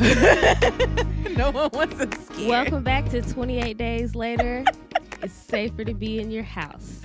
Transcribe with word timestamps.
no 1.36 1.50
one 1.50 1.68
wants 1.74 1.94
scared. 2.24 2.48
Welcome 2.48 2.82
back 2.82 3.10
to 3.10 3.20
28 3.20 3.76
Days 3.76 4.14
Later. 4.14 4.64
it's 5.22 5.34
safer 5.34 5.84
to 5.84 5.92
be 5.92 6.18
in 6.18 6.30
your 6.30 6.42
house. 6.42 7.04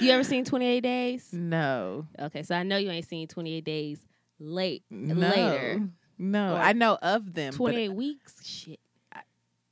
You 0.00 0.10
ever 0.12 0.24
seen 0.24 0.44
28 0.46 0.80
Days? 0.80 1.28
No. 1.32 2.06
Okay, 2.18 2.42
so 2.42 2.54
I 2.54 2.62
know 2.62 2.78
you 2.78 2.90
ain't 2.90 3.06
seen 3.06 3.28
28 3.28 3.64
Days 3.64 4.00
late 4.40 4.82
No. 4.90 5.14
later. 5.14 5.82
No. 6.16 6.54
Or 6.54 6.58
I 6.58 6.72
know 6.72 6.96
of 7.02 7.34
them. 7.34 7.50
but 7.50 7.56
28 7.58 7.88
weeks? 7.90 8.34
Shit. 8.46 8.80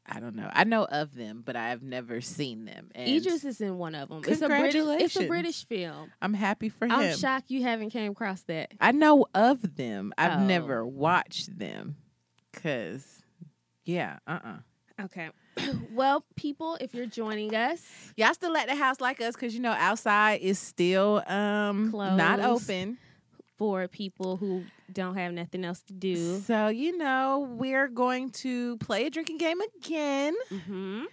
I 0.08 0.20
don't 0.20 0.36
know. 0.36 0.48
I 0.52 0.64
know 0.64 0.84
of 0.84 1.14
them, 1.14 1.42
but 1.44 1.56
I 1.56 1.70
have 1.70 1.82
never 1.82 2.20
seen 2.20 2.64
them. 2.64 2.90
And 2.94 3.08
Idris 3.08 3.44
is 3.44 3.60
in 3.60 3.76
one 3.76 3.94
of 3.94 4.08
them. 4.08 4.22
It's 4.26 4.40
a 4.40 4.46
British. 4.48 4.74
It's 5.02 5.16
a 5.16 5.26
British 5.26 5.66
film. 5.66 6.12
I'm 6.22 6.34
happy 6.34 6.68
for 6.68 6.84
him. 6.86 6.92
I'm 6.92 7.16
shocked 7.16 7.50
you 7.50 7.62
haven't 7.62 7.90
came 7.90 8.12
across 8.12 8.42
that. 8.42 8.72
I 8.80 8.92
know 8.92 9.26
of 9.34 9.76
them. 9.76 10.12
I've 10.16 10.40
Oh. 10.42 10.44
never 10.46 10.86
watched 10.86 11.58
them. 11.58 11.96
Cause 12.52 13.22
yeah, 13.84 14.18
uh 14.26 14.38
uh 14.44 14.56
Okay. 15.04 15.28
well, 15.90 16.24
people, 16.36 16.78
if 16.80 16.94
you're 16.94 17.06
joining 17.06 17.54
us, 17.54 17.82
Y'all 18.16 18.32
still 18.32 18.56
at 18.56 18.66
the 18.68 18.74
house 18.74 19.00
like 19.00 19.20
us 19.20 19.34
because 19.34 19.54
you 19.54 19.60
know 19.60 19.72
outside 19.72 20.40
is 20.40 20.58
still 20.58 21.22
um 21.26 21.90
not 21.92 22.40
open. 22.40 22.96
For 23.56 23.88
people 23.88 24.36
who 24.36 24.64
don't 24.92 25.16
have 25.16 25.32
nothing 25.32 25.64
else 25.64 25.80
to 25.82 25.92
do, 25.92 26.38
So 26.40 26.68
you 26.68 26.96
know 26.96 27.48
we're 27.58 27.88
going 27.88 28.30
to 28.30 28.76
play 28.78 29.06
a 29.06 29.10
drinking 29.10 29.38
game 29.38 29.58
again, 29.78 30.34
hmm 30.50 31.04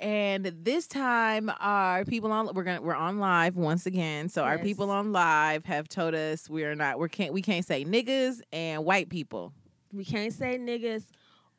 and 0.00 0.44
this 0.44 0.88
time 0.88 1.48
our 1.60 2.04
people 2.04 2.32
on 2.32 2.50
we're 2.52 2.64
gonna 2.64 2.82
we're 2.82 2.94
on 2.94 3.20
live 3.20 3.56
once 3.56 3.86
again. 3.86 4.28
So 4.28 4.42
our 4.42 4.58
people 4.58 4.90
on 4.90 5.12
live 5.12 5.64
have 5.66 5.88
told 5.88 6.14
us 6.14 6.50
we 6.50 6.64
are 6.64 6.74
not 6.74 6.98
we 6.98 7.08
can't 7.08 7.32
we 7.32 7.42
can't 7.42 7.64
say 7.64 7.84
niggas 7.84 8.40
and 8.52 8.84
white 8.84 9.08
people. 9.08 9.52
we 9.92 10.04
can't 10.04 10.32
say 10.32 10.58
niggas 10.58 11.04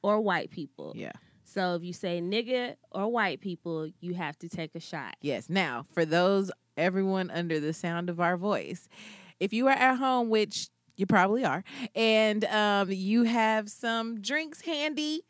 or 0.01 0.19
white 0.19 0.51
people. 0.51 0.91
Yeah. 0.95 1.13
So 1.45 1.75
if 1.75 1.83
you 1.83 1.93
say 1.93 2.19
nigga 2.19 2.75
or 2.91 3.07
white 3.07 3.39
people, 3.39 3.87
you 4.01 4.13
have 4.15 4.37
to 4.39 4.49
take 4.49 4.75
a 4.75 4.81
shot. 4.81 5.15
Yes. 5.21 5.49
Now, 5.49 5.85
for 5.93 6.03
those 6.03 6.51
everyone 6.75 7.31
under 7.31 7.61
the 7.61 7.71
sound 7.71 8.09
of 8.09 8.19
our 8.19 8.35
voice, 8.35 8.89
if 9.39 9.53
you 9.53 9.67
are 9.67 9.71
at 9.73 9.95
home, 9.97 10.29
which 10.29 10.69
you 10.97 11.05
probably 11.05 11.43
are, 11.45 11.63
and 11.95 12.43
um, 12.45 12.89
you 12.91 13.23
have 13.23 13.69
some 13.69 14.21
drinks 14.21 14.61
handy, 14.61 15.21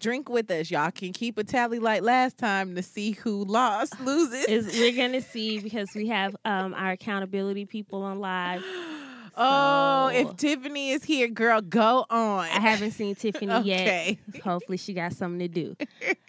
drink 0.00 0.28
with 0.28 0.50
us. 0.50 0.70
Y'all 0.70 0.90
can 0.90 1.12
keep 1.12 1.38
a 1.38 1.44
tally 1.44 1.78
like 1.78 2.02
last 2.02 2.36
time 2.38 2.74
to 2.74 2.82
see 2.82 3.12
who 3.12 3.44
lost, 3.44 3.98
loses. 4.04 4.44
Is 4.46 4.78
we're 4.78 4.96
gonna 4.96 5.20
see 5.22 5.60
because 5.60 5.88
we 5.94 6.08
have 6.08 6.36
um, 6.44 6.74
our 6.74 6.90
accountability 6.92 7.64
people 7.64 8.02
on 8.02 8.20
live. 8.20 8.62
oh, 9.36 10.10
if 10.12 10.36
Tiffany 10.36 10.90
is 10.90 11.04
here, 11.04 11.28
girl, 11.28 11.60
go 11.60 12.04
on. 12.10 12.44
I 12.44 12.60
haven't 12.60 12.90
seen 12.92 13.14
Tiffany 13.14 13.52
Okay. 13.60 14.18
yet. 14.34 14.42
Hopefully, 14.42 14.76
she 14.78 14.92
got 14.92 15.12
something 15.14 15.38
to 15.38 15.48
do 15.48 15.76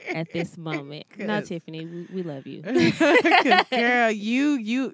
at 0.07 0.31
this 0.31 0.57
moment. 0.57 1.05
No, 1.17 1.41
Tiffany, 1.41 1.85
we, 1.85 2.07
we 2.09 2.23
love 2.23 2.47
you, 2.47 2.61
girl, 3.69 4.11
you 4.11 4.51
you. 4.53 4.93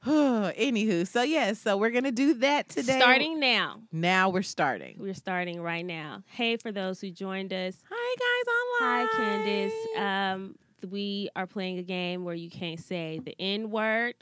Anywho, 0.06 1.06
so 1.06 1.22
yes, 1.22 1.58
so 1.58 1.76
we're 1.76 1.90
gonna 1.90 2.12
do 2.12 2.34
that 2.34 2.68
today. 2.68 2.98
Starting 2.98 3.40
now. 3.40 3.80
now, 3.90 4.28
we're 4.30 4.42
starting. 4.42 4.96
We're 4.98 5.14
starting 5.14 5.60
right 5.60 5.84
now. 5.84 6.22
Hey, 6.26 6.56
for 6.56 6.70
those 6.70 7.00
who 7.00 7.10
joined 7.10 7.52
us, 7.52 7.76
Hi 7.90 8.16
guys 8.18 8.86
online. 8.86 9.08
Hi. 9.10 9.68
Candice. 9.96 10.00
Um, 10.00 10.54
we 10.88 11.30
are 11.34 11.46
playing 11.48 11.78
a 11.78 11.82
game 11.82 12.24
where 12.24 12.34
you 12.34 12.48
can't 12.48 12.78
say 12.78 13.20
the 13.24 13.34
N 13.40 13.70
word 13.70 14.14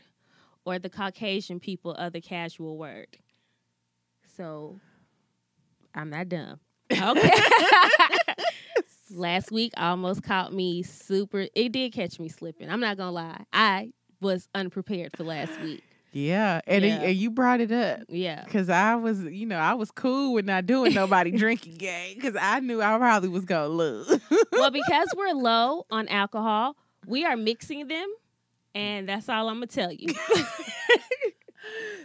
or 0.64 0.78
the 0.78 0.88
Caucasian 0.88 1.60
people 1.60 1.92
of 1.92 2.14
the 2.14 2.22
casual 2.22 2.78
word. 2.78 3.08
So 4.36 4.80
I'm 5.94 6.08
not 6.08 6.30
dumb. 6.30 6.58
Okay. 6.90 7.30
Last 9.10 9.52
week 9.52 9.72
almost 9.76 10.22
caught 10.22 10.52
me 10.52 10.82
super. 10.82 11.46
It 11.54 11.72
did 11.72 11.92
catch 11.92 12.18
me 12.18 12.28
slipping. 12.28 12.70
I'm 12.70 12.80
not 12.80 12.96
gonna 12.96 13.12
lie. 13.12 13.44
I 13.52 13.92
was 14.20 14.48
unprepared 14.54 15.16
for 15.16 15.24
last 15.24 15.60
week. 15.60 15.82
yeah, 16.12 16.60
and, 16.66 16.84
it- 16.84 17.02
and 17.02 17.16
you 17.16 17.30
brought 17.30 17.60
it 17.60 17.70
up 17.72 18.00
Yeah. 18.08 18.42
because 18.44 18.68
I 18.70 18.94
was, 18.96 19.22
you 19.24 19.44
know, 19.46 19.58
I 19.58 19.74
was 19.74 19.90
cool 19.90 20.32
with 20.32 20.44
not 20.46 20.66
doing 20.66 20.94
nobody 20.94 21.30
drinking 21.36 21.74
game 21.74 22.14
because 22.16 22.36
I 22.40 22.60
knew 22.60 22.80
I 22.80 22.96
probably 22.96 23.28
was 23.28 23.44
gonna 23.44 23.68
lose. 23.68 24.08
well, 24.52 24.70
because 24.72 25.08
we're 25.16 25.32
low 25.34 25.84
on 25.90 26.08
alcohol, 26.08 26.76
we 27.06 27.24
are 27.24 27.36
mixing 27.36 27.86
them, 27.88 28.08
and 28.74 29.08
that's 29.08 29.28
all 29.28 29.48
I'm 29.48 29.56
gonna 29.56 29.66
tell 29.66 29.92
you. 29.92 30.14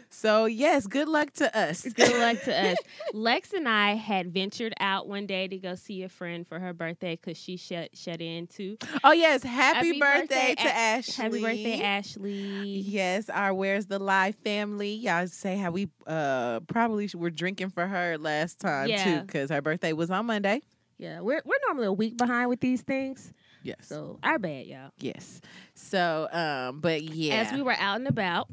so 0.09 0.45
yes, 0.45 0.87
good 0.87 1.07
luck 1.07 1.31
to 1.33 1.57
us. 1.57 1.83
Good 1.83 2.17
luck 2.19 2.41
to 2.43 2.55
us. 2.71 2.77
Lex 3.13 3.53
and 3.53 3.67
I 3.67 3.95
had 3.95 4.33
ventured 4.33 4.73
out 4.79 5.07
one 5.07 5.25
day 5.25 5.47
to 5.47 5.57
go 5.57 5.75
see 5.75 6.03
a 6.03 6.09
friend 6.09 6.47
for 6.47 6.59
her 6.59 6.73
birthday 6.73 7.15
because 7.15 7.37
she 7.37 7.57
shut 7.57 7.95
shut 7.95 8.21
in 8.21 8.47
too. 8.47 8.77
Oh 9.03 9.11
yes, 9.11 9.43
happy, 9.43 9.87
Happy 9.87 9.99
birthday, 9.99 10.49
birthday, 10.49 10.55
to 10.55 10.67
A- 10.67 10.71
Ashley. 10.73 11.23
Happy 11.23 11.41
birthday, 11.41 11.81
Ashley. 11.81 12.79
Yes, 12.85 13.29
our 13.29 13.53
Where's 13.53 13.85
the 13.85 13.99
Live 13.99 14.35
family. 14.35 14.93
Y'all 14.93 15.27
say 15.27 15.57
how 15.57 15.71
we 15.71 15.89
uh 16.07 16.59
probably 16.61 17.09
were 17.15 17.29
drinking 17.31 17.69
for 17.69 17.87
her 17.87 18.17
last 18.17 18.59
time 18.59 18.89
too 18.89 19.21
because 19.21 19.49
her 19.49 19.61
birthday 19.61 19.93
was 19.93 20.11
on 20.11 20.25
Monday. 20.25 20.61
Yeah, 20.97 21.21
we're 21.21 21.41
we're 21.45 21.55
normally 21.67 21.87
a 21.87 21.93
week 21.93 22.17
behind 22.17 22.49
with 22.49 22.59
these 22.59 22.81
things, 22.83 23.33
Yes. 23.63 23.77
so 23.87 24.19
our 24.21 24.37
bad, 24.37 24.67
y'all. 24.67 24.91
yes. 24.99 25.41
So 25.73 26.27
um, 26.31 26.79
but 26.79 27.01
yeah. 27.01 27.35
As 27.41 27.51
we 27.53 27.63
were 27.63 27.73
out 27.79 27.95
and 27.97 28.07
about, 28.07 28.47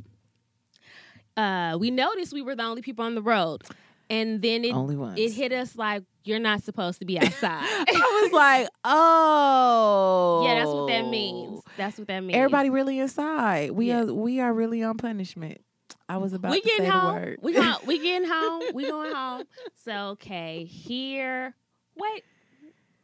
uh, 1.38 1.76
we 1.78 1.90
noticed 1.90 2.32
we 2.32 2.42
were 2.42 2.54
the 2.56 2.64
only 2.64 2.82
people 2.82 3.04
on 3.04 3.14
the 3.14 3.22
road, 3.22 3.62
and 4.10 4.42
then 4.42 4.64
it 4.64 4.74
only 4.74 5.22
it 5.22 5.32
hit 5.32 5.52
us 5.52 5.76
like 5.76 6.02
you're 6.24 6.38
not 6.38 6.62
supposed 6.62 6.98
to 6.98 7.04
be 7.06 7.18
outside. 7.18 7.62
I 7.64 8.20
was 8.24 8.32
like, 8.32 8.68
oh, 8.84 10.42
yeah, 10.44 10.54
that's 10.56 10.70
what 10.70 10.88
that 10.88 11.06
means. 11.08 11.62
That's 11.76 11.98
what 11.98 12.06
that 12.08 12.20
means. 12.20 12.36
Everybody 12.36 12.70
really 12.70 12.98
inside. 12.98 13.70
We 13.70 13.88
Yeah. 13.88 14.02
are 14.02 14.12
we 14.12 14.40
are 14.40 14.52
really 14.52 14.82
on 14.82 14.96
punishment. 14.96 15.60
I 16.08 16.16
was 16.18 16.32
about 16.32 16.52
we 16.52 16.60
to 16.60 16.66
getting 16.66 16.86
say 16.86 16.90
home. 16.90 17.14
the 17.14 17.20
word. 17.20 17.38
We 17.42 17.52
going 17.52 17.74
we 17.86 17.98
getting 17.98 18.28
home. 18.28 18.62
We 18.74 18.88
going 18.88 19.14
home. 19.14 19.44
So 19.84 19.92
okay, 20.10 20.64
here. 20.64 21.54
Wait, 21.96 22.24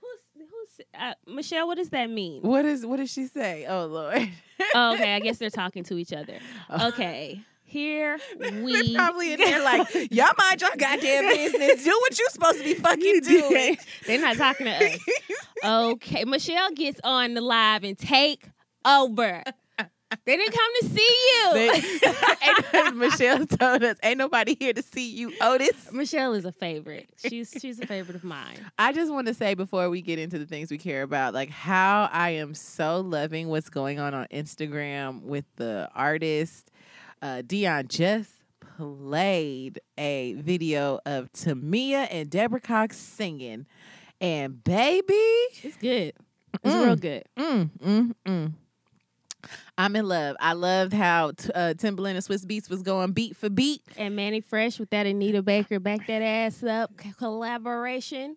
who's 0.01 0.47
who's 0.49 0.87
uh, 0.99 1.15
Michelle? 1.27 1.67
What 1.67 1.77
does 1.79 1.91
that 1.91 2.09
mean? 2.11 2.43
what 2.43 2.65
is 2.65 2.85
what 2.87 2.97
does 2.99 3.11
she 3.11 3.27
say? 3.27 3.67
Oh 3.67 3.87
Lord. 3.87 4.17
okay, 4.75 5.15
I 5.15 5.21
guess 5.23 5.39
they're 5.39 5.51
talking 5.51 5.85
to 5.85 5.99
each 5.99 6.13
other. 6.13 6.39
Oh. 6.71 6.89
Okay, 6.89 7.41
here 7.75 8.19
They're 8.39 8.63
we 8.63 8.95
probably 8.95 9.33
in 9.33 9.41
there 9.41 9.63
like, 9.63 9.93
y'all 10.13 10.33
mind 10.39 10.61
your 10.61 10.71
goddamn 10.79 11.25
business. 11.35 11.83
Do 11.85 11.91
what 12.01 12.17
you 12.19 12.27
supposed 12.31 12.59
to 12.59 12.65
be 12.65 12.75
fucking 12.75 13.21
doing. 13.21 13.77
They're 14.07 14.21
not 14.21 14.37
talking 14.37 14.67
to 14.67 14.73
us. 14.73 14.99
Okay, 15.65 16.25
Michelle 16.25 16.71
gets 16.71 17.01
on 17.03 17.35
the 17.35 17.41
live 17.41 17.83
and 17.85 17.99
take 17.99 18.45
over. 18.87 19.43
They 20.27 20.37
didn't 20.37 20.53
come 20.55 20.71
to 20.81 20.87
see 20.95 21.17
you. 21.27 21.55
They- 21.55 22.91
Michelle 22.93 23.47
told 23.47 23.83
us, 23.83 23.97
ain't 24.03 24.19
nobody 24.19 24.57
here 24.59 24.73
to 24.73 24.83
see 24.83 25.11
you, 25.11 25.33
Otis. 25.41 25.91
Michelle 25.93 26.35
is 26.35 26.45
a 26.45 26.53
favorite. 26.53 27.11
She's 27.17 27.53
she's 27.61 27.81
a 27.81 27.87
favorite 27.87 28.15
of 28.15 28.23
mine. 28.23 28.59
I 28.79 28.93
just 28.93 29.11
want 29.13 29.27
to 29.27 29.35
say 29.35 29.55
before 29.55 29.91
we 29.91 30.03
get 30.03 30.21
into 30.21 30.39
the 30.39 30.47
things 30.47 30.71
we 30.71 30.79
care 30.79 31.03
about, 31.03 31.35
like 31.35 31.51
how 31.51 32.09
I 32.13 32.31
am 32.31 32.55
so 32.55 33.01
loving 33.01 33.49
what's 33.49 33.69
going 33.71 33.99
on 33.99 34.15
on 34.15 34.29
Instagram 34.33 35.23
with 35.23 35.47
the 35.57 35.89
artist. 35.95 36.71
Uh, 37.25 37.41
Dion 37.41 37.89
just 37.89 38.31
played 38.77 39.81
a 39.97 40.35
video 40.35 40.99
of 41.07 41.33
Tamia 41.33 42.07
and 42.11 42.29
Deborah 42.29 42.61
Cox 42.61 42.99
singing, 42.99 43.65
and 44.21 44.63
baby, 44.63 45.15
It's 45.63 45.79
good. 45.79 46.13
It's 46.63 46.75
Mm. 46.75 46.85
real 46.85 46.97
good. 46.97 47.25
mm, 47.37 47.71
mm, 47.79 48.13
mm. 48.27 48.53
I'm 49.79 49.97
in 49.97 50.07
love. 50.07 50.37
I 50.39 50.53
loved 50.53 50.93
how 50.93 51.31
t- 51.33 51.51
uh, 51.55 51.73
Timbaland 51.75 52.11
and 52.17 52.19
Swizz 52.25 52.45
Beatz 52.47 52.69
was 52.69 52.83
going 52.83 53.13
beat 53.13 53.37
for 53.37 53.49
beat. 53.51 53.81
And 53.97 54.15
Mannie 54.15 54.41
Fresh 54.43 54.79
with 54.79 54.91
that 54.91 55.07
Anita 55.07 55.43
Baker 55.43 55.81
back 55.81 56.07
that 56.07 56.21
ass 56.23 56.63
up 56.63 56.93
collaboration. 57.19 58.37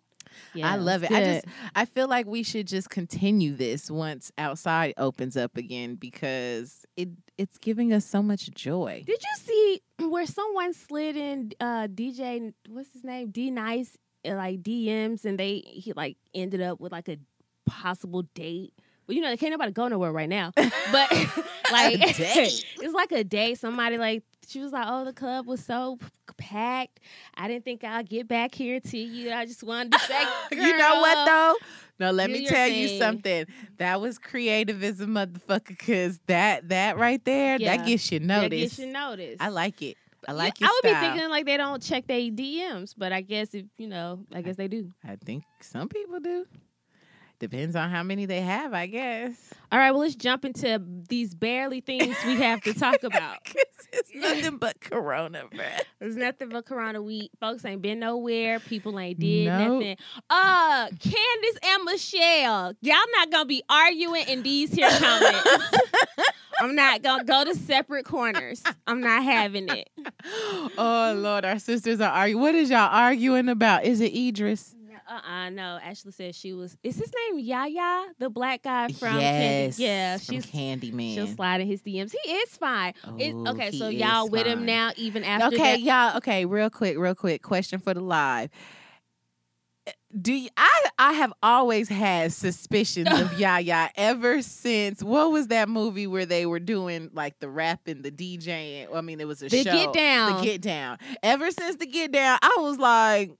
Yeah, 0.53 0.71
I 0.71 0.75
love 0.75 1.03
it. 1.03 1.11
it's 1.11 1.15
I 1.15 1.23
just 1.23 1.45
I 1.75 1.85
feel 1.85 2.07
like 2.07 2.25
we 2.25 2.43
should 2.43 2.67
just 2.67 2.89
continue 2.89 3.55
this 3.55 3.91
once 3.91 4.31
outside 4.37 4.93
opens 4.97 5.37
up 5.37 5.57
again 5.57 5.95
because 5.95 6.85
it 6.95 7.09
it's 7.37 7.57
giving 7.57 7.93
us 7.93 8.05
so 8.05 8.23
much 8.23 8.49
joy. 8.51 9.03
Did 9.05 9.21
you 9.21 9.37
see 9.37 9.81
where 10.07 10.25
someone 10.25 10.73
slid 10.73 11.15
in 11.15 11.51
uh 11.59 11.87
DJ 11.87 12.53
what's 12.69 12.93
his 12.93 13.03
name? 13.03 13.29
D 13.31 13.51
Nice 13.51 13.97
uh, 14.25 14.35
like 14.35 14.61
DMs 14.61 15.25
and 15.25 15.39
they 15.39 15.63
he 15.65 15.93
like 15.93 16.17
ended 16.33 16.61
up 16.61 16.79
with 16.79 16.91
like 16.91 17.07
a 17.09 17.17
possible 17.65 18.23
date. 18.33 18.73
Well, 19.07 19.15
you 19.15 19.21
know, 19.21 19.29
they 19.29 19.37
can't 19.37 19.51
nobody 19.51 19.71
go 19.71 19.87
nowhere 19.87 20.11
right 20.11 20.29
now. 20.29 20.51
But 20.91 21.11
like 21.71 21.99
it's 22.19 22.93
like 22.93 23.11
a 23.11 23.23
day. 23.23 23.55
Somebody 23.55 23.97
like 23.97 24.23
she 24.47 24.61
was 24.61 24.71
like, 24.71 24.85
"Oh, 24.87 25.03
the 25.03 25.11
club 25.13 25.45
was 25.47 25.63
so 25.63 25.97
packed. 26.37 26.99
I 27.35 27.47
didn't 27.47 27.65
think 27.65 27.83
I'd 27.83 28.07
get 28.09 28.27
back 28.27 28.55
here 28.55 28.79
to 28.79 28.97
you. 28.97 29.31
I 29.31 29.45
just 29.45 29.63
wanted 29.63 29.91
to 29.93 29.99
say, 29.99 30.21
you 30.51 30.77
know 30.77 30.95
what 31.01 31.25
though? 31.25 31.55
No, 31.99 32.11
let 32.11 32.29
me 32.29 32.45
tell 32.45 32.67
you 32.69 32.87
something. 32.99 33.45
That 33.77 33.99
was 33.99 34.17
creative 34.19 34.83
as 34.83 35.01
a 35.01 35.05
motherfucker 35.05 35.67
because 35.69 36.19
that 36.27 36.69
that 36.69 36.97
right 36.97 37.23
there 37.25 37.57
Yeah, 37.59 37.75
that 37.77 37.85
gets 37.85 38.11
you 38.11 38.19
that 38.19 38.25
noticed. 38.25 38.77
gets 38.77 38.79
you 38.79 38.87
noticed. 38.87 39.41
I 39.41 39.49
like 39.49 39.81
it. 39.81 39.97
I 40.27 40.31
like 40.33 40.61
it. 40.61 40.65
I 40.65 40.71
would 40.71 40.89
be 40.89 40.99
thinking 40.99 41.29
like 41.29 41.45
they 41.45 41.57
don't 41.57 41.81
check 41.81 42.07
their 42.07 42.19
DMs, 42.19 42.93
but 42.97 43.11
I 43.11 43.21
guess 43.21 43.53
if 43.53 43.65
you 43.77 43.87
know, 43.87 44.19
I 44.33 44.41
guess 44.41 44.55
they 44.55 44.67
do. 44.67 44.91
I 45.03 45.15
think 45.15 45.43
some 45.61 45.89
people 45.89 46.19
do. 46.19 46.45
Depends 47.39 47.75
on 47.75 47.89
how 47.91 48.01
many 48.01 48.25
they 48.25 48.41
have, 48.41 48.73
I 48.73 48.87
guess. 48.87 49.53
All 49.71 49.77
right, 49.77 49.91
well, 49.91 49.99
let's 50.01 50.15
jump 50.15 50.43
into 50.43 50.81
these 51.07 51.35
barely 51.35 51.81
things 51.81 52.15
we 52.25 52.35
have 52.37 52.61
to 52.61 52.73
talk 52.73 53.03
about. 53.03 53.37
it's 53.93 54.09
nothing 54.15 54.57
but 54.57 54.79
Corona, 54.81 55.43
bruh. 55.53 55.81
There's 55.99 56.15
nothing 56.15 56.49
but 56.49 56.65
Corona 56.65 57.01
week. 57.01 57.29
Folks 57.39 57.63
ain't 57.63 57.81
been 57.81 57.99
nowhere. 57.99 58.59
People 58.59 58.99
ain't 58.99 59.19
did 59.19 59.47
Nope. 59.47 59.73
nothing. 59.73 59.97
Uh, 60.29 60.87
Candace 60.99 61.59
and 61.63 61.83
Michelle, 61.83 62.73
y'all 62.81 62.95
not 63.17 63.31
gonna 63.31 63.45
be 63.45 63.61
arguing 63.69 64.27
in 64.27 64.41
these 64.43 64.73
here 64.73 64.89
comments. 64.89 65.47
I'm 66.59 66.73
not 66.73 67.03
gonna 67.03 67.23
go 67.23 67.45
to 67.45 67.53
separate 67.53 68.05
corners. 68.05 68.63
I'm 68.87 68.99
not 69.01 69.23
having 69.23 69.67
it. 69.69 69.89
oh 70.77 71.13
Lord, 71.15 71.45
our 71.45 71.59
sisters 71.59 72.01
are 72.01 72.11
arguing. 72.11 72.41
What 72.41 72.55
is 72.55 72.69
y'all 72.71 72.89
arguing 72.91 73.47
about? 73.47 73.85
Is 73.85 74.01
it 74.01 74.13
Idris? 74.15 74.73
Uh 75.09 75.21
uh 75.27 75.49
no. 75.49 75.79
Ashley 75.81 76.11
said 76.11 76.35
she 76.35 76.53
was. 76.53 76.77
Is 76.83 76.97
his 76.97 77.11
name 77.29 77.39
Yahya, 77.39 78.07
the 78.19 78.29
black 78.29 78.63
guy 78.63 78.89
from? 78.89 79.19
yes. 79.19 79.77
Candy? 79.77 79.83
Yeah, 79.83 80.17
from 80.17 80.35
she's. 80.35 80.45
Candyman. 80.45 81.13
She'll 81.13 81.27
slide 81.27 81.61
in 81.61 81.67
his 81.67 81.81
DMs. 81.81 82.13
He 82.23 82.31
is 82.31 82.57
fine. 82.57 82.93
It- 83.17 83.33
Oh, 83.33 83.51
okay, 83.51 83.71
so 83.71 83.87
y'all 83.89 84.27
with 84.29 84.45
him 84.47 84.65
now, 84.65 84.91
even 84.97 85.23
after 85.23 85.47
Okay, 85.55 85.57
that. 85.77 85.81
y'all. 85.81 86.17
Okay, 86.17 86.45
real 86.45 86.69
quick, 86.69 86.97
real 86.97 87.15
quick. 87.15 87.41
Question 87.41 87.79
for 87.79 87.93
the 87.93 88.01
live. 88.01 88.49
Do 90.19 90.33
you, 90.33 90.49
I? 90.57 90.83
I 90.99 91.13
have 91.13 91.31
always 91.43 91.87
had 91.89 92.33
suspicions 92.33 93.07
of 93.11 93.33
Yahya 93.39 93.91
ever 93.95 94.41
since. 94.41 95.03
What 95.03 95.31
was 95.31 95.47
that 95.47 95.69
movie 95.69 96.07
where 96.07 96.25
they 96.25 96.45
were 96.45 96.59
doing 96.59 97.09
like 97.13 97.39
the 97.39 97.49
rapping, 97.49 98.01
the 98.01 98.11
DJing? 98.11 98.87
I 98.93 99.01
mean, 99.01 99.19
it 99.21 99.27
was 99.27 99.41
a 99.43 99.49
The 99.49 99.63
show. 99.63 99.71
Get 99.71 99.93
Down. 99.93 100.37
The 100.37 100.43
Get 100.43 100.61
Down. 100.61 100.97
Ever 101.23 101.51
since 101.51 101.75
the 101.77 101.85
Get 101.85 102.11
Down, 102.11 102.39
I 102.41 102.55
was 102.59 102.77
like, 102.79 103.31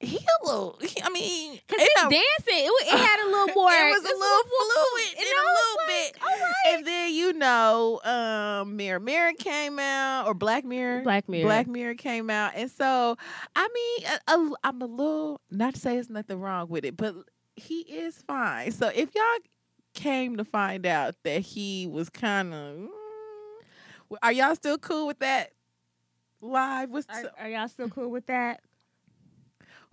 he 0.00 0.16
a 0.18 0.46
little. 0.46 0.78
he- 0.82 1.00
I 1.02 1.08
mean, 1.10 1.52
Cause 1.68 1.78
it 1.80 1.88
his 1.94 2.02
dancing, 2.02 2.66
it, 2.66 2.70
wa- 2.70 2.94
it 2.94 2.98
had 3.06 3.20
a 3.24 3.28
little 3.30 3.54
more. 3.54 3.70
it 3.72 3.94
was 3.94 4.04
a 4.04 4.08
it's 4.08 4.18
little 4.18 4.44
fluid 4.44 5.18
and 5.18 5.26
in 5.26 5.26
I 5.26 5.40
a 5.40 5.44
was 5.44 5.58
little 5.60 5.76
like, 5.78 6.12
bit. 6.12 6.22
All 6.22 6.46
right. 6.46 6.74
And 6.74 6.86
then 6.86 7.14
you 7.14 7.32
know, 7.32 8.00
um, 8.04 8.76
Mirror 8.76 9.00
Mirror 9.00 9.32
came 9.38 9.78
out 9.78 10.26
or 10.26 10.34
Black 10.34 10.64
Mirror. 10.64 11.02
Black 11.02 11.28
Mirror. 11.28 11.44
Black 11.46 11.66
Mirror 11.68 11.94
came 11.94 12.28
out, 12.30 12.52
and 12.54 12.70
so 12.70 13.16
I 13.56 13.68
mean, 13.74 14.10
a, 14.28 14.32
a, 14.32 14.54
I'm 14.64 14.82
a 14.82 14.86
little 14.86 15.40
not 15.50 15.74
to 15.74 15.80
say 15.80 15.94
there's 15.94 16.10
nothing 16.10 16.40
wrong 16.40 16.68
with 16.68 16.84
it, 16.84 16.96
but 16.96 17.14
he 17.56 17.80
is 17.82 18.16
fine. 18.26 18.72
So 18.72 18.88
if 18.94 19.14
y'all 19.14 19.24
came 19.94 20.36
to 20.38 20.44
find 20.44 20.84
out 20.86 21.14
that 21.22 21.40
he 21.42 21.86
was 21.86 22.08
kind 22.10 22.52
of, 22.52 22.88
are 24.22 24.32
y'all 24.32 24.54
still 24.56 24.76
cool 24.78 25.06
with 25.06 25.20
that? 25.20 25.52
Live, 26.40 26.90
what's 26.90 27.06
Are, 27.08 27.30
are 27.38 27.48
y'all 27.48 27.68
still 27.68 27.88
cool 27.88 28.10
with 28.10 28.26
that? 28.26 28.60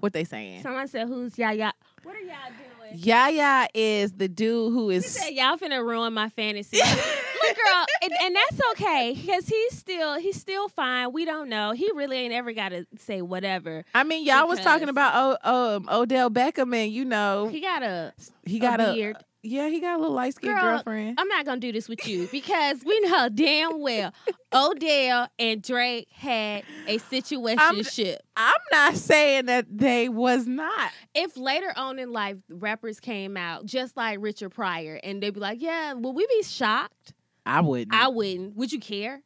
What 0.02 0.14
they 0.14 0.24
saying? 0.24 0.64
Someone 0.64 0.88
said, 0.88 1.08
"Who's 1.08 1.38
Yahya?" 1.38 1.74
What 2.04 2.16
are 2.16 2.20
y'all 2.20 2.36
doing? 2.50 3.00
Yahya 3.00 3.68
is 3.74 4.12
the 4.14 4.28
dude 4.28 4.74
who 4.74 4.90
is. 4.90 5.04
He 5.04 5.10
said, 5.10 5.30
"Y'all 5.30 5.58
finna 5.58 5.86
ruin 5.86 6.14
my 6.14 6.30
fantasy." 6.30 6.78
Look, 7.44 7.56
girl, 7.56 7.86
and, 8.04 8.12
and 8.22 8.36
that's 8.36 8.62
okay 8.72 9.14
because 9.20 9.48
he's 9.48 9.78
still 9.78 10.20
he's 10.20 10.40
still 10.40 10.70
fine. 10.70 11.12
We 11.14 11.26
don't 11.26 11.50
know. 11.50 11.72
He 11.72 11.90
really 11.96 12.18
ain't 12.18 12.34
ever 12.34 12.52
got 12.54 12.70
to 12.70 12.86
say 12.98 13.22
whatever. 13.22 13.86
I 13.96 14.04
mean, 14.04 14.26
y'all 14.26 14.48
was 14.48 14.60
talking 14.60 14.90
about 14.90 15.38
oh, 15.44 15.76
um, 15.78 15.90
Odell 15.92 16.30
Beckham, 16.30 16.76
and 16.76 16.92
you 16.92 17.06
know 17.06 17.48
He 17.48 17.62
got 17.62 17.84
a. 17.84 18.14
he 18.46 18.60
got 18.60 18.80
a 18.80 18.92
a, 18.92 18.94
beard. 18.94 19.18
Yeah, 19.44 19.70
he 19.70 19.80
got 19.80 19.98
a 19.98 20.00
little 20.00 20.14
light 20.16 20.36
skinned 20.36 20.54
Girl, 20.54 20.62
girlfriend. 20.76 21.20
I'm 21.20 21.28
not 21.28 21.46
gonna 21.46 21.60
do 21.60 21.72
this 21.72 21.90
with 21.90 22.08
you 22.08 22.28
because 22.32 22.84
we 22.86 23.00
know 23.02 23.30
damn 23.30 23.82
well 23.82 24.14
Odell 24.54 25.28
and 25.40 25.62
Drake 25.62 26.08
had 26.12 26.64
a 26.88 27.00
situationship. 27.00 28.18
I'm 28.38 28.54
not 28.72 28.96
saying 28.96 29.46
that 29.46 29.66
they 29.70 30.10
was 30.10 30.48
not. 30.48 30.92
if 31.16 31.38
later 31.38 31.74
on 31.76 31.98
in 32.00 32.12
life 32.12 32.38
rappers 32.50 33.00
came 33.00 33.36
out 33.38 33.66
just 33.66 33.98
like 33.98 34.20
Richard 34.22 34.50
Pryor 34.50 35.00
and 35.04 35.22
they'd 35.24 35.34
be 35.34 35.40
like, 35.40 35.62
"Yeah, 35.62 35.94
would 35.94 36.16
we 36.16 36.28
be 36.28 36.44
shocked?" 36.44 37.14
I 37.46 37.62
wouldn't. 37.62 37.94
I 37.94 38.08
wouldn't. 38.10 38.56
Would 38.56 38.72
you 38.72 38.80
care? 38.80 39.22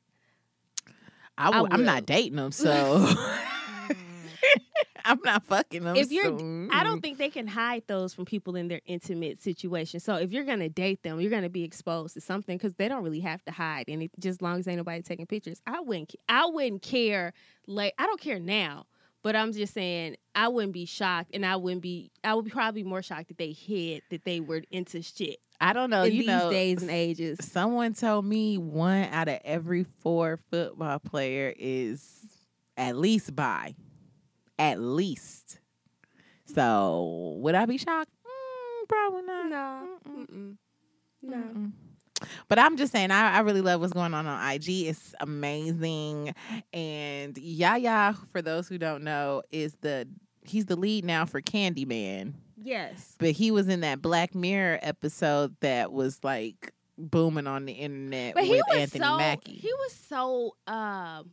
I 1.38 1.50
I 1.50 1.62
would, 1.62 1.73
I'm 1.73 1.83
not 1.83 2.06
dating 2.06 2.38
them, 2.38 2.51
so 2.53 3.13
I'm 5.06 5.19
not 5.24 5.45
fucking 5.45 5.83
them. 5.83 5.95
If 5.95 6.12
you're- 6.12 6.69
I 6.71 6.83
don't 6.83 7.00
mm. 7.00 7.01
think 7.01 7.18
they 7.18 7.30
can 7.30 7.47
hide 7.47 7.83
those 7.88 8.13
from 8.13 8.25
people 8.25 8.56
in 8.56 8.68
their 8.68 8.81
intimate 8.86 9.42
situation. 9.42 10.00
So 10.00 10.15
if 10.15 10.31
you're 10.31 10.44
gonna 10.44 10.69
date 10.69 11.03
them, 11.03 11.19
you're 11.19 11.31
gonna 11.31 11.50
be 11.50 11.63
exposed 11.63 12.15
to 12.15 12.21
something 12.21 12.57
because 12.57 12.74
they 12.75 12.88
don't 12.88 13.03
really 13.03 13.19
have 13.19 13.44
to 13.45 13.51
hide 13.51 13.86
any. 13.88 14.09
Just 14.19 14.38
as 14.38 14.42
long 14.42 14.59
as 14.59 14.68
ain't 14.68 14.77
nobody 14.77 15.01
taking 15.01 15.27
pictures, 15.27 15.62
I 15.68 15.81
wouldn't. 15.81 16.15
I 16.27 16.47
wouldn't 16.47 16.81
care. 16.81 17.33
Like 17.68 17.94
I 18.00 18.07
don't 18.07 18.19
care 18.19 18.39
now, 18.39 18.86
but 19.21 19.36
I'm 19.36 19.53
just 19.53 19.74
saying 19.74 20.15
I 20.33 20.48
wouldn't 20.48 20.74
be 20.74 20.86
shocked, 20.86 21.31
and 21.33 21.45
I 21.45 21.56
wouldn't 21.56 21.81
be. 21.81 22.12
I 22.24 22.33
would 22.33 22.45
be 22.45 22.51
probably 22.51 22.83
more 22.83 23.03
shocked 23.03 23.27
that 23.27 23.38
they 23.38 23.51
hid 23.51 24.01
that 24.09 24.25
they 24.25 24.39
were 24.39 24.63
into 24.71 25.01
shit 25.03 25.38
I 25.59 25.74
don't 25.74 25.89
know. 25.89 26.03
in 26.03 26.13
you 26.13 26.19
these 26.19 26.27
know, 26.27 26.51
days 26.51 26.81
and 26.81 26.91
ages. 26.91 27.39
someone 27.41 27.94
told 27.94 28.25
me 28.25 28.57
one 28.57 29.06
out 29.06 29.27
of 29.27 29.39
every 29.44 29.86
four 30.01 30.39
football 30.51 31.00
player 31.00 31.53
is 31.57 32.03
at 32.77 32.98
least 32.98 33.36
bi, 33.36 33.75
at 34.59 34.79
least. 34.79 35.59
So 36.45 37.35
would 37.37 37.55
I 37.55 37.65
be 37.65 37.77
shocked? 37.77 38.11
Mm, 38.25 38.87
probably 38.87 39.21
not. 39.23 39.49
No, 39.49 39.87
Mm-mm. 40.09 40.57
No. 41.21 41.37
Mm-mm. 41.37 41.71
But 42.47 42.59
I'm 42.59 42.77
just 42.77 42.91
saying, 42.93 43.11
I, 43.11 43.33
I 43.35 43.39
really 43.39 43.61
love 43.61 43.81
what's 43.81 43.91
going 43.93 44.13
on 44.13 44.25
on 44.25 44.51
IG. 44.51 44.69
It's 44.87 45.13
amazing. 45.19 46.33
And 46.71 47.37
Yahya, 47.37 48.15
for 48.31 48.41
those 48.41 48.67
who 48.69 48.77
don't 48.77 49.03
know, 49.03 49.41
is 49.51 49.75
the 49.81 50.07
he's 50.43 50.65
the 50.67 50.75
lead 50.75 51.03
now 51.03 51.25
for 51.25 51.41
Candyman. 51.41 52.33
Yes. 52.61 53.15
But 53.19 53.31
he 53.31 53.51
was 53.51 53.67
in 53.67 53.81
that 53.81 54.01
Black 54.01 54.33
Mirror 54.33 54.79
episode 54.81 55.55
that 55.59 55.91
was 55.91 56.23
like 56.23 56.71
booming 56.97 57.47
on 57.47 57.65
the 57.65 57.73
internet 57.73 58.33
But 58.35 58.43
with 58.43 58.51
he 58.51 58.61
was 58.69 58.77
Anthony 58.77 59.03
so 59.03 59.17
Mackie. 59.17 59.55
he 59.55 59.73
was 59.73 59.91
so 60.07 60.55
um 60.67 61.31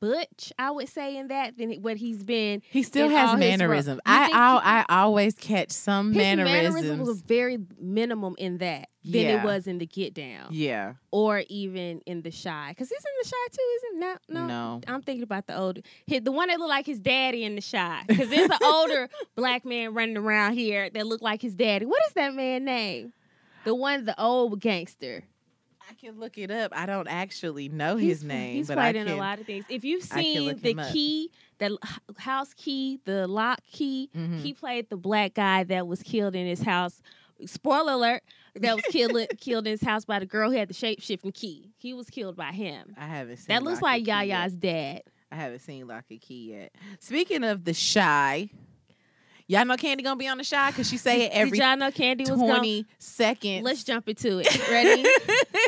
butch, 0.00 0.52
I 0.58 0.70
would 0.70 0.88
say 0.88 1.16
in 1.16 1.28
that 1.28 1.56
than 1.58 1.72
what 1.82 1.96
he's 1.98 2.24
been. 2.24 2.62
He 2.70 2.82
still 2.82 3.08
has 3.10 3.38
mannerisms. 3.38 4.00
I, 4.06 4.30
I 4.32 4.84
I 4.88 5.00
always 5.02 5.34
catch 5.34 5.70
some 5.70 6.08
His 6.08 6.16
mannerisms. 6.16 6.74
mannerism 6.74 6.98
was 7.06 7.20
very 7.20 7.58
minimum 7.78 8.34
in 8.38 8.58
that 8.58 8.88
than 9.04 9.22
Yeah. 9.22 9.40
it 9.40 9.44
was 9.44 9.66
in 9.66 9.78
the 9.78 9.86
Get 9.86 10.14
Down 10.14 10.48
yeah. 10.50 10.94
or 11.10 11.42
even 11.48 12.00
in 12.06 12.22
the 12.22 12.30
Chi. 12.30 12.70
Because 12.70 12.88
he's 12.88 12.98
in 12.98 13.12
the 13.22 13.30
Chi 13.30 13.46
too, 13.52 13.76
isn't 13.76 14.00
no 14.00 14.16
no. 14.28 14.46
No. 14.46 14.80
I'm 14.88 15.02
thinking 15.02 15.22
about 15.22 15.46
the 15.46 15.56
older, 15.58 15.80
his, 16.06 16.22
the 16.22 16.32
one 16.32 16.48
that 16.48 16.58
looked 16.58 16.70
like 16.70 16.86
his 16.86 16.98
daddy 16.98 17.44
in 17.44 17.54
the 17.56 17.62
Chi. 17.62 18.02
Because 18.08 18.28
there's 18.30 18.50
an 18.50 18.58
older 18.64 19.08
black 19.36 19.64
man 19.64 19.94
running 19.94 20.16
around 20.16 20.54
here 20.54 20.90
that 20.90 21.06
looked 21.06 21.22
like 21.22 21.42
his 21.42 21.54
daddy. 21.54 21.84
What 21.86 22.00
is 22.08 22.14
that 22.14 22.34
man's 22.34 22.64
name? 22.64 23.12
The 23.64 23.74
one, 23.74 24.06
the 24.06 24.18
old 24.20 24.58
gangster. 24.60 25.24
I 25.90 25.94
can 25.94 26.20
look 26.20 26.38
it 26.38 26.50
up. 26.52 26.72
I 26.74 26.86
don't 26.86 27.08
actually 27.08 27.68
know 27.68 27.96
He's- 27.96 28.18
his 28.18 28.24
name, 28.24 28.54
He's 28.54 28.68
but 28.68 28.74
played 28.76 28.96
I 28.96 29.00
in 29.00 29.06
can. 29.08 29.16
a 29.16 29.18
lot 29.18 29.40
of 29.40 29.46
things. 29.46 29.64
If 29.68 29.84
you've 29.84 30.04
seen 30.04 30.56
the 30.56 30.88
key, 30.92 31.30
the 31.58 31.76
house 32.18 32.54
key, 32.54 33.00
the 33.04 33.26
lock 33.26 33.60
key, 33.72 34.08
Mhm. 34.16 34.40
he 34.40 34.54
played 34.54 34.88
the 34.88 34.96
black 34.96 35.34
guy 35.34 35.64
that 35.64 35.86
was 35.88 36.02
killed 36.02 36.36
in 36.36 36.46
his 36.46 36.62
house. 36.62 37.02
Spoiler 37.44 37.92
alert: 37.94 38.22
that 38.54 38.76
was 38.76 38.84
killed 38.86 39.16
killed 39.40 39.66
in 39.66 39.72
his 39.72 39.82
house 39.82 40.04
by 40.04 40.18
the 40.20 40.26
girl 40.26 40.50
who 40.50 40.56
had 40.56 40.68
the 40.68 40.74
shape 40.74 41.00
shifting 41.00 41.32
key. 41.32 41.72
He 41.78 41.92
was 41.92 42.08
killed 42.10 42.36
by 42.36 42.52
him. 42.52 42.94
I 42.96 43.06
haven't 43.06 43.38
seen 43.38 43.46
That 43.48 43.62
looks 43.62 43.76
Lock 43.82 43.82
like 43.90 44.04
Key 44.04 44.08
yet. 44.08 44.26
Yahya's 44.26 44.54
dad. 44.56 45.02
I 45.32 45.36
haven't 45.36 45.60
seen 45.60 45.86
Locke 45.86 46.04
and 46.10 46.20
Key 46.20 46.50
yet. 46.52 46.72
Speaking 46.98 47.42
of 47.44 47.64
the 47.64 47.72
Chi, 47.72 48.50
y'all 49.50 49.64
know 49.64 49.76
Candy 49.76 50.04
gonna 50.04 50.16
be 50.16 50.28
on 50.28 50.38
the 50.38 50.44
Chi 50.44 50.70
because 50.70 50.88
she 50.88 50.96
say 50.96 51.22
it 51.26 51.32
every 51.32 51.50
Did 51.50 51.58
y'all 51.58 51.76
know 51.76 51.90
Candy 51.90 52.24
was 52.24 52.38
twenty 52.38 52.86
seconds. 52.98 53.64
Let's 53.64 53.84
jump 53.84 54.08
into 54.08 54.38
it. 54.38 54.68
Ready? 54.70 55.08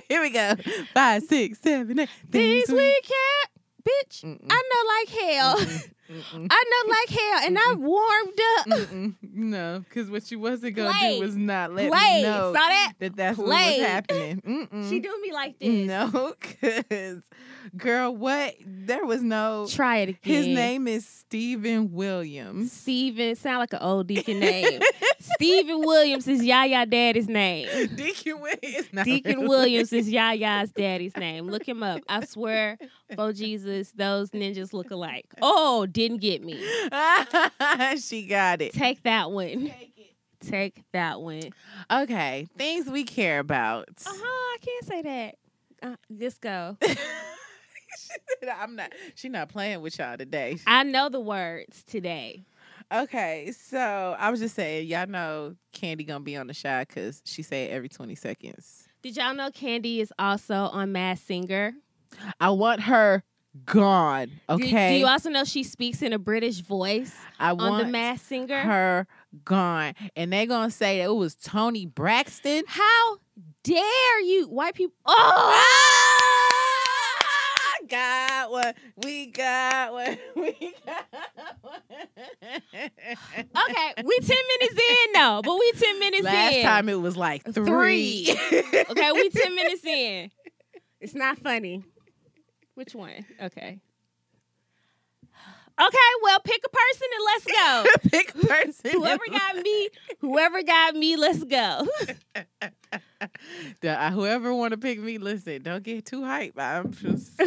Here 0.09 0.21
we 0.21 0.31
go. 0.31 0.55
Five, 0.95 1.25
six, 1.25 1.59
seven, 1.61 1.99
eight. 1.99 2.09
Things 2.31 2.69
we 2.69 3.01
can't, 3.03 3.51
bitch. 3.85 4.25
Mm-mm. 4.25 4.47
I 4.49 4.63
know 4.71 4.89
like 4.95 5.21
hell. 5.21 5.57
Mm-mm. 5.59 5.91
I 6.35 6.65
know 6.65 6.91
like 6.91 7.09
hell, 7.09 7.47
and 7.47 7.59
I 7.59 7.75
warmed 7.75 8.41
up. 8.59 8.67
Mm-mm. 8.91 9.15
No, 9.35 9.81
because 9.81 10.11
what 10.11 10.25
she 10.25 10.37
wasn't 10.37 10.77
gonna 10.77 10.91
Play. 10.93 11.17
do 11.19 11.25
was 11.25 11.37
not 11.37 11.73
let 11.73 11.91
Play. 11.91 12.17
me 12.19 12.23
know 12.23 12.53
Saw 12.53 12.69
that? 12.69 12.93
that 13.01 13.17
that's 13.17 13.39
what 13.39 13.49
was 13.49 13.81
happening. 13.81 14.41
Mm-mm. 14.43 14.89
She 14.91 15.01
do 15.01 15.15
me 15.23 15.33
like 15.33 15.59
this. 15.59 15.87
No, 15.87 16.35
because 16.41 17.23
girl, 17.77 18.15
what? 18.15 18.55
There 18.65 19.05
was 19.07 19.23
no. 19.23 19.67
Try 19.71 19.99
it 19.99 20.09
again. 20.11 20.19
His 20.23 20.47
name 20.49 20.87
is 20.89 21.07
Steven 21.07 21.93
Williams. 21.93 22.73
Steven 22.73 23.35
sound 23.37 23.59
like 23.59 23.73
an 23.73 23.81
old 23.83 24.07
deacon 24.07 24.41
name. 24.41 24.81
Steven 25.21 25.81
Williams 25.81 26.29
is 26.29 26.45
Yahya 26.45 26.87
daddy's 26.87 27.29
name. 27.29 27.69
Deacon 27.95 28.41
Williams. 28.41 28.89
Deacon 29.05 29.35
really. 29.37 29.49
Williams 29.49 29.93
is 29.93 30.09
Yahya's 30.11 30.71
daddy's 30.73 31.17
name. 31.17 31.47
Look 31.49 31.67
him 31.67 31.83
up. 31.83 32.01
I 32.09 32.25
swear, 32.25 32.77
for 33.15 33.33
Jesus, 33.33 33.91
those 33.93 34.31
ninjas 34.31 34.73
look 34.73 34.91
alike. 34.91 35.27
Oh, 35.41 35.87
didn't 35.87 36.19
get 36.19 36.45
me. 36.45 36.55
she 37.99 38.27
got 38.27 38.63
it. 38.63 38.73
Take 38.73 39.03
that 39.05 39.31
one. 39.31 39.73
Take 40.41 40.83
that 40.93 41.21
one. 41.21 41.51
Okay, 41.91 42.49
things 42.59 42.87
we 42.89 43.05
care 43.05 43.39
about. 43.39 43.89
Uh 44.07 44.11
huh. 44.13 44.25
I 44.25 44.57
can't 44.61 44.85
say 44.85 45.03
that. 45.03 45.35
Uh, 45.83 45.97
just 46.19 46.41
go. 46.41 46.77
I'm 48.57 48.77
not. 48.77 48.93
She 49.15 49.29
not 49.29 49.49
playing 49.49 49.81
with 49.81 49.99
y'all 49.99 50.17
today. 50.17 50.59
I 50.67 50.83
know 50.83 51.09
the 51.09 51.21
words 51.21 51.85
today. 51.85 52.45
Okay, 52.93 53.53
so 53.53 54.17
I 54.19 54.31
was 54.31 54.41
just 54.41 54.55
saying, 54.55 54.87
y'all 54.87 55.07
know 55.07 55.55
Candy 55.73 56.05
gonna 56.05 56.21
be 56.21 56.37
on 56.37 56.47
the 56.47 56.55
shot 56.55 56.89
because 56.89 57.23
she 57.25 57.43
say 57.43 57.65
it 57.65 57.71
every 57.71 57.89
20 57.89 58.15
seconds. 58.15 58.87
Did 59.03 59.17
y'all 59.17 59.35
know 59.35 59.51
Candy 59.51 60.01
is 60.01 60.13
also 60.19 60.55
on 60.55 60.93
Masked 60.93 61.27
Singer? 61.27 61.73
I 62.41 62.51
want 62.51 62.81
her 62.83 63.23
gone. 63.67 64.31
Okay, 64.49 64.95
Do, 64.95 65.01
you 65.01 65.07
also 65.07 65.29
know 65.31 65.45
she 65.45 65.63
speaks 65.63 66.01
in 66.03 66.13
a 66.13 66.19
British 66.19 66.61
voice 66.61 67.15
I 67.39 67.51
on 67.51 67.57
want 67.59 67.85
the 67.87 67.91
Masked 67.93 68.27
Singer? 68.27 68.61
her 68.61 69.07
gone, 69.45 69.95
and 70.17 70.33
they're 70.33 70.47
gonna 70.47 70.71
say 70.71 70.99
that 70.99 71.05
it 71.05 71.15
was 71.15 71.35
Toni 71.35 71.87
Braxton. 71.87 72.65
How 72.67 73.19
dare 73.63 74.21
you, 74.23 74.47
white 74.49 74.75
people? 74.75 74.95
Oh, 75.07 75.63
Ah, 77.25 77.87
got 77.89 78.51
one. 78.51 78.75
We 79.05 79.27
got 79.27 79.93
one. 79.93 80.19
We 80.37 80.75
got 80.87 81.07
one. 81.61 81.81
okay. 82.59 83.93
We 84.05 84.19
ten 84.21 84.39
minutes 84.59 84.81
in 84.81 85.13
though, 85.15 85.41
but 85.45 85.55
we 85.59 85.73
ten 85.73 85.99
minutes 85.99 86.25
Last 86.25 86.53
in. 86.55 86.63
Last 86.65 86.69
time 86.75 86.89
it 86.89 87.01
was 87.01 87.17
like 87.17 87.45
three. 87.53 88.29
okay, 88.31 89.13
we 89.13 89.29
ten 89.31 89.55
minutes 89.55 89.85
in. 89.85 90.31
It's 91.01 91.15
not 91.15 91.39
funny. 91.39 91.85
Which 92.75 92.95
one? 92.95 93.25
Okay. 93.43 93.81
Okay, 95.81 95.99
well, 96.23 96.39
pick 96.41 96.63
a 96.65 96.69
person 96.69 97.09
and 97.17 97.25
let's 97.25 97.47
go. 97.47 97.85
Pick 98.11 98.35
a 98.35 98.47
person. 98.47 98.91
whoever 98.93 99.25
got 99.31 99.57
me, 99.57 99.89
whoever 100.21 100.63
got 100.63 100.95
me, 100.95 101.17
let's 101.17 101.43
go. 101.45 101.87
The- 103.81 103.89
uh, 104.01 104.11
whoever 104.11 104.53
want 104.55 104.73
to 104.73 104.79
pick 104.79 105.01
me, 105.01 105.17
listen, 105.19 105.63
don't 105.63 105.83
get 105.83 106.05
too 106.05 106.25
hype. 106.25 106.59
I'm 106.59 106.93
just, 106.93 107.41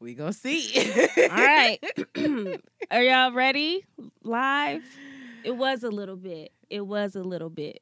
we 0.00 0.14
gonna 0.14 0.32
see. 0.32 0.70
All 1.16 1.28
right. 1.28 1.78
Are 2.90 3.02
y'all 3.02 3.32
ready? 3.32 3.84
Live? 4.22 4.82
It 5.44 5.52
was 5.56 5.82
a 5.84 5.88
little 5.90 6.16
bit. 6.16 6.52
It 6.68 6.82
was 6.86 7.16
a 7.16 7.22
little 7.22 7.50
bit. 7.50 7.80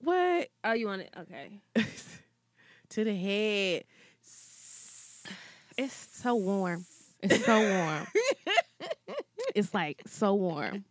What 0.00 0.48
Oh, 0.64 0.72
you 0.72 0.86
want 0.86 1.02
it? 1.02 1.14
Okay. 1.20 1.60
to 2.90 3.04
the 3.04 3.14
head? 3.14 3.84
It's 5.78 6.08
so 6.12 6.34
warm. 6.34 6.84
It's 7.22 7.44
so 7.44 7.60
warm. 7.60 8.06
It's 9.54 9.74
like 9.74 10.00
so 10.06 10.34
warm. 10.34 10.84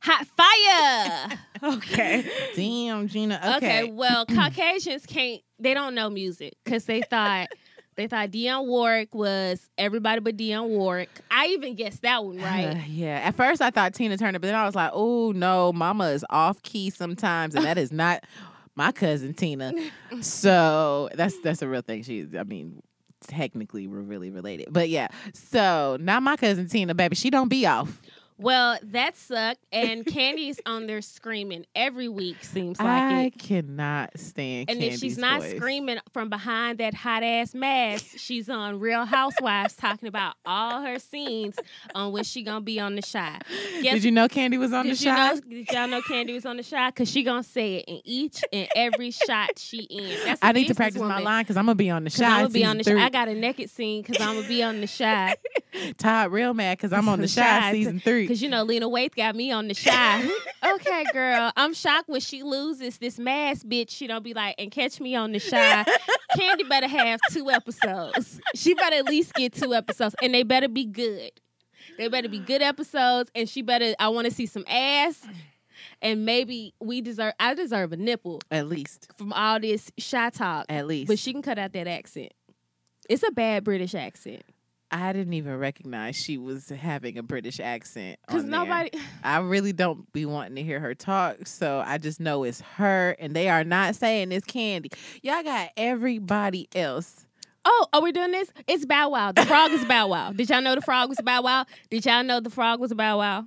Hot 0.00 0.26
fire. 0.36 1.38
Okay. 1.62 2.30
Damn, 2.54 3.08
Gina. 3.08 3.40
Okay. 3.56 3.56
Okay. 3.84 3.90
well, 3.90 4.26
Caucasians 4.34 5.06
can't. 5.06 5.40
They 5.58 5.72
don't 5.72 5.94
know 5.94 6.10
music 6.10 6.54
because 6.64 6.84
they 6.84 7.00
thought 7.02 7.48
they 7.96 8.06
thought 8.06 8.30
Dionne 8.30 8.66
Warwick 8.66 9.14
was 9.14 9.66
everybody 9.78 10.20
but 10.20 10.36
Dionne 10.36 10.68
Warwick. 10.68 11.08
I 11.30 11.46
even 11.48 11.74
guessed 11.74 12.02
that 12.02 12.22
one 12.24 12.38
Uh, 12.38 12.44
right. 12.44 12.86
yeah. 12.86 13.20
At 13.24 13.34
first, 13.34 13.62
I 13.62 13.70
thought 13.70 13.94
Tina 13.94 14.16
Turner, 14.18 14.38
but 14.38 14.46
then 14.48 14.54
I 14.54 14.66
was 14.66 14.74
like, 14.74 14.90
oh 14.92 15.32
no, 15.32 15.72
Mama 15.72 16.08
is 16.10 16.24
off 16.28 16.62
key 16.62 16.90
sometimes, 16.90 17.54
and 17.54 17.64
that 17.64 17.78
is 17.78 17.90
not 17.92 18.24
my 18.76 18.92
cousin 18.92 19.32
Tina. 19.34 19.72
So 20.20 21.08
that's 21.14 21.38
that's 21.40 21.62
a 21.62 21.68
real 21.68 21.82
thing. 21.82 22.02
She's, 22.02 22.34
I 22.38 22.42
mean, 22.44 22.82
technically 23.26 23.86
we're 23.86 24.00
really 24.00 24.30
related, 24.30 24.68
but 24.70 24.88
yeah. 24.88 25.08
So 25.32 25.96
not 26.00 26.22
my 26.22 26.36
cousin 26.36 26.68
Tina, 26.68 26.94
baby. 26.94 27.16
She 27.16 27.30
don't 27.30 27.48
be 27.48 27.66
off. 27.66 28.00
Well, 28.36 28.78
that 28.82 29.16
sucked. 29.16 29.60
And 29.72 30.04
Candy's 30.04 30.60
on 30.66 30.86
there 30.86 31.02
screaming 31.02 31.66
every 31.74 32.08
week. 32.08 32.42
Seems 32.42 32.80
like 32.80 32.88
I 32.88 33.22
it. 33.24 33.38
cannot 33.38 34.18
stand. 34.18 34.70
And 34.70 34.82
if 34.82 34.98
she's 34.98 35.16
not 35.18 35.40
voice. 35.40 35.56
screaming 35.56 35.98
from 36.12 36.28
behind 36.30 36.78
that 36.78 36.94
hot 36.94 37.22
ass 37.22 37.54
mask, 37.54 38.06
she's 38.16 38.50
on 38.50 38.80
Real 38.80 39.04
Housewives 39.04 39.74
talking 39.74 40.08
about 40.08 40.34
all 40.44 40.82
her 40.82 40.98
scenes 40.98 41.56
on 41.94 42.12
when 42.12 42.24
she 42.24 42.42
gonna 42.42 42.60
be 42.60 42.80
on 42.80 42.96
the 42.96 43.02
shot. 43.02 43.44
Guess 43.82 43.94
did 43.94 44.04
you 44.04 44.10
know 44.10 44.26
Candy 44.28 44.58
was 44.58 44.72
on 44.72 44.88
the 44.88 44.96
shot? 44.96 45.36
know? 45.36 45.40
Did 45.48 45.70
y'all 45.70 45.86
know 45.88 46.02
Candy 46.02 46.32
was 46.32 46.44
on 46.44 46.56
the 46.56 46.62
shot? 46.62 46.94
Cause 46.96 47.08
she 47.10 47.22
gonna 47.22 47.42
say 47.42 47.76
it 47.76 47.84
in 47.86 48.00
each 48.04 48.42
and 48.52 48.68
every 48.74 49.10
shot 49.12 49.58
she 49.58 49.78
in. 49.82 50.24
That's 50.24 50.40
I 50.42 50.52
need 50.52 50.66
to 50.68 50.74
practice 50.74 51.00
businesswoman. 51.00 51.08
my 51.08 51.20
line 51.20 51.44
because 51.44 51.56
I'm 51.56 51.66
gonna 51.66 51.76
be 51.76 51.90
on 51.90 52.04
the 52.04 52.10
shot. 52.10 52.30
I'm 52.30 52.38
gonna 52.42 52.48
be 52.50 52.64
on 52.64 52.78
the 52.78 52.84
shot. 52.84 52.98
I 52.98 53.10
got 53.10 53.28
a 53.28 53.34
naked 53.34 53.70
scene 53.70 54.02
because 54.02 54.20
I'm 54.20 54.34
gonna 54.36 54.48
be 54.48 54.62
on 54.62 54.80
the 54.80 54.86
shot. 54.86 55.38
Todd 55.98 56.32
real 56.32 56.54
mad 56.54 56.78
because 56.78 56.92
I'm 56.92 57.08
on 57.08 57.20
the 57.20 57.28
Shot. 57.34 57.72
season 57.72 58.00
three. 58.00 58.23
Cause 58.28 58.42
you 58.42 58.48
know 58.48 58.62
Lena 58.62 58.88
Waithe 58.88 59.14
got 59.14 59.34
me 59.36 59.50
on 59.50 59.68
the 59.68 59.74
Chi. 59.74 60.28
okay, 60.74 61.04
girl. 61.12 61.52
I'm 61.56 61.74
shocked 61.74 62.08
when 62.08 62.20
she 62.20 62.42
loses 62.42 62.98
this 62.98 63.18
mask, 63.18 63.66
bitch. 63.66 63.90
She 63.90 64.06
don't 64.06 64.22
be 64.24 64.34
like, 64.34 64.54
and 64.58 64.70
catch 64.70 65.00
me 65.00 65.14
on 65.14 65.32
the 65.32 65.40
Chi. 65.50 65.84
Candy 66.36 66.64
better 66.64 66.88
have 66.88 67.20
two 67.30 67.50
episodes. 67.50 68.40
She 68.54 68.74
better 68.74 68.96
at 68.96 69.04
least 69.04 69.34
get 69.34 69.52
two 69.52 69.74
episodes, 69.74 70.14
and 70.22 70.34
they 70.34 70.42
better 70.42 70.68
be 70.68 70.84
good. 70.84 71.32
They 71.98 72.08
better 72.08 72.28
be 72.28 72.38
good 72.40 72.62
episodes, 72.62 73.30
and 73.34 73.48
she 73.48 73.62
better. 73.62 73.94
I 73.98 74.08
want 74.08 74.26
to 74.26 74.32
see 74.32 74.46
some 74.46 74.64
ass, 74.68 75.20
and 76.02 76.24
maybe 76.24 76.74
we 76.80 77.00
deserve. 77.00 77.34
I 77.38 77.54
deserve 77.54 77.92
a 77.92 77.96
nipple 77.96 78.40
At 78.50 78.66
least, 78.68 79.08
from 79.16 79.32
all 79.32 79.60
this 79.60 79.92
shot 79.98 80.34
talk, 80.34 80.66
at 80.68 80.86
least. 80.86 81.08
but 81.08 81.18
she 81.18 81.32
can 81.32 81.42
cut 81.42 81.58
out 81.58 81.72
that 81.74 81.86
accent. 81.86 82.32
It's 83.08 83.22
a 83.22 83.30
bad 83.30 83.64
British 83.64 83.94
accent 83.94 84.42
I 84.94 85.12
didn't 85.12 85.32
even 85.32 85.58
recognize 85.58 86.14
she 86.14 86.38
was 86.38 86.68
having 86.68 87.18
a 87.18 87.22
British 87.22 87.58
accent. 87.58 88.20
because 88.26 88.44
nobody. 88.44 88.90
I 89.24 89.38
really 89.38 89.72
don't 89.72 90.10
be 90.12 90.24
wanting 90.24 90.54
to 90.54 90.62
hear 90.62 90.78
her 90.78 90.94
talk, 90.94 91.48
so 91.48 91.82
I 91.84 91.98
just 91.98 92.20
know 92.20 92.44
it's 92.44 92.60
her, 92.76 93.16
and 93.18 93.34
they 93.34 93.48
are 93.48 93.64
not 93.64 93.96
saying 93.96 94.30
it's 94.30 94.46
Candy. 94.46 94.90
Y'all 95.20 95.42
got 95.42 95.70
everybody 95.76 96.68
else. 96.76 97.26
Oh, 97.64 97.86
are 97.92 98.02
we 98.02 98.12
doing 98.12 98.30
this? 98.30 98.50
It's 98.68 98.84
Bow 98.84 99.08
Wow. 99.08 99.32
The 99.32 99.44
frog 99.46 99.72
is 99.72 99.84
Bow 99.84 100.06
Wow. 100.06 100.32
Did 100.32 100.48
y'all 100.48 100.62
know 100.62 100.76
the 100.76 100.82
frog 100.82 101.08
was 101.08 101.18
Bow 101.20 101.42
Wow? 101.42 101.64
Did 101.90 102.06
y'all 102.06 102.22
know 102.22 102.38
the 102.38 102.50
frog 102.50 102.78
was 102.78 102.94
Bow 102.94 103.18
Wow? 103.18 103.46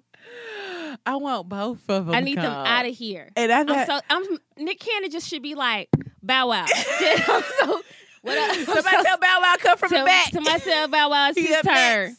I 1.05 1.15
want 1.15 1.47
both 1.47 1.87
of 1.89 2.07
them. 2.07 2.15
I 2.15 2.19
need 2.19 2.39
them 2.39 2.51
out 2.51 2.85
of 2.85 2.93
here. 2.95 3.29
And 3.37 3.51
I 3.51 3.59
I'm 3.61 3.67
thought, 3.67 3.87
so 3.87 3.99
I'm 4.09 4.23
Nick 4.57 4.79
Cannon 4.79 5.11
just 5.11 5.29
should 5.29 5.43
be 5.43 5.55
like 5.55 5.87
Bow 6.21 6.49
Wow. 6.49 6.65
I'm 6.99 7.43
so 7.59 7.81
what 8.21 8.37
up? 8.37 8.55
Somebody 8.65 8.97
so- 8.97 9.03
tell 9.03 9.17
Bow 9.17 9.39
Wow 9.41 9.55
come 9.59 9.77
from 9.77 9.89
to, 9.89 9.97
the 9.99 10.05
back. 10.05 10.31
to 10.31 10.41
myself 10.41 10.91
Bow 10.91 11.09
Wow. 11.09 11.29
It's 11.29 11.39
his 11.47 11.61
turn. 11.61 12.17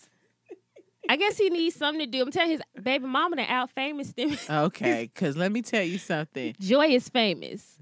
I 1.11 1.17
guess 1.17 1.39
he 1.39 1.49
needs 1.49 1.75
something 1.75 2.01
to 2.01 2.07
do. 2.07 2.23
I'm 2.23 2.31
telling 2.31 2.51
his 2.51 2.61
baby 2.83 3.07
mama 3.07 3.37
that 3.37 3.49
out 3.49 3.71
famous. 3.71 4.13
Okay, 4.51 5.11
because 5.13 5.37
let 5.39 5.51
me 5.51 5.63
tell 5.63 5.83
you 5.83 5.97
something. 5.99 6.55
Joy 6.61 6.89
is 6.89 7.09
famous. 7.09 7.79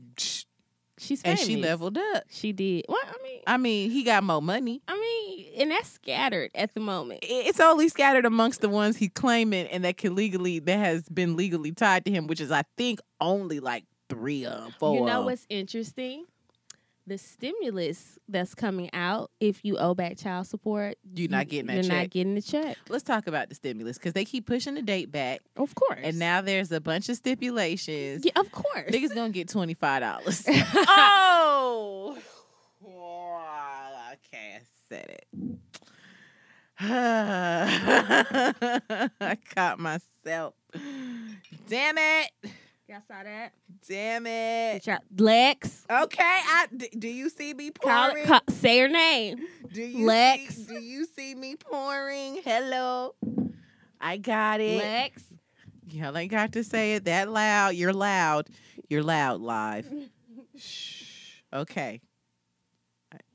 She's 0.98 1.22
And 1.22 1.38
she 1.38 1.56
leveled 1.56 1.98
up. 1.98 2.24
She 2.30 2.52
did. 2.52 2.86
Well, 2.88 2.98
I 3.04 3.22
mean, 3.22 3.40
I 3.46 3.56
mean, 3.58 3.90
he 3.90 4.02
got 4.02 4.24
more 4.24 4.40
money. 4.40 4.80
I 4.88 4.94
mean, 4.98 5.60
and 5.60 5.70
that's 5.70 5.90
scattered 5.90 6.50
at 6.54 6.72
the 6.72 6.80
moment. 6.80 7.20
It's 7.22 7.60
only 7.60 7.88
scattered 7.88 8.24
amongst 8.24 8.60
the 8.62 8.68
ones 8.68 8.96
he 8.96 9.08
claiming 9.08 9.66
and 9.66 9.84
that 9.84 9.98
can 9.98 10.14
legally 10.14 10.58
that 10.60 10.78
has 10.78 11.06
been 11.08 11.36
legally 11.36 11.72
tied 11.72 12.04
to 12.06 12.10
him, 12.10 12.28
which 12.28 12.40
is 12.40 12.50
I 12.50 12.62
think 12.78 13.00
only 13.20 13.60
like 13.60 13.84
three 14.08 14.46
of 14.46 14.62
them, 14.62 14.74
four. 14.78 14.94
You 14.94 15.04
know 15.04 15.22
what's 15.22 15.46
interesting? 15.50 16.24
The 17.08 17.18
stimulus 17.18 18.18
that's 18.28 18.54
coming 18.56 18.90
out 18.92 19.30
if 19.38 19.64
you 19.64 19.76
owe 19.78 19.94
back 19.94 20.18
child 20.18 20.48
support, 20.48 20.98
You're 21.14 21.30
not 21.30 21.46
getting 21.46 21.66
that 21.68 21.74
you're 21.74 21.82
check. 21.84 21.92
not 21.92 22.10
getting 22.10 22.34
the 22.34 22.42
check. 22.42 22.76
Let's 22.88 23.04
talk 23.04 23.28
about 23.28 23.48
the 23.48 23.54
stimulus 23.54 23.96
because 23.96 24.12
they 24.12 24.24
keep 24.24 24.44
pushing 24.46 24.74
the 24.74 24.82
date 24.82 25.12
back, 25.12 25.40
Of 25.56 25.74
course. 25.76 26.00
and 26.02 26.18
now 26.18 26.40
there's 26.40 26.72
a 26.72 26.80
bunch 26.80 27.08
of 27.08 27.14
stipulations. 27.16 28.24
yeah, 28.24 28.32
of 28.34 28.50
course. 28.50 28.90
Niggas 28.90 29.14
gonna 29.14 29.30
get 29.30 29.48
twenty 29.48 29.74
five 29.74 30.00
dollars. 30.02 30.44
oh, 30.48 32.18
okay, 32.84 34.56
I 34.56 34.60
said 34.88 35.18
it. 35.20 35.26
I 39.20 39.36
caught 39.54 39.78
myself. 39.78 40.54
Damn 41.68 41.96
it! 41.98 42.30
Y'all 42.88 43.02
saw 43.08 43.20
that? 43.20 43.52
Damn 43.88 44.28
it! 44.28 44.86
Lex. 45.18 45.84
Okay, 45.90 46.22
I 46.22 46.66
d- 46.76 46.88
do 46.96 47.08
you 47.08 47.28
see 47.28 47.52
me 47.52 47.72
pouring? 47.72 48.26
call, 48.26 48.40
say 48.48 48.78
her 48.78 48.88
name. 48.88 49.40
do 49.72 49.82
you 49.82 50.06
Lex. 50.06 50.54
See, 50.54 50.66
do 50.66 50.80
you 50.80 51.04
see 51.04 51.34
me 51.34 51.56
pouring? 51.56 52.40
Hello, 52.44 53.16
I 54.00 54.18
got 54.18 54.60
it. 54.60 54.78
Lex. 54.78 55.24
Y'all 55.88 56.16
ain't 56.16 56.30
got 56.30 56.52
to 56.52 56.62
say 56.62 56.94
it 56.94 57.06
that 57.06 57.28
loud. 57.28 57.70
You're 57.74 57.92
loud. 57.92 58.48
You're 58.88 59.02
loud 59.02 59.40
live. 59.40 59.92
Shh. 60.56 61.40
Okay. 61.52 62.00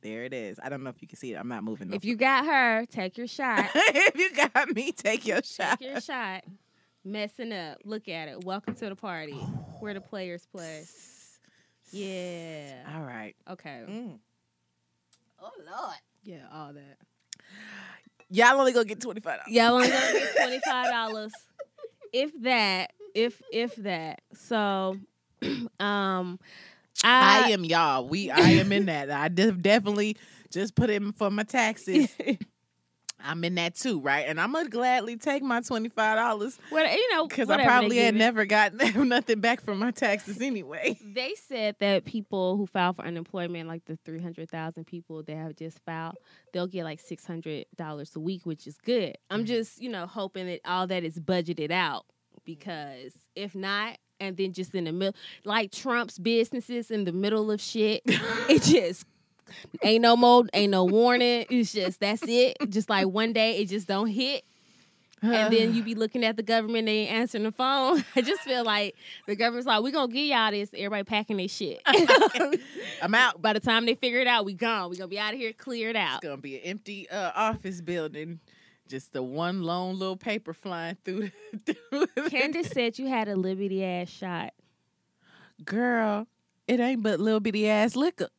There 0.01 0.23
it 0.23 0.33
is. 0.33 0.59
I 0.63 0.69
don't 0.69 0.83
know 0.83 0.89
if 0.89 1.01
you 1.01 1.07
can 1.07 1.17
see 1.17 1.33
it. 1.33 1.35
I'm 1.35 1.47
not 1.47 1.63
moving. 1.63 1.89
no 1.89 1.95
If 1.95 2.05
you 2.05 2.15
got 2.15 2.45
her, 2.45 2.85
take 2.85 3.17
your 3.17 3.27
shot. 3.27 3.69
if 3.75 4.17
you 4.17 4.31
got 4.33 4.73
me, 4.73 4.91
take 4.93 5.27
your 5.27 5.43
shot. 5.43 5.79
Take 5.79 5.91
your 5.91 6.01
shot. 6.01 6.43
Messing 7.03 7.51
up. 7.51 7.79
Look 7.83 8.07
at 8.07 8.27
it. 8.27 8.43
Welcome 8.43 8.75
to 8.75 8.89
the 8.89 8.95
party 8.95 9.33
where 9.79 9.93
the 9.93 10.01
players 10.01 10.45
play. 10.45 10.83
Yeah. 11.91 12.75
All 12.95 13.01
right. 13.01 13.35
Okay. 13.49 13.83
Mm. 13.89 14.19
Oh 15.41 15.49
Lord. 15.57 15.97
Yeah, 16.23 16.45
all 16.53 16.73
that. 16.73 16.97
Y'all 18.29 18.59
only 18.59 18.71
gonna 18.71 18.85
get 18.85 19.01
twenty 19.01 19.19
five 19.19 19.39
dollars. 19.39 19.51
Y'all 19.51 19.73
only 19.73 19.89
gonna 19.89 20.13
get 20.13 20.35
twenty 20.41 20.59
five 20.59 20.91
dollars, 20.91 21.33
if 22.13 22.39
that, 22.43 22.93
if 23.15 23.41
if 23.51 23.75
that. 23.77 24.21
So, 24.33 24.97
um, 25.79 26.39
I 27.03 27.45
I, 27.45 27.49
am 27.49 27.65
y'all. 27.65 28.07
We 28.07 28.29
I 28.29 28.51
am 28.51 28.71
in 28.71 28.85
that. 28.85 29.09
I 29.09 29.27
de- 29.27 29.51
definitely 29.53 30.17
just 30.51 30.75
put 30.75 30.91
in 30.91 31.11
for 31.13 31.31
my 31.31 31.43
taxes. 31.43 32.15
I'm 33.23 33.43
in 33.43 33.55
that 33.55 33.75
too, 33.75 33.99
right? 33.99 34.25
And 34.27 34.39
I'm 34.39 34.53
gonna 34.53 34.69
gladly 34.69 35.17
take 35.17 35.43
my 35.43 35.61
twenty 35.61 35.89
five 35.89 36.17
dollars 36.17 36.57
Well, 36.71 36.85
you 36.91 37.13
know, 37.15 37.27
because 37.27 37.49
I 37.49 37.63
probably 37.63 37.97
had 37.97 38.15
it. 38.15 38.17
never 38.17 38.45
gotten 38.45 39.07
nothing 39.09 39.39
back 39.39 39.61
from 39.61 39.79
my 39.79 39.91
taxes 39.91 40.41
anyway. 40.41 40.97
They 41.13 41.33
said 41.35 41.75
that 41.79 42.05
people 42.05 42.57
who 42.57 42.65
file 42.65 42.93
for 42.93 43.03
unemployment, 43.03 43.67
like 43.67 43.83
the 43.85 43.97
300,000 44.05 44.85
people 44.85 45.23
that 45.23 45.35
have 45.35 45.55
just 45.55 45.79
filed, 45.85 46.15
they'll 46.53 46.67
get 46.67 46.83
like 46.85 47.01
$600 47.01 48.15
a 48.15 48.19
week, 48.19 48.45
which 48.45 48.65
is 48.65 48.77
good. 48.77 49.17
I'm 49.29 49.43
Mhm. 49.43 49.47
just, 49.47 49.81
you 49.81 49.89
know, 49.89 50.05
hoping 50.07 50.47
that 50.47 50.61
all 50.65 50.87
that 50.87 51.03
is 51.03 51.19
budgeted 51.19 51.69
out 51.71 52.05
because 52.45 53.13
if 53.35 53.55
not, 53.55 53.97
and 54.19 54.37
then 54.37 54.53
just 54.53 54.73
in 54.75 54.83
the 54.85 54.91
middle, 54.91 55.15
like 55.45 55.71
Trump's 55.71 56.19
businesses 56.19 56.91
in 56.91 57.05
the 57.05 57.11
middle 57.11 57.51
of 57.51 57.59
shit, 57.59 58.01
it 58.05 58.61
just 58.63 59.05
ain't 59.83 60.01
no 60.01 60.15
more, 60.15 60.45
ain't 60.53 60.71
no 60.71 60.85
warning. 60.85 61.45
It's 61.49 61.73
just, 61.73 61.99
that's 61.99 62.23
it. 62.27 62.57
Just 62.69 62.89
like 62.89 63.07
one 63.07 63.33
day 63.33 63.57
it 63.57 63.69
just 63.69 63.87
don't 63.87 64.07
hit. 64.07 64.43
And 65.23 65.53
then 65.53 65.75
you 65.75 65.83
be 65.83 65.93
looking 65.93 66.25
at 66.25 66.35
the 66.35 66.43
government, 66.43 66.87
they 66.87 66.99
ain't 66.99 67.11
answering 67.11 67.43
the 67.43 67.51
phone. 67.51 68.03
I 68.15 68.21
just 68.21 68.41
feel 68.41 68.63
like 68.63 68.95
the 69.27 69.35
government's 69.35 69.67
like, 69.67 69.83
we 69.83 69.91
gonna 69.91 70.11
give 70.11 70.25
y'all 70.25 70.49
this. 70.51 70.69
Everybody 70.73 71.03
packing 71.03 71.37
their 71.37 71.47
shit. 71.47 71.81
I'm 73.01 73.13
out. 73.13 73.41
By 73.41 73.53
the 73.53 73.59
time 73.59 73.85
they 73.85 73.95
figure 73.95 74.19
it 74.19 74.27
out, 74.27 74.45
we 74.45 74.53
gone. 74.53 74.89
We 74.89 74.97
gonna 74.97 75.07
be 75.07 75.19
out 75.19 75.33
of 75.33 75.39
here, 75.39 75.53
cleared 75.53 75.95
out. 75.95 76.17
It's 76.17 76.27
gonna 76.27 76.41
be 76.41 76.55
an 76.55 76.63
empty 76.63 77.07
uh, 77.09 77.31
office 77.35 77.81
building, 77.81 78.39
just 78.87 79.13
the 79.13 79.21
one 79.21 79.61
lone 79.61 79.99
little 79.99 80.17
paper 80.17 80.53
flying 80.53 80.97
through. 81.05 81.29
The, 81.65 82.07
through 82.15 82.29
Candace 82.29 82.69
said 82.69 82.97
you 82.97 83.07
had 83.07 83.27
a 83.27 83.35
liberty 83.35 83.85
ass 83.85 84.09
shot. 84.09 84.53
Girl, 85.63 86.25
it 86.67 86.79
ain't 86.79 87.03
but 87.03 87.19
little 87.19 87.39
bitty 87.39 87.69
ass 87.69 87.95
liquor. 87.95 88.29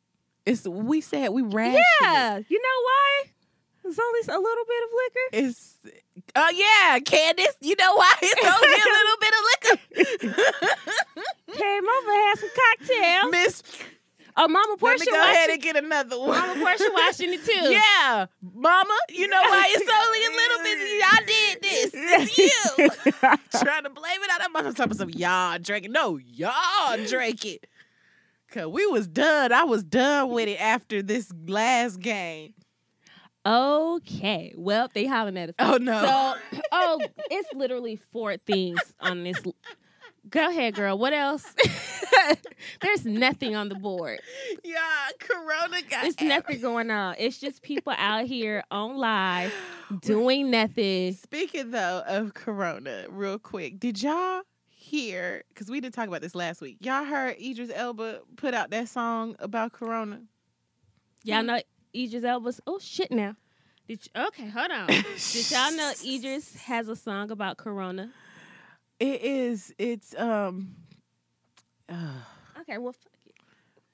It's 0.45 0.67
we 0.67 1.01
said 1.01 1.29
we 1.29 1.41
it. 1.43 1.83
Yeah, 2.01 2.39
you 2.47 2.61
know 2.61 2.79
why? 2.83 3.23
It's 3.85 3.99
only 3.99 4.19
a 4.21 4.39
little 4.39 4.65
bit 4.65 4.83
of 4.83 4.89
liquor. 4.95 5.45
It's 5.47 5.77
oh 6.35 6.49
yeah, 6.53 6.99
Candace. 6.99 7.55
You 7.61 7.75
know 7.79 7.95
why 7.95 8.13
it's 8.21 8.45
only 8.45 8.73
a 8.73 8.89
little 8.97 9.17
bit 9.21 9.33
of 9.37 9.43
liquor. 9.51 10.75
Came 11.57 11.83
over, 11.83 12.11
had 12.11 12.35
some 12.39 12.49
cocktails. 12.55 13.31
Miss, 13.31 13.63
Oh, 14.35 14.47
Mama 14.47 14.65
let 14.71 14.79
Portia 14.79 15.05
me 15.05 15.11
go 15.11 15.21
ahead 15.31 15.49
and 15.51 15.61
get 15.61 15.75
another 15.75 16.17
one. 16.19 16.29
Mama 16.29 16.59
Portia 16.59 16.89
watching 16.93 17.33
it 17.33 17.45
too. 17.45 17.51
Yeah, 17.71 18.25
Mama. 18.41 18.97
You 19.09 19.27
know 19.27 19.41
why 19.41 19.67
it's 19.69 19.91
only 19.91 20.25
a 20.25 20.31
little 20.31 20.63
bit. 20.63 20.77
I 21.05 21.19
did 21.27 21.61
this. 21.61 21.91
It's 21.93 22.37
you. 22.39 23.59
Trying 23.59 23.83
to 23.83 23.89
blame 23.91 24.19
it 24.23 24.31
on 24.31 24.39
that 24.39 24.49
mother. 24.51 24.73
Talking 24.73 24.97
some 24.97 25.09
y'all 25.11 25.59
drinking. 25.59 25.91
No, 25.91 26.17
y'all 26.17 26.97
drink 27.05 27.45
it. 27.45 27.67
Cause 28.53 28.67
we 28.67 28.85
was 28.85 29.07
done. 29.07 29.51
I 29.51 29.63
was 29.63 29.83
done 29.83 30.29
with 30.29 30.47
it 30.47 30.61
after 30.61 31.01
this 31.01 31.31
last 31.47 31.99
game. 31.99 32.53
Okay. 33.43 34.53
Well, 34.55 34.89
they 34.93 35.07
hollering 35.07 35.37
at 35.37 35.49
us. 35.49 35.55
Oh 35.57 35.77
no. 35.77 36.01
So, 36.51 36.59
oh, 36.71 37.01
it's 37.31 37.51
literally 37.55 37.99
four 38.11 38.37
things 38.37 38.79
on 38.99 39.23
this. 39.23 39.41
Go 40.29 40.49
ahead, 40.49 40.75
girl. 40.75 40.99
What 40.99 41.13
else? 41.13 41.51
There's 42.81 43.05
nothing 43.05 43.55
on 43.55 43.69
the 43.69 43.75
board. 43.75 44.19
yeah, 44.63 44.77
Corona 45.19 45.81
got 45.89 46.03
There's 46.03 46.21
nothing 46.21 46.61
going 46.61 46.91
on. 46.91 47.15
It's 47.17 47.39
just 47.39 47.63
people 47.63 47.93
out 47.97 48.25
here 48.25 48.63
on 48.69 48.97
live 48.97 49.51
doing 50.01 50.51
nothing. 50.51 51.13
Speaking 51.13 51.71
though 51.71 52.03
of 52.05 52.35
Corona, 52.35 53.05
real 53.09 53.39
quick, 53.39 53.79
did 53.79 54.03
y'all 54.03 54.43
hear? 54.93 55.43
Because 55.49 55.69
we 55.69 55.81
didn't 55.81 55.95
talk 55.95 56.07
about 56.07 56.21
this 56.21 56.35
last 56.35 56.61
week. 56.61 56.77
Y'all 56.81 57.03
heard 57.03 57.35
Idris 57.41 57.71
Elba 57.73 58.19
put 58.35 58.53
out 58.53 58.69
that 58.69 58.87
song 58.87 59.35
about 59.39 59.73
Corona. 59.73 60.21
Y'all 61.23 61.41
know 61.43 61.59
Idris 61.95 62.23
Elba's. 62.23 62.61
Oh 62.67 62.77
shit! 62.79 63.11
Now, 63.11 63.35
did 63.87 64.01
you, 64.05 64.21
okay? 64.27 64.47
Hold 64.49 64.71
on. 64.71 64.87
Did 65.31 65.51
y'all 65.51 65.71
know 65.75 65.91
Idris 66.05 66.55
has 66.63 66.87
a 66.89 66.95
song 66.95 67.31
about 67.31 67.57
Corona? 67.57 68.11
It 68.99 69.21
is. 69.23 69.73
It's 69.77 70.13
um. 70.17 70.75
uh, 71.89 71.95
Okay, 72.61 72.77
well. 72.77 72.95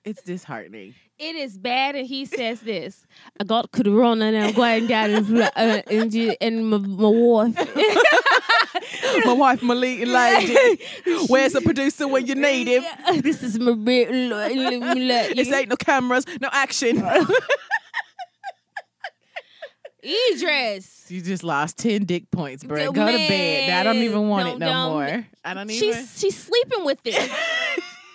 It's 0.05 0.21
disheartening. 0.23 0.95
It 1.17 1.35
is 1.35 1.57
bad, 1.57 1.95
and 1.95 2.07
he 2.07 2.25
says 2.25 2.61
this: 2.61 3.05
"I 3.39 3.43
got 3.43 3.71
Corona, 3.71 4.25
and 4.25 4.37
I'm 4.37 4.53
going 4.53 4.87
down 4.87 5.09
and 5.11 5.41
uh, 5.57 5.81
you- 6.09 6.35
and 6.41 6.69
my, 6.69 6.77
my 6.77 7.07
wife." 7.07 7.75
My 9.25 9.33
wife 9.33 9.61
Malik 9.63 10.07
liked 10.07 10.47
it. 10.49 11.29
Where's 11.29 11.53
the 11.53 11.61
producer 11.61 12.07
when 12.07 12.25
you 12.25 12.35
need 12.35 12.67
him? 12.67 12.83
This 13.21 13.43
is 13.43 13.59
my 13.59 13.73
bit. 13.73 14.07
This 15.35 15.51
ain't 15.51 15.69
no 15.69 15.75
cameras, 15.75 16.25
no 16.39 16.47
action. 16.51 17.03
Idris. 20.03 21.07
you 21.11 21.21
just 21.21 21.43
lost 21.43 21.77
ten 21.77 22.05
dick 22.05 22.31
points, 22.31 22.63
bro. 22.63 22.91
Go 22.91 23.05
to 23.05 23.17
bed. 23.17 23.69
I 23.71 23.83
don't 23.83 23.97
even 23.97 24.29
want 24.29 24.47
it 24.47 24.51
don't- 24.51 24.59
no 24.59 24.67
don't- 24.67 24.91
more. 24.93 25.27
I 25.43 25.53
don't 25.53 25.69
even. 25.69 25.93
She's 25.93 26.19
she's 26.19 26.37
sleeping 26.37 26.85
with 26.85 27.01
this. 27.03 27.29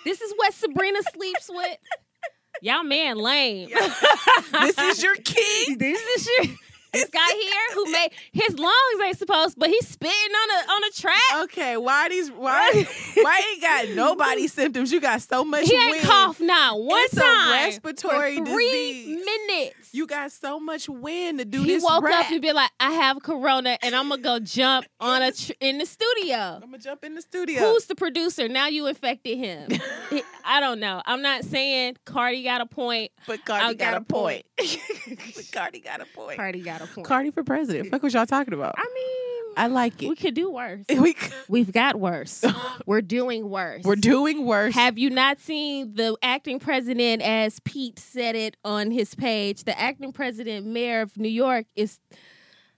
This 0.05 0.21
is 0.21 0.33
what 0.37 0.53
Sabrina 0.53 1.01
sleeps 1.13 1.49
with. 1.49 1.77
Y'all 2.61 2.83
man 2.83 3.17
lame. 3.17 3.69
this 4.51 4.77
is 4.77 5.03
your 5.03 5.15
king. 5.15 5.77
this 5.77 6.01
is 6.01 6.27
your 6.27 6.55
this 6.95 7.09
guy 7.09 7.27
here 7.41 7.51
who 7.75 7.91
made 7.91 8.09
his 8.33 8.57
lungs 8.59 9.01
ain't 9.05 9.17
supposed, 9.17 9.57
but 9.59 9.69
he's 9.69 9.87
spitting 9.87 10.11
on 10.13 10.49
a 10.49 10.71
on 10.71 10.83
a 10.83 10.91
track. 10.91 11.43
Okay, 11.43 11.77
why 11.77 12.09
these 12.09 12.29
why 12.31 12.85
why 13.21 13.41
ain't 13.51 13.61
got 13.61 13.89
nobody 13.95 14.47
symptoms? 14.59 14.91
You 14.91 14.99
got 15.01 15.21
so 15.21 15.43
much 15.45 15.65
He 15.67 15.75
ain't 15.75 15.91
wind. 15.91 16.03
coughed 16.03 16.41
not 16.41 16.79
one 16.79 16.99
It's 17.05 17.17
a 17.17 17.21
time 17.21 17.51
respiratory 17.65 18.37
for 18.39 18.45
three 18.45 19.03
disease. 19.05 19.25
minutes. 19.25 19.89
You 19.93 20.07
got 20.07 20.31
so 20.31 20.59
much 20.59 20.89
wind 20.89 21.39
to 21.39 21.45
do 21.45 21.61
he 21.63 21.67
this 21.73 21.83
He 21.83 21.85
woke 21.85 22.03
rap. 22.03 22.25
up 22.25 22.31
and 22.31 22.41
be 22.41 22.51
like, 22.51 22.71
"I 22.79 22.91
have 22.91 23.21
corona, 23.23 23.77
and 23.81 23.95
I'm 23.95 24.09
gonna 24.09 24.21
go 24.21 24.39
jump 24.39 24.85
on 24.99 25.21
a 25.21 25.31
tr- 25.31 25.53
in 25.59 25.77
the 25.77 25.85
studio." 25.85 26.35
I'm 26.37 26.61
gonna 26.61 26.77
jump 26.79 27.03
in 27.03 27.15
the 27.15 27.21
studio. 27.21 27.59
Who's 27.61 27.85
the 27.85 27.95
producer? 27.95 28.47
Now 28.47 28.67
you 28.67 28.87
infected 28.87 29.37
him. 29.37 29.69
I 30.45 30.59
don't 30.59 30.79
know. 30.79 31.01
I'm 31.05 31.21
not 31.21 31.43
saying 31.43 31.97
Cardi 32.05 32.43
got 32.43 32.61
a 32.61 32.65
point. 32.65 33.11
but 33.27 33.43
Cardi 33.45 33.63
I 33.65 33.73
got, 33.73 33.77
got 33.77 33.93
a 33.93 33.97
a 33.97 34.01
point. 34.01 34.45
But 34.57 35.45
Cardi 35.51 35.79
got 35.79 36.01
a 36.01 36.05
point. 36.05 36.37
Cardi 36.37 36.61
got 36.61 36.81
a 36.81 36.87
point. 36.87 37.07
Cardi 37.07 37.31
for 37.31 37.43
president. 37.43 37.89
Fuck 37.91 38.03
what 38.03 38.13
y'all 38.13 38.25
talking 38.25 38.53
about. 38.53 38.75
I 38.77 38.83
mean, 38.93 39.53
I 39.57 39.67
like 39.67 40.01
it. 40.03 40.09
we 40.09 40.15
could 40.15 40.33
do 40.33 40.51
worse. 40.51 40.85
We 40.89 41.15
We've 41.47 41.71
got 41.71 41.97
worse. 41.99 42.43
We're 42.85 43.01
doing 43.01 43.49
worse. 43.49 43.83
we're 43.83 43.95
doing 43.95 44.45
worse. 44.45 44.73
Have 44.75 44.97
you 44.97 45.09
not 45.09 45.39
seen 45.39 45.95
the 45.95 46.15
acting 46.21 46.59
president, 46.59 47.21
as 47.21 47.59
Pete 47.61 47.99
said 47.99 48.35
it 48.35 48.57
on 48.65 48.91
his 48.91 49.15
page? 49.15 49.63
The 49.63 49.79
acting 49.79 50.11
president, 50.11 50.65
mayor 50.65 51.01
of 51.01 51.17
New 51.17 51.29
York, 51.29 51.65
is 51.75 51.99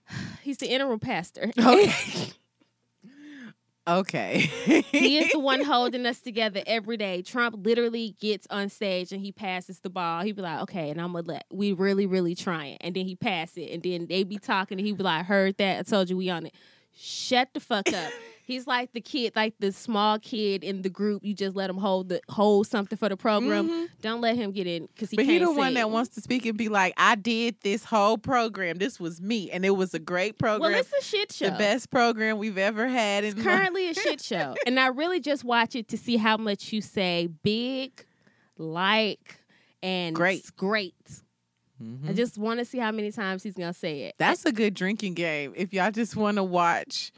he's 0.42 0.58
the 0.58 0.68
interim 0.68 1.00
pastor. 1.00 1.50
okay. 1.58 2.30
Okay. 3.88 4.40
he 4.92 5.18
is 5.18 5.30
the 5.32 5.38
one 5.38 5.62
holding 5.62 6.06
us 6.06 6.20
together 6.20 6.62
every 6.66 6.96
day. 6.96 7.22
Trump 7.22 7.56
literally 7.64 8.14
gets 8.20 8.46
on 8.50 8.68
stage 8.68 9.12
and 9.12 9.20
he 9.20 9.32
passes 9.32 9.80
the 9.80 9.90
ball. 9.90 10.22
He 10.22 10.32
be 10.32 10.42
like, 10.42 10.60
"Okay," 10.62 10.90
and 10.90 11.00
I'm 11.00 11.12
gonna 11.12 11.26
let 11.26 11.46
we 11.50 11.72
really, 11.72 12.06
really 12.06 12.34
trying, 12.34 12.76
and 12.80 12.94
then 12.94 13.06
he 13.06 13.16
pass 13.16 13.56
it, 13.56 13.70
and 13.72 13.82
then 13.82 14.06
they 14.06 14.24
be 14.24 14.38
talking, 14.38 14.78
and 14.78 14.86
he 14.86 14.92
be 14.92 15.02
like, 15.02 15.26
"Heard 15.26 15.56
that? 15.58 15.78
I 15.80 15.82
told 15.82 16.10
you 16.10 16.16
we 16.16 16.30
on 16.30 16.46
it." 16.46 16.54
Shut 17.00 17.50
the 17.54 17.60
fuck 17.60 17.92
up. 17.92 18.12
He's 18.44 18.66
like 18.66 18.92
the 18.94 19.02
kid, 19.02 19.34
like 19.36 19.52
the 19.58 19.72
small 19.72 20.18
kid 20.18 20.64
in 20.64 20.80
the 20.80 20.88
group. 20.88 21.22
You 21.22 21.34
just 21.34 21.54
let 21.54 21.68
him 21.68 21.76
hold 21.76 22.08
the 22.08 22.22
hold 22.30 22.66
something 22.66 22.96
for 22.96 23.10
the 23.10 23.16
program. 23.16 23.68
Mhm. 23.68 23.88
Don't 24.00 24.22
let 24.22 24.36
him 24.36 24.52
get 24.52 24.66
in 24.66 24.86
because 24.86 25.10
he 25.10 25.16
But 25.18 25.26
can't 25.26 25.38
he 25.40 25.44
the 25.44 25.52
one 25.52 25.74
that 25.74 25.90
wants 25.90 26.14
to 26.14 26.22
speak 26.22 26.46
and 26.46 26.56
be 26.56 26.70
like, 26.70 26.94
I 26.96 27.14
did 27.14 27.56
this 27.62 27.84
whole 27.84 28.16
program. 28.16 28.78
This 28.78 28.98
was 28.98 29.20
me. 29.20 29.50
And 29.50 29.66
it 29.66 29.76
was 29.76 29.92
a 29.92 29.98
great 29.98 30.38
program. 30.38 30.72
Well, 30.72 30.80
it's 30.80 30.90
a 30.98 31.04
shit 31.04 31.30
show. 31.30 31.50
the 31.50 31.58
best 31.58 31.90
program 31.90 32.38
we've 32.38 32.56
ever 32.56 32.88
had. 32.88 33.22
It's 33.24 33.36
in 33.36 33.42
currently 33.42 33.90
a 33.90 33.94
shit 33.94 34.22
show, 34.22 34.54
and 34.66 34.80
I 34.80 34.86
really 34.86 35.20
just 35.20 35.44
watch 35.44 35.76
it 35.76 35.88
to 35.88 35.98
see 35.98 36.16
how 36.16 36.38
much 36.38 36.72
you 36.72 36.80
say 36.80 37.28
big, 37.42 38.02
like, 38.56 39.40
and 39.82 40.14
Great. 40.16 40.50
great. 40.56 40.94
Mhm. 41.82 42.08
I 42.10 42.12
just 42.12 42.38
want 42.38 42.58
to 42.60 42.64
see 42.64 42.78
how 42.78 42.90
many 42.92 43.10
times 43.12 43.42
he's 43.42 43.54
gonna 43.54 43.72
say 43.72 44.02
it. 44.02 44.14
That's 44.18 44.44
a 44.44 44.52
good 44.52 44.74
drinking 44.74 45.14
game. 45.14 45.52
If 45.56 45.72
y'all 45.72 45.90
just 45.90 46.16
want 46.16 46.36
to 46.36 46.44
watch, 46.44 47.12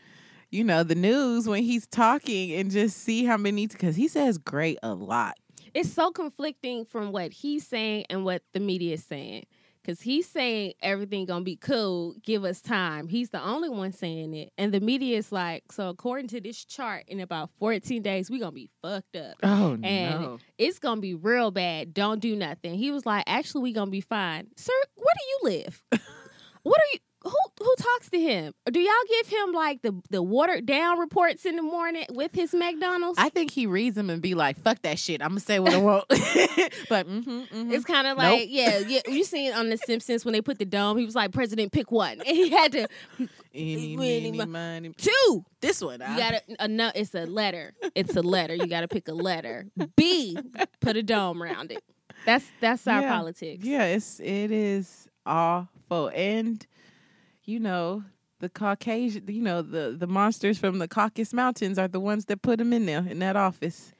you 0.50 0.64
know, 0.64 0.82
the 0.82 0.94
news 0.94 1.46
when 1.48 1.62
he's 1.62 1.86
talking 1.86 2.52
and 2.52 2.70
just 2.70 2.98
see 2.98 3.24
how 3.24 3.36
many, 3.36 3.66
because 3.66 3.96
he 3.96 4.08
says 4.08 4.36
great 4.38 4.78
a 4.82 4.94
lot. 4.94 5.36
it's 5.72 5.92
so 5.92 6.10
conflicting 6.10 6.84
from 6.84 7.12
what 7.12 7.32
he's 7.32 7.64
saying 7.66 8.04
and 8.10 8.24
what 8.24 8.42
the 8.52 8.58
media 8.60 8.94
is 8.94 9.04
saying. 9.04 9.44
Cause 9.86 10.02
he's 10.02 10.28
saying 10.28 10.74
everything 10.82 11.24
gonna 11.24 11.42
be 11.42 11.56
cool. 11.56 12.14
Give 12.22 12.44
us 12.44 12.60
time. 12.60 13.08
He's 13.08 13.30
the 13.30 13.42
only 13.42 13.70
one 13.70 13.92
saying 13.92 14.34
it, 14.34 14.52
and 14.58 14.72
the 14.74 14.80
media 14.80 15.16
is 15.16 15.32
like, 15.32 15.72
so 15.72 15.88
according 15.88 16.28
to 16.28 16.40
this 16.40 16.64
chart, 16.64 17.04
in 17.08 17.18
about 17.20 17.50
14 17.58 18.02
days, 18.02 18.30
we 18.30 18.38
gonna 18.38 18.52
be 18.52 18.68
fucked 18.82 19.16
up. 19.16 19.36
Oh, 19.42 19.78
And 19.82 20.20
no. 20.20 20.38
It's 20.58 20.78
gonna 20.78 21.00
be 21.00 21.14
real 21.14 21.50
bad. 21.50 21.94
Don't 21.94 22.20
do 22.20 22.36
nothing. 22.36 22.74
He 22.74 22.90
was 22.90 23.06
like, 23.06 23.24
actually, 23.26 23.62
we 23.62 23.72
gonna 23.72 23.90
be 23.90 24.02
fine, 24.02 24.48
sir. 24.56 24.72
Where 24.96 25.14
do 25.18 25.48
you 25.48 25.58
live? 25.58 25.82
what 26.62 26.78
are 26.78 26.90
you? 26.92 26.98
Who 27.22 27.30
who 27.58 27.74
talks 27.76 28.08
to 28.10 28.18
him? 28.18 28.54
Do 28.72 28.80
y'all 28.80 28.92
give 29.08 29.26
him 29.28 29.52
like 29.52 29.82
the 29.82 29.94
the 30.08 30.22
watered 30.22 30.64
down 30.64 30.98
reports 30.98 31.44
in 31.44 31.56
the 31.56 31.62
morning 31.62 32.06
with 32.10 32.34
his 32.34 32.54
McDonald's? 32.54 33.18
I 33.18 33.28
think 33.28 33.50
he 33.50 33.66
reads 33.66 33.94
them 33.94 34.08
and 34.08 34.22
be 34.22 34.34
like, 34.34 34.58
"Fuck 34.58 34.80
that 34.82 34.98
shit. 34.98 35.20
I'm 35.20 35.28
gonna 35.30 35.40
say 35.40 35.58
what 35.58 35.74
I 35.74 35.76
want." 35.76 36.04
but 36.08 37.06
mm-hmm, 37.06 37.30
mm-hmm. 37.30 37.72
It's 37.72 37.84
kind 37.84 38.06
of 38.06 38.16
Nope. 38.16 38.38
like, 38.40 38.46
yeah, 38.50 38.78
yeah. 38.78 39.00
You 39.06 39.22
seen 39.24 39.52
on 39.52 39.68
The 39.68 39.76
Simpsons 39.76 40.24
when 40.24 40.32
they 40.32 40.40
put 40.40 40.58
the 40.58 40.64
dome? 40.64 40.96
He 40.96 41.04
was 41.04 41.14
like, 41.14 41.32
"President, 41.32 41.72
pick 41.72 41.90
one," 41.92 42.12
and 42.26 42.26
he 42.26 42.48
had 42.48 42.72
to 42.72 42.88
Meeny, 43.52 43.96
meeny, 43.98 44.32
mi- 44.32 44.46
miny- 44.46 44.92
two. 44.96 45.44
This 45.60 45.82
one, 45.82 46.00
You 46.00 46.06
I- 46.06 46.16
gotta 46.18 46.42
a 46.58 46.68
no. 46.68 46.90
It's 46.94 47.14
a 47.14 47.26
letter. 47.26 47.74
It's 47.94 48.16
a 48.16 48.22
letter. 48.22 48.54
You 48.54 48.66
gotta 48.66 48.88
pick 48.88 49.08
a 49.08 49.12
letter. 49.14 49.66
B. 49.94 50.38
Put 50.80 50.96
a 50.96 51.02
dome 51.02 51.42
around 51.42 51.70
it. 51.70 51.82
That's 52.24 52.46
that's 52.60 52.86
our 52.86 53.02
Yeah. 53.02 53.12
politics. 53.18 53.62
Yeah, 53.62 53.84
it's 53.84 54.20
it 54.20 54.50
is 54.50 55.08
awful, 55.26 56.10
and 56.14 56.66
you 57.44 57.60
know 57.60 58.04
the 58.40 58.48
Caucasian, 58.48 59.24
you 59.28 59.42
know 59.42 59.62
the 59.62 59.94
the 59.98 60.06
monsters 60.06 60.58
from 60.58 60.78
the 60.78 60.88
Caucasus 60.88 61.32
Mountains 61.32 61.78
are 61.78 61.88
the 61.88 62.00
ones 62.00 62.24
that 62.26 62.42
put 62.42 62.58
them 62.58 62.72
in 62.72 62.86
there 62.86 63.04
in 63.08 63.18
that 63.20 63.36
office. 63.36 63.92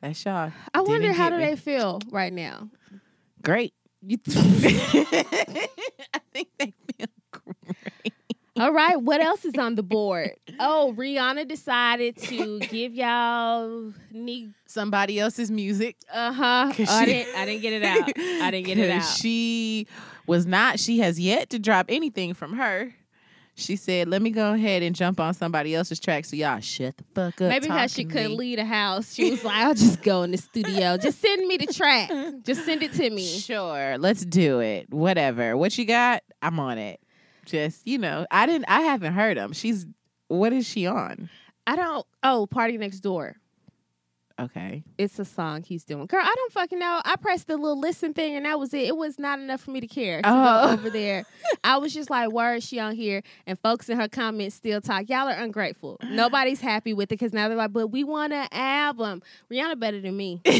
That's 0.00 0.24
y'all. 0.24 0.50
I 0.74 0.80
wonder 0.80 1.08
Didn't 1.08 1.16
how 1.16 1.30
do 1.30 1.36
me. 1.38 1.44
they 1.44 1.56
feel 1.56 2.00
right 2.10 2.32
now. 2.32 2.68
Great. 3.42 3.74
You- 4.04 4.18
I 4.28 6.20
think 6.32 6.48
they 6.58 6.72
feel 6.96 7.06
great. 7.30 8.12
All 8.56 8.72
right, 8.72 9.00
what 9.00 9.20
else 9.22 9.44
is 9.46 9.54
on 9.56 9.76
the 9.76 9.82
board? 9.82 10.32
Oh, 10.60 10.94
Rihanna 10.96 11.48
decided 11.48 12.16
to 12.18 12.58
give 12.60 12.94
y'all 12.94 13.92
ne- 14.12 14.50
Somebody 14.66 15.18
else's 15.18 15.50
music. 15.50 15.96
uh 16.12 16.32
huh. 16.32 16.72
'Cause 16.76 16.88
I 16.88 17.00
she- 17.04 17.12
didn't 17.12 17.36
I 17.36 17.44
didn't 17.46 17.62
get 17.62 17.72
it 17.72 17.82
out. 17.84 18.10
I 18.44 18.50
didn't 18.50 18.66
get 18.66 18.78
it 18.78 18.90
out. 18.90 19.02
She 19.04 19.86
was 20.26 20.46
not. 20.46 20.78
She 20.78 20.98
has 21.00 21.18
yet 21.18 21.50
to 21.50 21.58
drop 21.58 21.86
anything 21.88 22.34
from 22.34 22.54
her. 22.54 22.94
She 23.54 23.76
said, 23.76 24.08
"Let 24.08 24.22
me 24.22 24.30
go 24.30 24.54
ahead 24.54 24.82
and 24.82 24.96
jump 24.96 25.20
on 25.20 25.34
somebody 25.34 25.74
else's 25.74 26.00
track, 26.00 26.24
so 26.24 26.36
y'all 26.36 26.60
shut 26.60 26.96
the 26.96 27.04
fuck 27.14 27.40
up." 27.40 27.50
Maybe 27.50 27.66
because 27.66 27.92
she 27.92 28.04
couldn't 28.04 28.30
me." 28.30 28.36
leave 28.36 28.56
the 28.56 28.64
house, 28.64 29.12
she 29.14 29.30
was 29.30 29.44
like, 29.44 29.54
"I'll 29.64 29.74
just 29.74 30.02
go 30.02 30.22
in 30.22 30.30
the 30.30 30.38
studio. 30.38 30.96
Just 30.96 31.20
send 31.20 31.46
me 31.46 31.58
the 31.58 31.66
track. 31.66 32.10
Just 32.44 32.64
send 32.64 32.82
it 32.82 32.94
to 32.94 33.10
me." 33.10 33.26
Sure, 33.26 33.98
let's 33.98 34.24
do 34.24 34.60
it. 34.60 34.88
Whatever. 34.90 35.56
What 35.56 35.76
you 35.76 35.84
got? 35.84 36.22
I'm 36.40 36.58
on 36.58 36.78
it. 36.78 37.00
Just 37.44 37.86
you 37.86 37.98
know, 37.98 38.26
I 38.30 38.46
didn't. 38.46 38.64
I 38.68 38.80
haven't 38.82 39.12
heard 39.12 39.36
them. 39.36 39.52
She's. 39.52 39.86
What 40.28 40.54
is 40.54 40.66
she 40.66 40.86
on? 40.86 41.28
I 41.66 41.76
don't. 41.76 42.06
Oh, 42.22 42.46
party 42.46 42.78
next 42.78 43.00
door. 43.00 43.36
Okay. 44.40 44.82
It's 44.98 45.18
a 45.18 45.24
song 45.24 45.62
he's 45.62 45.84
doing. 45.84 46.06
Girl, 46.06 46.22
I 46.22 46.34
don't 46.34 46.52
fucking 46.52 46.78
know. 46.78 47.00
I 47.04 47.16
pressed 47.16 47.46
the 47.48 47.56
little 47.56 47.78
listen 47.78 48.14
thing 48.14 48.34
and 48.36 48.44
that 48.46 48.58
was 48.58 48.72
it. 48.74 48.82
It 48.88 48.96
was 48.96 49.18
not 49.18 49.38
enough 49.38 49.60
for 49.60 49.70
me 49.70 49.80
to 49.80 49.86
care 49.86 50.22
to 50.22 50.28
Oh. 50.28 50.66
go 50.66 50.72
over 50.72 50.90
there. 50.90 51.24
I 51.64 51.76
was 51.78 51.92
just 51.94 52.10
like, 52.10 52.32
where 52.32 52.54
is 52.54 52.64
she 52.64 52.78
on 52.80 52.94
here? 52.94 53.22
And 53.46 53.58
folks 53.60 53.88
in 53.88 53.98
her 53.98 54.08
comments 54.08 54.56
still 54.56 54.80
talk. 54.80 55.08
Y'all 55.08 55.28
are 55.28 55.32
ungrateful. 55.32 55.98
Nobody's 56.02 56.60
happy 56.60 56.92
with 56.94 57.04
it 57.04 57.18
because 57.18 57.32
now 57.32 57.48
they're 57.48 57.56
like, 57.56 57.72
but 57.72 57.88
we 57.88 58.04
want 58.04 58.32
an 58.32 58.48
album. 58.52 59.22
Rihanna 59.50 59.78
better 59.78 60.00
than 60.00 60.16
me. 60.16 60.40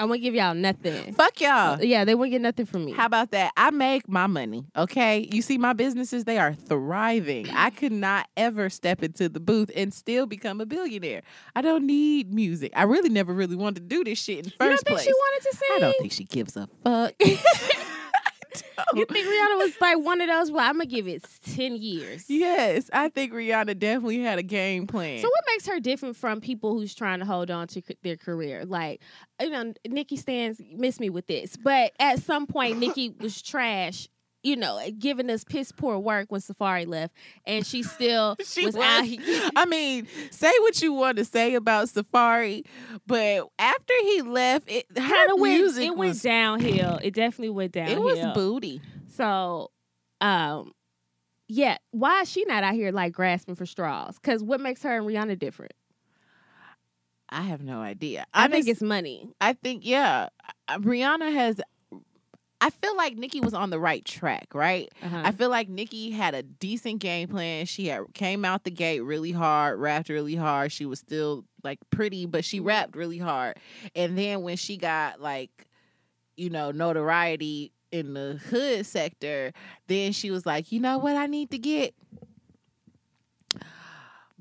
I 0.00 0.04
won't 0.04 0.22
give 0.22 0.34
y'all 0.34 0.54
nothing. 0.54 1.12
Fuck 1.14 1.40
y'all. 1.40 1.74
Uh, 1.74 1.78
yeah, 1.80 2.04
they 2.04 2.14
won't 2.14 2.30
get 2.30 2.40
nothing 2.40 2.66
from 2.66 2.84
me. 2.84 2.92
How 2.92 3.06
about 3.06 3.32
that? 3.32 3.52
I 3.56 3.70
make 3.70 4.08
my 4.08 4.26
money, 4.26 4.64
okay? 4.76 5.28
You 5.32 5.42
see 5.42 5.58
my 5.58 5.72
businesses, 5.72 6.24
they 6.24 6.38
are 6.38 6.54
thriving. 6.54 7.48
I 7.50 7.70
could 7.78 7.92
not 7.92 8.28
ever 8.36 8.70
step 8.70 9.02
into 9.02 9.28
the 9.28 9.40
booth 9.40 9.70
and 9.74 9.92
still 9.92 10.26
become 10.26 10.60
a 10.60 10.66
billionaire. 10.66 11.22
I 11.56 11.62
don't 11.62 11.86
need 11.86 12.32
music. 12.32 12.72
I 12.76 12.84
really 12.84 13.08
never 13.08 13.32
really 13.32 13.56
wanted 13.56 13.88
to 13.88 13.96
do 13.96 14.04
this 14.04 14.20
shit 14.20 14.38
in 14.38 14.44
the 14.44 14.50
you 14.50 14.56
don't 14.58 14.76
think 14.78 14.86
place. 14.86 15.04
she 15.04 15.12
wanted 15.12 15.50
to 15.50 15.56
sing? 15.56 15.68
I 15.76 15.78
don't 15.80 15.96
think 15.98 16.12
she 16.12 16.24
gives 16.24 16.56
a 16.56 16.68
fuck. 16.84 17.14
You 18.94 19.04
think 19.06 19.26
Rihanna 19.26 19.58
was 19.58 19.72
like 19.80 19.98
one 19.98 20.20
of 20.20 20.28
those? 20.28 20.50
Well, 20.50 20.64
I'm 20.66 20.74
gonna 20.74 20.86
give 20.86 21.06
it 21.08 21.24
ten 21.44 21.76
years. 21.76 22.24
yes, 22.28 22.88
I 22.92 23.08
think 23.08 23.32
Rihanna 23.32 23.78
definitely 23.78 24.20
had 24.20 24.38
a 24.38 24.42
game 24.42 24.86
plan. 24.86 25.18
So 25.20 25.28
what 25.28 25.44
makes 25.48 25.66
her 25.66 25.80
different 25.80 26.16
from 26.16 26.40
people 26.40 26.72
who's 26.74 26.94
trying 26.94 27.18
to 27.18 27.24
hold 27.26 27.50
on 27.50 27.66
to 27.68 27.82
c- 27.86 27.96
their 28.02 28.16
career? 28.16 28.64
Like, 28.64 29.02
you 29.40 29.50
know, 29.50 29.72
Nicki 29.86 30.16
stands 30.16 30.60
miss 30.74 31.00
me 31.00 31.10
with 31.10 31.26
this, 31.26 31.56
but 31.56 31.92
at 31.98 32.20
some 32.22 32.46
point 32.46 32.78
Nicki 32.78 33.14
was 33.20 33.42
trash. 33.42 34.08
You 34.44 34.54
know, 34.56 34.80
giving 34.98 35.28
us 35.30 35.42
piss 35.42 35.72
poor 35.72 35.98
work 35.98 36.30
when 36.30 36.40
Safaree 36.40 36.86
left, 36.86 37.12
and 37.44 37.66
she 37.66 37.82
still 37.96 38.36
She 38.44 38.64
was, 38.66 38.76
was. 38.76 38.84
out 38.84 39.04
here. 39.04 39.50
I 39.56 39.64
mean, 39.66 40.06
say 40.30 40.52
what 40.60 40.80
you 40.80 40.92
want 40.92 41.18
to 41.18 41.24
say 41.24 41.54
about 41.54 41.88
Safaree, 41.88 42.64
but 43.06 43.48
after 43.58 43.94
he 44.02 44.22
left, 44.22 44.70
it 44.70 44.86
her 44.96 45.02
Kind 45.08 45.32
of 45.32 45.40
went. 45.40 45.54
music 45.60 45.84
It 45.86 45.96
went 45.96 46.10
was 46.10 46.22
downhill. 46.22 47.00
It 47.02 47.14
definitely 47.14 47.50
went 47.50 47.72
downhill. 47.72 48.08
it 48.08 48.24
was 48.24 48.34
booty. 48.34 48.80
So, 49.16 49.72
um, 50.20 50.70
yeah. 51.48 51.78
Why 51.90 52.20
is 52.20 52.30
she 52.30 52.44
not 52.44 52.62
out 52.62 52.74
here 52.74 52.92
like 52.92 53.12
grasping 53.12 53.56
for 53.56 53.66
straws? 53.66 54.18
Because 54.20 54.42
what 54.42 54.60
makes 54.60 54.82
her 54.84 54.98
and 54.98 55.06
Rihanna 55.06 55.36
different? 55.38 55.72
I 57.30 57.42
have 57.42 57.62
no 57.62 57.80
idea. 57.80 58.24
I 58.32 58.44
think 58.44 58.54
Honest- 58.54 58.68
it's 58.68 58.82
money. 58.82 59.28
I 59.40 59.52
think 59.52 59.84
yeah, 59.84 60.28
Rihanna 60.70 61.32
has. 61.32 61.60
I 62.60 62.70
feel 62.70 62.96
like 62.96 63.16
Nicki 63.16 63.40
was 63.40 63.54
on 63.54 63.70
the 63.70 63.78
right 63.78 64.04
track, 64.04 64.48
right? 64.52 64.92
Uh-huh. 65.02 65.22
I 65.24 65.30
feel 65.30 65.48
like 65.48 65.68
Nicki 65.68 66.10
had 66.10 66.34
a 66.34 66.42
decent 66.42 66.98
game 66.98 67.28
plan. 67.28 67.66
She 67.66 67.86
had 67.86 68.12
came 68.14 68.44
out 68.44 68.64
the 68.64 68.70
gate 68.70 69.00
really 69.00 69.30
hard, 69.32 69.78
rapped 69.78 70.08
really 70.08 70.34
hard. 70.34 70.72
She 70.72 70.84
was 70.84 70.98
still 70.98 71.44
like 71.62 71.78
pretty, 71.90 72.26
but 72.26 72.44
she 72.44 72.58
rapped 72.58 72.96
really 72.96 73.18
hard. 73.18 73.58
And 73.94 74.18
then 74.18 74.42
when 74.42 74.56
she 74.56 74.76
got 74.76 75.20
like, 75.20 75.68
you 76.36 76.50
know, 76.50 76.72
notoriety 76.72 77.72
in 77.92 78.14
the 78.14 78.40
hood 78.50 78.84
sector, 78.86 79.52
then 79.86 80.12
she 80.12 80.30
was 80.30 80.44
like, 80.44 80.72
you 80.72 80.80
know 80.80 80.98
what, 80.98 81.16
I 81.16 81.26
need 81.26 81.50
to 81.52 81.58
get 81.58 81.94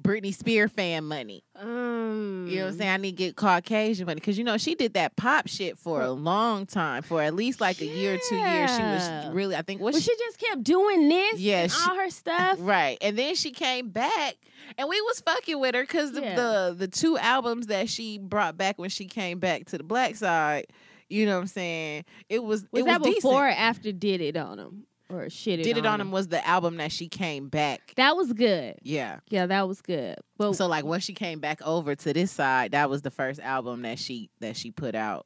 Britney 0.08 0.34
Spear 0.34 0.68
fan 0.70 1.04
money. 1.04 1.44
um, 1.56 2.48
You 2.50 2.58
know 2.60 2.66
what 2.66 2.72
I'm 2.74 2.78
saying? 2.78 2.90
I 2.92 2.98
need 2.98 3.12
to 3.12 3.18
get 3.18 3.36
Caucasian 3.36 4.06
money 4.06 4.16
because 4.16 4.38
you 4.38 4.44
know 4.44 4.58
she 4.58 4.74
did 4.76 4.94
that 4.94 5.16
pop 5.18 5.48
shit 5.48 5.78
for 5.78 6.02
a 6.02 6.12
long 6.12 6.66
time, 6.66 7.04
for 7.04 7.22
at 7.22 7.34
least 7.36 7.60
like 7.60 7.82
a 7.82 7.86
year 7.86 8.16
or 8.16 8.20
two 8.30 8.36
years. 8.38 8.76
She 8.76 8.82
was 8.82 9.34
really, 9.34 9.56
I 9.56 9.62
think, 9.64 9.82
what 9.82 9.94
Well, 9.94 10.02
she, 10.02 10.10
she 10.12 10.18
just 10.18 10.40
kept 10.40 10.64
doing 10.64 11.10
this 11.10 11.40
Yeah, 11.40 11.64
and 11.64 11.72
she- 11.72 11.90
all 11.90 11.96
her 11.98 12.10
stuff. 12.10 12.58
right, 12.62 12.98
and 13.02 13.18
then 13.18 13.36
she 13.36 13.52
came 13.52 13.90
back, 13.90 14.36
and 14.78 14.88
we 14.90 15.00
was 15.02 15.20
fucking 15.22 15.60
with 15.60 15.76
her 15.76 15.82
because 15.82 16.14
the, 16.14 16.22
Yeah. 16.22 16.36
the 16.36 16.76
the 16.78 16.88
two 16.88 17.18
albums 17.18 17.68
that 17.68 17.90
she 17.90 18.18
brought 18.18 18.58
back 18.58 18.80
when 18.80 18.90
she 18.90 19.06
came 19.06 19.40
back 19.40 19.66
to 19.68 19.78
the 19.78 19.84
black 19.84 20.16
side. 20.16 20.68
You 21.10 21.26
know 21.26 21.36
what 21.36 21.42
I'm 21.44 21.48
saying? 21.48 22.04
It 22.28 22.44
was 22.44 22.66
Was 22.74 22.82
it 22.82 22.86
that 22.86 23.02
was 23.02 23.16
before 23.16 23.46
or 23.46 23.50
after 23.50 23.94
Did 23.94 24.20
It 24.20 24.36
on 24.36 24.60
him? 24.60 24.84
Or 25.10 25.30
Shit 25.30 25.64
Did 25.64 25.78
it 25.78 25.86
on 25.86 26.02
him? 26.02 26.08
him 26.08 26.12
was 26.12 26.28
the 26.28 26.46
album 26.46 26.78
that 26.78 26.92
she 26.92 27.08
came 27.08 27.48
back. 27.48 27.94
That 27.96 28.16
was 28.18 28.34
good. 28.34 28.76
Yeah. 28.84 29.20
Yeah, 29.30 29.46
that 29.46 29.68
was 29.68 29.82
good. 29.82 30.16
But 30.38 30.54
So 30.54 30.68
like 30.68 30.84
when 30.84 31.00
she 31.00 31.14
came 31.14 31.40
back 31.40 31.62
over 31.66 31.96
to 31.96 32.14
this 32.14 32.32
side, 32.32 32.72
that 32.72 32.90
was 32.90 33.02
the 33.02 33.12
first 33.12 33.40
album 33.40 33.84
that 33.84 34.00
she 34.00 34.30
that 34.42 34.58
she 34.58 34.72
put 34.72 34.96
out 34.96 35.26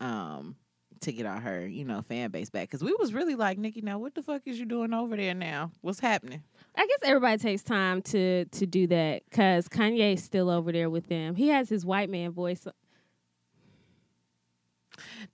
um 0.00 0.56
to 1.00 1.12
get 1.12 1.26
on 1.26 1.42
her, 1.42 1.66
you 1.66 1.84
know, 1.84 2.00
fan 2.02 2.30
base 2.30 2.48
back. 2.50 2.70
Cause 2.70 2.82
we 2.82 2.94
was 2.98 3.12
really 3.12 3.34
like, 3.34 3.58
Nicki, 3.58 3.82
now 3.82 3.98
what 3.98 4.14
the 4.14 4.22
fuck 4.22 4.42
is 4.46 4.58
you 4.58 4.64
doing 4.64 4.94
over 4.94 5.16
there 5.16 5.34
now? 5.34 5.70
What's 5.82 6.00
happening? 6.00 6.42
I 6.74 6.86
guess 6.86 6.98
everybody 7.04 7.38
takes 7.38 7.62
time 7.62 8.02
to 8.02 8.46
to 8.46 8.66
do 8.66 8.86
that 8.88 9.22
because 9.30 9.68
Kanye's 9.68 10.24
still 10.24 10.50
over 10.50 10.72
there 10.72 10.90
with 10.90 11.06
them. 11.08 11.36
He 11.36 11.48
has 11.48 11.68
his 11.68 11.84
white 11.86 12.10
man 12.10 12.32
voice. 12.32 12.66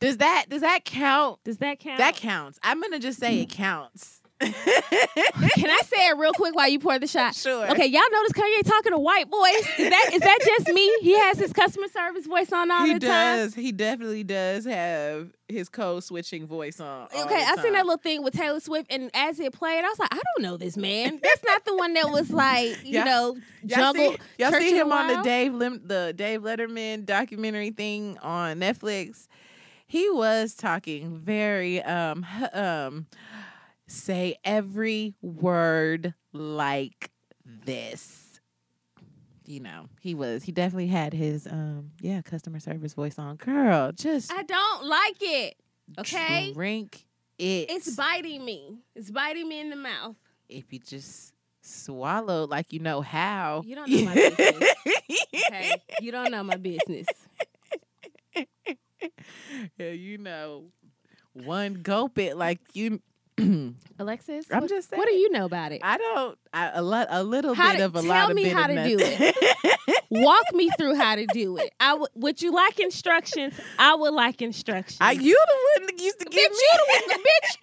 Does 0.00 0.18
that 0.18 0.46
does 0.48 0.62
that 0.62 0.84
count? 0.84 1.38
Does 1.44 1.58
that 1.58 1.78
count? 1.80 1.98
That 1.98 2.16
counts. 2.16 2.58
I'm 2.62 2.80
gonna 2.80 2.98
just 2.98 3.18
say 3.18 3.40
it 3.40 3.50
counts. 3.50 4.18
Can 4.40 4.50
I 5.68 5.80
say 5.84 6.08
it 6.08 6.16
real 6.16 6.32
quick 6.32 6.54
while 6.54 6.68
you 6.68 6.78
pour 6.78 6.98
the 6.98 7.06
shot? 7.06 7.34
Sure. 7.34 7.70
Okay, 7.72 7.84
y'all 7.86 8.00
notice 8.10 8.32
Kanye 8.32 8.62
talking 8.64 8.94
a 8.94 8.98
white 8.98 9.28
voice. 9.28 9.68
Is 9.78 9.90
that 9.90 10.10
is 10.14 10.20
that 10.20 10.38
just 10.42 10.68
me? 10.68 10.90
He 11.02 11.18
has 11.18 11.38
his 11.38 11.52
customer 11.52 11.88
service 11.88 12.26
voice 12.26 12.50
on 12.50 12.70
all 12.70 12.86
He 12.86 12.94
the 12.94 13.00
time. 13.00 13.36
does. 13.38 13.54
He 13.54 13.70
definitely 13.70 14.24
does 14.24 14.64
have 14.64 15.28
his 15.48 15.68
code 15.68 16.04
switching 16.04 16.46
voice 16.46 16.80
on. 16.80 17.08
all 17.14 17.24
Okay, 17.24 17.44
I 17.46 17.56
seen 17.62 17.74
that 17.74 17.84
little 17.84 17.98
thing 18.00 18.22
with 18.22 18.32
Taylor 18.34 18.60
Swift, 18.60 18.90
and 18.90 19.10
as 19.12 19.38
it 19.40 19.52
played, 19.52 19.84
I 19.84 19.88
was 19.88 19.98
like, 19.98 20.14
I 20.14 20.16
don't 20.36 20.42
know 20.42 20.56
this 20.56 20.76
man. 20.78 21.20
That's 21.22 21.44
not 21.44 21.64
the 21.66 21.76
one 21.76 21.92
that 21.94 22.08
was 22.08 22.30
like, 22.30 22.82
you 22.84 22.94
Yeah. 22.94 23.04
know, 23.04 23.36
Y'all 23.62 23.92
jungle. 23.92 24.12
see, 24.12 24.18
y'all 24.38 24.52
see 24.52 24.74
him 24.78 24.90
on 24.90 25.08
the 25.08 25.22
Dave 25.22 25.52
Lim- 25.52 25.82
the 25.84 26.14
Dave 26.16 26.40
Letterman 26.40 27.04
documentary 27.04 27.70
thing 27.72 28.16
on 28.22 28.58
Netflix. 28.60 29.26
He 29.90 30.08
was 30.08 30.54
talking 30.54 31.16
very 31.18 31.82
um 31.82 32.24
um 32.52 33.06
say 33.88 34.36
every 34.44 35.16
word 35.20 36.14
like 36.32 37.10
this. 37.44 38.40
You 39.46 39.58
know, 39.58 39.88
he 40.00 40.14
was 40.14 40.44
he 40.44 40.52
definitely 40.52 40.86
had 40.86 41.12
his 41.12 41.48
um 41.48 41.90
yeah, 42.00 42.22
customer 42.22 42.60
service 42.60 42.94
voice 42.94 43.18
on. 43.18 43.34
Girl, 43.34 43.90
just 43.90 44.32
I 44.32 44.44
don't 44.44 44.84
like 44.84 45.16
it. 45.20 45.56
Okay, 45.98 46.52
drink 46.54 47.04
it. 47.40 47.68
it's 47.68 47.96
biting 47.96 48.44
me. 48.44 48.78
It's 48.94 49.10
biting 49.10 49.48
me 49.48 49.58
in 49.58 49.70
the 49.70 49.76
mouth. 49.76 50.14
if 50.48 50.72
you 50.72 50.78
just 50.78 51.34
swallow 51.62 52.46
like 52.46 52.72
you 52.72 52.78
know 52.78 53.00
how. 53.00 53.64
You 53.66 53.74
don't 53.74 53.90
know 53.90 54.04
my 54.04 54.14
business. 54.14 54.74
Okay, 55.34 55.82
you 56.00 56.12
don't 56.12 56.30
know 56.30 56.44
my 56.44 56.58
business. 56.58 57.08
yeah, 59.78 59.90
you 59.90 60.18
know, 60.18 60.64
one 61.32 61.74
gulp 61.74 62.18
it 62.18 62.36
like 62.36 62.60
you 62.74 63.00
Alexis, 63.98 64.46
I'm 64.50 64.62
what, 64.62 64.68
just 64.70 64.90
what 64.92 65.06
do 65.08 65.14
you 65.14 65.30
know 65.30 65.46
about 65.46 65.72
it? 65.72 65.80
I 65.82 65.96
don't. 65.96 66.38
I, 66.52 66.72
a 66.74 66.82
lot. 66.82 67.06
A 67.10 67.22
little 67.24 67.54
How 67.54 67.72
bit 67.72 67.78
to- 67.78 67.84
of 67.86 67.94
a 67.96 68.02
lot 68.02 68.22
of. 68.22 68.26
Tell 68.26 68.34
me 68.34 68.44
how 68.48 68.66
to 68.66 68.84
do 68.84 68.96
nothing. 68.96 69.32
Walk 70.10 70.44
me 70.52 70.70
through 70.76 70.96
how 70.96 71.14
to 71.14 71.24
do 71.26 71.56
it. 71.56 71.72
I 71.80 71.94
would. 71.94 72.10
Would 72.16 72.42
you 72.42 72.52
like 72.52 72.78
instructions? 72.80 73.54
I 73.78 73.94
would 73.94 74.12
like 74.12 74.42
instructions. 74.42 74.98
I 75.00 75.12
you 75.12 75.32
the 75.46 75.80
one 75.80 75.86
that 75.86 76.02
used 76.02 76.18
to 76.18 76.26
bitch, 76.26 76.30
give 76.32 76.52
you 76.52 76.70
the 76.72 77.12
one, 77.12 77.18
bitch. 77.20 77.56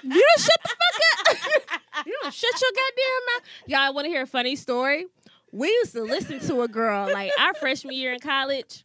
You 0.04 0.10
don't 0.10 0.40
shut 0.40 0.60
the 0.62 0.68
fuck 0.68 1.74
up. 1.74 1.80
you 2.06 2.16
don't 2.22 2.32
shut 2.32 2.60
your 2.60 2.70
goddamn 2.70 3.26
mouth. 3.34 3.42
Y'all 3.66 3.94
want 3.94 4.04
to 4.04 4.08
hear 4.10 4.22
a 4.22 4.26
funny 4.26 4.54
story? 4.54 5.06
We 5.50 5.68
used 5.68 5.92
to 5.92 6.02
listen 6.02 6.38
to 6.40 6.62
a 6.62 6.68
girl 6.68 7.10
like 7.12 7.32
our 7.40 7.52
freshman 7.54 7.94
year 7.94 8.12
in 8.12 8.20
college. 8.20 8.84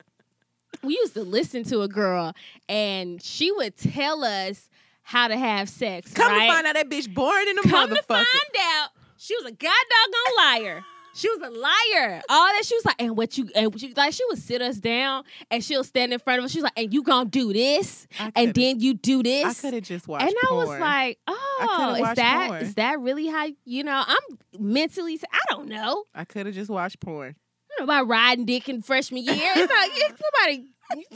We 0.82 0.94
used 0.96 1.14
to 1.14 1.24
listen 1.24 1.64
to 1.66 1.82
a 1.82 1.88
girl, 1.88 2.34
and 2.68 3.22
she 3.22 3.52
would 3.52 3.78
tell 3.78 4.24
us 4.24 4.70
how 5.04 5.28
to 5.28 5.38
have 5.38 5.70
sex. 5.70 6.14
Come 6.14 6.32
right? 6.32 6.48
to 6.48 6.54
find 6.54 6.68
out 6.68 6.74
that 6.76 6.90
bitch 6.90 7.14
born 7.14 7.48
in 7.48 7.58
a 7.58 7.62
motherfucker. 7.62 7.72
Come 7.72 7.90
to 7.90 8.04
find 8.04 8.26
out, 8.60 8.90
she 9.18 9.36
was 9.36 9.46
a 9.46 9.52
god 9.52 9.72
doggone 9.72 10.64
liar. 10.64 10.84
She 11.16 11.30
was 11.30 11.42
a 11.42 11.52
liar. 11.52 12.22
All 12.28 12.48
that 12.48 12.64
she 12.66 12.76
was 12.76 12.86
like, 12.86 12.96
and 13.00 13.16
what 13.16 13.38
you 13.38 13.48
and 13.56 13.80
she 13.80 13.94
like 13.94 14.14
she 14.14 14.24
would 14.30 14.40
sit 14.40 14.64
us 14.64 14.78
down 14.78 15.24
and 15.52 15.64
she'll 15.64 15.84
stand 15.84 16.12
in 16.12 16.18
front 16.18 16.40
of 16.40 16.46
us. 16.46 16.52
She's 16.52 16.64
like, 16.64 16.74
and 16.76 16.92
you 16.92 17.04
gonna 17.04 17.30
do 17.30 17.54
this, 17.54 18.08
and 18.36 18.54
then 18.54 18.80
you 18.80 18.96
do 18.96 19.22
this. 19.22 19.46
I 19.46 19.54
could 19.54 19.76
have 19.76 19.84
just 19.84 20.08
watched 20.08 20.26
and 20.26 20.34
I 20.50 20.54
was 20.54 20.80
like, 20.80 21.20
oh, 21.28 21.96
is 22.00 22.16
that 22.16 22.48
porn. 22.48 22.62
is 22.64 22.76
that 22.76 23.00
really 23.00 23.28
how 23.28 23.48
you 23.64 23.84
know? 23.84 24.04
I'm 24.06 24.40
mentally. 24.60 25.20
I 25.32 25.40
don't 25.50 25.68
know. 25.68 26.06
I 26.16 26.26
could 26.26 26.48
have 26.48 26.56
just 26.56 26.72
watched 26.72 27.00
porn. 27.00 27.36
About 27.84 28.08
riding 28.08 28.46
dick 28.46 28.70
in 28.70 28.82
freshman 28.82 29.24
year. 29.24 29.36
It's 29.36 29.72
like 29.74 29.92
it's 29.94 30.22
somebody 30.44 30.68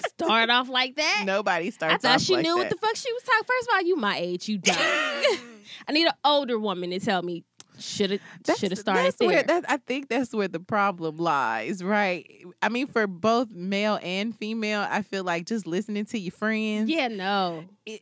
start 0.08 0.49
off 0.49 0.69
like 0.69 0.95
that. 0.95 1.23
Nobody 1.25 1.71
starts. 1.71 2.03
I 2.06 2.10
thought 2.10 2.21
she 2.21 2.36
like 2.36 2.43
knew 2.43 2.58
what 2.58 2.69
the 2.69 2.75
fuck 2.77 2.95
she 2.95 3.12
was 3.13 3.23
talking. 3.23 3.43
First 3.47 3.69
of 3.69 3.75
all, 3.75 3.82
you 3.84 3.95
my 3.95 4.17
age, 4.17 4.47
you 4.49 4.58
don't. 4.60 4.77
I 4.77 5.91
need 5.91 6.06
an 6.08 6.13
older 6.23 6.58
woman 6.60 6.89
to 6.91 6.99
tell 6.99 7.21
me. 7.21 7.43
Should 7.80 8.10
have 8.10 8.21
should 8.58 8.71
have 8.71 8.80
started 8.80 9.06
that's 9.06 9.15
there. 9.17 9.27
Where, 9.27 9.43
that, 9.43 9.65
I 9.69 9.77
think 9.77 10.10
that's 10.10 10.34
where 10.34 10.47
the 10.47 10.60
problem 10.60 11.17
lies, 11.17 11.84
right? 11.84 12.27
I 12.60 12.69
mean, 12.69 12.88
for 12.88 13.06
both 13.06 13.51
male 13.51 13.99
and 14.01 14.36
female, 14.36 14.88
I 14.89 15.03
feel 15.03 15.23
like 15.23 15.45
just 15.45 15.67
listening 15.67 16.06
to 16.06 16.17
your 16.17 16.32
friends. 16.32 16.89
yeah, 16.89 17.08
no. 17.08 17.65
it- 17.86 18.01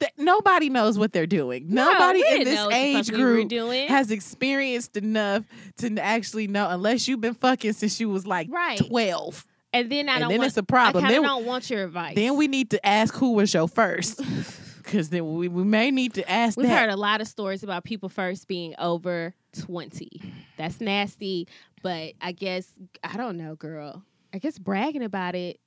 that 0.00 0.12
nobody 0.16 0.68
knows 0.70 0.98
what 0.98 1.12
they're 1.12 1.26
doing. 1.26 1.66
No, 1.68 1.90
Nobody 1.92 2.22
in 2.28 2.44
this 2.44 2.54
know 2.54 2.64
what 2.66 2.70
the 2.70 2.76
age 2.76 3.06
fuck 3.08 3.16
we 3.16 3.24
were 3.24 3.44
group 3.44 3.88
has 3.88 4.10
experienced 4.10 4.96
enough 4.96 5.44
to 5.78 5.96
actually 5.98 6.46
know, 6.46 6.68
unless 6.70 7.08
you've 7.08 7.20
been 7.20 7.34
fucking 7.34 7.72
since 7.72 7.98
you 7.98 8.08
was 8.08 8.26
like 8.26 8.48
Right. 8.50 8.78
twelve. 8.78 9.44
and 9.72 9.90
then 9.90 10.08
I 10.08 10.14
and 10.14 10.20
don't 10.22 10.28
then 10.30 10.38
want. 10.38 10.48
it's 10.48 10.56
a 10.56 10.62
problem. 10.62 11.04
of 11.04 11.10
Then, 11.10 11.22
don't 11.22 11.44
want 11.46 11.68
your 11.68 11.84
advice. 11.84 12.14
then 12.14 12.36
we 12.36 12.46
need 12.48 12.70
to 12.70 12.86
ask 12.86 13.14
who 13.14 13.32
was 13.32 13.52
your 13.52 13.66
first, 13.68 14.20
because 14.82 15.08
then 15.10 15.34
we, 15.34 15.48
we 15.48 15.64
may 15.64 15.90
need 15.90 16.14
to 16.14 16.30
ask 16.30 16.56
We've 16.56 16.66
that. 16.68 16.78
heard 16.82 16.90
a 16.90 16.96
lot 16.96 17.20
of 17.20 17.26
stories 17.28 17.62
about 17.64 17.82
people 17.84 18.08
first 18.08 18.46
being 18.48 18.74
over 18.78 19.34
20. 19.60 20.20
That's 20.56 20.80
nasty, 20.80 21.48
but 21.82 22.12
I 22.20 22.32
guess, 22.32 22.72
I 23.02 23.16
don't 23.16 23.36
know, 23.36 23.56
girl. 23.56 24.04
I 24.32 24.38
guess 24.38 24.58
bragging 24.58 25.02
about 25.02 25.34
it, 25.34 25.58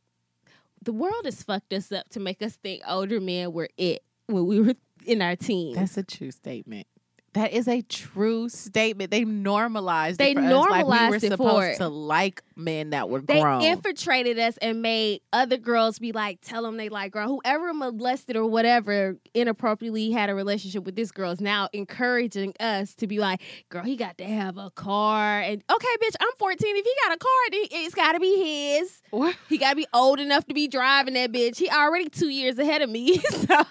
the 0.83 0.93
world 0.93 1.25
has 1.25 1.43
fucked 1.43 1.73
us 1.73 1.91
up 1.91 2.09
to 2.09 2.19
make 2.19 2.41
us 2.41 2.55
think 2.55 2.81
older 2.87 3.19
men 3.19 3.51
were 3.53 3.69
it 3.77 4.01
when 4.31 4.45
we 4.45 4.59
were 4.59 4.73
in 5.05 5.21
our 5.21 5.35
teens. 5.35 5.75
That's 5.77 5.97
a 5.97 6.03
true 6.03 6.31
statement. 6.31 6.87
That 7.33 7.53
is 7.53 7.69
a 7.69 7.81
true 7.81 8.49
statement. 8.49 9.09
They 9.09 9.23
normalized 9.23 10.17
They 10.17 10.31
it 10.31 10.33
for 10.35 10.41
us 10.41 10.69
like 10.69 10.85
we 10.85 11.09
were 11.09 11.19
supposed 11.19 11.77
to 11.77 11.87
like 11.87 12.43
men 12.57 12.89
that 12.89 13.07
were 13.07 13.21
they 13.21 13.39
grown. 13.39 13.61
infiltrated 13.61 14.37
us 14.37 14.57
and 14.57 14.81
made 14.81 15.21
other 15.31 15.55
girls 15.55 15.97
be 15.97 16.11
like, 16.11 16.41
tell 16.41 16.63
them 16.63 16.75
they 16.75 16.89
like 16.89 17.13
girl. 17.13 17.29
Whoever 17.29 17.73
molested 17.73 18.35
or 18.35 18.45
whatever 18.47 19.15
inappropriately 19.33 20.11
had 20.11 20.29
a 20.29 20.35
relationship 20.35 20.83
with 20.83 20.97
this 20.97 21.13
girl 21.13 21.31
is 21.31 21.39
now 21.39 21.69
encouraging 21.71 22.53
us 22.59 22.93
to 22.95 23.07
be 23.07 23.17
like, 23.17 23.41
girl, 23.69 23.83
he 23.83 23.95
got 23.95 24.17
to 24.17 24.25
have 24.25 24.57
a 24.57 24.69
car. 24.71 25.39
And 25.39 25.63
okay, 25.71 25.95
bitch, 26.03 26.15
I'm 26.19 26.35
14. 26.37 26.75
If 26.75 26.85
he 26.85 26.93
got 27.05 27.15
a 27.15 27.17
car, 27.17 27.31
it's 27.53 27.95
got 27.95 28.11
to 28.11 28.19
be 28.19 28.75
his. 28.75 29.01
What? 29.11 29.37
He 29.47 29.57
got 29.57 29.69
to 29.69 29.75
be 29.77 29.87
old 29.93 30.19
enough 30.19 30.45
to 30.47 30.53
be 30.53 30.67
driving 30.67 31.13
that 31.13 31.31
bitch. 31.31 31.57
He 31.57 31.69
already 31.69 32.09
two 32.09 32.29
years 32.29 32.59
ahead 32.59 32.81
of 32.81 32.89
me. 32.89 33.19
so 33.29 33.63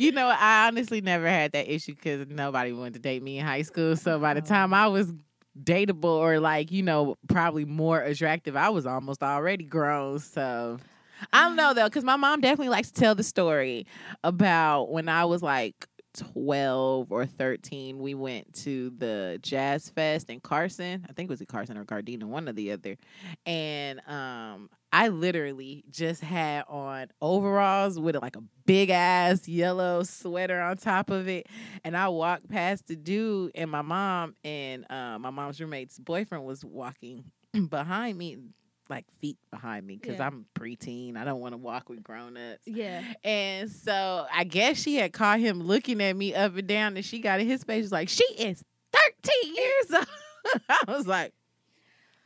You 0.00 0.12
know, 0.12 0.28
I 0.28 0.66
honestly 0.66 1.02
never 1.02 1.28
had 1.28 1.52
that 1.52 1.70
issue 1.70 1.94
because 1.94 2.26
nobody 2.26 2.72
wanted 2.72 2.94
to 2.94 3.00
date 3.00 3.22
me 3.22 3.38
in 3.38 3.44
high 3.44 3.60
school. 3.60 3.96
So 3.96 4.18
by 4.18 4.32
the 4.32 4.40
time 4.40 4.72
I 4.72 4.86
was 4.86 5.12
dateable 5.62 6.04
or 6.04 6.40
like, 6.40 6.72
you 6.72 6.82
know, 6.82 7.16
probably 7.28 7.66
more 7.66 8.00
attractive, 8.00 8.56
I 8.56 8.70
was 8.70 8.86
almost 8.86 9.22
already 9.22 9.64
grown. 9.64 10.18
So 10.18 10.78
I 11.34 11.42
don't 11.42 11.56
know 11.56 11.74
though, 11.74 11.84
because 11.84 12.02
my 12.02 12.16
mom 12.16 12.40
definitely 12.40 12.70
likes 12.70 12.90
to 12.92 12.98
tell 12.98 13.14
the 13.14 13.22
story 13.22 13.86
about 14.24 14.90
when 14.90 15.10
I 15.10 15.26
was 15.26 15.42
like 15.42 15.86
12 16.16 17.10
or 17.10 17.26
13. 17.26 17.98
We 17.98 18.14
went 18.14 18.52
to 18.64 18.90
the 18.90 19.38
Jazz 19.42 19.88
Fest 19.90 20.30
in 20.30 20.40
Carson. 20.40 21.06
I 21.08 21.12
think 21.12 21.28
it 21.28 21.32
was 21.32 21.40
in 21.40 21.46
Carson 21.46 21.76
or 21.76 21.84
Gardena, 21.84 22.24
one 22.24 22.48
or 22.48 22.52
the 22.52 22.72
other. 22.72 22.96
And 23.46 24.00
um, 24.08 24.70
I 24.92 25.08
literally 25.08 25.84
just 25.90 26.20
had 26.20 26.64
on 26.68 27.08
overalls 27.20 27.98
with 27.98 28.16
like 28.20 28.36
a 28.36 28.42
big 28.66 28.90
ass 28.90 29.46
yellow 29.46 30.02
sweater 30.02 30.60
on 30.60 30.76
top 30.76 31.10
of 31.10 31.28
it. 31.28 31.46
And 31.84 31.96
I 31.96 32.08
walked 32.08 32.48
past 32.48 32.88
the 32.88 32.96
dude 32.96 33.52
and 33.54 33.70
my 33.70 33.82
mom 33.82 34.34
and 34.44 34.90
uh, 34.90 35.18
my 35.18 35.30
mom's 35.30 35.60
roommate's 35.60 35.98
boyfriend 35.98 36.44
was 36.44 36.64
walking 36.64 37.24
behind 37.68 38.18
me, 38.18 38.38
like 38.90 39.06
feet 39.20 39.38
behind 39.50 39.86
me, 39.86 39.96
because 39.96 40.18
Yeah. 40.18 40.26
I'm 40.26 40.44
preteen. 40.58 41.16
I 41.16 41.24
don't 41.24 41.40
want 41.40 41.52
to 41.54 41.56
walk 41.58 41.88
with 41.88 42.02
grown 42.02 42.36
ups. 42.36 42.62
yeah. 42.66 43.02
And 43.24 43.70
so 43.70 44.26
I 44.32 44.44
guess 44.44 44.76
she 44.78 44.96
had 44.96 45.12
caught 45.12 45.40
him 45.40 45.60
looking 45.62 46.02
at 46.02 46.16
me 46.16 46.34
up 46.34 46.56
and 46.56 46.66
down, 46.66 46.96
and 46.96 47.04
she 47.04 47.20
got 47.20 47.40
in 47.40 47.46
his 47.46 47.64
face. 47.64 47.84
She's 47.84 47.92
like, 47.92 48.08
"She 48.08 48.24
is 48.24 48.62
13 48.92 49.54
years 49.54 49.92
old." 49.94 50.06
I 50.68 50.92
was 50.92 51.06
like, 51.06 51.32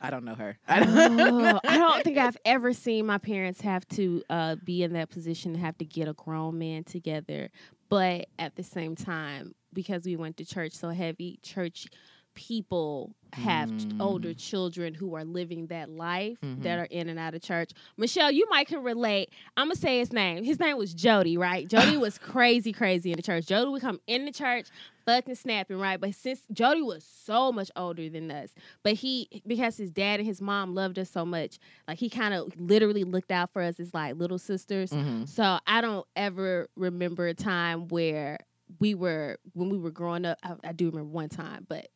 "I 0.01 0.09
don't 0.09 0.25
know 0.25 0.35
her." 0.35 0.57
I 0.67 0.79
don't, 0.81 1.19
Oh, 1.21 1.59
I 1.63 1.77
don't 1.77 2.03
think 2.03 2.17
I've 2.17 2.37
ever 2.45 2.73
seen 2.73 3.05
my 3.05 3.17
parents 3.19 3.61
have 3.61 3.87
to 3.89 4.23
uh, 4.29 4.55
be 4.63 4.83
in 4.83 4.93
that 4.93 5.09
position 5.09 5.53
to 5.53 5.59
have 5.59 5.77
to 5.77 5.85
get 5.85 6.07
a 6.07 6.13
grown 6.13 6.57
man 6.57 6.83
together. 6.83 7.49
But 7.89 8.27
at 8.39 8.55
the 8.55 8.63
same 8.63 8.95
time, 8.95 9.53
because 9.73 10.05
we 10.05 10.15
went 10.15 10.37
to 10.37 10.45
church 10.45 10.73
so 10.73 10.89
heavy, 10.89 11.39
church 11.43 11.87
people 12.35 13.15
have 13.33 13.69
Mm. 13.69 13.99
older 14.01 14.33
children 14.33 14.93
who 14.93 15.13
are 15.15 15.25
living 15.25 15.67
that 15.67 15.89
life 15.89 16.37
Mhm. 16.41 16.63
that 16.63 16.79
are 16.79 16.85
in 16.85 17.09
and 17.09 17.19
out 17.19 17.33
of 17.35 17.41
church. 17.41 17.71
Michelle, 17.97 18.31
you 18.31 18.45
might 18.49 18.67
can 18.67 18.81
relate. 18.81 19.29
I'm 19.57 19.65
gonna 19.67 19.75
say 19.75 19.99
his 19.99 20.13
name. 20.13 20.43
His 20.45 20.57
name 20.59 20.77
was 20.77 20.93
Jody, 20.93 21.35
right? 21.37 21.67
Jody 21.95 21.97
was 21.97 22.17
crazy, 22.17 22.71
crazy 22.71 23.11
in 23.11 23.17
the 23.17 23.21
church. 23.21 23.45
Jody 23.47 23.69
would 23.71 23.81
come 23.81 23.99
in 24.07 24.23
the 24.23 24.31
church, 24.31 24.67
fucking 25.05 25.35
snapping, 25.35 25.77
right? 25.79 25.99
But 25.99 26.15
since 26.15 26.39
Jody 26.53 26.81
was 26.81 27.03
so 27.03 27.51
much 27.51 27.69
older 27.75 28.07
than 28.09 28.31
us, 28.31 28.51
but 28.83 28.93
he 28.93 29.27
because 29.45 29.75
his 29.75 29.91
dad 29.91 30.21
and 30.21 30.27
his 30.27 30.41
mom 30.41 30.73
loved 30.73 30.97
us 30.97 31.09
so 31.09 31.25
much, 31.25 31.59
like 31.89 31.97
he 31.99 32.09
kind 32.09 32.33
of 32.33 32.53
literally 32.57 33.03
looked 33.03 33.31
out 33.31 33.51
for 33.51 33.61
us 33.61 33.81
as 33.81 33.93
like 33.93 34.15
little 34.15 34.39
sisters. 34.39 34.91
Mhm. 34.91 35.27
So 35.27 35.59
I 35.67 35.81
don't 35.81 36.07
ever 36.15 36.69
remember 36.77 37.27
a 37.27 37.33
time 37.33 37.89
where 37.89 38.39
we 38.79 38.95
were 38.95 39.37
when 39.53 39.69
we 39.69 39.77
were 39.77 39.91
growing 39.91 40.25
up. 40.25 40.37
I, 40.43 40.53
I 40.63 40.71
do 40.73 40.87
remember 40.87 41.09
one 41.09 41.29
time, 41.29 41.65
but 41.69 41.87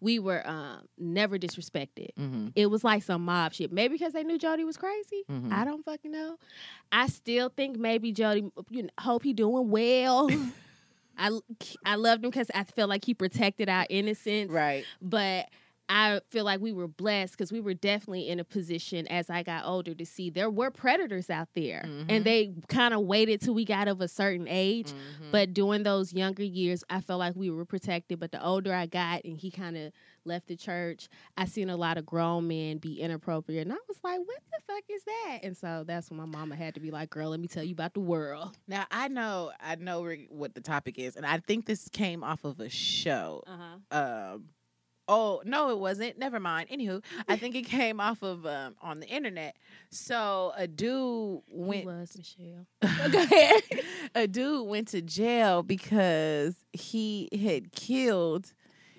we 0.00 0.18
were 0.18 0.46
um, 0.48 0.82
never 0.96 1.38
disrespected. 1.38 2.10
Mhm. 2.18 2.52
It 2.54 2.66
was 2.66 2.84
like 2.84 3.02
some 3.02 3.24
mob 3.24 3.52
shit. 3.52 3.72
Maybe 3.72 3.94
because 3.94 4.12
they 4.12 4.22
knew 4.24 4.38
Jody 4.38 4.64
was 4.64 4.76
crazy. 4.76 5.24
Mhm. 5.30 5.52
I 5.52 5.64
don't 5.64 5.84
fucking 5.84 6.10
know. 6.12 6.36
I 6.92 7.08
still 7.08 7.48
think 7.48 7.76
maybe 7.78 8.12
Jody. 8.12 8.50
You 8.70 8.84
know, 8.84 8.88
hope 9.00 9.22
he 9.22 9.32
doing 9.32 9.70
well. 9.70 10.28
I 11.18 11.36
I 11.84 11.96
loved 11.96 12.24
him 12.24 12.30
because 12.30 12.48
I 12.54 12.62
felt 12.64 12.88
like 12.88 13.04
he 13.04 13.12
protected 13.14 13.68
our 13.68 13.86
innocence 13.90 14.50
Right. 14.52 14.84
but 15.02 15.48
I 15.88 16.20
feel 16.30 16.44
like 16.44 16.60
we 16.60 16.72
were 16.72 16.88
blessed 16.88 17.32
because 17.32 17.50
we 17.52 17.60
were 17.60 17.74
definitely 17.74 18.28
in 18.28 18.38
a 18.40 18.44
position 18.44 19.06
as 19.08 19.30
I 19.30 19.42
got 19.42 19.64
older 19.64 19.94
to 19.94 20.04
see 20.06 20.30
there 20.30 20.50
were 20.50 20.70
predators 20.70 21.30
out 21.30 21.48
there, 21.54 21.82
Mhm. 21.86 22.04
and 22.08 22.24
they 22.24 22.54
kind 22.68 22.92
of 22.94 23.02
waited 23.02 23.40
till 23.40 23.54
we 23.54 23.64
got 23.64 23.88
of 23.88 24.00
a 24.00 24.08
certain 24.08 24.46
age. 24.48 24.92
Mhm. 24.92 25.30
But 25.32 25.54
during 25.54 25.82
those 25.82 26.12
younger 26.12 26.42
years, 26.44 26.84
I 26.90 27.00
felt 27.00 27.18
like 27.20 27.36
we 27.36 27.50
were 27.50 27.64
protected. 27.64 28.18
But 28.18 28.32
the 28.32 28.44
older 28.44 28.72
I 28.72 28.86
got, 28.86 29.24
and 29.24 29.36
he 29.36 29.50
kind 29.50 29.76
of 29.76 29.92
left 30.24 30.46
the 30.48 30.56
church, 30.56 31.08
I 31.36 31.44
seen 31.46 31.70
a 31.70 31.76
lot 31.76 31.96
of 31.98 32.04
grown 32.06 32.48
men 32.48 32.78
be 32.78 33.00
inappropriate, 33.00 33.66
and 33.66 33.72
I 33.72 33.78
was 33.88 33.98
like, 34.04 34.18
"What 34.18 34.42
the 34.52 34.60
fuck 34.66 34.84
is 34.90 35.02
that?" 35.04 35.40
And 35.42 35.56
so 35.56 35.84
that's 35.86 36.10
when 36.10 36.18
my 36.18 36.24
mama 36.26 36.54
had 36.56 36.74
to 36.74 36.80
be 36.80 36.90
like, 36.90 37.10
"Girl, 37.10 37.30
let 37.30 37.40
me 37.40 37.48
tell 37.48 37.64
you 37.64 37.72
about 37.72 37.94
the 37.94 38.00
world." 38.00 38.56
now 38.66 38.86
I 38.90 39.08
know 39.08 39.52
I 39.60 39.76
know 39.76 40.06
what 40.28 40.54
the 40.54 40.60
topic 40.60 40.98
is, 40.98 41.16
and 41.16 41.24
I 41.24 41.38
think 41.38 41.64
this 41.66 41.88
came 41.88 42.22
off 42.22 42.44
of 42.44 42.60
a 42.60 42.68
show. 42.68 43.42
Uh 43.46 43.56
huh. 43.56 43.98
um 44.34 44.48
oh 45.08 45.40
no 45.44 45.70
it 45.70 45.78
wasn't 45.78 46.18
never 46.18 46.38
mind 46.38 46.68
anywho 46.68 47.02
i 47.28 47.36
think 47.40 47.54
it 47.54 47.62
came 47.62 47.98
off 48.00 48.22
of 48.22 48.44
um 48.46 48.74
on 48.82 49.00
the 49.00 49.06
internet 49.06 49.56
so 49.90 50.52
a 50.56 50.66
dude 50.66 51.40
went 51.48 51.86
was 51.86 52.14
Michelle. 52.16 52.66
Go 53.10 53.18
ahead. 53.22 53.62
a 54.14 54.26
dude 54.26 54.66
went 54.68 54.88
to 54.88 55.00
jail 55.02 55.62
because 55.62 56.54
he 56.72 57.28
had 57.44 57.72
killed 57.72 58.52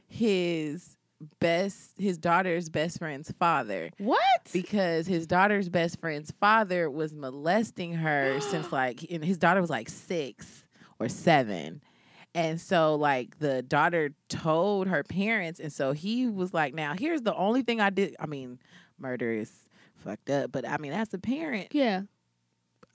his 0.08 0.96
best 1.40 1.92
his 1.98 2.18
daughter's 2.18 2.70
best 2.70 2.98
friend's 2.98 3.30
father 3.34 3.90
What? 3.98 4.20
because 4.54 5.06
his 5.06 5.28
daughter's 5.28 5.68
best 5.68 6.00
friend's 6.00 6.32
father 6.40 6.90
was 6.90 7.14
molesting 7.14 7.94
her 7.94 8.40
since 8.40 8.72
like 8.72 9.06
and 9.12 9.24
his 9.24 9.38
daughter 9.38 9.60
was 9.62 9.70
like 9.70 9.90
six 9.90 10.64
or 10.98 11.10
seven 11.10 11.82
And 12.36 12.62
so 12.62 12.96
like 12.96 13.40
the 13.40 13.62
daughter 13.62 14.12
told 14.28 14.88
her 14.88 15.04
parents 15.04 15.60
and 15.60 15.74
so 15.74 15.92
he 15.94 16.28
was 16.28 16.54
like, 16.54 16.74
"Now, 16.74 16.94
here's 16.98 17.22
the 17.22 17.36
only 17.36 17.64
thing 17.64 17.82
I 17.82 17.90
did. 17.90 18.16
I 18.20 18.28
mean, 18.28 18.60
murder 19.00 19.32
is 19.32 19.52
fucked 19.96 20.30
up, 20.30 20.52
but 20.52 20.68
I 20.68 20.78
mean, 20.78 20.94
as 20.94 21.14
a 21.14 21.18
parent, 21.18 21.70
Yeah. 21.74 22.04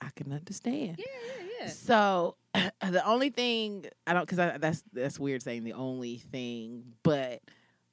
I 0.01 0.09
can 0.15 0.31
understand." 0.31 0.97
Yeah, 0.99 1.05
yeah, 1.27 1.47
yeah. 1.61 1.67
So 1.67 2.37
the 2.53 3.05
only 3.05 3.29
thing 3.29 3.85
I 4.07 4.13
don't 4.13 4.27
because 4.27 4.59
that's 4.59 4.83
that's 4.93 5.19
weird 5.19 5.43
saying 5.43 5.63
the 5.65 5.73
only 5.73 6.17
thing, 6.17 6.93
but 7.03 7.41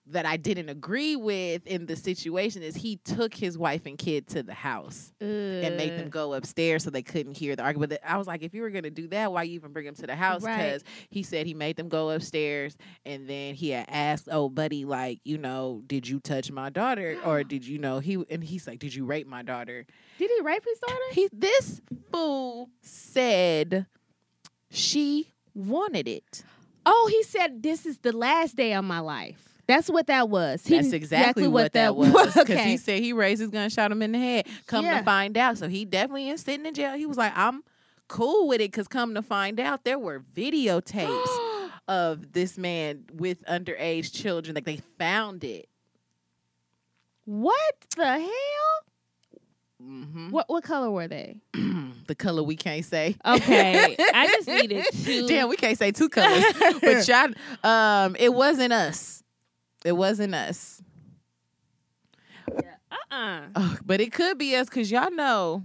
that 0.06 0.26
I 0.26 0.36
didn't 0.36 0.68
agree 0.68 1.14
with 1.14 1.66
in 1.66 1.86
the 1.86 1.94
situation 1.94 2.62
is 2.62 2.74
he 2.74 2.96
took 2.96 3.32
his 3.34 3.56
wife 3.56 3.86
and 3.86 3.96
kid 3.96 4.26
to 4.28 4.42
the 4.42 4.54
house 4.54 5.12
yeah. 5.20 5.26
and 5.26 5.76
made 5.76 5.96
them 5.96 6.08
mm. 6.08 6.10
go 6.10 6.34
upstairs 6.34 6.82
so 6.82 6.90
they 6.90 7.02
couldn't 7.02 7.36
hear 7.36 7.54
the 7.54 7.62
argument. 7.62 7.94
I 8.04 8.16
was 8.16 8.26
like, 8.26 8.42
if 8.42 8.52
you 8.52 8.62
were 8.62 8.70
gonna 8.70 8.90
do 8.90 9.06
that, 9.08 9.32
why 9.32 9.44
you 9.44 9.54
even 9.54 9.72
bring 9.72 9.86
them 9.86 9.94
to 9.96 10.06
the 10.06 10.16
house? 10.16 10.42
Right. 10.42 10.56
Because 10.56 10.84
he 11.08 11.22
said 11.22 11.46
he 11.46 11.54
made 11.54 11.76
them 11.76 11.88
go 11.88 12.10
upstairs, 12.10 12.76
and 13.04 13.28
then 13.28 13.54
he 13.54 13.70
had 13.70 13.86
asked, 13.88 14.28
"Oh, 14.30 14.48
buddy, 14.48 14.84
like, 14.84 15.20
you 15.24 15.38
know, 15.38 15.82
did 15.86 16.08
you 16.08 16.18
touch 16.18 16.50
my 16.50 16.68
daughter, 16.70 17.18
or 17.24 17.44
did 17.44 17.66
you 17.66 17.78
know 17.78 18.00
he?" 18.00 18.24
And 18.28 18.42
he's 18.42 18.66
like, 18.66 18.80
"Did 18.80 18.94
you 18.94 19.04
rape 19.04 19.26
my 19.26 19.42
daughter?" 19.42 19.86
Did 20.18 20.30
he 20.30 20.40
rape 20.42 20.64
his 20.64 20.78
daughter? 20.80 21.00
He 21.12 21.28
this 21.32 21.80
fool 22.10 22.70
said 22.80 23.86
she 24.70 25.32
wanted 25.54 26.08
it. 26.08 26.44
Oh, 26.84 27.08
he 27.08 27.22
said 27.22 27.62
this 27.62 27.86
is 27.86 27.98
the 27.98 28.10
last 28.10 28.56
day 28.56 28.74
of 28.74 28.84
my 28.84 28.98
life. 28.98 29.51
That's 29.66 29.88
what 29.88 30.08
that 30.08 30.28
was. 30.28 30.66
He 30.66 30.74
That's 30.74 30.88
kn- 30.88 30.94
exactly, 30.96 31.46
what, 31.48 31.72
that 31.74 31.94
was. 31.96 32.08
Because 32.10 32.36
okay. 32.50 32.64
he 32.70 32.76
said 32.76 33.00
he 33.00 33.12
raised 33.12 33.40
his 33.40 33.50
gun, 33.50 33.70
shot 33.70 33.92
him 33.92 34.02
in 34.02 34.12
the 34.12 34.18
head. 34.18 34.46
Come 34.66 34.84
Yeah. 34.84 34.98
to 34.98 35.04
find 35.04 35.36
out, 35.38 35.56
so 35.58 35.68
he 35.68 35.84
definitely 35.84 36.28
is 36.30 36.40
sitting 36.40 36.66
in 36.66 36.74
jail. 36.74 36.94
He 36.96 37.06
was 37.06 37.16
like, 37.16 37.32
"I'm 37.36 37.62
cool 38.08 38.48
with 38.48 38.60
it," 38.60 38.70
because 38.72 38.88
come 38.88 39.14
to 39.14 39.22
find 39.22 39.60
out, 39.60 39.84
there 39.84 39.98
were 39.98 40.20
videotapes 40.34 41.70
of 41.88 42.32
this 42.32 42.58
man 42.58 43.04
with 43.12 43.44
underage 43.46 44.12
children. 44.12 44.54
Like 44.56 44.64
they 44.64 44.80
found 44.98 45.44
it. 45.44 45.68
what 47.24 47.74
the 47.96 48.04
hell? 48.04 48.28
hmm 49.80 50.30
What 50.30 50.48
what 50.48 50.64
color 50.64 50.90
were 50.90 51.08
they? 51.08 51.40
the 52.06 52.14
color 52.16 52.42
we 52.42 52.56
can't 52.56 52.84
say. 52.84 53.16
Okay, 53.24 53.96
I 54.14 54.26
just 54.26 54.48
needed 54.48 54.84
two. 55.04 55.26
Damn, 55.28 55.48
we 55.48 55.56
can't 55.56 55.78
say 55.78 55.92
two 55.92 56.08
colors. 56.08 56.44
but 56.80 57.06
y'all, 57.08 57.30
um, 57.64 58.16
it 58.18 58.32
wasn't 58.34 58.72
us. 58.72 59.21
It 59.84 59.92
wasn't 59.92 60.34
us. 60.34 60.82
Uh-uh. 62.48 63.42
Ugh, 63.54 63.78
but 63.84 64.00
it 64.00 64.12
could 64.12 64.38
be 64.38 64.54
us 64.56 64.68
because 64.68 64.90
y'all 64.90 65.10
know 65.10 65.64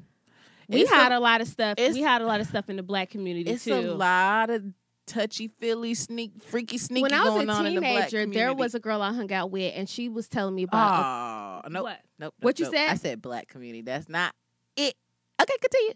We 0.70 0.86
had 0.86 1.12
a, 1.12 1.18
a, 1.18 1.20
lot 1.20 1.42
of 1.42 1.48
stuff. 1.48 1.76
We 1.78 2.02
had 2.02 2.22
a 2.22 2.26
lot 2.26 2.40
of 2.40 2.48
stuff 2.48 2.70
in 2.70 2.78
the 2.78 2.84
black 2.84 3.10
community 3.10 3.52
it's 3.52 3.66
too. 3.66 3.74
a 3.74 3.82
lot 3.82 4.50
of 4.50 4.64
touchy 5.06 5.48
feely 5.48 5.94
sneak 5.94 6.32
freaky 6.44 6.78
sneaky 6.78 7.02
when 7.02 7.14
I 7.14 7.24
was 7.24 7.30
going 7.30 7.50
a 7.50 7.54
on 7.54 7.66
in 7.66 7.76
the 7.76 7.82
black 7.82 8.10
teenager, 8.10 8.32
there 8.32 8.54
was 8.54 8.76
a 8.76 8.80
girl 8.80 9.02
I 9.02 9.14
hung 9.14 9.32
out 9.32 9.52
with, 9.52 9.74
and 9.76 9.90
she 9.90 10.10
was 10.10 10.28
telling 10.28 10.54
me 10.54 10.64
about 10.64 11.64
oh 11.66 11.70
nope 11.70 11.84
what? 11.84 12.00
nope 12.20 12.34
What 12.42 12.60
nope, 12.60 12.60
you 12.60 12.66
nope. 12.66 12.74
said? 12.74 12.90
I 12.92 12.96
said 12.96 13.22
black 13.22 13.48
community. 13.48 13.82
That's 13.82 14.10
not 14.10 14.34
it. 14.76 14.96
Okay, 15.42 15.54
continue. 15.62 15.94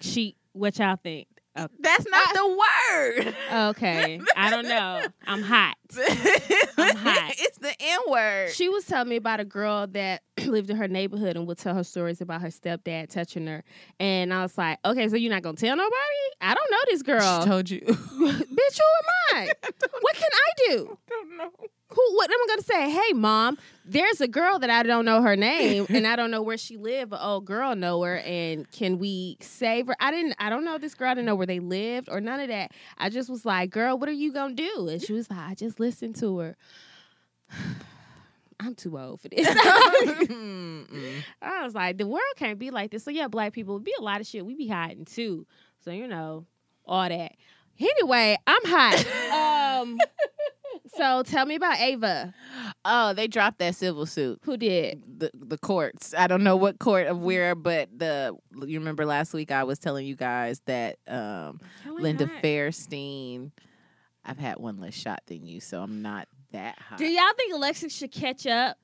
She. 0.00 0.36
What 0.52 0.78
y'all 0.78 0.96
think? 1.02 1.26
Oh. 1.56 1.68
That's 1.78 2.06
not 2.08 2.34
the 2.34 2.48
word. 2.48 3.34
Okay, 3.70 4.20
I 4.36 4.50
don't 4.50 4.66
know. 4.66 5.02
I'm 5.24 5.40
hot. 5.42 5.76
I'm 5.96 6.96
hot. 6.96 7.32
It's 7.38 7.58
the 7.58 7.72
N 7.78 8.00
word. 8.08 8.50
She 8.50 8.68
was 8.68 8.84
telling 8.86 9.08
me 9.08 9.16
about 9.16 9.38
a 9.38 9.44
girl 9.44 9.86
that 9.88 10.22
lived 10.46 10.70
in 10.70 10.76
her 10.76 10.88
neighborhood 10.88 11.36
and 11.36 11.46
would 11.46 11.58
tell 11.58 11.74
her 11.76 11.84
stories 11.84 12.20
about 12.20 12.40
her 12.40 12.48
stepdad 12.48 13.08
touching 13.10 13.46
her. 13.46 13.62
And 14.00 14.34
I 14.34 14.42
was 14.42 14.58
like, 14.58 14.78
okay, 14.84 15.08
so 15.08 15.14
you're 15.16 15.32
not 15.32 15.42
gonna 15.42 15.56
tell 15.56 15.76
nobody? 15.76 15.94
I 16.40 16.54
don't 16.54 16.70
know 16.70 16.78
this 16.88 17.02
girl. 17.02 17.40
She 17.42 17.48
told 17.48 17.70
you. 17.70 17.80
Bitch, 17.86 17.96
who 18.18 18.24
am 18.24 19.36
I? 19.36 19.48
What 20.00 20.14
can 20.16 20.30
I 20.32 20.52
do? 20.68 20.98
I 21.08 21.10
don't 21.10 21.36
know. 21.36 21.50
Who? 21.94 22.16
What 22.16 22.30
am 22.30 22.38
I 22.42 22.46
gonna 22.48 22.62
say? 22.62 22.90
Hey, 22.90 23.12
mom, 23.12 23.58
there's 23.84 24.20
a 24.20 24.28
girl 24.28 24.58
that 24.58 24.70
I 24.70 24.82
don't 24.82 25.04
know 25.04 25.22
her 25.22 25.36
name 25.36 25.86
and 25.88 26.06
I 26.06 26.16
don't 26.16 26.30
know 26.30 26.42
where 26.42 26.56
she 26.56 26.76
lived, 26.76 27.10
but 27.10 27.20
oh, 27.22 27.40
girl 27.40 27.76
know 27.76 28.02
her, 28.02 28.18
and 28.18 28.70
can 28.70 28.98
we 28.98 29.36
save 29.40 29.86
her? 29.86 29.96
I 30.00 30.10
didn't. 30.10 30.34
I 30.38 30.50
don't 30.50 30.64
know 30.64 30.78
this 30.78 30.94
girl. 30.94 31.10
I 31.10 31.14
didn't 31.14 31.26
know 31.26 31.36
where 31.36 31.46
they 31.46 31.60
lived 31.60 32.08
or 32.10 32.20
none 32.20 32.40
of 32.40 32.48
that. 32.48 32.72
I 32.98 33.10
just 33.10 33.30
was 33.30 33.44
like, 33.44 33.70
girl, 33.70 33.98
what 33.98 34.08
are 34.08 34.12
you 34.12 34.32
gonna 34.32 34.54
do? 34.54 34.88
And 34.88 35.00
she 35.00 35.12
was 35.12 35.30
like, 35.30 35.38
I 35.38 35.54
just 35.54 35.78
listened 35.78 36.16
to 36.16 36.38
her. 36.38 36.56
I'm 38.60 38.74
too 38.74 38.98
old 38.98 39.20
for 39.20 39.28
this. 39.28 39.46
I 39.50 40.16
was 41.64 41.74
like, 41.74 41.98
the 41.98 42.06
world 42.06 42.22
can't 42.36 42.58
be 42.58 42.70
like 42.70 42.92
this. 42.92 43.04
So 43.04 43.10
yeah, 43.10 43.28
black 43.28 43.52
people 43.52 43.78
be 43.78 43.92
a 43.98 44.02
lot 44.02 44.20
of 44.20 44.26
shit. 44.26 44.46
We 44.46 44.54
be 44.54 44.68
hiding 44.68 45.04
too. 45.04 45.46
So 45.84 45.90
you 45.90 46.06
know, 46.06 46.46
all 46.86 47.08
that. 47.08 47.32
Anyway, 47.78 48.38
I'm 48.46 48.62
hot. 48.64 49.82
um, 49.82 49.98
so 50.96 51.22
tell 51.22 51.46
me 51.46 51.54
about 51.54 51.78
Ava. 51.78 52.34
oh, 52.84 53.12
they 53.14 53.26
dropped 53.26 53.58
that 53.58 53.74
civil 53.74 54.06
suit. 54.06 54.40
Who 54.44 54.56
did? 54.56 55.02
the 55.18 55.30
the 55.34 55.58
courts. 55.58 56.14
I 56.16 56.26
don't 56.26 56.42
know 56.44 56.56
what 56.56 56.78
court 56.78 57.06
of 57.06 57.20
where, 57.20 57.54
but 57.54 57.88
the 57.96 58.36
you 58.66 58.78
remember 58.78 59.06
last 59.06 59.32
week 59.32 59.50
I 59.52 59.64
was 59.64 59.78
telling 59.78 60.06
you 60.06 60.16
guys 60.16 60.60
that 60.66 60.98
um 61.08 61.60
Linda 61.86 62.26
Fairstein. 62.42 63.50
I've 64.24 64.38
had 64.38 64.58
one 64.58 64.80
less 64.80 64.94
shot 64.94 65.20
than 65.26 65.44
you, 65.44 65.60
so 65.60 65.82
I'm 65.82 66.00
not 66.00 66.28
that 66.52 66.78
high. 66.78 66.96
Do 66.96 67.04
y'all 67.06 67.32
think 67.36 67.52
Alexis 67.54 67.94
should 67.94 68.10
catch 68.12 68.46
up? 68.46 68.78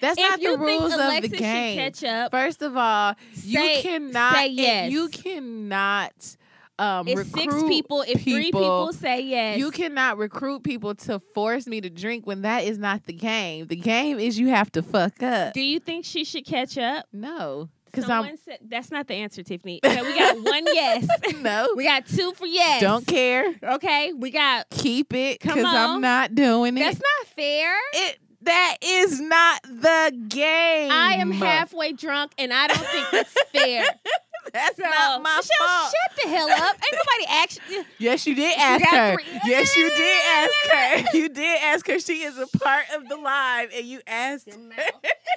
That's 0.00 0.18
if 0.18 0.28
not 0.30 0.40
the 0.40 0.58
rules 0.58 0.92
of 0.94 1.22
the 1.22 1.28
game. 1.28 1.76
catch 1.76 2.02
up, 2.02 2.30
First 2.32 2.62
of 2.62 2.76
all, 2.76 3.14
you 3.34 3.58
cannot. 3.82 4.34
say 4.34 4.48
yes. 4.48 4.90
You 4.90 5.08
cannot. 5.08 6.36
Um, 6.80 7.06
if 7.06 7.26
six 7.26 7.54
people, 7.64 8.02
if 8.08 8.22
three 8.22 8.44
people 8.50 8.92
say 8.94 9.20
yes, 9.20 9.58
You 9.58 9.70
cannot 9.70 10.16
recruit 10.16 10.62
people 10.62 10.94
to 10.94 11.20
force 11.34 11.66
me 11.66 11.80
to 11.82 11.90
drink 11.90 12.26
when 12.26 12.42
that 12.42 12.64
is 12.64 12.78
not 12.78 13.04
the 13.04 13.12
game. 13.12 13.66
The 13.66 13.76
game 13.76 14.18
is 14.18 14.38
you 14.38 14.48
have 14.48 14.72
to 14.72 14.82
fuck 14.82 15.22
up. 15.22 15.52
Do 15.52 15.60
you 15.60 15.78
think 15.78 16.06
she 16.06 16.24
should 16.24 16.46
catch 16.46 16.78
up? 16.78 17.04
No, 17.12 17.68
because 17.84 18.06
Someone 18.06 18.38
said 18.38 18.60
that's 18.66 18.90
not 18.90 19.08
the 19.08 19.14
answer, 19.14 19.42
Tiffany. 19.42 19.80
Okay, 19.84 20.00
we 20.02 20.18
got 20.18 20.36
one 20.42 20.64
yes. 20.66 21.06
No. 21.40 21.68
we 21.76 21.84
got 21.84 22.06
two 22.06 22.32
for 22.32 22.46
yes. 22.46 22.80
Don't 22.80 23.06
care. 23.06 23.54
Okay, 23.62 24.12
we 24.14 24.30
got. 24.30 24.70
Keep 24.70 25.12
it 25.12 25.38
because 25.40 25.62
I'm 25.62 26.00
not 26.00 26.34
doing 26.34 26.76
it. 26.78 26.80
That's 26.80 26.96
not 27.00 27.26
fair. 27.34 27.74
it. 27.92 28.18
That 28.42 28.78
is 28.82 29.20
not 29.20 29.62
the 29.64 30.16
game. 30.28 30.90
I 30.90 31.16
am 31.18 31.30
halfway 31.30 31.92
drunk, 31.92 32.32
and 32.38 32.54
I 32.54 32.68
don't 32.68 32.86
think 32.86 33.06
it's 33.12 33.34
fair. 33.52 33.84
That's 34.52 34.76
So, 34.76 34.82
not 34.82 35.22
my 35.22 35.36
Michelle, 35.36 35.66
fault. 35.68 35.94
shut 35.94 36.24
the 36.24 36.28
hell 36.30 36.50
up. 36.50 36.76
Ain't 36.76 36.92
nobody 36.92 37.26
actually. 37.28 37.86
Yes, 37.98 38.26
you 38.26 38.34
did 38.34 38.58
ask 38.58 38.84
her. 38.86 39.14
three- 39.14 39.40
Yes, 39.46 39.76
you 39.76 39.88
did 39.90 40.24
ask 40.26 40.52
her. 40.72 41.16
You 41.18 41.28
did 41.28 41.60
ask 41.62 41.86
her. 41.86 41.98
She 41.98 42.22
is 42.22 42.38
a 42.38 42.46
part 42.58 42.84
of 42.94 43.08
the 43.08 43.16
live, 43.16 43.70
and 43.76 43.84
you 43.86 44.00
asked. 44.06 44.46
Your 44.46 44.58
mouth 44.58 44.78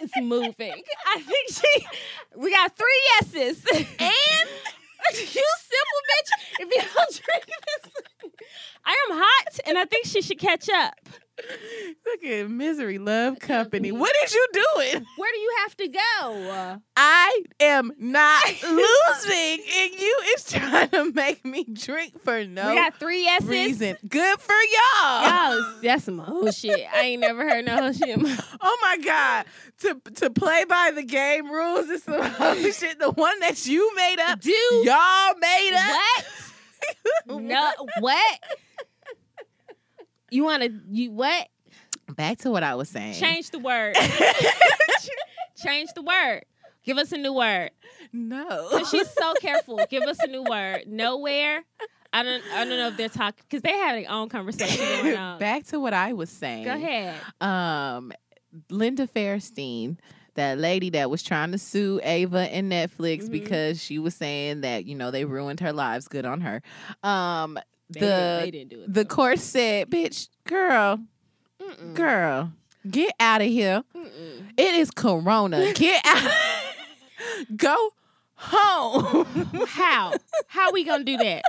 is 0.02 0.12
moving. 0.22 0.82
I 1.08 1.20
think 1.22 1.50
she. 1.50 1.88
We 2.36 2.52
got 2.52 2.76
three 2.76 3.02
yeses. 3.22 3.64
And 3.72 3.86
you 5.12 5.46
simple 5.60 6.02
bitch. 6.10 6.60
If 6.60 6.70
you 6.70 6.82
don't 6.96 7.22
drink 7.24 7.46
this, 7.46 7.94
I 8.86 8.92
am 9.10 9.18
hot, 9.18 9.60
and 9.68 9.78
I 9.78 9.86
think 9.86 10.06
she 10.06 10.22
should 10.22 10.40
catch 10.40 10.70
up. 10.70 10.94
look 12.06 12.24
at 12.24 12.50
misery 12.50 13.00
love 13.00 13.40
company. 13.40 13.92
What 13.92 14.12
is 14.24 14.34
you 14.34 14.48
doing? 14.54 15.06
Where 15.18 15.32
do 15.32 15.40
you 15.40 15.56
have 15.64 15.78
to 15.78 15.88
go? 15.88 16.80
I 16.96 17.42
am 17.60 17.92
not 17.98 18.44
losing, 18.64 19.64
and 19.78 19.92
you 20.00 20.20
is 20.36 20.44
trying 20.52 20.90
to 20.90 21.12
make 21.12 21.44
me 21.44 21.66
drink 21.72 22.22
for 22.24 22.46
no 22.46 22.70
we 22.70 22.76
got 22.76 23.00
three 23.00 23.24
yeses. 23.24 23.50
reason. 23.50 23.98
Good 24.08 24.40
for 24.40 24.54
y'all. 24.54 25.24
Y'all, 25.24 25.74
that's 25.82 26.04
some 26.04 26.20
whole 26.20 26.52
shit. 26.52 26.86
I 26.94 27.02
ain't 27.02 27.22
never 27.22 27.50
heard 27.50 27.66
no 27.66 27.78
whole 27.78 27.94
shit. 27.94 28.20
Oh 28.62 28.78
my 28.82 28.98
god! 29.04 29.46
To 29.80 30.00
to 30.16 30.30
play 30.30 30.66
by 30.66 30.92
the 30.94 31.04
game 31.04 31.50
rules 31.52 31.90
is 31.90 32.04
some 32.04 32.22
other 32.22 32.72
shit. 32.72 33.00
The 33.00 33.12
one 33.12 33.40
that 33.40 33.66
you 33.66 33.96
made 33.96 34.20
up, 34.20 34.40
Do 34.40 34.52
y'all 34.52 35.34
made 35.40 35.72
up. 35.74 36.26
what? 37.26 37.42
No, 37.42 37.72
what? 38.00 38.40
You 40.34 40.44
want 40.44 40.64
to? 40.64 40.72
You 40.90 41.12
what? 41.12 41.48
Back 42.16 42.40
to 42.40 42.52
what 42.52 42.64
I 42.64 42.76
was 42.76 42.90
saying. 42.90 43.14
Change 43.14 43.52
the 43.52 43.60
word. 43.60 43.96
Change 45.64 45.90
the 45.94 46.02
word. 46.02 46.44
Give 46.84 46.98
us 46.98 47.12
a 47.12 47.18
new 47.18 47.34
word. 47.34 47.72
No. 48.12 48.84
She's 48.90 49.10
so 49.10 49.34
careful. 49.36 49.80
Give 49.90 50.04
us 50.04 50.18
a 50.22 50.28
new 50.28 50.44
word. 50.44 50.84
Nowhere. 50.88 51.64
I 52.12 52.24
don't. 52.24 52.44
I 52.54 52.66
don't 52.66 52.78
know 52.78 52.88
if 52.90 52.98
they're 52.98 53.10
talking 53.10 53.44
because 53.48 53.62
they 53.62 53.72
have 53.72 53.96
their 54.02 54.12
own 54.12 54.30
conversation 54.30 54.86
going 54.86 55.16
on. 55.18 55.40
Back 55.40 55.66
to 55.68 55.80
what 55.80 55.94
I 55.94 56.14
was 56.14 56.30
saying. 56.30 56.66
Go 56.66 56.74
ahead. 56.74 57.16
Um, 57.40 58.12
Linda 58.70 59.08
Fairstein, 59.08 59.98
that 60.36 60.58
lady 60.58 60.90
that 60.92 61.10
was 61.10 61.24
trying 61.24 61.52
to 61.54 61.58
sue 61.58 62.00
Ava 62.04 62.52
and 62.52 62.72
Netflix 62.72 63.24
Mhm. 63.26 63.32
because 63.32 63.82
she 63.82 63.98
was 64.00 64.14
saying 64.16 64.62
that 64.62 64.86
you 64.86 64.96
know 64.96 65.10
they 65.12 65.26
ruined 65.26 65.60
her 65.62 65.72
lives. 65.74 66.08
Good 66.08 66.26
on 66.26 66.42
her. 66.42 66.62
Um, 67.04 67.58
They, 67.94 68.00
the 68.00 68.06
didn't, 68.06 68.42
they 68.42 68.52
didn't 68.52 68.70
do 68.70 68.82
it. 68.82 68.94
the 68.94 69.04
though. 69.04 69.16
court 69.16 69.40
said, 69.40 69.90
"Bitch, 69.90 70.30
girl, 70.46 71.00
Mm-mm. 71.62 71.94
girl, 71.94 72.52
get 72.90 73.14
out 73.20 73.42
of 73.42 73.48
here. 73.48 73.84
Mm-mm. 73.96 74.50
It 74.58 74.76
is 74.76 74.92
Corona. 74.92 75.74
Get 75.74 76.02
out. 76.06 76.32
Go 77.56 77.90
home." 78.36 79.26
How? 79.68 80.14
How 80.48 80.72
we 80.72 80.84
gonna 80.84 81.04
do 81.04 81.18
that? 81.18 81.44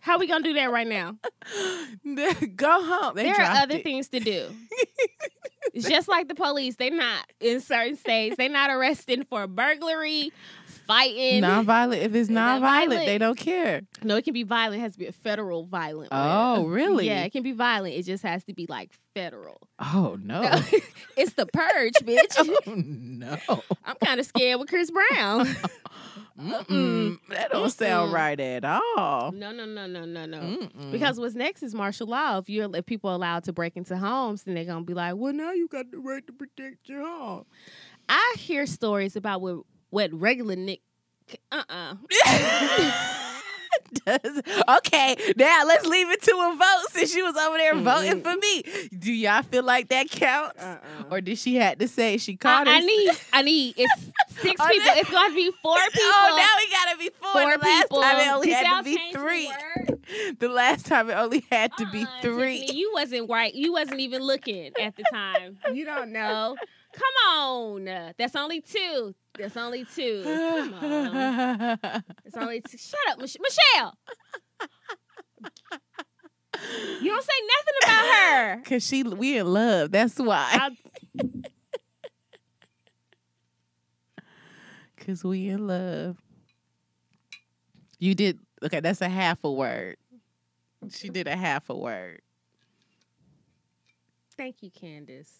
How 0.00 0.18
we 0.18 0.26
gonna 0.26 0.44
do 0.44 0.54
that 0.54 0.70
right 0.70 0.86
now? 0.86 1.16
Go 2.56 2.82
home. 2.84 3.14
They 3.16 3.24
there 3.24 3.40
are 3.40 3.62
other 3.62 3.76
it. 3.76 3.84
things 3.84 4.08
to 4.08 4.20
do. 4.20 4.46
Just 5.76 6.08
like 6.08 6.28
the 6.28 6.34
police, 6.34 6.76
they're 6.76 6.90
not 6.90 7.24
in 7.40 7.60
certain 7.60 7.96
states. 7.96 8.36
They're 8.36 8.48
not 8.48 8.70
arresting 8.70 9.24
for 9.24 9.46
burglary, 9.46 10.32
fighting. 10.88 11.42
Non-violent. 11.42 12.02
If 12.02 12.14
it's 12.14 12.28
non-violent, 12.28 12.90
violent. 12.90 13.06
they 13.06 13.18
don't 13.18 13.38
care. 13.38 13.82
No, 14.02 14.16
it 14.16 14.24
can 14.24 14.34
be 14.34 14.42
violent. 14.42 14.80
It 14.80 14.82
has 14.82 14.92
to 14.94 14.98
be 14.98 15.06
a 15.06 15.12
federal 15.12 15.66
violent. 15.66 16.08
Oh, 16.10 16.64
really? 16.66 17.06
Yeah, 17.06 17.22
it 17.22 17.30
can 17.30 17.44
be 17.44 17.52
violent. 17.52 17.94
It 17.94 18.02
just 18.02 18.24
has 18.24 18.42
to 18.44 18.54
be 18.54 18.66
like 18.68 18.90
federal. 19.14 19.58
Oh 19.78 20.18
no. 20.20 20.40
it's 21.16 21.34
the 21.34 21.46
purge, 21.46 21.94
bitch. 22.02 22.36
oh 22.66 22.74
no. 22.74 23.36
I'm 23.84 23.96
kind 24.04 24.18
of 24.18 24.26
scared 24.26 24.58
with 24.58 24.68
Chris 24.68 24.90
Brown. 24.90 25.46
Mm-mm. 26.38 27.18
That 27.30 27.50
don't 27.50 27.68
sound 27.70 28.10
Mm-mm. 28.10 28.14
right 28.14 28.38
at 28.38 28.64
all. 28.64 29.32
no, 29.32 29.50
no, 29.50 29.64
no, 29.64 29.86
no, 29.86 30.04
no, 30.04 30.24
no. 30.24 30.38
Mm-mm. 30.38 30.92
Because 30.92 31.18
what's 31.18 31.34
next 31.34 31.64
is 31.64 31.74
martial 31.74 32.06
law. 32.06 32.38
If 32.38 32.48
you're 32.48 32.74
if 32.76 32.86
people 32.86 33.10
are 33.10 33.14
allowed 33.14 33.44
to 33.44 33.52
break 33.52 33.76
into 33.76 33.96
homes, 33.96 34.44
then 34.44 34.54
they're 34.54 34.64
gonna 34.64 34.84
be 34.84 34.94
like, 34.94 35.16
well, 35.16 35.32
now 35.32 35.52
you 35.52 35.66
got 35.68 35.90
the 35.90 35.98
right 35.98 36.24
to 36.26 36.32
protect 36.32 36.88
your 36.88 37.02
home. 37.02 37.44
I 38.08 38.34
hear 38.38 38.66
stories 38.66 39.16
about 39.16 39.40
what 39.40 39.64
what 39.90 40.12
regular 40.12 40.56
Nick. 40.56 40.80
Uh 41.52 41.62
uh 41.68 41.94
Does 44.06 44.42
okay 44.78 45.16
now 45.36 45.62
let's 45.66 45.86
leave 45.86 46.10
it 46.10 46.20
to 46.22 46.30
a 46.32 46.56
vote 46.58 46.86
since 46.90 47.12
she 47.12 47.22
was 47.22 47.36
over 47.36 47.56
there 47.56 47.74
Mm-mm. 47.74 47.84
voting 47.84 48.22
for 48.22 48.34
me. 48.36 48.62
Do 48.98 49.12
y'all 49.12 49.42
feel 49.42 49.62
like 49.62 49.88
that 49.88 50.10
counts, 50.10 50.62
or 51.10 51.20
did 51.20 51.38
she 51.38 51.56
had 51.56 51.78
to 51.78 51.88
say 51.88 52.16
she 52.18 52.36
caught 52.36 52.66
I, 52.68 52.76
I 52.76 52.80
need 52.80 53.10
I 53.32 53.42
need 53.42 53.74
it's 53.78 53.92
six 54.40 54.60
Oh, 54.60 54.68
people. 54.68 54.84
that- 54.84 54.96
It's 54.98 55.10
gonna 55.10 55.34
be 55.34 55.50
four 55.62 55.76
people. 55.76 56.00
Oh, 56.02 56.34
now 56.36 56.48
we 56.58 56.70
gotta 56.70 56.98
be 56.98 57.10
four. 57.20 57.32
four 57.32 57.52
the 57.56 57.64
last 57.64 57.82
people. 57.82 58.02
time 58.02 58.16
it 58.18 58.28
only 58.32 58.46
Did 58.48 58.56
had 58.66 58.78
to 58.78 58.84
be 58.84 58.96
change 58.96 59.12
the 59.14 59.18
three. 59.20 59.52
The 60.40 60.48
last 60.48 60.86
time 60.86 61.10
it 61.10 61.14
only 61.14 61.44
had 61.50 61.70
to 61.78 61.86
be 61.90 62.02
Uh-uh, 62.02 62.22
three. 62.22 62.60
Tiffany, 62.60 62.78
you 62.78 62.90
wasn't 62.94 63.30
right. 63.30 63.54
You 63.54 63.72
wasn't 63.72 64.00
even 64.00 64.22
looking 64.22 64.72
at 64.80 64.96
the 64.96 65.04
time. 65.12 65.58
You 65.72 65.84
don't 65.84 66.12
know. 66.12 66.56
Come 66.94 67.30
on. 67.36 67.84
That's 68.18 68.34
only 68.36 68.60
two. 68.60 69.14
That's 69.38 69.56
only 69.56 69.84
two. 69.84 70.22
Come 70.24 70.74
on. 70.74 71.78
It's 72.24 72.36
only 72.36 72.60
two. 72.60 72.78
Shut 72.78 72.98
up, 73.10 73.18
Mich- 73.20 73.36
Michelle. 73.40 73.94
You 77.00 77.10
don't 77.10 77.22
say 77.24 77.40
nothing 77.46 77.74
about 77.84 78.06
her. 78.14 78.62
Cause 78.66 78.84
she, 78.86 79.02
we 79.04 79.38
in 79.38 79.46
love. 79.46 79.90
That's 79.92 80.18
why. 80.18 80.48
I- 80.50 80.76
Cause 85.06 85.22
we 85.24 85.48
in 85.48 85.66
love. 85.66 86.16
You 87.98 88.14
did 88.14 88.38
okay. 88.62 88.80
That's 88.80 89.00
a 89.00 89.08
half 89.08 89.44
a 89.44 89.50
word. 89.52 89.96
She 90.90 91.08
did 91.08 91.26
a 91.26 91.36
half 91.36 91.70
a 91.70 91.76
word. 91.76 92.22
Thank 94.36 94.62
you, 94.62 94.70
Candace. 94.70 95.34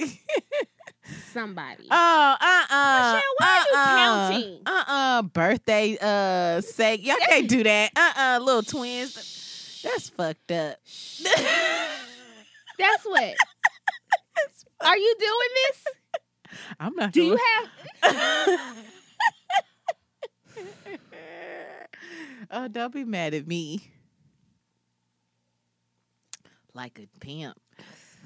Somebody. 1.32 1.86
Oh, 1.90 2.36
uh, 2.40 2.64
uh 2.70 3.12
Michelle, 3.14 3.34
why 3.38 3.48
are 3.48 3.66
you 3.66 3.76
uh-uh, 3.76 3.96
counting? 3.96 4.60
Uh, 4.66 4.84
uh 4.86 5.22
birthday, 5.22 5.98
uh, 6.00 6.60
sake. 6.60 7.06
Y'all 7.06 7.16
can't 7.26 7.48
do 7.48 7.62
that. 7.62 7.92
Uh, 7.96 8.12
uh 8.16 8.38
little 8.42 8.62
twins. 8.62 9.80
That's 9.82 10.08
fucked 10.10 10.50
up. 10.52 10.78
That's 12.78 13.04
what. 13.04 13.34
Are 14.80 14.96
you 14.96 15.14
doing 15.18 15.48
this? 15.54 15.84
I'm 16.78 16.94
not. 16.94 17.12
Do 17.12 17.22
you 17.22 17.36
have 17.36 17.68
oh, 22.50 22.68
don't 22.68 22.92
be 22.92 23.04
mad 23.04 23.34
at 23.34 23.46
me. 23.46 23.90
Like 26.74 27.00
a 27.00 27.08
pimp. 27.20 27.58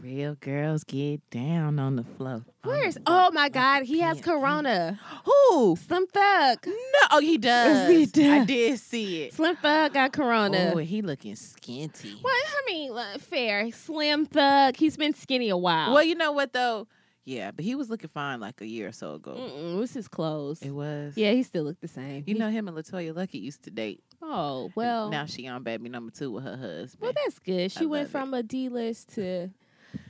Real 0.02 0.34
girls 0.34 0.82
get 0.82 1.20
down 1.30 1.78
on 1.78 1.94
the 1.94 2.02
floor. 2.02 2.44
Where's 2.64 2.98
oh 3.06 3.30
my 3.32 3.48
god, 3.48 3.84
he 3.84 4.00
has 4.00 4.20
corona. 4.20 4.98
Who? 5.24 5.76
Slim 5.76 6.08
Thug. 6.08 6.66
No, 6.66 6.72
oh, 7.12 7.20
he 7.20 7.38
does. 7.38 7.88
He 7.88 8.06
does. 8.06 8.24
I 8.42 8.44
did 8.44 8.80
see 8.80 9.22
it. 9.22 9.34
Slim 9.34 9.54
Thug 9.54 9.92
got 9.92 10.12
corona. 10.12 10.72
Oh, 10.74 10.78
he 10.78 11.02
looking 11.02 11.36
skinty. 11.36 12.20
Well, 12.20 12.34
I 12.34 12.62
mean, 12.66 12.92
uh, 12.92 13.18
fair. 13.20 13.70
Slim 13.70 14.26
Thug. 14.26 14.76
He's 14.76 14.96
been 14.96 15.14
skinny 15.14 15.50
a 15.50 15.56
while. 15.56 15.94
Well, 15.94 16.02
you 16.02 16.16
know 16.16 16.32
what 16.32 16.52
though? 16.52 16.88
Yeah, 17.24 17.52
but 17.52 17.64
he 17.64 17.76
was 17.76 17.88
looking 17.88 18.10
fine 18.10 18.40
like 18.40 18.60
a 18.60 18.66
year 18.66 18.88
or 18.88 18.92
so 18.92 19.14
ago. 19.14 19.36
Mm-mm, 19.38 19.74
it 19.74 19.78
was 19.78 19.92
his 19.94 20.08
clothes. 20.08 20.60
It 20.62 20.72
was. 20.72 21.16
Yeah, 21.16 21.30
he 21.30 21.44
still 21.44 21.62
looked 21.62 21.80
the 21.80 21.86
same. 21.86 22.24
You 22.26 22.34
He- 22.34 22.40
know 22.40 22.50
him 22.50 22.66
and 22.66 22.76
LeToya 22.76 23.14
Luckett 23.14 23.40
used 23.40 23.62
to 23.62 23.70
date. 23.70 24.02
Oh 24.20 24.64
And 24.64 24.72
well. 24.74 25.10
now 25.10 25.26
she 25.26 25.46
on 25.46 25.62
baby 25.62 25.88
number 25.88 26.10
two 26.10 26.32
with 26.32 26.42
her 26.42 26.56
husband. 26.56 27.00
well, 27.00 27.12
that's 27.14 27.38
good. 27.38 27.70
She 27.70 27.84
I 27.84 27.86
went 27.86 28.00
love 28.02 28.08
it. 28.08 28.10
from 28.10 28.34
a 28.34 28.42
D 28.42 28.68
list 28.68 29.14
to 29.14 29.50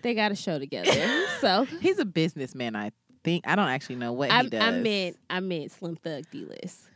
they 0.02 0.14
got 0.14 0.32
a 0.32 0.36
show 0.36 0.58
together. 0.58 0.92
so 1.40 1.64
He's 1.80 1.98
a 1.98 2.04
businessman, 2.04 2.76
I 2.76 2.92
think. 3.24 3.46
I 3.46 3.56
don't 3.56 3.68
actually 3.68 3.96
know 3.96 4.12
what 4.12 4.30
I, 4.30 4.42
he 4.42 4.48
does. 4.50 4.62
I 4.62 4.70
meant 4.72 5.16
I 5.30 5.40
meant 5.40 5.72
Slim 5.72 5.96
Thug 5.96 6.24
D 6.30 6.44
list. 6.44 6.88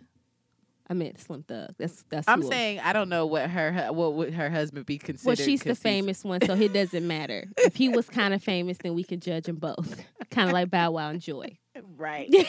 I 0.88 0.94
meant 0.94 1.18
Slim 1.20 1.42
Thug. 1.42 1.70
That's 1.78 2.04
that's. 2.08 2.28
I'm 2.28 2.42
saying 2.44 2.78
I 2.80 2.92
don't 2.92 3.08
know 3.08 3.26
what 3.26 3.50
her 3.50 3.88
what 3.90 4.14
would 4.14 4.32
her 4.34 4.48
husband 4.50 4.86
be 4.86 4.98
considered. 4.98 5.38
Well, 5.38 5.44
she's 5.46 5.62
the 5.62 5.74
famous 5.74 6.22
one, 6.22 6.40
so 6.42 6.54
it 6.54 6.72
doesn't 6.72 7.06
matter. 7.06 7.48
if 7.58 7.74
he 7.74 7.88
was 7.88 8.08
kind 8.08 8.32
of 8.32 8.42
famous, 8.42 8.78
then 8.78 8.94
we 8.94 9.02
could 9.02 9.20
judge 9.20 9.44
them 9.44 9.56
both. 9.56 10.00
kind 10.30 10.48
of 10.48 10.52
like 10.52 10.70
Bow 10.70 10.92
Wow 10.92 11.10
and 11.10 11.20
Joie. 11.20 11.58
right? 11.96 12.32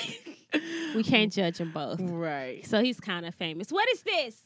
We 0.96 1.04
can't 1.04 1.32
judge 1.32 1.58
them 1.58 1.72
both. 1.74 2.00
right. 2.00 2.66
So 2.66 2.82
he's 2.82 3.00
kind 3.02 3.26
of 3.26 3.36
famous. 3.36 3.70
What 3.70 3.86
is 3.92 4.02
this? 4.04 4.46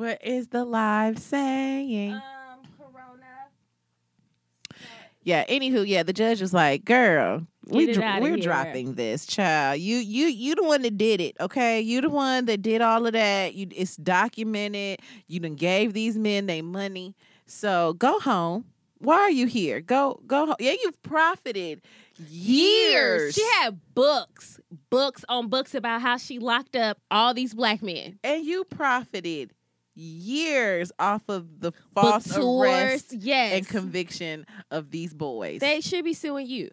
What 0.00 0.24
is 0.24 0.48
the 0.48 0.64
live 0.64 1.18
saying? 1.18 2.14
Um, 2.14 2.20
Corona. 2.78 3.46
yeah. 5.22 5.44
Anywho, 5.46 5.86
yeah, 5.86 6.02
the 6.02 6.12
judge 6.12 6.40
was 6.40 6.54
like, 6.54 6.84
"Girl, 6.84 7.46
we 7.66 7.86
Get 7.86 7.96
dr- 7.96 8.22
we're 8.22 8.30
here." 8.36 8.38
dropping 8.38 8.94
this, 8.94 9.26
child. 9.26 9.78
You 9.80 9.96
you 9.96 10.26
you 10.26 10.54
the 10.54 10.62
one 10.64 10.82
that 10.82 10.96
did 10.96 11.20
it, 11.20 11.36
okay? 11.38 11.80
You 11.80 12.00
the 12.00 12.08
one 12.10 12.46
that 12.46 12.62
did 12.62 12.80
all 12.80 13.06
of 13.06 13.12
that. 13.12 13.54
You 13.54 13.68
it's 13.76 13.96
documented. 13.96 15.00
You 15.28 15.40
done 15.40 15.54
gave 15.54 15.92
these 15.92 16.16
men 16.16 16.46
their 16.46 16.62
money. 16.62 17.14
So 17.46 17.92
go 17.94 18.18
home. 18.20 18.64
Why 18.98 19.16
are 19.16 19.30
you 19.30 19.46
here? 19.46 19.80
Go 19.80 20.20
go 20.26 20.46
home. 20.46 20.56
Yeah, 20.58 20.72
you've 20.82 21.02
profited 21.02 21.82
years. 22.28 23.34
She 23.34 23.42
had 23.60 23.80
books, 23.94 24.60
books 24.90 25.24
on 25.28 25.48
books 25.48 25.74
about 25.74 26.02
how 26.02 26.16
she 26.18 26.38
locked 26.38 26.76
up 26.76 26.98
all 27.10 27.32
these 27.34 27.54
black 27.54 27.82
men. 27.82 28.18
and 28.24 28.44
you 28.44 28.64
profited 28.64 29.52
years 30.00 30.90
off 30.98 31.22
of 31.28 31.60
the 31.60 31.72
false 31.94 32.36
arrest 32.36 33.12
yes. 33.12 33.52
and 33.54 33.68
conviction 33.68 34.46
of 34.70 34.90
these 34.90 35.12
boys. 35.14 35.60
They 35.60 35.80
should 35.80 36.04
be 36.04 36.14
suing 36.14 36.46
you. 36.46 36.70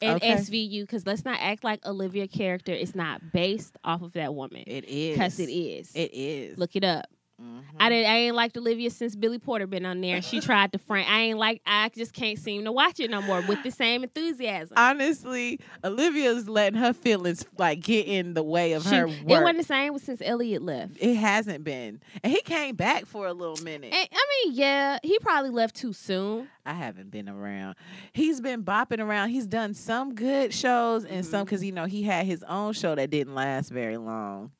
And 0.00 0.16
Okay. 0.16 0.34
SVU, 0.34 0.80
because 0.82 1.06
let's 1.06 1.24
not 1.24 1.38
act 1.40 1.62
like 1.62 1.86
Olivia 1.86 2.26
character 2.26 2.72
is 2.72 2.94
not 2.94 3.32
based 3.32 3.76
off 3.84 4.02
of 4.02 4.12
that 4.14 4.34
woman. 4.34 4.64
it 4.66 4.84
is 4.84 5.14
Because 5.16 5.38
it 5.38 5.48
is. 5.50 5.92
It 5.94 6.10
is. 6.12 6.58
Look 6.58 6.74
it 6.74 6.82
up. 6.84 7.06
Mhm. 7.42 7.62
I 7.80 7.88
didn't. 7.88 8.10
I 8.10 8.16
ain't 8.16 8.36
liked 8.36 8.56
Olivia 8.56 8.90
since 8.90 9.16
Billy 9.16 9.38
Porter 9.38 9.66
been 9.66 9.84
on 9.86 10.00
there. 10.00 10.22
She 10.22 10.40
tried 10.40 10.72
to 10.72 10.78
front. 10.78 11.10
I 11.10 11.20
ain't 11.22 11.38
like. 11.38 11.60
I 11.66 11.88
just 11.88 12.12
can't 12.12 12.38
seem 12.38 12.64
to 12.64 12.72
watch 12.72 13.00
it 13.00 13.10
no 13.10 13.20
more 13.22 13.40
with 13.48 13.62
the 13.62 13.70
same 13.70 14.02
enthusiasm. 14.04 14.74
Honestly, 14.76 15.58
Olivia's 15.84 16.48
letting 16.48 16.78
her 16.78 16.92
feelings 16.92 17.44
like 17.58 17.80
get 17.80 18.06
in 18.06 18.34
the 18.34 18.42
way 18.42 18.72
of 18.72 18.84
She- 18.84 18.94
her 18.94 19.06
Work. 19.08 19.16
it 19.26 19.42
wasn't 19.42 19.58
the 19.58 19.64
same 19.64 19.98
since 19.98 20.22
Elliot 20.24 20.62
left. 20.62 20.92
It 21.00 21.14
hasn't 21.16 21.64
been, 21.64 22.00
and 22.22 22.32
he 22.32 22.40
came 22.42 22.76
back 22.76 23.06
for 23.06 23.26
a 23.26 23.32
little 23.32 23.62
minute. 23.64 23.92
And, 23.92 24.08
I 24.12 24.26
mean, 24.46 24.54
yeah, 24.54 24.98
he 25.02 25.18
probably 25.18 25.50
left 25.50 25.74
too 25.74 25.92
soon. 25.92 26.48
I 26.64 26.74
haven't 26.74 27.10
been 27.10 27.28
around. 27.28 27.74
He's 28.12 28.40
been 28.40 28.62
bopping 28.62 29.00
around. 29.00 29.30
He's 29.30 29.46
done 29.48 29.74
some 29.74 30.14
good 30.14 30.54
shows 30.54 31.04
and 31.04 31.26
some 31.26 31.42
Mhm. 31.42 31.46
because 31.46 31.64
you 31.64 31.72
know 31.72 31.86
he 31.86 32.02
had 32.04 32.26
his 32.26 32.44
own 32.44 32.72
show 32.74 32.94
that 32.94 33.10
didn't 33.10 33.34
last 33.34 33.70
very 33.70 33.96
long. 33.96 34.52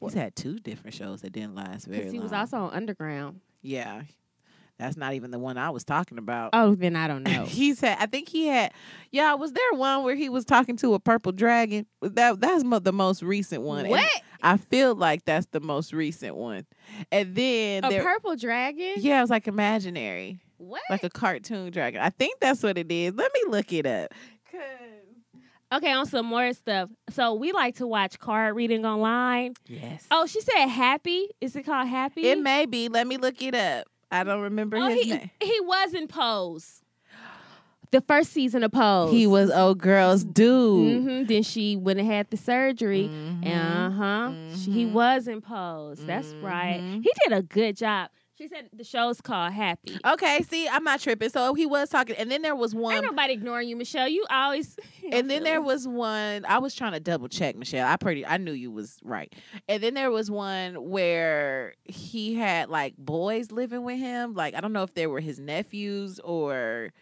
He's 0.00 0.14
had 0.14 0.34
two 0.36 0.58
different 0.58 0.94
shows 0.94 1.20
that 1.22 1.32
didn't 1.32 1.54
last 1.54 1.86
very 1.86 2.04
long. 2.06 2.14
he 2.14 2.20
was 2.20 2.32
also 2.32 2.56
on 2.58 2.72
Underground. 2.74 3.40
yeah, 3.62 4.02
that's 4.78 4.96
not 4.96 5.12
even 5.12 5.30
the 5.30 5.38
one 5.38 5.58
I 5.58 5.68
was 5.70 5.84
talking 5.84 6.16
about. 6.16 6.50
Oh, 6.54 6.74
then 6.74 6.96
I 6.96 7.06
don't 7.06 7.22
know. 7.24 7.44
He's 7.44 7.80
had. 7.80 7.98
I 8.00 8.06
think 8.06 8.28
he 8.30 8.46
had. 8.46 8.72
Yeah, 9.10 9.34
was 9.34 9.52
there 9.52 9.72
one 9.74 10.04
where 10.04 10.14
he 10.14 10.28
was 10.30 10.44
talking 10.46 10.76
to 10.78 10.94
a 10.94 10.98
purple 10.98 11.32
dragon? 11.32 11.84
That 12.00 12.40
that's 12.40 12.62
the 12.82 12.92
most 12.92 13.22
recent 13.22 13.62
one. 13.62 13.80
and 13.80 13.90
what? 13.90 14.08
I 14.42 14.56
feel 14.56 14.94
like 14.94 15.26
that's 15.26 15.46
the 15.50 15.60
most 15.60 15.92
recent 15.92 16.34
one. 16.34 16.64
And 17.12 17.34
then 17.34 17.84
A 17.84 17.90
there, 17.90 18.02
purple 18.02 18.36
dragon? 18.36 18.94
yeah, 18.96 19.18
it 19.18 19.20
was 19.20 19.28
like 19.28 19.46
imaginary, 19.48 20.40
What? 20.56 20.80
like 20.88 21.04
a 21.04 21.10
cartoon 21.10 21.70
dragon. 21.72 22.00
I 22.00 22.08
think 22.08 22.40
that's 22.40 22.62
what 22.62 22.78
it 22.78 22.90
is. 22.90 23.12
Let 23.14 23.30
me 23.34 23.40
look 23.48 23.70
it 23.74 23.84
up. 23.84 24.14
'Cause- 24.50 24.60
okay, 25.72 25.92
on 25.92 26.06
some 26.06 26.26
more 26.26 26.52
stuff. 26.52 26.90
So 27.10 27.34
we 27.34 27.52
like 27.52 27.76
to 27.76 27.86
watch 27.86 28.18
card 28.18 28.56
reading 28.56 28.84
online. 28.86 29.54
Yes. 29.66 30.06
Oh, 30.10 30.26
she 30.26 30.40
said 30.40 30.66
Happy. 30.66 31.28
Is 31.40 31.56
it 31.56 31.64
called 31.64 31.88
Happy? 31.88 32.22
it 32.28 32.38
may 32.38 32.66
be. 32.66 32.88
Let 32.88 33.06
me 33.06 33.16
look 33.16 33.40
it 33.42 33.54
up. 33.54 33.86
I 34.10 34.24
don't 34.24 34.40
remember 34.42 34.76
Oh, 34.76 34.88
his 34.88 35.02
he, 35.04 35.10
name. 35.12 35.30
he 35.40 35.60
was 35.62 35.94
in 35.94 36.08
Pose. 36.08 36.82
the 37.92 38.00
first 38.00 38.32
season 38.32 38.62
of 38.64 38.72
Pose. 38.72 39.10
He 39.12 39.26
was 39.26 39.50
old 39.50 39.78
girl's 39.78 40.24
dude. 40.24 41.02
hmm 41.04 41.24
Then 41.24 41.42
she 41.42 41.76
went 41.76 41.98
and 42.00 42.08
had 42.08 42.28
the 42.30 42.36
surgery. 42.36 43.10
Mhm. 43.44 43.86
Uh 43.86 43.90
huh. 43.90 44.32
He 44.72 44.84
Mhm. 44.86 44.92
was 44.92 45.26
in 45.28 45.40
Pose. 45.40 46.02
That's 46.04 46.34
right. 46.40 46.82
Mhm. 46.82 47.02
He 47.02 47.10
did 47.24 47.32
a 47.36 47.42
good 47.42 47.76
job. 47.76 48.10
She 48.40 48.48
said 48.48 48.70
the 48.72 48.84
show's 48.84 49.20
called 49.20 49.52
Happy. 49.52 49.98
Okay, 50.02 50.40
see, 50.48 50.66
I'm 50.66 50.82
not 50.82 51.00
tripping. 51.00 51.28
So 51.28 51.52
he 51.52 51.66
was 51.66 51.90
talking, 51.90 52.16
and 52.16 52.30
then 52.30 52.40
there 52.40 52.56
was 52.56 52.74
one. 52.74 52.94
Ain't 52.94 53.04
nobody 53.04 53.34
ignoring 53.34 53.68
you, 53.68 53.76
Michelle. 53.76 54.08
You 54.08 54.24
always. 54.30 54.78
and 55.12 55.28
then 55.28 55.42
there 55.42 55.60
was 55.60 55.86
one. 55.86 56.46
I 56.46 56.56
was 56.56 56.74
trying 56.74 56.92
to 56.92 57.00
double 57.00 57.28
check, 57.28 57.54
Michelle. 57.54 57.86
I 57.86 57.96
pretty, 57.96 58.24
I 58.24 58.38
knew 58.38 58.52
you 58.52 58.70
was 58.70 58.98
right. 59.04 59.30
And 59.68 59.82
then 59.82 59.92
there 59.92 60.10
was 60.10 60.30
one 60.30 60.88
where 60.88 61.74
he 61.84 62.34
had 62.34 62.70
like 62.70 62.96
boys 62.96 63.52
living 63.52 63.84
with 63.84 63.98
him. 63.98 64.32
Like 64.32 64.54
I 64.54 64.62
don't 64.62 64.72
know 64.72 64.84
if 64.84 64.94
they 64.94 65.06
were 65.06 65.20
his 65.20 65.38
nephews 65.38 66.18
or, 66.20 66.94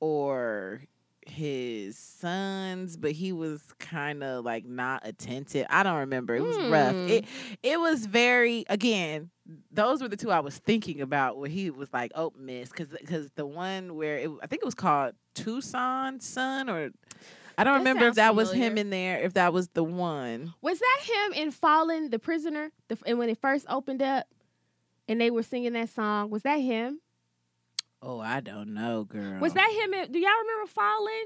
or 0.00 0.82
his 1.26 1.96
sons, 1.96 2.96
but 2.96 3.12
he 3.12 3.32
was 3.32 3.62
kind 3.78 4.22
of 4.22 4.44
like 4.44 4.64
not 4.64 5.06
attentive. 5.06 5.66
I 5.70 5.82
don't 5.82 5.98
remember. 5.98 6.34
It 6.34 6.42
was 6.42 6.56
rough. 6.58 6.92
Hmm. 6.92 7.08
It 7.08 7.24
it 7.62 7.80
was 7.80 8.06
very 8.06 8.64
again. 8.68 9.30
Those 9.70 10.00
were 10.02 10.08
the 10.08 10.16
two 10.16 10.30
I 10.30 10.40
was 10.40 10.58
thinking 10.58 11.00
about 11.00 11.36
where 11.38 11.48
he 11.48 11.70
was 11.70 11.92
like, 11.92 12.12
"Oh, 12.14 12.32
miss," 12.38 12.68
because 12.70 12.88
because 12.88 13.30
the 13.32 13.46
one 13.46 13.96
where 13.96 14.18
it, 14.18 14.30
I 14.42 14.46
think 14.46 14.62
it 14.62 14.64
was 14.66 14.74
called 14.74 15.14
Tucson 15.34 16.20
Son 16.20 16.68
or. 16.68 16.90
I 17.58 17.64
don't 17.64 17.74
That 17.74 17.90
remember 17.90 18.08
if 18.08 18.14
that 18.14 18.34
was 18.34 18.50
him 18.50 18.78
in 18.78 18.88
there, 18.88 19.20
if 19.20 19.34
that 19.34 19.52
was 19.52 19.68
the 19.68 19.84
one. 19.84 20.54
Was 20.62 20.78
that 20.78 21.00
him 21.02 21.32
in 21.34 21.50
Fallen, 21.50 22.08
the 22.08 22.18
prisoner? 22.18 22.70
The, 22.88 22.96
and 23.04 23.18
when 23.18 23.28
it 23.28 23.36
first 23.42 23.66
opened 23.68 24.00
up, 24.00 24.26
and 25.06 25.20
they 25.20 25.30
were 25.30 25.42
singing 25.42 25.74
that 25.74 25.90
song, 25.90 26.30
was 26.30 26.42
that 26.44 26.56
him? 26.56 27.00
Oh, 28.04 28.18
I 28.18 28.40
don't 28.40 28.74
know, 28.74 29.04
girl. 29.04 29.38
Was 29.38 29.54
that 29.54 29.70
him? 29.70 29.94
In, 29.94 30.10
do 30.10 30.18
y'all 30.18 30.30
remember 30.42 30.66
Fallen 30.68 31.24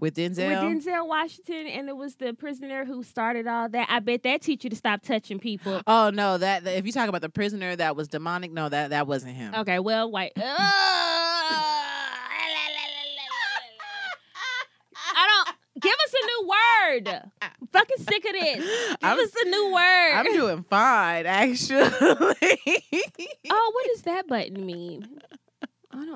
with 0.00 0.16
Denzel? 0.16 0.48
with 0.48 0.84
Denzel 0.84 1.06
Washington? 1.06 1.68
And 1.68 1.88
it 1.88 1.96
was 1.96 2.16
the 2.16 2.32
prisoner 2.34 2.84
who 2.84 3.04
started 3.04 3.46
all 3.46 3.68
that. 3.68 3.86
I 3.88 4.00
bet 4.00 4.24
that 4.24 4.42
teach 4.42 4.64
you 4.64 4.70
to 4.70 4.76
stop 4.76 5.02
touching 5.02 5.38
people. 5.38 5.80
oh 5.86 6.10
no, 6.10 6.38
that, 6.38 6.64
that- 6.64 6.76
if 6.76 6.86
you 6.86 6.92
talk 6.92 7.08
about 7.08 7.20
the 7.20 7.28
prisoner 7.28 7.76
that 7.76 7.94
was 7.94 8.08
demonic, 8.08 8.50
no, 8.52 8.68
that 8.68 8.90
that 8.90 9.06
wasn't 9.06 9.36
him. 9.36 9.54
Okay, 9.54 9.78
well, 9.78 10.10
white. 10.10 10.32
I 15.08 15.26
don't. 15.44 15.56
Give 15.80 15.92
us 15.92 16.14
a 16.14 16.26
new 16.26 16.48
word. 16.48 17.22
I'm 17.42 17.50
fucking 17.70 17.98
sick 17.98 18.24
of 18.24 18.32
this. 18.32 18.56
Give 18.56 18.96
I'm, 19.02 19.18
us 19.18 19.30
a 19.44 19.48
new 19.48 19.72
word. 19.74 20.12
I'm 20.14 20.32
doing 20.32 20.64
fine, 20.68 21.26
actually. 21.26 21.82
oh, 21.82 23.70
what 23.74 23.86
does 23.92 24.02
that 24.02 24.26
button 24.26 24.64
mean? 24.66 25.06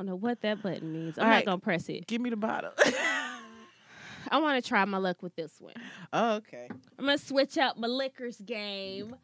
Don't 0.01 0.07
know 0.07 0.17
what 0.17 0.41
that 0.41 0.63
button 0.63 0.91
means. 0.95 1.19
I'm 1.19 1.25
All 1.25 1.29
not 1.31 1.37
right. 1.37 1.45
gonna 1.45 1.59
press 1.59 1.87
it. 1.91 2.07
Give 2.07 2.23
me 2.23 2.31
the 2.31 2.37
bottle. 2.37 2.71
I 4.31 4.39
want 4.39 4.63
to 4.65 4.67
try 4.67 4.83
my 4.87 4.97
luck 4.97 5.23
with 5.23 5.37
this 5.37 5.61
one. 5.61 5.75
oh, 6.15 6.37
okay. 6.37 6.69
I'm 6.99 7.05
gonna 7.05 7.19
switch 7.19 7.59
up 7.59 7.77
my 7.77 7.87
liquors 7.87 8.41
game. 8.41 9.15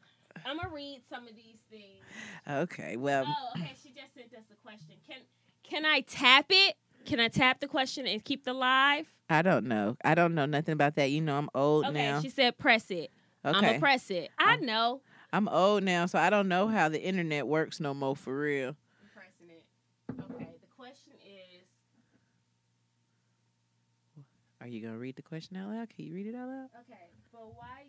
I'm 0.44 0.58
gonna 0.58 0.68
read 0.68 1.00
some 1.08 1.26
of 1.26 1.34
these 1.34 1.56
things. 1.70 2.04
Okay. 2.46 2.98
Well, 2.98 3.24
Oh, 3.26 3.52
okay. 3.58 3.72
She 3.82 3.88
just 3.88 4.12
sent 4.14 4.26
us 4.34 4.44
a 4.52 4.56
question. 4.62 4.96
Can 5.08 5.20
can 5.62 5.86
I 5.86 6.00
tap 6.00 6.44
it? 6.50 6.74
Can 7.06 7.20
I 7.20 7.28
tap 7.28 7.60
the 7.60 7.68
question 7.68 8.06
and 8.06 8.22
keep 8.22 8.44
the 8.44 8.52
live? 8.52 9.06
I 9.30 9.40
don't 9.40 9.64
know. 9.68 9.96
I 10.04 10.14
don't 10.14 10.34
know 10.34 10.44
nothing 10.44 10.74
about 10.74 10.96
that. 10.96 11.10
You 11.10 11.22
know, 11.22 11.38
I'm 11.38 11.48
old 11.54 11.86
Okay. 11.86 11.94
now. 11.94 12.20
She 12.20 12.28
said 12.28 12.58
press 12.58 12.90
it. 12.90 13.10
Okay. 13.46 13.56
I'm 13.56 13.64
gonna 13.64 13.78
press 13.78 14.10
it. 14.10 14.28
I 14.38 14.56
Um, 14.56 14.66
know. 14.66 15.00
I'm 15.32 15.48
old 15.48 15.84
now, 15.84 16.04
so 16.04 16.18
I 16.18 16.28
don't 16.28 16.48
know 16.48 16.68
how 16.68 16.90
the 16.90 17.02
internet 17.02 17.46
works 17.46 17.80
no 17.80 17.94
more 17.94 18.14
for 18.14 18.38
real. 18.38 18.76
I'm 19.00 19.08
pressing 19.14 19.48
it. 19.48 19.64
Okay. 20.34 20.50
The 20.60 20.66
question 20.76 21.12
is. 21.24 21.64
Are 24.66 24.68
you 24.68 24.80
gonna 24.82 24.98
read 24.98 25.14
the 25.14 25.22
question 25.22 25.56
out 25.56 25.68
loud? 25.68 25.88
Can 25.94 26.06
you 26.06 26.12
read 26.12 26.26
it 26.26 26.34
out 26.34 26.48
loud? 26.48 26.68
Okay, 26.80 27.06
but 27.32 27.54
why 27.54 27.86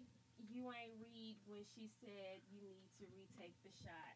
you 0.53 0.61
ain't 0.65 0.93
read 1.01 1.37
when 1.47 1.61
she 1.73 1.89
said 1.99 2.37
you 2.53 2.61
need 2.61 2.85
to 2.99 3.05
retake 3.17 3.55
the 3.63 3.71
shot? 3.83 4.13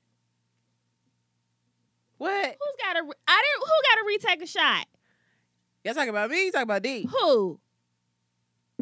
What? 2.19 2.45
Who's 2.45 2.85
got 2.85 2.93
to? 2.99 3.01
Re- 3.01 3.23
I 3.27 3.41
didn't. 3.41 3.67
Who 3.67 3.75
got 3.89 3.95
to 3.95 4.05
retake 4.05 4.43
a 4.43 4.45
shot? 4.45 4.85
Y'all 5.83 5.95
talking 5.95 6.11
about 6.11 6.29
me? 6.29 6.45
You 6.45 6.51
talking 6.51 6.61
about 6.61 6.83
D? 6.83 7.09
Who? 7.09 7.59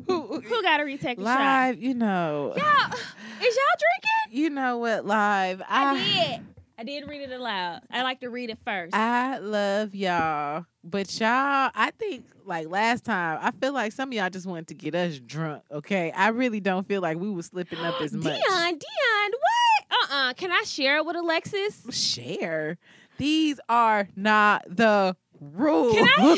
Who? 0.07 0.41
Who 0.41 0.61
got 0.61 0.80
to 0.80 0.84
retake 0.84 1.17
a 1.17 1.23
shot? 1.23 1.39
Live, 1.39 1.82
you 1.82 1.93
know. 1.93 2.55
Y'all, 2.57 2.91
is 2.91 3.55
y'all 3.55 3.77
drinking? 3.80 4.32
You 4.32 4.49
know 4.49 4.80
what? 4.80 5.05
Live. 5.05 5.61
I 5.69 5.97
did. 5.97 6.41
I 6.80 6.84
did 6.84 7.09
read 7.09 7.30
it 7.30 7.32
aloud. 7.34 7.82
I 7.91 8.03
like 8.03 8.21
to 8.21 8.30
read 8.30 8.49
it 8.49 8.57
first. 8.65 8.95
I 8.95 9.39
love 9.39 9.93
y'all, 9.93 10.65
but 10.82 11.19
y'all, 11.19 11.71
I 11.75 11.91
think 11.99 12.23
like 12.45 12.69
last 12.69 13.03
time, 13.03 13.38
I 13.41 13.51
feel 13.51 13.73
like 13.73 13.91
some 13.91 14.07
of 14.09 14.13
y'all 14.13 14.30
just 14.30 14.45
wanted 14.45 14.69
to 14.69 14.75
get 14.75 14.95
us 14.95 15.19
drunk. 15.19 15.63
Okay, 15.69 16.09
I 16.11 16.30
really 16.30 16.61
don't 16.61 16.88
feel 16.88 17.01
like 17.01 17.17
we 17.17 17.30
were 17.30 17.43
slipping 17.43 17.80
up 17.80 17.99
as 18.01 18.13
much. 18.13 18.23
Dion, 18.23 18.39
Dion, 18.69 19.32
what? 19.32 19.91
Uh 19.91 20.15
uh 20.15 20.34
Can 20.36 20.53
I 20.53 20.63
share 20.63 20.95
it 20.97 21.05
with 21.05 21.17
Alexis? 21.17 21.84
Share. 21.91 22.77
These 23.17 23.59
are 23.67 24.07
not 24.15 24.63
the 24.69 25.17
rules. 25.41 25.95
Can 25.95 26.38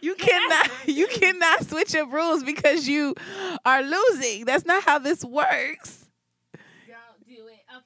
you 0.00 0.14
cannot 0.14 0.70
you 0.88 1.06
cannot 1.08 1.66
switch 1.66 1.94
up 1.94 2.10
rules 2.10 2.42
because 2.44 2.88
you 2.88 3.14
are 3.66 3.82
losing. 3.82 4.46
That's 4.46 4.64
not 4.64 4.84
how 4.84 4.98
this 4.98 5.22
works. 5.22 6.08
Don't 6.86 7.28
do 7.28 7.46
it. 7.48 7.52
Okay. 7.52 7.52
It's 7.58 7.66
not 7.66 7.84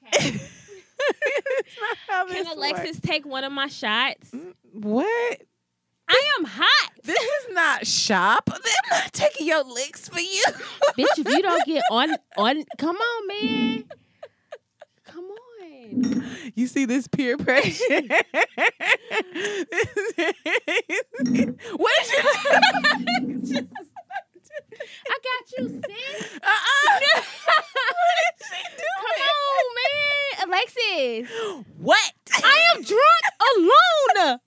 Can 2.29 2.47
Alexis 2.47 2.99
take 2.99 3.25
one 3.25 3.43
of 3.43 3.51
my 3.51 3.67
shots? 3.67 4.31
Mm, 4.31 4.53
what? 4.73 5.41
I 6.07 6.31
am 6.39 6.45
hot. 6.45 6.91
This 7.03 7.19
is 7.19 7.53
not 7.53 7.87
shop. 7.87 8.49
I'm 8.51 8.61
not 8.91 9.13
taking 9.13 9.47
your 9.47 9.63
licks 9.63 10.09
for 10.09 10.19
you. 10.19 10.43
Bitch, 10.97 11.17
if 11.17 11.27
you 11.27 11.41
don't 11.41 11.65
get 11.65 11.83
on 11.89 12.15
on 12.37 12.63
come 12.77 12.97
on, 12.97 13.27
man. 13.27 13.85
Come 15.05 15.25
on. 15.25 15.41
You 16.55 16.67
see 16.67 16.85
this 16.85 17.07
peer 17.07 17.37
pressure? 17.37 17.79
what 21.77 21.93
is 22.03 23.51
you? 23.51 23.67
I 25.07 25.17
got 25.23 25.51
you, 25.57 25.63
sis. 25.69 26.39
Uh-uh. 26.43 26.99
what 27.99 28.17
is 28.25 28.47
she 28.47 28.61
Come 28.77 29.31
on, 29.31 29.65
man. 29.77 30.47
Alexis. 30.47 31.29
What? 31.77 32.13
I 32.43 32.73
am 32.75 32.83
drunk 32.83 33.25
alone. 33.55 34.39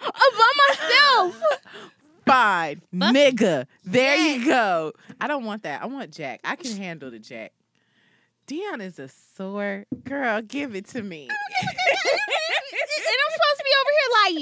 By 0.00 0.52
myself. 0.68 1.42
Fine, 2.26 2.80
Fuck. 2.98 3.14
nigga. 3.14 3.66
There 3.84 4.16
Jack. 4.16 4.38
you 4.40 4.46
go. 4.46 4.92
I 5.20 5.26
don't 5.28 5.44
want 5.44 5.62
that. 5.64 5.82
I 5.82 5.86
want 5.86 6.10
Jack. 6.10 6.40
I 6.44 6.56
can 6.56 6.76
handle 6.76 7.10
the 7.10 7.18
Jack. 7.18 7.52
Dion 8.46 8.80
is 8.80 8.98
a 8.98 9.08
sore 9.08 9.86
girl. 10.04 10.42
Give 10.42 10.74
it 10.74 10.86
to 10.88 11.02
me. 11.02 11.28
and 11.28 11.30
I'm 13.24 13.32
supposed 13.32 13.58
to 13.58 13.64
be 13.64 13.70
over 13.80 13.90
here 13.90 14.10
like, 14.24 14.34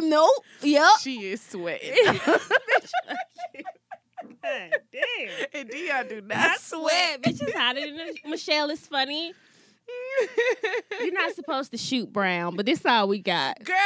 yeah, 0.00 0.08
nope, 0.08 0.44
yep. 0.62 0.90
she 1.00 1.30
is 1.30 1.40
sweating. 1.42 1.92
God 4.42 4.70
damn. 4.92 5.46
and 5.54 5.68
Dion 5.70 6.08
do 6.08 6.20
not 6.22 6.36
I 6.38 6.56
sweat. 6.56 6.90
sweat, 6.90 7.22
bitch 7.22 7.42
is 7.46 7.54
hotter 7.54 7.80
than 7.80 8.14
Michelle 8.30 8.70
is 8.70 8.80
funny. 8.86 9.32
You're 11.00 11.12
not 11.12 11.34
supposed 11.34 11.72
to 11.72 11.76
shoot 11.76 12.12
brown, 12.12 12.54
but 12.56 12.64
this 12.66 12.84
all 12.86 13.08
we 13.08 13.18
got. 13.18 13.62
Girl, 13.64 13.76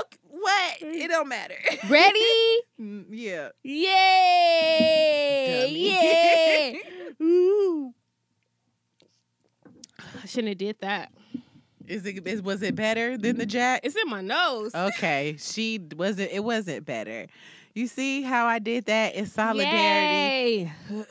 okay, 0.00 0.18
what? 0.30 0.76
It 0.82 1.08
don't 1.08 1.28
matter. 1.28 1.56
Ready? 1.88 2.20
Mm, 2.80 3.06
yeah. 3.10 3.48
Yay! 4.68 5.62
Dummy. 5.66 5.90
Yeah! 5.90 7.20
Ooh. 7.26 7.92
I 10.22 10.26
shouldn't 10.26 10.48
have 10.50 10.58
did 10.58 10.76
that. 10.80 11.10
Is 11.88 12.06
it 12.06 12.24
is, 12.24 12.40
was 12.40 12.62
it 12.62 12.76
better 12.76 13.18
than 13.18 13.36
the 13.36 13.46
Jack? 13.46 13.80
It's 13.82 13.96
in 13.96 14.08
my 14.08 14.20
nose. 14.20 14.72
Okay, 14.74 15.34
she 15.40 15.80
wasn't. 15.96 16.30
It 16.30 16.44
wasn't 16.44 16.84
better. 16.86 17.26
You 17.78 17.86
see 17.86 18.22
how 18.22 18.46
I 18.46 18.58
did 18.58 18.86
that 18.86 19.14
in 19.14 19.26
solidarity. 19.26 20.72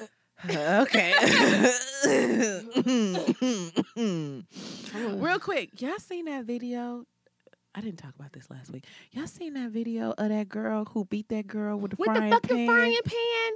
Okay. 0.48 1.14
Real 5.16 5.40
quick, 5.40 5.82
y'all 5.82 5.98
seen 5.98 6.26
that 6.26 6.46
video? 6.46 7.06
I 7.74 7.82
didn't 7.82 7.98
talk 7.98 8.14
about 8.20 8.34
this 8.34 8.48
last 8.52 8.72
week. 8.72 8.86
Y'all 9.14 9.26
seen 9.26 9.56
that 9.56 9.72
video 9.72 10.14
of 10.16 10.30
that 10.30 10.48
girl 10.48 10.86
who 10.86 11.06
beat 11.06 11.28
that 11.30 11.48
girl 11.48 11.80
with 11.80 11.92
the 11.92 11.98
With 11.98 12.06
frying 12.08 12.30
the 12.30 12.36
fucking 12.36 12.56
pan? 12.56 12.68
frying 12.68 12.98
pan? 13.04 13.52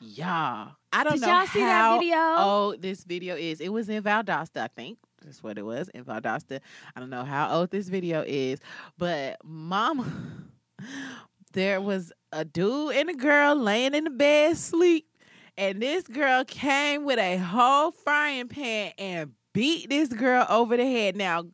Yeah, 0.00 0.68
I 0.92 1.04
don't 1.04 1.14
Did 1.14 1.22
know 1.22 1.28
y'all 1.28 1.46
see 1.46 1.60
that 1.60 1.98
video? 1.98 2.36
old 2.38 2.82
this 2.82 3.02
video 3.02 3.34
is. 3.34 3.60
It 3.60 3.72
was 3.72 3.88
in 3.88 4.00
Valdosta, 4.02 4.58
I 4.58 4.68
think. 4.68 4.98
That's 5.24 5.42
what 5.42 5.58
it 5.58 5.64
was 5.64 5.88
in 5.88 6.04
Valdosta. 6.04 6.60
I 6.94 7.00
don't 7.00 7.10
know 7.10 7.24
how 7.24 7.58
old 7.58 7.70
this 7.70 7.88
video 7.88 8.22
is, 8.24 8.60
but 8.96 9.38
mama, 9.42 10.06
there 11.54 11.80
was 11.80 12.12
a 12.32 12.44
dude 12.44 12.94
and 12.94 13.08
a 13.08 13.14
girl 13.14 13.56
laying 13.56 13.94
in 13.94 14.04
the 14.04 14.10
bed 14.10 14.56
sleep, 14.56 15.06
and 15.56 15.80
this 15.80 16.04
girl 16.04 16.44
came 16.44 17.04
with 17.04 17.18
a 17.18 17.38
whole 17.38 17.92
frying 17.92 18.48
pan 18.48 18.92
and 18.98 19.32
beat 19.52 19.88
this 19.88 20.12
girl 20.12 20.44
over 20.50 20.76
the 20.76 20.84
head. 20.84 21.16
Now, 21.16 21.44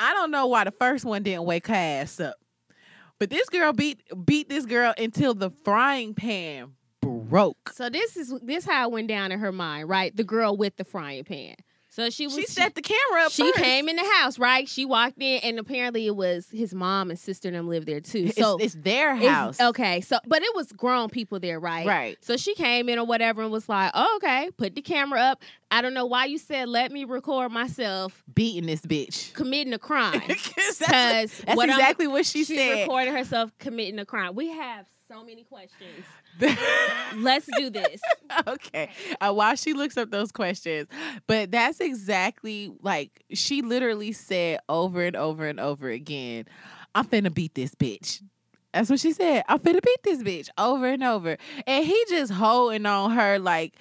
I 0.00 0.12
don't 0.12 0.30
know 0.30 0.46
why 0.46 0.64
the 0.64 0.72
first 0.72 1.04
one 1.04 1.22
didn't 1.22 1.44
wake 1.44 1.68
her 1.68 1.74
ass 1.74 2.18
up. 2.18 2.36
But 3.20 3.30
this 3.30 3.48
girl 3.48 3.72
beat 3.72 4.02
beat 4.24 4.48
this 4.48 4.66
girl 4.66 4.92
until 4.98 5.34
the 5.34 5.50
frying 5.64 6.14
pan 6.14 6.72
broke. 7.00 7.70
So 7.72 7.88
this 7.88 8.16
is 8.16 8.34
this 8.42 8.64
how 8.64 8.88
it 8.88 8.92
went 8.92 9.08
down 9.08 9.30
in 9.30 9.38
her 9.38 9.52
mind, 9.52 9.88
right? 9.88 10.14
The 10.14 10.24
girl 10.24 10.56
with 10.56 10.76
the 10.76 10.84
frying 10.84 11.24
pan. 11.24 11.54
So 11.94 12.10
she 12.10 12.26
was 12.26 12.34
She 12.34 12.46
set 12.46 12.74
the 12.74 12.82
camera 12.82 13.22
up. 13.22 13.30
she 13.30 13.52
first. 13.52 13.62
came 13.62 13.88
in 13.88 13.94
the 13.94 14.04
house, 14.18 14.36
right? 14.36 14.68
She 14.68 14.84
walked 14.84 15.22
in, 15.22 15.38
and 15.44 15.60
apparently 15.60 16.08
it 16.08 16.16
was 16.16 16.48
his 16.50 16.74
mom 16.74 17.10
and 17.10 17.16
sister 17.18 17.46
and 17.46 17.56
them 17.56 17.68
lived 17.68 17.86
there 17.86 18.00
too. 18.00 18.30
So 18.32 18.56
it's 18.56 18.74
their 18.74 19.14
it's- 19.14 19.30
house. 19.32 19.60
okay, 19.60 20.00
so 20.00 20.18
but 20.26 20.42
it 20.42 20.52
was 20.56 20.72
grown 20.72 21.08
people 21.08 21.38
there, 21.38 21.60
right? 21.60 21.86
Right. 21.86 22.18
So 22.20 22.36
she 22.36 22.56
came 22.56 22.88
in 22.88 22.98
or 22.98 23.06
whatever 23.06 23.42
and 23.42 23.52
was 23.52 23.68
like, 23.68 23.92
oh, 23.94 24.14
okay, 24.16 24.50
put 24.56 24.74
the 24.74 24.82
camera 24.82 25.20
up. 25.20 25.42
I 25.70 25.82
don't 25.82 25.94
know 25.94 26.06
why 26.06 26.24
you 26.24 26.38
said 26.38 26.68
let 26.68 26.90
me 26.90 27.04
record 27.04 27.52
myself 27.52 28.24
Beating 28.34 28.66
this 28.66 28.80
bitch. 28.80 29.32
committing 29.32 29.72
a 29.72 29.78
crime. 29.78 30.20
'Cause 30.28 30.52
Because 30.56 30.78
that's 30.78 31.42
what 31.56 31.68
I'm- 31.70 31.78
exactly 31.78 32.08
what 32.08 32.26
she, 32.26 32.44
she 32.44 32.56
said. 32.56 32.80
recorded 32.82 33.12
herself 33.14 33.52
committing 33.60 34.00
a 34.00 34.04
crime. 34.06 34.34
We 34.34 34.48
have 34.50 34.86
so 35.08 35.22
many 35.24 35.44
questions. 35.44 36.04
Let's 37.16 37.48
do 37.56 37.70
this. 37.70 38.00
okay. 38.46 38.90
Uh, 39.20 39.32
while 39.32 39.56
she 39.56 39.72
looks 39.72 39.96
up 39.96 40.10
those 40.10 40.32
questions, 40.32 40.88
but 41.26 41.50
that's 41.50 41.80
exactly 41.80 42.72
like 42.80 43.22
she 43.32 43.62
literally 43.62 44.12
said 44.12 44.60
over 44.68 45.02
and 45.04 45.16
over 45.16 45.46
and 45.46 45.60
over 45.60 45.88
again, 45.88 46.46
I'm 46.94 47.06
finna 47.06 47.32
beat 47.32 47.54
this 47.54 47.74
bitch. 47.74 48.22
That's 48.72 48.90
what 48.90 48.98
she 48.98 49.12
said. 49.12 49.44
I'm 49.48 49.60
finna 49.60 49.82
beat 49.82 50.02
this 50.02 50.22
bitch 50.22 50.48
over 50.58 50.86
and 50.86 51.04
over. 51.04 51.36
And 51.66 51.84
he 51.84 52.04
just 52.08 52.32
holding 52.32 52.86
on 52.86 53.12
her 53.12 53.38
like 53.38 53.74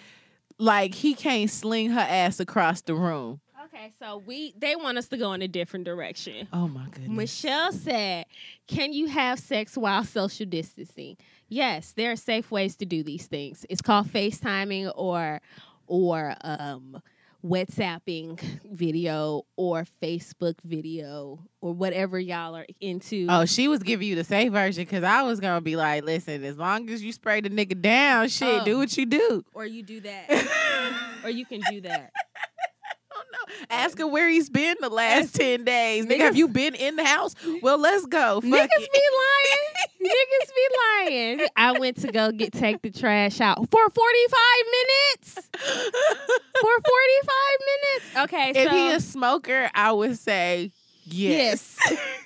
like 0.59 0.93
he 0.93 1.15
can't 1.15 1.49
sling 1.49 1.89
her 1.91 2.05
ass 2.07 2.39
across 2.39 2.81
the 2.81 2.93
room. 2.93 3.41
Okay, 3.65 3.91
so 3.97 4.17
we 4.17 4.53
they 4.57 4.75
want 4.75 4.97
us 4.97 5.07
to 5.07 5.17
go 5.17 5.33
in 5.33 5.41
a 5.41 5.47
different 5.47 5.85
direction. 5.85 6.47
Oh 6.53 6.67
my 6.67 6.85
goodness. 6.91 7.09
Michelle 7.09 7.71
said, 7.71 8.25
"Can 8.67 8.93
you 8.93 9.07
have 9.07 9.39
sex 9.39 9.75
while 9.75 10.03
social 10.03 10.45
distancing?" 10.45 11.17
Yes, 11.53 11.91
there 11.95 12.11
are 12.11 12.15
safe 12.15 12.49
ways 12.49 12.75
to 12.77 12.85
do 12.85 13.03
these 13.03 13.27
things. 13.27 13.63
It's 13.69 13.81
called 13.81 14.07
FaceTiming 14.07 14.91
or 14.95 15.39
or 15.85 16.35
um 16.41 16.99
WhatsApping 17.45 18.39
video 18.71 19.45
or 19.55 19.85
Facebook 20.01 20.55
video 20.63 21.39
or 21.61 21.73
whatever 21.73 22.19
y'all 22.19 22.55
are 22.55 22.65
into. 22.81 23.27
Oh, 23.29 23.45
she 23.45 23.67
was 23.67 23.83
giving 23.83 24.07
you 24.07 24.15
the 24.15 24.23
safe 24.23 24.51
version 24.51 24.83
because 24.83 25.03
I 25.03 25.21
was 25.21 25.39
gonna 25.39 25.61
be 25.61 25.75
like, 25.75 26.03
listen, 26.03 26.43
as 26.43 26.57
long 26.57 26.89
as 26.89 27.03
you 27.03 27.11
spray 27.11 27.41
the 27.41 27.51
nigga 27.51 27.79
down, 27.79 28.29
shit, 28.29 28.61
Oh. 28.61 28.65
do 28.65 28.77
what 28.79 28.97
you 28.97 29.05
do. 29.05 29.45
Or 29.53 29.63
you 29.67 29.83
do 29.83 29.99
that. 30.01 31.19
or 31.23 31.29
you 31.29 31.45
can 31.45 31.61
do 31.69 31.81
that. 31.81 32.11
Ask 33.69 33.99
him 33.99 34.11
where 34.11 34.29
he's 34.29 34.49
been 34.49 34.75
the 34.81 34.89
last 34.89 35.35
ten 35.35 35.63
days. 35.63 36.05
Nigga, 36.05 36.19
have 36.19 36.35
you 36.37 36.47
been 36.47 36.75
in 36.75 36.95
the 36.95 37.05
house? 37.05 37.35
Well, 37.61 37.77
let's 37.77 38.05
go. 38.05 38.41
Fuck 38.41 38.49
Niggas 38.49 38.67
it. 38.77 38.91
be 38.93 39.01
lying. 39.21 40.11
Niggas 40.11 40.49
be 40.55 41.11
lying. 41.11 41.47
I 41.55 41.79
went 41.79 41.97
to 42.01 42.11
go 42.11 42.31
get 42.31 42.51
take 42.53 42.81
the 42.81 42.91
trash 42.91 43.39
out 43.41 43.69
for 43.71 43.89
45 43.89 44.39
minutes. 44.71 45.49
For 46.61 46.71
45 46.71 46.83
minutes. 47.59 48.17
Okay, 48.17 48.49
if 48.55 48.69
so 48.69 48.75
he 48.75 48.91
a 48.91 48.99
smoker, 48.99 49.69
I 49.73 49.91
would 49.91 50.17
say 50.17 50.71
yes. 51.05 51.77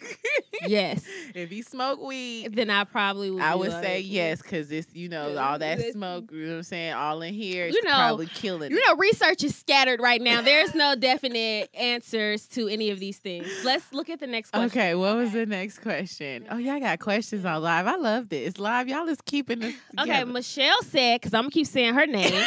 yes. 0.67 1.03
if 1.33 1.49
he 1.49 1.61
smoke 1.61 2.01
weed, 2.01 2.55
Then 2.55 2.69
I 2.69 2.83
probably 2.83 3.31
would 3.31 3.41
I 3.41 3.55
would 3.55 3.69
like, 3.69 3.83
say 3.83 3.99
yes 3.99 4.41
because 4.41 4.71
it's 4.71 4.93
you 4.93 5.09
know 5.09 5.37
all 5.37 5.59
that 5.59 5.79
smoke. 5.93 6.31
You 6.31 6.45
know 6.45 6.51
what 6.51 6.57
I'm 6.57 6.63
saying? 6.63 6.93
All 6.93 7.21
in 7.21 7.33
here, 7.33 7.67
You 7.67 7.83
know, 7.83 7.91
probably 7.91 8.27
killing. 8.27 8.71
You 8.71 8.81
know, 8.87 8.95
research 8.95 9.43
is 9.43 9.55
scattered 9.55 9.99
right 10.01 10.21
now. 10.21 10.41
There's 10.41 10.73
no 10.75 10.95
definite 10.99 11.69
answers 11.73 12.47
to 12.49 12.67
any 12.67 12.89
of 12.89 12.99
these 12.99 13.17
things. 13.17 13.47
Let's 13.63 13.91
look 13.93 14.09
at 14.09 14.19
the 14.19 14.27
next 14.27 14.51
question. 14.51 14.69
Okay, 14.79 14.95
what 14.95 15.15
was 15.15 15.31
the 15.33 15.45
next 15.45 15.79
question? 15.79 16.45
Oh, 16.49 16.57
y'all 16.57 16.79
got 16.79 16.99
questions 16.99 17.45
on 17.45 17.61
live. 17.61 17.87
I 17.87 17.95
love 17.95 18.29
this 18.29 18.47
It's 18.49 18.59
live. 18.59 18.87
Y'all 18.87 19.07
is 19.07 19.21
keeping 19.21 19.59
this. 19.59 19.75
Okay. 19.99 20.23
Michelle 20.23 20.81
said, 20.83 21.21
because 21.21 21.33
I'm 21.33 21.43
gonna 21.43 21.51
keep 21.51 21.67
saying 21.67 21.93
her 21.95 22.05
name. 22.05 22.43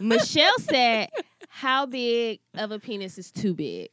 Michelle 0.00 0.58
said, 0.58 1.10
"How 1.48 1.86
big 1.86 2.40
of 2.54 2.70
a 2.70 2.78
penis 2.78 3.18
is 3.18 3.30
too 3.30 3.54
big?" 3.54 3.90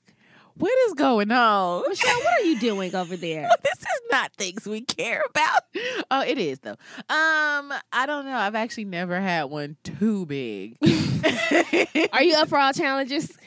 What 0.60 0.78
is 0.88 0.94
going 0.94 1.32
on? 1.32 1.84
Michelle, 1.90 2.18
what 2.20 2.42
are 2.42 2.44
you 2.44 2.60
doing 2.60 2.94
over 2.94 3.16
there? 3.16 3.50
this 3.64 3.80
is 3.80 4.02
not 4.12 4.34
things 4.34 4.66
we 4.68 4.82
care 4.82 5.24
about. 5.30 5.64
Oh, 6.12 6.22
it 6.22 6.40
is 6.40 6.60
though. 6.60 6.72
Um, 6.72 7.72
I 7.92 8.06
don't 8.08 8.26
know. 8.26 8.36
I've 8.36 8.56
actually 8.56 8.86
never 8.86 9.20
had 9.20 9.44
one 9.44 9.78
too 9.84 10.26
big. 10.26 10.76
Are 12.12 12.24
you 12.24 12.36
up 12.36 12.50
for 12.50 12.58
all 12.58 12.74
challenges? 12.74 13.38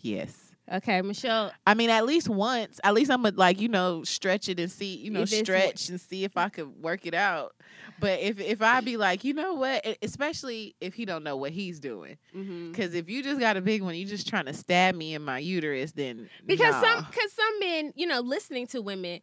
yes. 0.00 0.50
Okay, 0.72 1.02
Michelle. 1.02 1.52
I 1.66 1.74
mean, 1.74 1.90
at 1.90 2.06
least 2.06 2.28
once. 2.28 2.80
At 2.82 2.94
least 2.94 3.10
I'm 3.10 3.22
gonna 3.22 3.36
like 3.36 3.60
you 3.60 3.68
know 3.68 4.02
stretch 4.02 4.48
it 4.48 4.58
and 4.58 4.70
see 4.70 4.96
you 4.96 5.10
know 5.10 5.24
stretch 5.24 5.88
and 5.88 6.00
see 6.00 6.24
if 6.24 6.36
I 6.36 6.48
could 6.48 6.82
work 6.82 7.06
it 7.06 7.14
out. 7.14 7.54
But 8.00 8.20
if 8.20 8.40
if 8.40 8.62
I 8.62 8.80
be 8.80 8.96
like 8.96 9.22
you 9.24 9.34
know 9.34 9.54
what, 9.54 9.86
especially 10.02 10.74
if 10.80 10.94
he 10.94 11.04
don't 11.04 11.22
know 11.22 11.36
what 11.36 11.52
he's 11.52 11.78
doing, 11.78 12.16
Mm-hmm. 12.36 12.70
because 12.72 12.94
if 12.94 13.08
you 13.10 13.22
just 13.22 13.38
got 13.40 13.56
a 13.56 13.60
big 13.60 13.82
one, 13.82 13.94
you 13.94 14.06
just 14.06 14.26
trying 14.28 14.46
to 14.46 14.52
stab 14.54 14.94
me 14.94 15.14
in 15.14 15.22
my 15.22 15.38
uterus, 15.38 15.92
then 15.92 16.28
Because 16.46 16.74
nah. 16.74 16.80
some, 16.96 17.04
because 17.10 17.32
some 17.32 17.60
men, 17.60 17.92
you 17.96 18.06
know, 18.06 18.20
listening 18.20 18.66
to 18.68 18.80
women, 18.80 19.20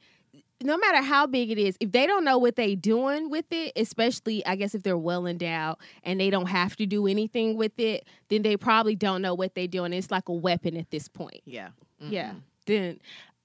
no 0.61 0.77
matter 0.77 1.01
how 1.01 1.25
big 1.27 1.51
it 1.51 1.57
is, 1.57 1.77
if 1.79 1.91
they 1.91 2.05
don't 2.07 2.23
know 2.23 2.37
what 2.37 2.55
they 2.55 2.75
doing 2.75 3.29
with 3.29 3.45
it, 3.51 3.73
especially 3.75 4.45
I 4.45 4.55
guess 4.55 4.75
if 4.75 4.83
they're 4.83 4.97
well 4.97 5.25
endowed 5.27 5.77
and 6.03 6.19
they 6.19 6.29
don't 6.29 6.47
have 6.47 6.75
to 6.77 6.85
do 6.85 7.07
anything 7.07 7.57
with 7.57 7.79
it, 7.79 8.05
then 8.29 8.41
they 8.41 8.57
probably 8.57 8.95
don't 8.95 9.21
know 9.21 9.33
what 9.35 9.55
they 9.55 9.67
doing. 9.67 9.93
It's 9.93 10.11
like 10.11 10.29
a 10.29 10.33
weapon 10.33 10.75
at 10.77 10.89
this 10.91 11.07
point. 11.07 11.41
yeah, 11.45 11.69
Yeah. 11.99 12.31
Mm-mm. 12.31 12.41
Then 12.65 12.99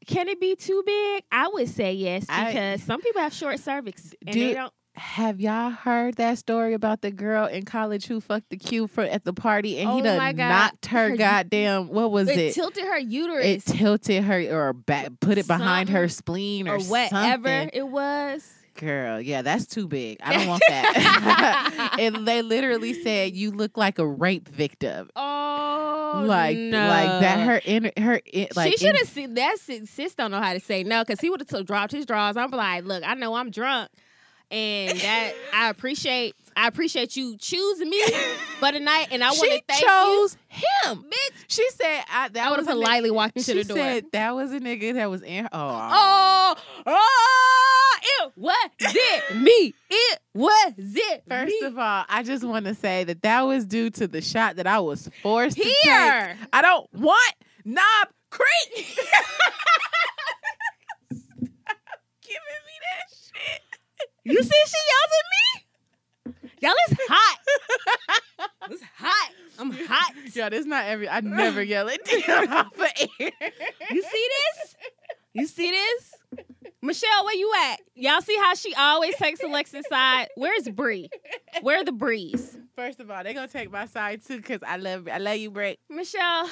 can 0.07 0.28
it 0.28 0.41
be 0.41 0.57
too 0.57 0.83
big? 0.85 1.22
I 1.30 1.47
would 1.49 1.68
say 1.68 1.93
yes 1.93 2.26
I- 2.28 2.47
because 2.47 2.83
some 2.83 3.01
people 3.01 3.22
have 3.22 3.33
short 3.33 3.61
cervix 3.61 4.14
and 4.26 4.35
they 4.35 4.55
don't. 4.55 4.72
Have 4.95 5.40
y'all 5.40 5.70
heard 5.70 6.16
that 6.16 6.36
story 6.36 6.74
about 6.74 7.01
the 7.01 7.11
girl 7.11 7.47
in 7.47 7.64
college 7.64 8.07
who 8.07 8.20
fucked 8.20 8.51
the 8.51 8.59
cue 8.59 8.86
for 8.86 9.03
at 9.03 9.24
the 9.24 9.32
party 9.32 9.78
and 9.78 9.90
he 9.90 10.01
Oh 10.01 10.03
done 10.05 10.36
knocked 10.36 10.86
her 10.86 11.11
Her- 11.11 11.16
goddamn 11.16 11.88
what 11.88 12.11
was 12.12 12.28
It, 12.28 12.38
it? 12.38 12.55
tilted 12.55 12.84
her 12.84 12.99
uterus. 12.99 13.47
It 13.47 13.64
tilted 13.64 14.24
her 14.24 14.40
or 14.51 14.72
back, 14.74 15.09
put 15.20 15.38
it 15.38 15.47
behind 15.47 15.88
her 15.88 16.09
spleen 16.09 16.68
or, 16.68 16.74
or 16.76 16.80
whatever 16.80 17.49
something. 17.49 17.70
it 17.72 17.88
was. 17.88 18.53
Girl, 18.74 19.20
yeah, 19.20 19.43
that's 19.43 19.66
too 19.66 19.86
big. 19.86 20.18
I 20.22 20.32
don't 20.34 20.47
want 20.49 20.62
that. 20.68 21.97
and 21.99 22.26
they 22.26 22.40
literally 22.43 22.95
said 22.95 23.34
you 23.34 23.51
look 23.51 23.76
like 23.76 23.99
a 23.99 24.07
rape 24.07 24.49
victim. 24.49 25.11
Oh, 25.16 26.24
like 26.26 26.57
no. 26.57 26.88
like 26.88 27.20
that 27.20 27.47
her 27.47 27.61
inner 27.64 27.93
her 27.99 28.20
in, 28.26 28.49
like 28.57 28.72
she 28.72 28.76
should 28.78 28.90
in- 28.90 28.97
have 28.97 29.09
seen 29.09 29.34
that. 29.34 29.59
Sis 29.59 30.14
don't 30.14 30.30
know 30.30 30.40
how 30.40 30.53
to 30.55 30.61
say 30.61 30.84
no 30.84 31.03
because 31.03 31.20
he 31.20 31.28
would 31.30 31.43
have 31.51 31.66
dropped 31.66 31.93
his 31.93 32.07
drawers. 32.07 32.36
I'm 32.36 32.51
like, 32.51 32.84
look, 32.84 33.03
I 33.07 33.12
know 33.14 33.34
I'm 33.34 33.51
drunk, 33.51 33.90
and 34.53 34.98
that 35.00 35.32
I 35.53 35.68
appreciate. 35.70 36.34
I 36.55 36.68
appreciate 36.68 37.16
you 37.16 37.38
choosing 37.38 37.88
me 37.88 38.03
for 38.61 38.70
the 38.72 38.78
night, 38.78 39.09
and 39.11 39.24
I 39.24 39.28
want 39.30 39.40
to 39.53 39.62
thank 39.66 39.80
you. 39.80 39.88
chose 39.88 40.36
him. 40.48 41.03
bitch. 41.05 41.44
She 41.48 41.66
said 41.70 42.03
I, 42.12 42.28
that 42.28 42.46
I 42.46 42.50
would 42.50 42.59
was 42.59 42.66
have 42.66 42.76
nigga- 42.76 42.82
politely 42.82 43.11
walked 43.11 43.38
into 43.38 43.55
the 43.55 43.64
door. 43.64 43.76
She 43.78 43.82
said 43.82 44.05
that 44.12 44.34
was 44.34 44.53
a 44.53 44.61
nigga 44.61 44.92
that 44.92 45.09
was 45.09 45.22
in 45.22 45.44
her. 45.44 45.50
Oh, 45.50 46.55
oh, 46.55 46.55
oh, 46.86 47.98
it 48.03 48.32
was 48.36 48.70
it 48.80 49.36
me. 49.36 49.72
It 49.88 50.18
was 50.34 50.74
it 50.76 51.22
First 51.26 51.46
me. 51.59 51.66
of 51.66 51.78
all, 51.78 52.05
I 52.07 52.22
just 52.22 52.44
want 52.44 52.66
to 52.66 52.74
say 52.74 53.05
that 53.05 53.22
that 53.22 53.40
was 53.42 53.64
due 53.64 53.88
to 53.88 54.07
the 54.07 54.20
shot 54.20 54.57
that 54.57 54.66
I 54.66 54.78
was 54.80 55.09
forced 55.22 55.57
to 55.57 55.62
take. 55.64 55.76
I 55.88 56.61
don't 56.61 56.86
want 56.92 57.34
Knob 57.64 58.09
Creek. 58.28 58.46
Stop 61.12 61.78
giving 62.22 62.62
me 62.66 62.76
that 62.82 63.09
shit. 63.11 63.62
You 64.25 64.43
see, 64.43 64.62
she 64.66 64.77
yells 64.93 65.12
at 65.18 65.27
me. 65.33 66.53
Y'all, 66.61 66.73
it's 66.89 67.01
hot. 67.09 67.39
It's 68.70 68.83
hot. 68.97 69.31
I'm 69.59 69.70
hot. 69.73 70.12
Yo, 70.35 70.49
this 70.49 70.64
not 70.66 70.85
every. 70.87 71.09
I 71.09 71.20
never 71.20 71.62
yell 71.62 71.89
at 71.89 72.05
Dion 72.05 72.53
off 72.53 72.79
of 72.79 72.87
air. 73.18 73.31
You 73.91 74.03
see 74.03 74.29
this? 74.29 74.77
You 75.35 75.47
see 75.47 75.70
this? 75.70 76.14
Michelle, 76.81 77.25
where 77.25 77.35
you 77.37 77.53
at? 77.64 77.81
Y'all 77.95 78.20
see 78.20 78.37
how 78.37 78.55
she 78.55 78.75
always 78.75 79.14
takes 79.16 79.41
Alexa's 79.43 79.87
side? 79.89 80.29
Where's 80.37 80.68
Bree? 80.68 81.09
Where 81.62 81.81
are 81.81 81.85
the 81.85 81.93
Brees? 81.93 82.59
First 82.75 83.01
of 83.01 83.11
all, 83.11 83.23
they're 83.23 83.35
gonna 83.35 83.49
take 83.49 83.70
my 83.70 83.87
side 83.87 84.25
too 84.25 84.37
because 84.39 84.61
I 84.66 84.77
love 84.77 85.09
I 85.09 85.18
love 85.18 85.37
you, 85.37 85.51
Brick. 85.51 85.79
Michelle, 85.89 86.49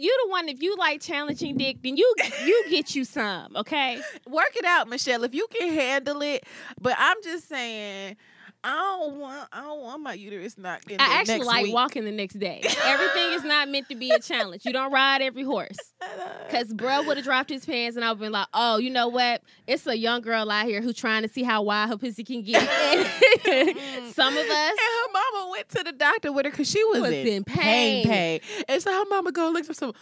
you 0.00 0.16
the 0.24 0.30
one. 0.30 0.48
If 0.48 0.62
you 0.62 0.76
like 0.76 1.00
challenging 1.00 1.56
dick, 1.56 1.82
then 1.82 1.96
you 1.96 2.14
you 2.44 2.64
get 2.70 2.94
you 2.94 3.04
some, 3.04 3.56
okay? 3.56 4.00
Work 4.28 4.56
it 4.56 4.64
out, 4.64 4.88
Michelle, 4.88 5.24
if 5.24 5.34
you 5.34 5.46
can 5.52 5.72
handle 5.72 6.22
it. 6.22 6.44
But 6.80 6.94
I'm 6.98 7.16
just 7.22 7.48
saying, 7.48 8.16
I 8.62 8.74
don't 8.98 9.18
want 9.18 9.48
I 9.52 9.62
don't 9.62 9.80
want 9.80 10.02
my 10.02 10.12
uterus 10.12 10.58
knocked 10.58 10.90
in. 10.90 11.00
I 11.00 11.20
actually 11.20 11.40
like 11.40 11.64
week. 11.64 11.74
walking 11.74 12.04
the 12.04 12.10
next 12.12 12.38
day. 12.38 12.60
Everything 12.84 13.32
is 13.32 13.42
not 13.44 13.68
meant 13.68 13.88
to 13.88 13.94
be 13.94 14.10
a 14.10 14.18
challenge. 14.18 14.66
You 14.66 14.72
don't 14.72 14.92
ride 14.92 15.22
every 15.22 15.44
horse. 15.44 15.78
Cause 16.50 16.72
bro 16.72 17.02
would 17.04 17.16
have 17.16 17.24
dropped 17.24 17.48
his 17.48 17.64
pants 17.64 17.96
and 17.96 18.04
I've 18.04 18.18
been 18.18 18.32
like, 18.32 18.48
oh, 18.52 18.76
you 18.76 18.90
know 18.90 19.08
what? 19.08 19.42
It's 19.66 19.86
a 19.86 19.96
young 19.96 20.20
girl 20.20 20.50
out 20.50 20.66
here 20.66 20.82
who's 20.82 20.96
trying 20.96 21.22
to 21.22 21.28
see 21.28 21.42
how 21.42 21.62
wide 21.62 21.88
her 21.88 21.96
pussy 21.96 22.22
can 22.22 22.42
get. 22.42 22.60
Some 24.12 24.36
of 24.36 24.44
us. 24.44 24.70
And 24.70 24.78
her 24.78 25.12
mama 25.12 25.48
went 25.52 25.68
to 25.70 25.82
the 25.82 25.92
doctor 25.92 26.30
with 26.32 26.44
her 26.44 26.50
because 26.50 26.70
she 26.70 26.84
was, 26.84 27.00
Was 27.00 27.12
in, 27.12 27.26
in 27.26 27.44
pain. 27.44 28.04
pain. 28.04 28.40
pain. 28.40 28.64
And 28.68 28.82
so 28.82 28.92
her 28.92 29.04
mama 29.08 29.32
go 29.32 29.48
look 29.50 29.64
for 29.64 29.74
some. 29.74 29.94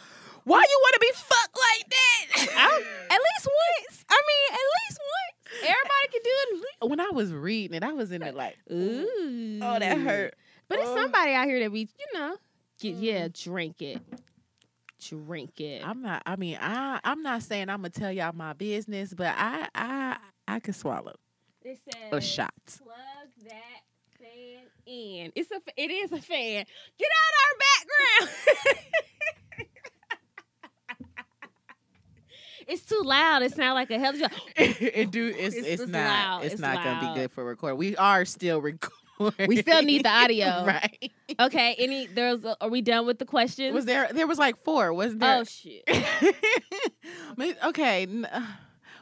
Why 0.45 0.61
you 0.61 0.81
want 0.83 0.95
to 0.95 1.01
be 1.01 1.11
fucked 1.15 1.59
like 1.59 1.91
that? 1.91 2.57
I, 2.57 2.65
at 3.11 3.21
least 3.21 3.47
once. 3.47 4.05
I 4.09 4.21
mean, 4.27 4.55
at 4.55 4.67
least 4.89 4.99
once. 4.99 5.38
Everybody 5.57 6.09
can 6.13 6.21
do 6.23 6.65
it. 6.83 6.89
When 6.89 7.01
I 7.01 7.11
was 7.13 7.33
reading 7.33 7.77
it, 7.77 7.83
I 7.83 7.93
was 7.93 8.13
in 8.13 8.23
it 8.23 8.35
like, 8.35 8.57
Ooh. 8.73 9.59
oh, 9.63 9.79
that 9.79 9.99
hurt. 9.99 10.35
But 10.69 10.79
it's 10.81 10.89
Oh. 10.89 10.97
somebody 10.97 11.33
out 11.33 11.47
here 11.47 11.61
that 11.61 11.73
we, 11.73 11.81
you 11.81 12.19
know, 12.19 12.37
get, 12.81 12.97
mm. 12.97 13.03
yeah, 13.03 13.29
drink 13.33 13.81
it. 13.83 14.01
Drink 15.09 15.61
it. 15.61 15.87
I'm 15.87 16.03
not. 16.03 16.23
I 16.27 16.37
mean, 16.37 16.59
I 16.61 16.99
I'm 17.05 17.23
not 17.23 17.43
saying 17.43 17.69
I'm 17.69 17.79
gonna 17.79 17.91
tell 17.91 18.11
y'all 18.13 18.33
my 18.35 18.53
business, 18.53 19.15
but 19.15 19.33
I 19.37 19.69
I 19.75 20.17
I 20.49 20.59
can 20.61 20.75
swallow 20.75 21.15
It 21.65 21.79
says 21.85 22.13
a 22.13 22.21
shot. 22.21 22.53
plug 22.83 22.99
that 23.45 23.83
fan 24.19 24.63
in. 24.87 25.33
It's 25.37 25.51
a 25.53 25.61
it 25.77 25.91
is 25.93 26.11
a 26.13 26.21
fan. 26.21 26.65
Get 26.99 27.09
out 27.09 27.35
our 27.45 28.27
background. 28.27 28.79
it's 32.69 32.83
too 32.83 33.03
loud. 33.05 33.43
It 33.43 33.55
sounds 33.55 33.75
like 33.75 33.91
a 33.91 33.99
hell 33.99 34.15
of 34.15 34.21
a 34.21 34.31
it 34.57 35.11
do. 35.11 35.27
It's 35.27 35.57
It's 35.57 35.67
it's, 35.67 35.81
just 35.83 35.93
not. 35.93 35.99
loud. 35.99 36.45
It's, 36.45 36.55
It's 36.55 36.63
not 36.63 36.85
gonna 36.85 37.13
be 37.15 37.21
good 37.21 37.33
for 37.33 37.45
recording. 37.45 37.79
We 37.79 37.97
are 37.97 38.25
still 38.25 38.61
recording. 38.63 39.49
We 39.49 39.57
still 39.57 39.83
need 39.83 40.05
the 40.05 40.11
audio. 40.11 40.47
right? 40.67 41.13
Okay, 41.41 41.75
any 41.79 42.07
there's 42.07 42.45
a, 42.45 42.57
are 42.61 42.69
we 42.69 42.83
done 42.83 43.07
with 43.07 43.19
the 43.19 43.25
questions? 43.25 43.75
Was 43.75 43.85
there? 43.85 44.09
There 44.13 44.27
was 44.27 44.39
like 44.39 44.63
four, 44.65 44.93
wasn't 44.93 45.21
there? 45.21 45.39
Oh 45.39 45.45
shit. 45.45 45.85
Okay. 47.65 48.07
What 48.07 48.31
uh, 48.33 48.41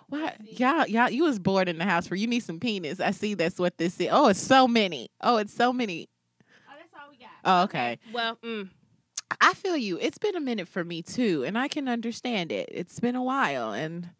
Why 0.08 0.36
y'all 0.46 0.86
y'all 0.86 1.10
you 1.10 1.24
was 1.24 1.38
bored 1.38 1.68
in 1.68 1.78
the 1.78 1.84
house 1.84 2.06
for 2.06 2.14
you 2.14 2.26
need 2.26 2.40
some 2.40 2.60
penis. 2.60 3.00
I 3.00 3.10
see 3.10 3.34
that's 3.34 3.58
what 3.58 3.78
this 3.78 4.00
is. 4.00 4.08
Oh, 4.10 4.28
it's 4.28 4.40
so 4.40 4.68
many. 4.68 5.08
Oh, 5.20 5.38
it's 5.38 5.52
so 5.52 5.72
many. 5.72 6.08
Oh, 6.68 6.72
that's 6.78 6.92
all 6.94 7.10
we 7.10 7.16
got. 7.18 7.28
Oh, 7.44 7.62
okay. 7.64 7.98
Well, 8.12 8.36
mm, 8.44 8.68
I 9.40 9.54
feel 9.54 9.76
you. 9.76 9.98
It's 10.00 10.18
been 10.18 10.36
a 10.36 10.40
minute 10.40 10.68
for 10.68 10.84
me 10.84 11.02
too, 11.02 11.44
and 11.44 11.58
I 11.58 11.68
can 11.68 11.88
understand 11.88 12.52
it. 12.52 12.68
It's 12.72 13.00
been 13.00 13.16
a 13.16 13.22
while, 13.22 13.72
and 13.72 14.10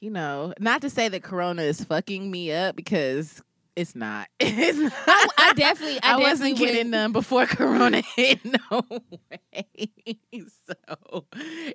you 0.00 0.10
know, 0.10 0.52
not 0.58 0.82
to 0.82 0.90
say 0.90 1.08
that 1.08 1.22
Corona 1.22 1.62
is 1.62 1.82
fucking 1.84 2.30
me 2.30 2.52
up 2.52 2.76
because 2.76 3.42
it's 3.76 3.94
not. 3.94 4.28
It's 4.40 4.78
not. 4.78 4.92
I, 5.06 5.28
I 5.38 5.52
definitely, 5.54 6.00
I, 6.02 6.14
I, 6.14 6.16
wasn't 6.18 6.56
definitely 6.56 6.66
getting 6.66 6.76
went- 6.78 6.90
none 6.90 7.12
before 7.12 7.46
Corona 7.46 8.02
hit. 8.16 8.40
No 8.44 8.82
way. 8.90 10.18
So 10.68 11.24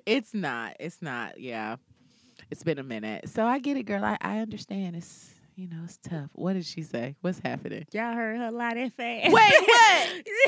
it's 0.06 0.32
not. 0.32 0.76
It's 0.78 1.02
not. 1.02 1.40
Yeah, 1.40 1.76
it's 2.50 2.62
been 2.62 2.78
a 2.78 2.82
minute. 2.84 3.28
So 3.28 3.44
I 3.44 3.58
get 3.58 3.76
it, 3.76 3.82
girl. 3.84 4.04
I, 4.04 4.16
I 4.20 4.38
understand. 4.38 4.96
It's 4.96 5.33
you 5.56 5.68
know 5.68 5.82
it's 5.84 5.98
tough. 5.98 6.30
What 6.32 6.54
did 6.54 6.64
she 6.66 6.82
say? 6.82 7.14
What's 7.20 7.38
happening? 7.38 7.86
Y'all 7.92 8.12
heard 8.14 8.38
her 8.38 8.50
lie 8.50 8.74
that 8.74 8.92
fast. 8.92 9.32
Wait, 9.32 9.52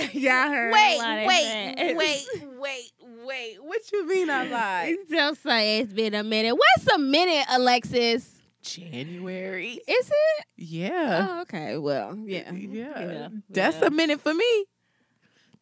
what? 0.05 0.15
Y'all 0.15 0.49
heard 0.49 0.67
her 0.69 0.73
Wait, 0.73 0.99
lie 0.99 1.17
that 1.17 1.27
wait, 1.27 1.77
fast. 1.77 1.97
wait, 1.97 2.49
wait, 2.59 2.93
wait. 3.25 3.57
What 3.63 3.93
you 3.93 4.07
mean 4.09 4.31
I 4.31 4.45
lied? 4.49 4.97
Don't 5.11 5.39
say 5.39 5.79
it's 5.81 5.93
been 5.93 6.15
a 6.15 6.23
minute. 6.25 6.55
What's 6.57 6.93
a 6.93 6.99
minute, 6.99 7.47
Alexis? 7.51 8.33
January. 8.63 9.81
Is 9.87 10.11
it? 10.11 10.47
Yeah. 10.57 11.27
Oh, 11.31 11.41
okay. 11.43 11.79
Well, 11.79 12.17
yeah. 12.25 12.51
Yeah. 12.53 13.29
That's 13.49 13.79
yeah. 13.81 13.87
a 13.87 13.91
minute 13.91 14.21
for 14.21 14.35
me. 14.35 14.65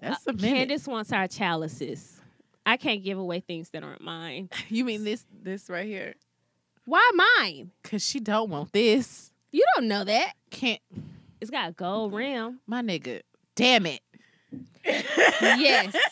That's 0.00 0.26
Uh, 0.26 0.30
a 0.30 0.32
minute. 0.34 0.56
Candace 0.56 0.86
wants 0.86 1.12
our 1.12 1.28
chalices. 1.28 2.20
I 2.64 2.78
can't 2.78 3.02
give 3.04 3.18
away 3.18 3.40
things 3.40 3.68
that 3.70 3.82
aren't 3.82 4.00
mine. 4.00 4.48
You 4.70 4.86
mean 4.86 5.04
this 5.04 5.26
this 5.42 5.68
right 5.68 5.86
here? 5.86 6.14
Why 6.86 7.10
mine? 7.38 7.72
Cause 7.82 8.02
she 8.06 8.20
don't 8.20 8.48
want 8.50 8.72
this. 8.72 9.30
You 9.54 9.64
don't 9.76 9.86
know 9.86 10.02
that. 10.02 10.32
Can't 10.50 10.80
It's 11.40 11.48
got 11.50 11.68
a 11.68 11.72
gold 11.72 12.12
rim. 12.12 12.58
my 12.66 12.82
nigga. 12.82 13.20
Damn 13.54 13.86
it. 13.86 14.00
Yes. 14.84 15.94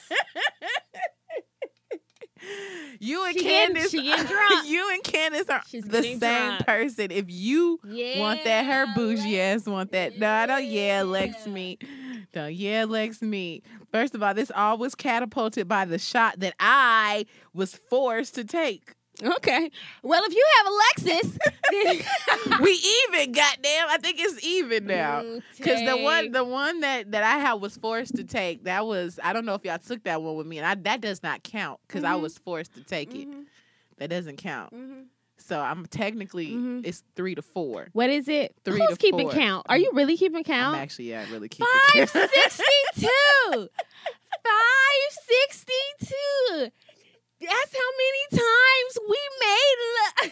You 2.99 3.25
and 3.25 3.37
She 3.37 3.43
getting- 3.45 3.75
Candace, 3.75 3.91
she 3.93 4.03
getting 4.03 4.27
drunk. 4.33 4.69
you 4.69 4.91
and 4.93 5.03
Candace 5.05 5.49
are 5.49 5.63
She's 5.69 5.85
the 5.85 6.03
same 6.03 6.19
drunk. 6.19 6.67
person. 6.67 7.11
If 7.13 7.27
you 7.29 7.79
Yeah. 7.85 8.19
want 8.21 8.43
that, 8.45 8.65
her 8.65 8.87
bougie 8.95 9.41
ass 9.41 9.67
want 9.67 9.93
that. 9.93 10.19
No, 10.19 10.29
I 10.29 10.47
don't. 10.47 10.65
Yeah, 10.65 11.03
Lex 11.03 11.47
Yeah. 11.47 11.53
me. 11.53 11.79
No, 12.35 12.47
yeah, 12.49 12.85
Lex 12.85 13.23
me. 13.23 13.63
First 13.93 14.15
of 14.17 14.23
all, 14.25 14.35
this 14.35 14.51
all 14.55 14.77
was 14.79 14.95
catapulted 14.97 15.69
by 15.69 15.85
the 15.85 15.99
shot 15.99 16.41
that 16.41 16.55
I 16.59 17.27
was 17.55 17.75
forced 17.75 18.35
to 18.37 18.45
take. 18.45 18.95
Okay. 19.23 19.71
Well, 20.03 20.23
if 20.25 20.35
you 20.35 20.45
have 20.57 20.67
Alexis, 20.73 21.39
then 21.71 22.61
we 22.63 22.71
even, 23.11 23.33
goddamn. 23.33 23.87
I 23.91 23.99
think 24.01 24.17
it's 24.19 24.45
even 24.45 24.87
now. 24.87 25.23
Cause 25.63 25.81
the 25.85 25.97
one, 25.97 26.33
the 26.33 26.45
one 26.45 26.81
that 26.81 27.11
that 27.13 27.23
I 27.23 27.39
had 27.39 27.55
was 27.55 27.77
forced 27.77 28.17
to 28.17 28.25
take. 28.25 28.65
That 28.65 28.87
was 28.87 29.21
I 29.23 29.33
don't 29.33 29.45
know 29.45 29.55
if 29.55 29.65
y'all 29.65 29.79
took 29.79 30.03
that 30.05 30.23
one 30.23 30.37
with 30.37 30.47
me, 30.47 30.59
and 30.59 30.67
I, 30.67 30.75
that 30.83 31.01
does 31.03 31.23
not 31.23 31.43
count 31.43 31.79
because 31.87 32.05
I 32.05 32.15
Mhm. 32.15 32.23
was 32.23 32.39
forced 32.39 32.73
to 32.75 32.83
take 32.83 33.15
it. 33.15 33.29
Mhm, 33.29 33.45
That 33.99 34.09
doesn't 34.11 34.39
count. 34.39 34.73
mhm. 34.75 35.05
So 35.37 35.61
I'm 35.61 35.87
technically 35.87 36.53
Mhm. 36.53 36.87
it's 36.87 37.03
three 37.15 37.35
to 37.35 37.43
four. 37.43 37.89
What 37.93 38.11
is 38.11 38.29
it? 38.29 38.55
Three 38.65 38.79
Who's 38.81 38.91
to 38.91 38.97
keeping 38.97 39.29
four. 39.29 39.33
count? 39.39 39.67
Are 39.69 39.77
you 39.77 39.91
really 39.93 40.17
keeping 40.17 40.43
count? 40.43 40.77
I'm 40.77 40.83
actually 40.83 41.11
yeah, 41.11 41.27
really 41.31 41.49
keeping 41.49 41.67
Five 41.95 42.13
count. 42.13 42.31
sixty-two. 42.33 43.69
Five 44.43 45.19
sixty-two. 45.27 46.71
That's 47.49 47.75
how 47.75 47.91
many 47.99 48.43
times 48.43 48.99
we 49.09 49.19
made. 49.41 49.77
Lo- 50.23 50.31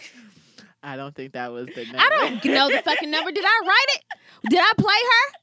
I 0.83 0.95
don't 0.95 1.15
think 1.15 1.33
that 1.33 1.51
was 1.51 1.67
the 1.67 1.85
number. 1.85 1.99
I 1.99 2.09
don't 2.09 2.45
know 2.45 2.69
the 2.69 2.81
fucking 2.83 3.11
number. 3.11 3.31
Did 3.31 3.45
I 3.45 3.61
write 3.65 3.85
it? 3.95 4.03
Did 4.49 4.59
I 4.59 4.71
play 4.77 4.93
her? 4.93 5.37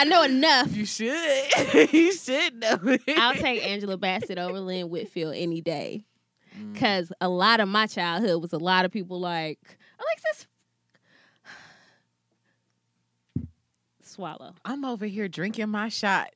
I 0.00 0.04
know 0.04 0.22
enough. 0.22 0.76
You 0.76 0.84
should. 0.84 1.10
you 1.92 2.12
should 2.12 2.54
know. 2.60 2.78
it. 2.84 3.00
I'll 3.18 3.34
take 3.34 3.64
Angela 3.64 3.96
Bassett 3.96 4.38
over 4.38 4.60
Lynn 4.60 4.90
Whitfield 4.90 5.34
any 5.34 5.60
day. 5.60 6.04
Mm. 6.56 6.76
Cause 6.78 7.10
a 7.20 7.28
lot 7.28 7.58
of 7.60 7.68
my 7.68 7.86
childhood 7.86 8.40
was 8.40 8.52
a 8.52 8.58
lot 8.58 8.84
of 8.84 8.92
people 8.92 9.18
like 9.18 9.58
Alexis. 9.98 10.46
Swallow. 14.02 14.54
I'm 14.64 14.84
over 14.84 15.06
here 15.06 15.26
drinking 15.28 15.68
my 15.70 15.88
shot. 15.88 16.28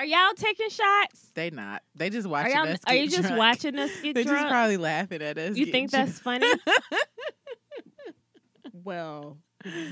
Are 0.00 0.06
y'all 0.06 0.32
taking 0.34 0.70
shots? 0.70 1.28
They 1.34 1.50
not. 1.50 1.82
They 1.94 2.08
just 2.08 2.26
watching 2.26 2.52
y'all? 2.52 2.68
us. 2.68 2.78
Are 2.86 2.94
get 2.94 3.04
you 3.04 3.10
just 3.10 3.22
drunk. 3.24 3.38
watching 3.38 3.78
us 3.78 3.90
get 4.02 4.14
They 4.14 4.24
drunk? 4.24 4.38
just 4.38 4.50
probably 4.50 4.78
laughing 4.78 5.20
at 5.20 5.36
us. 5.36 5.58
you 5.58 5.66
think 5.66 5.90
drunk. 5.90 6.06
that's 6.06 6.18
funny? 6.18 6.50
well, 8.72 9.36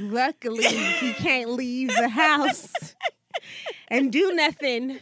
luckily 0.00 0.64
he 0.64 1.12
can't 1.12 1.50
leave 1.50 1.88
the 1.94 2.08
house 2.08 2.94
and 3.88 4.10
do 4.10 4.32
nothing. 4.32 4.92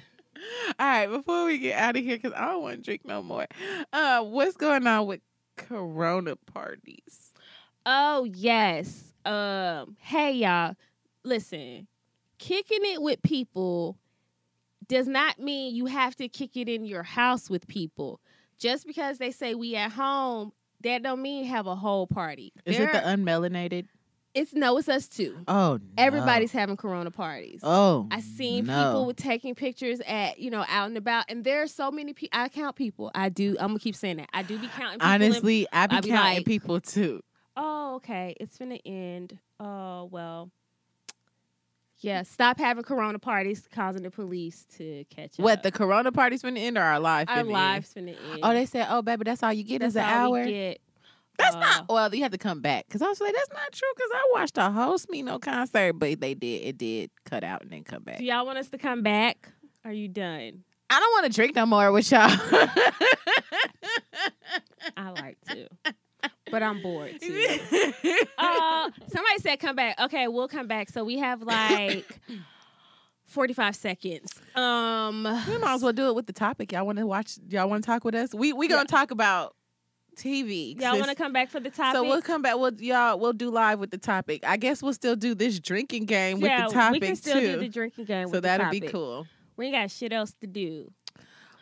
All 0.77 0.87
right, 0.89 1.07
before 1.07 1.45
we 1.45 1.59
get 1.59 1.79
out 1.79 1.97
of 1.97 2.03
here, 2.03 2.17
because 2.17 2.33
I 2.37 2.47
don't 2.47 2.63
want 2.63 2.77
to 2.79 2.83
drink 2.83 3.05
no 3.05 3.23
more. 3.23 3.47
Uh, 3.93 4.25
what's 4.25 4.57
going 4.57 4.89
on 4.89 5.07
with 5.07 5.21
Corona 5.57 6.35
parties? 6.35 7.33
Oh 7.87 8.25
yes. 8.25 9.05
Um. 9.25 9.97
Hey 10.01 10.33
y'all. 10.33 10.75
Listen. 11.23 11.87
Kicking 12.39 12.81
it 12.83 13.01
with 13.01 13.23
people 13.23 13.97
does 14.89 15.07
not 15.09 15.39
mean 15.39 15.75
you 15.75 15.87
have 15.87 16.15
to 16.17 16.29
kick 16.29 16.57
it 16.57 16.69
in 16.69 16.85
your 16.85 17.03
house 17.03 17.51
with 17.51 17.67
people. 17.67 18.21
Just 18.59 18.87
because 18.87 19.19
they 19.19 19.31
say 19.31 19.55
we 19.55 19.77
at 19.77 19.93
home, 19.93 20.53
that 20.83 21.03
don't 21.03 21.21
mean 21.23 21.45
have 21.47 21.67
a 21.67 21.75
whole 21.75 22.07
party. 22.07 22.53
Is 22.65 22.77
There- 22.79 22.89
it 22.89 22.93
the 22.93 22.99
unmelanated? 23.01 23.87
It's 24.35 24.53
no, 24.53 24.77
it's 24.77 24.87
us 24.91 25.09
too. 25.09 25.35
Oh, 25.49 25.79
no. 25.81 25.89
Everybody's 25.97 26.53
having 26.53 26.77
Corona 26.77 27.11
parties. 27.11 27.61
Oh, 27.63 28.07
I 28.11 28.21
seen 28.21 28.67
no. 28.67 28.75
people 28.85 29.07
with 29.07 29.17
taking 29.17 29.55
pictures 29.55 30.01
at 30.07 30.39
you 30.39 30.51
know 30.51 30.63
out 30.69 30.89
and 30.89 30.97
about, 30.99 31.25
and 31.31 31.43
there 31.43 31.63
are 31.63 31.67
so 31.67 31.91
many 31.91 32.13
people. 32.13 32.39
I 32.39 32.51
count 32.51 32.77
people. 32.77 33.11
I 33.15 33.31
do. 33.31 33.57
I'm 33.59 33.69
gonna 33.69 33.79
keep 33.79 33.97
saying 33.97 34.19
that. 34.19 34.29
I 34.35 34.43
do 34.43 34.59
be 34.59 34.67
counting. 34.69 34.99
People 34.99 35.09
Honestly, 35.11 35.67
I 35.73 35.87
be 35.87 35.97
I 35.97 36.01
be 36.03 36.09
counting 36.11 36.37
like- 36.37 36.45
people 36.47 36.81
too. 36.83 37.23
oh, 37.57 37.95
okay, 37.97 38.35
it's 38.39 38.59
gonna 38.59 38.79
end. 38.85 39.39
Oh 39.59 40.05
well. 40.13 40.51
Yeah, 42.01 42.23
stop 42.25 42.59
having 42.59 42.85
Corona 42.85 43.19
parties, 43.19 43.67
causing 43.73 44.03
the 44.03 44.11
police 44.11 44.67
to 44.77 45.05
catch 45.09 45.37
What 45.39 45.59
up. 45.59 45.63
the 45.63 45.73
Corona 45.73 46.13
parties 46.13 46.43
finna 46.43 46.59
end 46.59 46.77
or 46.77 46.83
our 46.83 47.01
live? 47.01 47.29
our 47.29 47.37
finna 47.37 47.41
end? 47.41 47.49
lives 47.49 47.95
finna 47.95 48.09
end. 48.33 48.41
Oh, 48.43 48.53
they 48.53 48.67
said, 48.67 48.87
oh, 48.91 49.01
baby, 49.03 49.25
that's 49.25 49.43
all 49.43 49.53
you 49.53 49.65
get 49.65 49.81
That's 49.81 49.93
is 49.93 49.97
an 49.97 50.03
hour. 50.05 50.45
get. 50.45 50.81
That's 51.39 51.55
Uh, 51.57 51.61
not. 51.61 51.87
Well, 51.89 52.15
you 52.15 52.23
have 52.23 52.33
to 52.33 52.39
come 52.39 52.61
back 52.61 52.87
because 52.87 53.03
I 53.03 53.09
was 53.09 53.21
like, 53.21 53.35
that's 53.35 53.51
not 53.53 53.73
true 53.73 53.89
because 53.95 54.11
I 54.15 54.31
watched 54.35 54.59
a 54.59 54.71
whole 54.71 54.99
Smino 54.99 55.41
concert, 55.41 55.95
but 55.95 56.21
they 56.21 56.35
did 56.35 56.63
it 56.65 56.79
did 56.79 57.11
cut 57.25 57.45
out 57.45 57.63
and 57.63 57.71
then 57.71 57.83
come 57.85 58.03
back. 58.03 58.19
Do 58.19 58.25
y'all 58.25 58.45
want 58.47 58.59
us 58.59 58.69
to 58.71 58.79
come 58.79 59.03
back? 59.03 59.49
Are 59.85 59.93
you 59.93 60.09
done? 60.09 60.65
I 60.89 61.01
don't 61.01 61.13
want 61.13 61.27
to 61.27 61.33
drink 61.33 61.55
no 61.57 61.67
more 61.67 61.91
with 61.93 62.11
y'all. 62.13 62.31
I 64.97 65.11
like 65.11 65.37
to, 65.49 65.69
but 66.51 66.63
I'm 66.63 66.83
bored 66.83 67.19
too. 67.21 67.59
uh, 68.39 68.91
somebody 69.09 69.39
said 69.41 69.57
come 69.61 69.77
back. 69.77 70.01
Okay, 70.01 70.29
we'll 70.29 70.49
come 70.49 70.67
back. 70.67 70.91
So 70.91 71.05
we 71.05 71.19
have 71.19 71.43
like 71.43 72.21
45 73.27 73.77
seconds. 73.77 74.33
Um, 74.55 75.25
we 75.25 75.59
might 75.59 75.75
as 75.75 75.83
well 75.83 75.93
do 75.93 76.09
it 76.09 76.15
with 76.15 76.27
the 76.27 76.33
topic. 76.33 76.73
Y'all 76.73 76.87
want 76.87 76.99
to 76.99 77.07
watch? 77.07 77.39
Y'all 77.49 77.69
want 77.69 77.83
to 77.83 77.87
talk 77.87 78.05
with 78.05 78.15
us? 78.15 78.35
We 78.35 78.53
we 78.53 78.69
gonna 78.69 78.87
talk 78.87 79.11
about 79.11 79.55
TV. 80.17 80.81
y'all 80.81 80.99
want 80.99 81.11
to 81.11 81.15
come 81.15 81.33
back 81.33 81.51
for 81.51 81.61
the 81.61 81.71
topic? 81.71 81.97
So 81.97 82.03
we'll 82.03 82.23
come 82.23 82.43
back. 82.43 82.57
We'll 82.57 82.75
y'all 82.75 83.19
we'll 83.19 83.33
do 83.33 83.51
live 83.51 83.79
with 83.79 83.91
the 83.91 83.99
topic. 83.99 84.45
I 84.47 84.57
guess 84.57 84.83
we'll 84.83 84.95
still 84.95 85.17
do 85.17 85.35
this 85.35 85.61
drinking 85.61 86.07
game 86.07 86.41
with 86.41 86.51
yeah, 86.51 86.67
the 86.67 86.73
topic 86.73 87.03
we 87.03 87.07
can 87.09 87.17
still 87.17 87.41
too. 87.41 87.53
do 87.53 87.59
the 87.61 87.69
drinking 87.69 88.05
game. 88.07 88.29
so 88.29 88.33
with 88.33 88.43
the 88.43 88.49
that'll 88.49 88.71
be 88.71 88.81
cool. 88.81 89.27
We 89.57 89.67
ain't 89.67 89.75
got 89.75 89.91
shit 89.91 90.13
else 90.13 90.35
to 90.41 90.47
do. 90.47 90.91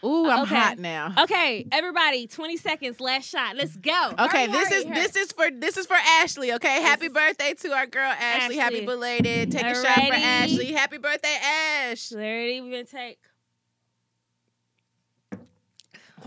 Ooh, 0.04 0.28
I'm 0.28 0.42
Okay. 0.42 0.54
hot 0.54 0.78
now. 0.78 1.14
Okay, 1.18 1.66
everybody, 1.72 2.26
20 2.26 2.56
seconds, 2.56 3.00
last 3.00 3.28
shot. 3.28 3.56
Let's 3.56 3.74
go. 3.76 4.12
Okay, 4.18 4.46
Hurry, 4.46 4.52
this 4.52 4.68
hurry, 4.68 4.78
is 4.78 4.84
hurry. 4.84 4.94
this 4.94 5.16
is 5.16 5.32
for 5.32 5.50
this 5.50 5.76
is 5.76 5.86
for 5.86 5.96
Ashley. 5.96 6.52
Okay, 6.52 6.82
happy 6.82 7.06
is- 7.06 7.12
birthday 7.12 7.54
to 7.54 7.72
our 7.72 7.86
girl 7.86 8.12
Ashley. 8.18 8.56
Happy 8.56 8.84
belated. 8.84 9.50
Take 9.50 9.64
a 9.64 9.74
shot 9.74 10.06
for 10.06 10.14
Ashley. 10.14 10.72
Happy 10.72 10.98
birthday, 10.98 11.36
Ash. 11.42 12.10
Clarity, 12.10 12.60
we're 12.60 12.70
gonna 12.70 12.84
take. 12.84 13.18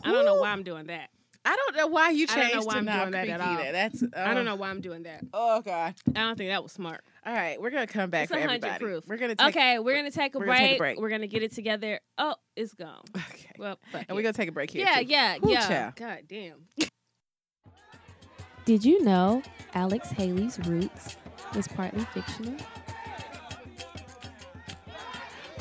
I 0.04 0.12
don't 0.12 0.26
know 0.26 0.36
why 0.36 0.52
I'm 0.52 0.64
doing 0.64 0.88
that. 0.88 1.10
I 1.48 1.56
don't 1.56 1.78
know 1.78 1.88
why 1.88 2.10
you 2.10 2.26
I 2.30 2.36
don't 2.36 2.44
changed 2.44 2.56
know 2.56 2.64
why 2.66 2.74
to 2.74 2.80
I'm 2.80 2.86
doing 2.86 3.12
that 3.12 3.30
at 3.30 3.42
all. 3.42 3.58
That's 3.72 4.04
I 4.16 4.34
don't 4.34 4.40
oh. 4.40 4.44
know 4.44 4.56
why 4.56 4.70
I'm 4.70 4.82
doing 4.82 5.04
that. 5.04 5.24
Oh 5.34 5.62
god. 5.62 5.96
I 6.10 6.20
don't 6.20 6.38
think 6.38 6.50
that 6.50 6.62
was 6.62 6.74
smart. 6.74 7.04
All 7.28 7.34
right, 7.34 7.62
we're 7.62 7.72
gonna 7.72 7.88
come 7.88 8.10
back 8.10 8.24
It's 8.24 8.32
for 8.32 8.38
100 8.40 8.64
everybody. 8.64 8.86
proof. 8.86 9.04
We're 9.06 9.18
gonna 9.18 9.36
take 9.36 9.48
okay, 9.50 9.80
we're 9.80 9.98
gonna 9.98 10.12
take 10.12 10.34
a, 10.34 10.40
we're 10.40 10.46
break. 10.46 10.58
gonna 10.60 10.68
take 10.70 10.76
a 10.78 10.80
break. 10.80 11.00
We're 11.02 11.10
gonna 11.10 11.28
get 11.28 11.44
it 11.44 11.52
together. 11.52 12.00
Oh, 12.18 12.36
it's 12.56 12.74
gone. 12.74 13.04
Okay. 13.18 13.50
Well, 13.60 13.78
fuck 13.92 14.06
And 14.08 14.16
we're 14.16 14.22
gonna 14.22 14.32
take 14.34 14.48
a 14.48 14.54
break 14.54 14.70
here. 14.72 14.86
yeah, 14.86 15.00
too. 15.00 15.06
yeah, 15.08 15.38
Woo, 15.42 15.52
yeah. 15.52 15.68
child. 15.68 15.96
God 15.98 16.20
damn. 16.30 16.66
Did 18.64 18.86
you 18.86 19.04
know 19.04 19.42
Alex 19.74 20.10
Haley's 20.10 20.58
roots 20.66 21.18
was 21.54 21.68
partly 21.68 22.06
fictional? 22.14 22.56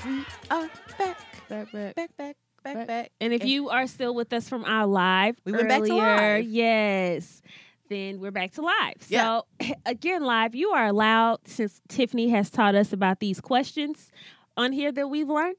We 0.05 0.25
are 0.51 0.71
back, 0.99 1.17
Back, 1.49 1.73
back. 1.73 1.73
back, 1.73 1.95
back, 1.97 2.17
back, 2.17 2.37
Back. 2.62 2.87
back. 2.87 3.12
And 3.21 3.33
if 3.33 3.41
And- 3.41 3.51
you 3.51 3.71
are 3.71 3.87
still 3.89 4.14
with 4.14 4.33
us 4.33 4.49
from 4.49 4.64
our 4.64 4.87
live, 4.87 5.37
We 5.45 5.51
went 5.53 5.69
back 5.69 5.83
to 5.83 5.91
earlier, 5.91 6.37
live. 6.39 6.45
Yes, 6.45 7.43
then 7.89 8.20
we're 8.20 8.30
back 8.30 8.53
to 8.53 8.62
live. 8.62 8.95
Yeah. 9.09 9.41
So 9.61 9.68
again, 9.87 10.22
live, 10.24 10.55
you 10.55 10.70
are 10.70 10.87
allowed 10.87 11.47
since 11.47 11.80
Tiffany 11.89 12.28
has 12.30 12.51
taught 12.51 12.74
us 12.74 12.93
about 12.93 13.20
these 13.20 13.41
questions 13.41 14.11
on 14.57 14.72
here 14.72 14.93
that 14.93 15.09
we've 15.09 15.28
learned. 15.28 15.57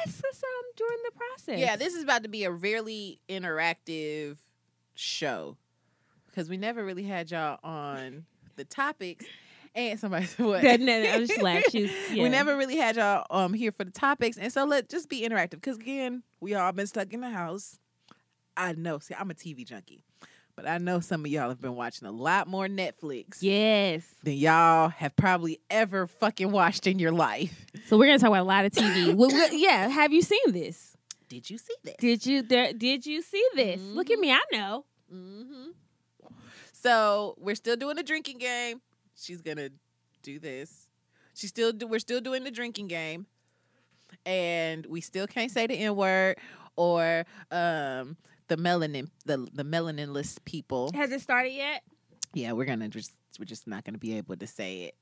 Ask 0.00 0.24
us 0.24 0.42
um 0.42 0.64
during 0.76 0.98
the 1.04 1.12
process. 1.12 1.60
Yeah, 1.60 1.76
this 1.76 1.94
is 1.94 2.02
about 2.02 2.22
to 2.22 2.28
be 2.28 2.44
a 2.44 2.50
really 2.50 3.20
interactive 3.28 4.38
show 4.94 5.56
because 6.26 6.48
we 6.48 6.56
never 6.56 6.84
really 6.84 7.02
had 7.04 7.30
y'all 7.30 7.58
on 7.62 8.24
the 8.56 8.64
topics. 8.64 9.24
And 9.74 9.98
somebody 9.98 10.26
said 10.26 10.46
what? 10.46 10.62
no, 10.62 10.76
no, 10.76 11.10
I'm 11.10 11.26
just 11.26 11.42
laughing. 11.42 11.90
Yeah. 12.12 12.22
We 12.22 12.28
never 12.28 12.56
really 12.56 12.76
had 12.76 12.96
y'all 12.96 13.26
um 13.30 13.52
here 13.52 13.72
for 13.72 13.84
the 13.84 13.90
topics, 13.90 14.36
and 14.38 14.52
so 14.52 14.64
let's 14.64 14.88
just 14.88 15.08
be 15.08 15.22
interactive 15.22 15.50
because 15.60 15.76
again, 15.76 16.22
we 16.40 16.54
all 16.54 16.72
been 16.72 16.86
stuck 16.86 17.12
in 17.12 17.20
the 17.20 17.30
house. 17.30 17.78
I 18.56 18.72
know. 18.72 19.00
See, 19.00 19.14
I'm 19.18 19.30
a 19.30 19.34
TV 19.34 19.66
junkie, 19.66 20.04
but 20.56 20.66
I 20.68 20.78
know 20.78 21.00
some 21.00 21.24
of 21.24 21.30
y'all 21.30 21.48
have 21.48 21.60
been 21.60 21.74
watching 21.76 22.06
a 22.06 22.12
lot 22.12 22.46
more 22.46 22.66
Netflix 22.68 23.38
Yes. 23.40 24.04
than 24.22 24.34
y'all 24.34 24.88
have 24.88 25.16
probably 25.16 25.60
ever 25.70 26.06
fucking 26.06 26.50
watched 26.52 26.86
in 26.86 26.98
your 26.98 27.12
life. 27.12 27.66
So 27.86 27.98
we're 27.98 28.06
gonna 28.06 28.18
talk 28.18 28.28
about 28.28 28.42
a 28.42 28.44
lot 28.44 28.64
of 28.64 28.72
TV. 28.72 29.14
Well, 29.16 29.30
we- 29.30 29.58
yeah. 29.62 29.88
Have 29.88 30.12
you 30.12 30.22
seen 30.22 30.52
this? 30.52 30.96
Did 31.28 31.50
you 31.50 31.58
see 31.58 31.74
this? 31.82 31.94
Did 31.98 32.26
you 32.26 32.42
there? 32.42 32.72
Did 32.72 33.04
you 33.06 33.22
see 33.22 33.44
this? 33.54 33.80
Look 33.80 34.10
at 34.10 34.18
Mhm. 34.18 34.20
me. 34.20 34.32
I 34.32 34.40
know. 34.52 34.84
hmm 35.10 35.70
So 36.72 37.34
we're 37.38 37.54
still 37.54 37.76
doing 37.76 37.96
the 37.96 38.02
drinking 38.02 38.38
game. 38.38 38.80
She's 39.16 39.40
gonna 39.40 39.70
do 40.22 40.38
this. 40.38 40.88
She's 41.34 41.50
still 41.50 41.72
do, 41.72 41.86
we're 41.86 41.98
still 41.98 42.20
doing 42.20 42.44
the 42.44 42.50
drinking 42.50 42.88
game, 42.88 43.26
and 44.24 44.86
we 44.86 45.00
still 45.00 45.26
can't 45.26 45.50
say 45.50 45.66
the 45.66 45.74
n 45.74 45.96
word 45.96 46.36
or 46.76 47.24
um 47.50 48.16
the 48.48 48.56
melanin 48.56 49.08
the 49.24 49.48
the 49.52 49.64
melaninless 49.64 50.38
people. 50.44 50.90
Has 50.94 51.10
it 51.12 51.20
started 51.20 51.52
yet? 51.52 51.82
Yeah, 52.32 52.52
we're 52.52 52.64
gonna 52.66 52.88
just 52.88 53.12
we're 53.38 53.44
just 53.44 53.66
not 53.66 53.84
gonna 53.84 53.98
be 53.98 54.16
able 54.16 54.36
to 54.36 54.46
say 54.46 54.82
it. 54.82 54.94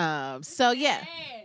Um. 0.00 0.42
So 0.42 0.70
yeah. 0.72 1.04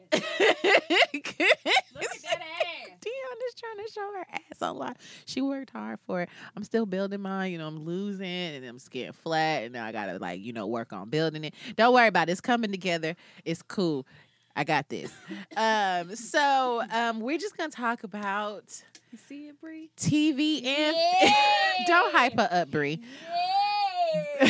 Look 0.14 0.24
at 0.24 2.22
that 2.24 2.40
ass. 2.40 2.98
Dion 3.02 3.38
is 3.48 3.56
trying 3.56 3.86
to 3.86 3.92
show 3.94 4.12
her 4.14 4.26
ass 4.32 4.62
a 4.62 4.72
lot. 4.72 4.98
She 5.26 5.42
worked 5.42 5.72
hard 5.72 6.00
for 6.08 6.22
it. 6.22 6.30
I'm 6.56 6.64
still 6.64 6.86
building 6.86 7.22
mine. 7.22 7.52
You 7.52 7.58
know, 7.58 7.68
I'm 7.68 7.84
losing 7.84 8.26
and 8.26 8.66
I'm 8.66 8.80
getting 8.90 9.12
flat, 9.12 9.64
and 9.64 9.74
now 9.74 9.86
I 9.86 9.92
gotta 9.92 10.18
like 10.18 10.42
you 10.42 10.54
know 10.54 10.68
work 10.68 10.94
on 10.94 11.10
building 11.10 11.44
it. 11.44 11.54
Don't 11.76 11.94
worry 11.94 12.08
about 12.08 12.30
it. 12.30 12.34
It's 12.34 12.42
coming 12.42 12.72
together. 12.72 13.16
It's 13.46 13.62
cool. 13.62 14.06
I 14.56 14.64
got 14.64 14.90
this. 14.90 15.12
um. 15.58 16.16
So 16.16 16.84
um, 16.92 17.20
we're 17.20 17.38
just 17.38 17.58
gonna 17.58 17.70
talk 17.70 18.04
about 18.04 18.82
You 19.12 19.18
see 19.18 19.48
it, 19.48 19.62
Bree? 19.62 19.90
TV 19.98 20.66
and 20.66 20.96
don't 21.88 22.14
hype 22.14 22.34
her 22.34 22.50
up, 22.52 22.70
Bree. 22.70 23.02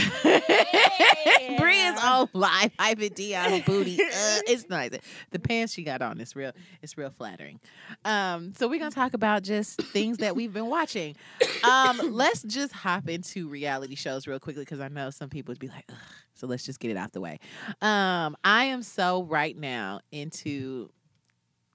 Bree 1.60 1.82
is 1.82 2.04
on 2.04 2.30
live 2.34 2.72
hyping 2.78 3.14
Dion's 3.14 3.64
booty. 3.66 4.02
Uh, 4.02 4.40
it's 4.48 4.68
nice. 4.70 4.92
The 5.32 5.40
pants 5.40 5.74
she 5.74 5.84
got 5.84 6.02
on 6.02 6.20
is 6.20 6.36
real. 6.36 6.52
It's 6.82 6.98
real 6.98 7.10
flattering. 7.10 7.60
Um, 8.04 8.54
so 8.56 8.68
we're 8.68 8.80
gonna 8.80 8.92
talk 8.92 9.14
about 9.14 9.44
just 9.44 9.82
things 9.82 10.18
that 10.18 10.36
we've 10.36 10.54
been 10.54 10.68
watching. 10.68 11.16
Um, 11.64 12.00
let's 12.12 12.42
just 12.44 12.74
hop 12.74 13.10
into 13.10 13.48
reality 13.50 13.96
shows 13.96 14.28
real 14.28 14.40
quickly 14.40 14.64
because 14.64 14.80
I 14.80 14.88
know 14.88 15.10
some 15.10 15.30
people 15.30 15.52
would 15.52 15.60
be 15.60 15.68
like, 15.68 15.86
Ugh. 15.90 15.96
so 16.34 16.48
let's 16.48 16.64
just 16.66 16.80
get 16.80 16.92
it 16.92 16.98
out 16.98 17.14
the 17.14 17.22
way. 17.22 17.40
Um, 17.82 18.36
I 18.44 18.66
am 18.66 18.84
so 18.84 19.24
right 19.24 19.56
now 19.58 20.02
into 20.12 20.90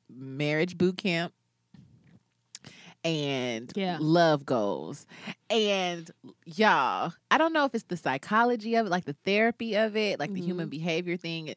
marriage 0.08 0.76
boot 0.76 0.98
camp 0.98 1.32
and 3.04 3.72
Yeah. 3.74 3.98
love 4.00 4.44
goals. 4.46 5.06
And 5.50 6.10
y'all, 6.44 7.12
I 7.30 7.38
don't 7.38 7.52
know 7.52 7.64
if 7.64 7.74
it's 7.74 7.84
the 7.84 7.96
psychology 7.96 8.74
of 8.76 8.86
it, 8.86 8.90
like 8.90 9.04
the 9.04 9.16
therapy 9.24 9.76
of 9.76 9.96
it, 9.96 10.18
like 10.18 10.32
the 10.32 10.40
human 10.40 10.68
behavior 10.68 11.16
thing. 11.16 11.54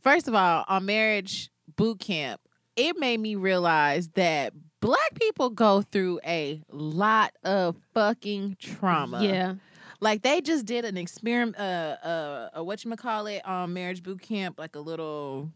First 0.00 0.28
of 0.28 0.34
all, 0.34 0.64
on 0.68 0.86
marriage 0.86 1.50
boot 1.76 2.00
camp, 2.00 2.40
it 2.76 2.98
made 2.98 3.20
me 3.20 3.34
realize 3.34 4.08
that 4.14 4.52
black 4.80 5.14
people 5.14 5.50
go 5.50 5.82
through 5.82 6.20
a 6.24 6.62
lot 6.70 7.32
of 7.44 7.76
fucking 7.94 8.56
trauma. 8.60 9.22
Yeah. 9.22 9.54
Like 10.00 10.22
they 10.22 10.40
just 10.40 10.64
did 10.64 10.84
an 10.84 10.96
experiment, 10.96 11.58
uh, 11.58 11.96
uh, 12.04 12.48
uh 12.58 12.64
what 12.64 12.84
you 12.84 12.94
call 12.96 13.26
it, 13.26 13.44
on 13.44 13.72
marriage 13.72 14.02
boot 14.02 14.22
camp, 14.22 14.58
like 14.58 14.76
a 14.76 14.80
little 14.80 15.50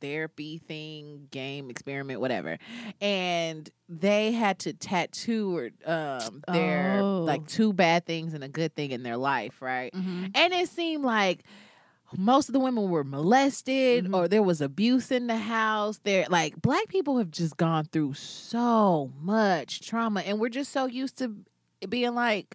therapy 0.00 0.58
thing, 0.58 1.28
game 1.30 1.70
experiment, 1.70 2.20
whatever. 2.20 2.58
And 3.00 3.68
they 3.88 4.32
had 4.32 4.58
to 4.60 4.72
tattoo 4.72 5.56
or 5.56 5.70
um 5.84 6.42
their 6.52 7.00
Oh. 7.00 7.20
like 7.22 7.46
two 7.46 7.72
bad 7.72 8.06
things 8.06 8.34
and 8.34 8.42
a 8.44 8.48
good 8.48 8.74
thing 8.74 8.90
in 8.90 9.02
their 9.02 9.16
life, 9.16 9.60
right? 9.62 9.92
Mm-hmm. 9.92 10.26
And 10.34 10.52
it 10.52 10.68
seemed 10.68 11.04
like 11.04 11.44
most 12.16 12.48
of 12.48 12.54
the 12.54 12.60
women 12.60 12.88
were 12.88 13.04
molested 13.04 14.06
Mhm. 14.06 14.14
or 14.16 14.28
there 14.28 14.42
was 14.42 14.60
abuse 14.62 15.10
in 15.10 15.26
the 15.26 15.36
house. 15.36 16.00
There 16.04 16.26
like 16.30 16.60
black 16.62 16.88
people 16.88 17.18
have 17.18 17.30
just 17.30 17.56
gone 17.56 17.84
through 17.84 18.14
so 18.14 19.10
much 19.20 19.80
trauma 19.86 20.20
and 20.20 20.40
we're 20.40 20.48
just 20.48 20.72
so 20.72 20.86
used 20.86 21.18
to 21.18 21.34
being 21.88 22.14
like, 22.14 22.54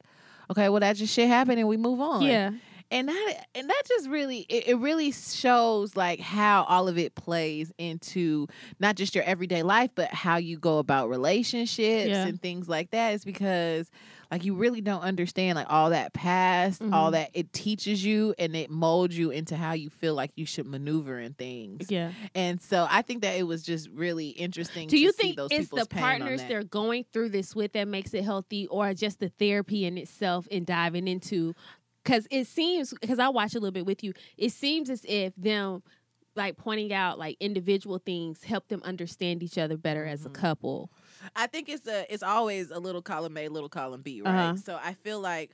okay, 0.50 0.70
well 0.70 0.80
that 0.80 0.96
just 0.96 1.14
shit 1.14 1.28
happened 1.28 1.60
and 1.60 1.68
we 1.68 1.78
move 1.78 2.00
on. 2.02 2.24
Yeah. 2.24 2.52
And 2.94 3.08
that 3.10 3.48
and 3.56 3.70
that 3.70 3.82
just 3.88 4.08
really 4.08 4.46
it, 4.50 4.68
it 4.68 4.76
really 4.76 5.12
shows 5.12 5.96
like 5.96 6.20
how 6.20 6.64
all 6.64 6.88
of 6.88 6.98
it 6.98 7.16
plays 7.16 7.72
into 7.78 8.48
not 8.80 8.96
just 8.96 9.16
your 9.16 9.24
everyday 9.24 9.64
life, 9.64 9.90
but 9.96 10.10
how 10.14 10.38
you 10.38 10.58
go 10.60 10.78
about 10.78 11.10
relationships 11.10 12.08
Yeah. 12.10 12.26
and 12.28 12.42
things 12.42 12.70
like 12.70 12.92
that. 12.92 13.16
Is 13.16 13.26
because 13.26 13.90
like 14.32 14.46
you 14.46 14.56
really 14.56 14.82
don't 14.82 15.02
understand 15.02 15.56
like 15.56 15.68
all 15.70 15.90
that 15.92 16.14
past, 16.14 16.82
all 16.92 17.10
Mhm. 17.10 17.12
that 17.14 17.30
it 17.34 17.52
teaches 17.54 18.04
you 18.06 18.34
and 18.40 18.56
it 18.56 18.70
molds 18.70 19.18
you 19.18 19.30
into 19.32 19.56
how 19.58 19.74
you 19.74 19.90
feel 19.90 20.16
like 20.16 20.32
you 20.36 20.46
should 20.46 20.66
maneuver 20.66 21.20
in 21.20 21.34
things. 21.34 21.88
Yeah. 21.92 22.12
And 22.34 22.60
so 22.62 22.88
I 22.90 23.02
think 23.04 23.22
that 23.24 23.36
it 23.38 23.44
was 23.44 23.64
just 23.64 23.90
really 23.90 24.30
interesting. 24.30 24.88
Do 24.88 24.98
to 24.98 25.02
you 25.02 25.12
see 25.12 25.22
think 25.22 25.36
those 25.38 25.50
it's 25.52 25.70
the 25.70 25.86
partners 25.86 26.42
they're 26.48 26.64
going 26.64 27.06
through 27.12 27.30
this 27.30 27.56
with 27.56 27.74
that 27.74 27.88
makes 27.88 28.14
it 28.14 28.24
healthy, 28.24 28.68
or 28.68 28.94
just 28.94 29.20
the 29.20 29.30
therapy 29.30 29.86
in 29.86 29.98
itself 29.98 30.48
and 30.52 30.66
diving 30.66 31.08
into? 31.08 31.54
Because 32.04 32.28
it 32.30 32.48
seems, 32.48 32.94
because 33.00 33.20
I 33.20 33.30
watch 33.30 33.56
a 33.56 33.60
little 33.60 33.72
bit 33.72 33.86
with 33.86 34.04
you, 34.04 34.14
it 34.38 34.52
seems 34.52 34.90
as 34.90 35.06
if 35.08 35.34
them 35.36 35.84
like 36.36 36.58
pointing 36.58 36.92
out 36.92 37.20
like 37.20 37.38
individual 37.40 38.00
things 38.00 38.44
help 38.44 38.68
them 38.68 38.82
understand 38.84 39.44
each 39.44 39.58
other 39.58 39.78
better 39.78 40.04
as 40.04 40.26
a 40.26 40.30
Mhm. 40.30 40.34
couple. 40.34 40.90
I 41.36 41.46
think 41.48 41.70
it's 41.70 41.88
a 41.88 42.12
it's 42.12 42.24
always 42.24 42.72
a 42.72 42.80
little 42.80 43.04
column 43.04 43.38
A, 43.38 43.48
little 43.50 43.70
column 43.70 44.02
B, 44.02 44.22
right? 44.22 44.34
Uh-huh. 44.34 44.56
So 44.58 44.80
I 44.82 44.94
feel 44.94 45.20
like 45.20 45.52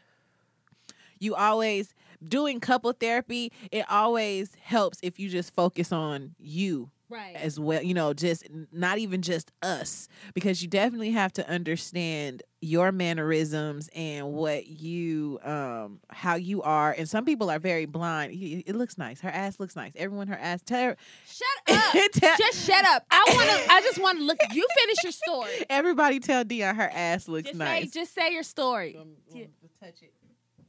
you 1.19 1.35
always 1.35 1.93
doing 2.23 2.59
couple 2.61 2.91
therapy, 2.93 3.51
it 3.71 3.85
always 3.89 4.55
helps 4.55 4.99
if 5.03 5.19
you 5.19 5.29
just 5.29 5.53
focus 5.53 5.91
on 5.91 6.33
you 6.39 6.91
Right. 7.09 7.35
as 7.35 7.59
well, 7.59 7.81
you 7.81 7.93
know, 7.93 8.13
just 8.13 8.47
not 8.71 8.99
even 8.99 9.21
just 9.21 9.51
us 9.61 10.07
because 10.33 10.61
you 10.61 10.67
definitely 10.69 11.11
have 11.11 11.33
to 11.33 11.49
understand 11.49 12.43
your 12.61 12.91
mannerisms 12.91 13.89
and 13.95 14.33
what 14.33 14.67
you 14.67 15.39
um 15.43 15.99
how 16.09 16.35
you 16.35 16.61
are 16.61 16.91
and 16.91 17.07
some 17.09 17.23
people 17.23 17.49
are 17.49 17.59
very 17.59 17.85
blind. 17.85 18.33
It 18.33 18.63
it 18.67 18.75
looks 18.75 18.97
nice. 18.97 19.21
Her 19.21 19.29
ass 19.29 19.59
looks 19.59 19.75
nice. 19.77 19.93
Everyone 19.95 20.27
her 20.27 20.37
ass 20.37 20.61
tell 20.65 20.83
her 20.83 20.97
Shut 21.25 21.77
up. 21.77 21.93
tell- 22.13 22.37
just 22.37 22.65
shut 22.65 22.85
up. 22.85 23.05
I 23.09 23.23
want 23.33 23.49
to. 23.49 23.71
I 23.71 23.81
just 23.81 23.99
want 24.01 24.17
to 24.19 24.23
look. 24.25 24.37
You 24.51 24.67
finish 24.77 24.97
your 25.03 25.11
story. 25.13 25.51
everybody 25.69 26.19
tell 26.19 26.43
Dion 26.43 26.75
her 26.75 26.89
ass 26.93 27.27
looks 27.29 27.47
Just 27.47 27.57
nice. 27.57 27.93
say. 27.93 27.99
Just 28.01 28.13
say 28.13 28.33
your 28.33 28.43
story. 28.43 28.97
Um, 28.99 29.11
Yeah. 29.33 29.43
um, 29.43 29.49
touch 29.79 30.01
it. 30.01 30.13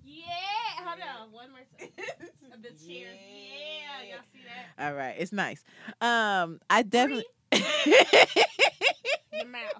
Yeah. 0.04 0.24
Hold 0.84 1.00
on. 1.00 1.32
One 1.32 1.50
more 1.50 1.60
time. 1.78 1.88
The 2.62 2.68
cheers. 2.86 3.16
Yeah. 3.16 4.10
Y'all 4.10 4.18
see 4.32 4.40
that? 4.76 4.84
All 4.86 4.94
right, 4.94 5.14
it's 5.18 5.32
nice. 5.32 5.62
Um, 6.00 6.60
I 6.68 6.82
definitely. 6.82 7.24
Your 7.52 9.46
mouth. 9.46 9.72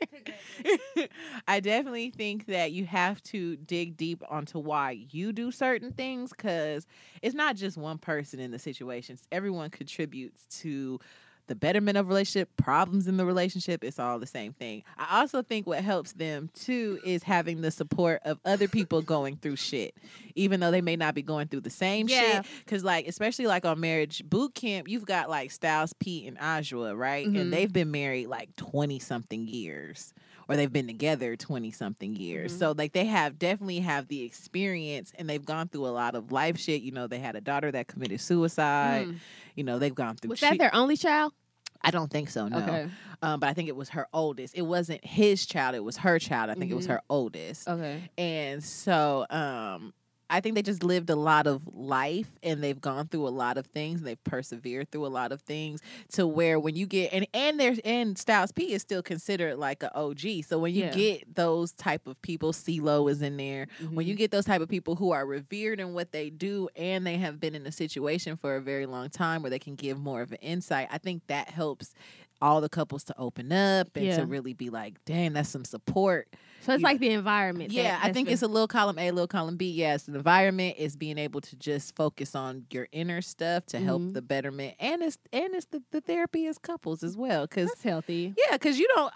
I 1.48 1.60
definitely 1.60 2.10
think 2.10 2.46
that 2.46 2.72
you 2.72 2.86
have 2.86 3.22
to 3.24 3.56
dig 3.56 3.96
deep 3.96 4.22
onto 4.28 4.58
why 4.58 5.06
you 5.10 5.32
do 5.32 5.50
certain 5.50 5.92
things 5.92 6.30
because 6.30 6.86
it's 7.22 7.34
not 7.34 7.56
just 7.56 7.76
one 7.76 7.98
person 7.98 8.40
in 8.40 8.50
the 8.50 8.58
situations. 8.58 9.22
Everyone 9.32 9.70
contributes 9.70 10.46
to 10.60 11.00
the 11.48 11.54
betterment 11.56 11.98
of 11.98 12.08
relationship, 12.08 12.48
problems 12.56 13.06
in 13.08 13.16
the 13.16 13.24
relationship, 13.26 13.82
it's 13.82 13.98
all 13.98 14.18
the 14.18 14.26
same 14.26 14.52
thing. 14.52 14.84
I 14.96 15.20
also 15.20 15.42
think 15.42 15.66
what 15.66 15.82
helps 15.82 16.12
them 16.12 16.50
too 16.54 17.00
is 17.04 17.22
having 17.24 17.60
the 17.62 17.70
support 17.70 18.20
of 18.24 18.38
other 18.44 18.68
people 18.68 19.02
going 19.02 19.36
through 19.36 19.56
shit, 19.56 19.94
even 20.34 20.60
though 20.60 20.70
they 20.70 20.80
may 20.80 20.96
not 20.96 21.14
be 21.14 21.22
going 21.22 21.48
through 21.48 21.62
the 21.62 21.70
same 21.70 22.08
Yeah. 22.08 22.42
shit. 22.42 22.46
Cause 22.66 22.84
like, 22.84 23.08
especially 23.08 23.46
like 23.46 23.64
on 23.64 23.80
marriage 23.80 24.22
boot 24.28 24.54
camp, 24.54 24.88
you've 24.88 25.06
got 25.06 25.28
like 25.28 25.50
Styles, 25.50 25.92
P, 25.94 26.26
and 26.26 26.38
Adjua, 26.38 26.96
right? 26.96 27.26
Mhm. 27.26 27.40
And 27.40 27.52
they've 27.52 27.72
been 27.72 27.90
married 27.90 28.28
like 28.28 28.54
20 28.56 28.98
something 28.98 29.46
years. 29.48 30.12
Or 30.48 30.56
they've 30.56 30.72
been 30.72 30.86
together 30.86 31.36
20 31.36 31.70
something 31.70 32.16
years. 32.16 32.54
Mhm. 32.54 32.58
So 32.58 32.74
like 32.76 32.92
they 32.92 33.04
have 33.04 33.38
definitely 33.38 33.80
have 33.80 34.08
the 34.08 34.22
experience 34.22 35.12
and 35.18 35.28
they've 35.28 35.44
gone 35.44 35.68
through 35.68 35.86
a 35.86 35.92
lot 35.92 36.14
of 36.14 36.32
life 36.32 36.58
shit. 36.58 36.80
You 36.80 36.90
know, 36.92 37.06
they 37.06 37.18
had 37.18 37.36
a 37.36 37.40
daughter 37.42 37.70
that 37.70 37.86
committed 37.86 38.20
suicide. 38.20 39.08
Mm. 39.08 39.16
You 39.56 39.64
know, 39.64 39.78
they've 39.78 39.94
gone 39.94 40.16
through 40.16 40.30
Was 40.30 40.40
that 40.40 40.56
their 40.58 40.74
only 40.74 40.96
child? 40.96 41.34
I 41.82 41.90
don't 41.90 42.10
think 42.10 42.30
so. 42.30 42.48
No, 42.48 42.58
Okay. 42.58 42.88
um, 43.22 43.38
but 43.40 43.48
I 43.50 43.52
think 43.54 43.68
it 43.68 43.76
was 43.76 43.90
her 43.90 44.08
oldest. 44.12 44.56
It 44.56 44.62
wasn't 44.62 45.04
his 45.04 45.46
child; 45.46 45.76
it 45.76 45.84
was 45.84 45.98
her 45.98 46.18
child. 46.18 46.50
I 46.50 46.54
think 46.54 46.72
it 46.72 46.74
was 46.74 46.86
Mhm. 46.86 46.90
her 46.90 47.02
oldest. 47.08 47.68
Okay. 47.68 48.10
And 48.18 48.64
so, 48.64 49.26
um, 49.30 49.92
I 50.30 50.40
think 50.40 50.54
they 50.54 50.62
just 50.62 50.82
lived 50.82 51.08
a 51.10 51.16
lot 51.16 51.46
of 51.46 51.66
life, 51.74 52.28
and 52.42 52.62
they've 52.62 52.80
gone 52.80 53.08
through 53.08 53.26
a 53.26 53.30
lot 53.30 53.56
of 53.58 53.66
things. 53.66 54.00
And 54.00 54.06
they've 54.06 54.22
persevered 54.24 54.90
through 54.90 55.06
a 55.06 55.08
lot 55.08 55.32
of 55.32 55.40
things 55.42 55.80
to 56.12 56.26
where 56.26 56.58
when 56.60 56.76
you 56.76 56.86
get 56.86 57.12
and 57.12 57.26
and 57.32 57.58
there's 57.58 57.78
and 57.80 58.18
Styles 58.18 58.52
P 58.52 58.72
is 58.72 58.82
still 58.82 59.02
considered 59.02 59.56
like 59.56 59.82
a 59.82 59.94
OG. 59.96 60.42
So 60.46 60.58
when 60.58 60.74
you 60.74 60.84
Yeah. 60.84 60.92
get 60.92 61.34
those 61.34 61.72
type 61.72 62.06
of 62.06 62.20
people, 62.22 62.52
CeeLo 62.52 63.10
is 63.10 63.22
in 63.22 63.36
there 63.36 63.66
when 63.80 63.88
Mm-hmm. 63.88 64.00
you 64.02 64.14
get 64.14 64.30
those 64.30 64.44
type 64.44 64.60
of 64.60 64.68
people 64.68 64.96
who 64.96 65.12
are 65.12 65.24
revered 65.26 65.80
in 65.80 65.94
what 65.94 66.12
they 66.12 66.30
do 66.30 66.68
and 66.76 67.06
they 67.06 67.16
have 67.16 67.40
been 67.40 67.54
in 67.54 67.66
a 67.66 67.72
situation 67.72 68.36
for 68.36 68.56
a 68.56 68.60
very 68.60 68.86
long 68.86 69.08
time 69.10 69.42
where 69.42 69.50
they 69.50 69.58
can 69.58 69.74
give 69.76 69.98
more 69.98 70.20
of 70.22 70.30
an 70.32 70.38
insight 70.38 70.88
i 70.90 70.98
think 70.98 71.22
that 71.28 71.48
helps 71.48 71.94
all 72.40 72.60
the 72.60 72.68
couples 72.68 73.02
to 73.04 73.14
open 73.18 73.52
up 73.52 73.88
and 73.96 74.06
Yeah. 74.06 74.16
to 74.16 74.26
really 74.26 74.52
be 74.52 74.70
like 74.70 75.02
dang 75.04 75.32
that's 75.32 75.48
some 75.48 75.64
support 75.64 76.28
So 76.60 76.72
it's 76.72 76.80
you- 76.80 76.84
like 76.84 76.98
the 77.00 77.10
environment. 77.10 77.70
yeah 77.72 77.98
that- 77.98 78.04
i 78.04 78.12
think 78.12 78.26
the- 78.26 78.32
it's 78.34 78.42
a 78.42 78.46
little 78.48 78.68
column 78.68 78.98
a 78.98 79.10
little 79.10 79.26
column 79.28 79.56
b 79.56 79.70
yes 79.70 80.02
the 80.04 80.14
environment 80.16 80.76
is 80.78 80.96
being 80.96 81.18
able 81.18 81.40
to 81.42 81.56
just 81.56 81.94
focus 81.96 82.34
on 82.34 82.64
your 82.72 82.88
inner 82.92 83.20
stuff 83.22 83.64
to 83.66 83.78
help 83.78 84.02
Mhm. 84.02 84.14
the 84.14 84.22
betterment 84.22 84.74
and 84.80 85.02
it's 85.02 85.18
and 85.32 85.54
it's 85.54 85.66
the, 85.66 85.82
the 85.92 86.00
therapy 86.00 86.46
as 86.46 86.58
couples 86.58 87.02
as 87.02 87.16
well 87.16 87.46
because 87.46 87.68
that's 87.68 87.82
healthy. 87.82 88.34
yeah, 88.36 88.52
because 88.56 88.78
you 88.78 88.88
don't. 88.94 89.12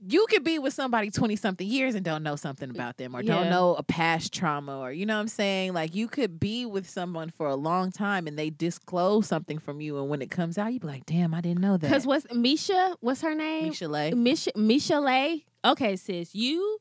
You 0.00 0.26
could 0.30 0.44
be 0.44 0.58
with 0.58 0.74
somebody 0.74 1.10
20 1.10 1.34
something 1.36 1.66
years 1.66 1.94
and 1.94 2.04
don't 2.04 2.22
know 2.22 2.36
something 2.36 2.70
about 2.70 2.98
them 2.98 3.16
or 3.16 3.22
don't 3.22 3.50
know 3.50 3.74
a 3.74 3.82
past 3.82 4.32
trauma 4.32 4.78
or 4.78 4.92
you 4.92 5.04
know 5.06 5.14
what 5.16 5.22
I'm 5.22 5.28
saying? 5.28 5.72
Like 5.72 5.94
you 5.94 6.06
could 6.06 6.38
be 6.38 6.66
with 6.66 6.88
someone 6.88 7.30
for 7.30 7.48
a 7.48 7.56
long 7.56 7.90
time 7.90 8.26
and 8.28 8.38
they 8.38 8.50
disclose 8.50 9.26
something 9.26 9.58
from 9.58 9.80
you 9.80 9.98
and 9.98 10.08
when 10.08 10.22
it 10.22 10.30
comes 10.30 10.56
out 10.56 10.72
you 10.72 10.78
be 10.78 10.86
like, 10.86 11.06
"Damn, 11.06 11.34
I 11.34 11.40
didn't 11.40 11.60
know 11.60 11.76
that." 11.76 11.88
Because 11.88 12.06
what's 12.06 12.32
Misha? 12.32 12.96
What's 13.00 13.22
her 13.22 13.34
name? 13.34 13.72
Michel'le. 13.72 14.14
Misha 14.14 14.52
Michel'le. 14.52 15.42
Okay, 15.64 15.96
sis, 15.96 16.34
you 16.34 16.78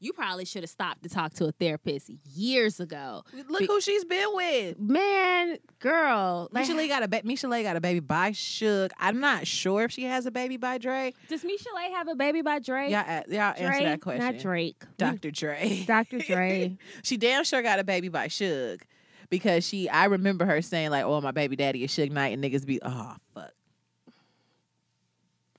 you 0.00 0.12
probably 0.14 0.46
should 0.46 0.62
have 0.62 0.70
stopped 0.70 1.02
to 1.02 1.08
talk 1.10 1.34
to 1.34 1.46
a 1.46 1.52
therapist 1.52 2.10
years 2.34 2.80
ago. 2.80 3.22
Look 3.48 3.60
Be- 3.60 3.66
who 3.66 3.80
she's 3.82 4.04
been 4.04 4.28
with. 4.32 4.78
Man, 4.80 5.58
girl, 5.78 6.48
like, 6.52 6.66
Michel'le 6.66 6.88
got 6.88 7.02
a 7.02 7.08
ba- 7.08 7.22
Michel'le 7.22 7.62
got 7.62 7.76
a 7.76 7.80
baby 7.80 8.00
by 8.00 8.30
Suge. 8.30 8.90
I'm 8.98 9.20
not 9.20 9.46
sure 9.46 9.84
if 9.84 9.92
she 9.92 10.04
has 10.04 10.24
a 10.24 10.30
baby 10.30 10.56
by 10.56 10.78
Dre. 10.78 11.12
does 11.28 11.42
Michel'le 11.44 11.90
have 11.94 12.08
a 12.08 12.14
baby 12.14 12.40
by 12.40 12.58
Drake? 12.58 12.90
Y'all, 12.90 13.04
uh, 13.06 13.22
y'all 13.28 13.40
answer 13.56 13.66
Drake, 13.66 13.84
that 13.84 14.00
question. 14.00 14.24
not 14.24 14.38
Drake. 14.38 14.82
Dr. 14.96 15.30
Dre. 15.30 15.84
Dr. 15.86 16.18
Dre. 16.26 16.76
she 17.02 17.16
damn 17.18 17.44
sure 17.44 17.62
got 17.62 17.78
a 17.78 17.84
baby 17.84 18.08
by 18.08 18.28
Suge. 18.28 18.80
Because 19.28 19.64
she 19.66 19.88
I 19.88 20.06
remember 20.06 20.44
her 20.46 20.60
saying 20.62 20.90
like, 20.90 21.04
Oh, 21.04 21.20
my 21.20 21.30
baby 21.30 21.54
daddy 21.56 21.84
is 21.84 21.92
Suge 21.92 22.10
Knight 22.10 22.32
and 22.32 22.42
niggas 22.42 22.66
be 22.66 22.80
oh 22.82 23.14
fuck. 23.34 23.52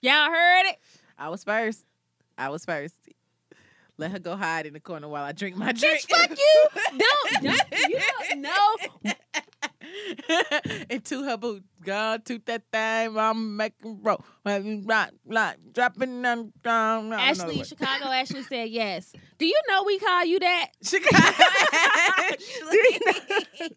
Y'all 0.02 0.32
heard 0.32 0.66
it? 0.66 0.78
I 1.18 1.30
was 1.30 1.44
first. 1.44 1.86
I 2.38 2.50
was 2.50 2.66
first. 2.66 2.96
Let 4.02 4.12
her 4.14 4.20
go 4.20 4.36
hide 4.36 4.66
in 4.66 4.74
the 4.74 4.80
corner 4.80 5.08
while 5.08 5.24
I 5.24 5.32
drink 5.32 5.56
my 5.56 5.72
drink. 5.74 6.08
Bitch, 6.08 6.18
fuck 6.18 6.32
you. 6.36 6.66
Don't, 6.98 7.44
don't 7.44 7.90
you 7.92 8.00
don't 8.30 8.42
know. 8.42 9.14
and 10.90 11.06
to 11.06 11.24
her 11.24 11.38
boot, 11.38 11.64
God, 11.84 12.26
to 12.26 12.40
that 12.46 12.64
thing, 12.72 13.18
I'm 13.18 13.58
making 13.58 14.00
roll. 14.02 14.24
Rock, 14.44 15.12
rock, 15.26 15.56
dropping 15.74 16.26
on 16.26 16.52
down. 16.64 17.14
Ashley, 17.14 17.64
Chicago 17.64 18.06
Ashley 18.06 18.42
said 18.44 18.70
yes. 18.70 19.14
Do 19.38 19.46
you 19.46 19.60
know 19.70 19.84
we 19.84 20.00
call 20.00 20.26
you 20.26 20.40
that? 20.40 20.68
Chicago. 20.84 21.38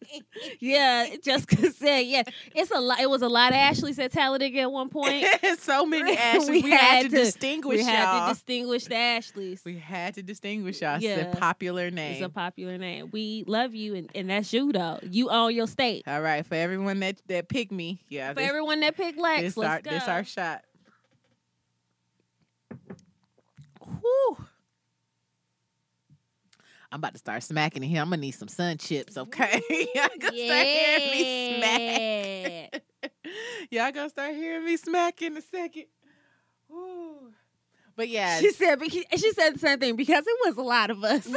Yeah, 0.61 1.07
Jessica 1.23 1.71
said 1.73 2.01
yes. 2.01 2.27
It's 2.55 2.71
a 2.71 2.81
lot. 2.81 3.01
It 3.01 3.09
was 3.11 3.23
a 3.23 3.29
lot 3.29 3.51
of 3.53 3.57
Ashleys 3.57 3.99
at 3.99 4.13
Talladega 4.13 4.61
at 4.61 4.73
one 4.73 4.89
point. 4.89 5.27
so 5.59 5.85
many 5.87 6.17
Ashleys. 6.17 6.49
We, 6.49 6.63
We 6.63 6.71
had, 6.71 6.81
had 6.81 7.03
to, 7.05 7.09
to- 7.11 7.17
distinguish 7.17 7.79
we 7.79 7.85
had 7.85 8.05
y'all. 8.05 8.29
to 8.29 8.35
distinguish 8.35 8.85
the 8.87 8.97
Ashleys. 8.97 9.63
we 9.65 9.79
had 9.79 10.15
to 10.15 10.23
distinguish 10.23 10.81
y'all. 10.81 10.95
It's 10.97 11.05
Yeah. 11.05 11.33
a 11.33 11.37
popular 11.37 11.91
name. 11.91 12.13
It's 12.15 12.23
a 12.25 12.29
popular 12.29 12.79
name. 12.79 13.11
We 13.13 13.45
love 13.47 13.75
you, 13.75 13.95
and, 13.95 14.11
and 14.15 14.31
that's 14.31 14.53
you 14.53 14.73
though. 14.73 14.99
You 15.03 15.29
own 15.31 15.55
your 15.55 15.67
state. 15.67 16.05
All 16.07 16.21
right, 16.23 16.45
for 16.47 16.55
everyone 16.55 17.01
that 17.01 17.21
that 17.29 17.49
picked 17.49 17.73
me, 17.73 17.94
yeah, 18.09 18.31
For 18.31 18.37
this, 18.37 18.49
everyone 18.49 18.81
that 18.81 18.97
picked 18.97 19.19
Lex, 19.19 19.43
this 19.43 19.57
let's 19.57 19.71
our 19.71 19.81
go. 19.81 19.91
this 19.91 20.09
our 20.09 20.25
shot. 20.25 20.65
Whew. 24.01 24.37
I'm 26.93 27.01
about 27.01 27.13
to 27.15 27.19
start 27.19 27.43
smacking 27.43 27.83
in 27.83 27.89
here. 27.89 28.01
I'm 28.01 28.07
gonna 28.11 28.19
need 28.19 28.31
some 28.33 28.49
sun 28.49 28.79
chips, 28.79 29.17
okay? 29.17 29.61
Y'all 29.95 30.09
gonna 30.21 30.47
start 30.47 30.67
hearing 30.67 31.11
me 31.11 31.57
smack. 31.57 32.83
Yeah. 33.03 33.11
Y'all 33.71 33.93
gonna 33.93 34.11
start 34.11 34.35
hearing 34.35 34.65
me 34.65 34.77
smack 34.77 35.21
in 35.23 35.37
a 35.37 35.43
second. 35.43 35.87
Whew. 36.69 37.33
But 37.97 38.09
yeah, 38.09 38.39
She 38.41 38.51
said. 38.51 38.81
She 38.91 39.33
said 39.33 39.55
the 39.55 39.59
same 39.59 39.79
thing 39.79 39.97
because 39.97 40.25
it 40.27 40.37
was 40.47 40.57
a 40.57 40.63
lot 40.63 40.91
of 40.91 41.03
us. 41.05 41.27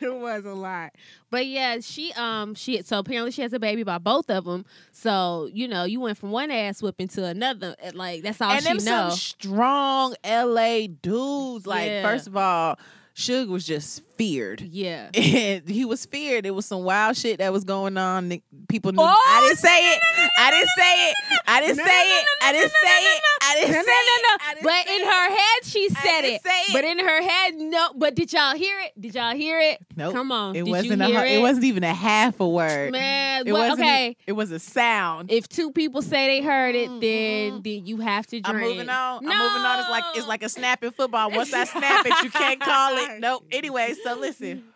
it 0.00 0.14
was 0.14 0.44
a 0.44 0.52
lot, 0.54 0.92
but 1.30 1.46
yeah, 1.46 1.78
she 1.80 2.12
um 2.14 2.54
she 2.54 2.82
so 2.82 2.98
apparently 2.98 3.30
she 3.32 3.42
has 3.42 3.52
a 3.52 3.58
baby 3.58 3.82
by 3.82 3.98
both 3.98 4.30
of 4.30 4.44
them. 4.44 4.64
So 4.92 5.48
you 5.52 5.66
know 5.68 5.84
you 5.84 6.00
went 6.00 6.18
from 6.18 6.30
one 6.30 6.50
ass 6.50 6.82
whipping 6.82 7.08
to 7.08 7.24
another. 7.24 7.74
Like 7.92 8.22
that's 8.22 8.40
all 8.40 8.50
and 8.52 8.62
she 8.62 8.68
them 8.68 8.76
know. 8.84 9.08
some 9.10 9.18
strong 9.18 10.14
LA 10.24 10.86
dudes. 11.02 11.66
Like, 11.66 11.86
Yeah. 11.88 12.02
first 12.02 12.26
of 12.26 12.36
all, 12.36 12.78
Suge 13.16 13.48
was 13.48 13.64
just 13.64 14.02
feared. 14.16 14.60
yeah. 14.60 15.10
And 15.14 15.68
he 15.68 15.84
was 15.84 16.06
feared. 16.06 16.46
It 16.46 16.52
was 16.52 16.66
some 16.66 16.82
wild 16.84 17.16
shit 17.16 17.38
that 17.38 17.52
was 17.52 17.64
going 17.64 17.96
on. 17.96 18.40
People 18.68 18.92
knew. 18.92 19.02
Oh, 19.02 19.06
I 19.06 19.40
didn't 19.40 19.58
say 19.58 19.92
it. 19.92 20.02
I 20.38 20.50
didn't 20.50 20.68
say 20.76 21.08
it. 21.08 21.14
I 21.46 21.60
didn't 21.60 21.76
say 21.76 21.82
no, 21.82 21.88
no, 21.88 22.00
it. 22.00 22.26
I 22.42 22.52
didn't 22.52 22.72
no, 22.72 22.80
no, 22.82 22.88
say 22.88 23.16
it. 23.16 23.22
I 23.42 23.54
didn't 23.54 23.72
say 23.72 23.80
it. 23.80 24.22
no. 24.22 24.46
I 24.46 24.54
didn't 24.54 24.64
But 24.64 24.88
in 24.88 25.06
her 25.06 25.28
head, 25.30 25.64
she 25.64 25.88
said 25.88 26.24
it. 26.24 26.42
But 26.72 26.84
in 26.84 26.98
her 26.98 27.22
head, 27.22 27.54
no. 27.56 27.92
But 27.94 28.14
did 28.14 28.32
y'all 28.32 28.54
hear 28.54 28.78
it? 28.80 29.00
Did 29.00 29.14
y'all 29.14 29.34
hear 29.34 29.60
it? 29.60 29.78
Nope. 29.96 30.14
Come 30.14 30.32
on. 30.32 30.56
It 30.56 30.66
wasn't 30.66 31.02
a. 31.02 31.06
it? 31.06 31.38
It 31.38 31.40
wasn't 31.40 31.64
even 31.64 31.84
a 31.84 31.94
half 31.94 32.40
a 32.40 32.48
word. 32.48 32.92
Man, 32.92 33.46
It 33.46 33.52
wasn't. 33.52 33.80
okay. 33.80 34.16
It 34.26 34.32
was 34.32 34.50
a 34.50 34.58
sound. 34.58 35.30
If 35.30 35.48
two 35.48 35.72
people 35.72 36.02
say 36.02 36.26
they 36.26 36.46
heard 36.46 36.74
it, 36.74 36.88
then 36.88 37.00
mm-hmm. 37.00 37.62
then 37.62 37.86
you 37.86 37.98
have 37.98 38.26
to 38.28 38.40
drink. 38.40 38.48
I'm 38.48 38.60
moving 38.60 38.88
on. 38.88 39.18
I'm 39.18 39.38
moving 39.38 39.66
on. 39.66 39.80
It's 39.80 39.90
like 39.90 40.04
it's 40.16 40.28
like 40.28 40.42
a 40.42 40.48
snap 40.48 40.82
in 40.84 40.92
football. 40.92 41.30
Once 41.30 41.52
I 41.52 41.64
snap 41.64 42.06
it, 42.06 42.22
you 42.22 42.30
can't 42.30 42.60
call 42.60 42.96
it. 42.98 43.03
Nope. 43.18 43.44
Anyway, 43.50 43.94
so 44.02 44.14
listen. 44.14 44.64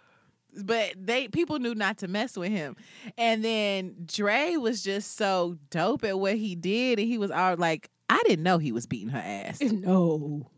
But 0.64 0.94
they 0.96 1.28
people 1.28 1.58
knew 1.58 1.74
not 1.74 1.98
to 1.98 2.08
mess 2.08 2.36
with 2.36 2.50
him. 2.50 2.74
And 3.18 3.44
then 3.44 3.94
Dre 4.06 4.56
was 4.56 4.82
just 4.82 5.16
so 5.16 5.56
dope 5.70 6.04
at 6.04 6.18
what 6.18 6.36
he 6.36 6.56
did. 6.56 6.98
And 6.98 7.06
he 7.06 7.18
was 7.18 7.30
all 7.30 7.56
like, 7.56 7.90
I 8.08 8.20
didn't 8.26 8.42
know 8.42 8.56
he 8.58 8.72
was 8.72 8.86
beating 8.86 9.10
her 9.10 9.22
ass. 9.22 9.60
No. 9.72 10.50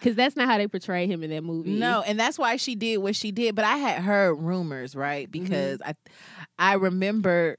Because 0.00 0.16
that's 0.16 0.36
not 0.36 0.46
how 0.46 0.58
they 0.58 0.68
portray 0.68 1.06
him 1.06 1.22
in 1.22 1.30
that 1.30 1.42
movie. 1.42 1.70
No, 1.70 2.02
and 2.02 2.20
that's 2.20 2.38
why 2.38 2.56
she 2.56 2.74
did 2.74 2.98
what 2.98 3.16
she 3.16 3.32
did. 3.32 3.54
But 3.54 3.64
I 3.64 3.76
had 3.78 4.02
heard 4.02 4.34
rumors, 4.34 4.94
right? 4.94 5.30
Mm-hmm. 5.30 5.44
Because 5.44 5.80
I 5.80 5.94
I 6.58 6.74
remember 6.74 7.56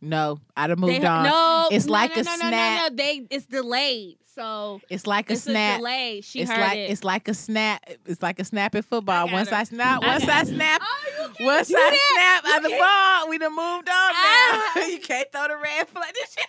no, 0.00 0.38
I'd 0.56 0.70
have 0.70 0.78
moved 0.78 1.02
They, 1.02 1.06
on. 1.06 1.24
No, 1.24 1.68
It's 1.70 1.86
no, 1.86 1.92
like 1.92 2.14
no, 2.14 2.20
a 2.20 2.24
no, 2.24 2.36
snap. 2.36 2.50
No, 2.50 2.50
no, 2.50 2.88
no. 2.88 2.96
They 2.96 3.26
it's 3.30 3.46
delayed. 3.46 4.18
So 4.38 4.80
It's 4.88 5.04
like 5.04 5.30
a 5.30 5.32
it's 5.32 5.46
a 5.48 5.50
snap. 5.50 5.78
delay. 5.78 6.20
She 6.20 6.40
it's 6.42 6.50
heard 6.50 6.60
like 6.60 6.76
it. 6.78 6.90
it's 6.90 7.02
like 7.02 7.26
a 7.26 7.34
snap. 7.34 7.82
It's 8.06 8.22
like 8.22 8.38
a 8.38 8.44
snap 8.44 8.72
in 8.76 8.82
football. 8.82 9.28
I 9.28 9.32
Once 9.32 9.48
gotta- 9.50 9.60
I 9.62 9.64
snap, 9.64 10.02
once 10.02 10.28
I 10.28 10.44
snap, 10.44 10.80
Oh, 10.84 11.32
once 11.40 11.70
I 11.70 11.72
that. 11.74 12.40
snap 12.42 12.54
out 12.54 12.62
the 12.62 12.68
ball, 12.78 13.28
we 13.30 13.38
done 13.38 13.50
moved 13.50 13.88
on 13.88 14.12
now. 14.12 14.14
Ah. 14.14 14.86
you 14.86 15.00
can't 15.00 15.26
throw 15.32 15.48
the 15.48 15.56
red 15.56 15.88
flag. 15.88 16.14
This 16.14 16.34
shit- 16.34 16.46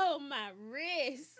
oh 0.00 0.18
my 0.28 0.50
wrist. 0.68 1.30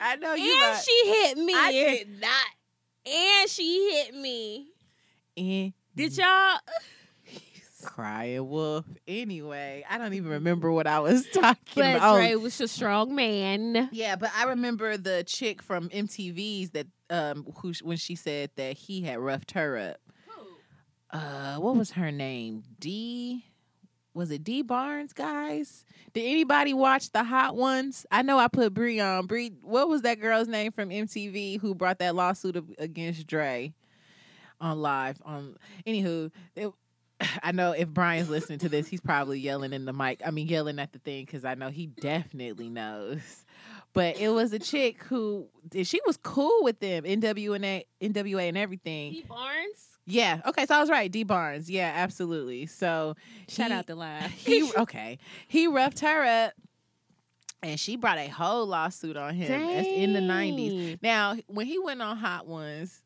I 0.00 0.16
know 0.16 0.32
you. 0.34 0.58
and 0.64 0.78
she 0.82 1.02
hit 1.04 1.36
me. 1.38 1.52
I 1.54 1.72
did 1.72 2.20
not. 2.20 3.10
And 3.12 3.50
she 3.50 3.90
hit 3.92 4.14
me. 4.14 4.68
And 5.36 5.72
Did 5.94 6.16
y'all? 6.16 6.58
Crying 7.84 8.48
wolf. 8.48 8.84
Anyway, 9.06 9.84
I 9.88 9.98
don't 9.98 10.14
even 10.14 10.30
remember 10.30 10.72
what 10.72 10.86
I 10.86 11.00
was 11.00 11.26
talking 11.32 11.56
But 11.82 11.96
about. 11.96 12.16
Dre 12.16 12.34
was 12.34 12.60
a 12.60 12.68
strong 12.68 13.14
man. 13.14 13.88
Yeah, 13.92 14.16
but 14.16 14.30
I 14.36 14.44
remember 14.44 14.96
the 14.96 15.24
chick 15.24 15.62
from 15.62 15.88
MTV's 15.90 16.70
that 16.70 16.86
um 17.10 17.46
who 17.56 17.72
when 17.82 17.96
she 17.96 18.14
said 18.16 18.50
that 18.56 18.76
he 18.76 19.02
had 19.02 19.18
roughed 19.18 19.52
her 19.52 19.76
up. 19.78 19.96
Who? 20.26 21.18
Uh, 21.18 21.56
what 21.56 21.76
was 21.76 21.92
her 21.92 22.10
name? 22.10 22.64
D. 22.80 23.44
Was 24.14 24.32
it 24.32 24.42
Dee 24.42 24.62
Barnes, 24.62 25.12
guys? 25.12 25.84
Did 26.12 26.22
anybody 26.26 26.74
watch 26.74 27.12
the 27.12 27.22
Hot 27.22 27.54
Ones? 27.54 28.04
I 28.10 28.22
know 28.22 28.36
I 28.38 28.48
put 28.48 28.74
Bree 28.74 28.98
on. 28.98 29.26
Bree, 29.26 29.52
what 29.62 29.88
was 29.88 30.02
that 30.02 30.20
girl's 30.20 30.48
name 30.48 30.72
from 30.72 30.88
MTV 30.88 31.60
who 31.60 31.72
brought 31.72 32.00
that 32.00 32.16
lawsuit 32.16 32.56
against 32.78 33.28
Dre 33.28 33.72
on 34.60 34.80
live? 34.80 35.22
On 35.24 35.56
anywho, 35.86 36.32
it, 36.56 36.72
I 37.42 37.52
know 37.52 37.72
if 37.72 37.88
Brian's 37.88 38.28
listening 38.28 38.58
to 38.60 38.68
this, 38.68 38.86
he's 38.88 39.00
probably 39.00 39.40
yelling 39.40 39.72
in 39.72 39.84
the 39.84 39.92
mic. 39.92 40.20
I 40.24 40.30
mean, 40.30 40.46
yelling 40.48 40.78
at 40.78 40.92
the 40.92 40.98
thing 40.98 41.24
because 41.24 41.44
I 41.44 41.54
know 41.54 41.68
he 41.68 41.86
definitely 41.86 42.68
knows. 42.68 43.44
But 43.94 44.18
it 44.20 44.28
was 44.28 44.52
a 44.52 44.58
chick 44.58 45.02
who 45.04 45.46
she 45.82 46.00
was 46.06 46.16
cool 46.18 46.62
with 46.62 46.78
them, 46.78 47.04
NWA, 47.04 47.84
NWA, 48.00 48.48
and 48.48 48.56
everything. 48.58 49.12
Dee 49.12 49.24
Barnes. 49.26 49.98
Yeah. 50.06 50.40
Okay. 50.46 50.66
So 50.66 50.74
I 50.76 50.80
was 50.80 50.90
right. 50.90 51.10
Dee 51.10 51.24
Barnes. 51.24 51.68
Yeah. 51.70 51.92
Absolutely. 51.96 52.66
So 52.66 53.14
Shout 53.48 53.68
he- 53.68 53.72
out 53.72 53.86
the 53.86 53.94
line. 53.96 54.28
he 54.30 54.70
okay. 54.76 55.18
He 55.48 55.66
roughed 55.66 56.00
her 56.00 56.24
up, 56.46 56.52
and 57.62 57.80
she 57.80 57.96
brought 57.96 58.18
a 58.18 58.28
whole 58.28 58.66
lawsuit 58.66 59.16
on 59.16 59.34
him. 59.34 59.48
That's 59.48 59.88
in 59.88 60.12
the 60.12 60.20
nineties. 60.20 60.98
Now, 61.02 61.36
when 61.46 61.66
he 61.66 61.78
went 61.78 62.00
on 62.02 62.16
Hot 62.18 62.46
Ones, 62.46 63.02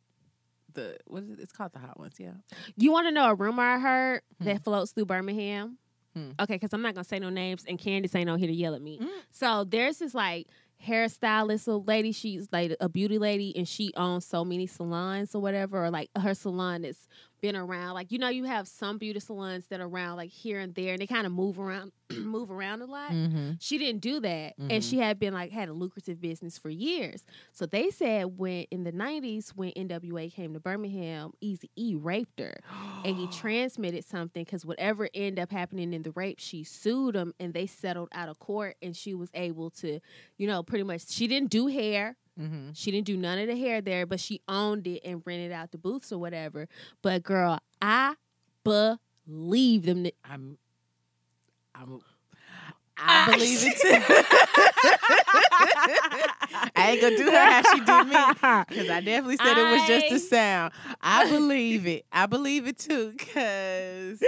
the 0.75 0.97
what 1.07 1.23
is 1.23 1.31
it? 1.31 1.39
It's 1.41 1.53
called 1.53 1.73
the 1.73 1.79
Hot 1.79 1.99
Ones. 1.99 2.15
Yeah. 2.19 2.33
You 2.77 2.93
want 2.93 3.07
to 3.07 3.13
know 3.13 3.27
a 3.31 3.35
rumor 3.35 3.63
I 3.63 3.79
heard 3.79 4.23
Hmm. 4.39 4.45
that 4.47 4.65
floats 4.65 4.93
through 4.93 5.07
Birmingham? 5.07 5.79
Hmm. 6.15 6.31
Okay, 6.41 6.55
because 6.57 6.73
I'm 6.75 6.83
not 6.83 6.95
gonna 6.95 7.05
say 7.05 7.19
no 7.19 7.31
names, 7.31 7.65
and 7.67 7.79
Candace 7.79 8.15
ain't 8.15 8.29
on 8.29 8.39
here 8.39 8.49
to 8.49 8.55
yell 8.55 8.75
at 8.75 8.83
me. 8.83 8.99
Mm. 8.99 9.09
So 9.31 9.65
there's 9.65 9.99
this 9.99 10.15
like 10.15 10.47
hairstylist 10.87 11.67
little 11.67 11.85
lady. 11.85 12.13
She's 12.13 12.49
like 12.53 12.77
a 12.81 12.89
beauty 12.89 13.19
lady, 13.19 13.57
and 13.57 13.67
she 13.67 13.93
owns 13.97 14.27
so 14.27 14.45
many 14.45 14.67
salons 14.67 15.35
or 15.35 15.41
whatever. 15.41 15.85
Or 15.85 15.91
like 15.91 16.11
her 16.19 16.35
salon 16.35 16.85
has 16.85 17.09
been 17.43 17.57
around. 17.57 17.93
Like 17.95 18.11
you 18.11 18.19
know, 18.19 18.29
you 18.31 18.45
have 18.45 18.67
some 18.67 18.97
beauty 18.97 19.21
salons 19.21 19.67
that 19.67 19.81
are 19.81 19.87
around 19.87 20.17
like 20.17 20.31
here 20.31 20.61
and 20.61 20.75
there, 20.75 20.93
and 20.95 21.03
they 21.03 21.07
kind 21.07 21.27
of 21.27 21.33
move 21.33 21.59
around, 21.59 21.93
move 22.17 22.51
around 22.51 22.81
a 22.81 22.87
lot. 22.87 23.11
Mm-hmm. 23.11 23.53
She 23.61 23.77
didn't 23.77 24.01
do 24.01 24.21
that, 24.21 24.59
Mhm. 24.59 24.69
and 24.73 24.85
she 24.85 24.99
had 24.99 25.19
been 25.19 25.35
like 25.35 25.51
had 25.51 25.69
a 25.69 25.73
lucrative 25.75 26.21
business 26.21 26.57
for 26.57 26.71
years. 26.71 27.27
So 27.53 27.67
they 27.67 27.91
said 27.91 28.39
when 28.39 28.65
in 28.71 28.85
the 28.85 28.93
'90s, 28.93 29.51
when 29.51 29.73
NWA 29.73 30.33
came 30.33 30.55
to 30.55 30.61
Birmingham, 30.61 31.33
Easy 31.43 31.69
E 31.77 31.95
raped 31.95 32.39
her, 32.41 32.55
and 33.05 33.17
he 33.17 33.27
transmitted 33.33 34.05
something 34.05 34.45
because 34.45 34.65
whatever 34.65 35.09
ended 35.13 35.41
up 35.43 35.51
happening 35.51 35.93
in 35.93 36.03
the 36.05 36.13
rape, 36.13 36.39
she 36.39 36.65
sued 36.65 37.15
him, 37.17 37.35
and 37.41 37.53
they 37.53 37.67
settled 37.67 38.09
out 38.13 38.29
of 38.29 38.39
court, 38.39 38.77
and 38.81 38.97
she 38.97 39.13
was 39.15 39.31
able 39.35 39.69
to, 39.71 39.99
you 40.39 40.47
know, 40.47 40.63
pretty 40.63 40.85
much 40.85 41.09
she 41.11 41.27
didn't 41.27 41.51
do 41.51 41.67
hair. 41.67 42.17
Mm-hmm. 42.41 42.71
She 42.75 42.91
didn't 42.91 43.07
do 43.07 43.17
none 43.17 43.39
of 43.39 43.47
the 43.47 43.57
hair 43.57 43.81
there, 43.81 44.07
but 44.07 44.21
she 44.21 44.41
owned 44.49 44.87
it 44.87 45.01
and 45.05 45.23
rented 45.25 45.53
out 45.53 45.73
the 45.73 45.79
booths 45.79 46.13
or 46.13 46.19
whatever. 46.19 46.69
But 47.03 47.23
girl, 47.23 47.59
I 47.81 48.15
believe 48.65 49.85
them. 49.85 50.07
I'm. 50.25 50.59
I'm. 51.75 52.01
Ah. 52.99 53.29
I 53.29 53.33
believe 53.33 53.59
it 53.63 53.77
too. 53.81 53.89
I 56.77 56.91
ain't 56.91 57.01
gonna 57.01 57.17
do 57.17 57.25
her 57.25 57.31
how 57.31 57.63
she 57.75 57.81
did 57.81 58.07
me. 58.07 58.17
Because 58.69 58.91
I 58.91 59.01
definitely 59.01 59.37
said 59.37 59.59
it 59.59 59.73
was 59.73 59.87
just 59.87 60.13
I- 60.13 60.15
a 60.15 60.19
sound. 60.19 60.73
I 61.01 61.31
believe 61.31 61.87
it. 61.87 62.05
I 62.13 62.27
believe 62.27 62.67
it 62.67 62.79
too. 62.79 63.13
Because, 63.17 64.23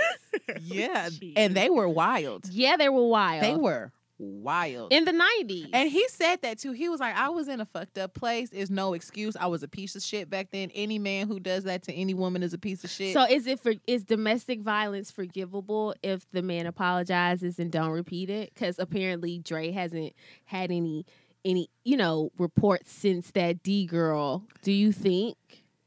yeah. 0.60 1.08
And 1.36 1.54
they 1.54 1.70
were 1.70 1.88
wild. 1.88 2.48
Yeah, 2.50 2.76
they 2.76 2.88
were 2.88 3.06
wild. 3.06 3.42
They 3.42 3.54
were 3.54 3.92
wild. 4.24 4.92
in 4.92 5.04
the 5.04 5.12
nineties. 5.12 5.68
and 5.72 5.90
he 5.90 6.06
said 6.08 6.42
that 6.42 6.58
too. 6.58 6.72
He 6.72 6.88
was 6.88 7.00
like, 7.00 7.16
I 7.16 7.28
was 7.28 7.48
in 7.48 7.60
a 7.60 7.64
fucked 7.66 7.98
up 7.98 8.14
place. 8.14 8.50
There's 8.50 8.70
no 8.70 8.94
excuse. 8.94 9.36
I 9.36 9.46
was 9.46 9.62
a 9.62 9.68
piece 9.68 9.94
of 9.96 10.02
shit 10.02 10.28
back 10.30 10.48
then. 10.50 10.70
Any 10.74 10.98
man 10.98 11.28
who 11.28 11.40
does 11.40 11.64
that 11.64 11.82
to 11.84 11.92
any 11.92 12.14
woman 12.14 12.42
is 12.42 12.52
a 12.52 12.58
piece 12.58 12.84
of 12.84 12.90
shit. 12.90 13.12
so 13.12 13.24
is 13.24 13.46
it 13.46 13.60
for 13.60 13.74
is 13.86 14.04
domestic 14.04 14.60
violence 14.60 15.10
forgivable 15.10 15.94
if 16.02 16.30
the 16.32 16.42
man 16.42 16.66
apologizes 16.66 17.58
and 17.58 17.70
don't 17.70 17.90
repeat 17.90 18.30
it? 18.30 18.52
Because 18.54 18.78
apparently 18.78 19.38
Dre 19.38 19.70
hasn't 19.70 20.12
had 20.44 20.70
any 20.70 21.06
any 21.44 21.68
you 21.84 21.96
know 21.96 22.30
reports 22.38 22.90
since 22.92 23.30
that 23.32 23.62
Dee 23.62 23.86
girl. 23.86 24.44
Do 24.62 24.72
you 24.72 24.92
think 24.92 25.36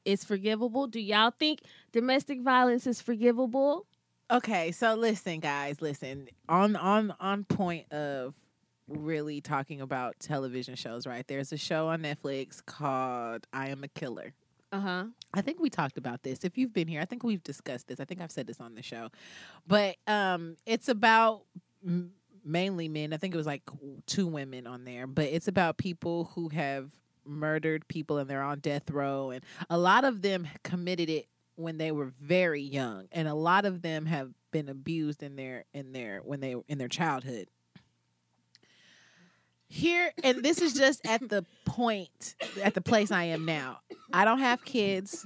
it's 0.05 0.23
forgivable? 0.23 0.87
Do 0.87 0.99
y'all 0.99 1.33
think 1.37 1.61
domestic 1.91 2.41
violence 2.41 2.87
is 2.87 3.01
forgivable? 3.01 3.85
Okay, 4.29 4.71
so 4.71 4.95
listen, 4.95 5.39
guys, 5.39 5.81
listen. 5.81 6.27
On 6.49 6.75
on 6.75 7.13
on 7.19 7.45
point 7.45 7.91
of 7.93 8.33
really 8.89 9.39
talking 9.41 9.79
about 9.81 10.19
television 10.19 10.75
shows, 10.75 11.07
right? 11.07 11.25
There's 11.27 11.51
a 11.53 11.57
show 11.57 11.87
on 11.87 12.01
Netflix 12.01 12.65
called 12.65 13.47
I 13.53 13.69
Am 13.69 13.83
a 13.83 13.87
Killer. 13.87 14.33
Uh 14.71 14.79
huh. 14.81 15.05
I 15.33 15.41
think 15.41 15.61
we 15.61 15.69
talked 15.69 15.97
about 15.97 16.23
this. 16.23 16.43
If 16.43 16.57
you've 16.57 16.73
been 16.73 16.89
here, 16.89 16.99
I 17.01 17.05
think 17.05 17.23
we've 17.23 17.43
discussed 17.43 17.87
this. 17.87 18.01
I 18.01 18.05
think 18.05 18.19
I've 18.19 18.31
said 18.31 18.47
this 18.47 18.59
on 18.59 18.75
the 18.75 18.81
show. 18.83 19.09
But 19.65 19.95
um 20.07 20.57
it's 20.65 20.89
about 20.89 21.43
m- 21.85 22.11
mainly 22.43 22.89
men. 22.89 23.13
I 23.13 23.17
think 23.17 23.33
it 23.33 23.37
was 23.37 23.47
like 23.47 23.63
two 24.07 24.27
women 24.27 24.67
on 24.67 24.83
there, 24.83 25.07
but 25.07 25.25
it's 25.25 25.47
about 25.47 25.77
people 25.77 26.31
who 26.35 26.49
have 26.49 26.91
murdered 27.25 27.87
people 27.87 28.17
and 28.17 28.29
they're 28.29 28.41
on 28.41 28.59
death 28.59 28.89
row 28.89 29.31
and 29.31 29.43
a 29.69 29.77
lot 29.77 30.05
of 30.05 30.21
them 30.21 30.47
committed 30.63 31.09
it 31.09 31.27
when 31.57 31.77
they 31.77 31.91
were 31.91 32.13
very 32.21 32.61
young 32.61 33.07
and 33.11 33.27
a 33.27 33.33
lot 33.33 33.65
of 33.65 33.81
them 33.81 34.05
have 34.05 34.31
been 34.51 34.69
abused 34.69 35.23
in 35.23 35.35
their 35.35 35.65
in 35.73 35.91
their 35.91 36.19
when 36.19 36.39
they 36.39 36.55
in 36.67 36.77
their 36.77 36.87
childhood. 36.87 37.47
Here 39.67 40.13
and 40.23 40.43
this 40.43 40.61
is 40.61 40.73
just 40.73 41.05
at 41.05 41.27
the 41.27 41.45
point 41.65 42.35
at 42.63 42.73
the 42.73 42.81
place 42.81 43.11
i 43.11 43.25
am 43.25 43.43
now. 43.43 43.79
I 44.13 44.23
don't 44.23 44.39
have 44.39 44.63
kids 44.63 45.25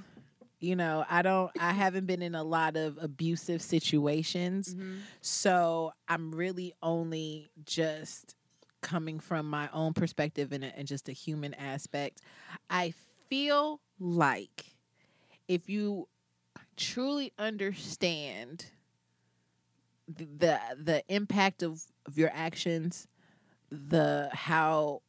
you 0.60 0.76
know 0.76 1.04
i 1.10 1.24
don't 1.24 1.52
i 1.60 1.72
haven't 1.72 2.06
been 2.06 2.22
in 2.22 2.36
a 2.36 2.44
lot 2.44 2.76
of 2.76 2.98
abusive 3.02 3.62
situations. 3.62 4.74
Mm-hmm. 4.74 4.98
So 5.22 5.92
i'm 6.08 6.34
really 6.34 6.74
only 6.82 7.52
just 7.66 8.36
coming 8.82 9.20
from 9.20 9.50
my 9.50 9.70
own 9.74 9.94
perspective 9.94 10.52
and, 10.52 10.64
and 10.64 10.88
just 10.88 11.08
a 11.08 11.12
human 11.12 11.54
aspect. 11.54 12.22
I 12.70 12.94
feel 13.30 13.80
like 14.00 14.66
if 15.48 15.70
you 15.70 16.08
truly 16.82 17.32
understand 17.38 18.66
the 20.08 20.26
the, 20.26 20.60
the 20.78 21.04
impact 21.08 21.64
of, 21.64 21.82
of 22.06 22.18
your 22.18 22.32
actions 22.34 23.08
the 23.70 24.30
how 24.34 25.02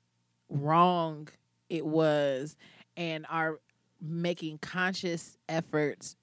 wrong 0.48 1.26
it 1.68 1.84
was 1.84 2.56
and 2.96 3.26
are 3.28 3.58
making 4.00 4.58
conscious 4.58 5.36
efforts 5.48 6.16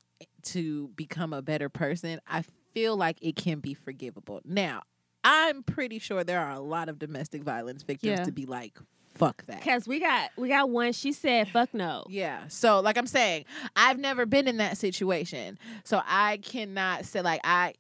to 0.44 0.88
become 0.90 1.34
a 1.34 1.42
better 1.42 1.68
person 1.70 2.20
i 2.28 2.44
feel 2.74 2.96
like 2.96 3.18
it 3.22 3.36
can 3.36 3.60
be 3.60 3.74
forgivable 3.74 4.40
now 4.46 4.82
i'm 5.24 5.64
pretty 5.64 5.98
sure 6.00 6.24
there 6.24 6.40
are 6.40 6.52
a 6.54 6.60
lot 6.60 6.88
of 6.88 7.00
domestic 7.00 7.44
violence 7.44 7.84
victims 7.84 8.20
Yeah. 8.20 8.24
to 8.26 8.32
be 8.32 8.46
like 8.46 8.78
fuck 9.20 9.46
that 9.46 9.62
Cause 9.62 9.88
we 9.88 10.00
got 10.00 10.32
we 10.38 10.48
got 10.48 10.70
one. 10.70 10.94
She 10.94 11.12
said, 11.12 11.50
"Fuck 11.50 11.74
no." 11.74 12.06
yeah. 12.10 12.48
So 12.48 12.80
like 12.80 12.98
I'm 12.98 13.06
saying, 13.08 13.46
I've 13.76 14.00
never 14.00 14.26
been 14.26 14.48
in 14.48 14.58
that 14.58 14.78
situation. 14.78 15.60
So 15.84 16.02
I 16.06 16.38
cannot 16.38 17.06
say 17.06 17.22
like 17.22 17.42
I 17.44 17.74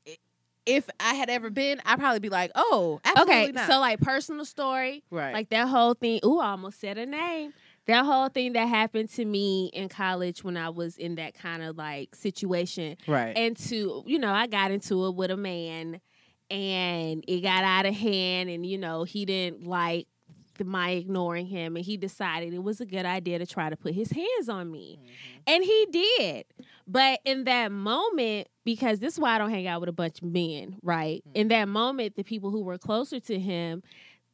if 0.66 0.88
I 1.00 1.16
had 1.16 1.30
ever 1.30 1.50
been, 1.50 1.82
I'd 1.86 1.98
probably 2.00 2.20
be 2.20 2.30
like, 2.30 2.52
"Oh, 2.54 3.00
absolutely 3.04 3.34
Okay, 3.34 3.52
not." 3.54 3.68
so 3.68 3.80
like 3.80 4.00
personal 4.02 4.46
story, 4.46 5.04
right. 5.10 5.34
like 5.34 5.50
that 5.50 5.68
whole 5.68 5.94
thing. 5.94 6.20
Ooh, 6.24 6.40
I 6.40 6.50
almost 6.50 6.80
said 6.80 6.98
a 6.98 7.06
name. 7.06 7.54
That 7.88 8.06
whole 8.06 8.30
thing 8.30 8.54
that 8.54 8.68
happened 8.68 9.10
to 9.12 9.26
me 9.26 9.72
in 9.74 9.90
college 9.90 10.44
when 10.44 10.58
I 10.58 10.70
was 10.70 10.98
in 10.98 11.16
that 11.16 11.34
kind 11.34 11.64
of 11.64 11.76
like 11.76 12.14
situation, 12.14 12.98
right. 13.08 13.36
and 13.36 13.58
to 13.70 14.04
you 14.06 14.20
know, 14.20 14.32
I 14.32 14.46
got 14.46 14.70
into 14.70 15.08
it 15.08 15.16
with 15.16 15.32
a 15.32 15.38
man, 15.38 16.00
and 16.52 17.24
it 17.28 17.42
got 17.42 17.64
out 17.64 17.88
of 17.88 17.96
hand, 17.96 18.50
and 18.50 18.64
you 18.64 18.78
know, 18.78 19.06
he 19.06 19.26
didn't 19.26 19.66
like 19.66 20.08
my 20.66 20.92
ignoring 20.92 21.48
him, 21.48 21.76
and 21.76 21.86
he 21.86 21.98
decided 21.98 22.54
it 22.54 22.64
was 22.64 22.82
a 22.82 22.86
good 22.86 23.06
idea 23.06 23.40
to 23.40 23.46
try 23.46 23.70
to 23.70 23.76
put 23.78 23.94
his 23.94 24.12
hands 24.12 24.50
on 24.50 24.72
me. 24.72 25.00
And 25.48 25.64
he 25.64 25.88
did. 25.92 26.46
But 26.88 27.20
in 27.26 27.44
that 27.46 27.72
moment, 27.72 28.48
because 28.66 29.00
this 29.00 29.14
is 29.14 29.20
why 29.20 29.36
I 29.36 29.38
don't 29.38 29.50
hang 29.50 29.68
out 29.68 29.80
with 29.80 29.90
a 29.90 29.94
bunch 29.94 30.22
of 30.22 30.28
men, 30.28 30.78
right? 30.82 31.24
In 31.34 31.48
that 31.50 31.68
moment, 31.68 32.16
the 32.16 32.24
people 32.24 32.50
who 32.52 32.62
were 32.64 32.78
closer 32.78 33.20
to 33.20 33.40
him, 33.40 33.84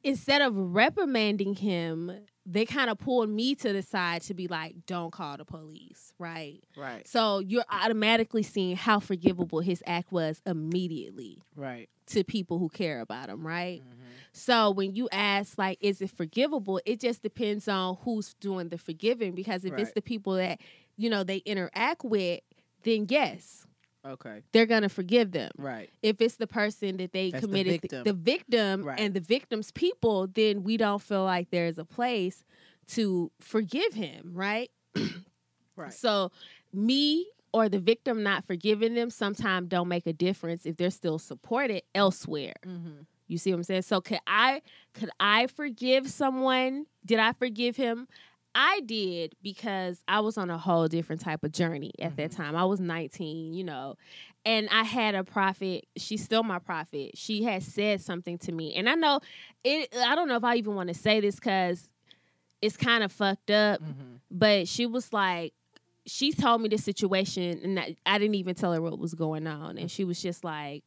instead 0.03 0.41
of 0.41 0.55
reprimanding 0.55 1.55
him, 1.55 2.11
they 2.45 2.63
kind 2.63 2.91
of 2.91 2.99
pulled 2.99 3.27
me 3.27 3.55
to 3.55 3.73
the 3.73 3.81
side 3.81 4.21
to 4.21 4.33
be 4.35 4.47
like, 4.47 4.75
don't 4.85 5.11
call 5.11 5.35
the 5.35 5.45
police, 5.45 6.13
right? 6.19 6.59
right. 6.77 7.07
So 7.07 7.39
you're 7.39 7.65
automatically 7.71 8.43
seeing 8.43 8.75
how 8.75 8.99
forgivable 8.99 9.61
his 9.61 9.81
act 9.87 10.11
was 10.11 10.41
immediately 10.45 11.41
Right. 11.55 11.89
to 12.07 12.23
people 12.23 12.59
who 12.59 12.69
care 12.69 13.01
about 13.01 13.29
him, 13.29 13.45
right? 13.45 13.81
Mm-hmm. 13.81 13.94
So 14.37 14.69
when 14.69 14.93
you 14.95 15.07
ask 15.13 15.57
like 15.57 15.77
is 15.79 16.01
it 16.01 16.11
forgivable, 16.11 16.81
it 16.85 16.99
just 16.99 17.21
depends 17.23 17.69
on 17.69 17.97
who's 18.01 18.33
doing 18.33 18.67
the 18.67 18.77
forgiving 18.77 19.33
because 19.33 19.63
if 19.63 19.73
it's 19.77 19.93
the 19.93 20.01
people 20.01 20.33
that 20.33 20.59
you 20.97 21.09
know 21.09 21.23
they 21.23 21.37
interact 21.37 22.03
with, 22.03 22.41
then 22.83 23.07
yes. 23.09 23.65
Okay. 24.05 24.41
they're 24.51 24.65
gonna 24.67 24.89
forgive 24.89 25.31
them. 25.31 25.51
Right. 25.57 25.89
If 26.03 26.21
it's 26.21 26.35
the 26.35 26.47
person 26.47 26.97
that 26.97 27.13
they 27.13 27.31
That's 27.31 27.41
the 27.41 27.47
committed 27.47 27.81
victim. 27.81 28.03
the 28.03 28.13
victim 28.13 28.83
Right. 28.83 28.99
and 28.99 29.13
the 29.13 29.19
victim's 29.21 29.71
people, 29.71 30.27
then 30.27 30.63
we 30.63 30.75
don't 30.77 31.01
feel 31.01 31.23
like 31.23 31.49
there's 31.49 31.79
a 31.79 31.85
place 31.85 32.43
to 32.89 33.31
forgive 33.39 33.93
him, 33.93 34.31
right? 34.33 34.69
Right. 35.77 35.93
So 35.93 36.31
me 36.71 37.27
or 37.51 37.67
the 37.67 37.79
victim 37.79 38.23
not 38.23 38.45
forgiving 38.45 38.95
them 38.95 39.09
sometimes 39.09 39.67
don't 39.67 39.89
make 39.89 40.07
a 40.07 40.13
difference 40.13 40.65
if 40.65 40.77
they're 40.77 40.89
still 40.89 41.19
supported 41.19 41.83
elsewhere. 41.93 42.53
Mm-hmm. 42.65 43.01
You 43.27 43.37
see 43.37 43.51
what 43.51 43.57
I'm 43.57 43.63
saying? 43.63 43.81
So 43.83 44.01
could 44.01 44.19
I 44.27 44.61
could 44.93 45.09
I 45.19 45.47
forgive 45.47 46.09
someone? 46.09 46.85
Did 47.05 47.19
I 47.19 47.33
forgive 47.33 47.75
him? 47.75 48.07
I 48.57 48.79
did 48.85 49.35
because 49.43 50.01
I 50.07 50.21
was 50.21 50.37
on 50.37 50.49
a 50.49 50.57
whole 50.57 50.87
different 50.87 51.21
type 51.21 51.43
of 51.43 51.51
journey 51.51 51.91
at 51.99 52.15
that 52.15 52.31
Mhm. 52.31 52.35
time. 52.37 52.55
I 52.55 52.63
was 52.63 52.79
19, 52.79 53.53
you 53.53 53.65
know, 53.65 53.95
and 54.45 54.69
I 54.69 54.83
had 54.83 55.13
a 55.13 55.25
prophet. 55.25 55.85
She's 55.97 56.23
still 56.23 56.43
my 56.43 56.59
prophet. 56.59 57.17
She 57.17 57.43
had 57.43 57.63
said 57.63 57.99
something 57.99 58.37
to 58.39 58.51
me, 58.53 58.73
and 58.75 58.87
I 58.89 58.95
know 58.95 59.19
it. 59.65 59.93
I 59.97 60.15
don't 60.15 60.29
know 60.29 60.37
if 60.37 60.43
I 60.45 60.55
even 60.55 60.75
want 60.75 60.87
to 60.87 60.93
say 60.93 61.19
this 61.19 61.35
because 61.35 61.91
it's 62.61 62.77
kind 62.77 63.03
of 63.03 63.11
fucked 63.11 63.51
up. 63.51 63.81
Mm-hmm. 63.81 64.15
But 64.31 64.67
she 64.69 64.85
was 64.85 65.11
like, 65.11 65.53
she 66.05 66.31
told 66.31 66.61
me 66.61 66.69
the 66.69 66.77
situation, 66.77 67.59
and 67.61 67.77
I, 67.79 67.95
I 68.05 68.19
didn't 68.19 68.35
even 68.35 68.55
tell 68.55 68.71
her 68.71 68.81
what 68.81 68.97
was 68.99 69.13
going 69.15 69.47
on. 69.47 69.77
And 69.77 69.91
she 69.91 70.05
was 70.05 70.21
just 70.21 70.43
like, 70.45 70.83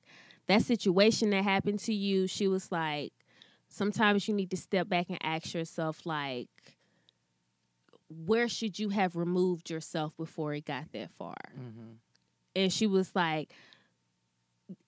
that 0.49 0.63
situation 0.63 1.31
that 1.31 1.45
happened 1.45 1.79
to 1.81 1.95
you, 1.95 2.27
she 2.27 2.49
was 2.49 2.73
like, 2.73 3.13
sometimes 3.69 4.27
you 4.29 4.35
need 4.35 4.51
to 4.51 4.57
step 4.57 4.89
back 4.89 5.07
and 5.11 5.19
ask 5.23 5.55
yourself, 5.55 6.05
like, 6.07 6.49
where 8.09 8.49
should 8.49 8.79
you 8.79 8.89
have 8.89 9.17
removed 9.17 9.69
yourself 9.71 10.17
before 10.17 10.55
it 10.55 10.65
got 10.65 10.91
that 10.93 11.11
far? 11.19 11.37
Mm-hmm. 11.55 11.93
And 12.57 12.73
she 12.73 12.87
was 12.87 13.11
like, 13.15 13.53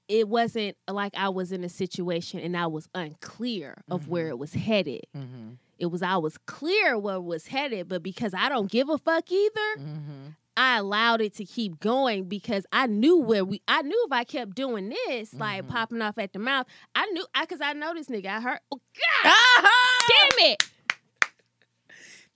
it 0.09 0.29
wasn't 0.29 0.77
like 0.91 1.13
I 1.17 1.29
was 1.29 1.53
in 1.53 1.63
a 1.63 1.69
situation 1.69 2.41
and 2.41 2.57
I 2.57 2.67
was 2.67 2.89
unclear 2.95 3.83
of 3.89 4.09
where 4.09 4.27
Mhm. 4.27 4.31
it 4.31 4.39
was 4.39 4.53
headed. 4.55 5.03
Mm-hmm. 5.17 5.51
It 5.79 5.87
was 5.87 6.03
I 6.03 6.17
was 6.17 6.37
clear 6.47 6.99
where 6.99 7.17
it 7.17 7.21
was 7.23 7.47
headed, 7.47 7.89
but 7.89 8.03
because 8.03 8.35
I 8.35 8.49
don't 8.49 8.71
give 8.71 8.89
a 8.89 8.99
fuck 8.99 9.31
either, 9.31 9.77
Mm-hmm. 9.79 10.27
I 10.57 10.79
allowed 10.79 11.21
it 11.21 11.35
to 11.37 11.45
keep 11.45 11.81
going 11.81 12.25
because 12.25 12.67
I 12.73 12.87
knew 12.87 13.17
where 13.19 13.45
we. 13.45 13.63
I 13.69 13.83
knew 13.83 14.03
if 14.07 14.13
I 14.13 14.25
kept 14.25 14.55
doing 14.55 14.89
this, 15.07 15.33
like 15.35 15.65
Mhm. 15.65 15.69
popping 15.69 16.03
off 16.03 16.19
at 16.19 16.33
the 16.33 16.39
mouth, 16.39 16.67
I 16.95 17.07
knew. 17.07 17.25
I 17.35 17.43
because 17.43 17.61
I 17.63 17.73
know 17.73 17.95
this 17.95 18.09
nigga. 18.09 18.27
I 18.27 18.41
heard. 18.41 18.59
Oh, 18.73 18.81
God 19.25 19.33
Ah! 19.33 19.99
damn 20.09 20.47
it! 20.51 20.63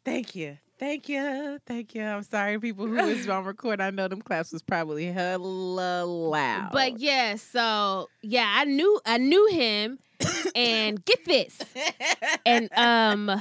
Thank 0.04 0.34
you. 0.34 0.58
Thank 0.78 1.08
you. 1.08 1.58
Thank 1.66 1.94
you. 1.94 2.02
I'm 2.04 2.22
sorry, 2.24 2.58
people 2.58 2.86
who 2.86 2.96
is 2.98 3.28
on 3.28 3.44
record. 3.44 3.80
I 3.80 3.90
know 3.90 4.08
them 4.08 4.20
claps 4.20 4.52
was 4.52 4.62
probably 4.62 5.06
hella 5.06 6.04
loud. 6.04 6.70
But 6.72 6.98
yeah, 6.98 7.36
so 7.36 8.08
yeah, 8.22 8.52
I 8.56 8.64
knew. 8.64 9.00
I 9.06 9.18
knew 9.18 9.46
him, 9.50 9.98
and 10.54 11.02
get 11.04 11.24
this, 11.24 11.58
and 12.44 12.68
um. 12.76 13.40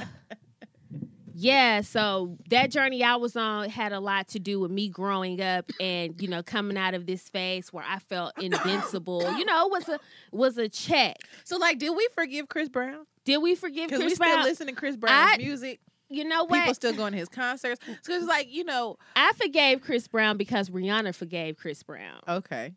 Yeah, 1.36 1.80
so 1.80 2.36
that 2.50 2.70
journey 2.70 3.02
I 3.02 3.16
was 3.16 3.34
on 3.36 3.68
had 3.68 3.92
a 3.92 3.98
lot 4.00 4.28
to 4.28 4.38
do 4.38 4.60
with 4.60 4.70
me 4.70 4.88
growing 4.88 5.40
up 5.42 5.68
and 5.80 6.14
you 6.22 6.28
know 6.28 6.42
coming 6.42 6.76
out 6.78 6.94
of 6.94 7.06
this 7.06 7.28
phase 7.28 7.72
where 7.72 7.84
I 7.86 7.98
felt 7.98 8.32
invincible. 8.42 9.22
You 9.36 9.44
know, 9.44 9.66
it 9.66 9.72
was 9.72 9.88
a 9.88 10.00
was 10.30 10.58
a 10.58 10.68
check. 10.68 11.16
so, 11.44 11.56
like, 11.58 11.78
did 11.78 11.90
we 11.96 12.06
forgive 12.14 12.48
Chris 12.48 12.68
Brown? 12.68 13.04
Did 13.24 13.38
we 13.38 13.54
forgive 13.54 13.88
Because 13.88 14.00
Chris 14.00 14.12
we 14.12 14.14
still 14.16 14.28
Brown? 14.34 14.44
listen 14.44 14.66
to 14.68 14.72
Chris 14.74 14.96
Brown's 14.96 15.32
I- 15.34 15.36
music. 15.38 15.80
you 16.10 16.24
know 16.24 16.44
what? 16.44 16.58
People 16.60 16.74
still 16.74 16.92
going 16.92 17.12
to 17.12 17.18
his 17.18 17.28
concerts. 17.28 17.80
So 18.02 18.12
it's 18.12 18.26
like, 18.26 18.52
you 18.52 18.62
know, 18.64 18.96
I 19.16 19.32
forgave 19.32 19.80
Chris 19.80 20.06
Brown 20.06 20.36
because 20.36 20.68
Rihanna 20.70 21.14
forgave 21.14 21.56
Chris 21.56 21.82
Brown. 21.82 22.20
okay. 22.28 22.74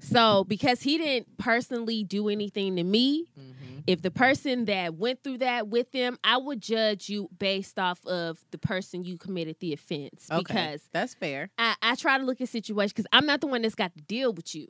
So 0.00 0.44
because 0.44 0.82
he 0.82 0.98
didn't 0.98 1.38
personally 1.38 2.04
do 2.04 2.28
anything 2.28 2.76
to 2.76 2.84
me, 2.84 3.26
Mm-hmm. 3.38 3.78
if 3.86 4.02
the 4.02 4.10
person 4.10 4.64
that 4.66 4.94
went 4.94 5.22
through 5.24 5.38
that 5.38 5.68
with 5.68 5.90
them, 5.92 6.18
I 6.24 6.36
would 6.36 6.60
judge 6.60 7.08
you 7.08 7.28
based 7.38 7.78
off 7.78 8.04
of 8.06 8.38
the 8.50 8.58
person 8.58 9.02
you 9.04 9.16
committed 9.16 9.56
the 9.60 9.72
offense. 9.72 10.28
Okay. 10.30 10.38
Because 10.42 10.88
that's 10.92 11.14
fair. 11.14 11.50
I, 11.58 11.74
I 11.82 11.94
try 11.94 12.18
to 12.18 12.24
look 12.24 12.40
at 12.40 12.48
situations 12.48 12.92
because 12.92 13.06
I'm 13.12 13.26
not 13.26 13.40
the 13.40 13.46
one 13.46 13.62
that's 13.62 13.74
got 13.74 13.94
to 13.96 14.02
deal 14.02 14.32
with 14.32 14.54
you. 14.54 14.68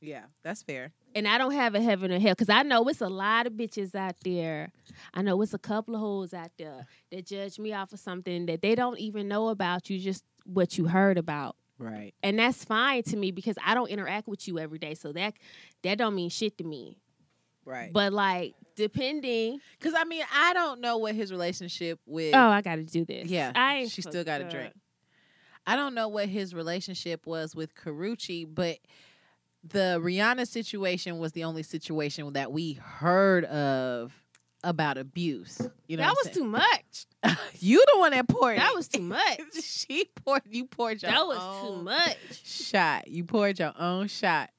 Yeah, 0.00 0.24
that's 0.42 0.62
fair. 0.62 0.92
And 1.14 1.26
I 1.26 1.38
don't 1.38 1.52
have 1.52 1.74
a 1.74 1.80
heaven 1.80 2.12
or 2.12 2.18
hell 2.18 2.32
because 2.34 2.50
I 2.50 2.62
know 2.62 2.86
it's 2.88 3.00
a 3.00 3.08
lot 3.08 3.46
of 3.46 3.54
bitches 3.54 3.94
out 3.94 4.16
there. 4.24 4.70
I 5.14 5.22
know 5.22 5.40
it's 5.40 5.54
a 5.54 5.58
couple 5.58 5.94
of 5.94 6.00
hoes 6.00 6.34
out 6.34 6.50
there 6.58 6.86
that 7.10 7.24
judge 7.26 7.58
me 7.58 7.72
off 7.72 7.92
of 7.92 8.00
something 8.00 8.46
that 8.46 8.60
they 8.60 8.74
don't 8.74 8.98
even 8.98 9.28
know 9.28 9.48
about 9.48 9.88
you, 9.88 9.98
just 9.98 10.24
what 10.44 10.76
you 10.76 10.86
heard 10.88 11.16
about. 11.16 11.56
Right. 11.78 12.14
and 12.22 12.38
that's 12.38 12.64
fine 12.64 13.02
to 13.04 13.16
me 13.16 13.30
because 13.32 13.56
I 13.64 13.74
don't 13.74 13.88
interact 13.90 14.28
with 14.28 14.46
you 14.46 14.58
every 14.58 14.78
day, 14.78 14.94
so 14.94 15.12
that 15.12 15.34
that 15.82 15.98
don't 15.98 16.14
mean 16.14 16.30
shit 16.30 16.56
to 16.58 16.64
me. 16.64 16.98
Right. 17.66 17.92
But 17.92 18.12
like, 18.12 18.54
depending, 18.76 19.58
Because, 19.78 19.94
I 19.96 20.04
mean, 20.04 20.22
I 20.32 20.52
don't 20.52 20.80
know 20.80 20.98
what 20.98 21.14
his 21.14 21.30
relationship 21.32 21.98
with. 22.06 22.34
oh, 22.34 22.38
I 22.48 22.60
got 22.60 22.76
to 22.76 22.82
do 22.82 23.04
this. 23.06 23.28
Yeah, 23.28 23.52
I 23.54 23.86
she 23.86 24.02
still 24.02 24.22
got 24.24 24.38
to 24.38 24.48
drink. 24.48 24.74
I 25.66 25.76
don't 25.76 25.94
know 25.94 26.08
what 26.08 26.28
his 26.28 26.54
relationship 26.54 27.26
was 27.26 27.54
with 27.56 27.74
Karrueche, 27.74 28.46
but 28.54 28.76
the 29.66 29.98
Rihanna 30.02 30.46
situation 30.46 31.18
was 31.18 31.32
the 31.32 31.44
only 31.44 31.62
situation 31.62 32.30
that 32.34 32.52
we 32.52 32.74
heard 32.74 33.46
of 33.46 34.12
about 34.64 34.98
abuse. 34.98 35.60
You 35.86 35.96
know, 35.98 36.02
that 36.04 36.14
was 36.16 36.26
I'm 36.28 36.34
too 36.34 36.44
much. 36.44 37.06
you 37.60 37.84
the 37.92 37.98
one 38.00 38.10
that 38.12 38.26
poured. 38.28 38.58
That 38.58 38.74
was 38.74 38.88
too 38.88 39.02
much. 39.16 39.40
she 39.62 40.06
poured. 40.24 40.42
You 40.50 40.64
poured 40.66 41.02
your. 41.02 41.10
that 41.12 41.26
was 41.26 41.38
own 41.38 41.78
too 41.78 41.82
much. 41.84 42.16
Shot. 42.44 43.08
You 43.08 43.24
poured 43.24 43.58
your 43.58 43.72
own 43.78 44.08
shot. 44.08 44.50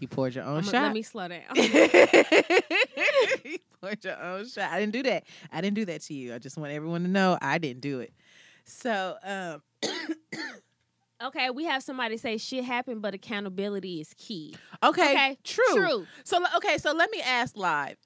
You 0.00 0.08
poured 0.08 0.34
your 0.34 0.44
own 0.44 0.58
I'ma- 0.58 0.70
shot. 0.70 0.82
Let 0.84 0.92
me 0.92 1.02
slow 1.02 1.28
down. 1.28 1.42
you 1.54 1.68
poured 3.80 4.04
your 4.04 4.20
own 4.22 4.48
shot. 4.48 4.70
I 4.70 4.80
didn't 4.80 4.92
do 4.92 5.02
that. 5.04 5.24
I 5.52 5.60
didn't 5.60 5.76
do 5.76 5.84
that 5.86 6.02
to 6.02 6.14
you. 6.14 6.34
I 6.34 6.38
just 6.38 6.56
want 6.56 6.72
everyone 6.72 7.02
to 7.02 7.08
know 7.08 7.38
I 7.40 7.58
didn't 7.58 7.80
do 7.82 8.00
it. 8.00 8.12
So, 8.64 9.16
um, 9.22 9.62
okay, 11.24 11.50
we 11.50 11.64
have 11.64 11.82
somebody 11.82 12.16
say 12.16 12.38
shit 12.38 12.64
happened, 12.64 13.02
but 13.02 13.14
accountability 13.14 14.00
is 14.00 14.14
key. 14.16 14.54
okay, 14.82 15.12
Okay, 15.12 15.38
true. 15.44 15.64
True. 15.74 16.06
So, 16.24 16.42
okay, 16.56 16.78
so 16.78 16.92
let 16.92 17.10
me 17.10 17.20
ask 17.20 17.56
live. 17.56 17.96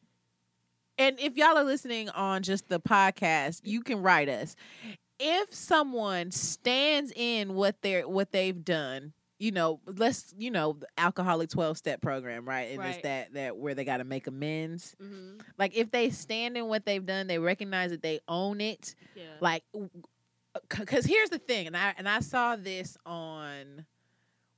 And 0.99 1.19
if 1.19 1.37
y'all 1.37 1.57
are 1.57 1.65
listening 1.65 2.09
on 2.11 2.43
just 2.43 2.69
the 2.69 2.81
podcast, 2.81 3.61
you 3.65 3.83
can 3.83 4.03
write 4.03 4.29
us. 4.29 4.55
If 5.19 5.53
someone 5.55 6.31
stands 6.31 7.13
in 7.15 7.55
what 7.55 7.81
they're 7.83 8.07
what 8.09 8.33
they've 8.33 8.65
done, 8.65 9.13
you 9.39 9.51
know, 9.53 9.81
let's 9.87 10.33
you 10.39 10.51
know, 10.51 10.77
the 10.79 10.87
alcoholic 10.99 11.51
twelve 11.51 11.77
step 11.79 12.01
program, 12.01 12.47
right? 12.49 12.71
And 12.73 12.83
it's 12.83 12.97
Right. 12.97 13.03
that 13.03 13.35
that 13.35 13.57
where 13.57 13.75
they 13.75 13.85
got 13.85 13.99
to 13.99 14.05
make 14.05 14.27
amends. 14.27 14.95
Mm-hmm. 15.03 15.39
Like 15.59 15.77
if 15.77 15.91
they 15.91 16.11
stand 16.11 16.57
in 16.57 16.67
what 16.67 16.85
they've 16.85 17.05
done, 17.05 17.27
they 17.27 17.39
recognize 17.39 17.91
that 17.91 18.03
they 18.03 18.21
own 18.29 18.61
it. 18.61 18.95
Yeah. 19.17 19.25
Like, 19.41 19.65
because 20.69 21.05
here's 21.05 21.31
the 21.31 21.39
thing, 21.39 21.67
and 21.67 21.77
I 21.77 21.95
and 21.99 22.09
I 22.09 22.21
saw 22.21 22.57
this 22.57 22.97
on, 23.05 23.85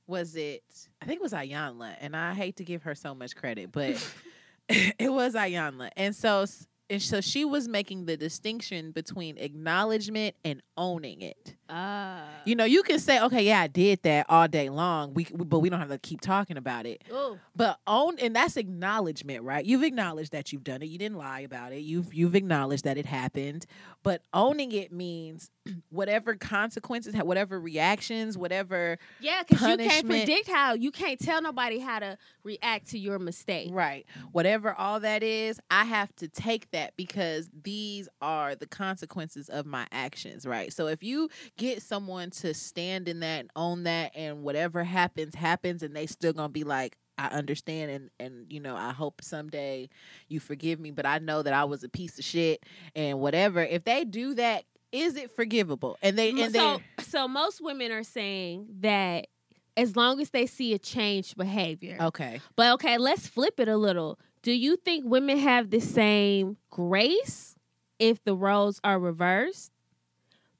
was 0.05 0.35
it? 0.35 0.63
I 1.01 1.05
think 1.05 1.17
it 1.19 1.23
was 1.23 1.33
Iyanla, 1.33 1.95
and 1.99 2.15
I 2.15 2.33
hate 2.33 2.57
to 2.57 2.63
give 2.63 2.83
her 2.83 2.95
so 2.95 3.13
much 3.15 3.35
credit, 3.35 3.71
but 3.71 3.95
it 4.99 5.11
was 5.11 5.33
Iyanla, 5.33 5.91
and 5.95 6.15
so 6.15 6.45
and 6.89 7.01
so 7.01 7.19
she 7.19 7.43
was 7.43 7.67
making 7.67 8.05
the 8.05 8.15
distinction 8.15 8.91
between 8.91 9.37
acknowledgement 9.37 10.35
and 10.45 10.61
owning 10.77 11.21
it. 11.21 11.55
Ah. 11.69 12.29
You 12.45 12.55
know, 12.55 12.63
you 12.63 12.81
can 12.81 12.99
say, 12.99 13.21
okay, 13.21 13.43
yeah, 13.43 13.61
I 13.61 13.67
did 13.67 14.01
that 14.03 14.25
all 14.29 14.47
day 14.47 14.69
long, 14.69 15.13
we, 15.13 15.25
but 15.25 15.59
we 15.59 15.69
don't 15.69 15.79
have 15.79 15.89
to 15.89 15.97
keep 15.97 16.21
talking 16.21 16.55
about 16.55 16.85
it. 16.85 17.03
Ooh. 17.11 17.37
But 17.55 17.79
own 17.87 18.17
and 18.19 18.35
that's 18.35 18.55
acknowledgement, 18.55 19.43
right? 19.43 19.65
You've 19.65 19.83
acknowledged 19.83 20.31
that 20.31 20.53
you've 20.53 20.63
done 20.63 20.81
it. 20.81 20.85
You 20.85 20.97
didn't 20.97 21.17
lie 21.17 21.41
about 21.41 21.73
it. 21.73 21.79
You've 21.79 22.13
you've 22.13 22.35
acknowledged 22.35 22.85
that 22.85 22.97
it 22.97 23.05
happened. 23.05 23.65
But 24.03 24.21
owning 24.33 24.71
it 24.71 24.91
means 24.93 25.51
whatever 25.89 26.35
consequences, 26.35 27.15
whatever 27.15 27.59
reactions, 27.59 28.37
whatever 28.37 28.97
Yeah, 29.19 29.43
because 29.47 29.67
you 29.67 29.77
can't 29.77 30.05
predict 30.05 30.49
how 30.49 30.73
you 30.73 30.91
can't 30.91 31.19
tell 31.19 31.41
nobody 31.41 31.79
how 31.79 31.99
to 31.99 32.17
react 32.43 32.89
to 32.89 32.99
your 32.99 33.19
mistake. 33.19 33.69
right, 33.71 34.05
whatever 34.31 34.73
all 34.73 34.99
that 34.99 35.23
is, 35.23 35.59
I 35.71 35.85
have 35.85 36.15
to 36.17 36.27
take 36.27 36.71
that 36.71 36.95
because 36.97 37.49
these 37.63 38.07
are 38.21 38.55
the 38.55 38.67
consequences 38.67 39.49
of 39.49 39.65
my 39.65 39.87
actions, 39.91 40.45
right? 40.45 40.71
So 40.71 40.87
if 40.87 41.03
you 41.03 41.29
get 41.57 41.81
someone 41.81 42.29
to 42.31 42.53
stand 42.53 43.07
in 43.07 43.21
that 43.21 43.41
and 43.41 43.51
own 43.55 43.83
that 43.83 44.11
and 44.15 44.43
whatever 44.43 44.83
happens 44.83 45.35
happens 45.35 45.83
and 45.83 45.95
they 45.95 46.05
still 46.05 46.33
to 46.33 46.49
be 46.49 46.63
like 46.63 46.97
I 47.17 47.27
understand 47.27 47.91
and 47.91 48.09
and 48.19 48.51
you 48.51 48.59
know 48.59 48.75
I 48.75 48.91
hope 48.91 49.21
someday 49.21 49.89
you 50.27 50.39
forgive 50.39 50.79
me 50.79 50.91
but 50.91 51.05
I 51.05 51.19
know 51.19 51.41
that 51.41 51.53
I 51.53 51.63
was 51.63 51.83
a 51.83 51.89
piece 51.89 52.19
of 52.19 52.25
shit 52.25 52.63
and 52.95 53.19
whatever 53.19 53.63
if 53.63 53.83
they 53.83 54.03
do 54.05 54.35
that 54.35 54.65
is 54.91 55.15
it 55.15 55.31
forgivable 55.31 55.97
and 56.01 56.17
they 56.17 56.29
and 56.29 56.53
so, 56.53 56.79
they 56.97 57.03
so 57.03 57.27
most 57.27 57.61
women 57.61 57.91
are 57.91 58.03
saying 58.03 58.67
that 58.79 59.27
as 59.75 59.95
long 59.95 60.19
as 60.19 60.31
they 60.31 60.45
see 60.45 60.73
a 60.73 60.79
changed 60.79 61.37
behavior. 61.37 61.97
okay 62.01 62.39
But 62.55 62.73
okay, 62.73 62.97
let's 62.97 63.27
flip 63.27 63.59
it 63.59 63.67
a 63.67 63.77
little. 63.77 64.19
Do 64.41 64.51
you 64.51 64.75
think 64.75 65.05
women 65.05 65.37
have 65.37 65.69
the 65.69 65.79
same 65.79 66.57
grace 66.71 67.55
if 67.99 68.23
the 68.23 68.35
roles 68.35 68.79
are 68.83 68.97
reversed? 68.99 69.71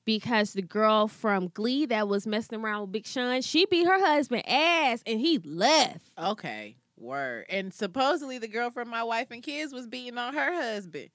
because 0.08 0.54
the 0.54 0.62
girl 0.62 1.10
from 1.10 1.50
Glee 1.50 1.86
that 1.88 2.08
was 2.08 2.26
messing 2.26 2.62
around 2.62 2.80
with 2.84 2.92
Big 2.94 3.06
Sean, 3.06 3.42
she 3.42 3.66
beat 3.66 3.86
her 3.86 4.00
husband 4.00 4.48
ass 4.48 5.04
and 5.06 5.20
he 5.20 5.38
left. 5.40 6.12
Okay, 6.18 6.78
word. 6.96 7.46
And 7.50 7.74
supposedly 7.74 8.38
the 8.38 8.48
girl 8.48 8.72
from 8.72 8.90
My 8.90 9.04
Wife 9.04 9.28
and 9.32 9.44
Kids 9.44 9.74
was 9.74 9.86
beating 9.86 10.18
on 10.18 10.34
her 10.34 10.54
husband. 10.54 11.10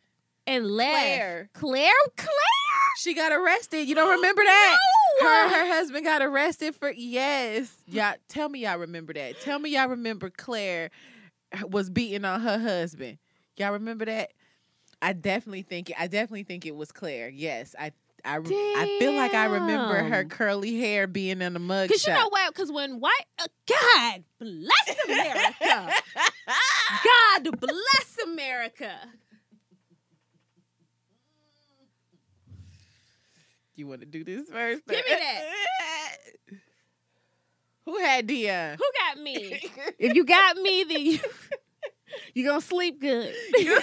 And 0.46 0.66
left. 0.66 0.92
Claire. 0.92 1.50
Claire? 1.54 1.92
Claire? 2.16 2.30
She 2.98 3.14
got 3.14 3.32
arrested. 3.32 3.88
You 3.88 3.94
don't 3.94 4.10
remember 4.16 4.42
that? 4.44 4.78
No. 5.20 5.26
Her 5.28 5.48
her 5.48 5.66
husband 5.74 6.04
got 6.04 6.22
arrested 6.22 6.74
for 6.74 6.90
yes. 6.90 7.72
Y'all 7.86 8.14
tell 8.28 8.48
me 8.48 8.60
y'all 8.60 8.78
remember 8.78 9.12
that. 9.14 9.40
Tell 9.40 9.58
me 9.58 9.70
y'all 9.70 9.88
remember 9.88 10.30
Claire 10.30 10.90
was 11.68 11.90
beating 11.90 12.24
on 12.24 12.40
her 12.40 12.58
husband. 12.58 13.18
Y'all 13.56 13.72
remember 13.72 14.04
that? 14.06 14.32
I 15.00 15.12
definitely 15.12 15.62
think 15.62 15.92
I 15.98 16.06
definitely 16.06 16.44
think 16.44 16.64
it 16.66 16.74
was 16.76 16.92
Claire. 16.92 17.28
Yes, 17.28 17.74
I 17.78 17.92
I 18.24 18.36
I 18.36 18.96
feel 19.00 19.14
like 19.14 19.34
I 19.34 19.46
remember 19.46 19.96
her 20.04 20.24
curly 20.24 20.78
hair 20.78 21.06
being 21.08 21.42
in 21.42 21.54
the 21.54 21.58
mug 21.58 21.88
Because 21.88 22.06
you 22.06 22.12
know 22.12 22.20
shot. 22.20 22.32
what? 22.32 22.54
Because 22.54 22.70
when 22.70 23.00
white, 23.00 23.24
uh, 23.40 23.46
God 23.68 24.22
bless 24.38 24.96
America. 25.06 25.92
God 27.04 27.60
bless 27.60 28.16
America. 28.24 28.92
You 33.76 33.86
want 33.86 34.00
to 34.00 34.06
do 34.06 34.24
this 34.24 34.48
first? 34.48 34.82
Give 34.86 34.96
me 34.96 35.02
that. 35.08 35.40
Who 37.84 37.98
had 37.98 38.26
Dion? 38.26 38.76
Who 38.78 38.84
got 38.98 39.22
me? 39.22 39.60
If 39.98 40.14
you 40.14 40.24
got 40.24 40.56
me, 40.56 40.84
then 40.84 41.00
you, 41.04 41.18
you 42.34 42.44
going 42.44 42.60
to 42.60 42.66
sleep 42.66 43.00
good. 43.00 43.34
You 43.56 43.80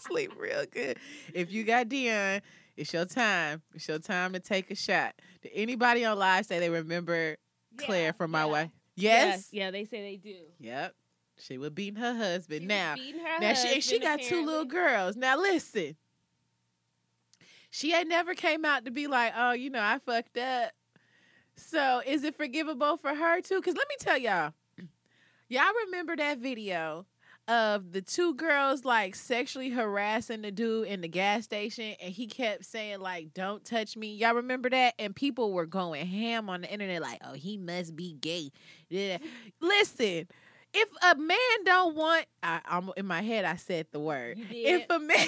sleep 0.00 0.32
real 0.38 0.64
good. 0.70 0.98
If 1.34 1.52
you 1.52 1.64
got 1.64 1.88
Dion, 1.88 2.40
it's 2.76 2.92
your 2.92 3.04
time. 3.04 3.62
It's 3.74 3.86
your 3.88 3.98
time 3.98 4.32
to 4.32 4.40
take 4.40 4.70
a 4.70 4.74
shot. 4.74 5.14
Did 5.42 5.52
anybody 5.54 6.04
on 6.04 6.18
live 6.18 6.46
say 6.46 6.58
they 6.58 6.70
remember 6.70 7.36
Claire 7.78 8.06
Yeah, 8.06 8.12
from 8.12 8.30
my 8.30 8.40
yeah. 8.40 8.50
wife? 8.50 8.70
Yes. 8.96 9.48
Yeah, 9.52 9.70
they 9.70 9.84
say 9.84 10.00
they 10.02 10.16
do. 10.16 10.36
Yep. 10.58 10.94
She 11.38 11.58
was 11.58 11.70
beating 11.70 12.00
her 12.00 12.14
husband. 12.14 12.62
She 12.62 12.66
now, 12.66 12.94
now 13.40 13.52
she 13.52 13.74
and 13.74 13.84
she 13.84 13.98
husband, 13.98 14.02
got 14.02 14.22
two 14.22 14.44
little 14.44 14.64
girls. 14.64 15.16
Now 15.16 15.38
listen. 15.38 15.96
She 17.76 17.92
ain't 17.92 18.08
never 18.08 18.32
came 18.32 18.64
out 18.64 18.86
to 18.86 18.90
be 18.90 19.06
like, 19.06 19.34
oh, 19.36 19.52
you 19.52 19.68
know, 19.68 19.82
I 19.82 19.98
fucked 19.98 20.38
up. 20.38 20.72
So 21.56 22.00
is 22.06 22.24
it 22.24 22.34
forgivable 22.34 22.96
for 22.96 23.14
her 23.14 23.42
too? 23.42 23.56
Because 23.56 23.76
let 23.76 23.86
me 23.86 23.96
tell 24.00 24.16
y'all, 24.16 24.54
y'all 25.50 25.74
remember 25.84 26.16
that 26.16 26.38
video 26.38 27.04
of 27.48 27.92
the 27.92 28.00
two 28.00 28.32
girls 28.32 28.86
like 28.86 29.14
sexually 29.14 29.68
harassing 29.68 30.40
the 30.40 30.50
dude 30.50 30.88
in 30.88 31.02
the 31.02 31.08
gas 31.08 31.44
station 31.44 31.94
and 32.00 32.14
he 32.14 32.26
kept 32.26 32.64
saying 32.64 32.98
like 32.98 33.32
don't 33.34 33.64
touch 33.64 33.96
me 33.96 34.12
y'all 34.16 34.34
remember 34.34 34.68
that 34.68 34.94
and 34.98 35.14
people 35.14 35.52
were 35.52 35.64
going 35.64 36.04
ham 36.04 36.50
on 36.50 36.62
the 36.62 36.72
internet 36.72 37.00
like 37.00 37.20
oh 37.24 37.34
he 37.34 37.56
must 37.56 37.94
be 37.94 38.14
gay 38.14 38.50
yeah. 38.88 39.18
listen 39.60 40.26
if 40.74 40.88
a 41.02 41.16
man 41.16 41.64
don't 41.64 41.96
want 41.96 42.26
I, 42.42 42.60
I'm 42.66 42.90
in 42.96 43.06
my 43.06 43.22
head 43.22 43.44
I 43.44 43.56
said 43.56 43.86
the 43.92 43.98
word 44.00 44.38
if 44.50 44.88
a 44.90 44.98
man 44.98 45.16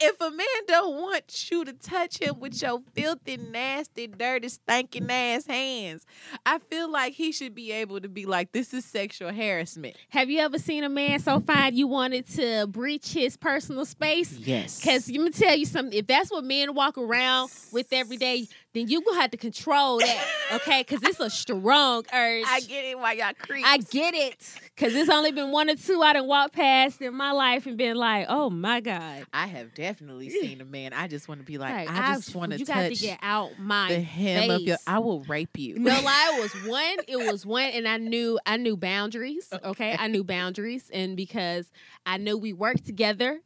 if 0.00 0.20
a 0.20 0.30
man 0.30 0.46
don't 0.66 1.00
want 1.00 1.50
you 1.50 1.64
to 1.64 1.72
touch 1.72 2.18
him 2.18 2.40
with 2.40 2.60
your 2.62 2.80
filthy 2.94 3.36
nasty 3.36 4.06
dirty 4.06 4.48
stinking 4.48 5.10
ass 5.10 5.46
hands 5.46 6.06
I 6.46 6.58
feel 6.58 6.90
like 6.90 7.12
he 7.14 7.32
should 7.32 7.54
be 7.54 7.72
able 7.72 8.00
to 8.00 8.08
be 8.08 8.24
like 8.26 8.52
this 8.52 8.72
is 8.72 8.84
sexual 8.84 9.32
harassment 9.32 9.96
Have 10.10 10.30
you 10.30 10.40
ever 10.40 10.58
seen 10.58 10.84
a 10.84 10.88
man 10.88 11.18
so 11.18 11.40
fine 11.40 11.76
you 11.76 11.86
wanted 11.86 12.26
to 12.36 12.66
breach 12.66 13.12
his 13.12 13.36
personal 13.36 13.84
space? 13.84 14.32
yes 14.32 14.80
Because 14.80 15.10
let 15.10 15.20
me 15.20 15.30
tell 15.30 15.56
you 15.56 15.66
something. 15.66 15.98
If 15.98 16.06
that's 16.06 16.30
what 16.30 16.44
men 16.44 16.74
walk 16.74 16.96
around 16.98 17.50
with 17.72 17.92
every 17.92 18.16
day, 18.16 18.46
then 18.74 18.88
you 18.88 19.00
gonna 19.02 19.20
have 19.20 19.30
to 19.30 19.36
control 19.36 19.98
that, 20.00 20.26
okay? 20.54 20.80
Because 20.86 21.02
it's 21.08 21.20
a 21.20 21.30
strong 21.30 22.04
urge. 22.12 22.44
I 22.46 22.60
get 22.60 22.84
it 22.84 22.98
why 22.98 23.12
y'all 23.12 23.32
creep. 23.38 23.64
I 23.66 23.78
get 23.78 24.14
it. 24.14 24.36
Because 24.74 24.94
it's 24.94 25.08
only 25.08 25.30
been 25.30 25.52
one 25.52 25.70
or 25.70 25.76
two 25.76 26.02
I 26.02 26.12
done 26.12 26.26
walked 26.26 26.54
past 26.54 27.00
in 27.00 27.14
my 27.14 27.30
life 27.30 27.66
and 27.66 27.76
been 27.78 27.96
like, 27.96 28.26
oh 28.28 28.50
my 28.50 28.80
God. 28.80 29.24
I 29.32 29.46
have 29.46 29.72
definitely 29.74 30.28
seen 30.30 30.60
a 30.60 30.64
man. 30.64 30.92
I 30.92 31.06
just 31.06 31.28
want 31.28 31.40
to 31.40 31.46
be 31.46 31.56
like, 31.56 31.86
Like, 31.86 31.90
I 31.96 32.14
just 32.16 32.34
want 32.34 32.50
to 32.52 32.58
You 32.58 32.66
got 32.66 32.74
touch 32.74 32.94
to 32.98 33.00
get 33.00 33.18
out 33.22 33.52
my 33.58 33.88
the 33.94 34.00
hem 34.00 34.50
of 34.50 34.60
your. 34.62 34.76
face. 34.76 34.84
I 34.86 34.98
will 34.98 35.20
rape 35.24 35.56
you. 35.56 35.78
No 35.78 35.92
lie, 36.00 36.34
it 36.36 36.42
was 36.42 36.66
one. 36.68 36.96
It 37.06 37.32
was 37.32 37.46
one, 37.46 37.64
and 37.70 37.86
I 37.86 37.96
knew 37.98 38.38
I 38.44 38.56
knew 38.56 38.76
boundaries. 38.76 39.48
Okay, 39.64 39.96
I 39.98 40.08
knew 40.08 40.24
boundaries, 40.24 40.90
and 40.92 41.16
because 41.16 41.70
I 42.04 42.16
knew 42.16 42.36
we 42.36 42.52
worked 42.52 42.84
together, 42.84 43.40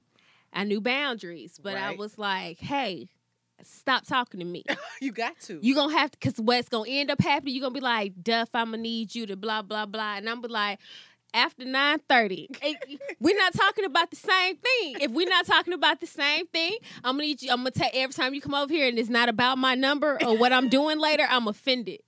I 0.55 0.65
knew 0.65 0.81
boundaries. 0.81 1.61
But 1.63 1.77
I 1.77 1.95
was 1.97 2.17
like, 2.19 2.59
hey, 2.59 3.09
stop 3.63 4.07
talking 4.07 4.41
to 4.41 4.47
me. 4.47 4.65
you 5.01 5.13
got 5.13 5.39
to. 5.41 5.59
You're 5.63 5.77
gonna 5.77 5.97
have 5.97 6.11
to, 6.11 6.19
cause 6.19 6.39
what's 6.39 6.69
gonna 6.69 6.89
end 6.89 7.11
up 7.11 7.21
happening? 7.21 7.55
you're 7.55 7.63
gonna 7.63 7.75
be 7.75 7.81
like, 7.81 8.23
Duff, 8.23 8.49
I'm 8.55 8.71
gonna 8.71 8.83
need 8.83 9.15
you 9.15 9.27
to 9.27 9.37
blah 9.37 9.63
blah 9.63 9.87
blah, 9.87 10.17
and 10.17 10.29
I'm 10.29 10.41
be 10.41 10.49
like. 10.49 10.79
After 11.35 11.67
nine 11.67 11.99
thirty, 12.09 12.49
we're 13.21 13.37
not 13.37 13.53
talking 13.53 13.85
about 13.85 14.09
the 14.09 14.17
same 14.17 14.57
thing. 14.57 14.97
If 14.99 15.11
we're 15.11 15.29
not 15.29 15.45
talking 15.45 15.75
about 15.75 16.01
the 16.01 16.07
same 16.07 16.47
thing, 16.47 16.79
I'm 17.05 17.17
gonna 17.17 17.25
need 17.25 17.43
you. 17.43 17.51
I'm 17.51 17.59
gonna 17.59 17.71
tell 17.71 17.91
every 17.93 18.15
time 18.15 18.33
you 18.33 18.41
come 18.41 18.55
over 18.55 18.73
here 18.73 18.89
and 18.89 18.99
it's 18.99 19.11
not 19.11 19.29
about 19.29 19.59
my 19.59 19.75
number 19.75 20.17
or 20.25 20.39
what 20.39 20.55
I'm 20.55 20.71
doing 20.71 20.99
later. 20.99 21.27
I'm 21.29 21.47
offended. 21.47 22.01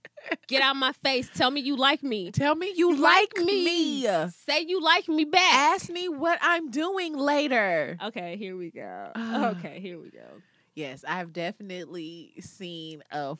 Get 0.48 0.62
out 0.62 0.76
my 0.76 0.92
face. 1.04 1.28
Tell 1.34 1.50
me 1.50 1.60
you 1.60 1.76
like 1.76 2.02
me. 2.02 2.30
Tell 2.30 2.54
me 2.54 2.72
you 2.74 2.96
like 2.96 3.36
me. 3.36 4.06
Say 4.46 4.64
you 4.66 4.82
like 4.82 5.08
me 5.08 5.24
back. 5.24 5.54
Ask 5.54 5.90
me 5.90 6.08
what 6.08 6.38
I'm 6.42 6.70
doing 6.70 7.16
later. 7.16 7.96
Okay, 8.02 8.36
here 8.36 8.56
we 8.56 8.70
go. 8.70 9.10
Ah. 9.14 9.50
okay, 9.50 9.80
here 9.80 9.98
we 9.98 10.10
go. 10.10 10.42
Yes, 10.74 11.04
I've 11.06 11.32
definitely 11.32 12.32
seen 12.40 13.02
a 13.10 13.36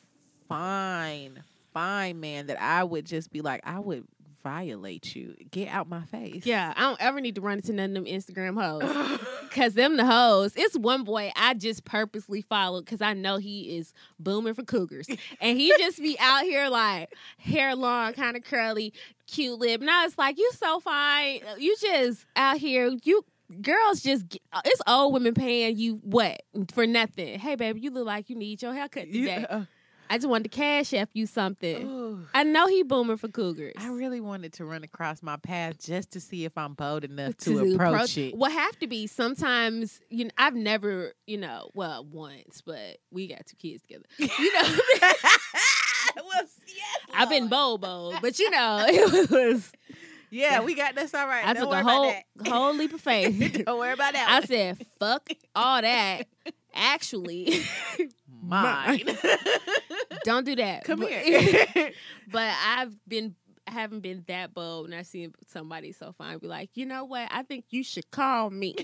fine, 0.47 1.43
fine 1.73 2.19
man 2.19 2.47
that 2.47 2.61
I 2.61 2.83
would 2.83 3.05
just 3.05 3.31
be 3.31 3.41
like, 3.41 3.61
I 3.63 3.79
would 3.79 4.05
violate 4.43 5.15
you. 5.15 5.35
Get 5.51 5.69
out 5.69 5.87
my 5.87 6.03
face. 6.05 6.45
Yeah, 6.45 6.73
I 6.75 6.81
don't 6.81 7.01
ever 7.01 7.21
need 7.21 7.35
to 7.35 7.41
run 7.41 7.57
into 7.57 7.73
none 7.73 7.95
of 7.95 8.03
them 8.03 8.05
Instagram 8.05 8.61
hoes. 8.61 9.19
Cause 9.51 9.73
them 9.73 9.97
the 9.97 10.05
hoes. 10.05 10.53
It's 10.55 10.77
one 10.77 11.03
boy 11.03 11.31
I 11.35 11.53
just 11.53 11.83
purposely 11.83 12.41
followed 12.41 12.85
because 12.85 13.01
I 13.01 13.13
know 13.13 13.37
he 13.37 13.77
is 13.77 13.93
booming 14.19 14.53
for 14.53 14.63
cougars. 14.63 15.07
And 15.41 15.57
he 15.57 15.73
just 15.77 15.99
be 15.99 16.17
out 16.19 16.43
here 16.43 16.69
like 16.69 17.13
hair 17.37 17.75
long, 17.75 18.13
kind 18.13 18.37
of 18.37 18.43
curly, 18.43 18.93
cute 19.27 19.59
lip. 19.59 19.81
And 19.81 19.89
I 19.89 20.05
was 20.05 20.17
like, 20.17 20.37
you 20.37 20.51
so 20.53 20.79
fine. 20.79 21.41
You 21.57 21.75
just 21.81 22.25
out 22.35 22.57
here, 22.57 22.91
you 23.03 23.25
girls 23.61 24.01
just 24.01 24.29
get, 24.29 24.41
uh, 24.53 24.61
it's 24.65 24.81
old 24.87 25.13
women 25.13 25.33
paying 25.33 25.77
you 25.77 25.95
what 26.03 26.41
for 26.73 26.87
nothing. 26.87 27.39
Hey 27.39 27.55
baby, 27.55 27.79
you 27.81 27.91
look 27.91 28.05
like 28.05 28.29
you 28.29 28.35
need 28.35 28.61
your 28.61 28.73
haircut 28.73 29.05
today. 29.05 29.45
Yeah. 29.49 29.65
I 30.09 30.17
just 30.17 30.27
wanted 30.27 30.51
to 30.51 30.57
cash 30.57 30.93
app 30.93 31.09
you 31.13 31.25
something. 31.25 31.87
Ooh. 31.87 32.25
I 32.33 32.43
know 32.43 32.67
he 32.67 32.83
booming 32.83 33.15
for 33.15 33.29
cougars. 33.29 33.75
I 33.77 33.87
really 33.87 34.19
wanted 34.19 34.51
to 34.53 34.65
run 34.65 34.83
across 34.83 35.23
my 35.23 35.37
path 35.37 35.79
just 35.79 36.11
to 36.11 36.19
see 36.19 36.43
if 36.43 36.57
I'm 36.57 36.73
bold 36.73 37.05
enough 37.05 37.37
to, 37.37 37.73
approach, 37.75 38.17
it. 38.17 38.35
Well, 38.35 38.51
have 38.51 38.77
to 38.79 38.87
be 38.87 39.07
sometimes. 39.07 40.01
You 40.09 40.25
know, 40.25 40.31
I've 40.37 40.53
never, 40.53 41.13
you 41.27 41.37
know, 41.37 41.69
well, 41.75 42.03
once, 42.03 42.61
but 42.65 42.97
we 43.09 43.27
got 43.27 43.45
two 43.45 43.55
kids 43.55 43.83
together. 43.83 44.03
You 44.19 44.53
know, 44.53 44.77
well, 46.15 46.43
yes, 46.67 46.99
I've 47.13 47.29
been 47.29 47.47
bold, 47.47 47.81
bold, 47.81 48.15
but 48.21 48.37
you 48.39 48.49
know, 48.51 48.85
it 48.87 49.29
was. 49.29 49.71
Yeah, 50.31 50.61
we 50.61 50.73
got 50.75 50.95
that's 50.95 51.13
all 51.13 51.27
right. 51.27 51.45
I 51.45 51.53
Don't 51.53 51.63
took 51.63 51.71
worry 51.71 51.81
a 51.81 51.83
whole 51.83 52.13
whole 52.47 52.73
leap 52.75 52.93
of 52.93 53.01
faith. 53.01 53.63
Don't 53.65 53.77
worry 53.77 53.93
about 53.93 54.13
that. 54.13 54.27
I 54.29 54.39
one. 54.39 54.47
said, 54.47 54.87
"Fuck 54.99 55.29
all 55.55 55.81
that." 55.81 56.23
Actually, 56.73 57.63
mine. 58.41 59.03
don't 60.23 60.45
do 60.45 60.55
that. 60.55 60.85
Come 60.85 61.01
But- 61.01 61.09
here. 61.11 61.91
but 62.31 62.49
I've 62.65 62.95
been. 63.07 63.35
I 63.67 63.71
haven't 63.73 63.99
been 63.99 64.23
that 64.27 64.53
bold, 64.53 64.85
and 64.85 64.95
I 64.95 65.03
seen 65.03 65.33
somebody 65.47 65.91
so 65.91 66.13
fine 66.17 66.39
be 66.39 66.47
like, 66.47 66.71
you 66.73 66.85
know 66.85 67.03
what? 67.05 67.27
I 67.31 67.43
think 67.43 67.65
you 67.69 67.83
should 67.83 68.09
call 68.09 68.49
me. 68.49 68.75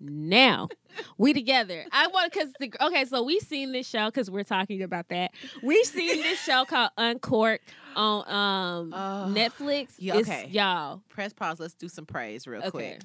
Now 0.00 0.68
we 1.16 1.32
together. 1.32 1.84
I 1.92 2.06
want 2.08 2.32
because 2.32 2.52
the 2.60 2.72
okay. 2.80 3.04
So 3.04 3.22
we 3.22 3.40
seen 3.40 3.72
this 3.72 3.88
show 3.88 4.06
because 4.06 4.30
we're 4.30 4.44
talking 4.44 4.82
about 4.82 5.08
that. 5.08 5.32
We 5.62 5.82
seen 5.84 6.22
this 6.22 6.40
show 6.40 6.64
called 6.64 6.90
Uncork 6.96 7.60
on 7.96 8.20
um 8.28 8.92
Oh, 8.94 9.32
Netflix. 9.34 9.90
yeah, 9.98 10.16
It's- 10.18 10.28
okay. 10.44 10.50
y'all. 10.50 11.02
Press 11.08 11.32
pause. 11.32 11.58
Let's 11.60 11.74
do 11.74 11.88
some 11.88 12.06
praise 12.06 12.46
real 12.46 12.60
Okay. 12.60 12.70
quick. 12.70 13.00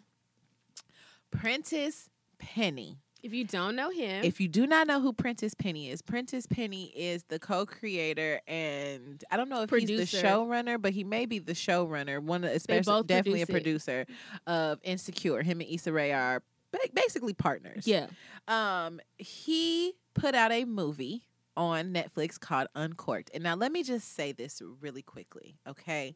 Prentice 1.32 2.10
Penny. 2.40 2.99
If 3.24 3.34
you 3.34 3.45
don't 3.45 3.78
know 3.78 3.90
him, 3.90 4.26
If 4.26 4.41
you 4.41 4.49
do 4.49 4.68
not 4.68 4.86
know 4.86 4.99
who 4.99 5.14
Prentice 5.14 5.53
Penny 5.53 5.90
is, 5.90 6.02
Prentice 6.02 6.45
Penny 6.45 6.88
is 6.94 7.24
the 7.30 7.40
co-creator 7.40 8.41
and 8.48 9.24
I 9.32 9.38
don't 9.38 9.48
know 9.48 9.61
if 9.61 9.70
he's 9.70 9.88
the 9.88 9.99
showrunner, 10.18 10.80
but 10.82 10.91
he 10.91 11.06
may 11.06 11.26
be 11.26 11.40
the 11.40 11.53
showrunner. 11.53 12.22
One, 12.22 12.44
of- 12.44 12.52
especially 12.52 13.03
definitely 13.03 13.41
a 13.44 13.45
produce 13.48 13.86
producer 13.86 14.06
of 14.45 14.80
Insecure. 14.84 15.41
Him 15.41 15.61
and 15.61 15.70
Issa 15.70 15.94
Rae 15.94 16.11
are 16.11 16.44
basically 16.93 17.33
partners. 17.33 17.87
yeah, 17.87 18.07
Um, 18.47 18.99
he 19.17 19.93
put 20.13 20.35
out 20.35 20.51
a 20.51 20.65
movie 20.65 21.23
on 21.55 21.93
Netflix 21.93 22.39
called 22.39 22.67
Uncorked. 22.75 23.29
And 23.33 23.43
now 23.43 23.55
let 23.55 23.71
me 23.71 23.83
just 23.83 24.15
say 24.15 24.31
this 24.31 24.61
really 24.81 25.01
quickly, 25.01 25.55
okay? 25.67 26.15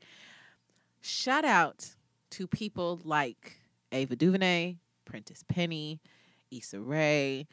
Shout 1.02 1.46
out 1.46 1.90
to 2.32 2.48
people 2.48 3.00
like 3.04 3.58
Ava 3.92 4.16
DuVernay, 4.16 4.78
Prentice 5.06 5.44
Penny, 5.48 6.02
Issa 6.52 6.80
Rae, 6.82 7.48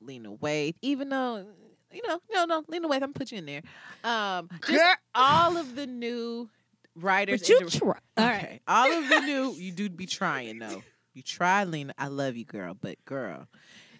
Lena 0.00 0.32
Waithe, 0.32 0.76
even 0.82 1.08
though 1.08 1.46
you 1.92 2.02
know, 2.08 2.18
no, 2.32 2.44
no, 2.44 2.64
Lena 2.68 2.88
Waithe. 2.88 2.94
I'm 2.94 3.00
gonna 3.00 3.12
put 3.12 3.30
you 3.30 3.38
in 3.38 3.46
there. 3.46 3.62
Um, 4.02 4.48
just 4.68 4.98
all 5.14 5.56
of 5.56 5.76
the 5.76 5.86
new 5.86 6.50
writers. 6.96 7.40
But 7.42 7.48
you 7.48 7.58
dir- 7.60 7.68
try. 7.68 7.98
All 8.16 8.24
Okay. 8.24 8.26
right. 8.26 8.60
All 8.66 8.90
of 8.92 9.08
the 9.08 9.20
new, 9.20 9.52
you 9.52 9.70
do 9.70 9.88
be 9.88 10.06
trying 10.06 10.58
though. 10.58 10.82
You 11.14 11.22
try, 11.22 11.64
Lena. 11.64 11.94
I 11.96 12.08
love 12.08 12.36
you, 12.36 12.44
girl, 12.44 12.76
but 12.78 13.02
girl, 13.04 13.46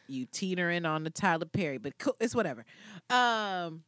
you 0.09 0.27
teetering 0.27 0.85
on 0.85 1.05
the 1.05 1.11
Tyler 1.11 1.47
Perry, 1.47 1.79
but 1.79 1.97
cool, 1.99 2.17
it's 2.21 2.35
whatever. 2.35 2.65
Um, 3.09 3.85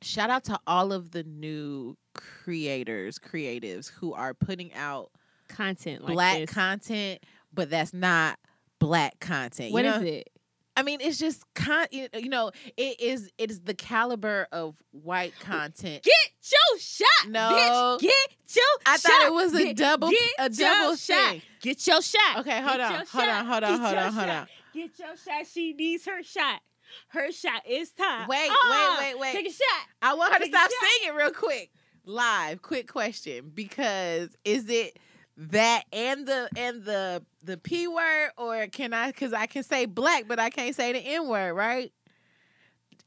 shout 0.00 0.30
out 0.30 0.44
to 0.44 0.58
all 0.66 0.92
of 0.92 1.10
the 1.10 1.24
new 1.24 1.96
creators, 2.14 3.18
creatives 3.18 3.90
who 3.90 4.14
are 4.14 4.32
putting 4.34 4.72
out 4.74 5.10
Content 5.48 6.02
like 6.04 6.14
black 6.14 6.38
this. 6.38 6.50
content, 6.50 7.22
but 7.52 7.68
that's 7.68 7.92
not 7.92 8.38
black 8.78 9.18
content. 9.20 9.72
What 9.72 9.84
you 9.84 9.90
is 9.90 10.02
it? 10.02 10.30
I 10.76 10.82
mean, 10.82 11.00
it's 11.00 11.18
just 11.18 11.44
con. 11.54 11.86
You 11.92 12.08
know, 12.28 12.50
it 12.76 13.00
is. 13.00 13.30
It 13.38 13.50
is 13.50 13.60
the 13.60 13.74
caliber 13.74 14.48
of 14.50 14.74
white 14.90 15.32
content. 15.40 16.02
Get 16.02 16.14
your 16.50 16.78
shot, 16.80 17.28
No. 17.28 17.96
bitch. 17.98 18.00
Get 18.02 18.56
your 18.56 18.64
I 18.86 18.96
shot. 18.96 19.00
thought 19.02 19.26
it 19.26 19.32
was 19.32 19.54
a 19.54 19.64
Get- 19.64 19.76
double, 19.76 20.10
get 20.10 20.20
a 20.38 20.48
double 20.50 20.96
shot. 20.96 21.30
thing. 21.30 21.42
Get 21.60 21.86
your 21.86 22.02
shot. 22.02 22.38
Okay, 22.38 22.60
hold 22.60 22.80
on, 22.80 22.92
hold 22.94 23.08
shot. 23.08 23.28
on, 23.28 23.46
hold 23.46 23.64
on, 23.64 23.70
Get 23.72 23.80
hold 23.86 23.98
on, 23.98 24.12
hold 24.12 24.28
on. 24.30 24.46
Get 24.74 24.98
your 24.98 25.16
shot. 25.16 25.46
She 25.52 25.72
needs 25.74 26.04
her 26.06 26.22
shot. 26.22 26.60
Her 27.08 27.30
shot. 27.32 27.62
is 27.68 27.90
time. 27.92 28.26
Wait, 28.28 28.48
Ah, 28.50 28.96
wait, 29.00 29.14
wait, 29.14 29.20
wait. 29.20 29.32
Take 29.32 29.46
a 29.48 29.52
shot. 29.52 29.86
I 30.02 30.14
want 30.14 30.32
her 30.32 30.38
to 30.40 30.44
Take 30.44 30.54
a 30.54 30.58
stop 30.58 30.70
singing 31.00 31.16
real 31.16 31.30
quick. 31.30 31.70
Live, 32.04 32.62
quick 32.62 32.88
question. 32.90 33.50
Because 33.54 34.36
is 34.44 34.68
it 34.68 34.98
that 35.36 35.84
and 35.92 36.26
the 36.26 36.48
and 36.56 36.84
the 36.84 37.24
the 37.42 37.56
p 37.56 37.88
word, 37.88 38.30
or 38.36 38.66
can 38.68 38.92
I? 38.92 39.08
Because 39.08 39.32
I 39.32 39.46
can 39.46 39.62
say 39.62 39.86
black, 39.86 40.24
but 40.28 40.38
I 40.38 40.50
can't 40.50 40.74
say 40.74 40.92
the 40.92 40.98
n 40.98 41.28
word, 41.28 41.54
right? 41.54 41.92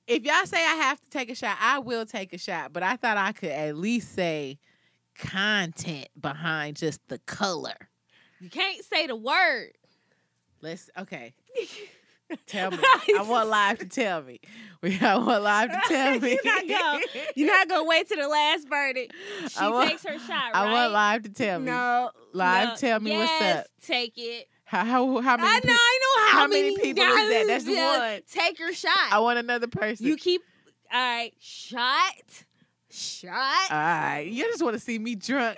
If 0.08 0.24
y'all 0.24 0.46
say 0.46 0.58
I 0.58 0.76
have 0.76 1.00
to 1.02 1.10
take 1.10 1.30
a 1.30 1.36
shot, 1.36 1.58
I 1.60 1.80
will 1.80 2.06
take 2.06 2.34
a 2.34 2.38
shot. 2.38 2.72
But 2.74 2.84
I 2.84 2.96
thought 2.96 3.18
I 3.18 3.32
could 3.32 3.50
at 3.50 3.76
least 3.76 4.14
say 4.14 4.58
content 5.18 6.08
behind 6.20 6.78
just 6.78 7.02
the 7.08 7.18
color. 7.20 7.90
You 8.40 8.50
can't 8.50 8.84
say 8.86 9.08
the 9.08 9.16
word. 9.16 9.72
Let's 10.62 10.90
okay. 10.98 11.34
Tell 12.46 12.72
me. 12.72 12.78
I 13.18 13.22
want 13.28 13.50
live 13.50 13.78
to 13.80 13.86
tell 13.86 14.22
me. 14.22 14.40
We 14.80 15.00
I 15.00 15.16
want 15.18 15.42
live 15.44 15.72
to 15.72 15.82
tell 15.88 16.20
me. 16.20 16.38
You're 16.44 16.54
not 16.54 16.68
gonna- 16.68 17.06
You're 17.36 17.48
not 17.48 17.68
gonna 17.68 17.84
wait 17.86 18.08
to 18.10 18.16
the 18.16 18.28
last 18.28 18.70
verdict. 18.70 19.12
She 19.50 19.64
want- 19.64 19.90
takes 19.90 20.04
her 20.04 20.20
shot, 20.20 20.30
right? 20.30 20.56
I 20.56 20.72
want 20.72 20.94
live 20.94 21.24
to 21.24 21.30
tell 21.30 21.60
me. 21.60 21.66
No. 21.66 22.12
Live, 22.34 22.70
no. 22.70 22.76
tell 22.76 23.00
me 23.00 23.18
what's 23.18 23.42
up. 23.42 23.66
Take 23.82 24.14
it. 24.18 24.48
How 24.66 24.86
how, 24.86 25.20
how 25.22 25.38
many? 25.38 25.50
I 25.50 25.56
know. 25.56 25.62
pe- 25.64 25.72
I 25.74 26.00
know 26.02 26.24
how, 26.32 26.40
how 26.42 26.48
many 26.48 26.76
people 26.78 27.04
is 27.04 27.30
that? 27.30 27.46
That's 27.48 27.66
one. 27.66 28.22
Take 28.46 28.60
your 28.60 28.72
shot. 28.74 28.92
I 29.12 29.18
want 29.20 29.40
another 29.40 29.68
person. 29.68 30.06
you 30.06 30.16
keep. 30.16 30.42
All 30.94 31.00
right. 31.00 31.34
Shot. 31.40 32.14
Shot. 32.92 33.32
All 33.72 33.78
right, 33.78 34.28
you 34.30 34.44
just 34.44 34.62
want 34.64 34.76
to 34.76 34.80
see 34.80 35.00
me 35.00 35.16
drunk. 35.16 35.58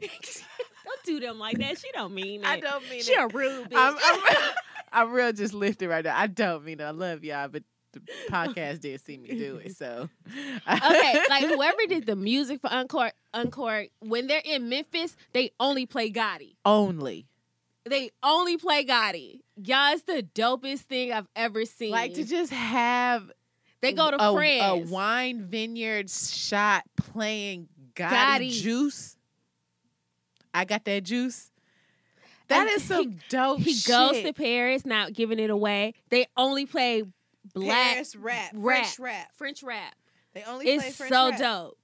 don't 0.00 1.02
do 1.04 1.20
them 1.20 1.38
like 1.38 1.58
that. 1.58 1.78
She 1.78 1.90
don't 1.92 2.14
mean 2.14 2.42
it. 2.42 2.46
I 2.46 2.60
don't 2.60 2.82
mean 2.90 3.02
She 3.02 3.12
it. 3.12 3.14
She 3.14 3.14
a 3.14 3.26
rude 3.28 3.70
bitch. 3.70 3.76
I'm, 3.76 3.96
I'm, 4.02 4.20
I'm 4.92 5.12
real 5.12 5.32
just 5.32 5.54
lifted 5.54 5.88
right 5.88 6.04
now. 6.04 6.16
I 6.16 6.26
don't 6.26 6.64
mean 6.64 6.80
it. 6.80 6.84
I 6.84 6.90
love 6.90 7.24
y'all, 7.24 7.48
but 7.48 7.62
the 7.92 8.00
podcast 8.30 8.80
did 8.80 9.04
see 9.04 9.18
me 9.18 9.28
do 9.28 9.56
it. 9.56 9.76
So 9.76 10.08
okay, 10.28 11.22
like 11.28 11.44
whoever 11.44 11.86
did 11.88 12.06
the 12.06 12.16
music 12.16 12.60
for 12.60 12.72
Encore, 12.72 13.12
Encore, 13.34 13.86
when 14.00 14.26
they're 14.26 14.42
in 14.44 14.68
Memphis, 14.68 15.16
they 15.32 15.50
only 15.60 15.86
play 15.86 16.10
Gotti. 16.10 16.54
only 16.64 17.26
They 17.84 18.10
only 18.22 18.56
play 18.56 18.84
Gotti. 18.84 19.40
Y'all, 19.56 19.92
it's 19.92 20.02
the 20.04 20.26
dopest 20.34 20.80
thing 20.80 21.12
I've 21.12 21.28
ever 21.36 21.64
seen. 21.64 21.90
like 21.90 22.14
to 22.14 22.24
just 22.24 22.52
have 22.52 23.30
they 23.82 23.92
go 23.92 24.10
to 24.10 24.16
a, 24.16 24.32
France. 24.32 24.88
a 24.88 24.92
wine 24.92 25.42
vineyard 25.48 26.08
shot 26.08 26.84
playing 26.96 27.68
Gotti, 27.94 28.10
Gotti. 28.10 28.52
juice. 28.52 29.16
I 30.54 30.64
got 30.64 30.84
that 30.84 31.02
juice. 31.04 31.50
That 32.52 32.68
is 32.68 32.84
some 32.84 33.18
dope. 33.28 33.60
he 33.60 33.74
goes 33.86 34.20
to 34.22 34.32
Paris, 34.32 34.84
not 34.86 35.12
giving 35.12 35.38
it 35.38 35.50
away. 35.50 35.94
They 36.10 36.26
only 36.36 36.66
play 36.66 37.02
black 37.54 37.94
Paris 37.94 38.16
rap, 38.16 38.50
rap. 38.54 38.84
French 38.84 38.98
rap. 38.98 39.28
French 39.34 39.62
rap. 39.62 39.94
They 40.34 40.42
only 40.44 40.64
play 40.64 40.74
It's 40.86 40.96
French 40.96 41.12
so 41.12 41.30
rap. 41.30 41.38
dope. 41.38 41.78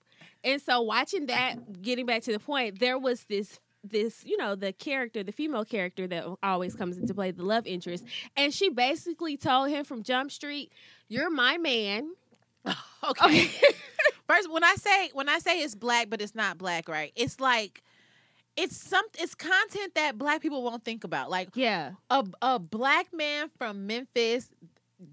And 0.45 0.63
so 0.63 0.81
watching 0.83 1.27
that, 1.27 1.83
getting 1.83 2.07
back 2.07 2.23
to 2.23 2.33
the 2.33 2.39
point, 2.39 2.79
there 2.79 2.99
was 2.99 3.25
this 3.25 3.59
this, 3.85 4.25
you 4.25 4.37
know, 4.37 4.55
the 4.55 4.73
character, 4.73 5.23
the 5.23 5.33
female 5.33 5.65
character 5.65 6.07
that 6.09 6.25
always 6.43 6.75
comes 6.75 6.99
into 6.99 7.15
play, 7.15 7.31
the 7.31 7.45
love 7.45 7.67
interest. 7.67 8.05
And 8.37 8.53
she 8.53 8.69
basically 8.71 9.37
told 9.37 9.71
him 9.71 9.85
from 9.85 10.03
Jump 10.03 10.31
Street, 10.33 10.73
You're 11.09 11.31
my 11.31 11.59
man. 11.59 12.11
Okay. 13.09 13.47
First, 14.27 14.51
when 14.51 14.65
I 14.65 14.75
say 14.75 15.11
when 15.15 15.29
I 15.29 15.39
say 15.39 15.61
it's 15.63 15.75
black, 15.77 16.11
but 16.11 16.21
it's 16.21 16.35
not 16.35 16.59
black, 16.59 16.89
right? 16.89 17.13
It's 17.15 17.39
like 17.41 17.83
it's 18.59 18.77
some 18.77 19.05
it's 19.19 19.35
content 19.35 19.95
that 19.95 20.19
black 20.19 20.43
people 20.43 20.63
won't 20.63 20.85
think 20.85 21.05
about. 21.05 21.31
Like 21.31 21.51
yeah. 21.55 21.93
a 22.11 22.25
a 22.43 22.59
black 22.59 23.13
man 23.15 23.51
from 23.57 23.87
Memphis, 23.87 24.51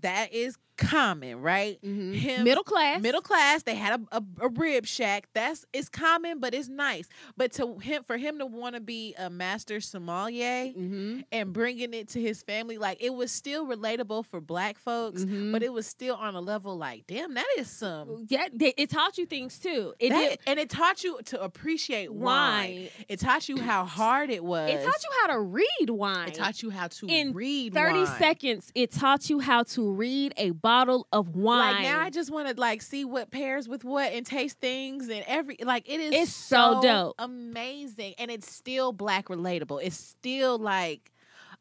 that 0.02 0.34
is 0.34 0.58
common, 0.78 1.42
right? 1.42 1.80
Mm-hmm. 1.84 2.44
Middle 2.44 2.64
class. 2.64 3.02
Middle 3.02 3.22
class, 3.22 3.64
they 3.64 3.76
had 3.76 4.00
a, 4.12 4.18
a, 4.18 4.24
a 4.42 4.50
rib 4.50 4.86
shack. 4.86 5.28
That's 5.34 5.66
it's 5.74 5.90
common, 5.90 6.40
but 6.40 6.54
it's 6.54 6.68
nice. 6.70 7.08
But 7.38 7.52
to 7.54 7.78
him, 7.80 8.04
for 8.04 8.18
him 8.18 8.40
to 8.40 8.46
want 8.46 8.76
to 8.76 8.82
be 8.82 9.14
a 9.18 9.30
master 9.30 9.80
sommelier 9.82 10.36
Mm-hmm. 10.46 11.20
and 11.32 11.54
bringing 11.54 11.94
it 11.94 12.10
to 12.10 12.22
his 12.22 12.42
family, 12.42 12.78
like 12.78 12.98
it 13.02 13.14
was 13.14 13.32
still 13.32 13.66
relatable 13.66 14.26
for 14.26 14.40
black 14.42 14.78
folks, 14.78 15.24
Mhm. 15.26 15.52
but 15.52 15.64
it 15.64 15.72
was 15.74 15.88
still 15.88 16.16
on 16.16 16.36
a 16.36 16.40
level 16.42 16.78
like, 16.78 17.06
damn, 17.08 17.34
that 17.34 17.46
is 17.58 17.70
some. 17.70 18.26
Yeah, 18.30 18.48
they- 18.54 18.74
it 18.78 18.90
taught 18.90 19.18
you 19.18 19.26
things 19.26 19.60
too. 19.60 19.94
It 20.00 20.10
that- 20.10 20.30
did 20.30 20.40
and 20.48 20.60
it 20.60 20.70
taught 20.70 21.04
you 21.04 21.20
to 21.26 21.42
appreciate 21.42 22.12
wine. 22.14 22.26
wine. 22.26 22.90
It 23.08 23.20
taught 23.20 23.50
you 23.50 23.58
how 23.58 23.86
hard 24.00 24.30
it 24.30 24.44
was. 24.44 24.70
It 24.70 24.84
taught 24.84 25.04
you 25.04 25.10
how 25.22 25.28
to 25.34 25.40
read 25.40 25.90
wine. 25.90 26.28
It 26.30 26.34
taught 26.36 26.62
you 26.62 26.70
how 26.70 26.88
to 26.88 27.08
In 27.08 27.34
read 27.34 27.74
30 27.74 28.00
wine. 28.00 28.08
seconds, 28.20 28.72
it 28.76 28.92
taught 28.92 29.30
you 29.30 29.40
how 29.40 29.64
to 29.64 29.92
read 29.92 30.34
a 30.38 30.52
bottle 30.66 31.08
of 31.12 31.36
wine. 31.36 31.76
Like 31.76 31.84
now, 31.84 32.02
I 32.02 32.10
just 32.10 32.32
want 32.32 32.48
to 32.48 32.60
like 32.60 32.82
see 32.82 33.06
what 33.06 33.30
pairs 33.30 33.70
with 33.70 33.84
what 33.84 34.12
and 34.12 34.26
taste 34.26 34.60
things 34.60 35.10
and 35.10 35.24
every 35.28 35.58
like 35.64 35.88
it 35.88 36.00
is. 36.00 36.12
It's 36.12 36.34
so 36.34 36.82
dope. 36.82 37.14
amazing, 37.20 38.16
and 38.18 38.32
it's 38.32 38.52
still 38.52 38.92
black 38.92 39.28
relatable. 39.28 39.82
It's 39.84 39.96
still 39.96 40.58
like 40.58 41.12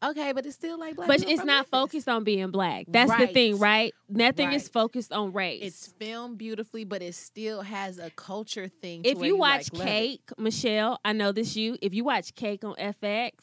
okay, 0.03 0.31
but 0.33 0.47
it's 0.47 0.55
still 0.55 0.79
like 0.79 0.95
black. 0.95 1.07
but 1.07 1.21
it's 1.21 1.37
not 1.37 1.45
Memphis. 1.45 1.69
focused 1.69 2.09
on 2.09 2.23
being 2.23 2.49
black. 2.49 2.85
That's 2.87 3.15
the 3.15 3.27
thing, 3.27 3.59
right? 3.59 3.93
Nothing 4.09 4.53
is 4.53 4.67
focused 4.67 5.13
on 5.13 5.33
race. 5.33 5.61
It's 5.61 5.93
filmed 5.99 6.39
beautifully, 6.39 6.83
but 6.83 7.03
it 7.03 7.13
still 7.13 7.61
has 7.61 7.99
a 7.99 8.09
culture 8.09 8.67
thing. 8.67 9.03
To 9.03 9.09
if 9.09 9.21
you 9.21 9.37
watch 9.37 9.71
like. 9.71 9.87
Cake, 9.87 10.29
Michelle, 10.39 10.99
I 11.05 11.13
know 11.13 11.31
this 11.31 11.55
you. 11.55 11.77
If 11.79 11.93
you 11.93 12.03
watch 12.03 12.33
Cake 12.33 12.63
on 12.63 12.73
FX, 12.73 13.33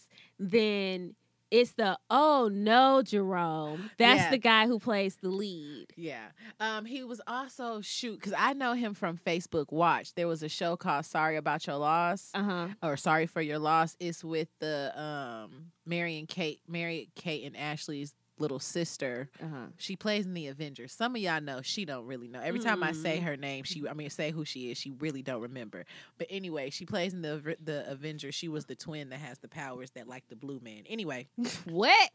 then 0.41 1.15
it's 1.53 1.73
the 1.75 1.97
oh 2.11 2.49
no, 2.53 3.03
Jerome. 3.03 3.91
That's 3.99 4.23
Yeah. 4.23 4.31
the 4.31 4.39
guy 4.39 4.67
who 4.67 4.79
plays 4.81 5.17
the 5.23 5.29
lead. 5.29 5.87
Yeah. 5.97 6.25
Um, 6.59 6.85
he 6.87 7.05
was 7.05 7.21
also 7.27 7.81
shoot 7.83 8.17
because 8.19 8.33
I 8.37 8.55
know 8.55 8.73
him 8.73 8.95
from 8.95 9.19
Facebook 9.19 9.71
Watch. 9.71 10.15
There 10.15 10.27
was 10.27 10.43
a 10.43 10.49
show 10.49 10.77
called 10.77 11.05
Sorry 11.05 11.37
About 11.37 11.65
Your 11.67 11.77
Loss 11.77 12.31
Uh 12.35 12.43
huh. 12.43 12.69
or 12.83 12.97
Sorry 12.97 13.27
for 13.27 13.41
Your 13.43 13.59
Loss. 13.59 13.97
It's 14.01 14.25
with 14.25 14.49
the 14.59 14.93
um 15.01 15.67
Mary 15.87 16.19
and 16.19 16.27
Kate, 16.29 16.61
Mary, 16.67 17.11
Kate 17.15 17.45
and 17.45 17.57
Ashley's 17.57 18.15
little 18.43 18.59
sister. 18.61 19.31
Uh 19.43 19.47
huh. 19.49 19.67
She 19.79 19.97
plays 19.97 20.27
in 20.27 20.35
the 20.35 20.49
Avengers. 20.49 20.93
Some 20.93 21.17
of 21.17 21.23
y'all 21.23 21.41
know 21.41 21.63
she 21.63 21.85
don't 21.87 22.07
really 22.07 22.29
know. 22.29 22.41
Every 22.41 22.61
time 22.61 22.83
I 22.83 22.93
say 22.93 23.19
Mm. 23.19 23.23
her 23.23 23.37
name, 23.37 23.65
she 23.65 23.83
I 23.89 23.95
mean 23.95 24.11
say 24.11 24.31
who 24.31 24.45
she 24.45 24.71
is, 24.71 24.77
she 24.79 24.91
really 24.91 25.23
don't 25.23 25.41
remember. 25.41 25.85
But 26.19 26.27
anyway, 26.31 26.69
she 26.71 26.85
plays 26.85 27.15
in 27.15 27.23
the 27.23 27.57
the 27.65 27.91
Avengers. 27.91 28.35
She 28.35 28.49
was 28.49 28.67
the 28.67 28.75
twin 28.77 29.09
that 29.11 29.21
has 29.21 29.39
the 29.39 29.49
powers 29.49 29.91
that 29.93 30.07
like 30.09 30.25
the 30.29 30.37
blue 30.37 30.61
man. 30.63 30.83
Anyway, 30.89 31.29
What? 31.65 32.11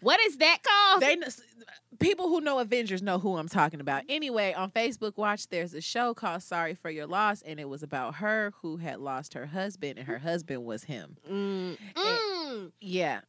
What 0.00 0.20
is 0.20 0.36
that 0.38 0.58
called? 0.62 1.02
they 1.02 1.16
people 2.00 2.28
who 2.28 2.40
know 2.40 2.58
Avengers 2.58 3.02
know 3.02 3.18
who 3.18 3.36
I'm 3.36 3.48
talking 3.48 3.80
about. 3.80 4.02
Anyway, 4.08 4.52
on 4.52 4.70
Facebook 4.70 5.16
Watch, 5.16 5.48
there's 5.48 5.74
a 5.74 5.80
show 5.80 6.14
called 6.14 6.42
Sorry 6.42 6.74
for 6.74 6.90
Your 6.90 7.06
Loss, 7.06 7.42
and 7.42 7.60
it 7.60 7.68
was 7.68 7.82
about 7.82 8.16
her 8.16 8.52
who 8.62 8.76
had 8.78 8.98
lost 9.00 9.34
her 9.34 9.46
husband, 9.46 9.98
and 9.98 10.06
her 10.08 10.18
husband 10.18 10.64
was 10.64 10.84
him. 10.84 11.16
Mm. 11.30 11.76
Mm. 11.94 12.72
Yeah, 12.80 13.20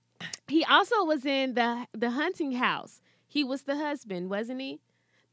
He 0.47 0.63
also 0.65 1.03
was 1.05 1.25
in 1.25 1.53
the 1.55 1.87
the 1.93 2.11
hunting 2.11 2.53
house. 2.53 3.01
He 3.27 3.43
was 3.43 3.63
the 3.63 3.75
husband, 3.75 4.29
wasn't 4.29 4.61
he? 4.61 4.79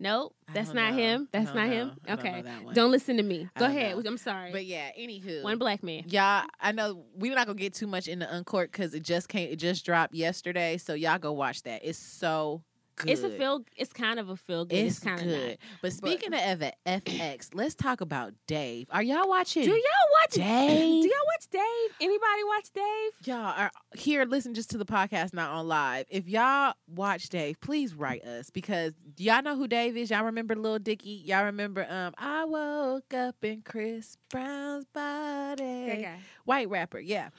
Nope, 0.02 0.34
that's 0.54 0.68
don't 0.72 0.76
know. 0.76 0.92
him. 0.94 1.28
That's 1.30 1.52
don't 1.52 1.56
know. 1.56 1.66
him. 1.66 1.92
I 2.06 2.16
don't 2.16 2.18
okay, 2.20 2.44
don't 2.72 2.90
listen 2.90 3.18
to 3.18 3.22
me. 3.22 3.50
Go 3.58 3.66
ahead. 3.66 3.96
know. 3.96 4.02
I'm 4.06 4.16
sorry. 4.16 4.50
but 4.50 4.64
yeah. 4.64 4.90
Anywho, 4.98 5.42
One 5.42 5.58
black 5.58 5.82
man. 5.82 6.04
Y'all, 6.08 6.46
I 6.58 6.72
know 6.72 7.04
we're 7.14 7.34
not 7.34 7.46
gonna 7.46 7.58
get 7.58 7.74
too 7.74 7.86
much 7.86 8.08
into 8.08 8.26
Uncorked 8.34 8.72
because 8.72 8.94
it 8.94 9.02
just 9.02 9.28
came, 9.28 9.50
it 9.50 9.56
just 9.56 9.84
dropped 9.84 10.14
yesterday. 10.14 10.78
So 10.78 10.94
y'all 10.94 11.18
go 11.18 11.32
watch 11.32 11.64
that. 11.64 11.82
It's 11.84 11.98
so 11.98 12.62
good. 13.02 13.10
It's 13.10 13.22
a 13.22 13.30
feel. 13.30 13.64
It's 13.76 13.92
kind 13.92 14.18
of 14.18 14.28
a 14.28 14.36
feel 14.36 14.64
good. 14.64 14.76
It's, 14.76 14.96
It's, 14.96 15.04
kind 15.04 15.20
of 15.20 15.26
good. 15.26 15.58
But 15.82 15.92
speaking 15.92 16.32
of 16.32 16.40
FX, 16.86 17.48
let's 17.54 17.74
talk 17.74 18.00
about 18.00 18.32
Dave. 18.46 18.86
Are 18.90 19.02
y'all 19.02 19.28
watching? 19.28 19.64
Do 19.64 19.70
y'all 19.70 19.80
watch 20.22 20.34
Dave? 20.34 20.78
Do 21.02 21.08
y'all 21.08 21.26
watch 21.36 21.48
Dave? 21.50 21.96
Anybody 22.00 22.44
watch 22.46 22.70
Dave? 22.72 23.26
Y'all 23.26 23.54
are 23.56 23.70
here. 23.94 24.24
Listen 24.24 24.54
just 24.54 24.70
to 24.70 24.78
the 24.78 24.84
podcast, 24.84 25.32
not 25.32 25.50
on 25.50 25.68
live. 25.68 26.06
If 26.08 26.28
y'all 26.28 26.74
watch 26.86 27.28
Dave, 27.28 27.60
please 27.60 27.94
write 27.94 28.24
us 28.24 28.50
because 28.50 28.94
y'all 29.16 29.42
know 29.42 29.56
who 29.56 29.66
Dave 29.66 29.96
is? 29.96 30.10
Y'all 30.10 30.24
remember 30.24 30.54
Lil 30.54 30.78
Dicky? 30.78 31.22
Y'all 31.24 31.44
remember? 31.44 31.86
Um, 31.88 32.14
I 32.18 32.44
woke 32.44 33.12
up 33.14 33.36
in 33.42 33.62
Chris 33.62 34.16
Brown's 34.30 34.86
body. 34.92 36.06
White 36.44 36.68
rapper, 36.68 36.98
yeah. 37.00 37.30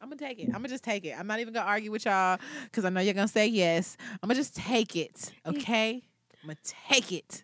I'm 0.00 0.08
gonna 0.08 0.16
take 0.16 0.38
it. 0.38 0.46
I'm 0.46 0.54
gonna 0.54 0.68
just 0.68 0.84
take 0.84 1.04
it. 1.04 1.18
I'm 1.18 1.26
not 1.26 1.40
even 1.40 1.52
gonna 1.52 1.66
argue 1.66 1.90
with 1.90 2.04
y'all 2.04 2.38
because 2.64 2.84
I 2.84 2.90
know 2.90 3.00
you're 3.00 3.14
gonna 3.14 3.28
say 3.28 3.46
yes. 3.46 3.96
I'm 4.22 4.28
gonna 4.28 4.34
just 4.34 4.56
take 4.56 4.96
it. 4.96 5.32
Okay. 5.46 6.02
I'm 6.42 6.48
gonna 6.48 6.58
take 6.62 7.10
it. 7.10 7.42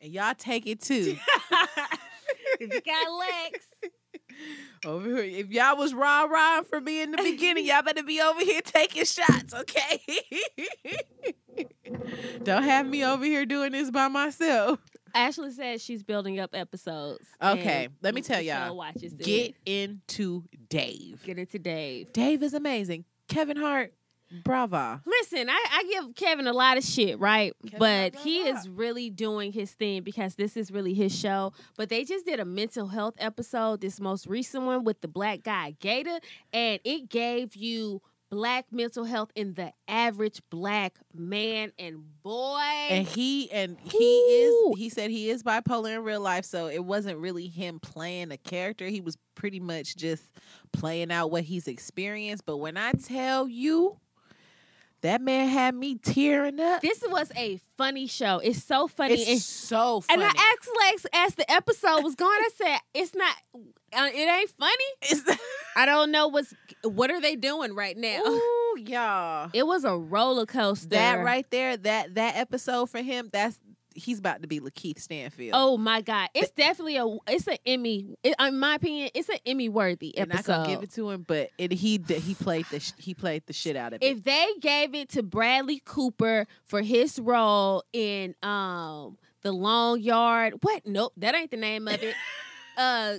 And 0.00 0.12
y'all 0.12 0.34
take 0.36 0.66
it 0.66 0.80
too. 0.80 1.16
if 2.60 2.72
you 2.72 2.80
got 2.80 3.18
legs. 3.18 3.68
Over 4.84 5.08
here. 5.22 5.40
If 5.40 5.50
y'all 5.50 5.76
was 5.76 5.94
rah 5.94 6.24
rah 6.24 6.62
for 6.62 6.80
me 6.80 7.02
in 7.02 7.10
the 7.10 7.16
beginning, 7.16 7.64
y'all 7.64 7.82
better 7.82 8.02
be 8.02 8.20
over 8.20 8.40
here 8.40 8.60
taking 8.60 9.04
shots, 9.04 9.54
okay? 9.54 10.00
Don't 12.42 12.62
have 12.62 12.86
me 12.86 13.02
over 13.04 13.24
here 13.24 13.46
doing 13.46 13.72
this 13.72 13.90
by 13.90 14.08
myself. 14.08 14.78
Ashley 15.16 15.50
says 15.50 15.82
she's 15.82 16.02
building 16.02 16.38
up 16.38 16.50
episodes. 16.54 17.26
Okay, 17.42 17.88
let 18.02 18.14
me 18.14 18.20
tell 18.20 18.40
y'all. 18.40 18.76
Watches 18.76 19.14
it. 19.14 19.24
Get 19.24 19.54
into 19.64 20.44
Dave. 20.68 21.22
get 21.24 21.38
into 21.38 21.58
Dave. 21.58 22.12
Dave 22.12 22.42
is 22.42 22.54
amazing. 22.54 23.04
Kevin 23.28 23.56
Hart, 23.56 23.92
brava. 24.44 25.02
Listen, 25.06 25.48
I, 25.48 25.64
I 25.72 25.84
give 25.90 26.14
Kevin 26.14 26.46
a 26.46 26.52
lot 26.52 26.76
of 26.76 26.84
shit, 26.84 27.18
right? 27.18 27.52
Kevin 27.64 27.78
but 27.78 28.16
he 28.16 28.40
is 28.40 28.68
really 28.68 29.10
doing 29.10 29.52
his 29.52 29.72
thing 29.72 30.02
because 30.02 30.34
this 30.34 30.56
is 30.56 30.70
really 30.70 30.94
his 30.94 31.16
show. 31.16 31.52
But 31.76 31.88
they 31.88 32.04
just 32.04 32.26
did 32.26 32.40
a 32.40 32.44
mental 32.44 32.88
health 32.88 33.14
episode, 33.18 33.80
this 33.80 34.00
most 34.00 34.26
recent 34.26 34.64
one 34.64 34.84
with 34.84 35.00
the 35.00 35.08
black 35.08 35.42
guy 35.42 35.74
GaTa, 35.80 36.20
and 36.52 36.80
it 36.84 37.08
gave 37.08 37.56
you 37.56 38.02
black 38.30 38.66
mental 38.70 39.04
health 39.04 39.30
in 39.34 39.54
the 39.54 39.72
average 39.88 40.40
black 40.50 40.98
man 41.14 41.72
and 41.78 42.02
boy. 42.22 42.60
And 42.90 43.06
he 43.06 43.50
and 43.50 43.76
he 43.80 43.96
Ooh. 43.96 44.72
is 44.74 44.78
he 44.78 44.88
said 44.88 45.10
he 45.10 45.30
is 45.30 45.42
bipolar 45.42 45.94
in 45.96 46.02
real 46.02 46.20
life, 46.20 46.44
so 46.44 46.66
it 46.66 46.84
wasn't 46.84 47.18
really 47.18 47.46
him 47.46 47.80
playing 47.80 48.32
a 48.32 48.36
character. 48.36 48.86
He 48.86 49.00
was 49.00 49.16
pretty 49.34 49.60
much 49.60 49.96
just 49.96 50.24
playing 50.72 51.12
out 51.12 51.30
what 51.30 51.44
he's 51.44 51.68
experienced. 51.68 52.44
But 52.46 52.58
when 52.58 52.76
I 52.76 52.92
tell 52.92 53.48
you 53.48 53.98
that 55.06 55.20
man 55.20 55.48
had 55.48 55.74
me 55.74 55.96
tearing 55.96 56.58
up. 56.60 56.82
this 56.82 57.02
was 57.08 57.30
a 57.36 57.60
funny 57.78 58.06
show. 58.06 58.38
It's 58.38 58.62
so 58.62 58.88
funny. 58.88 59.14
It's 59.14 59.30
and, 59.30 59.40
so 59.40 60.00
funny. 60.00 60.22
and 60.22 60.32
I 60.36 60.42
asked 60.52 60.68
Lex 60.80 61.06
as 61.12 61.34
the 61.36 61.50
episode 61.50 62.02
was 62.02 62.14
going, 62.14 62.30
I 62.32 62.50
said, 62.56 62.78
it's 62.92 63.14
not, 63.14 63.34
uh, 63.54 64.08
it 64.12 64.28
ain't 64.28 64.50
funny. 64.50 64.84
It's- 65.02 65.38
I 65.76 65.86
don't 65.86 66.10
know 66.10 66.28
what's 66.28 66.54
what 66.82 67.10
are 67.10 67.20
they 67.20 67.36
doing 67.36 67.74
right 67.74 67.96
now. 67.96 68.20
Ooh, 68.26 68.76
y'all. 68.86 69.50
It 69.52 69.66
was 69.66 69.84
a 69.84 69.96
roller 69.96 70.46
coaster. 70.46 70.88
That 70.88 71.22
right 71.22 71.48
there, 71.50 71.76
that 71.76 72.14
that 72.14 72.36
episode 72.36 72.86
for 72.86 73.02
him, 73.02 73.28
that's 73.30 73.58
he's 73.96 74.18
about 74.18 74.42
to 74.42 74.48
be 74.48 74.60
Lakeith 74.60 75.00
Stanfield. 75.00 75.52
Oh 75.54 75.76
my 75.76 76.00
god! 76.00 76.28
It's 76.34 76.50
definitely 76.50 76.96
a. 76.96 77.06
It's 77.28 77.46
an 77.46 77.58
Emmy. 77.66 78.16
It, 78.22 78.34
in 78.38 78.58
my 78.58 78.76
opinion, 78.76 79.10
it's 79.14 79.28
an 79.28 79.38
Emmy 79.44 79.68
worthy 79.68 80.16
episode. 80.16 80.66
give 80.66 80.82
it 80.82 80.92
to 80.92 81.10
him, 81.10 81.24
but 81.26 81.50
it, 81.58 81.72
he 81.72 82.00
he 82.08 82.34
played 82.34 82.66
the 82.70 82.92
he 82.98 83.14
played 83.14 83.44
the 83.46 83.52
shit 83.52 83.76
out 83.76 83.92
of 83.92 84.02
it. 84.02 84.06
if 84.06 84.24
they 84.24 84.46
gave 84.60 84.94
it 84.94 85.08
to 85.10 85.22
Bradley 85.22 85.82
Cooper 85.84 86.46
for 86.64 86.82
his 86.82 87.18
role 87.18 87.84
in 87.92 88.34
um 88.42 89.18
the 89.42 89.52
Long 89.52 90.00
Yard, 90.00 90.54
what? 90.62 90.82
Nope, 90.86 91.12
that 91.16 91.34
ain't 91.34 91.50
the 91.50 91.56
name 91.56 91.88
of 91.88 92.02
it. 92.02 92.14
uh, 92.76 93.14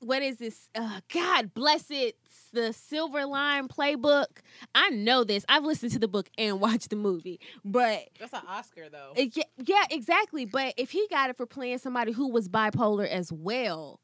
what 0.00 0.22
is 0.22 0.38
this? 0.38 0.68
Uh, 0.74 1.00
God 1.12 1.52
bless 1.54 1.90
it. 1.90 2.16
The 2.52 2.72
Silver 2.72 3.26
Line 3.26 3.68
Playbook. 3.68 4.26
I 4.74 4.90
know 4.90 5.24
this. 5.24 5.44
I've 5.48 5.64
listened 5.64 5.92
to 5.92 5.98
the 5.98 6.08
book 6.08 6.28
and 6.36 6.60
watched 6.60 6.90
the 6.90 6.96
movie, 6.96 7.40
but 7.64 8.08
That's 8.18 8.32
an 8.32 8.42
Oscar 8.48 8.88
though. 8.90 9.12
Uh, 9.16 9.26
Yeah, 9.34 9.44
yeah, 9.64 9.84
exactly. 9.90 10.44
But 10.44 10.74
if 10.76 10.90
he 10.90 11.06
got 11.10 11.30
it 11.30 11.36
for 11.36 11.46
playing 11.46 11.78
somebody 11.78 12.12
who 12.12 12.28
was 12.28 12.48
bipolar 12.48 13.06
as 13.06 13.32
well, 13.32 14.00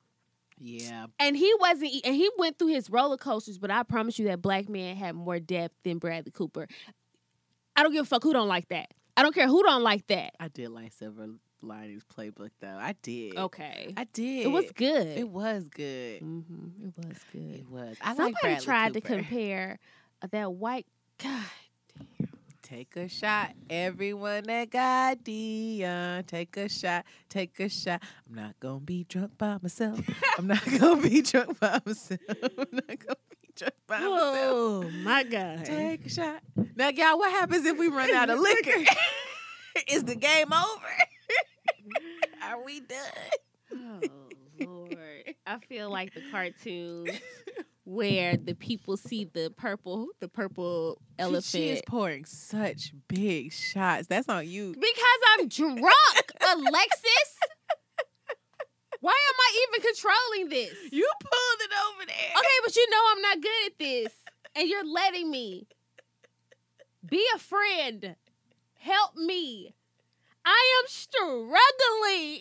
yeah, 0.58 1.06
and 1.18 1.36
he 1.36 1.52
wasn't, 1.60 1.92
and 2.04 2.14
he 2.14 2.30
went 2.38 2.58
through 2.58 2.68
his 2.68 2.88
roller 2.88 3.16
coasters, 3.16 3.58
but 3.58 3.70
I 3.70 3.82
promise 3.82 4.18
you 4.18 4.26
that 4.26 4.40
black 4.40 4.68
man 4.68 4.96
had 4.96 5.14
more 5.14 5.40
depth 5.40 5.74
than 5.82 5.98
Bradley 5.98 6.30
Cooper. 6.30 6.68
I 7.76 7.82
don't 7.82 7.92
give 7.92 8.02
a 8.02 8.06
fuck 8.06 8.22
who 8.22 8.32
don't 8.32 8.48
like 8.48 8.68
that. 8.68 8.88
I 9.16 9.22
don't 9.22 9.34
care 9.34 9.48
who 9.48 9.62
don't 9.62 9.82
like 9.82 10.06
that. 10.08 10.34
I 10.38 10.48
did 10.48 10.70
like 10.70 10.92
Silver 10.92 11.28
Linings 11.66 12.04
Playbook 12.04 12.50
though. 12.60 12.76
I 12.78 12.94
did. 13.02 13.36
Okay, 13.36 13.92
I 13.96 14.04
did. 14.04 14.44
it 14.46 14.50
was 14.50 14.70
good. 14.72 15.06
It 15.18 15.28
was 15.28 15.68
good. 15.68 16.20
hmm 16.20 16.40
It 16.82 16.92
was 16.96 17.18
good. 17.32 17.60
It 17.60 17.68
was. 17.68 17.96
I 18.00 18.14
Somebody 18.14 18.32
like 18.54 18.62
tried 18.62 18.94
Cooper. 18.94 19.08
to 19.08 19.14
compare 19.16 19.78
that 20.30 20.52
white. 20.52 20.86
God, 21.22 21.42
damn. 22.18 22.28
Take 22.62 22.96
a 22.96 23.08
shot, 23.08 23.52
everyone 23.68 24.44
that 24.44 24.70
got 24.70 25.22
Dion. 25.22 26.24
Take 26.24 26.56
a 26.56 26.68
shot, 26.68 27.04
take 27.28 27.60
a 27.60 27.68
shot. 27.68 28.02
I'm 28.28 28.34
not 28.34 28.58
gonna 28.58 28.80
be 28.80 29.04
drunk 29.04 29.36
by 29.36 29.58
myself. 29.62 30.00
I'm 30.38 30.46
not 30.46 30.64
gonna 30.78 31.02
be 31.02 31.20
drunk 31.20 31.60
by 31.60 31.78
myself. 31.84 32.20
I'm 32.42 32.66
not 32.72 32.98
gonna 32.98 33.16
be 33.42 33.50
drunk 33.54 33.74
by 33.86 33.98
myself. 34.00 34.36
oh 34.50 34.90
my 35.04 35.22
God! 35.24 35.64
Take 35.66 36.06
a 36.06 36.08
shot. 36.08 36.40
Now, 36.74 36.88
y'all, 36.88 37.18
what 37.18 37.30
happens 37.32 37.66
if 37.66 37.76
we 37.78 37.88
run 37.88 38.10
out 38.14 38.30
of 38.30 38.40
liquor? 38.40 38.70
Is 39.88 40.04
the 40.04 40.14
game 40.16 40.52
over? 40.52 40.86
Are 42.42 42.62
we 42.64 42.80
done? 42.80 42.98
Oh 43.72 44.00
Lord. 44.60 45.34
I 45.46 45.58
feel 45.58 45.90
like 45.90 46.14
the 46.14 46.22
cartoons 46.30 47.10
where 47.84 48.36
the 48.36 48.54
people 48.54 48.96
see 48.96 49.24
the 49.24 49.52
purple 49.56 50.08
the 50.20 50.28
purple 50.28 51.00
elephant. 51.18 51.44
She 51.44 51.68
is 51.70 51.82
pouring 51.86 52.24
such 52.24 52.92
big 53.08 53.52
shots. 53.52 54.06
That's 54.06 54.28
on 54.28 54.46
you. 54.48 54.72
because 54.74 55.20
I'm 55.38 55.48
drunk, 55.48 56.32
Alexis. 56.40 57.38
Why 59.00 59.12
am 59.28 59.34
I 59.38 59.66
even 59.68 59.82
controlling 59.92 60.48
this? 60.48 60.78
You 60.92 61.10
pulled 61.20 61.60
it 61.60 61.70
over 61.90 62.06
there. 62.06 62.32
Okay, 62.38 62.58
but 62.64 62.74
you 62.76 62.88
know 62.90 63.00
I'm 63.12 63.20
not 63.22 63.40
good 63.42 63.66
at 63.66 63.78
this. 63.78 64.12
And 64.56 64.66
you're 64.68 64.86
letting 64.86 65.30
me. 65.30 65.66
Be 67.06 67.22
a 67.34 67.38
friend. 67.38 68.16
Help 68.78 69.14
me. 69.16 69.74
I 70.44 70.80
am 70.82 70.88
struggling. 70.88 72.40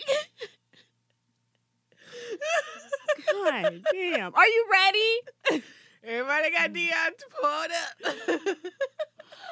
God 3.32 3.84
damn. 3.92 4.36
Are 4.36 4.48
you 4.48 4.66
ready? 4.72 5.64
Everybody 6.04 6.52
got 6.52 6.74
Dion 6.74 7.14
pulled 7.42 7.72
up. 7.72 8.58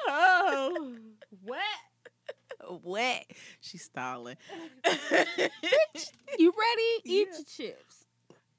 Oh, 0.08 0.96
what? 1.42 1.60
Wet. 2.82 3.26
She's 3.60 3.84
stalling. 3.84 4.36
Bitch! 4.84 6.10
You 6.38 6.52
ready? 6.52 6.82
Eat 7.04 7.28
Yeah. 7.30 7.34
your 7.36 7.44
chips. 7.44 8.04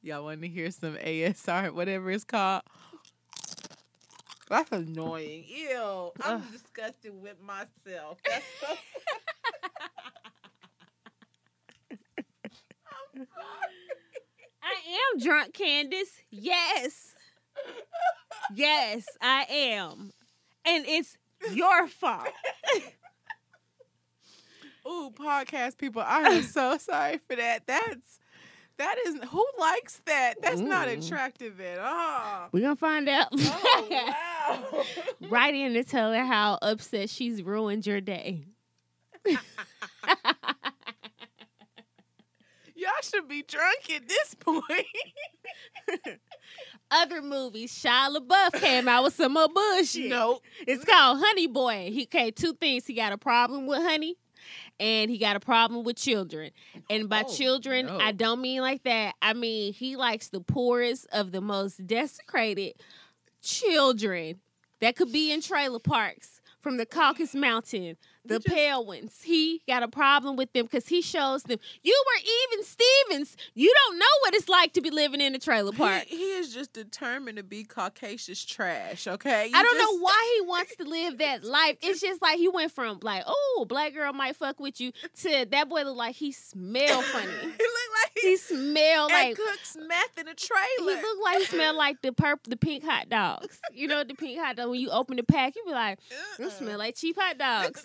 Y'all 0.01 0.23
want 0.23 0.41
to 0.41 0.47
hear 0.47 0.71
some 0.71 0.95
ASR, 0.97 1.71
whatever 1.73 2.09
it's 2.11 2.23
called? 2.23 2.63
That's 4.49 4.71
annoying. 4.71 5.45
Ew. 5.47 6.11
I'm 6.21 6.37
Ugh. 6.37 6.43
disgusted 6.51 7.13
with 7.21 7.37
myself. 7.41 8.17
That's 11.89 12.57
so 13.15 13.43
I 14.63 15.13
am 15.13 15.19
drunk, 15.19 15.53
Candace. 15.53 16.11
Yes. 16.31 17.13
Yes, 18.55 19.05
I 19.21 19.45
am. 19.49 20.11
And 20.65 20.85
it's 20.87 21.17
your 21.53 21.87
fault. 21.87 22.27
Ooh, 24.87 25.11
podcast 25.17 25.77
people, 25.77 26.01
I 26.05 26.21
am 26.23 26.43
so 26.43 26.77
sorry 26.79 27.19
for 27.27 27.35
that. 27.35 27.65
That's 27.67 28.19
that 28.77 28.95
is 29.05 29.15
who 29.29 29.45
likes 29.59 30.01
that? 30.05 30.41
That's 30.41 30.59
not 30.59 30.87
Mm. 30.87 30.97
attractive 31.05 31.61
at 31.61 31.77
all. 31.79 32.49
We're 32.51 32.61
going 32.61 32.75
to 32.75 32.79
find 32.79 33.07
out. 33.07 33.27
Oh 33.31 33.87
wow. 35.21 35.29
Write 35.29 35.53
in 35.53 35.73
to 35.73 35.83
tell 35.83 36.11
her 36.11 36.25
how 36.25 36.57
upset 36.61 37.09
she's 37.09 37.43
ruined 37.43 37.85
your 37.85 38.01
day. 38.01 38.45
Y'all 42.75 42.91
should 43.03 43.27
be 43.27 43.43
drunk 43.43 43.89
at 43.95 44.07
this 44.07 44.33
point. 44.35 44.65
Other 46.91 47.21
movies, 47.21 47.71
Shia 47.71 48.15
LaBeouf 48.15 48.59
came 48.59 48.87
out 48.87 49.03
with 49.03 49.15
some 49.15 49.33
more 49.33 49.47
bullshit. 49.47 50.09
no. 50.09 50.39
It's 50.67 50.83
called 50.83 51.19
Honey 51.23 51.47
Boy. 51.47 51.89
He 51.93 52.03
okay, 52.03 52.31
two 52.31 52.53
things. 52.53 52.85
He 52.85 52.93
got 52.93 53.13
a 53.13 53.17
problem 53.17 53.67
with 53.67 53.81
honey, 53.81 54.15
and 54.79 55.09
he 55.09 55.17
got 55.17 55.35
a 55.35 55.39
problem 55.39 55.83
with 55.83 55.95
children. 55.95 56.51
And 56.89 57.07
by 57.09 57.23
Oh, 57.25 57.33
children, 57.33 57.85
no. 57.85 57.97
I 57.99 58.11
don't 58.11 58.41
mean 58.41 58.61
like 58.61 58.83
that. 58.83 59.15
I 59.21 59.33
mean 59.33 59.73
he 59.73 59.95
likes 59.95 60.29
the 60.29 60.41
poorest 60.41 61.07
of 61.13 61.31
the 61.31 61.41
most 61.41 61.85
desecrated 61.87 62.73
children 63.41 64.39
that 64.81 64.95
could 64.95 65.11
be 65.11 65.31
in 65.31 65.41
trailer 65.41 65.79
parks 65.79 66.41
from 66.61 66.77
the 66.77 66.85
Caucasus 66.85 67.35
Mountain, 67.35 67.97
the 68.25 68.39
just- 68.39 68.47
pale 68.55 68.85
ones. 68.85 69.19
He 69.23 69.61
got 69.67 69.83
a 69.83 69.87
problem 69.87 70.35
with 70.35 70.51
them 70.53 70.65
because 70.65 70.87
he 70.87 71.01
shows 71.01 71.43
them, 71.43 71.59
you 71.81 72.03
were 72.07 72.21
even 72.53 72.65
Stevens. 72.65 73.35
You 73.53 73.73
don't 73.85 73.99
know 73.99 74.05
what 74.21 74.33
it's 74.35 74.49
like 74.49 74.73
to 74.73 74.81
be 74.81 74.89
living 74.89 75.21
in 75.21 75.35
a 75.35 75.39
trailer 75.39 75.71
park. 75.71 76.03
He, 76.07 76.17
he 76.17 76.23
is 76.33 76.53
just 76.53 76.73
determined 76.73 77.37
to 77.37 77.43
be 77.43 77.63
Caucasian 77.63 78.35
trash. 78.47 79.07
Okay, 79.07 79.47
You 79.47 79.51
I 79.55 79.63
don't 79.63 79.77
know 79.77 79.99
why 79.99 80.37
he 80.39 80.47
wants 80.47 80.75
to 80.77 80.83
live 80.85 81.17
that 81.19 81.43
life. 81.43 81.77
It's 81.81 82.01
just 82.01 82.21
like 82.21 82.37
he 82.37 82.47
went 82.47 82.71
from 82.71 82.99
like, 83.01 83.23
oh, 83.27 83.65
black 83.67 83.93
girl 83.93 84.13
might 84.13 84.35
fuck 84.35 84.59
with 84.59 84.79
you 84.79 84.91
to 85.21 85.45
that 85.51 85.69
boy 85.69 85.83
look 85.83 85.97
like 85.97 86.15
he 86.15 86.31
smell 86.31 87.01
funny. 87.01 87.27
he 87.31 87.45
looked 87.47 87.59
like 87.59 88.11
he 88.15 88.21
he 88.33 88.37
smell 88.37 89.07
like 89.09 89.35
cooks 89.35 89.75
meth 89.87 90.17
in 90.17 90.27
a 90.27 90.33
trailer. 90.33 90.61
he 90.77 91.01
looked 91.01 91.23
like 91.23 91.37
he 91.39 91.45
smelled 91.45 91.75
like 91.77 92.01
the 92.01 92.11
purple, 92.13 92.49
the 92.49 92.57
pink 92.57 92.83
hot 92.83 93.09
dogs. 93.09 93.59
You 93.73 93.87
know 93.87 94.03
the 94.03 94.13
pink 94.13 94.39
hot 94.39 94.55
dog. 94.55 94.69
When 94.69 94.79
you 94.79 94.89
open 94.91 95.17
the 95.17 95.23
pack, 95.23 95.55
you 95.55 95.63
be 95.65 95.71
like, 95.71 95.99
"Them 96.37 96.47
Uh-uh. 96.47 96.49
smell 96.51 96.77
like 96.79 96.95
cheap 96.95 97.17
hot 97.19 97.37
dogs." 97.37 97.83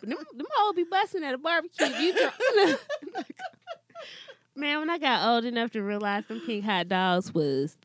But 0.00 0.08
them, 0.08 0.18
them 0.34 0.46
hoes 0.54 0.74
be 0.74 0.84
busting 0.90 1.22
at 1.24 1.34
a 1.34 1.38
barbecue. 1.38 1.86
You 1.86 2.12
drunk. 2.18 2.80
Man, 4.56 4.80
when 4.80 4.90
I 4.90 4.98
got 4.98 5.28
old 5.28 5.44
enough 5.44 5.70
to 5.72 5.82
realize 5.82 6.26
them 6.26 6.40
pink 6.44 6.64
hot 6.64 6.88
dogs 6.88 7.32
was 7.34 7.76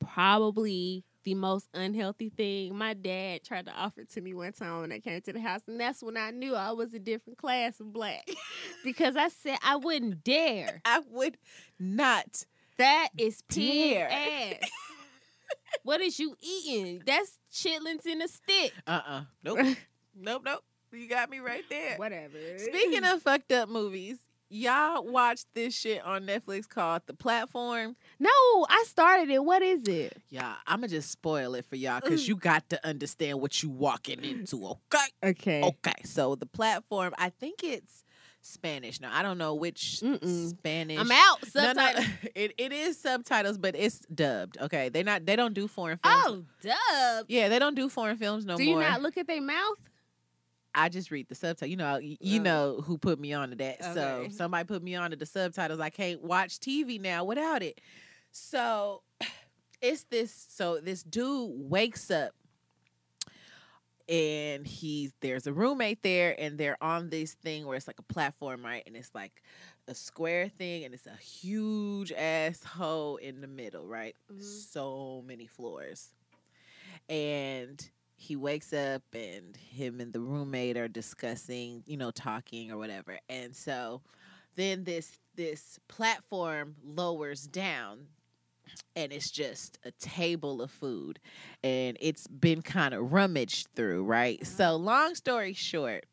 probably 0.00 1.04
the 1.24 1.34
most 1.34 1.68
unhealthy 1.74 2.30
thing. 2.30 2.76
My 2.76 2.94
dad 2.94 3.44
tried 3.44 3.66
to 3.66 3.72
offer 3.72 4.00
it 4.02 4.10
to 4.12 4.20
me 4.20 4.34
one 4.34 4.52
time 4.52 4.80
when 4.80 4.92
I 4.92 4.98
came 4.98 5.20
to 5.22 5.32
the 5.32 5.40
house, 5.40 5.60
and 5.68 5.78
that's 5.80 6.02
when 6.02 6.16
I 6.16 6.30
knew 6.30 6.54
I 6.54 6.72
was 6.72 6.94
a 6.94 6.98
different 6.98 7.38
class 7.38 7.78
of 7.80 7.92
black 7.92 8.28
because 8.84 9.16
I 9.16 9.28
said 9.28 9.58
I 9.62 9.76
wouldn't 9.76 10.24
dare. 10.24 10.80
I 10.84 11.00
would 11.10 11.36
not. 11.78 12.44
That 12.78 13.08
is 13.16 13.42
pig 13.48 13.94
Dare. 13.94 14.10
ass. 14.10 14.70
what 15.84 16.00
is 16.00 16.18
you 16.18 16.36
eating? 16.40 17.02
That's 17.06 17.38
chitlins 17.52 18.04
in 18.06 18.20
a 18.20 18.28
stick. 18.28 18.72
Uh 18.86 19.00
uh 19.06 19.22
Nope. 19.44 19.58
nope. 20.14 20.42
Nope. 20.44 20.62
You 20.92 21.08
got 21.08 21.30
me 21.30 21.38
right 21.38 21.64
there. 21.68 21.96
Whatever. 21.96 22.38
Speaking 22.58 23.04
of 23.04 23.22
fucked 23.22 23.52
up 23.52 23.68
movies, 23.68 24.18
y'all 24.48 25.04
watched 25.04 25.46
this 25.54 25.74
shit 25.74 26.04
on 26.04 26.26
Netflix 26.26 26.68
called 26.68 27.02
The 27.06 27.14
Platform. 27.14 27.96
no, 28.18 28.30
I 28.68 28.84
started 28.86 29.30
it. 29.30 29.44
What 29.44 29.62
is 29.62 29.82
it? 29.88 30.20
Yeah, 30.28 30.54
I'm 30.66 30.78
gonna 30.80 30.88
just 30.88 31.10
spoil 31.10 31.54
it 31.54 31.64
for 31.64 31.76
y'all 31.76 32.00
because 32.00 32.28
you 32.28 32.36
got 32.36 32.68
to 32.70 32.86
understand 32.86 33.40
what 33.40 33.62
you 33.62 33.70
walking 33.70 34.22
into. 34.24 34.64
Okay. 34.66 35.06
Okay. 35.24 35.62
Okay. 35.62 36.02
So 36.04 36.34
the 36.34 36.46
platform, 36.46 37.14
I 37.18 37.30
think 37.30 37.62
it's 37.64 38.04
Spanish. 38.40 39.00
Now 39.00 39.10
I 39.12 39.22
don't 39.22 39.38
know 39.38 39.54
which 39.54 40.00
Mm-mm. 40.02 40.50
Spanish. 40.50 40.98
I'm 40.98 41.10
out. 41.10 41.38
No, 41.54 41.72
no, 41.72 41.90
it, 42.34 42.54
it 42.56 42.72
is 42.72 42.98
subtitles, 42.98 43.58
but 43.58 43.74
it's 43.76 43.98
dubbed. 44.14 44.58
Okay, 44.60 44.88
they 44.88 45.02
not 45.02 45.26
they 45.26 45.36
don't 45.36 45.54
do 45.54 45.66
foreign 45.66 45.98
films. 45.98 46.46
Oh, 46.64 46.68
dub. 47.16 47.26
yeah, 47.28 47.48
they 47.48 47.58
don't 47.58 47.74
do 47.74 47.88
foreign 47.88 48.16
films 48.16 48.46
no 48.46 48.52
more. 48.52 48.58
Do 48.58 48.64
you 48.64 48.76
more. 48.76 48.82
not 48.82 49.02
look 49.02 49.16
at 49.16 49.26
their 49.26 49.42
mouth? 49.42 49.78
I 50.76 50.88
just 50.90 51.10
read 51.10 51.26
the 51.28 51.34
subtitle. 51.34 51.68
You 51.68 51.76
know, 51.76 51.96
you 51.96 52.38
Oh. 52.40 52.42
know 52.42 52.80
who 52.84 52.98
put 52.98 53.18
me 53.18 53.32
on 53.32 53.50
to 53.50 53.56
that. 53.56 53.82
So 53.94 54.28
somebody 54.30 54.64
put 54.66 54.82
me 54.82 54.94
on 54.94 55.10
to 55.10 55.16
the 55.16 55.26
subtitles. 55.26 55.80
I 55.80 55.90
can't 55.90 56.22
watch 56.22 56.60
TV 56.60 57.00
now 57.00 57.24
without 57.24 57.62
it. 57.62 57.80
So 58.30 59.02
it's 59.80 60.04
this. 60.04 60.46
So 60.50 60.78
this 60.80 61.02
dude 61.02 61.50
wakes 61.70 62.10
up, 62.10 62.32
and 64.08 64.66
he's 64.66 65.12
there's 65.20 65.46
a 65.46 65.52
roommate 65.52 66.02
there, 66.02 66.34
and 66.38 66.58
they're 66.58 66.76
on 66.82 67.08
this 67.10 67.34
thing 67.34 67.66
where 67.66 67.76
it's 67.76 67.86
like 67.86 67.98
a 67.98 68.02
platform, 68.12 68.64
right? 68.64 68.82
And 68.86 68.94
it's 68.96 69.10
like 69.14 69.42
a 69.88 69.94
square 69.94 70.48
thing, 70.48 70.84
and 70.84 70.92
it's 70.94 71.06
a 71.06 71.16
huge 71.16 72.12
ass 72.12 72.62
hole 72.62 73.16
in 73.16 73.40
the 73.40 73.48
middle, 73.48 73.86
right? 73.86 74.14
Mhm. 74.30 74.42
So 74.42 75.24
many 75.26 75.46
floors, 75.46 76.12
and 77.08 77.88
he 78.16 78.34
wakes 78.34 78.72
up 78.72 79.02
and 79.14 79.56
him 79.56 80.00
and 80.00 80.12
the 80.12 80.20
roommate 80.20 80.76
are 80.76 80.88
discussing, 80.88 81.82
you 81.86 81.96
know, 81.96 82.10
talking 82.10 82.72
or 82.72 82.78
whatever. 82.78 83.18
And 83.28 83.54
so 83.54 84.02
then 84.56 84.84
this 84.84 85.18
this 85.36 85.78
platform 85.86 86.76
lowers 86.82 87.46
down 87.46 88.06
and 88.96 89.12
it's 89.12 89.30
just 89.30 89.78
a 89.84 89.90
table 89.92 90.62
of 90.62 90.70
food 90.70 91.20
and 91.62 91.98
it's 92.00 92.26
been 92.26 92.62
kind 92.62 92.94
of 92.94 93.12
rummaged 93.12 93.68
through, 93.76 94.04
right? 94.04 94.40
Mm-hmm. 94.40 94.56
So 94.56 94.76
long 94.76 95.14
story 95.14 95.52
short, 95.52 96.06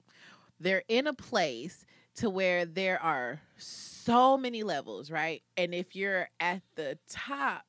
they're 0.60 0.84
in 0.90 1.08
a 1.08 1.14
place 1.14 1.86
to 2.16 2.30
where 2.30 2.66
there 2.66 3.02
are 3.02 3.42
so 3.58 4.38
many 4.38 4.64
levels, 4.64 5.10
right? 5.10 5.42
And 5.58 5.74
if 5.74 5.96
you're 5.96 6.30
at 6.40 6.62
the 6.76 6.98
top, 7.10 7.64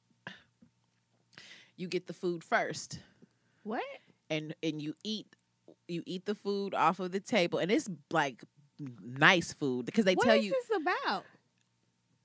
you 1.77 1.89
get 1.89 2.07
the 2.07 2.13
food 2.13 2.45
first 2.45 2.99
What? 3.63 3.83
And 4.31 4.55
and 4.63 4.81
you 4.83 4.95
eat 5.05 5.27
you 5.89 6.03
eat 6.07 6.25
the 6.27 6.35
food 6.35 6.75
off 6.75 7.01
of 7.01 7.13
the 7.13 7.21
table 7.21 7.59
and 7.59 7.71
it's 7.71 7.89
like 8.11 8.43
nice 9.03 9.53
food 9.53 9.87
because 9.87 10.05
they 10.05 10.15
What 10.15 10.25
tell 10.27 10.37
is 10.37 10.45
you 10.45 10.51
this 10.51 10.77
about? 10.81 11.25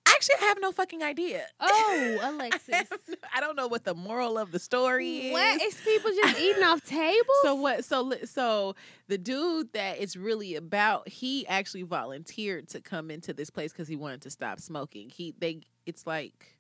actually 0.08 0.36
I 0.42 0.46
have 0.46 0.58
no 0.62 0.72
fucking 0.72 1.04
idea. 1.04 1.46
Oh, 1.60 2.18
I, 2.24 2.30
Alexis. 2.30 2.72
no- 3.08 3.16
I 3.34 3.40
don't 3.40 3.56
know 3.56 3.68
what 3.68 3.84
the 3.86 3.94
moral 3.94 4.38
of 4.38 4.52
the 4.52 4.60
story 4.60 5.28
is. 5.28 5.34
What 5.34 5.62
is 5.62 5.76
people 5.76 6.12
just 6.24 6.40
eating 6.42 6.64
off 6.64 6.84
tables? 6.84 7.26
So 7.44 7.56
what? 7.56 7.86
So 7.86 8.12
so 8.26 8.76
the 9.08 9.18
dude 9.18 9.72
that 9.74 10.00
it's 10.02 10.16
really 10.18 10.56
about, 10.56 11.08
he 11.08 11.48
actually 11.48 11.84
volunteered 11.84 12.68
to 12.70 12.82
come 12.82 13.12
into 13.12 13.34
this 13.34 13.50
place 13.50 13.72
because 13.72 13.88
he 13.88 13.96
wanted 13.96 14.22
to 14.24 14.30
stop 14.30 14.60
smoking. 14.60 15.10
He 15.10 15.34
they 15.38 15.62
it's 15.86 16.06
like 16.08 16.58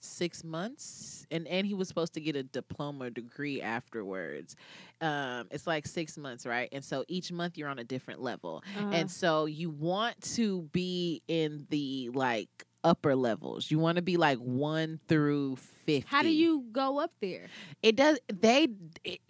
six 0.00 0.44
months, 0.44 1.26
and 1.30 1.46
and 1.48 1.66
he 1.66 1.74
was 1.74 1.88
supposed 1.88 2.14
to 2.14 2.20
get 2.20 2.36
a 2.36 2.42
diploma 2.42 3.10
degree 3.10 3.60
afterwards. 3.62 4.56
Um, 5.00 5.48
it's 5.50 5.66
like 5.66 5.86
six 5.86 6.16
months, 6.16 6.46
right? 6.46 6.68
And 6.72 6.84
so 6.84 7.04
each 7.08 7.30
month 7.32 7.56
you're 7.58 7.68
on 7.68 7.78
a 7.78 7.84
different 7.84 8.20
level, 8.22 8.62
Uh-huh. 8.76 8.90
and 8.92 9.10
so 9.10 9.46
you 9.46 9.70
want 9.70 10.20
to 10.34 10.62
be 10.72 11.22
in 11.28 11.66
the 11.70 12.10
like 12.14 12.48
upper 12.84 13.14
levels. 13.16 13.70
You 13.70 13.78
want 13.78 13.96
to 13.96 14.02
be 14.02 14.16
like 14.16 14.38
one 14.38 15.00
through 15.08 15.56
fifty. 15.56 16.06
how 16.08 16.22
do 16.22 16.28
you 16.30 16.64
go 16.72 16.98
up 16.98 17.12
there? 17.20 17.46
it 17.82 17.96
does 17.96 18.18
they 18.32 18.68
it, 19.04 19.20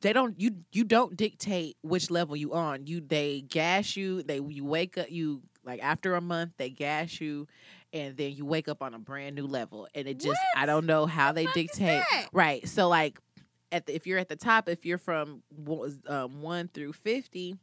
they 0.00 0.12
don't 0.12 0.40
you 0.40 0.56
you 0.72 0.84
don't 0.84 1.16
dictate 1.16 1.76
which 1.82 2.10
level 2.10 2.36
you 2.36 2.52
on 2.54 2.86
you 2.86 3.00
they 3.00 3.40
gas 3.42 3.96
you 3.96 4.22
they 4.22 4.40
you 4.40 4.64
wake 4.64 4.96
up 4.98 5.10
you 5.10 5.42
like 5.64 5.82
after 5.82 6.14
a 6.14 6.20
month 6.20 6.52
they 6.56 6.70
gas 6.70 7.20
you 7.20 7.46
and 7.92 8.16
then 8.16 8.32
you 8.32 8.44
wake 8.44 8.68
up 8.68 8.82
on 8.82 8.94
a 8.94 8.98
brand 8.98 9.34
new 9.36 9.46
level 9.46 9.88
and 9.94 10.06
it 10.06 10.18
just 10.20 10.40
i 10.56 10.66
don't 10.66 10.86
know 10.86 11.06
how 11.06 11.32
they 11.32 11.46
dictate 11.54 12.02
right 12.32 12.68
so 12.68 12.88
like 12.88 13.18
at 13.72 13.86
the, 13.86 13.94
if 13.94 14.06
you're 14.06 14.18
at 14.18 14.28
the 14.28 14.36
top 14.36 14.68
if 14.68 14.84
you're 14.84 14.98
from 14.98 15.42
one- 15.48 16.00
um, 16.06 16.42
1 16.42 16.68
through 16.68 16.92
50 16.92 17.56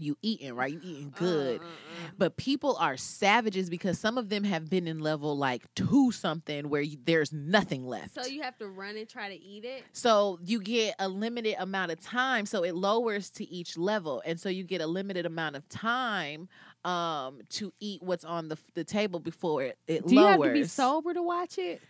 you 0.00 0.16
eating 0.22 0.54
right 0.54 0.72
you 0.72 0.80
eating 0.82 1.12
good 1.14 1.60
Uh, 1.60 1.64
uh, 1.64 1.66
uh. 1.66 2.10
but 2.16 2.36
people 2.38 2.76
are 2.80 2.96
savages 2.96 3.68
because 3.68 3.98
some 3.98 4.16
of 4.16 4.30
them 4.30 4.42
have 4.42 4.70
been 4.70 4.88
in 4.88 5.00
level 5.00 5.36
like 5.36 5.66
two 5.74 6.10
something 6.12 6.70
where 6.70 6.80
you, 6.80 6.96
there's 7.04 7.30
nothing 7.30 7.86
left 7.86 8.14
So 8.14 8.24
you 8.24 8.40
have 8.40 8.56
to 8.58 8.68
run 8.68 8.96
and 8.96 9.06
try 9.06 9.28
to 9.28 9.34
eat 9.38 9.66
it. 9.66 9.84
so 9.92 10.38
you 10.42 10.60
get 10.62 10.94
a 10.98 11.08
limited 11.10 11.56
amount 11.58 11.92
of 11.92 12.00
time. 12.00 12.46
So 12.46 12.62
it 12.64 12.74
lowers 12.74 13.28
to 13.32 13.44
each 13.44 13.76
level, 13.76 14.22
and 14.24 14.40
so 14.40 14.48
you 14.48 14.64
get 14.64 14.80
a 14.80 14.86
limited 14.86 15.26
amount 15.26 15.56
of 15.56 15.68
time 15.68 16.48
um, 16.84 17.40
to 17.50 17.72
eat 17.80 18.02
what's 18.02 18.24
on 18.24 18.48
the 18.48 18.58
the 18.74 18.84
table 18.84 19.20
before 19.20 19.62
it, 19.62 19.78
it 19.86 20.06
Do 20.06 20.14
you 20.14 20.20
have 20.26 20.42
to 20.42 20.52
be 20.52 20.64
sober 20.64 21.14
to 21.14 21.22
watch 21.22 21.58
it? 21.58 21.80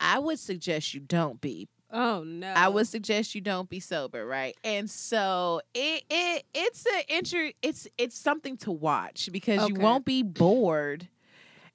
I 0.00 0.18
would 0.18 0.38
suggest 0.38 0.94
you 0.94 1.00
don't 1.00 1.40
be. 1.40 1.68
Oh 1.90 2.24
no! 2.24 2.52
I 2.52 2.68
would 2.68 2.88
suggest 2.88 3.34
you 3.34 3.40
don't 3.40 3.68
be 3.68 3.78
sober, 3.78 4.26
right? 4.26 4.56
And 4.64 4.90
so 4.90 5.60
it 5.74 6.02
it 6.10 6.44
it's 6.52 6.84
a 6.86 7.16
inter 7.16 7.52
it's 7.62 7.86
it's 7.96 8.18
something 8.18 8.56
to 8.58 8.72
watch 8.72 9.28
because 9.30 9.68
you 9.68 9.76
won't 9.76 10.04
be 10.04 10.22
bored. 10.22 11.08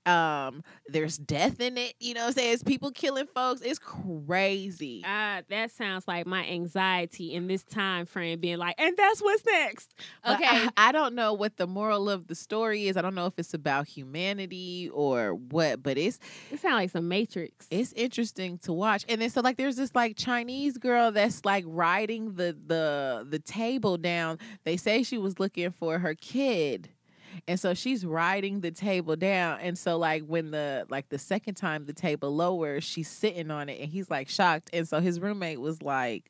Um, 0.06 0.64
there's 0.88 1.18
death 1.18 1.60
in 1.60 1.78
it. 1.78 1.94
You 2.00 2.14
know 2.14 2.22
what 2.22 2.28
I'm 2.28 2.34
saying? 2.34 2.54
It's 2.54 2.64
people 2.64 2.92
killing 2.92 3.28
folks. 3.28 3.62
It's 3.62 3.80
crazy. 3.80 5.04
Ah, 5.06 5.42
that 5.50 5.72
sounds 5.72 6.08
like 6.08 6.26
my 6.26 6.46
anxiety 6.48 7.34
in 7.34 7.48
this 7.48 7.64
time 7.64 8.06
frame 8.06 8.40
being 8.40 8.58
like, 8.58 8.76
and 8.80 8.96
that's 8.98 9.22
what's 9.22 9.46
next. 9.46 9.94
Okay. 10.28 10.46
I, 10.46 10.70
I 10.78 10.92
don't 10.92 11.16
know 11.16 11.34
what 11.34 11.58
the 11.58 11.68
moral 11.68 12.10
of 12.10 12.28
the 12.28 12.36
story 12.36 12.88
is. 12.88 12.98
I 12.98 13.02
don't 13.02 13.16
know 13.16 13.28
if 13.28 13.34
it's 13.38 13.54
about 13.54 13.88
humanity 13.88 14.90
or 14.94 15.36
what, 15.36 15.84
but 15.84 15.98
it's 15.98 16.20
it 16.52 16.60
sounds 16.60 16.76
like 16.76 16.90
some 16.92 17.08
Matrix. 17.08 17.68
it's 17.70 17.94
interesting 17.94 18.58
to 18.60 18.74
watch. 18.74 19.06
And 19.10 19.22
then 19.22 19.30
so 19.30 19.42
like 19.42 19.58
there's 19.58 19.76
this 19.76 19.94
like 19.94 20.16
Chinese 20.18 20.78
girl 20.78 21.12
that's 21.12 21.46
like 21.46 21.66
riding 21.68 22.34
the 22.34 22.56
the 22.66 23.28
the 23.30 23.40
table 23.40 23.98
down. 23.98 24.40
They 24.64 24.78
say 24.78 25.04
she 25.04 25.18
was 25.18 25.40
looking 25.40 25.72
for 25.72 26.00
her 26.00 26.16
kid. 26.16 26.90
And 27.48 27.60
so 27.60 27.74
she's 27.74 28.06
riding 28.06 28.62
the 28.62 28.72
table 28.72 29.16
down. 29.16 29.60
And 29.62 29.78
so 29.78 29.98
like 29.98 30.24
when 30.26 30.52
the 30.52 30.86
like 30.90 31.10
the 31.10 31.18
second 31.18 31.56
time 31.56 31.86
the 31.86 31.94
table 31.94 32.36
lowers, 32.36 32.84
she's 32.84 33.08
sitting 33.08 33.52
on 33.52 33.70
it 33.70 33.80
and 33.82 33.90
he's 33.90 34.10
like 34.10 34.30
shocked. 34.30 34.70
And 34.74 34.88
so 34.88 35.00
his 35.00 35.20
roommate 35.20 35.60
was 35.60 35.82
like, 35.82 36.30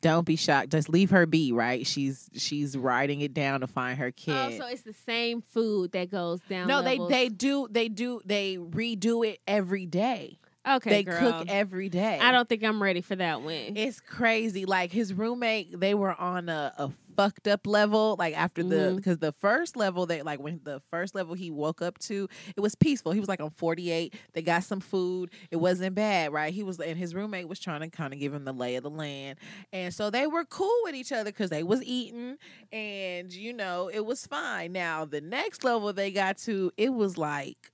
Don't 0.00 0.26
be 0.26 0.36
shocked. 0.36 0.70
Just 0.70 0.88
leave 0.88 1.10
her 1.10 1.26
be, 1.26 1.52
right? 1.52 1.86
She's 1.86 2.30
she's 2.34 2.76
riding 2.76 3.20
it 3.20 3.34
down 3.34 3.60
to 3.60 3.66
find 3.66 3.98
her 3.98 4.08
oh, 4.08 4.12
kid. 4.16 4.34
Oh, 4.36 4.58
so 4.58 4.66
it's 4.66 4.82
the 4.82 4.94
same 4.94 5.42
food 5.42 5.92
that 5.92 6.10
goes 6.10 6.40
down. 6.48 6.68
no, 6.68 6.80
levels. 6.80 7.08
they 7.08 7.24
they 7.24 7.28
do 7.28 7.68
they 7.70 7.88
do 7.88 8.20
they 8.24 8.56
redo 8.56 9.26
it 9.26 9.40
every 9.46 9.86
day. 9.86 10.38
Okay, 10.66 10.90
they 10.90 11.02
girl. 11.02 11.18
cook 11.18 11.48
every 11.48 11.90
day. 11.90 12.18
I 12.20 12.32
don't 12.32 12.48
think 12.48 12.64
I'm 12.64 12.82
ready 12.82 13.02
for 13.02 13.16
that 13.16 13.42
one. 13.42 13.76
It's 13.76 14.00
crazy. 14.00 14.64
Like 14.64 14.92
his 14.92 15.12
roommate, 15.12 15.78
they 15.78 15.92
were 15.92 16.18
on 16.18 16.48
a, 16.48 16.72
a 16.78 16.90
fucked 17.16 17.48
up 17.48 17.66
level. 17.66 18.16
Like 18.18 18.36
after 18.36 18.62
the 18.62 18.74
Mhm. 18.92 18.96
because 18.96 19.18
the 19.18 19.32
first 19.32 19.76
level 19.76 20.06
they 20.06 20.22
like 20.22 20.40
when 20.40 20.60
the 20.64 20.80
first 20.90 21.14
level 21.14 21.34
he 21.34 21.50
woke 21.50 21.82
up 21.82 21.98
to, 22.00 22.28
it 22.56 22.60
was 22.60 22.74
peaceful. 22.74 23.12
He 23.12 23.20
was 23.20 23.28
like 23.28 23.40
on 23.40 23.50
48. 23.50 24.14
They 24.32 24.42
got 24.42 24.64
some 24.64 24.80
food. 24.80 25.30
It 25.50 25.56
wasn't 25.56 25.94
bad, 25.94 26.32
right? 26.32 26.52
He 26.52 26.62
was 26.62 26.80
and 26.80 26.98
his 26.98 27.14
roommate 27.14 27.48
was 27.48 27.58
trying 27.60 27.80
to 27.80 27.88
kind 27.88 28.12
of 28.12 28.20
give 28.20 28.32
him 28.34 28.44
the 28.44 28.52
lay 28.52 28.76
of 28.76 28.82
the 28.82 28.90
land. 28.90 29.38
And 29.72 29.92
so 29.94 30.10
they 30.10 30.26
were 30.26 30.44
cool 30.44 30.76
with 30.84 30.94
each 30.94 31.12
other 31.12 31.30
because 31.30 31.50
they 31.50 31.62
was 31.62 31.82
eating 31.82 32.36
and 32.72 33.32
you 33.32 33.52
know, 33.52 33.88
it 33.92 34.04
was 34.04 34.26
fine. 34.26 34.72
Now 34.72 35.04
the 35.04 35.20
next 35.20 35.64
level 35.64 35.92
they 35.92 36.10
got 36.10 36.38
to, 36.38 36.70
it 36.76 36.92
was 36.92 37.16
like 37.18 37.70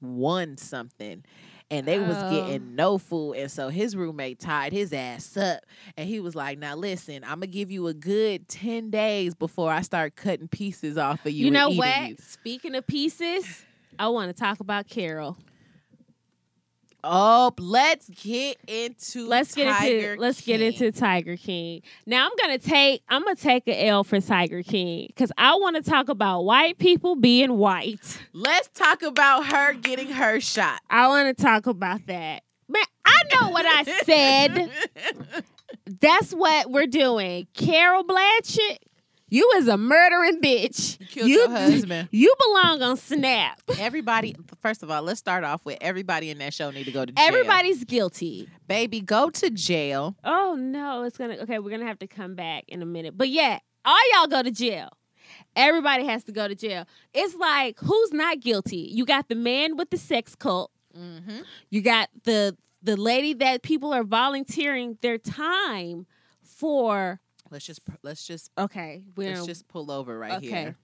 one 0.00 0.56
something 0.56 1.24
and 1.70 1.86
they 1.86 1.98
was 1.98 2.16
Oh. 2.18 2.30
getting 2.30 2.74
no 2.74 2.98
food 2.98 3.34
and 3.34 3.50
so 3.50 3.68
his 3.68 3.94
roommate 3.96 4.38
tied 4.40 4.72
his 4.72 4.92
ass 4.92 5.36
up 5.36 5.60
and 5.96 6.08
he 6.08 6.18
was 6.20 6.34
like 6.34 6.58
now 6.58 6.74
listen 6.74 7.22
i'm 7.24 7.34
gonna 7.34 7.46
give 7.46 7.70
you 7.70 7.86
a 7.86 7.94
good 7.94 8.48
10 8.48 8.90
days 8.90 9.34
before 9.34 9.70
i 9.70 9.80
start 9.80 10.16
cutting 10.16 10.48
pieces 10.48 10.98
off 10.98 11.24
of 11.24 11.32
you 11.32 11.46
You, 11.46 11.50
know 11.50 11.70
what? 11.70 12.08
you." 12.10 12.16
Speaking 12.18 12.74
of 12.74 12.86
pieces, 12.86 13.64
I 13.98 14.08
want 14.08 14.34
to 14.34 14.38
talk 14.40 14.60
about 14.60 14.88
Carol. 14.88 15.36
Oh 17.04 17.52
let's 17.58 18.08
get 18.08 18.58
into 18.66 19.26
Let's 19.26 19.54
get 19.54 19.76
Tiger 19.76 20.10
into 20.12 20.20
let's 20.20 20.40
get 20.40 20.60
into 20.60 20.92
Tiger 20.92 21.36
King. 21.36 21.82
Now 22.06 22.26
I'm 22.26 22.32
gonna 22.40 22.58
take 22.58 23.02
I'm 23.08 23.22
gonna 23.24 23.36
take 23.36 23.66
a 23.68 23.86
L 23.86 24.04
for 24.04 24.20
Tiger 24.20 24.62
King 24.62 25.06
because 25.08 25.32
I 25.38 25.54
want 25.56 25.76
to 25.76 25.82
talk 25.82 26.08
about 26.08 26.42
white 26.42 26.78
people 26.78 27.16
being 27.16 27.56
white. 27.56 28.18
let's 28.32 28.68
talk 28.68 29.02
about 29.02 29.46
her 29.46 29.74
getting 29.74 30.08
her 30.10 30.40
shot 30.40 30.80
I 30.90 31.08
want 31.08 31.36
to 31.36 31.42
talk 31.42 31.66
about 31.66 32.06
that. 32.06 32.42
Man, 32.68 32.84
I 33.04 33.22
know 33.34 33.50
what 33.50 33.66
I 33.66 33.82
said. 34.04 34.70
That's 36.00 36.32
what 36.32 36.70
we're 36.70 36.86
doing. 36.86 37.46
Carol 37.54 38.04
Blanchett, 38.04 38.78
you 39.30 39.50
is 39.56 39.68
a 39.68 39.76
murdering 39.78 40.40
bitch. 40.42 40.98
You 41.00 41.06
killed 41.06 41.30
your 41.30 41.50
husband. 41.50 42.08
You 42.10 42.34
belong 42.38 42.82
on 42.82 42.96
Snap. 42.96 43.60
everybody 43.78 44.36
first 44.60 44.82
of 44.82 44.90
all 44.90 45.02
let's 45.02 45.18
start 45.18 45.44
off 45.44 45.64
with 45.64 45.78
everybody 45.80 46.30
in 46.30 46.38
that 46.38 46.52
show 46.52 46.70
need 46.70 46.84
to 46.84 46.92
go 46.92 47.04
to 47.04 47.12
jail 47.12 47.24
Everybody's 47.26 47.84
guilty. 47.84 48.48
baby 48.66 49.00
go 49.00 49.30
to 49.30 49.50
jail 49.50 50.16
Oh 50.24 50.56
no, 50.58 51.04
it's 51.04 51.16
gonna 51.16 51.34
okay. 51.42 51.58
We're 51.58 51.70
gonna 51.70 51.86
have 51.86 51.98
to 52.00 52.06
come 52.06 52.34
back 52.34 52.64
in 52.68 52.82
a 52.82 52.86
minute, 52.86 53.16
but 53.16 53.28
yeah, 53.28 53.58
all 53.84 53.98
y'all 54.12 54.26
go 54.26 54.42
to 54.42 54.50
jail. 54.50 54.90
Everybody 55.56 56.04
has 56.06 56.24
to 56.24 56.32
go 56.32 56.48
to 56.48 56.54
jail. 56.54 56.86
It's 57.14 57.34
like 57.36 57.78
who's 57.78 58.12
not 58.12 58.40
guilty? 58.40 58.90
You 58.92 59.04
got 59.04 59.28
the 59.28 59.34
man 59.34 59.76
with 59.76 59.90
the 59.90 59.96
sex 59.96 60.34
cult. 60.34 60.70
mm-hmm. 60.96 61.40
You 61.70 61.82
got 61.82 62.08
the 62.24 62.56
the 62.82 62.96
lady 62.96 63.34
that 63.34 63.62
people 63.62 63.92
are 63.92 64.04
volunteering 64.04 64.98
their 65.02 65.18
time 65.18 66.06
for. 66.42 67.20
Let's 67.50 67.64
just 67.64 67.80
let's 68.02 68.26
just 68.26 68.50
Okay, 68.58 69.02
we're 69.16 69.34
let's 69.34 69.46
just 69.46 69.68
pull 69.68 69.90
over 69.90 70.18
right 70.18 70.38
okay. 70.38 70.46
here 70.48 70.76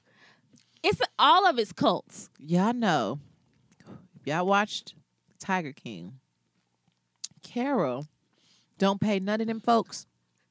It's 0.82 1.00
all 1.18 1.46
of 1.46 1.58
its 1.58 1.72
cults. 1.72 2.30
Y'all 2.38 2.74
know, 2.74 3.18
y'all 4.24 4.46
watched 4.46 4.94
Tiger 5.38 5.72
King, 5.72 6.20
Carol 7.42 8.06
don't 8.78 9.00
pay 9.00 9.18
none 9.18 9.40
of 9.40 9.46
them 9.46 9.60
folks. 9.60 10.06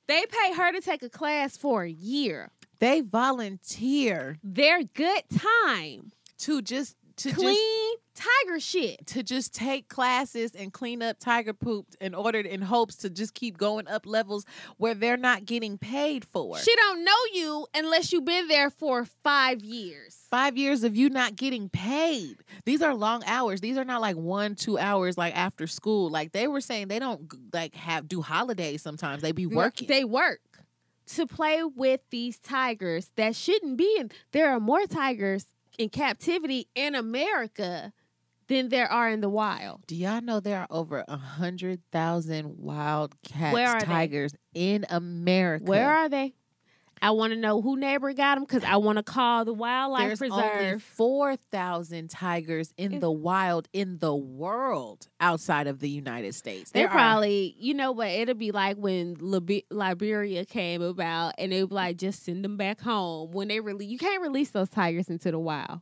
They 0.08 0.24
pay 0.26 0.54
her 0.54 0.72
to 0.72 0.82
take 0.82 1.04
a 1.04 1.10
class 1.10 1.58
for 1.58 1.84
a 1.84 1.90
year. 1.90 2.52
They 2.80 3.02
volunteer 3.02 4.38
Their 4.44 4.84
good 4.84 5.24
time, 5.38 6.12
to 6.40 6.62
just 6.62 6.96
to 7.18 7.32
clean 7.32 7.96
tiger 8.16 8.60
shit. 8.60 9.06
to 9.08 9.24
just 9.24 9.54
take 9.54 9.88
classes 9.90 10.56
and 10.56 10.74
clean 10.74 11.02
up 11.02 11.18
tiger 11.20 11.54
poop 11.54 11.86
in 12.02 12.16
order 12.16 12.40
in 12.40 12.62
hopes 12.62 12.96
to 12.96 13.10
just 13.10 13.34
keep 13.34 13.58
going 13.58 13.88
up 13.88 14.06
levels 14.06 14.46
where 14.78 14.94
they're 14.94 15.18
not 15.18 15.46
getting 15.46 15.78
paid 15.78 16.26
for. 16.26 16.58
She 16.58 16.76
don't 16.76 17.04
know 17.04 17.12
you 17.34 17.68
unless 17.76 18.12
you've 18.12 18.26
been 18.26 18.48
there 18.48 18.70
for 18.70 19.06
five 19.24 19.62
years. 19.62 20.18
Five 20.32 20.58
years 20.58 20.84
of 20.84 20.96
you 20.96 21.10
not 21.10 21.36
getting 21.36 21.70
paid. 21.70 22.38
These 22.66 22.82
are 22.82 22.96
long 22.96 23.24
hours. 23.26 23.62
These 23.62 23.78
are 23.78 23.86
not 23.86 24.02
like 24.02 24.16
one, 24.16 24.56
two 24.56 24.78
hours 24.78 25.18
like 25.18 25.36
after 25.36 25.68
school. 25.68 26.10
Like 26.10 26.32
they 26.32 26.48
were 26.48 26.62
saying, 26.62 26.88
they 26.88 27.00
don't 27.00 27.32
like 27.54 27.76
have 27.76 28.08
do 28.08 28.22
holidays. 28.22 28.82
Sometimes 28.82 29.22
they 29.22 29.32
be 29.32 29.46
working. 29.46 29.88
They 29.88 30.06
work 30.06 30.40
to 31.08 31.28
play 31.28 31.64
with 31.64 32.02
these 32.10 32.40
tigers 32.40 33.12
that 33.16 33.36
shouldn't 33.36 33.78
be 33.78 33.98
in. 34.00 34.12
There 34.32 34.50
are 34.50 34.60
more 34.60 34.86
tigers 34.86 35.46
in 35.78 35.90
captivity 35.90 36.68
in 36.76 36.96
America 36.96 37.94
than 38.48 38.70
there 38.70 38.92
are 38.92 39.10
in 39.10 39.22
the 39.22 39.30
wild. 39.30 39.82
Do 39.88 39.96
y'all 39.96 40.22
know 40.22 40.40
there 40.40 40.60
are 40.62 40.68
over 40.70 41.04
a 41.08 41.18
hundred 41.18 41.82
thousand 41.92 42.58
wild 42.58 43.14
cats, 43.24 43.54
Where 43.54 43.70
are 43.70 43.80
they? 43.80 43.86
tigers 43.86 44.34
in 44.54 44.86
America? 44.90 45.66
Where 45.66 45.90
are 45.92 46.10
they? 46.10 46.34
I 47.02 47.12
want 47.12 47.34
to 47.34 47.38
know 47.38 47.62
who 47.62 47.76
neighbor 47.76 48.14
got 48.14 48.36
them 48.36 48.46
because 48.46 48.64
I 48.64 48.78
want 48.78 48.98
to 48.98 49.04
call 49.04 49.44
the 49.44 49.54
wildlife 49.54 50.18
There's 50.18 50.32
only 50.32 50.48
preserve. 50.48 50.82
four 50.84 51.36
thousand 51.36 52.10
tigers 52.10 52.74
in 52.78 53.02
the 53.02 53.12
wild 53.12 53.68
in 53.74 53.98
the 53.98 54.16
world 54.16 55.08
outside 55.20 55.68
of 55.68 55.80
the 55.80 55.90
United 55.90 56.36
States. 56.36 56.72
They 56.72 56.80
There 56.80 56.90
are- 56.90 56.94
probably, 56.94 57.54
you 57.60 57.74
know 57.74 57.92
what? 57.92 58.08
It'll 58.08 58.34
be 58.34 58.52
like 58.52 58.78
when 58.78 59.16
Libe- 59.16 59.66
Liberia 59.70 60.46
came 60.46 60.82
about, 60.82 61.34
and 61.38 61.52
they 61.52 61.64
be 61.64 61.76
like, 61.76 61.98
just 61.98 62.24
send 62.24 62.46
them 62.46 62.56
back 62.56 62.80
home. 62.80 63.32
When 63.32 63.50
they 63.50 63.60
release, 63.60 63.90
you 63.90 63.98
can't 63.98 64.22
release 64.22 64.52
those 64.52 64.70
tigers 64.70 65.10
into 65.10 65.32
the 65.32 65.40
wild. 65.40 65.82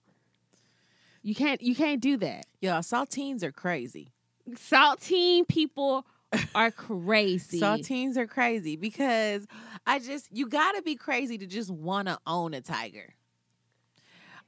You 1.24 1.34
can't. 1.34 1.62
You 1.62 1.74
can't 1.74 2.02
do 2.02 2.18
that. 2.18 2.46
yeah, 2.62 2.80
saltines 2.80 3.44
are 3.44 3.52
crazy. 3.52 4.10
Saltine 4.52 5.48
people 5.48 6.06
are 6.54 6.70
crazy. 6.70 7.62
Saltines 7.62 8.18
are 8.18 8.28
crazy 8.28 8.76
because 8.76 9.48
I 9.88 10.00
just 10.00 10.28
you 10.32 10.48
gotta 10.48 10.82
be 10.82 10.96
crazy 10.96 11.38
to 11.38 11.48
just 11.48 11.72
want 11.72 12.10
to 12.10 12.20
own 12.28 12.54
a 12.54 12.62
tiger. 12.62 13.14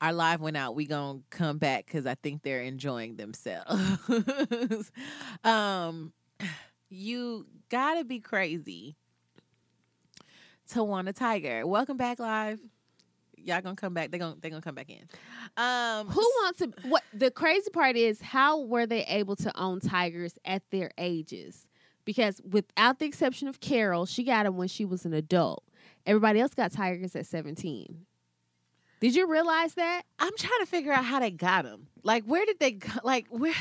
Our 0.02 0.12
live 0.12 0.42
went 0.42 0.58
out. 0.58 0.76
We 0.76 0.86
gonna 0.86 1.20
come 1.30 1.58
back 1.58 1.86
because 1.86 2.06
I 2.06 2.16
think 2.16 2.44
they're 2.44 2.62
enjoying 2.62 3.16
themselves. 3.16 4.92
um, 5.46 6.12
you 6.90 7.48
gotta 7.70 8.04
be 8.04 8.20
crazy 8.20 8.98
to 10.72 10.84
want 10.84 11.08
a 11.08 11.14
tiger. 11.14 11.66
Welcome 11.66 11.96
back, 11.96 12.20
live. 12.20 12.60
Y'all 13.46 13.62
gonna 13.62 13.76
come 13.76 13.94
back. 13.94 14.12
They 14.12 14.18
gonna 14.18 14.36
they 14.42 14.50
gonna 14.50 14.62
come 14.62 14.76
back 14.76 14.90
in. 14.90 15.08
Um, 15.56 16.08
Who 16.10 16.20
wants 16.42 16.60
to? 16.60 16.74
What 16.90 17.04
the 17.14 17.30
crazy 17.30 17.70
part 17.70 17.96
is? 17.96 18.20
How 18.20 18.60
were 18.60 18.88
they 18.88 19.04
able 19.06 19.36
to 19.38 19.58
own 19.58 19.80
tigers 19.80 20.34
at 20.44 20.64
their 20.72 20.90
ages? 20.98 21.68
Because 22.06 22.42
without 22.50 23.00
the 23.00 23.06
exception 23.06 23.48
of 23.48 23.60
Carol, 23.60 24.06
she 24.08 24.24
got 24.24 24.44
them 24.44 24.58
when 24.58 24.68
she 24.68 24.84
was 24.84 25.06
an 25.06 25.14
adult. 25.14 25.64
Everybody 26.06 26.40
else 26.40 26.54
got 26.56 26.72
tigers 26.72 27.16
at 27.16 27.28
seventeen. 27.28 28.06
Did 29.00 29.16
you 29.16 29.30
realize 29.30 29.76
that? 29.76 30.04
I'm 30.18 30.36
trying 30.38 30.60
to 30.62 30.66
figure 30.66 30.92
out 30.92 31.06
how 31.06 31.20
they 31.20 31.30
got 31.30 31.66
them. 31.66 31.88
Like, 32.02 32.24
where 32.24 32.46
did 32.46 32.60
they 32.60 32.72
go? 32.72 32.90
Like, 33.04 33.28
where? 33.30 33.54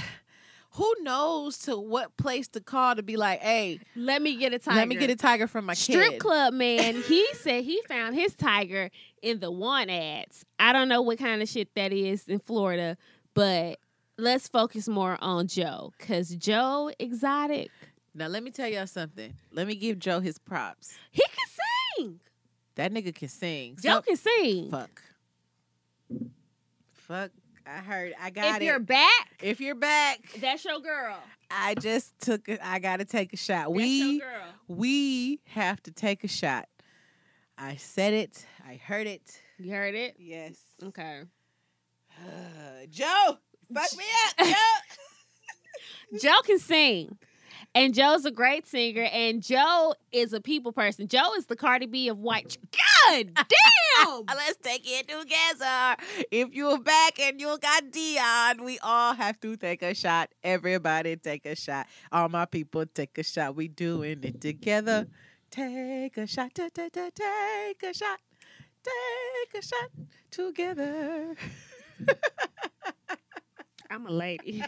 Who 0.76 0.92
knows 1.02 1.58
to 1.60 1.78
what 1.78 2.16
place 2.16 2.48
to 2.48 2.60
call 2.60 2.96
to 2.96 3.02
be 3.02 3.16
like, 3.16 3.40
hey, 3.40 3.78
Let 3.94 4.20
me 4.22 4.36
get 4.36 4.52
a 4.52 4.58
tiger. 4.58 4.76
let 4.76 4.88
me 4.88 4.96
get 4.96 5.08
a 5.10 5.16
tiger 5.16 5.46
from 5.46 5.66
my 5.66 5.74
strip 5.74 6.12
kid. 6.12 6.20
club 6.20 6.52
man. 6.54 7.00
He 7.02 7.26
said 7.34 7.62
he 7.64 7.80
found 7.88 8.14
his 8.16 8.34
tiger 8.34 8.90
in 9.22 9.38
the 9.40 9.50
one 9.52 9.88
ads. 9.88 10.44
I 10.58 10.72
don't 10.72 10.88
know 10.88 11.00
what 11.02 11.18
kind 11.18 11.40
of 11.42 11.48
shit 11.48 11.72
that 11.76 11.92
is 11.92 12.26
in 12.26 12.40
Florida, 12.40 12.96
but 13.34 13.78
let's 14.18 14.48
focus 14.48 14.88
more 14.88 15.16
on 15.20 15.46
Joe 15.46 15.92
because 15.98 16.30
Joe 16.34 16.90
Exotic. 16.98 17.70
Now, 18.16 18.26
let 18.28 18.42
me 18.42 18.50
tell 18.50 18.68
y'all 18.68 18.86
something. 18.86 19.34
Let 19.52 19.66
me 19.66 19.74
give 19.76 19.98
Joe 19.98 20.20
his 20.20 20.38
props. 20.38 20.94
He 21.10 21.22
can 21.22 21.48
sing. 22.06 22.20
That 22.76 22.92
nigga 22.92 23.14
can 23.14 23.28
sing. 23.28 23.76
Joe 23.80 23.94
Some- 23.94 24.02
can 24.02 24.16
sing. 24.16 24.70
fuck. 24.70 25.02
Fuck. 26.92 27.30
I 27.66 27.78
heard. 27.78 28.14
I 28.20 28.30
got 28.30 28.44
if 28.44 28.50
it. 28.50 28.56
If 28.56 28.62
you're 28.62 28.78
back, 28.80 29.28
if 29.42 29.60
you're 29.60 29.74
back, 29.74 30.20
that's 30.38 30.64
your 30.64 30.80
girl. 30.80 31.16
I 31.50 31.74
just 31.74 32.18
took. 32.20 32.48
A, 32.48 32.66
I 32.66 32.78
gotta 32.78 33.04
take 33.04 33.32
a 33.32 33.36
shot. 33.36 33.66
That's 33.66 33.70
we 33.70 33.86
your 33.86 34.20
girl. 34.20 34.46
we 34.68 35.40
have 35.46 35.82
to 35.84 35.90
take 35.90 36.24
a 36.24 36.28
shot. 36.28 36.68
I 37.56 37.76
said 37.76 38.12
it. 38.14 38.46
I 38.66 38.74
heard 38.76 39.06
it. 39.06 39.40
You 39.58 39.70
heard 39.70 39.94
it? 39.94 40.16
Yes. 40.18 40.58
Okay. 40.82 41.22
Joe, 42.90 43.38
fuck 43.72 43.96
me 43.96 44.04
up, 44.28 44.46
Joe. 44.46 46.18
Joe 46.20 46.42
can 46.44 46.58
sing. 46.58 47.16
And 47.76 47.92
Joe's 47.92 48.24
a 48.24 48.30
great 48.30 48.68
singer, 48.68 49.08
and 49.12 49.42
Joe 49.42 49.94
is 50.12 50.32
a 50.32 50.40
people 50.40 50.70
person. 50.72 51.08
Joe 51.08 51.34
is 51.36 51.46
the 51.46 51.56
Cardi 51.56 51.86
B 51.86 52.08
of 52.08 52.18
white. 52.20 52.56
God 52.70 53.32
damn! 53.34 54.24
Let's 54.28 54.58
take 54.62 54.82
it 54.84 55.08
together. 55.08 55.96
If 56.30 56.54
you're 56.54 56.78
back 56.78 57.18
and 57.18 57.40
you 57.40 57.58
got 57.58 57.90
Dion, 57.90 58.62
we 58.64 58.78
all 58.78 59.14
have 59.14 59.40
to 59.40 59.56
take 59.56 59.82
a 59.82 59.92
shot. 59.92 60.30
Everybody 60.44 61.16
take 61.16 61.46
a 61.46 61.56
shot. 61.56 61.88
All 62.12 62.28
my 62.28 62.44
people 62.44 62.86
take 62.86 63.18
a 63.18 63.24
shot. 63.24 63.56
We 63.56 63.66
doing 63.66 64.20
it 64.22 64.40
together. 64.40 65.08
Take 65.50 66.16
a 66.16 66.26
shot. 66.28 66.54
ta- 66.54 66.68
ta- 66.72 66.88
ta- 66.92 67.10
Take 67.12 67.82
a 67.82 67.92
shot. 67.92 68.18
Take 68.84 69.62
a 69.62 69.66
shot 69.66 69.90
together. 70.30 71.34
I'm 73.90 74.06
a 74.06 74.10
lady. 74.10 74.64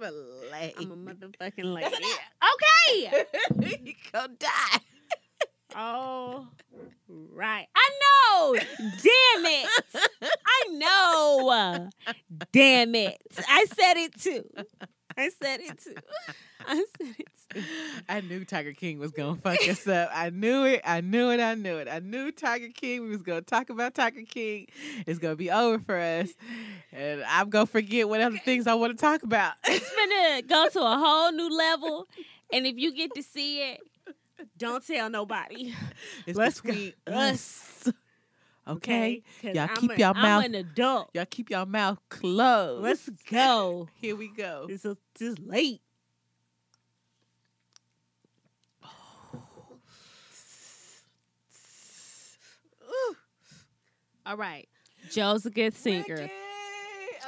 A 0.00 0.10
lay. 0.52 0.74
I'm 0.78 0.92
a 0.92 0.96
motherfucking 0.96 1.74
lady. 1.74 1.96
okay. 2.94 3.24
you 3.84 3.94
gonna 4.12 4.32
die. 4.38 4.80
Oh, 5.76 6.46
right. 7.08 7.66
I 7.74 7.90
know. 8.02 8.54
Damn 8.78 9.44
it. 9.46 9.68
I 10.22 10.68
know. 10.70 11.90
Damn 12.52 12.94
it. 12.94 13.20
I 13.48 13.66
said 13.66 13.96
it 13.96 14.20
too. 14.20 14.44
I 15.16 15.30
said 15.42 15.60
it 15.60 15.78
too. 15.78 15.94
I 16.66 16.74
said 16.76 17.14
it 17.18 17.26
too. 17.26 17.37
I 18.08 18.20
knew 18.20 18.44
Tiger 18.44 18.72
King 18.72 18.98
was 18.98 19.10
gonna 19.10 19.36
fuck 19.36 19.66
us 19.68 19.86
up. 19.88 20.10
I 20.12 20.30
knew 20.30 20.64
it. 20.64 20.82
I 20.84 21.00
knew 21.00 21.30
it. 21.30 21.40
I 21.40 21.54
knew 21.54 21.76
it. 21.78 21.88
I 21.88 21.98
knew 22.00 22.30
Tiger 22.30 22.68
King. 22.74 23.02
We 23.04 23.08
was 23.10 23.22
gonna 23.22 23.40
talk 23.42 23.70
about 23.70 23.94
Tiger 23.94 24.22
King. 24.28 24.66
It's 25.06 25.18
gonna 25.18 25.36
be 25.36 25.50
over 25.50 25.78
for 25.78 25.98
us, 25.98 26.30
and 26.92 27.22
I'm 27.26 27.48
gonna 27.50 27.66
forget 27.66 28.08
what 28.08 28.20
other 28.20 28.38
things 28.38 28.66
I 28.66 28.74
want 28.74 28.96
to 28.96 29.00
talk 29.02 29.22
about. 29.22 29.54
It's 29.64 29.90
gonna 29.94 30.42
go 30.42 30.68
to 30.70 30.80
a 30.80 30.98
whole 30.98 31.32
new 31.32 31.48
level. 31.56 32.06
And 32.52 32.66
if 32.66 32.76
you 32.76 32.94
get 32.94 33.14
to 33.14 33.22
see 33.22 33.60
it, 33.72 33.80
don't 34.56 34.86
tell 34.86 35.10
nobody. 35.10 35.74
It's 36.26 36.38
Let's 36.38 36.60
go. 36.60 36.72
between 36.72 36.92
us. 37.06 37.88
okay? 38.66 39.22
Y'all 39.42 39.58
I'm 39.70 39.76
keep 39.76 39.90
a- 39.92 39.98
y'all 39.98 40.14
mouth- 40.14 40.44
I'm 40.44 40.54
an 40.54 40.54
adult. 40.54 41.10
y'all 41.14 41.26
keep 41.28 41.50
your 41.50 41.66
mouth 41.66 41.98
closed. 42.08 42.82
Let's 42.82 43.08
go. 43.30 43.88
Here 44.00 44.16
we 44.16 44.28
go. 44.28 44.66
It's 44.70 44.84
a, 44.84 44.96
it's 45.20 45.38
late. 45.40 45.80
All 54.28 54.36
right. 54.36 54.68
Joe's 55.10 55.46
a 55.46 55.50
good 55.50 55.74
singer. 55.74 56.04
Okay. 56.12 56.30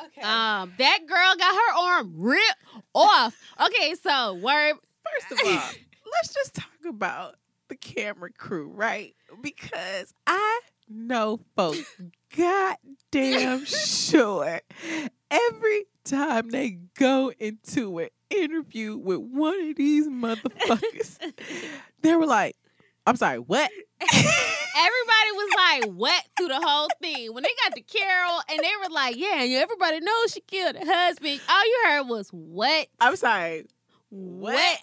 okay. 0.04 0.20
Um, 0.20 0.74
that 0.76 0.98
girl 1.06 1.34
got 1.38 1.54
her 1.54 1.74
arm 1.78 2.12
ripped 2.14 2.56
off. 2.94 3.34
Okay, 3.58 3.94
so 3.94 4.34
word. 4.34 4.74
First 5.02 5.32
of 5.32 5.38
all, 5.46 5.52
let's 6.12 6.34
just 6.34 6.56
talk 6.56 6.66
about 6.86 7.36
the 7.68 7.76
camera 7.76 8.30
crew, 8.30 8.68
right? 8.68 9.14
Because 9.40 10.12
I 10.26 10.60
know 10.90 11.40
folks 11.56 11.90
goddamn 12.36 13.64
sure 13.64 14.60
every 15.30 15.84
time 16.04 16.50
they 16.50 16.80
go 16.98 17.32
into 17.38 18.00
an 18.00 18.08
interview 18.28 18.98
with 18.98 19.20
one 19.20 19.70
of 19.70 19.76
these 19.76 20.06
motherfuckers, 20.06 21.16
they 22.02 22.14
were 22.14 22.26
like, 22.26 22.56
I'm 23.06 23.16
sorry, 23.16 23.38
what? 23.38 23.70
Everybody 24.76 25.30
was 25.32 25.50
like 25.56 25.98
wet 25.98 26.28
through 26.36 26.48
the 26.48 26.60
whole 26.60 26.88
thing. 27.02 27.34
When 27.34 27.42
they 27.42 27.50
got 27.64 27.74
to 27.74 27.82
Carol 27.82 28.40
and 28.48 28.60
they 28.60 28.72
were 28.82 28.94
like, 28.94 29.16
yeah, 29.16 29.44
everybody 29.60 30.00
knows 30.00 30.32
she 30.32 30.40
killed 30.40 30.76
her 30.76 30.84
husband. 30.84 31.40
All 31.48 31.64
you 31.64 31.82
heard 31.86 32.08
was 32.08 32.28
what? 32.30 32.88
I'm 33.00 33.16
sorry, 33.16 33.66
What? 34.10 34.78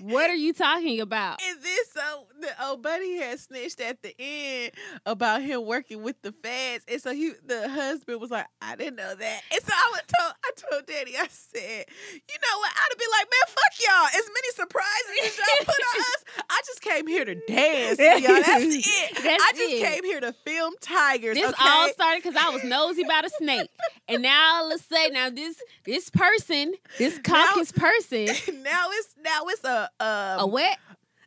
what? 0.00 0.30
Are 0.30 0.36
you 0.36 0.52
talking 0.52 1.00
about? 1.00 1.42
Is 1.42 1.58
this 1.58 1.90
so 1.90 2.26
the 2.40 2.50
oh, 2.60 2.70
old 2.70 2.82
buddy 2.82 3.16
had 3.16 3.40
snitched 3.40 3.80
at 3.80 4.00
the 4.02 4.14
end 4.16 4.72
about 5.04 5.42
him 5.42 5.66
working 5.66 6.04
with 6.04 6.22
the 6.22 6.30
feds, 6.30 6.84
and 6.86 7.02
so 7.02 7.12
he 7.12 7.32
the 7.44 7.68
husband 7.68 8.20
was 8.20 8.30
like, 8.30 8.46
I 8.62 8.76
didn't 8.76 8.94
know 8.94 9.12
that, 9.12 9.40
and 9.52 9.60
so 9.60 9.72
I 9.72 9.90
was 9.90 10.02
told 10.06 10.34
I 10.44 10.50
told 10.56 10.86
Daddy, 10.86 11.16
I 11.18 11.26
said, 11.28 11.86
you 12.12 12.36
know 12.42 12.58
what, 12.60 12.70
I'd 12.70 12.96
be 12.96 13.04
like, 13.10 13.26
man, 13.26 13.46
fuck 13.48 13.74
y'all, 13.80 14.06
as 14.06 14.28
many 14.28 14.50
surprises 14.52 15.12
as 15.24 15.36
y'all 15.36 15.66
put 15.66 15.68
on 15.68 16.00
us, 16.00 16.24
I 16.48 16.60
just 16.64 16.80
came 16.80 17.06
here 17.08 17.24
to 17.24 17.34
dance, 17.34 17.98
y'all. 17.98 18.42
That's 18.42 18.64
it. 18.86 19.14
That's 19.20 19.42
I 19.42 19.52
just 19.56 19.72
it. 19.72 19.82
came 19.82 20.04
here 20.04 20.20
to 20.20 20.32
film 20.44 20.74
tigers. 20.80 21.34
This 21.34 21.50
okay? 21.50 21.56
all 21.60 21.88
started 21.88 22.22
because 22.22 22.40
I 22.40 22.50
was 22.50 22.62
nosy 22.62 23.02
about 23.02 23.24
a 23.24 23.30
snake, 23.30 23.68
and 24.06 24.22
now 24.22 24.62
all 24.62 24.72
of 24.72 24.80
a 24.80 24.82
sudden, 24.82 25.14
now 25.14 25.30
this 25.30 25.56
this 25.84 26.08
person, 26.08 26.74
this 26.98 27.18
caucus 27.18 27.72
person, 27.72 28.28
now 28.62 28.86
it's 28.90 29.14
now 29.22 29.40
it's 29.46 29.64
a 29.64 29.90
um, 30.00 30.40
a 30.40 30.46
wet. 30.46 30.78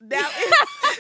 now 0.02 0.28
it's 0.38 1.00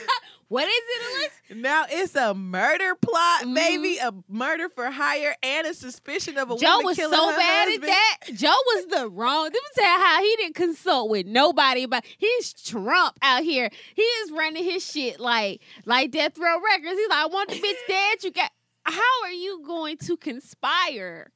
What 0.49 0.65
is 0.65 0.73
it, 0.77 1.17
Alex? 1.19 1.61
Now 1.61 1.85
it's 1.89 2.15
a 2.15 2.33
murder 2.33 2.95
plot, 2.95 3.43
Mhm. 3.43 3.53
baby, 3.53 3.97
a 3.97 4.13
murder 4.29 4.69
for 4.69 4.89
hire, 4.89 5.35
and 5.43 5.67
a 5.67 5.73
suspicion 5.73 6.37
of 6.37 6.49
a 6.49 6.55
Joe 6.57 6.79
was 6.83 6.95
so 6.95 7.09
bad 7.11 7.67
husband. 7.67 7.83
at 7.83 7.87
that. 7.89 8.17
Joe 8.33 8.55
was 8.67 8.85
the 8.85 9.09
wrong. 9.09 9.43
Let 9.43 9.51
me 9.53 9.59
tell 9.75 9.83
you 9.99 10.05
how 10.05 10.21
he 10.23 10.35
didn't 10.37 10.55
consult 10.55 11.09
with 11.09 11.25
nobody. 11.27 11.85
But 11.85 12.05
he's 12.17 12.53
Trump 12.53 13.17
out 13.21 13.43
here. 13.43 13.69
He 13.93 14.01
is 14.01 14.31
running 14.31 14.63
his 14.63 14.89
shit 14.89 15.19
like 15.19 15.61
like 15.85 16.11
Death 16.11 16.37
Row 16.37 16.61
Records. 16.61 16.97
He's 16.97 17.09
like, 17.09 17.19
I 17.19 17.27
want 17.27 17.49
the 17.49 17.55
bitch 17.59 17.87
dead. 17.89 18.23
You 18.23 18.31
got. 18.31 18.49
How 18.85 19.23
are 19.25 19.31
you 19.33 19.61
going 19.67 19.97
to 19.97 20.15
conspire 20.15 21.29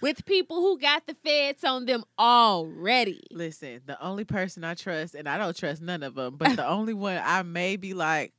with 0.00 0.24
people 0.24 0.56
who 0.60 0.78
got 0.78 1.06
the 1.06 1.14
feds 1.24 1.64
on 1.64 1.86
them 1.86 2.04
already? 2.18 3.22
Listen, 3.30 3.80
the 3.86 4.00
only 4.02 4.24
person 4.24 4.64
I 4.64 4.74
trust, 4.74 5.14
and 5.14 5.28
I 5.28 5.38
don't 5.38 5.56
trust 5.56 5.82
none 5.82 6.02
of 6.02 6.14
them, 6.14 6.36
but 6.36 6.56
the 6.56 6.66
only 6.68 6.94
one 6.94 7.20
I 7.24 7.42
may 7.42 7.76
be 7.76 7.94
like, 7.94 8.32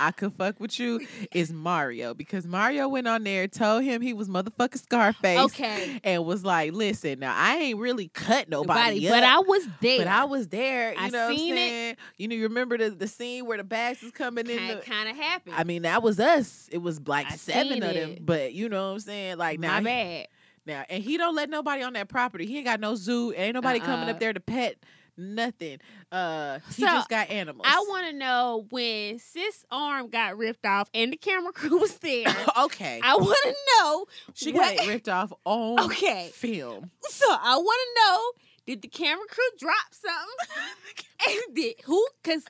I 0.00 0.10
could 0.10 0.34
fuck 0.34 0.58
with 0.58 0.78
you 0.80 1.06
is 1.32 1.52
Mario 1.52 2.12
because 2.12 2.44
Mario 2.44 2.88
went 2.88 3.06
on 3.06 3.22
there, 3.22 3.46
told 3.46 3.84
him 3.84 4.02
he 4.02 4.12
was 4.12 4.28
motherfucking 4.28 4.82
Scarface, 4.82 5.38
Okay. 5.38 6.00
and 6.02 6.24
was 6.24 6.44
like, 6.44 6.72
"Listen, 6.72 7.20
now 7.20 7.32
I 7.36 7.56
ain't 7.56 7.78
really 7.78 8.08
cut 8.08 8.48
nobody, 8.48 9.06
Nobody, 9.06 9.08
up, 9.08 9.14
but 9.14 9.22
I 9.22 9.38
was 9.38 9.68
there. 9.80 9.98
But 9.98 10.06
I 10.08 10.24
was 10.24 10.48
there. 10.48 10.90
You 10.92 10.98
I 10.98 11.08
know 11.10 11.24
what 11.26 11.30
I'm 11.32 11.36
seen 11.38 11.54
it. 11.54 11.56
saying? 11.56 11.96
You 12.18 12.28
know, 12.28 12.34
you 12.34 12.42
remember 12.44 12.78
the, 12.78 12.90
the 12.90 13.06
scene 13.06 13.46
where 13.46 13.58
the 13.58 13.64
bags 13.64 14.02
is 14.02 14.10
coming 14.10 14.48
in 14.50 14.66
the 14.68 14.76
kind 14.84 15.08
of 15.08 15.16
happened. 15.16 15.54
I 15.56 15.62
mean, 15.64 15.82
that 15.82 16.02
was 16.02 16.18
us. 16.18 16.68
It 16.72 16.78
was 16.78 17.00
like 17.06 17.30
I 17.30 17.36
seven 17.36 17.82
of 17.82 17.94
them. 17.94 18.10
it. 18.10 18.26
But 18.26 18.52
you 18.52 18.68
know 18.68 18.88
what 18.88 18.94
I'm 18.94 19.00
saying? 19.00 19.38
Like 19.38 19.60
now, 19.60 19.74
my 19.74 19.78
he- 19.78 19.84
bad. 19.84 20.26
Now, 20.70 20.84
and 20.88 21.02
he 21.02 21.16
don't 21.18 21.34
let 21.34 21.50
nobody 21.50 21.82
on 21.82 21.92
that 21.94 22.08
property. 22.08 22.46
He 22.46 22.56
ain't 22.56 22.64
got 22.66 22.80
no 22.80 22.94
zoo. 22.94 23.32
Ain't 23.36 23.54
nobody 23.54 23.80
coming 23.80 24.04
Uh-uh. 24.08 24.12
up 24.12 24.20
there 24.20 24.32
to 24.32 24.40
pet 24.40 24.76
nothing. 25.16 25.78
Uh, 26.10 26.60
he 26.68 26.82
So, 26.82 26.86
just 26.86 27.08
got 27.10 27.28
animals. 27.28 27.66
I 27.68 27.78
want 27.88 28.06
to 28.06 28.12
know 28.14 28.66
when 28.70 29.18
sis 29.18 29.64
arm 29.70 30.08
got 30.08 30.38
ripped 30.38 30.64
off 30.64 30.88
and 30.94 31.12
the 31.12 31.16
camera 31.18 31.52
crew 31.60 31.78
was 31.78 31.98
there. 31.98 32.26
okay, 32.62 33.00
I 33.04 33.16
want 33.16 33.38
to 33.44 33.54
know. 33.78 34.06
she 34.34 34.52
what- 34.52 34.76
got 34.76 34.84
it 34.86 34.88
ripped 34.88 35.08
off 35.10 35.32
on 35.44 35.80
Okay. 35.86 36.30
film. 36.32 36.90
So 37.02 37.26
I 37.28 37.56
want 37.56 37.78
to 37.86 38.00
know: 38.00 38.32
Did 38.66 38.82
the 38.82 38.88
camera 38.88 39.26
crew 39.28 39.44
drop 39.58 39.76
something? 39.92 41.04
and 41.28 41.54
did 41.54 41.74
who? 41.84 42.06
Because 42.22 42.44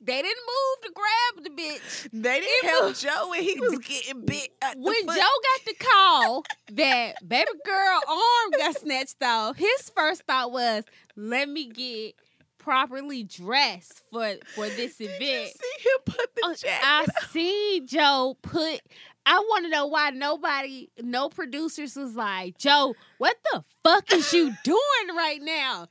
they 0.00 0.22
didn't 0.22 0.42
move 0.46 0.84
to 0.84 0.92
grab 0.94 1.44
the 1.44 1.50
bitch. 1.62 2.10
They 2.12 2.40
didn't 2.40 2.64
It 2.64 2.70
help 2.70 2.84
was- 2.84 3.00
Joe 3.00 3.28
when 3.30 3.42
he 3.42 3.58
was 3.60 3.78
getting 3.78 4.24
bit. 4.24 4.50
When 4.76 5.06
Joe 5.06 5.14
got 5.14 5.64
the 5.66 5.74
call 5.78 6.44
that 6.72 7.28
baby 7.28 7.50
girl 7.64 8.00
arm 8.08 8.50
got 8.58 8.78
snatched 8.80 9.22
off, 9.22 9.56
his 9.56 9.90
first 9.94 10.22
thought 10.22 10.52
was, 10.52 10.84
"Let 11.16 11.48
me 11.48 11.66
get." 11.66 12.14
properly 12.58 13.22
dressed 13.22 14.02
for 14.10 14.34
for 14.56 14.68
this 14.68 14.96
Did 14.96 15.04
event 15.12 15.52
see 15.52 15.88
him 15.88 15.98
put 16.04 16.34
the 16.34 16.42
Oh, 16.46 16.52
jacket? 16.54 16.84
I 16.84 17.00
on? 17.02 17.28
see 17.30 17.80
Joe 17.86 18.36
put. 18.42 18.80
I 19.24 19.38
want 19.38 19.66
to 19.66 19.70
know 19.70 19.86
why 19.86 20.10
nobody, 20.10 20.88
no 21.00 21.28
producers 21.28 21.94
was 21.94 22.16
like, 22.16 22.58
Joe, 22.58 22.96
what 23.18 23.36
the 23.52 23.62
fuck 23.84 24.12
is 24.12 24.32
you 24.32 24.52
doing 24.64 25.16
right 25.16 25.40
now? 25.40 25.86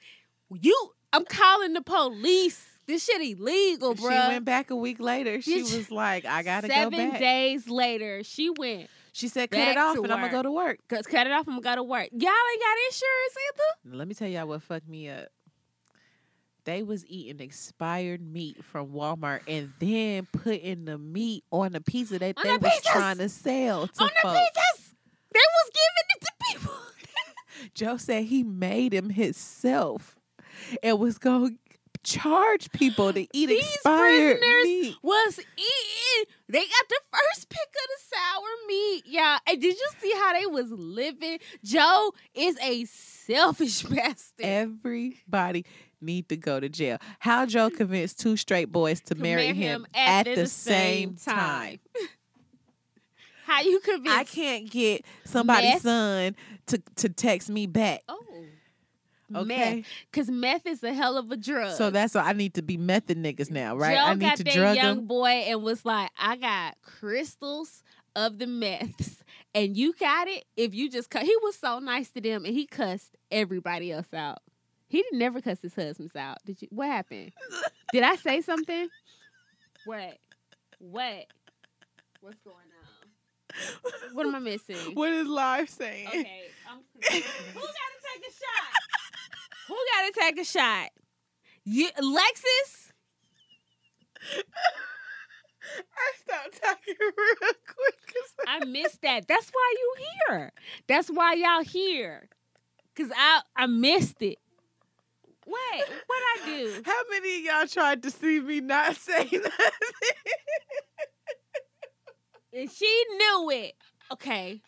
You, 0.51 0.91
I'm 1.13 1.23
calling 1.23 1.71
the 1.71 1.81
police. 1.81 2.65
This 2.87 3.03
shit 3.05 3.21
illegal, 3.21 3.95
bro. 3.95 4.09
She 4.11 4.15
went 4.15 4.45
back 4.45 4.69
a 4.69 4.75
week 4.75 4.99
later. 4.99 5.41
She 5.41 5.61
was 5.63 5.89
like, 5.89 6.25
"I 6.25 6.43
gotta 6.43 6.67
go 6.67 6.73
back." 6.73 6.91
Seven 6.91 7.19
days 7.19 7.67
later, 7.69 8.23
she 8.23 8.49
went. 8.51 8.89
She 9.11 9.27
said, 9.27 9.49
"Cut 9.49 9.67
it 9.69 9.77
off, 9.77 9.97
and 9.97 10.11
I'm 10.11 10.19
gonna 10.19 10.31
go 10.31 10.43
to 10.43 10.51
work." 10.51 10.79
Cause 10.87 11.07
cut 11.07 11.25
it 11.25 11.33
off. 11.33 11.47
I'm 11.47 11.53
gonna 11.59 11.61
go 11.61 11.75
to 11.75 11.83
work. 11.83 12.09
Y'all 12.11 12.29
ain't 12.29 12.61
got 12.61 12.77
insurance 12.87 13.35
either. 13.47 13.97
Let 13.97 14.07
me 14.07 14.13
tell 14.13 14.27
y'all 14.27 14.47
what 14.47 14.61
fucked 14.61 14.87
me 14.87 15.09
up. 15.09 15.29
They 16.65 16.81
was 16.83 17.05
eating 17.05 17.39
expired 17.41 18.21
meat 18.21 18.63
from 18.65 18.87
Walmart 18.89 19.41
and 19.47 19.71
then 19.79 20.27
putting 20.31 20.85
the 20.85 20.97
meat 20.97 21.43
on 21.51 21.73
the 21.73 21.81
pizza 21.81 22.17
that 22.19 22.37
On 22.37 22.43
they 22.43 22.57
the 22.57 22.59
was 22.59 22.71
pizzas! 22.71 22.91
trying 22.91 23.17
to 23.19 23.29
sell 23.29 23.87
to 23.87 24.03
On 24.03 24.09
the 24.23 24.27
pizzas, 24.29 24.93
they 25.31 25.39
was 25.39 25.71
giving 25.73 26.09
it 26.09 26.21
to 26.21 26.31
people. 26.59 26.73
Joe 27.75 27.97
said 27.97 28.23
he 28.25 28.43
made 28.43 28.93
them 28.93 29.11
himself 29.11 30.15
and 30.81 30.97
was 30.99 31.17
going 31.19 31.51
to 31.51 31.64
charge 32.05 32.71
people 32.71 33.11
to 33.11 33.21
eat 33.33 33.47
These 33.47 33.73
expired 33.75 34.39
prisoners 34.39 34.63
meat. 34.63 34.95
was 35.01 35.39
eating. 35.39 36.33
They 36.47 36.59
got 36.59 36.89
the 36.89 36.99
first 37.11 37.49
pick 37.49 37.59
of 37.59 37.89
the 37.89 38.15
sour 38.15 38.67
meat, 38.67 39.03
y'all. 39.07 39.39
And 39.47 39.61
did 39.61 39.75
you 39.75 39.87
see 39.99 40.11
how 40.13 40.33
they 40.33 40.45
was 40.45 40.71
living? 40.71 41.39
Joe 41.63 42.13
is 42.33 42.57
a 42.61 42.85
selfish 42.85 43.81
bastard. 43.89 44.45
Everybody 44.45 45.65
need 45.99 46.29
to 46.29 46.37
go 46.37 46.59
to 46.59 46.69
jail. 46.69 46.99
How 47.19 47.45
Joe 47.45 47.69
convinced 47.69 48.19
two 48.19 48.37
straight 48.37 48.71
boys 48.71 49.01
to, 49.01 49.15
To 49.15 49.21
marry 49.21 49.53
him, 49.53 49.85
at, 49.93 50.25
the, 50.25 50.45
same 50.47 51.15
time. 51.15 51.79
How 53.45 53.61
you 53.61 53.79
convince? 53.79 54.15
I 54.15 54.23
can't 54.23 54.69
get 54.69 55.05
somebody's 55.25 55.81
son 55.81 56.35
to, 56.67 56.81
to 56.95 57.09
text 57.09 57.49
me 57.49 57.67
back. 57.67 58.01
Oh, 58.09 58.19
Okay. 59.33 59.75
meth, 59.77 59.85
because 60.11 60.29
meth 60.29 60.65
is 60.65 60.83
a 60.83 60.93
hell 60.93 61.17
of 61.17 61.31
a 61.31 61.37
drug. 61.37 61.75
So 61.75 61.89
that's 61.89 62.13
why 62.13 62.21
I 62.21 62.33
need 62.33 62.53
to 62.55 62.61
be 62.61 62.77
method 62.77 63.17
niggas 63.17 63.49
now, 63.49 63.75
right? 63.75 63.95
Joe 63.95 64.03
I 64.03 64.13
need 64.13 64.19
got 64.21 64.37
to 64.37 64.43
that 64.43 64.53
drug 64.53 64.75
young 64.75 64.97
them. 64.97 65.07
boy 65.07 65.27
and 65.29 65.63
was 65.63 65.83
like, 65.85 66.11
"I 66.19 66.35
got 66.35 66.75
crystals 66.81 67.83
of 68.15 68.37
the 68.37 68.45
meths, 68.47 69.23
and 69.55 69.75
you 69.75 69.93
got 69.93 70.27
it. 70.27 70.45
If 70.55 70.75
you 70.75 70.89
just 70.89 71.09
cut." 71.09 71.23
He 71.23 71.35
was 71.41 71.55
so 71.55 71.79
nice 71.79 72.11
to 72.11 72.21
them, 72.21 72.45
and 72.45 72.53
he 72.53 72.67
cussed 72.67 73.15
everybody 73.31 73.91
else 73.91 74.13
out. 74.13 74.39
He 74.87 75.01
did 75.01 75.13
never 75.13 75.41
cuss 75.41 75.61
his 75.61 75.73
husbands 75.73 76.15
out. 76.15 76.37
Did 76.45 76.61
you? 76.61 76.67
What 76.71 76.87
happened? 76.87 77.31
Did 77.91 78.03
I 78.03 78.15
say 78.17 78.41
something? 78.41 78.87
What? 79.85 80.17
What? 80.79 81.25
What's 82.21 82.39
going 82.43 82.55
on? 82.55 84.13
What 84.13 84.25
am 84.25 84.35
I 84.35 84.39
missing? 84.39 84.75
What 84.93 85.11
is 85.11 85.27
live 85.27 85.69
saying? 85.69 86.07
Okay, 86.07 86.41
I'm. 86.69 86.79
Who 87.01 87.09
gotta 87.09 87.19
take 87.19 88.23
a 88.27 88.31
shot? 88.31 88.71
Who 89.67 89.75
gotta 89.93 90.11
take 90.19 90.39
a 90.39 90.45
shot? 90.45 90.89
You, 91.63 91.89
Lexus? 91.99 92.91
I 95.77 96.13
stopped 96.21 96.61
talking 96.63 96.95
real 96.99 97.53
quick. 97.67 97.95
I 98.47 98.65
missed 98.65 99.01
that. 99.01 99.27
That's 99.27 99.49
why 99.49 99.75
you 99.77 99.95
here. 100.29 100.51
That's 100.87 101.09
why 101.09 101.33
y'all 101.33 101.63
here. 101.63 102.29
Cause 102.95 103.11
I 103.15 103.41
I 103.55 103.65
missed 103.65 104.21
it. 104.21 104.37
What? 105.45 105.89
What 106.07 106.23
I 106.35 106.45
do? 106.45 106.81
How 106.85 107.01
many 107.09 107.39
of 107.39 107.43
y'all 107.43 107.67
tried 107.67 108.03
to 108.03 108.11
see 108.11 108.39
me 108.39 108.61
not 108.61 108.95
say 108.95 109.23
nothing? 109.23 109.51
And 112.53 112.71
she 112.71 113.05
knew 113.17 113.49
it. 113.51 113.73
Okay. 114.13 114.61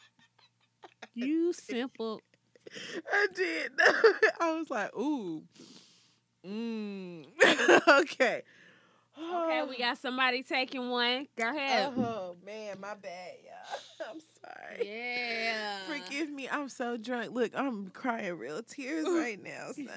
You 1.14 1.54
simple. 1.54 2.22
I 3.12 3.28
did. 3.34 3.72
I 4.40 4.56
was 4.56 4.70
like, 4.70 4.96
ooh. 4.96 5.44
Mm. 6.46 7.26
okay. 7.88 8.44
Okay, 9.20 9.64
we 9.68 9.78
got 9.80 9.98
somebody 9.98 10.44
taking 10.44 10.90
one. 10.90 11.28
Go 11.36 11.50
ahead. 11.50 11.92
Oh 11.98 12.36
man, 12.46 12.80
my 12.80 12.94
bad, 12.94 13.34
y'all. 13.44 14.08
I'm 14.12 14.20
sorry. 14.20 14.88
Yeah. 14.88 15.78
Forgive 15.88 16.30
me. 16.30 16.48
I'm 16.48 16.70
so 16.70 16.98
drunk. 16.98 17.34
Look, 17.34 17.52
I'm 17.56 17.90
crying 17.90 18.38
real 18.38 18.62
tears 18.62 19.08
right 19.10 19.42
now, 19.42 19.72
son. 19.74 19.88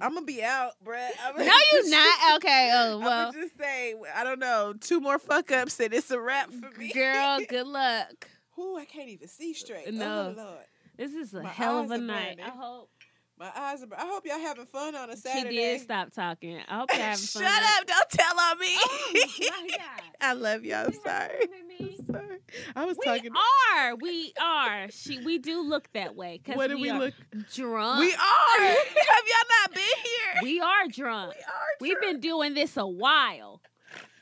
I'm 0.00 0.14
gonna 0.14 0.26
be 0.26 0.42
out, 0.42 0.72
bruh. 0.84 1.08
I'm 1.24 1.36
No, 1.36 1.52
you're 1.72 1.90
not. 1.90 2.36
Okay. 2.36 2.70
Oh 2.74 2.94
I'm 2.96 3.04
well, 3.04 3.32
just 3.32 3.56
say, 3.56 3.94
I 4.14 4.24
don't 4.24 4.40
know, 4.40 4.74
two 4.78 5.00
more 5.00 5.18
fuck 5.20 5.52
ups 5.52 5.78
and 5.78 5.94
it's 5.94 6.10
a 6.10 6.20
wrap 6.20 6.50
for 6.50 6.76
me. 6.76 6.90
girl. 6.92 7.38
Good 7.48 7.66
luck. 7.68 8.28
Ooh, 8.58 8.76
I 8.76 8.84
can't 8.84 9.08
even 9.08 9.28
see 9.28 9.54
straight. 9.54 9.92
No. 9.94 10.34
Oh 10.36 10.42
Lord. 10.42 10.64
This 11.00 11.14
is 11.14 11.32
a 11.32 11.42
My 11.42 11.48
hell 11.48 11.78
of 11.80 11.90
a 11.90 11.96
night. 11.96 12.36
burning. 12.36 12.44
I 12.44 12.50
hope 12.62 12.90
My 13.38 13.50
eyes 13.56 13.82
are 13.82 13.86
I 13.96 14.02
hope 14.06 14.26
y'all 14.26 14.38
having 14.38 14.66
fun 14.66 14.94
on 14.94 15.08
a 15.08 15.16
Saturday. 15.16 15.48
she 15.48 15.56
did 15.56 15.80
stop 15.80 16.12
talking. 16.12 16.58
I 16.68 16.76
hope 16.80 16.90
you're 16.92 17.00
having 17.00 17.24
Shut 17.24 17.42
fun. 17.42 17.50
Shut 17.50 17.80
up, 17.80 17.86
don't 17.86 18.10
tell 18.10 18.38
on 18.38 18.58
me. 18.58 18.66
Oh. 18.76 19.66
I 20.20 20.34
love 20.34 20.62
y'all. 20.62 20.84
I'm 20.88 20.92
sorry. 20.92 21.28
fun 21.40 21.48
with 21.48 21.80
me? 21.80 21.96
I'm 21.98 22.04
sorry. 22.04 22.38
I 22.76 22.84
was 22.84 22.98
We 22.98 23.04
talking 23.06 23.30
are. 23.78 23.96
We 23.96 24.34
are. 24.38 24.90
She. 24.90 25.24
We 25.24 25.38
do 25.38 25.62
look 25.62 25.90
that 25.94 26.14
way. 26.16 26.38
Cause 26.44 26.56
what 26.56 26.68
do 26.68 26.74
we, 26.76 26.92
we 26.92 26.98
look? 26.98 27.14
drunk. 27.54 28.00
We 28.00 28.12
are. 28.12 28.58
Have 28.60 28.76
y'all 28.76 29.48
not 29.62 29.74
been 29.74 29.82
here? 29.82 30.42
We 30.42 30.60
are 30.60 30.86
drunk. 30.90 31.32
We 31.34 31.42
are 31.42 31.94
We've 31.96 32.00
been 32.02 32.20
doing 32.20 32.52
this 32.52 32.76
a 32.76 32.86
while. 32.86 33.62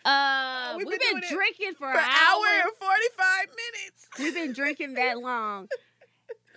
Uh, 0.05 0.75
We've 0.79 0.87
we've, 0.87 1.01
been 1.01 1.21
been, 1.21 1.29
drinking 1.37 1.73
for, 1.73 1.91
for 1.91 1.91
an 1.91 1.97
hour 1.99 2.05
hour. 2.07 2.63
and 2.63 2.73
45 2.79 3.47
minutes. 3.49 4.07
We've 4.19 4.35
been 4.35 4.53
drinking 4.55 4.95
that 4.95 5.19
long, 5.19 5.67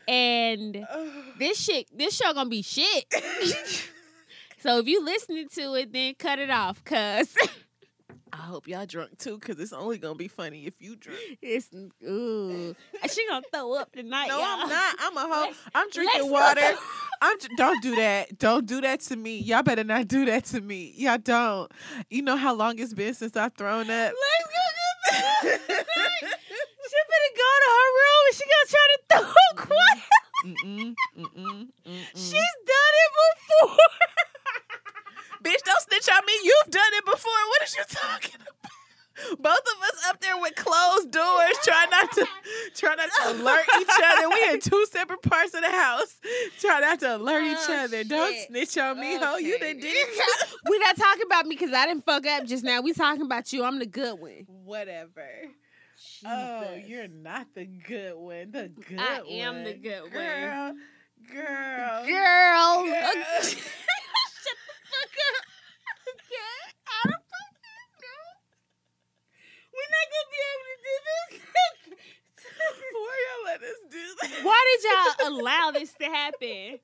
and 0.07 0.85
this 1.37 1.57
shit, 1.59 1.87
this 1.95 2.15
show 2.15 2.33
gonna 2.33 2.49
be 2.49 2.61
shit. 2.61 3.05
so 4.59 4.79
if 4.79 4.87
you 4.87 5.03
listening 5.03 5.47
to 5.49 5.73
it, 5.75 5.93
then 5.93 6.15
cut 6.15 6.39
it 6.39 6.49
off, 6.49 6.83
cause 6.83 7.35
I 8.33 8.37
hope 8.37 8.67
y'all 8.67 8.85
drunk 8.85 9.17
too, 9.17 9.37
because 9.37 9.59
it's 9.59 9.73
only 9.73 9.97
gonna 9.97 10.15
be 10.15 10.29
funny 10.29 10.65
if 10.65 10.75
you 10.79 10.95
drink. 10.95 11.37
it's 11.41 11.69
ooh, 12.07 12.75
she 13.09 13.27
gonna 13.27 13.45
throw 13.53 13.73
up 13.75 13.91
tonight. 13.91 14.27
No, 14.27 14.37
y'all. 14.37 14.45
I'm 14.45 14.69
not. 14.69 14.95
I'm 14.99 15.17
a 15.17 15.21
hoe. 15.21 15.53
I'm 15.75 15.89
drinking 15.89 16.31
water. 16.31 16.61
I'm. 17.21 17.37
Don't 17.57 17.81
do 17.81 17.95
that. 17.97 18.37
Don't 18.39 18.65
do 18.65 18.81
that 18.81 19.01
to 19.01 19.15
me. 19.15 19.37
Y'all 19.39 19.63
better 19.63 19.83
not 19.83 20.07
do 20.07 20.25
that 20.25 20.45
to 20.45 20.61
me. 20.61 20.93
Y'all 20.95 21.17
don't. 21.17 21.71
You 22.09 22.21
know 22.21 22.37
how 22.37 22.53
long 22.53 22.79
it's 22.79 22.93
been 22.93 23.13
since 23.13 23.35
I've 23.35 23.53
thrown 23.53 23.89
up. 23.89 24.13
Let's 24.13 25.67
go 25.67 25.87
She 26.91 26.97
better 27.07 27.31
go 27.39 27.49
to 27.63 27.69
her 27.71 27.89
room 27.95 28.23
and 28.27 28.35
she 28.35 28.43
gonna 28.51 28.67
try 28.75 28.85
to 28.91 28.99
throw. 29.07 29.31
She's 32.15 32.55
done 32.67 32.95
it 33.03 33.11
before. 33.21 33.77
Bitch, 35.43 35.63
don't 35.63 35.81
snitch 35.87 36.09
on 36.13 36.25
me. 36.25 36.33
You've 36.43 36.71
done 36.71 36.91
it 36.93 37.05
before. 37.05 37.31
What 37.47 37.63
is 37.63 37.75
you 37.77 37.83
talking 37.87 38.35
about? 38.35 38.47
Both 39.39 39.59
of 39.59 39.83
us 39.83 40.05
up 40.09 40.19
there 40.19 40.37
with 40.39 40.55
closed 40.55 41.11
doors, 41.11 41.55
trying 41.63 41.89
not 41.91 42.11
to 42.13 42.25
try 42.75 42.95
not 42.95 43.09
to 43.21 43.31
alert 43.31 43.65
each 43.79 43.87
other. 44.03 44.29
We 44.29 44.49
in 44.53 44.59
two 44.59 44.85
separate 44.91 45.21
parts 45.21 45.53
of 45.53 45.61
the 45.61 45.69
house. 45.69 46.17
Try 46.59 46.79
not 46.81 46.99
to 47.01 47.15
alert 47.17 47.43
each 47.43 47.57
Oh, 47.69 47.83
other. 47.85 48.03
Don't 48.03 48.35
snitch 48.47 48.77
on 48.77 48.99
me, 48.99 49.15
ho. 49.17 49.37
You 49.37 49.59
done 49.59 49.77
did 49.77 49.85
it. 49.85 50.23
we 50.69 50.79
not 50.79 50.97
talking 50.97 51.23
about 51.27 51.45
me 51.45 51.55
because 51.55 51.73
I 51.73 51.85
didn't 51.85 52.05
fuck 52.05 52.25
up 52.25 52.45
just 52.45 52.63
now. 52.63 52.81
We 52.81 52.93
talking 52.93 53.21
about 53.23 53.53
you. 53.53 53.63
I'm 53.63 53.79
the 53.79 53.85
good 53.85 54.19
one. 54.19 54.45
Whatever. 54.47 55.27
Oh, 56.25 56.75
you're 56.85 57.07
not 57.07 57.47
the 57.55 57.65
good 57.65 58.15
one. 58.15 58.51
The 58.51 58.69
good 58.69 58.99
I 58.99 59.21
one. 59.21 59.27
I 59.27 59.33
am 59.33 59.63
the 59.63 59.73
good 59.73 60.01
one. 60.03 60.11
girl. 60.11 60.75
Girl. 61.31 62.05
girl. 62.05 62.83
Girl. 62.85 62.85
Shut 63.41 63.57
the 63.57 64.55
fuck 64.91 65.17
up. 65.27 65.43
Okay, 66.07 66.61
I 66.87 67.01
don't 67.05 67.25
fucking 67.31 67.89
know. 68.01 68.25
We're 69.73 69.91
not 69.91 70.07
gonna 70.11 70.29
be 70.31 70.39
able 70.51 70.67
to 70.69 70.77
do 70.85 70.95
this. 71.07 71.39
Why 72.93 73.15
y'all 73.25 73.45
let 73.45 73.61
us 73.63 73.79
do 73.89 74.05
that? 74.21 74.45
Why 74.45 74.59
did 74.69 74.81
y'all 74.89 75.39
allow 75.39 75.71
this 75.71 75.93
to 75.93 76.05
happen? 76.05 76.79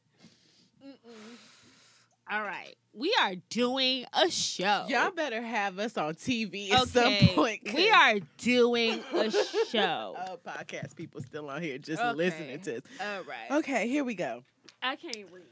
All 2.30 2.42
right, 2.42 2.76
we 2.94 3.14
are 3.22 3.36
doing 3.50 4.06
a 4.12 4.30
show. 4.30 4.86
Y'all 4.90 5.12
better 5.12 5.42
have 5.42 5.80
us 5.80 5.98
on 5.98 6.14
TV 6.16 6.72
at 6.72 6.82
okay, 6.82 7.20
some 7.28 7.36
point. 7.36 7.62
we 7.74 7.90
are 7.90 8.16
doing 8.38 9.02
a 9.16 9.32
show. 9.70 10.16
Oh, 10.28 10.38
podcast 10.46 10.96
people 10.98 11.22
still 11.22 11.50
on 11.50 11.62
here 11.62 11.78
just 11.78 12.02
Okay. 12.02 12.14
listening 12.18 12.60
to 12.60 12.76
us. 12.78 12.82
All 13.00 13.24
right, 13.24 13.60
Okay, 13.60 13.88
here 13.88 14.04
we 14.04 14.14
go. 14.14 14.44
I 14.84 14.98
can't 14.98 15.28
read. 15.32 15.46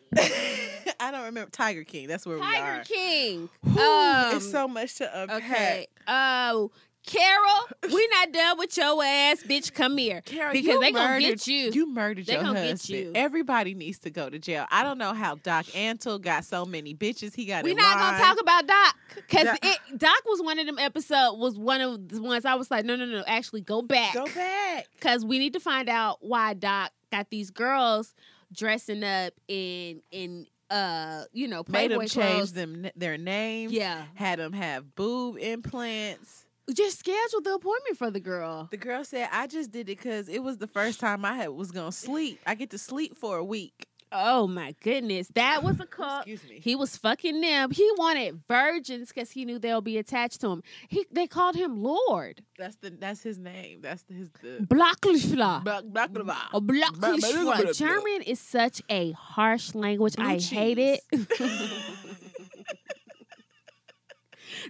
I 0.99 1.11
don't 1.11 1.23
remember 1.25 1.49
Tiger 1.49 1.83
King. 1.85 2.07
That's 2.07 2.25
where 2.25 2.35
we 2.37 2.43
are. 2.43 2.51
Tiger. 2.51 2.83
King. 2.83 3.49
Whew, 3.63 3.81
Um, 3.81 4.35
it's 4.35 4.51
so 4.51 4.67
much 4.67 4.95
to 4.95 5.21
unpack. 5.21 5.43
Okay. 5.43 5.87
Oh, 6.07 6.71
Carol, 7.05 7.93
we 7.93 8.07
not 8.07 8.31
done 8.31 8.57
with 8.57 8.75
your 8.77 9.03
ass, 9.03 9.43
bitch. 9.43 9.73
Come 9.73 9.97
here. 9.97 10.21
Carol, 10.21 10.53
because 10.53 10.79
they 10.79 10.91
gonna 10.91 11.07
murdered- 11.19 11.21
get 11.21 11.47
you. 11.47 11.71
You 11.71 11.87
murdered 11.87 12.25
They 12.25 12.33
your 12.33 12.41
gonna 12.43 12.59
husband. 12.59 12.79
get 12.79 12.89
you. 12.89 13.11
Everybody 13.15 13.73
needs 13.75 13.99
to 13.99 14.09
go 14.09 14.29
to 14.29 14.39
jail. 14.39 14.65
I 14.71 14.83
don't 14.83 14.97
know 14.97 15.13
how 15.13 15.35
Doc 15.35 15.65
Antle 15.67 16.19
got 16.19 16.45
so 16.45 16.65
many 16.65 16.95
bitches. 16.95 17.35
He 17.35 17.45
got 17.45 17.63
we 17.63 17.71
in 17.71 17.77
not 17.77 17.97
gonna 17.97 18.17
talk 18.17 18.41
about 18.41 18.65
Doc 18.67 18.95
because 19.15 19.43
Doc- 19.45 19.59
it 19.63 19.97
Doc 19.97 20.15
was 20.25 20.41
one 20.41 20.57
of 20.59 20.65
them 20.65 20.79
episode 20.79 21.35
was 21.37 21.57
one 21.57 21.81
of 21.81 22.09
the 22.09 22.21
ones 22.21 22.43
I 22.45 22.55
was 22.55 22.71
like, 22.71 22.85
no, 22.85 22.95
no, 22.95 23.05
no, 23.05 23.23
actually 23.27 23.61
go 23.61 23.81
back 23.81 24.13
Go 24.13 24.25
back. 24.25 24.87
because 24.95 25.23
we 25.23 25.37
need 25.39 25.53
to 25.53 25.59
find 25.59 25.89
out 25.89 26.17
why 26.21 26.53
Doc 26.55 26.91
got 27.11 27.29
these 27.29 27.51
girls 27.51 28.15
dressing 28.51 29.03
up 29.03 29.33
in 29.47 30.01
in 30.11 30.47
uh 30.71 31.23
you 31.33 31.47
know 31.47 31.63
Made 31.67 31.89
Playboy 31.89 31.99
them 31.99 32.07
change 32.07 32.35
clothes. 32.37 32.53
them 32.53 32.87
their 32.95 33.17
names. 33.17 33.71
Yeah, 33.71 34.03
Had 34.15 34.39
them 34.39 34.53
have 34.53 34.95
boob 34.95 35.37
implants. 35.37 36.44
Just 36.73 36.99
schedule 36.99 37.41
the 37.41 37.53
appointment 37.55 37.97
for 37.97 38.09
the 38.11 38.19
girl. 38.19 38.67
The 38.71 38.77
girl 38.77 39.03
said, 39.03 39.29
"I 39.31 39.47
just 39.47 39.71
did 39.71 39.81
it 39.89 39.97
because 39.97 40.27
it 40.29 40.39
was 40.43 40.57
the 40.57 40.67
first 40.67 40.99
time 40.99 41.23
I 41.25 41.35
had 41.35 41.49
was 41.49 41.71
gonna 41.71 41.91
sleep. 41.91 42.39
I 42.45 42.55
get 42.55 42.69
to 42.71 42.77
sleep 42.77 43.17
for 43.17 43.37
a 43.37 43.43
week." 43.43 43.87
Oh 44.17 44.47
my 44.47 44.73
goodness, 44.81 45.27
that 45.33 45.61
was 45.63 45.79
a 45.79 45.85
call. 45.85 46.19
Excuse 46.19 46.47
me. 46.47 46.59
He 46.61 46.75
was 46.75 46.95
fucking 46.95 47.41
them. 47.41 47.71
He 47.71 47.89
wanted 47.97 48.39
virgins 48.47 49.09
because 49.09 49.31
he 49.31 49.43
knew 49.43 49.59
they'll 49.59 49.81
be 49.81 49.97
attached 49.97 50.39
to 50.41 50.49
him. 50.49 50.63
He 50.87 51.05
they 51.11 51.27
called 51.27 51.55
him 51.55 51.81
Lord. 51.83 52.41
That's 52.57 52.77
the 52.77 52.91
that's 52.91 53.21
his 53.23 53.37
name. 53.37 53.81
That's 53.81 54.03
the, 54.03 54.13
his 54.13 54.29
the. 54.41 54.65
Blocklischler. 54.65 55.63
Blah, 55.65 55.81
blah, 55.81 56.07
blah, 56.07 56.23
blah. 56.23 56.37
A 56.53 56.61
Blah, 56.61 56.89
blah, 56.91 57.17
blah, 57.17 57.17
blah, 57.17 57.17
Blocklischler. 57.57 57.61
blah. 57.63 57.71
German 57.73 58.21
is 58.21 58.39
such 58.39 58.81
a 58.89 59.11
harsh 59.11 59.75
language. 59.75 60.15
Blue 60.15 60.25
I 60.25 60.39
hate 60.39 60.77
it. 60.77 61.01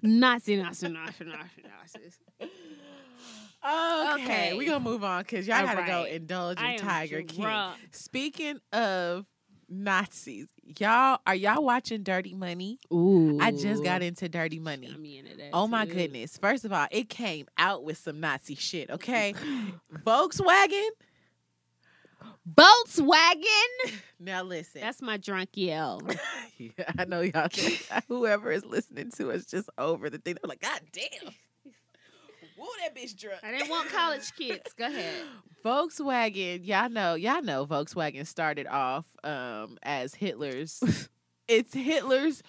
Nazi, 0.02 0.56
Nazi, 0.58 0.88
Nazi, 0.90 1.24
Nazi, 1.26 1.62
Nazi. 1.94 2.12
Okay, 3.68 4.24
Okay. 4.24 4.54
we 4.58 4.66
gonna 4.68 4.80
move 4.80 5.04
on 5.04 5.24
because 5.24 5.48
y'all 5.48 5.58
All 5.58 5.66
gotta 5.66 5.88
go 5.88 6.04
right. 6.04 6.12
indulge 6.14 6.60
I 6.60 6.74
in 6.74 6.80
Tiger 6.80 7.24
King. 7.24 7.48
Speaking 7.92 8.60
of 8.72 9.26
Nazis, 9.68 10.50
y'all 10.78 11.18
are 11.26 11.34
y'all 11.34 11.64
watching 11.64 12.04
Dirty 12.04 12.36
Money? 12.36 12.78
Ooh. 12.94 13.40
I 13.42 13.50
just 13.52 13.84
got 13.84 14.04
into 14.04 14.30
Dirty 14.30 14.60
Money. 14.60 14.88
Into 15.18 15.50
Oh 15.52 15.66
my 15.68 15.88
goodness! 15.88 16.38
First 16.38 16.64
of 16.66 16.74
all, 16.74 16.86
it 16.92 17.10
came 17.10 17.48
out 17.58 17.84
with 17.84 17.98
some 17.98 18.20
Nazi 18.20 18.54
shit. 18.54 18.92
Okay, 18.92 19.34
Volkswagen. 20.06 20.90
Volkswagen. 22.54 23.44
Now 24.20 24.44
listen. 24.44 24.80
That's 24.82 25.02
my 25.02 25.18
drunk 25.18 25.50
yell. 25.56 26.02
Yeah, 26.58 26.70
I 26.98 27.04
know 27.04 27.20
y'all. 27.20 27.50
whoever 28.08 28.50
is 28.50 28.64
listening 28.66 29.12
to 29.18 29.32
us 29.32 29.46
just 29.46 29.70
over 29.78 30.10
the 30.10 30.18
thing. 30.20 30.36
They're 30.42 30.48
like, 30.48 30.62
God 30.62 30.80
damn. 30.94 31.34
Woo, 32.58 32.66
that 32.84 32.96
bitch 32.96 33.18
drunk. 33.18 33.40
I 33.44 33.52
didn't 33.52 33.70
want 33.70 33.90
college 33.90 34.34
kids. 34.38 34.74
Go 34.78 34.86
ahead. 34.86 35.14
Volkswagen, 35.64 36.66
y'all 36.66 36.90
know, 36.90 37.16
y'all 37.16 37.42
know 37.42 37.66
Volkswagen 37.66 38.26
started 38.26 38.68
off 38.68 39.06
um, 39.24 39.78
as 39.84 40.16
Hitler's 40.16 40.82
It's 41.48 41.74
Hitler's. 41.76 42.42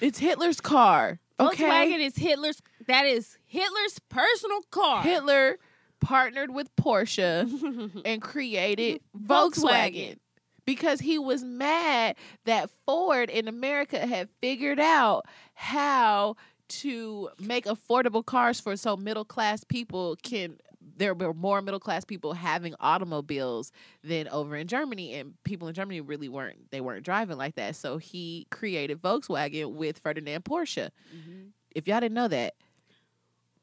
It's 0.00 0.18
Hitler's 0.18 0.60
car. 0.60 1.20
Okay. 1.38 1.64
Volkswagen 1.64 2.00
is 2.04 2.16
Hitler's. 2.16 2.60
That 2.88 3.06
is 3.06 3.38
Hitler's 3.46 3.98
personal 4.08 4.62
car. 4.70 5.02
Hitler 5.02 5.58
partnered 6.00 6.52
with 6.52 6.74
Porsche 6.76 8.00
and 8.04 8.20
created 8.22 9.00
Volkswagen. 9.16 9.62
Volkswagen. 9.62 10.18
because 10.66 10.98
he 11.00 11.16
was 11.18 11.44
mad 11.44 12.16
that 12.44 12.70
Ford 12.86 13.30
in 13.30 13.46
America 13.46 14.04
had 14.04 14.28
figured 14.40 14.80
out 14.80 15.26
how 15.54 16.34
to 16.80 17.28
make 17.38 17.64
affordable 17.66 18.24
cars 18.24 18.60
for 18.60 18.76
so 18.76 18.96
middle 18.96 19.24
class 19.24 19.64
people 19.64 20.16
can 20.22 20.56
there 20.96 21.14
were 21.14 21.32
more 21.32 21.62
middle 21.62 21.80
class 21.80 22.04
people 22.04 22.32
having 22.34 22.74
automobiles 22.80 23.72
than 24.04 24.28
over 24.28 24.56
in 24.56 24.66
Germany 24.66 25.14
and 25.14 25.34
people 25.44 25.68
in 25.68 25.74
Germany 25.74 26.00
really 26.00 26.28
weren't 26.28 26.70
they 26.70 26.80
weren't 26.80 27.04
driving 27.04 27.36
like 27.38 27.54
that 27.56 27.76
so 27.76 27.98
he 27.98 28.46
created 28.50 29.00
Volkswagen 29.00 29.72
with 29.74 29.98
Ferdinand 29.98 30.44
Porsche 30.44 30.90
Mhm. 31.16 31.50
if 31.74 31.86
y'all 31.88 32.00
didn't 32.00 32.14
know 32.14 32.28
that 32.28 32.54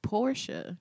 Porsche 0.03 0.77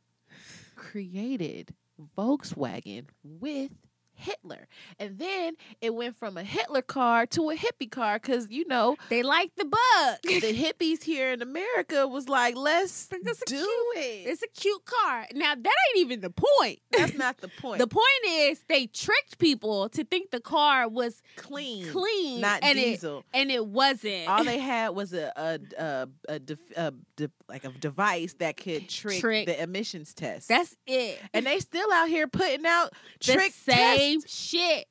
created 0.77 1.75
Volkswagen 2.17 3.07
with 3.25 3.73
Hitler. 4.19 4.67
And 4.99 5.19
then 5.19 5.55
it 5.81 5.95
went 5.95 6.17
from 6.17 6.37
a 6.37 6.43
Hitler 6.43 6.83
car 6.83 7.27
to 7.27 7.51
a 7.51 7.57
hippie 7.57 7.91
car 7.91 8.19
because, 8.19 8.51
you 8.51 8.67
know, 8.67 8.97
They 9.09 9.23
like 9.23 9.55
the 9.57 9.65
bug. 9.65 10.19
the 10.23 10.41
hippies 10.53 11.03
here 11.05 11.33
in 11.33 11.41
America 11.43 12.07
was 12.07 12.29
like, 12.29 12.57
let's 12.57 13.07
But 13.07 13.21
that's 13.25 13.43
a 13.43 13.47
do 13.47 13.57
cute- 13.57 14.05
it. 14.05 14.29
It's 14.29 14.43
a 14.43 14.49
cute 14.49 14.85
car. 14.85 15.27
Now 15.35 15.55
that 15.55 15.75
ain't 15.91 15.99
even 15.99 16.21
the 16.21 16.31
point. 16.31 16.81
That's 16.91 17.15
not 17.19 17.39
the 17.39 17.49
point. 17.49 17.79
The 17.79 17.87
point 17.87 18.05
is 18.27 18.61
they 18.69 18.87
tricked 18.87 19.39
people 19.39 19.89
to 19.91 20.05
think 20.05 20.31
the 20.31 20.41
car 20.41 20.89
was 20.89 21.23
clean, 21.37 21.89
clean, 21.91 22.41
not 22.41 22.63
and 22.63 22.77
diesel. 22.79 23.19
it 23.19 23.25
and 23.35 23.51
it 23.51 23.67
wasn't. 23.67 24.29
All 24.29 24.45
they 24.45 24.59
had 24.73 24.91
was 24.91 25.13
a 25.13 25.33
a 25.37 25.59
a, 25.83 26.09
a, 26.29 26.39
def- 26.39 26.59
a 26.77 26.93
de- 27.17 27.31
like 27.49 27.65
a 27.65 27.69
device 27.71 28.35
that 28.39 28.57
could 28.57 28.89
trick, 28.89 29.21
Trick. 29.21 29.47
the 29.47 29.63
emissions 29.63 30.13
test. 30.15 30.49
That's 30.49 30.77
it. 30.87 31.19
and 31.33 31.47
they 31.47 31.61
still 31.61 31.91
out 31.93 32.09
here 32.09 32.27
putting 32.27 32.67
out 32.67 32.93
the 33.25 33.33
trick 33.35 33.53
same 33.53 33.77
tests. 33.77 34.08
Shit. 34.27 34.87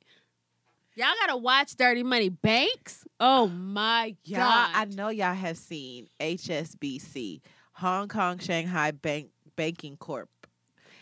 Y'all 0.96 1.08
gotta 1.22 1.38
watch 1.38 1.76
Dirty 1.76 2.02
Money 2.04 2.30
Banks. 2.30 3.04
Oh 3.20 3.48
my 3.48 4.16
Y'all, 4.24 4.40
god! 4.40 4.72
I 4.74 4.86
know 4.86 5.10
y'all 5.10 5.34
have 5.36 5.58
seen 5.58 6.08
HSBC, 6.20 7.42
Hong 7.74 8.08
Kong 8.08 8.40
Shanghai 8.40 8.92
Bank 8.92 9.30
Banking 9.56 9.98
Corp. 9.98 10.30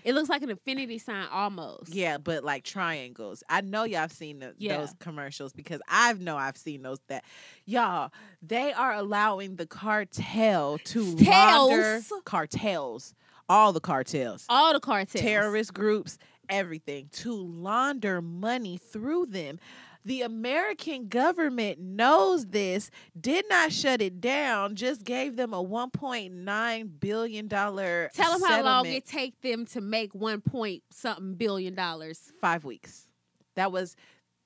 It 0.04 0.14
looks 0.14 0.30
like 0.30 0.44
an 0.44 0.52
infinity 0.52 1.00
sign 1.00 1.26
almost. 1.32 1.96
Yeah, 1.96 2.20
but 2.20 2.44
like 2.44 2.64
triangles. 2.64 3.42
I 3.50 3.62
know 3.62 3.86
y'all 3.86 4.02
have 4.02 4.12
seen 4.12 4.38
the, 4.40 4.54
Yeah. 4.60 4.78
those 4.78 4.94
commercials 5.00 5.52
because 5.52 5.82
I 5.88 6.14
know 6.14 6.38
I've 6.38 6.58
seen 6.58 6.84
those. 6.84 7.00
That 7.08 7.24
y'all, 7.66 8.12
they 8.42 8.72
are 8.74 8.94
allowing 8.94 9.56
the 9.56 9.66
cartel 9.66 10.78
to 10.78 11.02
launder 11.04 12.02
cartels, 12.24 13.16
all 13.50 13.74
the 13.74 13.80
cartels, 13.80 14.46
All 14.48 14.74
the 14.74 14.80
cartels. 14.80 15.24
terrorist 15.24 15.74
groups, 15.74 16.20
everything 16.50 17.10
to 17.14 17.34
launder 17.34 18.22
money 18.22 18.78
through 18.78 19.28
them. 19.28 19.60
The 20.06 20.22
American 20.22 21.08
government 21.08 21.80
knows 21.80 22.46
this, 22.46 22.92
did 23.20 23.46
not 23.50 23.72
shut 23.72 24.02
it 24.04 24.22
down, 24.22 24.76
just 24.76 25.04
gave 25.04 25.36
them 25.36 25.52
a 25.52 25.64
$1.9 25.64 27.00
billion 27.00 27.50
Tell 27.50 27.72
them 27.74 28.48
how 28.48 28.62
long 28.62 28.86
it 28.86 29.06
take 29.08 29.42
them 29.42 29.66
to 29.68 29.82
make 29.82 30.14
one 30.14 30.42
point 30.42 30.84
something 30.92 31.34
billion 31.34 31.74
dollars. 31.74 32.32
five 32.40 32.64
weeks. 32.64 33.08
That 33.56 33.72
was 33.72 33.96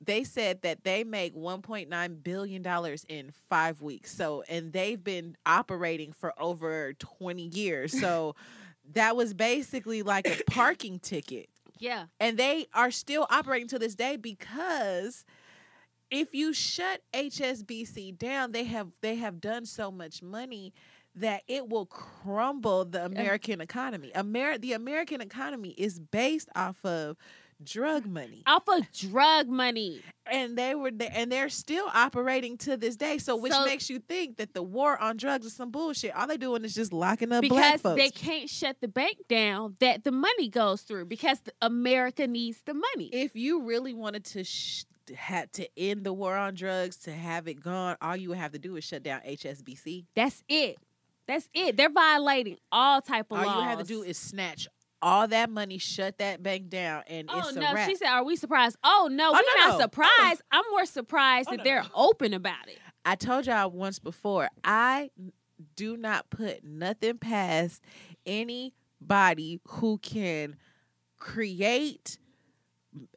they 0.01 0.23
said 0.23 0.61
that 0.61 0.85
they 0.85 1.03
make 1.03 1.35
1.9 1.35 2.23
billion 2.23 2.61
dollars 2.61 3.05
in 3.09 3.31
5 3.49 3.81
weeks. 3.81 4.15
So 4.15 4.43
and 4.47 4.71
they've 4.71 5.03
been 5.03 5.35
operating 5.45 6.13
for 6.13 6.34
over 6.41 6.93
20 6.93 7.43
years. 7.43 7.99
So 7.99 8.35
that 8.93 9.15
was 9.15 9.34
basically 9.34 10.03
like 10.03 10.26
a 10.27 10.41
parking 10.49 10.99
ticket. 10.99 11.49
Yeah. 11.80 12.06
And 12.19 12.38
they 12.38 12.68
are 12.73 12.91
still 12.91 13.26
operating 13.30 13.68
to 13.69 13.80
this 13.80 13.95
day 13.95 14.18
because 14.18 15.26
if 16.11 16.34
you 16.34 16.53
shut 16.53 17.01
HSBC 17.14 18.18
down, 18.18 18.51
they 18.51 18.65
have 18.65 18.88
they 19.01 19.15
have 19.15 19.39
done 19.39 19.65
so 19.65 19.91
much 19.91 20.22
money 20.22 20.73
that 21.15 21.43
it 21.47 21.69
will 21.69 21.85
crumble 21.85 22.85
the 22.85 23.03
American 23.06 23.61
economy. 23.61 24.11
Amer- 24.15 24.57
the 24.57 24.73
American 24.73 25.22
economy 25.22 25.69
is 25.69 25.99
based 25.99 26.49
off 26.56 26.84
of 26.85 27.18
drug 27.64 28.06
money. 28.06 28.44
Off 28.48 28.64
of 28.68 28.91
drug 28.91 29.48
money. 29.48 30.02
And 30.31 30.57
they 30.57 30.76
were 30.76 30.91
there, 30.91 31.10
and 31.14 31.31
they're 31.31 31.49
still 31.49 31.88
operating 31.94 32.57
to 32.60 32.77
this 32.77 32.95
day. 32.95 33.18
So 33.18 33.36
which 33.36 33.52
So- 33.52 33.65
makes 33.65 33.90
you 33.90 33.99
think 33.99 34.38
that 34.38 34.53
the 34.53 34.61
war 34.64 34.98
on 34.98 35.18
drugs 35.18 35.45
is 35.45 35.53
some 35.53 35.72
bullshit. 35.72 36.15
All 36.15 36.27
they're 36.27 36.38
doing 36.38 36.64
is 36.64 36.73
just 36.76 36.94
locking 36.94 37.31
up 37.31 37.44
black 37.48 37.76
Because 37.77 37.81
folks. 37.81 38.02
they 38.02 38.10
can't 38.11 38.49
shut 38.49 38.77
the 38.81 38.88
bank 38.88 39.18
down 39.27 39.76
that 39.80 40.03
the 40.03 40.11
money 40.11 40.48
goes 40.49 40.81
through 40.84 41.06
because 41.06 41.40
America 41.61 42.27
needs 42.27 42.61
the 42.65 42.73
money. 42.73 43.10
if 43.11 43.36
you 43.36 43.64
really 43.64 43.94
wanted 43.94 44.23
to 44.26 44.44
sh- 44.44 44.84
had 45.18 45.52
to 45.53 45.68
end 45.76 46.03
the 46.03 46.14
war 46.14 46.36
on 46.38 46.53
drugs 46.53 46.95
to 46.98 47.11
have 47.11 47.48
it 47.48 47.56
gone 47.56 47.98
all 47.99 48.15
you 48.15 48.30
would 48.30 48.38
have 48.38 48.52
to 48.52 48.60
do 48.60 48.76
is 48.76 48.84
shut 48.84 49.02
down 49.02 49.19
hsbc 49.22 50.06
That's 50.15 50.44
it. 50.48 50.77
That's 51.27 51.49
it. 51.53 51.76
They're 51.77 51.90
violating 51.90 52.57
all 52.72 53.02
type 53.02 53.31
of 53.31 53.40
all 53.40 53.45
laws. 53.45 53.56
you 53.56 53.61
have 53.64 53.80
to 53.80 53.86
do 53.86 54.03
is 54.03 54.18
snatch 54.19 54.68
all 55.01 55.27
that 55.27 55.49
money 55.49 55.77
shut 55.77 56.17
that 56.17 56.43
bank 56.43 56.69
down 56.69 57.03
and 57.07 57.30
Oh 57.31 57.39
it's 57.39 57.55
a 57.55 57.59
no, 57.59 57.73
wrap 57.73 57.88
she 57.89 57.95
said, 57.95 58.07
"Are 58.09 58.23
we 58.23 58.35
surprised?" 58.35 58.77
Oh 58.84 59.07
no, 59.11 59.30
Oh, 59.30 59.34
we're 59.34 59.41
no, 59.61 59.67
not 59.67 59.77
no. 59.80 59.84
surprised. 59.85 60.41
I'm 60.51 60.63
more 60.71 60.85
surprised 60.85 61.47
Oh, 61.49 61.51
that 61.51 61.57
no, 61.59 61.63
they're 61.63 61.85
open 61.95 62.34
about 62.34 62.67
it. 62.67 62.80
i 63.05 63.15
told 63.15 63.47
y'all 63.47 63.69
once 63.71 63.99
before 63.99 64.49
i 64.63 65.09
do 65.76 65.95
not 65.97 66.30
put 66.30 66.63
nothing 66.63 67.17
past 67.17 67.81
anybody 68.26 69.59
who 69.67 69.97
can 69.99 70.55
create 71.17 72.17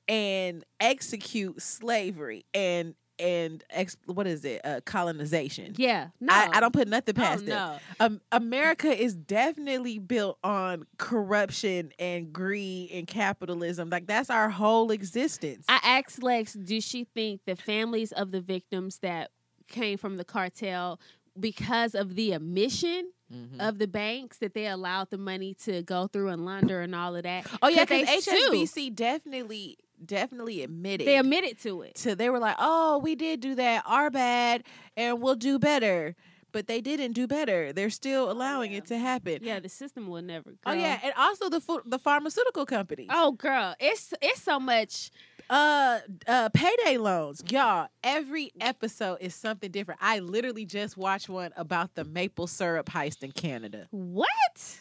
and 0.09 0.65
execute 0.81 1.61
slavery 1.63 2.45
and 2.55 2.95
and 3.23 3.65
ex- 3.71 3.97
what 4.07 4.27
is 4.27 4.45
it 4.45 4.61
uh, 4.65 4.81
colonization 4.85 5.75
Yeah, 5.79 6.09
no, 6.21 6.33
I, 6.35 6.49
I 6.55 6.61
don't 6.61 6.73
put 6.73 6.89
nothing 6.89 7.15
Oh, 7.17 7.23
past 7.23 7.47
it. 7.47 7.81
um, 8.01 8.21
America 8.33 8.89
is 8.89 9.15
definitely 9.15 9.99
built 9.99 10.39
on 10.43 10.85
corruption 10.99 11.93
and 11.99 12.33
greed 12.33 12.91
and 12.93 13.07
capitalism. 13.07 13.89
Like 13.91 14.07
that's 14.07 14.29
our 14.31 14.51
whole 14.51 14.91
existence. 14.91 15.65
I 15.69 15.81
asked 15.83 16.23
Lex, 16.23 16.55
"Does 16.55 16.85
she 16.85 17.05
think 17.05 17.43
the 17.47 17.57
families 17.57 18.13
of 18.13 18.33
the 18.33 18.41
victims 18.41 18.99
that 18.99 19.31
came 19.69 19.97
from 19.99 20.17
the 20.17 20.25
cartel?" 20.25 20.99
Because 21.39 21.95
of 21.95 22.15
the 22.15 22.35
omission 22.35 23.11
Mhm. 23.33 23.67
of 23.67 23.79
the 23.79 23.87
banks 23.87 24.37
that 24.39 24.53
they 24.53 24.67
allowed 24.67 25.09
the 25.09 25.17
money 25.17 25.55
to 25.65 25.83
go 25.83 26.07
through 26.07 26.29
and 26.29 26.45
launder 26.45 26.83
and 26.83 26.95
all 26.95 27.17
of 27.17 27.23
that. 27.23 27.47
oh 27.63 27.69
yeah, 27.69 27.87
because? 27.87 28.07
HSBC 28.27 28.95
definitely 28.95 29.79
definitely 30.07 30.63
admitted. 30.63 31.07
They 31.07 31.19
admitted 31.19 31.59
to 31.63 31.83
it. 31.83 31.95
to 31.97 32.15
they 32.15 32.31
were 32.31 32.39
like, 32.39 32.57
oh, 32.59 32.99
we 32.99 33.15
did 33.15 33.41
do 33.41 33.55
that, 33.57 33.85
our 33.87 34.11
bad, 34.11 34.65
and 34.97 35.21
we'll 35.21 35.35
do 35.37 35.59
better. 35.59 36.15
But 36.53 36.67
they 36.67 36.83
didn't 36.83 37.13
do 37.13 37.27
better. 37.27 37.73
They're 37.73 37.89
still 37.89 38.31
allowing 38.31 38.73
yeah. 38.73 38.79
it 38.79 38.87
to 38.89 38.99
happen. 38.99 39.39
Yeah, 39.41 39.59
the 39.59 39.71
system 39.71 40.07
will 40.07 40.21
never. 40.21 40.51
Go. 40.51 40.57
Oh 40.67 40.73
yeah, 40.73 40.99
and 41.03 41.15
also 41.17 41.49
the 41.49 41.63
the 41.87 41.99
pharmaceutical 41.99 42.67
company. 42.67 43.07
Oh 43.11 43.33
girl, 43.33 43.75
it's 43.81 44.13
it's 44.21 44.43
so 44.43 44.61
much. 44.61 45.11
uh 45.51 45.99
uh 46.29 46.49
payday 46.55 46.97
loans 46.99 47.43
y'all 47.51 47.89
every 48.05 48.53
episode 48.61 49.19
is 49.21 49.35
something 49.35 49.71
different 49.73 49.99
i 50.01 50.21
literally 50.21 50.65
just 50.65 50.97
watched 50.97 51.29
one 51.29 51.51
about 51.57 51.95
the 51.97 52.05
maple 52.05 52.47
syrup 52.47 52.87
heist 52.89 53.25
in 53.25 53.33
canada 53.33 53.89
What? 53.91 54.81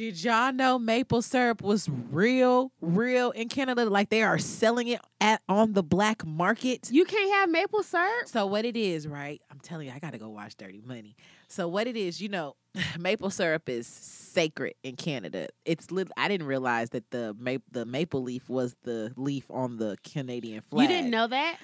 Did 0.00 0.24
y'all 0.24 0.50
know 0.50 0.78
maple 0.78 1.20
syrup 1.20 1.60
was 1.60 1.86
real 2.10 2.72
real 2.80 3.32
in 3.32 3.48
canada 3.50 3.84
like 3.84 4.08
they 4.08 4.22
are 4.22 4.38
selling 4.38 4.88
it 4.88 5.00
at 5.20 5.42
on 5.46 5.74
the 5.74 5.82
black 5.82 6.24
market 6.24 6.88
You 6.90 7.04
can't 7.04 7.30
have 7.34 7.50
maple 7.50 7.82
syrup. 7.82 8.26
so 8.26 8.46
what 8.46 8.64
it 8.64 8.78
is 8.78 9.06
right 9.06 9.42
i'm 9.50 9.58
telling 9.60 9.88
you 9.88 9.92
i 9.94 9.98
gotta 9.98 10.16
go 10.16 10.30
watch 10.30 10.56
dirty 10.56 10.80
money 10.82 11.16
so 11.48 11.68
what 11.68 11.86
it 11.86 11.98
is 11.98 12.18
you 12.22 12.30
know 12.30 12.56
maple 12.98 13.28
syrup 13.28 13.68
is 13.68 13.86
sacred 13.86 14.72
in 14.82 14.96
canada 14.96 15.48
it's 15.66 15.90
lit- 15.90 16.10
i 16.16 16.28
didn't 16.28 16.46
realize 16.46 16.88
that 16.90 17.10
the 17.10 17.36
maple 17.38 17.66
the 17.70 17.84
maple 17.84 18.22
leaf 18.22 18.48
was 18.48 18.74
the 18.84 19.12
leaf 19.16 19.50
on 19.50 19.76
the 19.76 19.98
canadian 20.02 20.62
flag 20.70 20.88
You 20.88 20.96
didn't 20.96 21.10
know 21.10 21.26
that? 21.26 21.58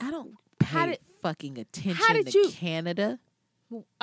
I 0.00 0.10
don't 0.10 0.32
pay 0.58 0.66
How 0.66 0.86
did- 0.86 0.98
fucking 1.22 1.56
attention 1.58 1.94
how 2.04 2.14
did 2.14 2.26
to 2.26 2.38
you- 2.38 2.50
Canada. 2.50 3.20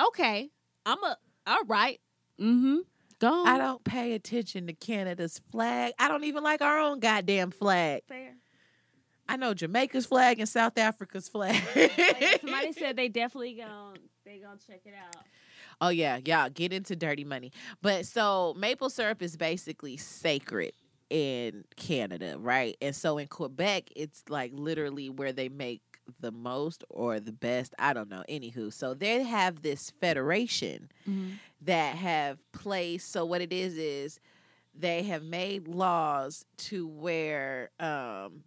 Okay, 0.00 0.50
I'm 0.86 1.02
a. 1.04 1.16
All 1.46 1.64
right. 1.66 2.00
Mm-hmm. 2.40 2.76
Go 3.18 3.28
on. 3.32 3.46
I 3.48 3.58
don't 3.58 3.82
pay 3.84 4.12
attention 4.14 4.66
to 4.66 4.72
Canada's 4.72 5.40
flag. 5.50 5.92
I 5.98 6.08
don't 6.08 6.24
even 6.24 6.42
like 6.42 6.60
our 6.62 6.78
own 6.78 7.00
goddamn 7.00 7.50
flag. 7.50 8.02
Fair. 8.08 8.34
I 9.28 9.36
know 9.36 9.54
Jamaica's 9.54 10.06
flag 10.06 10.38
and 10.38 10.48
South 10.48 10.76
Africa's 10.76 11.28
flag. 11.28 11.56
Somebody 12.40 12.72
said 12.78 12.96
they 12.96 13.08
definitely 13.08 13.54
gonna 13.54 13.94
they 14.24 14.38
gonna 14.38 14.58
check 14.66 14.80
it 14.84 14.94
out. 14.94 15.16
oh 15.80 15.88
yeah, 15.88 16.18
y'all 16.24 16.50
get 16.50 16.72
into 16.72 16.94
dirty 16.94 17.24
money. 17.24 17.52
But 17.80 18.06
so 18.06 18.54
maple 18.58 18.90
syrup 18.90 19.22
is 19.22 19.36
basically 19.36 19.96
sacred 19.96 20.72
in 21.08 21.64
Canada, 21.76 22.36
right? 22.38 22.76
And 22.82 22.94
so 22.94 23.18
in 23.18 23.28
Quebec, 23.28 23.90
it's 23.96 24.24
like 24.28 24.52
literally 24.54 25.08
where 25.08 25.32
they 25.32 25.48
make 25.48 25.80
the 26.20 26.32
most 26.32 26.84
or 26.90 27.20
the 27.20 27.32
best. 27.32 27.74
I 27.78 27.92
don't 27.92 28.10
know. 28.10 28.24
Anywho, 28.28 28.72
so 28.72 28.94
they 28.94 29.22
have 29.22 29.62
this 29.62 29.92
federation 30.00 30.90
that 31.62 31.96
have 31.96 32.38
placed. 32.52 33.10
So 33.12 33.24
what 33.24 33.40
it 33.40 33.52
is 33.52 33.76
is 33.78 34.20
they 34.74 35.02
have 35.04 35.22
made 35.22 35.68
laws 35.68 36.44
to 36.58 36.86
where 36.86 37.70
um, 37.78 38.42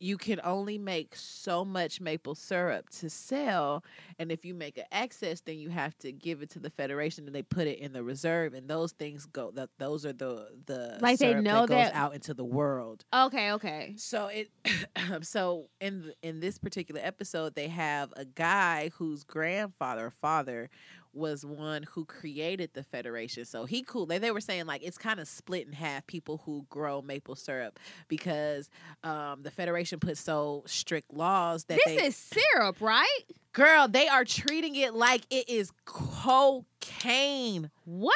you 0.00 0.16
can 0.16 0.40
only 0.44 0.78
make 0.78 1.14
so 1.16 1.64
much 1.64 2.00
maple 2.00 2.34
syrup 2.34 2.88
to 2.90 3.10
sell, 3.10 3.82
and 4.18 4.30
if 4.30 4.44
you 4.44 4.54
make 4.54 4.78
an 4.78 4.84
excess, 4.92 5.40
then 5.40 5.58
you 5.58 5.70
have 5.70 5.96
to 5.98 6.12
give 6.12 6.42
it 6.42 6.50
to 6.50 6.58
the 6.58 6.70
federation, 6.70 7.26
and 7.26 7.34
they 7.34 7.42
put 7.42 7.66
it 7.66 7.78
in 7.78 7.92
the 7.92 8.02
reserve, 8.02 8.54
and 8.54 8.68
those 8.68 8.92
things 8.92 9.26
go. 9.26 9.50
That 9.52 9.70
those 9.78 10.06
are 10.06 10.12
the 10.12 10.48
the 10.66 10.98
Like 11.00 11.18
they 11.18 11.34
know 11.34 11.66
that 11.66 11.68
goes 11.68 11.76
that- 11.76 11.94
out 11.94 12.14
into 12.14 12.34
the 12.34 12.44
world. 12.44 13.04
Okay, 13.12 13.52
okay. 13.52 13.94
So 13.96 14.28
it 14.28 14.50
so 15.22 15.68
in 15.80 16.12
in 16.22 16.40
this 16.40 16.58
particular 16.58 17.00
episode 17.02 17.54
they 17.54 17.68
have 17.68 18.12
a 18.16 18.24
guy 18.24 18.90
whose 18.96 19.24
grandfather 19.24 20.06
or 20.06 20.10
father 20.10 20.70
was 21.12 21.44
one 21.44 21.82
who 21.84 22.04
created 22.04 22.70
the 22.74 22.82
federation. 22.82 23.44
So 23.44 23.64
he 23.64 23.82
cool. 23.82 24.06
They 24.06 24.18
they 24.18 24.30
were 24.30 24.40
saying 24.40 24.66
like 24.66 24.82
it's 24.82 24.98
kind 24.98 25.20
of 25.20 25.28
split 25.28 25.66
in 25.66 25.72
half 25.72 26.06
people 26.06 26.42
who 26.44 26.66
grow 26.70 27.02
maple 27.02 27.34
syrup 27.36 27.78
because 28.08 28.68
um 29.04 29.42
the 29.42 29.50
federation 29.50 29.98
put 30.00 30.18
so 30.18 30.62
strict 30.66 31.12
laws 31.12 31.64
that 31.64 31.78
This 31.84 31.96
they 32.00 32.06
is 32.06 32.16
syrup, 32.16 32.80
right? 32.80 33.20
girl 33.52 33.88
they 33.88 34.06
are 34.08 34.24
treating 34.24 34.76
it 34.76 34.94
like 34.94 35.22
it 35.30 35.48
is 35.48 35.72
cocaine. 35.84 37.70
What? 37.84 38.14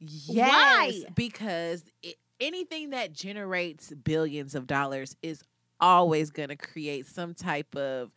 Yes, 0.00 0.48
Why? 0.48 1.02
because 1.14 1.84
it, 2.02 2.16
anything 2.40 2.90
that 2.90 3.12
generates 3.12 3.90
billions 3.90 4.54
of 4.54 4.66
dollars 4.66 5.16
is 5.22 5.42
always 5.80 6.30
going 6.30 6.50
to 6.50 6.56
create 6.56 7.06
some 7.06 7.34
type 7.34 7.74
of 7.76 8.12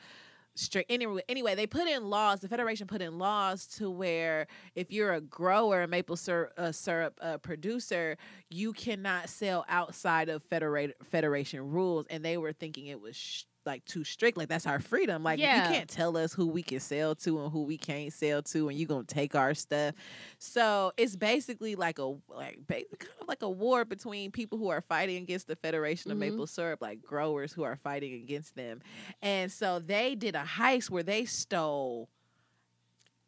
strict 0.57 0.91
anyway 0.91 1.21
anyway 1.29 1.55
they 1.55 1.67
put 1.67 1.87
in 1.87 2.09
laws 2.09 2.41
the 2.41 2.47
federation 2.47 2.87
put 2.87 3.01
in 3.01 3.17
laws 3.17 3.65
to 3.65 3.89
where 3.89 4.47
if 4.75 4.91
you're 4.91 5.13
a 5.13 5.21
grower 5.21 5.83
a 5.83 5.87
maple 5.87 6.15
syrup, 6.15 6.51
uh, 6.57 6.71
syrup 6.71 7.17
uh, 7.21 7.37
producer 7.37 8.17
you 8.49 8.73
cannot 8.73 9.29
sell 9.29 9.65
outside 9.67 10.29
of 10.29 10.43
federate, 10.43 10.95
federation 11.03 11.71
rules. 11.71 12.05
And 12.09 12.23
they 12.23 12.37
were 12.37 12.53
thinking 12.53 12.87
it 12.87 12.99
was 12.99 13.45
like 13.67 13.85
too 13.85 14.03
strict 14.03 14.35
like 14.37 14.47
that's 14.49 14.65
our 14.65 14.79
freedom 14.79 15.21
like 15.21 15.37
Yeah. 15.39 15.67
you 15.69 15.75
can't 15.75 15.87
tell 15.89 16.17
us 16.17 16.33
who 16.33 16.47
we 16.47 16.63
can 16.63 16.79
sell 16.79 17.13
to 17.15 17.39
and 17.41 17.51
who 17.51 17.61
we 17.63 17.77
can't 17.77 18.11
sell 18.11 18.41
to 18.41 18.69
and 18.69 18.77
you're 18.79 18.87
gonna 18.87 19.03
take 19.03 19.35
our 19.35 19.53
stuff 19.53 19.93
so 20.39 20.91
it's 20.97 21.15
basically 21.15 21.75
like 21.75 21.99
a 21.99 22.15
like 22.29 22.65
kind 22.67 22.85
of 23.21 23.27
like 23.27 23.43
a 23.43 23.49
war 23.49 23.85
between 23.85 24.31
people 24.31 24.57
who 24.57 24.69
are 24.69 24.81
fighting 24.81 25.17
against 25.21 25.47
the 25.47 25.55
Federation 25.55 26.09
of 26.09 26.17
Mhm. 26.17 26.21
Maple 26.21 26.47
Syrup, 26.47 26.81
like 26.81 27.03
growers 27.03 27.53
who 27.53 27.61
are 27.63 27.75
fighting 27.75 28.13
against 28.13 28.55
them. 28.55 28.81
And 29.21 29.51
so 29.51 29.79
they 29.79 30.15
did 30.15 30.35
a 30.35 30.43
heist 30.43 30.89
where 30.89 31.03
they 31.03 31.25
stole 31.25 32.09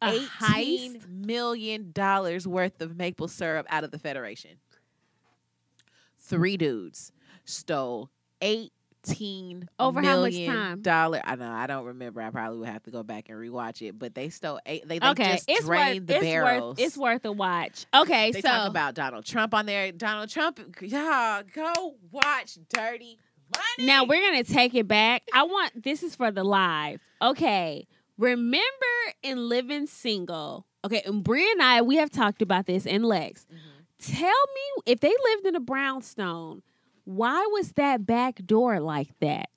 A 0.02 0.14
eighteen 0.14 1.00
heist? 1.00 1.08
million 1.08 1.92
dollars 1.92 2.48
worth 2.48 2.80
of 2.80 2.96
maple 2.96 3.28
syrup 3.28 3.66
out 3.68 3.84
of 3.84 3.90
the 3.90 3.98
Federation. 3.98 4.52
Three 6.18 6.56
dudes 6.56 7.12
stole 7.44 8.10
eighteen 9.08 9.68
Over 9.78 10.02
how 10.02 10.20
much 10.20 10.34
time? 10.46 10.82
Dollar. 10.82 11.20
I 11.24 11.36
know. 11.36 11.50
I 11.50 11.66
don't 11.66 11.84
remember. 11.86 12.20
I 12.20 12.30
probably 12.30 12.58
would 12.58 12.68
have 12.68 12.82
to 12.84 12.90
go 12.90 13.02
back 13.02 13.28
and 13.28 13.38
rewatch 13.38 13.86
it. 13.86 13.98
But 13.98 14.14
they 14.14 14.28
stole 14.28 14.60
eight. 14.66 14.86
They, 14.88 14.98
they 14.98 15.08
okay, 15.10 15.32
just 15.32 15.44
it's 15.48 15.60
worth 15.66 15.66
drained 15.66 16.06
the 16.06 16.16
it's 16.16 16.24
barrels. 16.24 16.76
worth 16.78 16.86
it's 16.86 16.96
worth 16.96 17.24
a 17.24 17.32
watch. 17.32 17.86
Okay, 17.94 18.30
They 18.32 18.40
so 18.40 18.48
talk 18.48 18.68
about 18.70 18.94
Donald 18.94 19.24
Trump 19.24 19.54
on 19.54 19.66
there. 19.66 19.92
Donald 19.92 20.28
Trump, 20.30 20.60
y'all 20.80 21.42
go 21.54 21.94
watch 22.10 22.58
Dirty 22.68 23.18
Money. 23.56 23.86
now 23.86 24.04
we're 24.04 24.20
gonna 24.30 24.44
take 24.44 24.74
it 24.74 24.86
back. 24.86 25.22
I 25.34 25.42
want 25.44 25.82
this 25.82 26.02
is 26.02 26.14
for 26.14 26.30
the 26.30 26.44
live. 26.44 27.00
Okay, 27.22 27.86
remember 28.18 28.64
in 29.22 29.48
living 29.48 29.86
single. 29.86 30.66
Okay, 30.84 31.02
and 31.04 31.22
Brie 31.22 31.50
and 31.50 31.62
I 31.62 31.82
we 31.82 31.96
have 31.96 32.10
talked 32.10 32.42
about 32.42 32.66
this 32.66 32.86
in 32.86 33.02
Lex. 33.02 33.46
Mhm. 33.52 33.58
Tell 34.02 34.22
me 34.28 34.82
if 34.86 35.00
they 35.00 35.12
lived 35.24 35.46
in 35.46 35.54
a 35.56 35.60
brownstone, 35.60 36.62
why 37.04 37.46
was 37.52 37.72
that 37.72 38.06
back 38.06 38.36
door 38.44 38.80
like 38.80 39.08
that? 39.20 39.48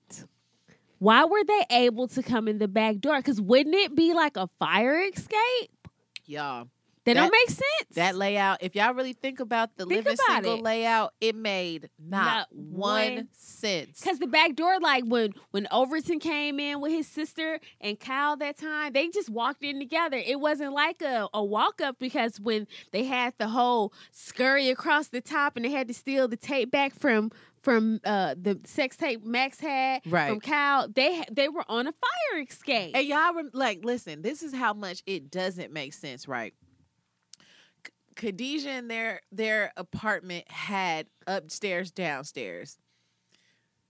Why 1.00 1.26
were 1.26 1.44
they 1.44 1.66
able 1.70 2.08
to 2.10 2.24
come 2.24 2.48
in 2.48 2.60
the 2.60 2.68
back 2.68 3.00
door? 3.00 3.18
Because 3.18 3.42
wouldn't 3.42 3.76
it 3.76 3.94
be 3.96 4.14
like 4.14 4.38
a 4.38 4.48
fire 4.60 5.02
escape? 5.02 5.72
y'all. 6.26 6.68
That, 7.06 7.16
don't 7.16 7.32
make 7.32 7.50
sense. 7.50 7.90
That 7.96 8.16
layout, 8.16 8.60
if 8.64 8.76
y'all 8.76 8.94
really 8.94 9.14
think 9.14 9.40
about 9.42 9.76
the 9.76 9.86
Think 9.86 10.06
living 10.06 10.14
about 10.14 10.36
single 10.36 10.54
it. 10.56 10.62
layout, 10.62 11.14
it 11.20 11.36
made 11.36 11.90
not, 12.00 12.26
Not 12.26 12.48
one, 12.52 13.28
sense. 13.34 14.02
Cause 14.02 14.20
the 14.20 14.28
back 14.28 14.56
door, 14.56 14.80
like 14.80 15.04
when 15.06 15.34
when 15.52 15.68
Overton 15.72 16.20
came 16.20 16.60
in 16.60 16.80
with 16.80 16.92
his 16.94 17.08
sister 17.08 17.60
and 17.82 18.00
Kyle 18.00 18.38
that 18.38 18.58
time, 18.58 18.94
they 18.94 19.10
just 19.10 19.30
walked 19.30 19.64
in 19.64 19.80
together. 19.80 20.16
It 20.18 20.40
wasn't 20.40 20.72
like 20.74 21.02
a, 21.02 21.28
a 21.34 21.44
walk 21.44 21.82
up 21.82 21.98
because 22.00 22.40
when 22.40 22.68
they 22.92 23.04
had 23.04 23.34
the 23.38 23.50
whole 23.50 23.92
scurry 24.12 24.70
across 24.70 25.10
the 25.10 25.22
top 25.22 25.56
and 25.58 25.66
they 25.66 25.72
had 25.72 25.88
to 25.90 25.94
steal 25.94 26.28
the 26.28 26.38
tape 26.38 26.72
back 26.72 26.94
from 26.94 27.32
from 27.62 28.00
uh 28.04 28.36
the 28.42 28.60
sex 28.66 28.98
tape 28.98 29.24
Max 29.26 29.60
had 29.60 30.02
Right. 30.06 30.30
from 30.30 30.40
Kyle, 30.40 30.88
they 30.88 31.24
they 31.32 31.50
were 31.50 31.64
on 31.70 31.88
a 31.88 31.92
fire 31.94 32.42
escape. 32.42 32.96
And 32.96 33.06
y'all 33.06 33.34
rem- 33.34 33.52
like 33.54 33.84
listen, 33.84 34.22
this 34.22 34.42
is 34.44 34.54
how 34.54 34.74
much 34.74 35.02
it 35.06 35.30
doesn't 35.32 35.72
make 35.74 35.94
sense, 35.94 36.28
right? 36.28 36.54
K- 38.16 38.28
Khadijah 38.32 38.70
and 38.70 38.90
their 38.90 39.22
their 39.32 39.72
apartment 39.78 40.50
had 40.50 41.08
upstairs, 41.28 41.92
downstairs. 41.92 42.78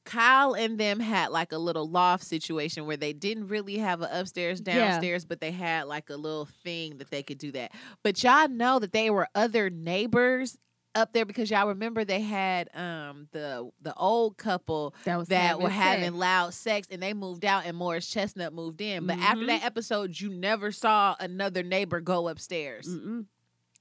Kyle 0.06 0.54
and 0.54 0.78
them 0.78 1.00
had 1.00 1.30
like 1.32 1.54
a 1.54 1.58
little 1.58 1.88
loft 1.90 2.26
situation 2.26 2.86
where 2.86 2.98
they 2.98 3.14
didn't 3.14 3.48
really 3.48 3.78
have 3.78 4.02
an 4.02 4.10
upstairs, 4.12 4.62
Yeah. 4.66 4.76
downstairs, 4.91 5.24
but 5.24 5.40
they 5.40 5.52
had 5.52 5.84
like 5.88 6.10
a 6.10 6.18
little 6.18 6.45
thing 6.64 6.98
that 6.98 7.10
they 7.10 7.24
could 7.24 7.38
do 7.38 7.54
that. 7.54 7.72
But 8.04 8.22
y'all 8.22 8.50
know 8.50 8.80
that 8.80 8.91
they 8.91 9.10
were 9.10 9.30
other 9.34 9.70
neighbors 9.70 10.58
up 10.94 11.12
there 11.14 11.26
because 11.26 11.50
y'all 11.50 11.70
remember 11.70 12.04
they 12.06 12.20
had 12.22 12.70
um 12.76 13.28
the 13.32 13.72
the 13.82 13.95
old 13.95 14.38
couple 14.38 14.94
that 15.06 15.18
was 15.18 15.30
that 15.30 15.58
were 15.60 15.70
sex. 15.70 15.74
having 15.82 16.14
loud 16.16 16.54
sex 16.54 16.90
and 16.91 17.02
they 17.02 17.14
moved 17.14 17.45
out 17.45 17.66
and 17.66 17.76
Morris 17.78 18.08
Chestnut 18.08 18.54
moved 18.54 18.80
in. 18.82 19.08
But 19.08 19.18
after 19.20 19.44
Mhm. 19.45 19.48
that 19.48 19.64
episode, 19.64 20.20
you 20.20 20.30
never 20.30 20.72
saw 20.74 21.16
another 21.20 21.64
neighbor 21.64 22.00
go 22.02 22.28
upstairs. 22.28 22.88
Mm-mm. 22.90 23.26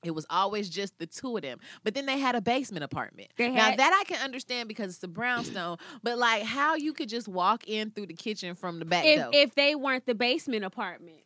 It 0.03 0.11
was 0.13 0.27
always 0.31 0.69
just 0.69 0.99
the 0.99 1.07
two 1.07 1.37
of 1.37 1.43
them. 1.43 1.59
But 1.85 1.95
then 1.95 2.07
they 2.07 2.19
had 2.19 2.35
a 2.35 2.41
basement 2.41 2.83
apartment. 2.85 3.29
They 3.37 3.49
now 3.51 3.75
that 3.75 3.99
I 4.01 4.05
can 4.05 4.21
understand 4.23 4.69
because 4.69 4.95
it's 4.95 5.03
a 5.05 5.09
brownstone, 5.09 5.77
but 6.03 6.19
like 6.19 6.43
how 6.43 6.75
you 6.75 6.93
could 6.93 7.09
just 7.09 7.29
walk 7.29 7.69
in 7.69 7.91
through 7.93 8.07
the 8.07 8.15
kitchen 8.15 8.55
from 8.55 8.79
the 8.81 8.85
back 8.85 9.05
If 9.05 9.21
door. 9.21 9.31
if 9.33 9.55
they 9.55 9.75
weren't 9.75 10.07
the 10.07 10.15
basement 10.15 10.65
apartment. 10.65 11.19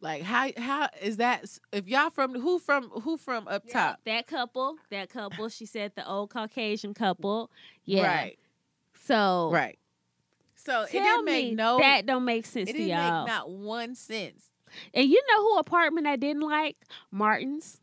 like 0.00 0.22
how 0.22 0.50
how 0.58 0.88
is 1.00 1.16
that 1.16 1.46
if 1.72 1.88
y'all 1.88 2.10
from 2.10 2.38
who 2.38 2.58
from 2.58 2.90
who 2.90 3.16
from 3.16 3.48
up 3.48 3.66
top? 3.68 4.00
That 4.04 4.26
couple, 4.26 4.76
that 4.90 5.08
couple, 5.08 5.48
she 5.48 5.64
said 5.64 5.92
the 5.96 6.06
old 6.06 6.28
Caucasian 6.30 6.92
couple. 6.92 7.50
Yeah. 7.86 8.06
Right. 8.06 8.38
So 9.04 9.48
Right. 9.50 9.78
So 10.56 10.82
it 10.82 10.90
didn't 10.92 11.24
me 11.24 11.32
make 11.50 11.54
no 11.56 11.78
that 11.78 12.04
don't 12.06 12.24
make 12.26 12.44
sense 12.44 12.68
it 12.68 12.72
to 12.72 12.78
didn't 12.78 12.88
y'all. 12.98 13.24
make 13.24 13.32
not 13.32 13.48
one 13.48 13.94
sense. 13.94 14.50
and 14.92 15.08
you 15.08 15.22
know 15.30 15.42
who 15.44 15.58
apartment 15.58 16.06
I 16.08 16.16
didn't 16.16 16.42
like? 16.42 16.76
Martin's. 17.10 17.80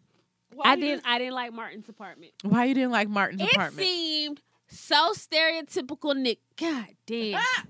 Why 0.55 0.71
I 0.71 0.75
didn't 0.75 1.03
I 1.05 1.17
didn't 1.17 1.33
like 1.33 1.53
Martin's 1.53 1.89
apartment. 1.89 2.33
Why 2.43 2.65
you 2.65 2.73
didn't 2.73 2.91
like 2.91 3.09
Martin's 3.09 3.41
It 3.41 3.51
apartment? 3.51 3.81
It 3.81 3.85
seemed 3.85 4.41
so 4.67 5.13
stereotypical 5.13 6.15
Nick. 6.15 6.39
God 6.57 6.87
damn. 7.05 7.39
Ah! 7.39 7.63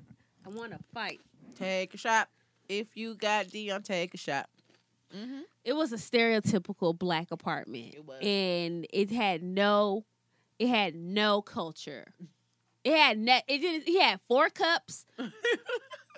I 0.45 0.49
wanna 0.49 0.79
fight. 0.93 1.21
Take 1.55 1.93
a 1.93 1.97
shot. 1.97 2.29
If 2.69 2.95
you 2.95 3.15
got 3.15 3.49
Dion, 3.49 3.83
take 3.83 4.13
a 4.13 4.17
shot. 4.17 4.49
Mm-hmm. 5.15 5.41
It 5.63 5.73
was 5.73 5.93
a 5.93 5.97
stereotypical 5.97 6.97
black 6.97 7.31
apartment. 7.31 7.93
It 7.95 8.05
was. 8.05 8.19
And 8.21 8.87
it 8.91 9.11
had 9.11 9.43
no 9.43 10.05
it 10.59 10.67
had 10.67 10.95
no 10.95 11.41
culture. 11.41 12.13
It 12.83 12.95
had 12.95 13.17
no, 13.17 13.39
it 13.47 13.59
did 13.59 13.83
he 13.83 13.99
had 13.99 14.19
four 14.27 14.49
cups. 14.49 15.05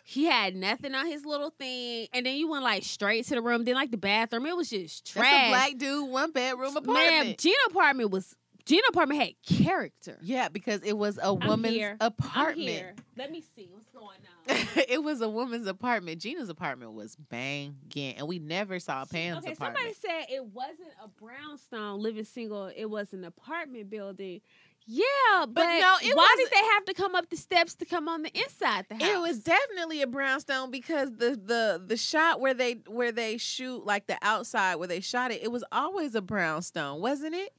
he 0.07 0.25
had 0.25 0.55
nothing 0.55 0.93
on 0.93 1.07
his 1.07 1.25
little 1.25 1.49
thing. 1.49 2.07
And 2.13 2.27
then 2.27 2.35
you 2.35 2.47
went 2.47 2.63
like 2.63 2.83
straight 2.83 3.25
to 3.25 3.35
the 3.35 3.41
room. 3.41 3.65
Then 3.65 3.73
like 3.73 3.89
the 3.89 3.97
bathroom. 3.97 4.45
It 4.45 4.55
was 4.55 4.69
just 4.69 5.11
trash. 5.11 5.25
That's 5.25 5.47
a 5.47 5.49
black 5.49 5.77
dude, 5.79 6.09
one 6.09 6.31
bedroom 6.31 6.77
apartment. 6.77 6.95
Man, 6.95 7.35
Gina 7.39 7.55
apartment 7.69 8.11
was 8.11 8.35
Gina 8.65 8.83
apartment 8.89 9.19
had 9.19 9.33
character. 9.63 10.19
yeah, 10.21 10.49
because 10.49 10.83
it 10.83 10.95
was 10.97 11.19
a 11.21 11.33
woman's 11.33 11.97
apartment. 11.99 12.69
here. 12.69 12.93
Let 13.17 13.31
me 13.31 13.43
see 13.55 13.67
what's 13.71 13.89
going 13.89 14.19
on. 14.49 14.83
it 14.87 15.03
was 15.03 15.21
a 15.21 15.29
woman's 15.29 15.65
apartment. 15.65 16.21
Gina's 16.21 16.49
apartment 16.49 16.93
was 16.93 17.15
banging, 17.15 17.73
and 17.95 18.27
we 18.27 18.37
never 18.37 18.79
saw 18.79 19.05
Pam's 19.05 19.39
okay, 19.39 19.53
apartment. 19.53 19.57
somebody 19.57 19.93
said 19.93 20.35
it 20.35 20.45
wasn't 20.45 20.89
a 21.03 21.07
brownstone 21.07 21.99
living 21.99 22.25
single. 22.25 22.71
It 22.75 22.85
was 22.85 23.11
an 23.11 23.23
apartment 23.23 23.89
building. 23.89 24.41
Yeah, 24.87 25.45
but, 25.47 25.63
no, 25.63 25.95
why 26.13 26.35
did 26.37 26.49
they 26.51 26.63
have 26.73 26.85
to 26.85 26.93
come 26.93 27.15
up 27.15 27.29
the 27.31 27.37
steps 27.37 27.73
to 27.75 27.85
come 27.85 28.07
on 28.07 28.21
the 28.21 28.29
inside 28.39 28.85
the 28.87 28.95
house? 28.95 29.03
It 29.15 29.19
was 29.19 29.39
definitely 29.39 30.03
a 30.03 30.07
brownstone 30.07 30.69
because 30.69 31.09
the 31.17 31.31
the 31.43 31.81
the 31.83 31.97
shot 31.97 32.39
where 32.39 32.53
they 32.53 32.73
where 32.87 33.11
they 33.11 33.37
shoot 33.37 33.83
like 33.83 34.05
the 34.05 34.17
outside 34.21 34.75
where 34.75 34.87
they 34.87 34.99
shot 35.01 35.31
it, 35.31 35.41
it 35.41 35.51
was 35.51 35.63
always 35.71 36.13
a 36.13 36.21
brownstone, 36.21 37.01
wasn't 37.01 37.33
it? 37.33 37.51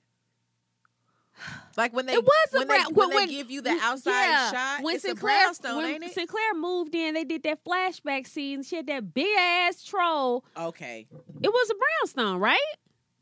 Like 1.76 1.92
when 1.92 2.06
they 2.06 2.14
It 2.14 2.24
was 2.24 2.54
a 2.54 2.58
when, 2.58 2.66
brown- 2.68 2.84
they, 2.86 2.92
when, 2.94 3.08
when- 3.10 3.26
they 3.28 3.32
give 3.34 3.50
you 3.50 3.60
the 3.60 3.76
outside 3.82 4.22
yeah, 4.26 4.52
shot. 4.52 4.82
when 4.84 4.94
it's 4.94 5.04
Sinclair, 5.04 5.34
a 5.34 5.44
brownstone, 5.46 5.76
when 5.76 5.86
ain't 5.96 6.04
it? 6.04 6.14
Sinclair 6.14 6.54
moved 6.54 6.94
in, 6.94 7.12
they 7.14 7.24
did 7.24 7.42
that 7.42 7.62
flashback 7.64 8.26
scene. 8.26 8.62
She 8.62 8.76
had 8.76 8.86
that 8.86 9.12
big 9.12 9.36
ass 9.38 9.82
troll. 9.82 10.44
okay, 10.56 11.06
It 11.42 11.48
was 11.48 11.70
a 11.70 11.74
brownstone, 11.74 12.40
right? 12.40 12.58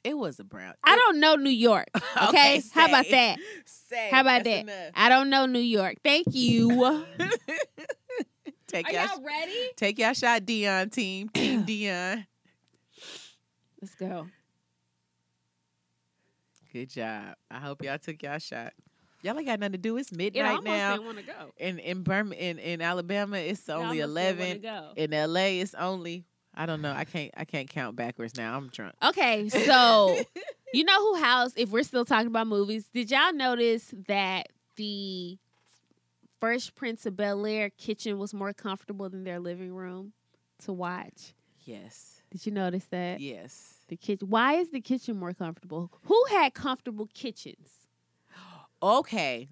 It 0.05 0.17
was 0.17 0.39
a 0.39 0.45
brown. 0.45 0.75
I 0.85 0.97
don't 0.97 1.19
know 1.19 1.35
New 1.37 1.51
York. 1.51 1.89
Okay, 2.29 2.63
how 2.73 2.87
about 2.87 3.07
that? 3.11 3.39
Say, 3.65 4.09
How 4.11 4.21
about 4.21 4.45
that? 4.45 4.93
I 4.95 5.09
don't 5.09 5.31
know 5.31 5.47
New 5.47 5.59
York. 5.59 5.97
Thank 6.05 6.29
you. 6.31 6.71
take 8.69 8.89
Are 8.89 8.93
y'all, 8.93 9.07
y'all 9.09 9.25
ready? 9.25 9.71
take 9.77 9.99
y'all 9.99 10.13
shot, 10.13 10.47
Dion 10.47 10.91
team, 10.91 11.29
Team 11.29 11.63
Dion. 11.67 12.27
Let's 13.83 13.95
go. 13.97 14.29
Good 16.73 16.91
job. 16.91 17.35
I 17.51 17.59
hope 17.59 17.83
y'all 17.83 17.99
took 17.99 18.23
y'all 18.23 18.39
shot. 18.39 18.73
Y'all 19.23 19.37
ain't 19.39 19.47
got 19.47 19.59
nothing 19.59 19.73
to 19.73 19.79
do. 19.79 19.97
It's 19.97 20.13
midnight 20.13 20.45
almost 20.57 20.65
now. 20.67 21.01
want 21.01 21.19
to 21.19 21.25
go. 21.25 21.53
In 21.57 21.79
in 21.79 22.03
Birmingham, 22.03 22.59
in, 22.59 22.59
in 22.59 22.81
Alabama, 22.83 23.39
it's 23.39 23.69
only 23.69 24.01
eleven. 24.01 24.63
In 24.97 25.11
LA, 25.11 25.61
it's 25.61 25.75
only 25.75 26.25
I 26.57 26.67
don't 26.67 26.81
know. 26.83 26.93
I 26.93 27.05
can't 27.05 27.31
I 27.37 27.45
can't 27.45 27.69
count 27.69 27.97
backwards 27.97 28.37
now. 28.37 28.57
I'm 28.57 28.69
drunk. 28.69 28.95
Okay, 29.03 29.49
so 29.67 30.19
you 30.73 30.85
know 30.85 31.01
who 31.01 31.21
house? 31.23 31.53
If 31.57 31.71
we're 31.71 31.83
still 31.83 32.05
talking 32.05 32.29
about 32.29 32.47
movies, 32.47 32.89
did 32.93 33.11
y'all 33.11 33.33
notice 33.33 33.93
that 34.09 34.49
the 34.77 35.39
Fresh 36.41 36.75
Prince 36.75 37.07
of 37.07 37.17
Bel 37.17 37.45
Air 37.47 37.71
kitchen 37.71 38.19
was 38.19 38.35
more 38.35 38.53
comfortable 38.53 39.09
than 39.09 39.25
their 39.25 39.41
living 39.41 39.73
room 39.75 40.13
to 40.65 40.73
watch? 40.73 41.35
yes. 41.65 42.21
Did 42.31 42.45
you 42.47 42.53
notice 42.53 42.85
that 42.91 43.21
Yes. 43.21 43.75
the 43.89 43.97
kitchen? 43.97 44.29
Why 44.29 44.55
is 44.55 44.71
the 44.71 44.81
kitchen 44.81 45.17
more 45.17 45.33
comfortable? 45.33 45.91
Who 46.07 46.25
had 46.31 46.53
comfortable 46.53 47.09
kitchens? 47.15 47.69
Okay. 48.83 49.49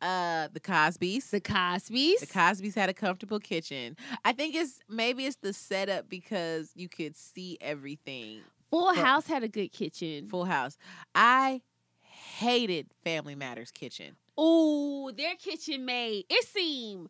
Uh 0.00 0.48
the 0.52 0.60
Cosbys. 0.60 1.30
The 1.30 1.40
Cosbys. 1.40 2.20
The 2.20 2.26
Cosbys 2.26 2.74
had 2.74 2.88
a 2.88 2.94
comfortable 2.94 3.40
kitchen. 3.40 3.96
I 4.24 4.32
think 4.32 4.54
it's 4.54 4.80
maybe 4.88 5.26
it's 5.26 5.36
the 5.36 5.52
setup 5.52 6.08
because 6.08 6.70
you 6.74 6.88
could 6.88 7.16
see 7.16 7.58
everything. 7.60 8.40
Full 8.70 8.94
House 8.94 9.26
had 9.26 9.42
a 9.42 9.48
good 9.48 9.72
kitchen. 9.72 10.26
Full 10.26 10.44
house. 10.44 10.76
I 11.14 11.62
hated 12.02 12.88
Family 13.04 13.34
Matters 13.34 13.70
kitchen. 13.70 14.16
Ooh, 14.38 15.10
their 15.16 15.34
kitchen 15.36 15.84
made 15.84 16.24
it 16.28 16.44
seem 16.44 17.08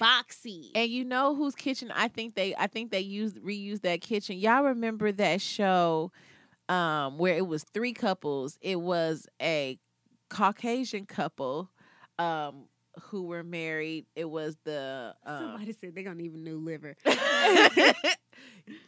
boxy. 0.00 0.70
And 0.74 0.90
you 0.90 1.04
know 1.04 1.34
whose 1.34 1.54
kitchen 1.54 1.90
I 1.94 2.08
think 2.08 2.34
they 2.34 2.54
I 2.56 2.66
think 2.66 2.90
they 2.90 3.00
used 3.00 3.36
reused 3.38 3.82
that 3.82 4.00
kitchen. 4.00 4.38
Y'all 4.38 4.62
remember 4.62 5.10
that 5.12 5.40
show 5.40 6.12
um 6.68 7.18
where 7.18 7.36
it 7.36 7.46
was 7.46 7.64
three 7.64 7.92
couples. 7.92 8.58
It 8.60 8.80
was 8.80 9.26
a 9.42 9.78
Caucasian 10.28 11.06
couple 11.06 11.70
um 12.18 12.66
who 13.02 13.24
were 13.24 13.42
married. 13.42 14.06
It 14.14 14.30
was 14.30 14.56
the 14.64 15.14
um, 15.24 15.38
Somebody 15.38 15.72
said 15.72 15.94
they're 15.94 16.04
gonna 16.04 16.16
need 16.16 16.34
a 16.34 16.38
new 16.38 16.58
liver. 16.58 16.96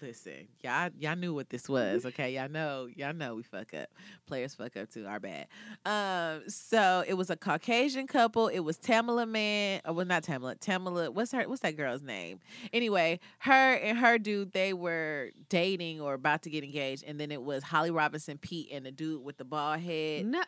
Listen, 0.02 0.48
y'all 0.62 0.90
y'all 0.98 1.16
knew 1.16 1.34
what 1.34 1.50
this 1.50 1.68
was, 1.68 2.06
okay? 2.06 2.34
Y'all 2.34 2.48
know, 2.48 2.88
y'all 2.94 3.14
know 3.14 3.34
we 3.34 3.42
fuck 3.42 3.74
up. 3.74 3.88
Players 4.26 4.54
fuck 4.54 4.76
up 4.76 4.90
too, 4.90 5.06
our 5.06 5.20
bad. 5.20 5.46
Um, 5.84 6.48
so 6.48 7.04
it 7.06 7.14
was 7.14 7.30
a 7.30 7.36
Caucasian 7.36 8.06
couple. 8.06 8.48
It 8.48 8.60
was 8.60 8.78
Tamala 8.78 9.26
man, 9.26 9.80
or 9.84 9.92
well 9.92 10.06
not 10.06 10.22
Tamala, 10.22 10.54
Tamala, 10.56 11.10
what's 11.10 11.32
her 11.32 11.42
what's 11.48 11.60
that 11.60 11.76
girl's 11.76 12.02
name? 12.02 12.40
Anyway, 12.72 13.20
her 13.40 13.74
and 13.74 13.98
her 13.98 14.18
dude, 14.18 14.52
they 14.52 14.72
were 14.72 15.30
dating 15.48 16.00
or 16.00 16.14
about 16.14 16.42
to 16.42 16.50
get 16.50 16.64
engaged, 16.64 17.04
and 17.06 17.20
then 17.20 17.30
it 17.30 17.42
was 17.42 17.62
Holly 17.62 17.90
Robinson 17.90 18.38
Peete 18.38 18.68
and 18.72 18.86
the 18.86 18.92
dude 18.92 19.24
with 19.24 19.36
the 19.36 19.44
bald 19.44 19.80
head. 19.80 20.26
No. 20.26 20.42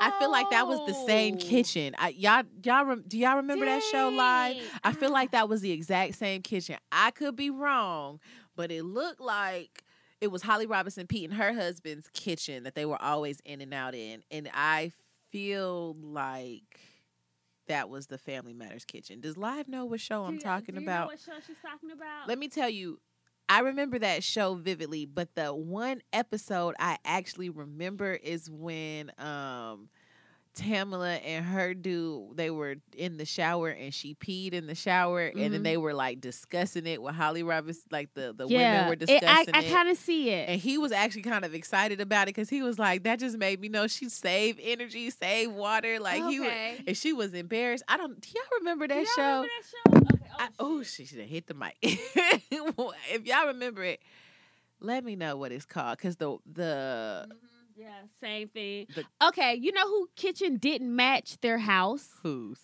I 0.00 0.10
feel 0.18 0.30
like 0.30 0.50
that 0.50 0.66
was 0.66 0.80
the 0.86 0.94
same 1.06 1.36
kitchen. 1.36 1.94
I, 1.98 2.08
y'all, 2.10 2.42
y'all, 2.64 2.96
do 3.06 3.18
y'all 3.18 3.36
remember 3.36 3.66
that 3.66 3.82
show 3.82 4.08
live? 4.08 4.56
I 4.82 4.92
feel 4.92 5.10
like 5.12 5.32
that 5.32 5.48
was 5.48 5.60
the 5.60 5.70
exact 5.72 6.14
same 6.14 6.42
kitchen. 6.42 6.76
I 6.90 7.10
could 7.10 7.36
be 7.36 7.50
wrong, 7.50 8.20
but 8.56 8.70
it 8.70 8.84
looked 8.84 9.20
like 9.20 9.84
it 10.20 10.30
was 10.30 10.42
Holly 10.42 10.66
Robinson 10.66 11.06
Peete 11.06 11.30
and 11.30 11.38
her 11.38 11.52
husband's 11.52 12.08
kitchen 12.12 12.64
that 12.64 12.74
they 12.74 12.84
were 12.86 13.00
always 13.00 13.40
in 13.44 13.60
and 13.60 13.72
out 13.74 13.94
in. 13.94 14.22
And 14.30 14.50
I 14.54 14.92
feel 15.30 15.94
like 16.02 16.80
that 17.68 17.88
was 17.88 18.06
the 18.08 18.18
Family 18.18 18.52
Matters 18.52 18.84
kitchen. 18.84 19.20
Does 19.20 19.36
Live 19.36 19.68
know 19.68 19.84
what 19.84 20.00
show 20.00 20.24
I'm 20.24 20.36
Do- 20.36 20.42
talking 20.42 20.74
you 20.74 20.80
know 20.80 20.92
about? 20.92 21.06
what 21.08 21.20
show 21.20 21.32
she's 21.46 21.56
talking 21.62 21.90
about? 21.92 22.26
Let 22.26 22.38
me 22.38 22.48
tell 22.48 22.68
you, 22.68 22.98
I 23.50 23.60
remember 23.60 23.98
that 23.98 24.22
show 24.24 24.54
vividly, 24.54 25.04
but 25.06 25.34
the 25.34 25.52
one 25.52 26.00
episode 26.12 26.74
I 26.78 26.98
actually 27.04 27.50
remember 27.50 28.12
is 28.14 28.48
when 28.48 29.10
um 29.18 29.88
Tamala 30.52 31.14
and 31.14 31.44
her 31.44 31.74
dude 31.74 32.36
they 32.36 32.50
were 32.50 32.74
in 32.96 33.16
the 33.18 33.24
shower 33.24 33.68
and 33.68 33.94
she 33.94 34.14
peed 34.14 34.52
in 34.52 34.66
the 34.66 34.74
shower 34.74 35.26
and 35.26 35.54
then 35.54 35.60
Mhm. 35.60 35.64
they 35.64 35.76
were 35.76 35.94
like 35.94 36.20
discussing 36.20 36.86
it 36.88 37.00
with 37.00 37.14
Holly 37.14 37.44
Roberts 37.44 37.80
like 37.92 38.12
the 38.14 38.34
the 38.36 38.48
yeah, 38.48 38.72
women 38.72 38.86
were 38.88 38.92
it- 38.94 38.98
discussing 39.20 39.54
I, 39.54 39.58
I 39.58 39.62
kind 39.70 39.88
of 39.88 39.96
see 39.96 40.30
it. 40.30 40.48
and 40.48 40.60
he 40.60 40.76
was 40.76 40.90
actually 40.90 41.22
kind 41.22 41.44
of 41.44 41.54
excited 41.54 42.00
about 42.00 42.24
it 42.24 42.34
because 42.34 42.48
he 42.50 42.62
was 42.62 42.78
like, 42.80 43.04
"That 43.04 43.20
just 43.20 43.38
made 43.38 43.60
me 43.60 43.68
know 43.68 43.86
she 43.86 44.08
save 44.08 44.58
energy, 44.60 45.08
save 45.10 45.52
water." 45.52 46.00
Like 46.00 46.24
he 46.28 46.40
was, 46.40 46.52
and 46.86 46.96
she 46.96 47.12
was 47.12 47.32
embarrassed. 47.32 47.84
I 47.88 47.96
don't. 47.96 48.20
Do 48.20 48.28
y'all 48.34 48.58
remember 48.58 48.88
Do 48.88 48.94
y'all 48.96 49.04
show? 49.04 49.22
remember 49.22 49.48
that 50.02 50.10
show? 50.18 50.19
I, 50.40 50.48
oh, 50.58 50.82
she 50.82 51.04
should 51.04 51.18
have 51.20 51.28
hit 51.28 51.46
the 51.46 51.54
mic. 51.54 51.76
if 51.82 53.26
y'all 53.26 53.46
remember 53.48 53.82
it, 53.84 54.00
let 54.80 55.04
me 55.04 55.16
know 55.16 55.36
what 55.36 55.52
it's 55.52 55.66
called. 55.66 55.98
Cause 55.98 56.16
the 56.16 56.38
the 56.50 57.26
Mhm. 57.30 57.36
Yeah, 57.76 58.02
same 58.20 58.48
thing. 58.48 58.86
The- 58.94 59.04
okay, 59.28 59.54
you 59.54 59.72
know 59.72 59.86
who 59.88 60.08
kitchen 60.16 60.56
didn't 60.56 60.94
match 60.94 61.40
their 61.40 61.58
house? 61.58 62.08
who's 62.22 62.58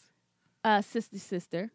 Uh, 0.64 0.82
sister, 0.82 1.18
sister. 1.18 1.70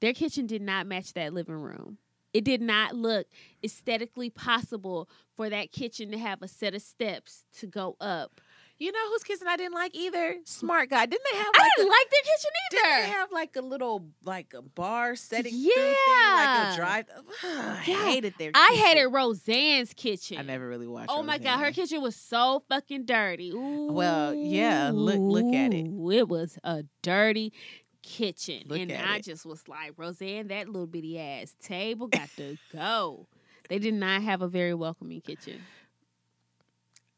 Their 0.00 0.12
kitchen 0.12 0.46
did 0.46 0.62
not 0.62 0.86
match 0.86 1.12
that 1.14 1.32
living 1.32 1.54
room. 1.54 1.98
It 2.34 2.44
did 2.44 2.60
not 2.60 2.94
look 2.94 3.28
aesthetically 3.64 4.28
possible 4.30 5.08
for 5.36 5.48
that 5.48 5.72
kitchen 5.72 6.10
to 6.10 6.18
have 6.18 6.42
a 6.42 6.48
set 6.48 6.74
of 6.74 6.82
steps 6.82 7.44
to 7.58 7.66
go 7.66 7.96
up. 8.00 8.40
You 8.78 8.92
know 8.92 9.08
whose 9.10 9.22
kitchen 9.22 9.46
I 9.48 9.56
didn't 9.56 9.74
like 9.74 9.94
either? 9.94 10.36
Smart 10.44 10.90
guy. 10.90 11.06
Didn't 11.06 11.24
they 11.30 11.38
have 11.38 11.46
I 11.54 11.58
like 11.58 11.70
didn't 11.76 11.88
a, 11.88 11.90
like 11.90 12.10
their 12.10 12.20
kitchen 12.22 12.50
didn't 12.70 13.02
they 13.02 13.08
have 13.10 13.32
like 13.32 13.56
a 13.56 13.60
little 13.62 14.06
like 14.24 14.52
a 14.54 14.62
bar 14.62 15.16
setting 15.16 15.52
Yeah. 15.54 15.74
thing, 15.74 15.94
like 16.36 16.72
a 16.72 16.76
drive? 16.76 17.04
I 17.42 17.84
Yeah. 17.86 18.04
hated 18.04 18.34
their. 18.38 18.50
I 18.54 18.82
hated 18.86 19.06
Roseanne's 19.08 19.92
kitchen. 19.94 20.38
I 20.38 20.42
never 20.42 20.68
really 20.68 20.86
watched. 20.86 21.10
Oh 21.10 21.22
my 21.22 21.38
god, 21.38 21.58
her 21.60 21.72
kitchen 21.72 22.02
was 22.02 22.16
so 22.16 22.62
fucking 22.68 23.04
dirty. 23.06 23.50
Ooh, 23.52 23.92
Well, 23.92 24.34
yeah, 24.34 24.90
look- 24.92 25.16
look 25.18 25.54
at 25.54 25.72
it. 25.72 25.86
It 25.86 26.28
was 26.28 26.58
a 26.64 26.84
dirty 27.02 27.52
kitchen, 28.02 28.62
Look 28.68 28.78
and 28.78 28.92
I 28.92 29.16
it. 29.16 29.24
just 29.24 29.44
was 29.44 29.66
like, 29.66 29.92
Roseanne, 29.96 30.48
that 30.48 30.68
little 30.68 30.86
bitty 30.86 31.18
ass 31.18 31.54
table 31.60 32.06
got 32.06 32.28
to 32.36 32.56
go. 32.72 33.26
They 33.68 33.80
did 33.80 33.94
not 33.94 34.22
have 34.22 34.42
a 34.42 34.48
very 34.48 34.74
welcoming 34.74 35.20
kitchen. 35.20 35.60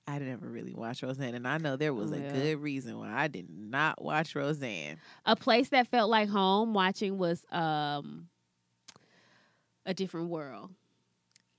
I 0.08 0.18
never 0.20 0.46
really 0.46 0.72
watched 0.72 1.02
Roseanne, 1.02 1.34
and 1.34 1.46
I 1.46 1.58
know 1.58 1.76
there 1.76 1.92
was 1.92 2.12
a 2.12 2.18
good 2.18 2.60
reason 2.60 2.98
why 2.98 3.12
I 3.12 3.28
did 3.28 3.50
not 3.50 4.02
watch 4.02 4.34
Roseanne. 4.34 4.96
A 5.26 5.36
place 5.36 5.68
that 5.68 5.86
felt 5.88 6.08
like 6.08 6.30
home 6.30 6.72
watching 6.72 7.18
was 7.18 7.44
um 7.52 8.28
a 9.84 9.92
different 9.92 10.28
world. 10.30 10.70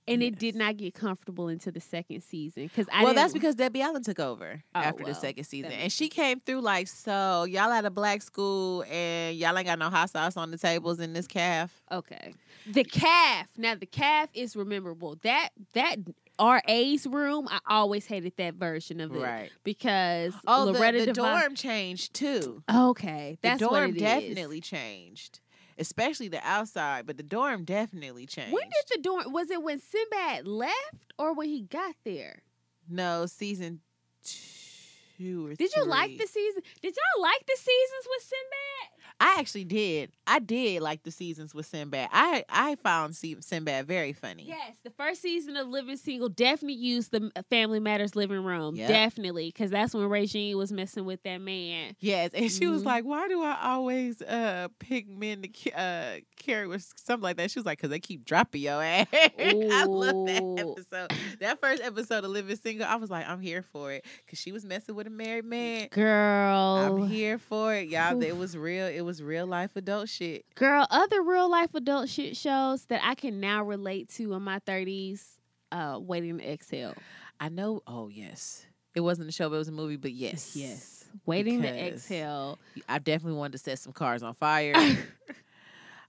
And 0.08 0.24
it 0.24 0.40
did 0.40 0.56
not 0.56 0.78
get 0.78 0.96
comfortable 0.96 1.50
into 1.50 1.72
the 1.72 1.80
second 1.80 2.22
season 2.22 2.64
because 2.64 2.88
I 2.92 3.04
well, 3.04 3.14
that's 3.14 3.32
because 3.32 3.54
Debbie 3.54 3.84
Allen 3.84 4.02
took 4.02 4.20
over 4.20 4.64
Oh, 4.74 4.80
after 4.80 5.04
the 5.04 5.14
second 5.14 5.44
season, 5.44 5.72
and 5.72 5.92
she 5.92 6.10
came 6.10 6.40
through 6.40 6.62
like, 6.62 6.88
so 6.88 7.44
y'all 7.44 7.72
at 7.72 7.86
a 7.86 7.92
black 7.92 8.24
school, 8.24 8.84
and 8.90 9.38
y'all 9.38 9.56
ain't 9.56 9.68
got 9.68 9.78
no 9.78 9.92
hot 9.92 10.10
sauce 10.10 10.36
on 10.36 10.50
the 10.50 10.58
tables 10.58 11.00
in 11.00 11.14
this 11.14 11.28
calf. 11.28 11.84
Okay. 11.92 12.34
The 12.66 12.84
calf. 12.84 13.50
Now 13.56 13.76
the 13.76 13.86
calf 13.86 14.30
is 14.34 14.56
memorable. 14.56 15.20
That 15.22 15.50
that 15.74 15.98
RA's 16.40 17.06
room, 17.06 17.48
I 17.50 17.60
always 17.68 18.06
hated 18.06 18.34
that 18.38 18.56
version 18.56 19.00
of 19.02 19.14
it 19.16 19.20
Right. 19.20 19.52
because 19.64 20.34
Oh, 20.48 20.66
the, 20.66 20.72
Loretta 20.74 21.00
the 21.00 21.06
Devine. 21.14 21.42
dorm 21.42 21.56
changed 21.56 22.14
too. 22.14 22.64
Okay, 22.74 23.38
that's 23.42 23.60
the 23.60 23.66
dorm 23.68 23.90
it 23.92 23.96
is. 23.98 24.02
definitely 24.02 24.62
changed, 24.62 25.40
especially 25.78 26.28
the 26.30 26.40
outside, 26.48 27.06
but 27.06 27.18
the 27.18 27.24
dorm 27.24 27.64
definitely 27.66 28.26
changed. 28.26 28.54
When 28.54 28.64
did 28.64 28.98
the 28.98 29.02
dorm? 29.02 29.32
Was 29.34 29.50
it 29.52 29.62
when 29.62 29.80
Sinbad 29.80 30.48
left 30.48 31.14
or 31.18 31.34
when 31.34 31.50
he 31.50 31.62
got 31.62 31.96
there? 32.06 32.44
no 32.92 33.26
season 33.28 33.82
two 34.24 35.46
or 35.48 35.54
Did 35.56 35.72
you 35.76 35.86
like 35.86 36.18
the 36.18 36.26
season? 36.28 36.62
Did 36.82 36.96
y'all 36.96 37.22
like 37.22 37.46
the 37.46 37.56
seasons 37.58 38.08
with 38.10 38.24
Sinbad? 38.24 38.99
I 39.20 39.36
actually 39.40 39.66
did. 39.66 40.12
I 40.26 40.40
did 40.40 40.82
like 40.82 41.04
the 41.04 41.12
seasons 41.12 41.54
with 41.54 41.66
Sinbad. 41.66 42.10
I 42.14 42.46
I 42.50 42.76
found 42.76 43.16
Sinbad 43.16 43.86
very 43.88 44.14
funny. 44.14 44.44
Yes, 44.48 44.78
the 44.84 44.92
first 44.92 45.22
season 45.22 45.58
of 45.58 45.68
Living 45.68 45.98
Single 45.98 46.30
definitely 46.30 46.76
used 46.76 47.12
the 47.12 47.32
Family 47.50 47.80
Matters 47.80 48.16
living 48.16 48.44
room. 48.44 48.76
Yep. 48.76 48.88
Definitely, 48.88 49.48
because 49.48 49.72
that's 49.72 49.94
when 49.94 50.06
Regine 50.06 50.56
was 50.58 50.72
messing 50.72 51.06
with 51.06 51.22
that 51.24 51.40
man. 51.40 51.96
Yes, 52.00 52.32
and 52.34 52.50
she 52.52 52.68
was 52.68 52.84
Mhm. 52.84 52.86
like, 52.86 53.06
"Why 53.06 53.28
do 53.28 53.42
I 53.42 53.58
always 53.74 54.22
uh 54.22 54.68
pick 54.80 55.10
men 55.10 55.42
to 55.42 55.72
uh 55.80 56.20
carry 56.38 56.68
with 56.68 56.88
something 56.96 57.24
like 57.24 57.38
that?" 57.38 57.52
She 57.52 57.60
was 57.60 57.66
like, 57.66 57.80
"Cause 57.80 57.90
they 57.90 58.00
keep 58.00 58.24
dropping 58.26 58.62
your 58.62 58.82
ass." 58.84 59.08
I 59.12 59.86
love 59.86 60.26
that 60.28 60.44
episode. 60.58 61.12
That 61.40 61.60
first 61.60 61.82
episode 61.84 62.24
of 62.24 62.32
Living 62.32 62.56
Single, 62.56 62.86
I 62.88 62.96
was 62.96 63.10
like, 63.10 63.28
"I'm 63.28 63.42
here 63.42 63.64
for 63.64 63.92
it," 63.92 64.06
cause 64.30 64.40
she 64.40 64.52
was 64.52 64.64
messing 64.64 64.96
with 64.96 65.08
a 65.08 65.10
married 65.10 65.46
man. 65.46 65.88
Girl, 65.92 66.76
I'm 66.78 67.08
here 67.10 67.38
for 67.38 67.74
it, 67.76 67.90
y'all. 67.90 68.16
Oof. 68.16 68.24
It 68.24 68.38
was 68.38 68.56
real. 68.56 68.86
It 68.88 69.02
was 69.02 69.09
real 69.22 69.48
life 69.48 69.76
adult 69.76 70.08
shit. 70.10 70.46
girl, 70.56 70.86
other 70.90 71.22
real 71.24 71.50
life 71.50 71.74
adult 71.74 72.10
shit 72.10 72.38
shows 72.38 72.86
that 72.86 73.02
I 73.04 73.16
can 73.16 73.40
now 73.40 73.64
relate 73.64 74.10
to 74.16 74.34
in 74.34 74.44
my 74.44 74.60
thirties. 74.60 75.26
Uh, 75.72 76.00
waiting 76.02 76.38
to 76.38 76.52
exhale. 76.52 76.94
I 77.40 77.50
know. 77.50 77.82
Oh 77.88 78.08
yes, 78.08 78.66
it 78.94 79.02
wasn't 79.02 79.30
a 79.30 79.32
show, 79.32 79.50
but 79.50 79.56
it 79.56 79.60
was 79.60 79.68
a 79.68 79.72
movie. 79.74 79.98
But 79.98 80.12
yes, 80.12 80.56
Yes. 80.56 81.06
Waiting 81.26 81.64
to 81.64 81.68
exhale. 81.68 82.60
I 82.88 83.00
definitely 83.00 83.38
wanted 83.40 83.54
to 83.54 83.58
set 83.58 83.80
some 83.80 83.94
cars 83.94 84.22
on 84.22 84.36
fire. 84.36 84.74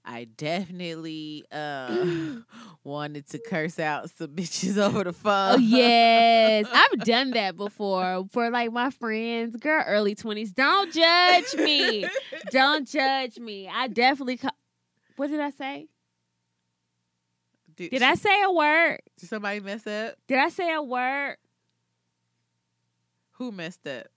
I 0.05 0.25
definitely 0.25 1.45
uh, 1.53 2.37
wanted 2.85 3.29
to 3.31 3.39
curse 3.39 3.79
out 3.79 4.11
some 4.11 4.29
bitches 4.29 4.77
over 4.83 5.05
the 5.05 5.13
phone. 5.13 5.55
Oh 5.55 5.59
yes, 5.59 6.67
I've 6.73 7.01
done 7.01 7.33
that 7.33 7.57
before 7.57 8.27
for 8.33 8.51
like 8.51 8.73
my 8.73 8.91
friends. 8.91 9.57
Girl, 9.57 9.85
early 9.87 10.15
twenties. 10.15 10.53
Don't 10.53 10.93
judge 10.93 11.55
me. 11.57 12.07
Don't 12.51 12.89
judge 12.89 13.39
me. 13.39 13.69
I 13.69 13.89
definitely. 13.89 14.39
Co- 14.39 14.49
what 15.17 15.29
did 15.31 15.41
I 15.41 15.51
say? 15.51 15.89
Did, 17.77 17.91
Did 17.93 18.03
I 18.03 18.15
say 18.15 18.43
a 18.43 18.53
word? 18.53 19.01
Did 19.19 19.29
somebody 19.29 19.61
mess 19.61 19.87
up? 19.87 20.15
Did 20.27 20.39
I 20.39 20.49
say 20.49 20.73
a 20.73 20.83
word? 20.83 21.37
Who 23.33 23.53
messed 23.53 23.87
up? 23.87 24.09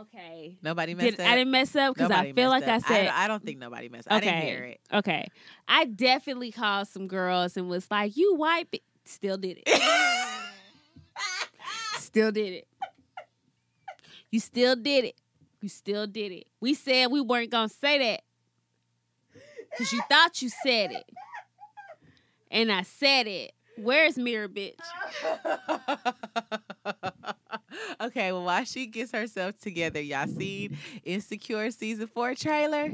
Okay. 0.00 0.58
Nobody 0.62 0.94
messed 0.94 1.16
Did, 1.16 1.20
up. 1.20 1.26
I 1.28 1.34
didn't 1.36 1.50
mess 1.50 1.74
up 1.74 1.94
because 1.94 2.10
I 2.10 2.32
feel 2.32 2.50
like 2.50 2.66
I 2.68 2.76
up. 2.76 2.82
said. 2.86 3.04
don't- 3.06 3.14
I, 3.14 3.28
don't 3.28 3.42
think 3.42 3.58
nobody 3.58 3.88
messed. 3.88 4.06
up. 4.08 4.14
I 4.14 4.20
didn't 4.20 4.34
Okay. 4.36 4.46
hear 4.46 4.64
it. 4.64 4.80
okay. 4.92 5.28
I 5.66 5.86
definitely 5.86 6.52
called 6.52 6.88
some 6.88 7.08
girls 7.08 7.56
and 7.56 7.68
was 7.68 7.90
like, 7.90 8.16
"You 8.16 8.34
white." 8.34 8.70
Bi-. 8.70 8.80
Still 9.04 9.38
did 9.38 9.58
it. 9.66 9.82
Still 11.98 12.30
did 12.32 12.52
it. 12.52 12.68
You 14.30 14.40
still 14.40 14.76
did 14.76 15.04
it. 15.06 15.14
You 15.62 15.68
still 15.70 16.06
did 16.06 16.32
it. 16.32 16.46
We 16.60 16.74
said 16.74 17.06
we 17.06 17.20
weren't 17.22 17.50
gonna 17.50 17.68
say 17.70 17.98
that 17.98 18.22
because 19.70 19.90
you 19.92 20.02
thought 20.08 20.40
you 20.42 20.48
said 20.50 20.92
it, 20.92 21.04
and 22.50 22.70
I 22.70 22.82
said 22.82 23.26
it. 23.26 23.52
Where's 23.76 24.18
Mirror 24.18 24.48
Bitch? 24.48 24.74
okay, 28.00 28.32
well, 28.32 28.44
while 28.44 28.64
she 28.64 28.86
gets 28.86 29.12
herself 29.12 29.58
together, 29.58 30.00
y'all 30.00 30.26
seen 30.26 30.76
Insecure 31.04 31.70
season 31.70 32.06
four 32.06 32.34
trailer? 32.34 32.84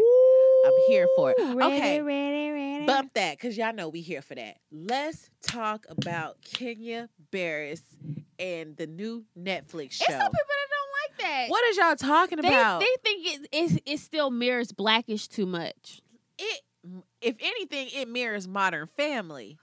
I'm 0.66 0.72
here 0.88 1.06
for 1.16 1.32
it. 1.32 1.36
Ready, 1.54 1.76
Okay. 1.76 2.00
ready, 2.00 2.50
ready. 2.50 2.86
Bump 2.86 3.12
that, 3.14 3.38
cause 3.38 3.56
y'all 3.56 3.74
know 3.74 3.88
we 3.88 4.00
here 4.00 4.22
for 4.22 4.34
that. 4.34 4.56
Let's 4.72 5.28
talk 5.42 5.86
about 5.88 6.36
Kenya 6.42 7.08
Barris 7.30 7.82
and 8.38 8.76
the 8.76 8.86
new 8.86 9.24
Netflix 9.38 9.86
It's 9.86 9.96
show. 9.96 10.10
some 10.12 10.20
people 10.20 10.30
that 10.32 10.68
don't 10.70 10.90
like 11.02 11.18
that. 11.20 11.50
What 11.50 11.64
is 11.66 11.76
y'all 11.76 11.96
talking 11.96 12.40
They, 12.40 12.48
about? 12.48 12.80
they 12.80 12.96
think 13.02 13.26
it, 13.26 13.48
it, 13.52 13.82
it 13.86 13.98
still 14.00 14.30
mirrors 14.30 14.72
blackish 14.72 15.28
too 15.28 15.46
much. 15.46 16.00
it, 16.38 16.60
if 17.20 17.36
anything, 17.40 17.88
it 17.94 18.08
mirrors 18.08 18.46
Modern 18.48 18.86
Family. 18.86 19.58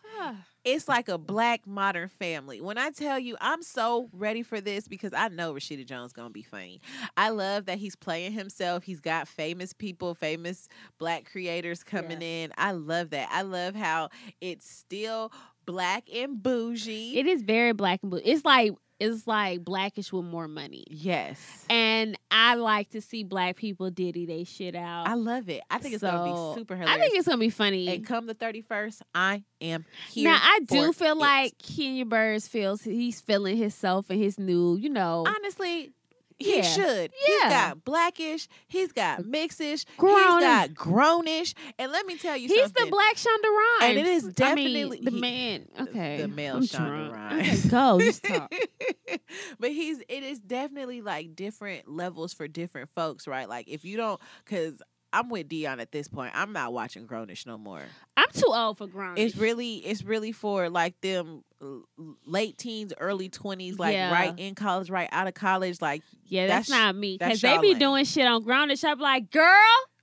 It's 0.64 0.88
like 0.88 1.10
a 1.10 1.18
black 1.18 1.66
Modern 1.66 2.10
Family. 2.10 2.62
When 2.62 2.78
I 2.78 2.92
tell 2.92 3.18
you, 3.18 3.36
I'm 3.42 3.64
so 3.64 4.10
ready 4.14 4.44
for 4.44 4.62
this 4.62 4.88
because 4.88 5.12
I 5.14 5.28
know 5.30 5.54
Rashida 5.54 5.86
Jones 5.86 6.14
gonna 6.14 6.30
be 6.30 6.44
funny. 6.44 6.82
I 7.18 7.30
love 7.30 7.66
that 7.66 7.80
he's 7.80 7.96
playing 7.96 8.34
himself. 8.34 8.84
He's 8.84 9.00
got 9.00 9.28
famous 9.28 9.74
people, 9.74 10.14
famous 10.14 10.68
black 11.00 11.26
creators 11.32 11.84
coming 11.84 12.22
in. 12.22 12.52
I 12.58 12.74
love 12.74 13.10
that. 13.10 13.30
I 13.32 13.42
love 13.42 13.76
how 13.76 14.10
it's 14.40 14.70
still 14.70 15.32
black 15.66 16.04
and 16.14 16.42
bougie. 16.42 17.18
It 17.18 17.26
is 17.26 17.42
very 17.42 17.72
black 17.72 18.00
and 18.04 18.12
blue. 18.12 18.22
It's 18.24 18.46
like 18.46 18.74
it's 19.02 19.26
like 19.26 19.66
blackish 19.66 20.14
with 20.14 20.26
more 20.26 20.48
money. 20.48 20.86
yes. 20.90 21.66
And 21.70 22.18
I 22.30 22.56
like 22.56 22.92
to 22.92 23.02
see 23.02 23.24
black 23.24 23.56
people 23.56 23.90
diddy 23.90 24.26
they 24.26 24.44
shit 24.44 24.76
out. 24.76 25.08
I 25.08 25.16
love 25.16 25.50
it. 25.50 25.62
I 25.70 25.80
think 25.80 25.96
it's 25.96 26.04
gonna 26.04 26.24
be 26.24 26.60
super 26.60 26.76
hilarious. 26.76 26.98
I 26.98 27.00
think 27.00 27.18
it's 27.18 27.28
gonna 27.28 27.40
be 27.40 27.50
funny. 27.50 27.88
and 27.88 28.06
come 28.06 28.28
the 28.28 28.36
31st, 28.36 29.02
I 29.16 29.44
am 29.60 29.86
here. 30.10 30.26
now 30.32 30.40
I 30.42 30.60
do 30.66 30.94
feel 30.94 31.14
it. 31.14 31.18
like 31.18 31.58
Kenya 31.58 32.06
Barris 32.06 32.48
feels 32.48 32.82
he's 32.84 33.20
feeling 33.22 33.58
himself 33.58 34.10
and 34.10 34.22
his 34.22 34.38
new, 34.38 34.76
you 34.76 34.90
know, 34.90 35.26
honestly, 35.28 35.92
he 36.44 36.58
Yeah. 36.58 36.62
should. 36.64 37.12
Yeah. 37.12 37.28
He's 37.28 37.44
got 37.50 37.84
blackish, 37.86 38.48
he's 38.68 38.92
got 38.92 39.22
mixish, 39.24 39.86
Grownish. 39.98 40.36
he's 40.36 40.42
got 40.42 40.70
grownish. 40.72 41.54
And 41.80 41.92
let 41.92 42.06
me 42.06 42.18
tell 42.18 42.36
you 42.38 42.48
he's 42.48 42.62
something. 42.62 42.86
the 42.86 42.92
black 42.92 43.16
Shonda 43.16 43.44
Rhimes. 43.44 43.84
And 43.84 43.98
it 43.98 44.06
is 44.08 44.24
I 44.24 44.26
mean, 44.28 44.34
definitely- 44.34 45.00
the 45.04 45.12
he- 45.12 45.20
man. 45.20 45.68
Okay, 45.82 46.18
the 46.22 46.28
male 46.28 46.58
I'm 46.58 46.64
Shonda 46.64 46.88
drunk. 46.88 47.14
Rhimes. 47.14 47.60
Okay, 47.66 47.70
go. 47.70 48.00
You 48.00 48.12
talk. 48.14 48.54
but 49.60 49.72
he's 49.72 50.00
it 50.08 50.24
is 50.24 50.40
definitely 50.40 51.02
like 51.02 51.36
different 51.36 51.88
levels 51.88 52.34
for 52.34 52.48
different 52.48 52.90
folks, 52.96 53.28
right? 53.28 53.48
Like 53.48 53.68
if 53.68 53.86
you 53.86 53.98
don't 53.98 54.20
cause 54.46 54.82
I'm 55.14 55.30
with 55.30 55.50
Dion 55.50 55.80
at 55.80 55.92
this 55.92 56.08
point. 56.08 56.32
I'm 56.36 56.54
not 56.54 56.72
watching 56.74 57.06
Grownish 57.08 57.46
no 57.46 57.58
more. 57.58 57.82
I'm 58.16 58.30
too 58.34 58.48
old 58.48 58.78
for 58.78 58.88
grown. 58.88 59.18
It's 59.18 59.36
really 59.36 59.76
it's 59.78 60.04
really 60.04 60.32
for 60.32 60.70
like 60.70 61.00
them 61.02 61.44
late 62.26 62.58
teens, 62.58 62.94
early 63.00 63.30
twenties, 63.30 63.78
like 63.78 63.94
Yeah. 63.94 64.12
right 64.12 64.34
in 64.38 64.56
college, 64.56 64.90
right 64.90 65.10
out 65.12 65.28
of 65.28 65.34
college. 65.34 65.82
Like, 65.82 66.02
yeah, 66.26 66.48
that's, 66.48 66.70
that's- 66.70 66.84
not 66.86 66.96
me. 66.96 67.18
Because 67.18 67.42
they 67.42 67.58
be 67.60 67.74
doing 67.76 68.06
shit 68.06 68.26
on 68.26 68.44
Grownish. 68.44 68.84
I'm 68.84 69.00
like, 69.00 69.32
girl, 69.32 69.46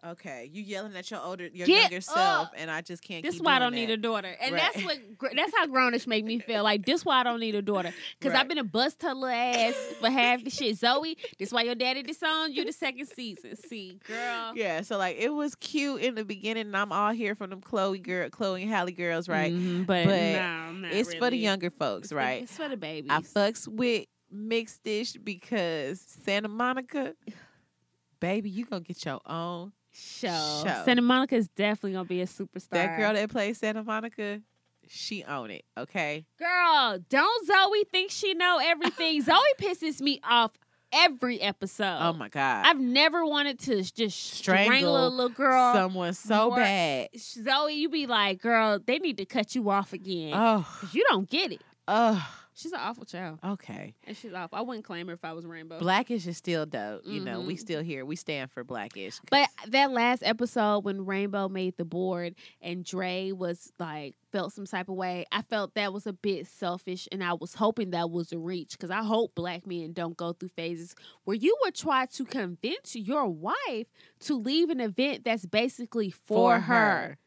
okay, 0.06 0.48
you 0.52 0.62
yelling 0.62 0.94
at 0.96 1.10
your 1.10 1.20
older, 1.20 1.46
your 1.48 1.66
Get 1.66 1.82
younger 1.90 2.00
self, 2.00 2.50
and 2.56 2.70
I 2.70 2.80
just 2.82 3.02
can't. 3.02 3.22
this 3.24 3.40
why 3.40 3.56
I 3.56 3.58
don't 3.58 3.74
need 3.74 3.90
a 3.90 3.96
daughter. 3.96 4.34
And 4.40 4.54
Right. 4.54 4.62
that's 4.74 4.84
what 4.84 4.98
that's 5.34 5.52
how 5.56 5.66
Grownish 5.66 6.06
make 6.06 6.24
me 6.24 6.38
feel. 6.38 6.62
Like 6.62 6.86
this 6.86 7.04
why 7.04 7.20
I 7.20 7.22
don't 7.24 7.40
need 7.40 7.54
a 7.54 7.62
daughter. 7.62 7.92
Because 8.18 8.32
Right. 8.34 8.40
I've 8.40 8.48
been 8.48 8.58
a 8.58 8.64
bust 8.64 9.02
her 9.02 9.14
little 9.14 9.28
ass 9.28 9.74
for 10.00 10.08
half 10.10 10.44
the 10.44 10.50
shit. 10.50 10.76
Zoe, 10.76 11.16
this 11.38 11.52
why 11.52 11.62
your 11.62 11.74
daddy 11.74 12.02
disowned 12.02 12.54
you 12.54 12.64
the 12.64 12.72
second 12.72 13.06
season. 13.06 13.56
See, 13.56 13.98
girl. 14.06 14.52
Yeah, 14.54 14.82
so 14.82 14.98
like 14.98 15.16
it 15.18 15.30
was 15.30 15.54
cute 15.56 16.00
in 16.02 16.14
the 16.14 16.24
beginning, 16.24 16.66
and 16.66 16.76
I'm 16.76 16.92
all 16.92 17.12
here 17.12 17.34
for 17.34 17.46
them 17.46 17.60
Chloe 17.60 17.98
girl, 17.98 18.30
Chloe 18.30 18.62
and 18.62 18.70
Halle 18.70 18.92
girls, 18.92 19.28
right? 19.28 19.52
Mhm, 19.52 19.86
but 19.86 20.04
But 20.06 20.12
no, 20.12 20.88
it's 20.92 21.14
for 21.14 21.30
the 21.30 21.36
younger 21.38 21.70
folks, 21.70 22.04
It's 22.06 22.12
for- 22.12 22.16
right? 22.18 22.42
It's 22.42 22.56
for 22.56 22.68
the 22.68 22.76
babies. 22.76 23.10
I 23.10 23.20
fucks 23.20 23.66
with 23.66 24.06
mixed-ish 24.30 25.14
because 25.14 26.00
Santa 26.00 26.48
Monica, 26.48 27.14
baby, 28.20 28.50
you 28.50 28.64
gonna 28.66 28.82
get 28.82 29.04
your 29.04 29.20
own. 29.26 29.72
Show. 29.98 30.62
Show. 30.64 30.82
Santa 30.84 31.02
Monica 31.02 31.34
is 31.36 31.48
definitely 31.48 31.92
gonna 31.92 32.04
be 32.04 32.20
a 32.22 32.26
superstar. 32.26 32.70
That 32.70 32.96
girl 32.98 33.12
that 33.14 33.30
plays 33.30 33.58
Santa 33.58 33.82
Monica, 33.82 34.40
she 34.86 35.24
own 35.24 35.50
it. 35.50 35.64
Okay, 35.76 36.24
Girl, 36.38 36.98
don't 37.08 37.46
Zoe 37.46 37.84
think 37.90 38.10
she 38.10 38.34
know 38.34 38.58
everything? 38.62 39.20
Zoe 39.22 39.36
pisses 39.60 40.00
me 40.00 40.20
off 40.28 40.52
every 40.92 41.40
episode. 41.40 41.98
oh 42.00 42.14
my 42.14 42.28
god, 42.30 42.64
I've 42.66 42.80
never 42.80 43.26
wanted 43.26 43.58
to 43.60 43.82
just 43.82 44.18
strangle, 44.18 44.66
Strangle 44.76 45.06
a 45.06 45.08
little 45.10 45.28
girl. 45.28 45.74
someone 45.74 46.14
so 46.14 46.48
more- 46.48 46.56
bad. 46.56 47.08
Zoe, 47.18 47.74
you 47.74 47.88
be 47.90 48.06
like, 48.06 48.40
girl, 48.40 48.78
they 48.84 48.98
need 48.98 49.18
to 49.18 49.26
cut 49.26 49.54
you 49.54 49.68
off 49.68 49.92
again. 49.92 50.32
Oh, 50.34 50.66
you 50.92 51.04
don't 51.10 51.28
get 51.28 51.52
it. 51.52 51.60
oh, 51.86 52.26
She's 52.58 52.72
an 52.72 52.80
awful 52.82 53.04
child. 53.04 53.38
okay. 53.44 53.94
And 54.04 54.16
she's 54.16 54.32
awful. 54.34 54.58
I 54.58 54.62
wouldn't 54.62 54.84
claim 54.84 55.06
her 55.06 55.14
if 55.14 55.24
I 55.24 55.32
was 55.32 55.46
Rainbow. 55.46 55.78
Blackish 55.78 56.26
is 56.26 56.36
still 56.36 56.66
dope. 56.66 57.02
You 57.06 57.20
know, 57.20 57.40
we 57.40 57.54
Mhm. 57.54 57.58
still 57.60 57.82
here. 57.84 58.04
We 58.04 58.16
stand 58.16 58.50
for 58.50 58.64
Blackish. 58.64 59.20
But 59.30 59.48
that 59.68 59.92
last 59.92 60.22
episode 60.24 60.80
when 60.84 61.06
Rainbow 61.06 61.48
made 61.48 61.76
the 61.76 61.84
board 61.84 62.34
and 62.60 62.84
Dre 62.84 63.30
was 63.30 63.72
like 63.78 64.16
felt 64.32 64.52
some 64.52 64.66
type 64.66 64.88
of 64.88 64.96
way, 64.96 65.24
I 65.30 65.42
felt 65.42 65.74
that 65.74 65.92
was 65.92 66.06
a 66.06 66.12
bit 66.12 66.46
selfish, 66.48 67.08
and 67.12 67.22
I 67.24 67.32
was 67.34 67.54
hoping 67.54 67.90
that 67.90 68.10
was 68.10 68.32
a 68.32 68.38
reach 68.38 68.72
because 68.72 68.90
I 68.90 69.02
hope 69.04 69.34
black 69.36 69.66
men 69.66 69.92
don't 69.92 70.16
go 70.16 70.32
through 70.32 70.50
phases 70.50 70.94
where 71.24 71.36
you 71.36 71.56
would 71.62 71.74
try 71.76 72.06
to 72.06 72.24
convince 72.24 72.94
your 72.96 73.26
wife 73.28 73.86
to 74.20 74.34
leave 74.34 74.68
an 74.68 74.80
event 74.80 75.24
that's 75.24 75.46
basically 75.46 76.10
for, 76.10 76.56
For 76.56 76.60
her. 76.60 76.74
her. 76.74 77.18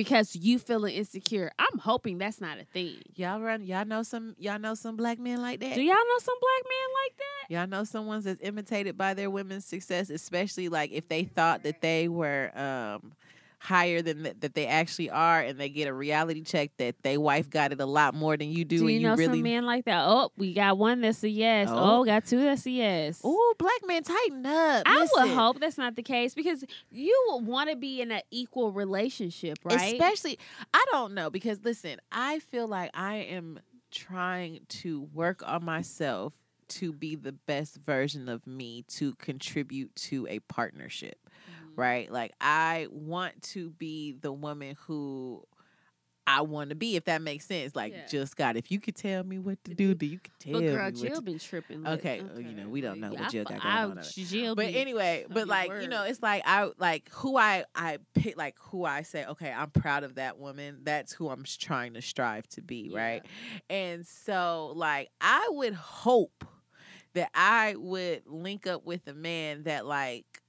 Because 0.00 0.34
you 0.34 0.58
feeling 0.58 0.94
insecure. 0.94 1.52
I'm 1.58 1.78
hoping 1.78 2.16
that's 2.16 2.40
not 2.40 2.56
a 2.58 2.64
thing. 2.64 3.02
Y'all 3.16 3.38
run. 3.38 3.66
Y'all 3.66 3.84
know 3.84 4.02
some. 4.02 4.34
Y'all 4.38 4.58
know 4.58 4.74
some 4.74 4.96
black 4.96 5.18
men 5.18 5.42
like 5.42 5.60
that. 5.60 5.74
Do 5.74 5.82
y'all 5.82 5.94
know 5.94 6.18
some 6.20 6.36
black 6.40 6.64
men 6.64 6.88
like 7.04 7.18
that? 7.18 7.54
Y'all 7.54 7.66
know 7.66 7.84
some 7.84 8.06
ones 8.06 8.24
that's 8.24 8.40
imitated 8.42 8.96
by 8.96 9.12
their 9.12 9.28
women's 9.28 9.66
success, 9.66 10.08
especially 10.08 10.70
like 10.70 10.90
if 10.90 11.08
they 11.08 11.24
thought 11.24 11.64
that 11.64 11.82
they 11.82 12.08
were 12.08 12.50
um 12.58 13.12
higher 13.62 14.00
than 14.00 14.24
th- 14.24 14.36
that 14.40 14.54
they 14.54 14.66
actually 14.66 15.10
are, 15.10 15.40
and 15.40 15.60
they 15.60 15.68
get 15.68 15.86
a 15.86 15.92
reality 15.92 16.42
check 16.42 16.70
that 16.78 16.96
they 17.02 17.18
wife 17.18 17.50
got 17.50 17.72
it 17.72 17.80
a 17.80 17.84
lot 17.86 18.14
more 18.14 18.34
than 18.36 18.50
you 18.50 18.64
do, 18.64 18.78
Do 18.78 18.82
and 18.84 18.90
you 18.94 19.00
you 19.00 19.06
know 19.06 19.14
really. 19.14 19.34
some 19.38 19.42
men 19.42 19.66
like 19.66 19.84
that? 19.84 20.02
Oh, 20.06 20.32
we 20.38 20.54
got 20.54 20.78
one 20.78 21.02
that's 21.02 21.22
a 21.22 21.28
yes. 21.28 21.68
Oh. 21.70 22.00
Oh, 22.00 22.04
got 22.04 22.26
two 22.26 22.40
that's 22.40 22.64
a 22.66 22.70
yes. 22.70 23.22
Ooh, 23.24 23.52
black 23.58 23.80
men, 23.86 24.02
tighten 24.02 24.46
up. 24.46 24.82
I 24.86 25.06
would 25.14 25.28
hope 25.28 25.60
that's 25.60 25.76
not 25.78 25.94
the 25.94 26.02
case 26.02 26.32
because 26.34 26.64
you 26.90 27.26
would 27.28 27.46
want 27.46 27.68
to 27.68 27.76
be 27.76 28.00
in 28.00 28.10
an 28.10 28.22
equal 28.30 28.72
relationship, 28.72 29.58
right? 29.62 29.92
Especially, 29.92 30.38
I 30.72 30.82
don't 30.90 31.12
know 31.12 31.28
because 31.28 31.58
listen, 31.62 32.00
I 32.10 32.38
feel 32.38 32.66
like 32.66 32.90
I 32.94 33.16
am 33.16 33.60
trying 33.90 34.60
to 34.68 35.02
work 35.12 35.42
on 35.46 35.64
myself 35.64 36.32
to 36.68 36.92
be 36.92 37.16
the 37.16 37.32
best 37.32 37.78
version 37.84 38.28
of 38.28 38.46
me 38.46 38.84
to 38.88 39.14
contribute 39.16 39.94
to 39.96 40.26
a 40.30 40.38
partnership. 40.38 41.18
Right? 41.80 42.10
Like 42.12 42.32
I 42.40 42.86
want 42.90 43.42
to 43.54 43.70
be 43.70 44.12
the 44.12 44.32
woman 44.32 44.76
who 44.86 45.44
I 46.26 46.42
want 46.42 46.70
to 46.70 46.76
be, 46.76 46.94
if 46.94 47.06
that 47.06 47.22
makes 47.22 47.44
sense. 47.46 47.74
Like, 47.74 47.92
Yeah. 47.92 48.06
just 48.06 48.36
God, 48.36 48.56
if 48.56 48.70
you 48.70 48.78
could 48.78 48.94
tell 48.94 49.24
me 49.24 49.38
what 49.40 49.64
to 49.64 49.74
do, 49.74 49.94
do- 49.94 50.06
you 50.06 50.18
could 50.20 50.38
tell 50.38 50.52
But 50.52 50.60
girl, 50.60 50.76
me 50.76 50.92
what 50.92 50.94
Jill 50.94 51.14
to 51.16 51.22
been 51.22 51.38
tripping. 51.40 51.86
Okay, 51.86 52.20
uh, 52.20 52.38
you 52.38 52.52
know, 52.52 52.68
we 52.68 52.80
don't 52.80 53.00
know 53.00 53.10
what 53.10 53.20
I 53.22 53.28
Jill 53.28 53.44
fu- 53.44 53.54
got 53.54 53.62
going 53.62 53.74
I- 53.74 53.84
on. 53.84 54.02
Jill 54.02 54.54
but 54.54 54.66
anyway, 54.66 55.24
but 55.30 55.48
like 55.48 55.72
you 55.80 55.88
know, 55.88 56.04
it's 56.04 56.22
like 56.22 56.42
I 56.46 56.70
like 56.78 57.08
who 57.10 57.36
I 57.36 57.64
I 57.74 57.98
pick 58.14 58.36
like 58.36 58.56
who 58.60 58.84
I 58.84 59.02
say, 59.02 59.24
okay, 59.26 59.50
I'm 59.50 59.70
proud 59.70 60.04
of 60.04 60.16
that 60.16 60.38
woman. 60.38 60.80
That's 60.84 61.12
who 61.12 61.30
I'm 61.30 61.42
trying 61.44 61.94
to 61.94 62.02
strive 62.02 62.46
to 62.50 62.62
be, 62.62 62.90
right? 62.94 63.24
And 63.68 64.06
so 64.06 64.72
like 64.76 65.08
I 65.20 65.48
would 65.50 65.74
hope 65.74 66.44
that 67.14 67.30
I 67.34 67.74
would 67.76 68.22
link 68.26 68.68
up 68.68 68.84
with 68.84 69.08
a 69.08 69.14
man 69.14 69.64
that 69.64 69.84
like 69.84 70.39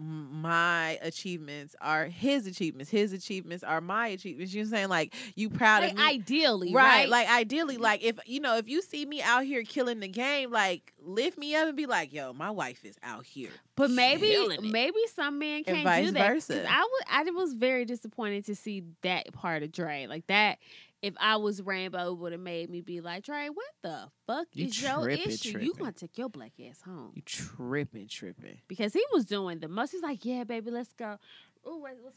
my 0.00 0.98
achievements 1.02 1.76
are 1.80 2.06
his 2.06 2.46
achievements, 2.46 2.90
his 2.90 3.12
achievements 3.12 3.62
are 3.62 3.80
my 3.80 4.08
achievements. 4.08 4.54
You 4.54 4.64
know 4.64 4.70
saying? 4.70 4.88
Like 4.88 5.14
you 5.34 5.50
proud 5.50 5.82
Like, 5.82 5.92
of 5.92 5.98
me. 5.98 6.04
ideally, 6.04 6.72
Right. 6.74 6.84
right? 7.00 7.08
Like 7.08 7.28
ideally, 7.30 7.74
mm-hmm. 7.74 7.82
like 7.82 8.02
if 8.02 8.18
you 8.26 8.40
know, 8.40 8.56
if 8.56 8.68
you 8.68 8.80
see 8.82 9.04
me 9.04 9.20
out 9.22 9.44
here 9.44 9.62
killing 9.62 10.00
the 10.00 10.08
game, 10.08 10.50
like 10.50 10.92
lift 11.02 11.36
me 11.38 11.54
up 11.54 11.68
and 11.68 11.76
be 11.76 11.86
like, 11.86 12.12
yo, 12.12 12.32
my 12.32 12.50
wife 12.50 12.84
is 12.84 12.96
out 13.02 13.24
here. 13.26 13.50
But 13.76 13.90
maybe 13.90 14.46
maybe 14.62 14.98
some 15.14 15.38
men 15.38 15.64
can't 15.64 16.06
do 16.06 16.12
that. 16.12 16.28
versa. 16.32 16.66
I 16.68 16.80
was 16.80 17.02
I 17.08 17.22
was 17.30 17.54
very 17.54 17.84
disappointed 17.84 18.46
to 18.46 18.54
see 18.54 18.84
that 19.02 19.32
part 19.32 19.62
of 19.62 19.72
Dre. 19.72 20.06
Like 20.06 20.26
that 20.28 20.58
if 21.02 21.14
I 21.18 21.36
was 21.36 21.62
Rainbow, 21.62 22.12
it 22.12 22.18
would 22.18 22.32
have 22.32 22.40
made 22.40 22.68
me 22.70 22.80
be 22.80 23.00
like, 23.00 23.24
Dre, 23.24 23.48
what 23.48 23.66
the 23.82 24.08
fuck 24.26 24.48
You 24.52 24.66
is 24.66 24.82
your 24.82 25.02
tripping, 25.02 25.30
issue? 25.30 25.58
You 25.58 25.74
gonna 25.74 25.92
take 25.92 26.18
your 26.18 26.28
black 26.28 26.52
ass 26.68 26.82
home. 26.82 27.12
You 27.14 27.22
tripping, 27.22 28.08
tripping. 28.08 28.58
Because 28.68 28.92
he 28.92 29.02
was 29.12 29.24
doing 29.24 29.60
the 29.60 29.68
most. 29.68 29.92
He's 29.92 30.02
like, 30.02 30.24
Yeah, 30.24 30.44
baby, 30.44 30.70
let's 30.70 30.92
go. 30.92 31.16
Oh, 31.64 31.78
wait, 31.78 31.94
let's 32.04 32.16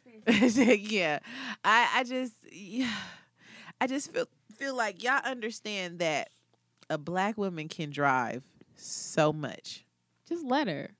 finish. 0.55 0.89
yeah. 0.91 1.19
I 1.63 1.89
I 1.95 2.03
just 2.03 2.33
yeah. 2.51 2.93
I 3.79 3.87
just 3.87 4.11
feel 4.13 4.27
feel 4.55 4.75
like 4.75 5.03
y'all 5.03 5.21
understand 5.25 5.99
that 5.99 6.29
a 6.89 6.97
black 6.97 7.37
woman 7.37 7.67
can 7.67 7.89
drive 7.89 8.43
so 8.75 9.33
much. 9.33 9.85
Just 10.27 10.45
let 10.45 10.67
her. 10.67 10.91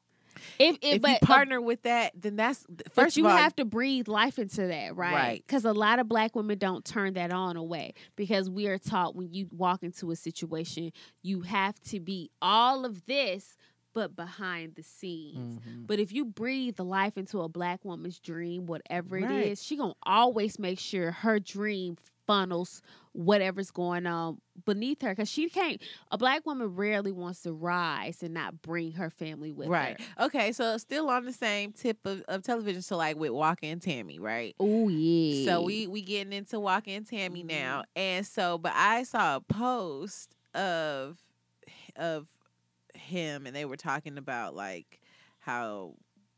If, 0.60 0.76
if, 0.82 0.96
If 0.96 1.02
but, 1.02 1.12
you 1.12 1.18
partner 1.28 1.62
with 1.62 1.84
that, 1.84 2.12
then 2.20 2.36
that's 2.36 2.66
But 2.70 2.94
first 2.94 3.18
you 3.18 3.26
of 3.26 3.32
all, 3.32 3.38
have 3.38 3.56
to 3.58 3.66
breathe 3.66 4.08
life 4.08 4.38
into 4.40 4.68
that, 4.68 4.96
right? 4.96 5.14
Right. 5.14 5.44
Because 5.46 5.66
a 5.66 5.74
lot 5.74 6.00
of 6.00 6.08
black 6.08 6.36
women 6.36 6.58
don't 6.58 6.84
turn 6.86 7.14
that 7.14 7.32
on 7.32 7.56
away 7.58 7.94
because 8.16 8.50
we 8.50 8.68
are 8.68 8.78
taught 8.78 9.16
when 9.16 9.34
you 9.34 9.48
walk 9.52 9.84
into 9.84 10.12
a 10.12 10.16
situation, 10.16 10.92
you 11.22 11.42
have 11.42 11.80
to 11.86 12.00
be 12.00 12.30
all 12.42 12.86
of 12.86 13.06
this, 13.06 13.56
but 13.94 14.16
behind 14.16 14.76
the 14.76 14.82
scenes. 14.84 15.60
Mhm. 15.60 15.86
But 15.88 16.00
if 16.00 16.12
you 16.12 16.26
breathe 16.26 16.78
the 16.78 16.86
life 16.86 17.18
into 17.18 17.42
a 17.42 17.48
black 17.50 17.86
woman's 17.86 18.20
dream, 18.20 18.66
whatever 18.66 19.18
it 19.18 19.24
Right. 19.26 19.46
is, 19.48 19.62
she 19.64 19.76
gonna 19.78 19.94
always 20.04 20.58
make 20.58 20.80
sure 20.80 21.12
her 21.12 21.40
dream 21.40 21.98
funnels 22.28 22.82
whatever's 23.14 23.70
going 23.72 24.08
on 24.08 24.40
beneath 24.66 25.02
her 25.02 25.10
because 25.10 25.30
she 25.30 25.48
can't. 25.50 25.82
A 26.12 26.18
black 26.18 26.46
woman 26.46 26.76
rarely 26.76 27.12
wants 27.12 27.42
to 27.44 27.54
rise 27.54 28.24
and 28.24 28.34
not 28.34 28.62
bring 28.62 28.94
her 28.94 29.10
family 29.10 29.52
with 29.52 29.68
right. 29.70 30.00
her. 30.18 30.26
Okay, 30.26 30.52
so 30.52 30.78
still 30.78 31.10
on 31.10 31.26
the 31.26 31.34
same 31.34 31.72
tip 31.72 32.00
of, 32.06 32.24
of 32.28 32.44
television, 32.44 32.82
so 32.82 32.98
like 32.98 33.18
with 33.18 33.32
Waka 33.32 33.68
and 33.68 33.82
Tammy, 33.82 34.20
right? 34.20 34.56
Oh 34.60 34.90
yeah. 34.90 35.46
So 35.46 35.62
we 35.62 35.88
we 35.88 36.02
getting 36.02 36.34
into 36.34 36.60
Waka 36.60 36.92
and 36.92 37.08
Tammy 37.08 37.44
Mhm. 37.44 37.50
now, 37.50 37.84
and 37.96 38.26
so 38.26 38.58
but 38.58 38.74
I 38.76 39.04
saw 39.04 39.38
a 39.38 39.42
post 39.42 40.36
of 40.56 41.20
of 41.96 42.28
him, 42.96 43.46
and 43.46 43.56
they 43.56 43.66
were 43.66 43.78
talking 43.78 44.18
about 44.18 44.56
like 44.56 45.00
how 45.40 45.94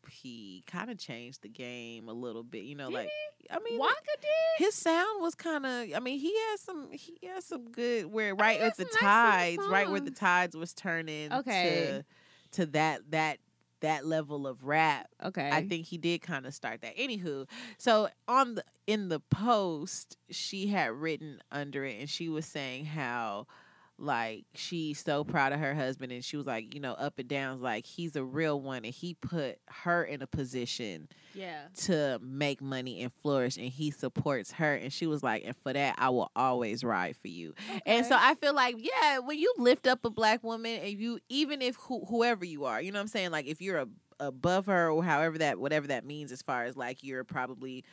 he 0.09 0.63
kind 0.67 0.89
of 0.89 0.97
changed 0.97 1.41
the 1.41 1.49
game 1.49 2.07
a 2.09 2.13
little 2.13 2.43
bit. 2.43 2.63
You 2.63 2.75
know, 2.75 2.87
Did 2.89 2.95
like 2.95 3.09
I 3.51 3.59
mean, 3.59 3.79
Waka 3.79 3.95
did. 4.21 4.65
his 4.65 4.75
sound 4.75 5.21
was 5.21 5.35
kind 5.35 5.65
of. 5.65 5.87
I 5.95 5.99
mean, 5.99 6.19
he 6.19 6.33
had 6.33 6.59
some. 6.59 6.89
He 6.91 7.17
had 7.23 7.43
some 7.43 7.71
good 7.71 8.05
where 8.07 8.33
oh, 8.33 8.37
right 8.37 8.59
had 8.59 8.71
at 8.71 8.77
the 8.77 8.85
some 8.85 8.91
nice 9.07 9.55
tides, 9.57 9.67
right 9.69 9.89
where 9.89 9.99
the 9.99 10.11
tides 10.11 10.55
was 10.55 10.73
turning 10.73 11.31
Okay. 11.31 12.03
to 12.51 12.59
to 12.61 12.65
that 12.67 13.01
that 13.11 13.39
that 13.81 14.05
level 14.05 14.47
of 14.47 14.63
rap. 14.63 15.07
Okay. 15.23 15.49
I 15.51 15.67
think 15.67 15.85
he 15.85 15.97
did 15.97 16.21
kind 16.21 16.45
of 16.45 16.53
start 16.53 16.81
that. 16.81 16.97
Anywho, 16.97 17.47
so 17.77 18.09
on 18.27 18.55
the 18.55 18.63
in 18.87 19.09
the 19.09 19.19
post, 19.19 20.17
she 20.29 20.67
had 20.67 20.91
written 20.91 21.41
under 21.51 21.85
it, 21.85 21.99
and 21.99 22.09
she 22.09 22.29
was 22.29 22.45
saying 22.45 22.85
how 22.85 23.47
like 23.97 24.45
she's 24.53 24.99
so 25.03 25.23
proud 25.23 25.53
of 25.53 25.59
her 25.59 25.73
husband, 25.73 26.11
and 26.11 26.23
she 26.23 26.37
was 26.37 26.45
like, 26.45 26.73
you 26.73 26.79
know, 26.79 26.93
up 26.93 27.17
and 27.19 27.27
downs, 27.27 27.61
like 27.61 27.85
he's 27.85 28.15
a 28.15 28.23
real 28.23 28.59
one, 28.59 28.83
and 28.85 28.93
he 28.93 29.13
put 29.13 29.57
her 29.69 30.03
in 30.03 30.21
a 30.21 30.27
position 30.27 31.07
yeah. 31.33 31.61
to 31.83 32.19
make 32.21 32.61
money 32.61 33.01
and 33.01 33.13
flourish, 33.13 33.57
and 33.57 33.67
he 33.67 33.91
supports 33.91 34.51
her, 34.53 34.75
and 34.75 34.91
she 34.91 35.07
was 35.07 35.23
like, 35.23 35.43
and 35.45 35.55
for 35.63 35.73
that, 35.73 35.95
I 35.97 36.09
will 36.09 36.31
always 36.35 36.83
ride 36.83 37.15
for 37.15 37.27
you. 37.27 37.53
And 37.85 38.05
so 38.05 38.17
I 38.19 38.35
feel 38.35 38.53
like, 38.53 38.75
yeah, 38.77 39.19
when 39.19 39.37
you 39.37 39.53
lift 39.57 39.87
up 39.87 40.03
a 40.05 40.09
black 40.09 40.43
woman 40.43 40.79
and 40.81 40.99
you, 40.99 41.19
even 41.29 41.61
if 41.61 41.75
who, 41.75 42.05
whoever 42.05 42.45
you 42.45 42.65
are, 42.65 42.81
you 42.81 42.91
know 42.91 42.99
what 42.99 43.03
I'm 43.03 43.07
saying? 43.07 43.31
Like 43.31 43.47
if 43.47 43.61
you're 43.61 43.79
a, 43.79 43.87
above 44.19 44.65
her 44.67 44.89
or 44.89 45.03
however 45.03 45.37
that, 45.39 45.59
whatever 45.59 45.87
that 45.87 46.05
means, 46.05 46.31
as 46.31 46.41
far 46.41 46.63
as 46.63 46.77
like 46.77 47.03
you're 47.03 47.23
probably 47.23 47.83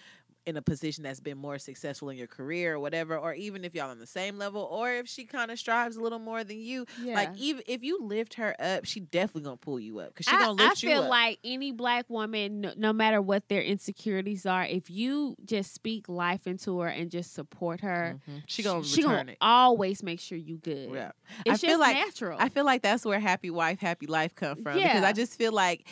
in 0.46 0.56
a 0.56 0.62
position 0.62 1.04
that's 1.04 1.20
been 1.20 1.38
more 1.38 1.58
successful 1.58 2.08
in 2.10 2.16
your 2.16 2.26
career 2.26 2.74
or 2.74 2.80
whatever, 2.80 3.16
or 3.16 3.32
even 3.34 3.64
if 3.64 3.74
y'all 3.74 3.90
on 3.90 3.98
the 3.98 4.06
same 4.06 4.38
level, 4.38 4.62
or 4.62 4.90
if 4.92 5.08
she 5.08 5.24
kind 5.24 5.50
of 5.50 5.58
strives 5.58 5.96
a 5.96 6.00
little 6.00 6.18
more 6.18 6.42
than 6.44 6.58
you, 6.58 6.84
yeah. 7.02 7.14
like 7.14 7.30
even 7.36 7.62
if 7.66 7.82
you 7.84 7.98
lift 8.02 8.34
her 8.34 8.54
up, 8.60 8.84
she 8.84 9.00
definitely 9.00 9.42
gonna 9.42 9.56
pull 9.56 9.78
you 9.78 9.98
up 10.00 10.08
because 10.08 10.26
she 10.26 10.34
I, 10.34 10.40
gonna 10.40 10.52
lift 10.52 10.84
I 10.84 10.88
you 10.88 10.94
feel 10.94 11.02
up. 11.04 11.10
like 11.10 11.38
any 11.44 11.70
black 11.72 12.06
woman, 12.08 12.60
no, 12.62 12.72
no 12.76 12.92
matter 12.92 13.22
what 13.22 13.48
their 13.48 13.62
insecurities 13.62 14.46
are, 14.46 14.64
if 14.64 14.90
you 14.90 15.36
just 15.44 15.72
speak 15.74 16.08
life 16.08 16.46
into 16.46 16.80
her 16.80 16.88
and 16.88 17.10
just 17.10 17.34
support 17.34 17.80
her, 17.80 18.18
Mhm. 18.28 18.42
She 18.46 18.62
gonna 18.62 18.84
she 18.84 19.02
return 19.02 19.16
gonna 19.18 19.32
it. 19.32 19.38
always 19.40 20.02
make 20.02 20.20
sure 20.20 20.36
you 20.38 20.56
good. 20.56 20.90
Yeah. 20.92 21.12
It's 21.46 21.62
I 21.62 21.66
feel 21.66 21.70
just 21.78 21.80
like- 21.80 21.96
natural. 21.96 22.36
I 22.40 22.48
feel 22.48 22.64
like 22.64 22.82
that's 22.82 23.04
where 23.04 23.20
happy 23.20 23.50
wife, 23.50 23.78
happy 23.80 24.06
life 24.06 24.34
come 24.34 24.56
from. 24.62 24.74
Because 24.74 25.04
I 25.04 25.12
just 25.12 25.38
feel 25.38 25.52
like 25.52 25.86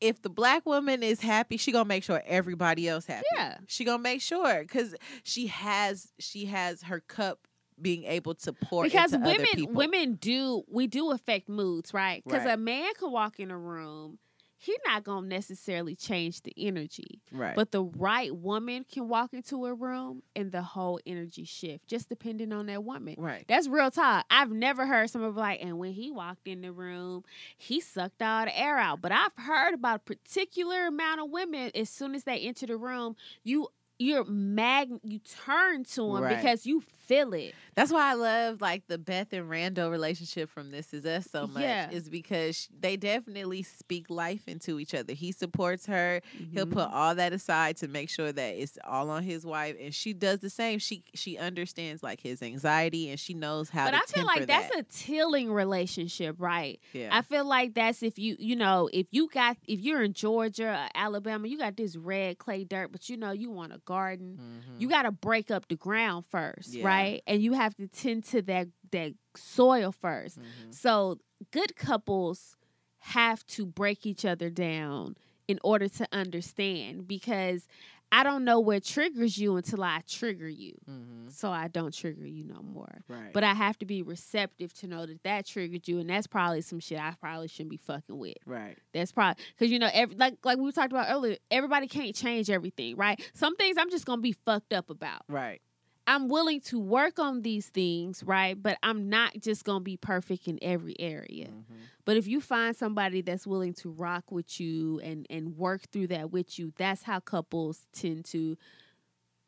if 0.00 0.22
the 0.22 0.30
black 0.30 0.64
woman 0.66 1.02
is 1.02 1.20
happy, 1.20 1.56
she 1.56 1.72
gonna 1.72 1.84
make 1.84 2.04
sure 2.04 2.22
everybody 2.26 2.88
else 2.88 3.06
happy. 3.06 3.24
yeah. 3.36 3.58
She 3.66 3.84
gonna 3.84 4.02
make 4.02 4.20
sure 4.20 4.60
because 4.62 4.94
she 5.24 5.46
has 5.48 6.12
she 6.18 6.46
has 6.46 6.82
her 6.82 7.00
cup 7.00 7.46
being 7.80 8.04
able 8.04 8.34
to 8.34 8.52
pour 8.52 8.82
because 8.84 9.12
women 9.12 9.72
women 9.72 10.14
do 10.14 10.62
we 10.68 10.88
do 10.88 11.12
affect 11.12 11.48
moods 11.48 11.94
right 11.94 12.24
because 12.24 12.44
Right. 12.44 12.54
a 12.54 12.56
man 12.56 12.92
can 12.98 13.12
walk 13.12 13.38
in 13.38 13.52
a 13.52 13.58
room 13.58 14.18
he's 14.58 14.78
not 14.86 15.04
gonna 15.04 15.26
necessarily 15.26 15.94
change 15.94 16.42
the 16.42 16.52
energy 16.56 17.20
right? 17.32 17.54
but 17.56 17.70
the 17.72 17.82
right 17.82 18.34
woman 18.34 18.84
can 18.90 19.08
walk 19.08 19.32
into 19.32 19.64
a 19.66 19.72
room 19.74 20.22
and 20.36 20.52
the 20.52 20.62
whole 20.62 21.00
energy 21.06 21.44
shift 21.44 21.86
just 21.86 22.08
depending 22.08 22.52
on 22.52 22.66
that 22.66 22.82
woman 22.84 23.14
right. 23.18 23.44
that's 23.48 23.68
real 23.68 23.90
talk. 23.90 24.24
I've 24.30 24.50
never 24.50 24.86
heard 24.86 25.08
someone 25.10 25.32
be 25.32 25.38
like, 25.40 25.62
and 25.62 25.78
when 25.78 25.92
he 25.92 26.10
walked 26.10 26.46
in 26.48 26.60
the 26.62 26.72
room, 26.72 27.24
he 27.56 27.80
sucked 27.80 28.20
all 28.22 28.44
the 28.44 28.58
air 28.58 28.78
out. 28.78 29.00
But 29.00 29.12
I've 29.12 29.32
heard 29.36 29.74
about 29.74 29.96
a 29.96 29.98
particular 30.00 30.86
amount 30.86 31.20
of 31.20 31.30
women. 31.30 31.70
As 31.74 31.88
soon 31.90 32.14
as 32.14 32.24
they 32.24 32.38
enter 32.40 32.66
the 32.66 32.76
room, 32.76 33.16
you 33.44 33.68
you're 33.98 34.24
mag 34.24 34.90
you 35.02 35.18
turn 35.44 35.84
to 35.84 36.02
them 36.14 36.22
Right. 36.22 36.36
because 36.36 36.66
you 36.66 36.82
feel 37.08 37.32
it. 37.32 37.54
That's 37.74 37.90
why 37.92 38.10
I 38.10 38.14
love 38.14 38.60
like 38.60 38.86
the 38.86 38.98
Beth 38.98 39.32
and 39.32 39.48
Randall 39.48 39.90
relationship 39.90 40.50
from 40.50 40.70
This 40.70 40.92
Is 40.92 41.04
Us 41.06 41.26
so 41.30 41.46
much. 41.46 41.62
Yeah. 41.62 41.90
Is 41.90 42.08
because 42.10 42.68
they 42.78 42.96
definitely 42.96 43.62
speak 43.62 44.10
life 44.10 44.42
into 44.46 44.78
each 44.78 44.94
other. 44.94 45.12
He 45.14 45.32
supports 45.32 45.86
her. 45.86 46.20
He'll 46.52 46.66
Mhm. 46.66 46.72
put 46.72 46.88
all 46.92 47.14
that 47.14 47.32
aside 47.32 47.76
to 47.78 47.88
make 47.88 48.10
sure 48.10 48.30
that 48.32 48.54
it's 48.56 48.78
all 48.84 49.10
on 49.10 49.22
his 49.22 49.46
wife, 49.46 49.76
and 49.80 49.94
she 49.94 50.12
does 50.12 50.40
the 50.40 50.50
same. 50.50 50.78
She 50.78 51.02
she 51.14 51.38
understands 51.38 52.02
like 52.02 52.20
his 52.20 52.42
anxiety, 52.42 53.08
and 53.10 53.18
she 53.18 53.32
knows 53.34 53.70
how. 53.70 53.86
But 53.86 53.94
I 53.94 54.00
feel 54.06 54.26
like 54.26 54.46
that's 54.46 54.70
that. 54.74 54.80
a 54.80 54.82
tilling 54.84 55.50
relationship, 55.52 56.36
right? 56.38 56.80
yeah. 56.92 57.08
I 57.12 57.22
feel 57.22 57.44
like 57.44 57.74
that's 57.74 58.02
if 58.02 58.18
you, 58.18 58.36
you 58.38 58.56
know, 58.56 58.88
if 58.92 59.06
you 59.12 59.28
got, 59.32 59.56
if 59.66 59.80
you're 59.80 60.02
in 60.02 60.12
Georgia 60.12 60.68
or 60.68 60.88
Alabama, 60.94 61.46
you 61.48 61.56
got 61.58 61.76
this 61.76 61.96
red 61.96 62.38
clay 62.38 62.64
dirt, 62.64 62.92
but 62.92 63.08
you 63.08 63.16
know, 63.16 63.30
you 63.32 63.50
want 63.50 63.72
a 63.72 63.78
garden. 63.84 64.38
Mhm. 64.38 64.80
you 64.80 64.88
got 64.88 65.02
to 65.02 65.10
break 65.10 65.50
up 65.50 65.66
the 65.68 65.76
ground 65.76 66.24
first, 66.26 66.74
Yeah. 66.74 66.86
right? 66.86 66.97
And 67.26 67.42
you 67.42 67.52
have 67.54 67.74
to 67.76 67.86
tend 67.88 68.24
to 68.26 68.42
that 68.42 68.68
that 68.90 69.12
soil 69.36 69.92
1st 69.92 70.38
Mhm. 70.38 70.74
So 70.74 71.18
good 71.52 71.76
couples 71.76 72.56
have 73.00 73.46
to 73.46 73.64
break 73.66 74.06
each 74.06 74.24
other 74.24 74.50
down 74.50 75.16
in 75.46 75.58
order 75.62 75.88
to 75.88 76.06
understand 76.12 77.06
because 77.06 77.66
I 78.10 78.22
don't 78.22 78.44
know 78.44 78.58
what 78.58 78.84
triggers 78.84 79.36
you 79.36 79.56
until 79.56 79.84
I 79.84 80.00
trigger 80.06 80.48
you. 80.48 80.74
Mhm. 80.88 81.30
So 81.30 81.50
I 81.50 81.68
don't 81.68 81.92
trigger 81.92 82.26
you 82.26 82.42
no 82.42 82.62
more. 82.62 83.02
Right. 83.06 83.34
But 83.34 83.44
I 83.44 83.52
have 83.52 83.78
to 83.80 83.84
be 83.86 84.00
receptive 84.02 84.72
to 84.74 84.86
know 84.86 85.04
that 85.04 85.22
that 85.24 85.44
triggered 85.46 85.86
you, 85.86 85.98
and 85.98 86.08
that's 86.08 86.26
probably 86.26 86.62
some 86.62 86.80
shit 86.80 86.98
I 86.98 87.14
probably 87.20 87.48
shouldn't 87.48 87.68
be 87.70 87.76
fucking 87.76 88.16
with. 88.18 88.38
right. 88.46 88.78
That's 88.94 89.12
probably 89.12 89.44
because 89.54 89.70
you 89.70 89.78
know, 89.78 89.90
every, 89.92 90.16
like 90.16 90.38
like 90.42 90.56
we 90.58 90.72
talked 90.72 90.90
about 90.92 91.08
earlier, 91.10 91.36
everybody 91.50 91.86
can't 91.86 92.14
change 92.16 92.48
everything, 92.48 92.96
right? 92.96 93.20
Some 93.34 93.56
things 93.56 93.76
I'm 93.78 93.90
just 93.90 94.06
gonna 94.06 94.22
be 94.22 94.32
fucked 94.32 94.72
up 94.72 94.88
about. 94.88 95.22
Right. 95.28 95.60
I'm 96.08 96.28
willing 96.28 96.60
to 96.62 96.80
work 96.80 97.18
on 97.18 97.42
these 97.42 97.68
things, 97.68 98.24
right? 98.24 98.60
But 98.60 98.78
I'm 98.82 99.08
not 99.08 99.34
just 99.40 99.64
gonna 99.64 99.84
be 99.84 99.96
perfect 99.98 100.48
in 100.48 100.58
every 100.62 100.98
area. 100.98 101.48
Mhm. 101.48 101.64
But 102.04 102.16
if 102.16 102.26
you 102.26 102.40
find 102.40 102.74
somebody 102.74 103.20
that's 103.20 103.46
willing 103.46 103.74
to 103.74 103.90
rock 103.90 104.32
with 104.32 104.58
you 104.58 104.98
and 105.00 105.26
and 105.28 105.56
work 105.56 105.82
through 105.92 106.06
that 106.08 106.32
with 106.32 106.58
you, 106.58 106.72
that's 106.76 107.02
how 107.02 107.20
couples 107.20 107.86
tend 107.92 108.24
to 108.26 108.56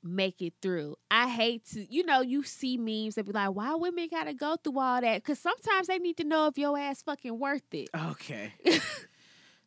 make 0.02 0.40
it 0.40 0.54
through. 0.62 0.96
I 1.10 1.28
hate 1.28 1.64
to, 1.72 1.92
you 1.92 2.04
know, 2.04 2.20
you 2.22 2.42
see 2.42 2.76
memes 2.78 3.16
that 3.16 3.24
be 3.26 3.32
like, 3.32 3.50
"Why 3.54 3.74
women 3.74 4.08
got 4.10 4.24
to 4.24 4.34
go 4.34 4.56
through 4.56 4.78
all 4.78 5.00
that?" 5.00 5.22
Because 5.22 5.38
sometimes 5.38 5.88
they 5.88 5.98
need 5.98 6.16
to 6.18 6.24
know 6.24 6.46
if 6.46 6.56
your 6.58 6.78
ass 6.78 7.02
fucking 7.02 7.38
worth 7.38 7.72
it. 7.72 7.88
Okay. 7.94 8.52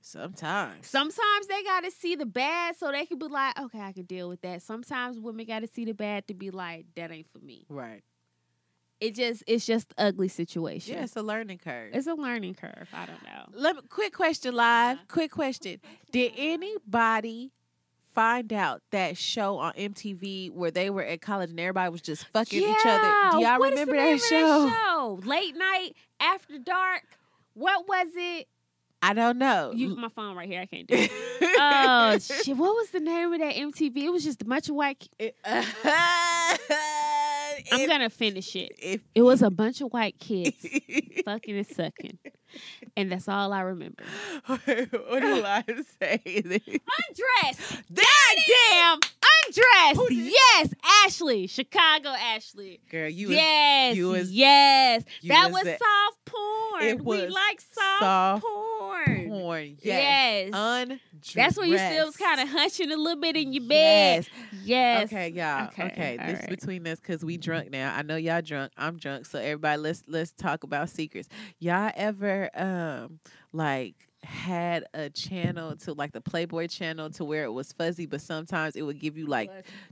Sometimes. 0.05 0.85
Sometimes 0.85 1.47
they 1.47 1.63
got 1.63 1.85
to 1.85 1.91
see 1.91 2.15
the 2.15 2.25
bad 2.25 2.75
so 2.75 2.91
they 2.91 3.05
can 3.05 3.17
be 3.17 3.27
like, 3.27 3.57
"Okay, 3.57 3.79
I 3.79 3.93
can 3.93 4.03
deal 4.03 4.27
with 4.27 4.41
that." 4.41 4.61
Sometimes 4.61 5.17
women 5.17 5.45
got 5.45 5.61
to 5.61 5.67
see 5.67 5.85
the 5.85 5.93
bad 5.93 6.27
to 6.27 6.33
be 6.33 6.51
like, 6.51 6.85
"That 6.95 7.09
ain't 7.09 7.27
for 7.31 7.39
me." 7.39 7.65
Right. 7.69 8.03
It 8.99 9.15
just, 9.15 9.43
it's 9.47 9.65
just 9.65 9.93
ugly 9.97 10.27
situation. 10.27 10.95
Yeah, 10.95 11.03
it's 11.03 11.15
a 11.15 11.21
learning 11.21 11.59
curve. 11.59 11.91
It's 11.93 12.07
a 12.07 12.15
learning 12.15 12.55
curve. 12.55 12.89
I 12.93 13.05
don't 13.05 13.23
know. 13.23 13.45
Let 13.53 13.77
me 13.77 13.81
quick 13.89 14.13
question 14.13 14.53
live. 14.53 14.97
Uh-huh. 14.97 15.05
Quick 15.07 15.31
question. 15.31 15.79
Did 16.11 16.33
anybody 16.35 17.51
find 18.13 18.51
out 18.51 18.81
that 18.91 19.17
show 19.17 19.57
on 19.57 19.73
MTV 19.73 20.51
where 20.51 20.71
they 20.71 20.89
were 20.89 21.03
at 21.03 21.21
college 21.21 21.49
and 21.49 21.59
everybody 21.59 21.89
was 21.89 22.01
just 22.01 22.25
fucking 22.27 22.61
each 22.61 22.85
other? 22.85 23.37
Do 23.37 23.43
y'all 23.43 23.59
what 23.59 23.69
remember 23.71 23.95
that 23.95 24.19
show? 24.19 24.69
show? 24.69 25.19
Late 25.23 25.55
night, 25.55 25.91
after 26.19 26.57
dark. 26.57 27.03
What 27.55 27.87
was 27.87 28.07
it? 28.15 28.47
I 29.05 29.13
don't 29.13 29.37
know. 29.37 29.71
You, 29.75 29.95
my 29.95 30.07
phone 30.09 30.35
right 30.35 30.47
here. 30.47 30.61
I 30.61 30.65
can't 30.65 30.87
do 30.87 30.95
it. 30.97 31.11
oh 31.59 32.17
shit! 32.21 32.55
What 32.55 32.73
was 32.73 32.89
the 32.91 32.99
name 33.01 33.33
of 33.33 33.39
that 33.39 33.55
MTV? 33.55 33.97
It 33.97 34.09
was 34.11 34.23
just 34.23 34.41
a 34.41 34.45
bunch 34.45 34.69
of 34.69 34.75
white. 34.75 35.07
It- 35.19 35.35
I'm 37.71 37.81
if- 37.81 37.89
gonna 37.89 38.09
finish 38.09 38.55
it. 38.55 38.71
if 38.79 39.01
It 39.13 39.21
was 39.21 39.41
a 39.41 39.49
bunch 39.49 39.81
of 39.81 39.91
white 39.93 40.17
kids 40.19 40.55
fucking 41.25 41.55
and 41.57 41.67
sucking, 41.67 42.17
and 42.97 43.11
that's 43.11 43.27
all 43.27 43.51
I 43.53 43.61
remember. 43.61 44.03
what 44.45 44.65
do 44.65 45.43
I 45.45 45.63
say? 45.99 46.21
Undressed. 46.25 47.83
Damn, 47.93 48.05
Damn. 48.69 48.99
Undressed. 49.47 50.09
Did 50.09 50.17
Yes, 50.33 50.73
Ashley, 51.05 51.47
Chicago 51.47 52.09
Ashley. 52.09 52.79
girl, 52.89 53.09
you 53.09 53.27
was 53.29 53.35
yes, 53.37 53.95
you 53.95 54.07
was- 54.09 54.31
yes. 54.31 55.03
you 55.21 55.29
That 55.29 55.51
was 55.51 55.63
was, 55.63 55.77
soft 55.77 56.25
porn. 56.25 56.83
It 56.83 57.03
we 57.03 57.27
like 57.27 57.61
soft, 57.61 57.99
soft 57.99 58.43
porn. 58.43 59.27
porn. 59.29 59.77
Yes. 59.81 59.83
Yes. 59.83 60.49
Undressed. 60.53 61.35
That's 61.35 61.57
when 61.57 61.69
you 61.69 61.77
still 61.77 62.05
was 62.07 62.17
kind 62.17 62.39
of 62.41 62.49
hunching 62.49 62.91
a 62.91 62.97
little 62.97 63.19
bit 63.21 63.35
in 63.37 63.53
your 63.53 63.63
bed. 63.67 64.27
Yes. 64.63 64.63
Yes. 64.63 65.03
Okay, 65.05 65.29
y'all. 65.29 65.67
Okay, 65.67 65.83
Okay, 65.85 66.17
this 66.17 66.33
is 66.35 66.39
right. 66.41 66.49
between 66.49 66.87
us 66.87 66.99
because 66.99 67.23
we 67.23 67.37
drunk 67.37 67.69
now. 67.69 67.93
I 67.95 68.01
know 68.01 68.15
y'all 68.15 68.41
drunk. 68.41 68.71
I'm 68.77 68.97
drunk. 68.97 69.25
So 69.25 69.39
everybody, 69.39 69.81
let's 69.81 70.03
let's 70.07 70.31
talk 70.31 70.63
about 70.63 70.89
secrets. 70.89 71.27
Y'all 71.59 71.91
ever 71.95 72.42
um 72.55 73.19
like 73.51 73.95
had 74.23 74.85
a 74.93 75.09
channel 75.09 75.75
to 75.75 75.93
like 75.93 76.13
the 76.13 76.21
Playboy 76.21 76.67
channel 76.67 77.09
to 77.09 77.25
where 77.25 77.43
it 77.43 77.51
was 77.51 77.73
fuzzy, 77.73 78.05
but 78.05 78.21
sometimes 78.21 78.75
it 78.77 78.81
would 78.83 78.97
give 78.99 79.17
you 79.17 79.25
like 79.25 79.49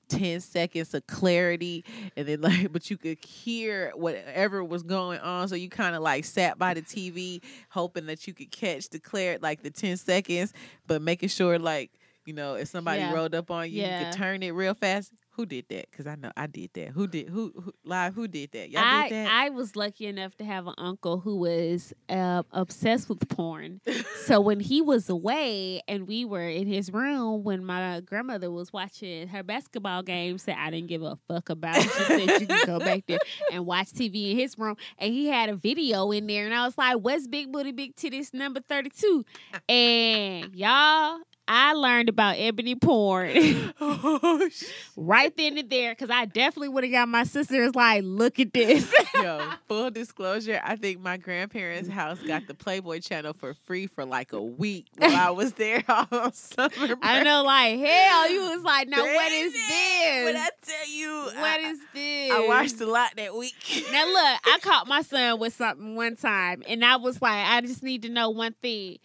10 0.08 0.40
seconds 0.40 0.94
of 0.94 1.06
clarity 1.06 1.84
and 2.16 2.28
then 2.28 2.42
like 2.42 2.72
but 2.72 2.90
you 2.90 2.98
could 2.98 3.24
hear 3.26 3.92
whatever 3.96 4.64
was 4.64 4.84
going 4.84 5.20
on 5.20 5.48
so 5.50 5.56
you 5.56 5.70
kind 5.70 5.96
of 5.96 6.02
like 6.02 6.24
sat 6.26 6.58
by 6.58 6.74
the 6.74 6.82
tv 6.82 7.42
hoping 7.70 8.06
that 8.06 8.26
you 8.28 8.34
could 8.34 8.52
catch 8.52 8.90
the 8.90 9.00
clear 9.00 9.38
like 9.42 9.62
the 9.64 9.70
10 9.70 9.98
seconds 9.98 10.54
but 10.88 11.02
making 11.02 11.30
sure 11.30 11.58
like 11.60 11.92
you 12.26 12.34
know 12.34 12.56
if 12.56 12.68
somebody 12.68 13.02
Yeah. 13.02 13.14
rolled 13.14 13.36
up 13.36 13.50
on 13.52 13.70
you 13.70 13.82
you 14.00 14.06
could 14.06 14.12
turn 14.18 14.44
it 14.44 14.52
real 14.52 14.74
fast 14.74 15.12
who 15.32 15.46
did 15.46 15.66
that 15.70 15.90
because 15.90 16.08
i 16.08 16.16
know 16.16 16.32
i 16.38 16.48
did 16.48 16.70
that 16.74 16.90
who 16.90 17.08
did 17.08 17.30
who, 17.30 17.52
who 17.56 17.74
live 17.84 18.14
who 18.14 18.28
did 18.28 18.52
that 18.52 18.70
y'all 18.70 18.84
I, 18.84 19.10
did 19.10 19.12
that 19.14 19.32
I 19.32 19.50
was 19.50 19.76
lucky 19.76 20.08
enough 20.08 20.36
to 20.38 20.46
have 20.46 20.68
an 20.68 20.76
uncle 20.78 21.20
who 21.20 21.38
was 21.38 21.94
uh, 22.10 22.44
obsessed 22.52 23.10
with 23.10 23.28
porn. 23.30 23.82
so 24.26 24.42
when 24.42 24.60
he 24.60 24.82
was 24.82 25.10
away 25.10 25.82
and 25.88 26.08
we 26.08 26.26
were 26.26 26.48
in 26.48 26.68
his 26.68 26.92
room 26.92 27.44
when 27.44 27.66
my 27.66 28.02
grandmother 28.02 28.52
was 28.52 28.74
watching 28.74 29.28
her 29.30 29.44
basketball 29.44 30.04
game, 30.04 30.38
said 30.38 30.56
I 30.58 30.70
didn't 30.70 30.88
give 30.88 31.02
a 31.02 31.18
fuck 31.28 31.50
about. 31.50 31.82
She 31.82 31.90
said 31.90 32.42
you 32.42 32.48
can 32.48 32.66
go 32.66 32.80
back 32.80 33.06
there 33.08 33.20
and 33.52 33.66
watch 33.66 33.88
TV 33.92 34.32
in 34.32 34.38
his 34.38 34.58
room. 34.58 34.76
And 34.98 35.14
he 35.14 35.28
had 35.28 35.50
a 35.50 35.56
video 35.56 36.12
in 36.12 36.28
there 36.28 36.46
and 36.46 36.54
I 36.54 36.66
was 36.66 36.78
like, 36.78 36.98
What's 36.98 37.28
Big 37.28 37.52
Booty 37.52 37.72
Big 37.72 37.96
Titties 37.96 38.34
number 38.34 38.60
32? 38.60 39.26
And 39.68 40.54
y'all, 40.56 41.20
I 41.48 41.74
learned 41.74 42.08
about 42.08 42.36
ebony 42.38 42.76
porn. 42.76 43.74
oh, 43.82 44.50
right 44.96 45.36
then 45.36 45.58
and 45.58 45.70
there 45.70 45.92
because 45.94 46.10
I 46.10 46.26
definitely 46.26 46.70
would 46.70 46.84
have 46.84 46.92
got 46.94 47.10
my 47.10 47.24
sisters 47.24 47.76
like, 47.76 48.04
look 48.06 48.40
at 48.40 48.54
this. 48.54 48.94
Yo, 49.16 49.42
full 49.68 49.92
disclosure, 49.92 50.62
I 50.64 50.76
think 50.76 51.02
my 51.02 51.18
grandparents' 51.18 51.90
house 51.90 52.20
got 52.20 52.48
the 52.48 52.54
Playboy 52.54 53.00
channel 53.00 53.34
for 53.34 53.54
free 53.54 53.88
for 53.88 54.06
like 54.06 54.34
a 54.34 54.42
week 54.42 54.88
while 54.98 55.16
I 55.16 55.30
was 55.32 55.54
there 55.54 55.84
on 55.90 56.34
summer. 56.34 56.98
I 57.02 57.24
know, 57.24 57.44
like 57.44 57.80
hell, 57.80 58.32
you 58.32 58.42
was 58.42 58.64
like, 58.64 58.88
now 58.88 59.04
what 59.04 59.32
is 59.32 59.52
Crazy. 59.52 60.24
When 60.24 60.34
this? 60.34 60.44
I 60.44 60.50
tell 60.66 60.90
you, 60.90 61.24
What 61.26 61.38
I, 61.38 61.70
is 61.70 61.80
this? 61.94 62.32
I 62.32 62.48
watched 62.48 62.80
a 62.82 62.86
lot 62.86 63.16
that 63.18 63.36
week. 63.36 63.86
Now 63.92 64.06
look, 64.06 64.40
I 64.46 64.60
caught 64.62 64.88
my 64.88 65.02
son 65.02 65.40
with 65.40 65.54
something 65.54 65.96
one 65.96 66.16
time, 66.16 66.64
and 66.68 66.86
I 66.86 66.96
was 66.98 67.22
like, 67.22 67.46
I 67.46 67.62
just 67.62 67.84
need 67.84 68.04
to 68.04 68.10
know 68.10 68.30
one 68.30 68.56
thing: 68.62 68.98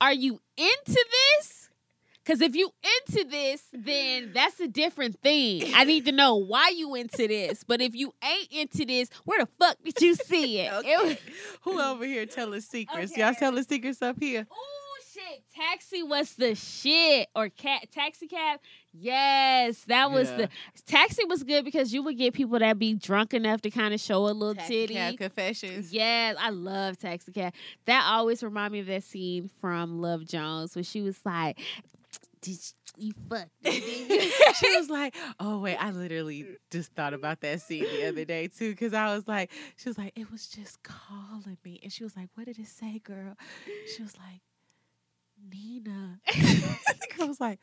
Are 0.00 0.12
you 0.12 0.40
into 0.56 1.06
this? 1.40 1.61
Because 2.24 2.40
if 2.40 2.54
you 2.54 2.70
into 3.06 3.24
this, 3.28 3.62
then 3.72 4.30
that's 4.32 4.60
a 4.60 4.68
different 4.68 5.20
thing. 5.20 5.72
I 5.74 5.84
need 5.84 6.04
to 6.06 6.12
know 6.12 6.36
why 6.36 6.68
you 6.68 6.94
into 6.94 7.26
this. 7.26 7.64
But 7.64 7.80
if 7.80 7.94
you 7.96 8.14
ain't 8.22 8.48
into 8.52 8.84
this, 8.84 9.08
where 9.24 9.40
the 9.40 9.48
fuck 9.58 9.76
did 9.84 10.00
you 10.00 10.14
see 10.14 10.58
it? 10.60 10.72
Okay. 10.82 10.92
It 10.92 11.02
was, 11.04 11.16
Who 11.62 11.80
over 11.80 12.04
here 12.04 12.24
telling 12.26 12.60
secrets? 12.60 13.12
Okay. 13.12 13.22
Y'all 13.22 13.34
telling 13.34 13.62
secrets 13.64 14.00
up 14.02 14.16
here? 14.20 14.46
Oh 14.50 14.96
shit! 15.12 15.42
Taxi 15.54 16.02
was 16.02 16.32
the 16.34 16.54
shit, 16.54 17.28
or 17.34 17.48
cat 17.48 17.88
taxi 17.92 18.26
cab. 18.28 18.60
Yes, 18.94 19.84
that 19.88 20.10
was 20.10 20.30
Yeah. 20.30 20.36
the 20.36 20.48
taxi 20.86 21.24
was 21.24 21.42
good 21.42 21.64
because 21.64 21.92
you 21.92 22.02
would 22.04 22.16
get 22.16 22.34
people 22.34 22.58
that 22.58 22.78
be 22.78 22.94
drunk 22.94 23.34
enough 23.34 23.60
to 23.62 23.70
kind 23.70 23.92
of 23.92 24.00
show 24.00 24.26
a 24.26 24.32
little 24.32 24.54
titty. 24.54 24.94
Cab 24.94 25.18
confessions. 25.18 25.92
Yes, 25.92 26.36
I 26.38 26.50
love 26.50 26.98
taxi 26.98 27.32
cab. 27.32 27.52
That 27.86 28.04
always 28.06 28.42
remind 28.42 28.72
me 28.72 28.80
of 28.80 28.86
that 28.86 29.02
scene 29.04 29.50
from 29.60 30.00
Love 30.00 30.24
Jones 30.24 30.74
when 30.74 30.84
she 30.84 31.00
was 31.02 31.18
like, 31.24 31.58
"Did 32.42 32.58
you 32.96 33.12
fuck?" 33.30 33.48
she 33.64 34.76
was 34.76 34.90
like, 34.90 35.14
"Oh 35.40 35.60
wait, 35.60 35.76
I 35.76 35.90
literally 35.90 36.42
mm. 36.42 36.56
just 36.70 36.92
thought 36.92 37.14
about 37.14 37.40
that 37.40 37.60
scene 37.60 37.84
the 37.84 38.08
other 38.08 38.24
day 38.24 38.48
too." 38.48 38.72
Because 38.72 38.92
I 38.92 39.14
was 39.14 39.26
like, 39.26 39.50
she 39.76 39.88
was 39.88 39.96
like, 39.96 40.12
"It 40.16 40.30
was 40.30 40.48
just 40.48 40.82
calling 40.82 41.56
me," 41.64 41.80
and 41.82 41.92
she 41.92 42.04
was 42.04 42.16
like, 42.16 42.28
"What 42.34 42.46
did 42.46 42.58
it 42.58 42.66
say, 42.66 42.98
girl?" 42.98 43.36
She 43.96 44.02
was 44.02 44.16
like, 44.18 44.42
"Nina." 45.50 46.20
I 47.20 47.24
was 47.24 47.40
like, 47.40 47.60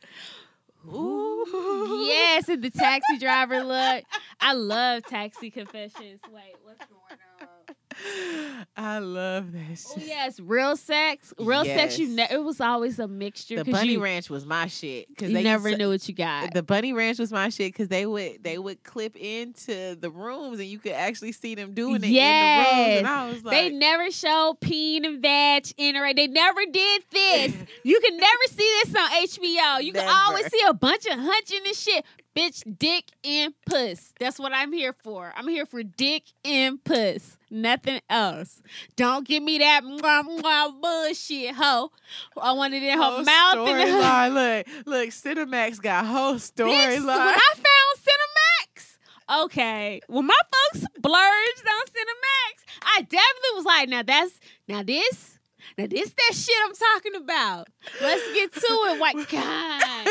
"Ooh, 0.88 2.06
yes, 2.08 2.48
and 2.48 2.64
the 2.64 2.70
taxi 2.70 3.18
driver 3.20 3.64
look. 3.64 4.06
I 4.40 4.54
love 4.54 5.04
taxi 5.04 5.52
confessions. 5.52 6.22
Wait, 6.32 6.56
what's 6.64 6.80
going 6.86 7.20
on? 7.42 7.59
I 8.78 9.00
love 9.00 9.52
that 9.52 9.86
Oh 9.96 10.02
yes, 10.04 10.40
real 10.40 10.76
sex. 10.76 11.34
Real 11.40 11.66
sex. 11.66 12.00
You 12.00 12.08
Yes. 12.08 12.30
ne- 12.32 12.36
it 12.36 12.44
was 12.44 12.62
always 12.62 13.00
a 13.00 13.08
mixture. 13.08 13.64
The 13.64 13.72
Bunny 13.72 13.94
you, 13.94 14.04
Ranch 14.04 14.30
was 14.30 14.46
my 14.46 14.68
shit 14.68 15.08
because 15.10 15.30
You 15.30 15.36
they 15.38 15.44
never 15.44 15.70
used 15.70 15.80
knew 15.80 15.90
what 15.90 16.08
you 16.08 16.16
got. 16.16 16.54
The 16.54 16.64
Bunny 16.64 16.94
Ranch 16.94 17.20
was 17.20 17.32
my 17.32 17.50
shit 17.50 17.74
because 17.74 17.88
they 17.88 18.06
would 18.06 18.44
they 18.44 18.58
would 18.58 18.84
clip 18.84 19.16
into 19.16 19.96
the 19.96 20.10
rooms 20.10 20.60
and 20.60 20.68
you 20.68 20.80
could 20.80 20.94
actually 20.94 21.32
see 21.32 21.56
them 21.56 21.74
doing 21.74 21.96
it 22.04 22.04
in 22.06 22.12
the 22.12 22.18
rooms, 22.20 22.98
and 23.00 23.08
I 23.08 23.30
was 23.30 23.44
like, 23.44 23.54
they 23.56 23.70
never 23.70 24.12
show 24.12 24.58
peen 24.62 25.06
and 25.06 25.22
vag 25.22 25.68
in 25.78 25.96
a 25.96 26.14
They 26.14 26.28
never 26.28 26.62
did 26.72 27.04
this. 27.12 27.54
you 27.84 28.00
can 28.00 28.18
never 28.18 28.44
see 28.50 28.82
this 28.84 28.96
on 28.96 29.10
HBO. 29.10 29.84
You 29.84 29.94
can 29.94 30.08
always 30.08 30.46
see 30.48 30.62
a 30.68 30.74
bunch 30.74 31.06
of 31.06 31.20
hunching 31.20 31.62
and 31.66 31.76
shit. 31.76 32.06
Bitch, 32.36 32.64
dick 32.78 33.06
and 33.24 33.54
puss. 33.66 34.14
That's 34.20 34.40
what 34.40 34.54
I'm 34.54 34.72
here 34.72 34.94
for. 35.04 35.34
I'm 35.36 35.48
here 35.48 35.66
for 35.66 35.82
dick 35.84 36.24
and 36.46 36.82
puss. 36.84 37.38
Nothing 37.50 38.00
else. 38.10 38.62
Don't 38.96 39.28
give 39.28 39.42
me 39.42 39.58
that 39.58 39.84
mwah, 39.84 40.24
mwah 40.24 40.80
bullshit, 40.82 41.56
hoe. 41.56 41.92
I 42.40 42.52
wanted 42.52 42.84
it 42.84 42.88
in 42.94 42.98
her 42.98 43.04
whole 43.04 43.24
mouth 43.24 43.68
and 43.68 43.80
her. 43.82 43.86
storyline. 43.88 44.34
Look, 44.86 44.86
look, 44.86 45.10
Cinemax 45.10 45.82
got 45.82 46.06
whole 46.06 46.36
Bitch, 46.36 46.60
when 46.60 47.02
storyline. 47.02 47.34
I 47.36 47.54
found 47.56 47.98
Cinemax, 47.98 49.44
okay, 49.46 50.02
when 50.08 50.28
my 50.28 50.40
folks 50.74 50.86
blurged 51.02 51.10
on 51.10 51.86
Cinemax, 51.88 52.64
I 52.84 53.02
definitely 53.02 53.56
was 53.56 53.66
like, 53.66 53.90
now 53.90 54.04
that's 54.04 54.40
now 54.68 54.84
this 54.84 55.39
Now 55.78 55.88
this 55.88 56.12
that 56.12 56.36
shit 56.36 56.56
I'm 56.66 56.74
talking 56.74 57.16
about. 57.16 57.68
Let's 58.02 58.34
get 58.34 58.54
to 58.54 58.60
it. 58.62 59.00
White 59.00 59.16
God 59.30 60.08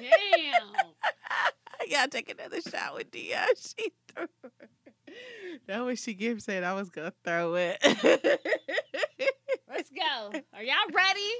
damn. 0.00 0.62
I 1.80 1.86
gotta 1.90 2.10
take 2.10 2.30
another 2.30 2.60
shot 2.60 2.94
with 2.94 3.10
Dia. 3.10 3.46
She 3.56 3.92
threw. 4.14 4.26
That 5.66 5.84
was 5.84 6.02
she 6.02 6.14
Gibbs 6.14 6.44
said 6.44 6.62
I 6.64 6.74
was 6.74 6.90
gonna 6.90 7.12
throw 7.24 7.54
it. 7.54 7.78
Let's 9.68 9.90
go. 9.90 10.32
Are 10.54 10.62
y'all 10.62 10.74
ready? 10.92 11.30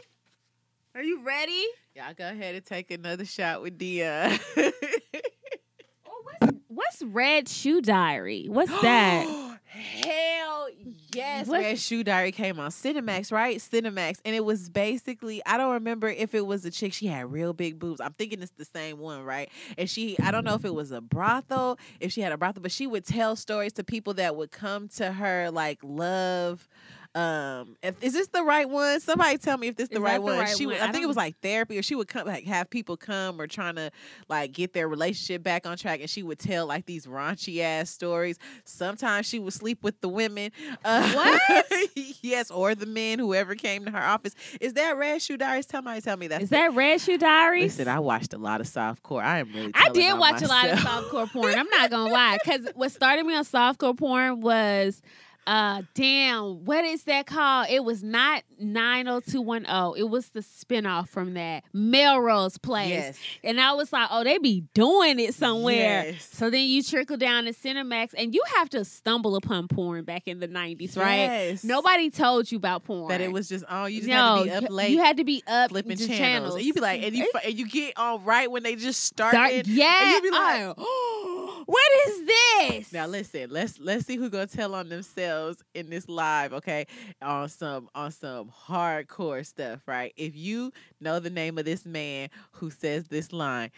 Are 0.95 1.03
you 1.03 1.23
ready? 1.23 1.65
Y'all 1.95 2.15
go 2.17 2.29
ahead 2.29 2.55
and 2.55 2.65
take 2.65 2.91
another 2.91 3.25
shot 3.25 3.63
with 3.63 3.77
Dia. 3.77 4.39
Oh, 4.57 6.23
what's, 6.23 6.57
what's 6.69 7.03
Red 7.03 7.49
Shoe 7.49 7.83
Diary? 7.83 8.47
What's 8.49 8.71
that? 8.83 9.27
Hell 9.67 10.69
yes. 11.15 11.47
What- 11.47 11.61
Red 11.61 11.79
Shoe 11.79 12.05
Diary 12.05 12.33
came 12.33 12.59
on 12.59 12.71
Cinemax, 12.71 13.31
right? 13.33 13.59
Cinemax. 13.59 14.19
And 14.25 14.35
it 14.35 14.45
was 14.45 14.69
basically, 14.69 15.43
I 15.45 15.57
don't 15.59 15.73
remember 15.75 16.09
if 16.09 16.35
it 16.35 16.47
was 16.47 16.65
a 16.65 16.71
chick, 16.71 16.93
she 16.93 17.07
had 17.07 17.31
real 17.31 17.53
big 17.53 17.79
boobs. 17.79 18.01
I'm 18.01 18.13
thinking 18.13 18.43
it's 18.43 18.53
the 18.53 18.65
same 18.65 18.99
one, 18.99 19.23
right? 19.23 19.51
And 19.77 19.89
she, 19.89 20.19
I 20.21 20.31
don't 20.31 20.45
know 20.45 20.55
if 20.55 20.65
it 20.65 20.75
was 20.75 20.93
a 20.93 21.01
brothel, 21.01 21.79
if 22.01 22.13
she 22.13 22.21
had 22.21 22.33
a 22.33 22.37
brothel, 22.39 22.63
but 22.63 22.73
she 22.73 22.87
would 22.87 23.05
tell 23.05 23.37
stories 23.37 23.73
to 23.75 23.85
people 23.85 24.15
that 24.15 24.37
would 24.37 24.51
come 24.51 24.89
to 24.97 25.13
her 25.13 25.51
like 25.51 25.79
love. 25.83 26.69
Um, 27.17 27.77
if, 27.83 28.03
is 28.03 28.13
this 28.13 28.29
the 28.29 28.43
right 28.43 28.69
one? 28.69 29.01
Somebody 29.01 29.39
tell 29.39 29.57
me 29.57 29.69
if 29.69 29.77
this 29.77 29.89
the 29.89 29.95
Is 29.97 30.01
right 30.03 30.17
the 30.17 30.21
one. 30.21 30.39
right 30.39 30.55
she, 30.57 30.67
one? 30.67 30.75
would, 30.75 30.83
I, 30.83 30.89
I 30.89 30.93
think 30.93 31.03
it 31.03 31.07
was 31.07 31.17
like 31.17 31.35
therapy, 31.41 31.79
or 31.79 31.83
she 31.83 31.95
would 31.95 32.09
come 32.09 32.27
like 32.27 32.45
have 32.45 32.69
people 32.69 32.97
come 32.99 33.41
or 33.41 33.47
trying 33.47 33.77
to 33.77 33.91
like 34.29 34.53
get 34.53 34.75
their 34.75 34.87
relationship 34.87 35.43
back 35.43 35.67
on 35.67 35.79
track, 35.79 36.01
and 36.01 36.11
she 36.11 36.23
would 36.23 36.39
tell 36.39 36.67
like 36.67 36.85
these 36.85 37.07
raunchy 37.07 37.61
ass 37.61 37.89
stories. 37.89 38.39
Sometimes 38.65 39.27
she 39.27 39.39
would 39.39 39.55
sleep 39.55 39.83
with 39.83 39.99
the 40.03 40.09
women. 40.09 40.51
Uh, 40.85 41.11
What? 41.15 41.67
yes, 42.23 42.51
or 42.51 42.75
the 42.75 42.85
men, 42.87 43.19
whoever 43.19 43.55
came 43.55 43.87
to 43.87 43.91
her 43.91 44.03
office. 44.03 44.35
Is 44.61 44.75
that 44.75 44.97
Red 44.99 45.23
Shoe 45.23 45.39
Diaries? 45.39 45.67
Somebody 45.71 46.03
tell 46.03 46.17
me 46.19 46.27
that. 46.29 46.43
Is 46.43 46.51
that 46.51 46.75
Red 46.75 47.01
Shoe 47.01 47.17
Diaries? 47.17 47.79
Listen, 47.79 47.89
I 47.89 47.99
watched 48.01 48.35
a 48.35 48.39
lot 48.39 48.61
of 48.61 48.67
softcore. 48.67 49.23
I 49.23 49.39
am 49.39 49.51
really. 49.55 49.73
I 49.75 49.89
did 49.89 50.19
watch 50.19 50.43
a 50.43 50.47
lot 50.49 50.69
of 50.69 50.85
myself. 50.85 51.05
softcore 51.07 51.33
porn. 51.33 51.55
I'm 51.55 51.69
not 51.71 51.91
gonna 51.91 52.13
lie, 52.13 52.37
because 52.45 52.69
what 52.75 52.93
started 52.93 53.25
me 53.25 53.35
on 53.35 53.45
softcore 53.45 53.97
porn 53.97 54.41
was, 54.43 55.01
uh, 55.47 55.83
damn, 55.95 56.65
what 56.65 56.85
is 56.85 57.05
that 57.05 57.27
called? 57.27 57.69
It 57.71 57.85
was 57.85 58.03
not 58.03 58.43
90210. 58.59 59.95
It 59.97 60.11
was 60.11 60.31
the 60.31 60.41
spinoff 60.41 61.09
from 61.09 61.35
that 61.35 61.63
Melrose 61.73 62.59
Place. 62.59 62.89
Yes. 62.89 63.19
And 63.45 63.61
I 63.61 63.73
was 63.75 63.93
like, 63.93 64.09
oh, 64.11 64.25
they 64.25 64.39
be 64.39 64.65
doing 64.75 65.21
it 65.21 65.35
somewhere. 65.35 66.07
Yes. 66.07 66.29
So 66.33 66.51
then 66.51 66.67
you 66.67 66.83
trickle 66.83 67.17
down 67.17 67.45
to 67.45 67.53
Cinemax, 67.53 68.13
and 68.19 68.35
you 68.35 68.43
have 68.57 68.69
to 68.71 68.85
stumble 68.85 69.37
upon 69.37 69.69
porn 69.69 70.05
back 70.05 70.25
in 70.27 70.41
the 70.41 70.49
90s, 70.49 70.97
right? 70.97 71.17
Yes. 71.17 71.63
Nobody 71.63 72.11
told 72.11 72.51
you 72.51 72.59
about 72.59 72.83
porn. 72.83 73.09
that 73.09 73.21
it 73.21 73.31
was 73.31 73.49
just 73.49 73.65
oh, 73.71 73.87
you 73.87 74.01
just 74.01 74.09
no, 74.09 74.39
had 74.39 74.39
to 74.39 74.45
be 74.45 74.67
up 74.67 74.73
late. 74.73 74.91
you 74.91 74.99
had 74.99 75.17
to 75.19 75.25
be 75.25 75.45
up 75.47 75.71
flipping 75.71 75.97
the 75.97 76.09
channels. 76.09 76.57
and 76.57 76.65
you'd 76.65 76.75
be 76.75 76.81
like, 76.81 77.03
and 77.05 77.15
you 77.15 77.31
and 77.45 77.55
you 77.55 77.69
get 77.69 77.97
on 77.97 78.25
right 78.25 78.51
when 78.51 78.65
they 78.65 78.75
just 78.75 79.05
start. 79.05 79.33
Start, 79.33 79.53
yeah. 79.67 80.15
and 80.17 80.25
you 80.25 80.31
be 80.31 80.37
like, 80.37 80.75
oh, 80.77 81.63
what 81.67 82.09
is 82.09 82.27
this? 82.27 82.93
Now 82.93 83.07
listen, 83.07 83.51
let's 83.51 83.79
let's 83.79 84.07
see 84.07 84.17
who 84.17 84.29
gonna 84.29 84.49
tell 84.49 84.75
on 84.75 84.89
themselves 84.89 85.36
in 85.75 85.91
this 85.91 86.09
live, 86.09 86.53
okay? 86.53 86.87
On 87.23 87.49
some 87.49 87.89
on 87.95 88.11
some 88.11 88.51
hardcore 88.51 89.45
stuff, 89.45 89.81
right? 89.87 90.13
If 90.17 90.37
you 90.37 90.73
know 91.01 91.21
the 91.21 91.31
name 91.31 91.59
of 91.59 91.65
this 91.65 91.85
man 91.87 92.29
who 92.53 92.71
says 92.71 93.09
this 93.09 93.33
line, 93.33 93.71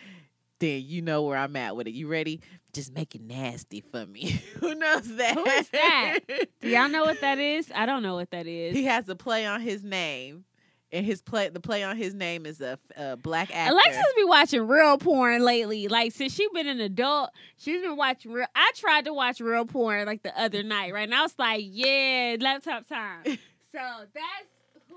then 0.61 0.83
you 0.85 1.03
know 1.03 1.23
where 1.23 1.37
I'm 1.37 1.55
at 1.57 1.77
with 1.77 1.87
it. 1.87 1.93
You 1.93 2.09
ready? 2.09 2.41
Just 2.73 2.93
make 2.95 3.15
it 3.15 3.21
nasty 3.23 3.81
for 3.81 4.07
me. 4.07 4.41
who 4.61 4.75
knows 4.75 5.17
that? 5.17 5.35
Who 5.35 5.45
is 5.45 5.69
that? 5.71 6.19
Do 6.61 6.69
y'all 6.69 6.89
know 6.89 7.05
what 7.05 7.21
that 7.21 7.39
is? 7.57 7.71
I 7.75 7.87
don't 7.87 8.03
know 8.03 8.15
what 8.15 8.31
that 8.31 8.47
is. 8.47 8.75
he 8.77 8.85
has 8.85 9.09
a 9.09 9.15
play 9.17 9.47
on 9.47 9.61
his 9.61 9.83
name, 9.85 10.45
and 10.93 11.05
his 11.05 11.21
play 11.23 11.49
the 11.49 11.61
play 11.61 11.83
on 11.83 11.97
his 11.97 12.15
name 12.15 12.47
is 12.47 12.61
a, 12.61 12.79
a 12.97 13.17
black 13.17 13.55
actor. 13.55 13.73
Alexa's 13.73 14.03
been 14.17 14.29
watching 14.29 14.67
real 14.67 14.97
porn 14.99 15.43
lately. 15.45 15.89
Like 15.89 16.13
since 16.13 16.35
she's 16.35 16.51
been 16.51 16.67
an 16.67 16.81
adult, 16.81 17.31
she's 17.59 17.83
been 17.83 17.97
watching 17.97 18.33
real. 18.33 18.47
I 18.55 18.73
tried 18.75 19.05
to 19.05 19.13
watch 19.13 19.41
real 19.41 19.65
porn 19.67 20.07
like 20.07 20.23
the 20.23 20.39
other 20.41 20.63
night, 20.63 20.93
right? 20.95 21.05
And 21.05 21.15
I 21.15 21.23
was 21.23 21.35
like, 21.39 21.63
yeah, 21.67 22.37
laptop 22.41 22.89
time. 22.89 23.25
so 23.27 23.39
that's 23.73 24.49
who. 24.89 24.95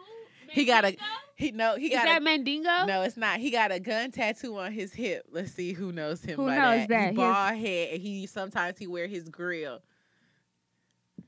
He 0.49 0.65
got 0.65 0.85
a- 0.85 0.95
he 1.35 1.51
no 1.51 1.75
he 1.75 1.87
Is 1.87 1.93
got 1.93 2.05
that 2.05 2.21
a, 2.21 2.23
Mandingo? 2.23 2.85
No, 2.85 3.01
it's 3.01 3.17
not. 3.17 3.39
He 3.39 3.49
got 3.51 3.71
a 3.71 3.79
gun 3.79 4.11
tattoo 4.11 4.57
on 4.59 4.71
his 4.71 4.93
hip. 4.93 5.25
Let's 5.31 5.51
see 5.51 5.73
who 5.73 5.91
knows 5.91 6.21
him. 6.23 6.37
Who 6.37 6.45
by 6.45 6.55
knows 6.55 6.87
that? 6.87 6.89
that? 6.89 7.01
He 7.01 7.07
His- 7.09 7.15
bald 7.17 7.55
head, 7.55 7.89
and 7.93 8.01
he 8.01 8.27
sometimes 8.27 8.77
he 8.77 8.87
wear 8.87 9.07
his 9.07 9.27
grill. 9.27 9.79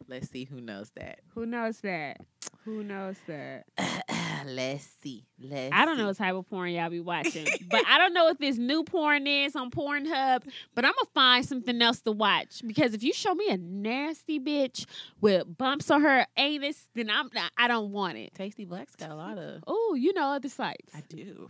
Let's 0.08 0.30
see 0.30 0.43
who 0.43 0.59
knows 0.61 0.92
that. 0.95 1.19
Who 1.33 1.45
knows 1.45 1.80
that? 1.80 2.17
Who 2.66 2.83
knows 2.83 3.16
that? 3.27 3.66
Let's 4.45 4.88
see. 5.01 5.25
Let's. 5.39 5.73
I 5.73 5.85
don't 5.85 5.97
know 5.97 6.07
what 6.07 6.17
type 6.17 6.33
of 6.35 6.47
porn 6.49 6.72
y'all 6.72 6.89
be 6.89 6.99
watching, 6.99 7.45
but 7.69 7.83
I 7.88 7.97
don't 7.97 8.13
know 8.13 8.25
what 8.25 8.39
this 8.39 8.57
new 8.57 8.83
porn 8.83 9.25
is 9.27 9.55
on 9.55 9.72
Pornhub. 9.72 10.43
But 10.75 10.85
I'm 10.85 10.91
gonna 10.93 11.09
find 11.13 11.45
something 11.45 11.81
else 11.81 12.01
to 12.01 12.11
watch 12.11 12.61
because 12.65 12.93
if 12.93 13.03
you 13.03 13.13
show 13.13 13.33
me 13.35 13.49
a 13.49 13.57
nasty 13.57 14.39
bitch 14.39 14.85
with 15.22 15.57
bumps 15.57 15.89
on 15.91 16.01
her 16.01 16.25
anus, 16.38 16.88
then 16.95 17.09
I'm 17.09 17.30
not, 17.33 17.51
I 17.57 17.67
don't 17.67 17.91
want 17.91 18.17
it. 18.17 18.33
Tasty 18.33 18.65
Black's 18.65 18.95
got 18.95 19.09
a 19.11 19.15
lot 19.15 19.38
of. 19.38 19.63
Oh, 19.67 19.95
you 19.97 20.13
know 20.13 20.27
other 20.33 20.49
sites, 20.49 20.91
I 20.95 21.01
do. 21.07 21.49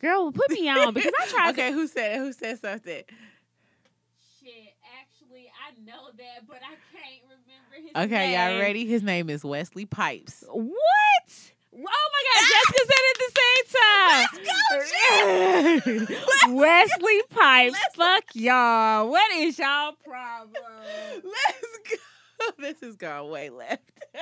girl. 0.00 0.32
Put 0.32 0.50
me 0.50 0.68
on 0.68 0.94
because 0.94 1.12
I 1.20 1.26
tried. 1.28 1.50
okay, 1.50 1.72
who 1.72 1.86
said 1.86 2.16
it? 2.16 2.18
Who 2.18 2.32
said 2.32 2.58
something? 2.60 3.02
Shit, 4.42 4.74
actually, 5.00 5.50
I 5.66 5.72
know 5.84 6.10
that, 6.16 6.46
but 6.48 6.58
I 6.58 6.74
can't 6.96 7.22
remember 7.24 7.88
his 7.94 8.04
Okay, 8.06 8.32
y'all 8.32 8.58
ready? 8.60 8.86
His 8.86 9.02
name 9.02 9.28
is 9.28 9.44
Wesley 9.44 9.84
Pipes. 9.84 10.44
What? 10.48 11.52
Oh 11.88 12.10
my 12.12 12.22
God, 12.28 12.42
Jessica 12.52 12.82
said 12.90 13.02
it 13.02 13.14
at 13.14 13.18
the 13.20 13.32
same 13.40 13.64
time. 13.80 14.26
Let's 15.86 16.06
go, 16.46 16.54
Wesley 16.56 17.20
Pipes. 17.30 17.78
Fuck 17.94 18.24
y'all. 18.34 19.08
What 19.10 19.32
is 19.32 19.58
y'all 19.58 19.92
problem? 20.04 20.52
Let's 21.24 21.78
go. 21.90 21.96
This 22.58 22.82
is 22.82 22.96
going 22.96 23.30
way 23.30 23.50
left. 23.50 23.82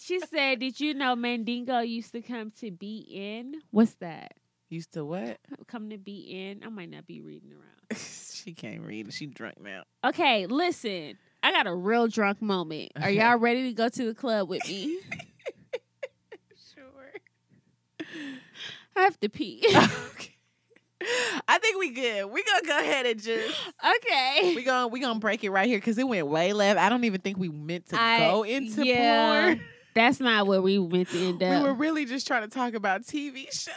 She 0.00 0.20
said, 0.20 0.60
Did 0.60 0.78
you 0.78 0.94
know 0.94 1.16
Mandingo 1.16 1.80
used 1.80 2.12
to 2.12 2.22
come 2.22 2.52
to 2.60 2.70
be 2.70 2.98
in? 3.10 3.60
What's 3.72 3.94
that? 3.94 4.34
Used 4.68 4.92
to 4.92 5.04
what? 5.04 5.38
Come 5.66 5.90
to 5.90 5.98
be 5.98 6.18
in? 6.20 6.62
I 6.64 6.68
might 6.68 6.90
not 6.90 7.08
be 7.08 7.20
reading 7.20 7.50
around. 7.50 7.98
she 7.98 8.54
can't 8.54 8.82
read. 8.82 9.12
She 9.12 9.26
drunk 9.26 9.56
now. 9.60 9.82
Okay, 10.04 10.46
listen. 10.46 11.18
I 11.42 11.50
got 11.50 11.66
a 11.66 11.74
real 11.74 12.06
drunk 12.06 12.40
moment. 12.40 12.92
Are 13.02 13.10
y'all 13.10 13.36
ready 13.38 13.64
to 13.64 13.72
go 13.72 13.88
to 13.88 14.04
the 14.04 14.14
club 14.14 14.48
with 14.48 14.64
me? 14.68 15.00
Sure. 16.72 18.06
I 19.00 19.04
have 19.04 19.20
to 19.20 19.28
pee. 19.28 19.64
okay. 19.68 20.34
I 21.48 21.58
think 21.58 21.78
we 21.78 21.90
good. 21.90 22.26
We 22.26 22.42
gonna 22.44 22.66
go 22.66 22.78
ahead 22.78 23.06
and 23.06 23.20
just 23.22 23.56
okay. 23.96 24.54
we 24.54 24.62
gonna 24.62 24.88
we 24.88 25.00
gonna 25.00 25.18
break 25.18 25.42
it 25.44 25.50
right 25.50 25.66
here 25.66 25.78
because 25.78 25.96
it 25.96 26.06
went 26.06 26.26
way 26.26 26.52
left. 26.52 26.78
I 26.78 26.88
don't 26.90 27.04
even 27.04 27.20
think 27.22 27.38
we 27.38 27.48
meant 27.48 27.88
to 27.88 28.00
I- 28.00 28.18
go 28.18 28.42
into 28.42 28.84
yeah. 28.84 29.46
porn. 29.46 29.60
That's 29.94 30.20
not 30.20 30.46
where 30.46 30.62
we 30.62 30.78
meant 30.78 31.08
to 31.08 31.18
end 31.18 31.42
up. 31.42 31.62
We 31.62 31.68
were 31.68 31.74
really 31.74 32.04
just 32.04 32.24
trying 32.26 32.42
to 32.42 32.48
talk 32.48 32.74
about 32.74 33.02
TV 33.02 33.46
shows. 33.52 33.74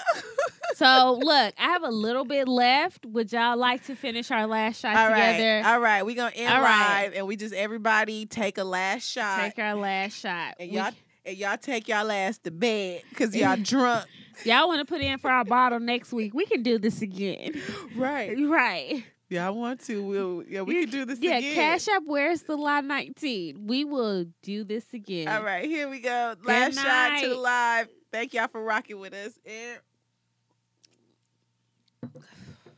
So 0.75 1.19
look, 1.21 1.53
I 1.57 1.63
have 1.63 1.83
a 1.83 1.89
little 1.89 2.23
bit 2.25 2.47
left. 2.47 3.05
Would 3.05 3.31
y'all 3.31 3.57
like 3.57 3.83
to 3.85 3.95
finish 3.95 4.29
our 4.29 4.45
last 4.45 4.79
shot 4.81 4.95
all 4.95 5.09
right, 5.09 5.31
together? 5.33 5.67
all 5.67 5.79
right. 5.79 6.05
We 6.05 6.13
gonna 6.15 6.31
end 6.35 6.53
All 6.53 6.61
right. 6.61 7.05
live 7.05 7.13
and 7.15 7.25
we 7.27 7.35
just 7.35 7.53
everybody 7.53 8.25
take 8.25 8.57
a 8.57 8.63
last 8.63 9.09
shot 9.09 9.39
Take 9.39 9.59
our 9.59 9.75
last 9.75 10.19
shot. 10.19 10.55
and 10.59 10.71
We- 10.71 10.77
y'all 10.77 10.91
and 11.25 11.37
y'all 11.37 11.57
take 11.57 11.87
y'all 11.87 12.11
ass 12.11 12.37
to 12.39 12.51
bed 12.51 13.03
because 13.09 13.35
y'all 13.35 13.57
drunk. 13.57 14.05
y'all 14.45 14.67
want 14.67 14.79
to 14.79 14.85
put 14.85 15.01
in 15.01 15.17
for 15.19 15.29
our 15.29 15.45
bottle 15.45 15.79
next 15.79 16.11
week? 16.13 16.33
We 16.33 16.45
can 16.45 16.63
do 16.63 16.77
this 16.77 17.01
again. 17.01 17.59
Right. 17.95 18.37
Right. 18.47 19.03
Yeah, 19.29 19.47
I 19.47 19.49
want 19.49 19.79
to. 19.85 20.03
We'll 20.03 20.43
yeah, 20.47 20.61
we 20.61 20.81
can 20.81 20.89
do 20.91 21.05
this 21.05 21.19
Yeah, 21.19 21.37
again. 21.37 21.55
Cash 21.55 21.87
App. 21.87 22.03
Where's 22.05 22.43
the 22.43 22.55
line 22.55 22.85
nineteen? 22.87 23.65
We 23.65 23.83
will 23.83 24.25
do 24.43 24.63
this 24.63 24.85
again. 24.93 25.27
All 25.27 25.41
right, 25.41 25.65
here 25.65 25.89
we 25.89 26.01
go. 26.01 26.35
Last 26.43 26.75
shot 26.75 27.19
to 27.21 27.29
the 27.29 27.33
night. 27.33 27.41
live. 27.41 27.87
Thank 28.11 28.35
y'all 28.35 28.47
for 28.47 28.61
rocking 28.63 28.99
with 28.99 29.13
us. 29.15 29.33
And 29.43 29.79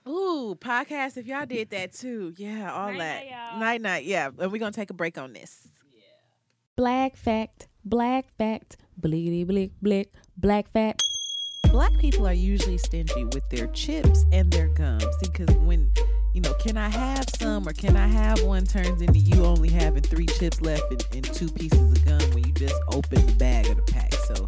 Ooh, 0.08 0.56
podcast. 0.58 1.18
If 1.18 1.26
y'all 1.28 1.46
did 1.46 1.72
that 1.72 1.92
too, 1.94 2.34
yeah, 2.38 2.72
all 2.72 2.92
Night, 2.94 3.00
that. 3.00 3.26
night, 3.26 3.32
y'all. 3.32 3.60
night, 3.60 3.82
night, 3.82 4.06
yeah. 4.06 4.30
And 4.40 4.50
we're 4.52 4.60
gonna 4.60 4.72
take 4.72 4.92
a 4.92 4.94
break 4.94 5.18
on 5.18 5.34
this. 5.34 5.68
Black 6.78 7.18
fact. 7.18 7.68
Black 7.86 8.26
fact. 8.40 8.78
Bleedy 9.00 9.46
blick 9.46 9.72
blick. 9.80 10.12
Black 10.38 10.72
fact. 10.72 11.04
Black 11.72 11.92
people 12.00 12.28
are 12.28 12.34
usually 12.34 12.80
stingy 12.80 13.26
with 13.26 13.48
their 13.50 13.68
chips 13.68 14.26
and 14.32 14.52
their 14.52 14.70
gum. 14.70 15.00
See, 15.00 15.30
because 15.32 15.56
when 15.58 15.92
you 16.34 16.42
know, 16.42 16.54
can 16.56 16.78
I 16.78 16.90
have 16.90 17.26
some 17.38 17.68
or 17.68 17.74
can 17.74 17.96
I 17.96 18.08
have 18.08 18.42
one 18.44 18.66
turns 18.66 19.02
into 19.04 19.20
you 19.20 19.46
only 19.46 19.70
having 19.70 20.02
three 20.02 20.26
chips 20.26 20.62
left 20.62 20.84
and, 20.90 21.06
and 21.14 21.24
two 21.26 21.48
pieces 21.50 21.92
of 21.92 22.06
gum 22.06 22.22
when 22.32 22.44
you 22.46 22.54
just 22.54 22.76
open 22.92 23.24
the 23.26 23.34
bag 23.34 23.68
of 23.68 23.78
the 23.78 23.84
pack. 23.84 24.14
So 24.14 24.46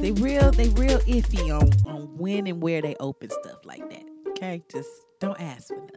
they 0.00 0.12
real 0.12 0.52
they 0.52 0.68
real 0.68 1.00
iffy 1.00 1.50
on 1.50 1.70
on 1.92 2.16
when 2.16 2.46
and 2.46 2.62
where 2.62 2.80
they 2.80 2.94
open 3.00 3.30
stuff 3.30 3.64
like 3.64 3.88
that. 3.90 4.04
Okay, 4.28 4.62
just 4.70 4.88
don't 5.18 5.40
ask 5.40 5.68
for 5.68 5.74
nothing. 5.74 5.96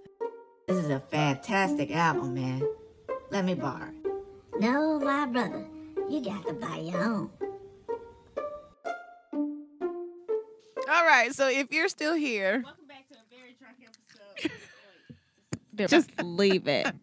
This 0.67 0.77
is 0.77 0.89
a 0.89 0.99
fantastic 0.99 1.91
album, 1.91 2.33
man. 2.33 2.67
Let 3.29 3.45
me 3.45 3.53
borrow 3.53 3.89
it. 3.89 4.59
No, 4.59 4.99
my 4.99 5.25
brother, 5.27 5.67
you 6.13 6.21
got 6.21 6.45
to 6.45 6.53
buy 6.53 6.77
your 6.77 7.03
own. 7.03 7.31
All 10.87 11.05
right, 11.07 11.33
so 11.33 11.49
if 11.49 11.71
you're 11.71 11.89
still 11.89 12.13
here, 12.13 12.61
welcome 12.63 12.85
back 12.87 13.09
to 13.09 13.15
a 13.15 13.35
very 13.35 13.55
drunk 13.57 13.77
episode. 13.81 14.51
Just 15.89 16.11
leave 16.23 16.67
it. 16.67 16.93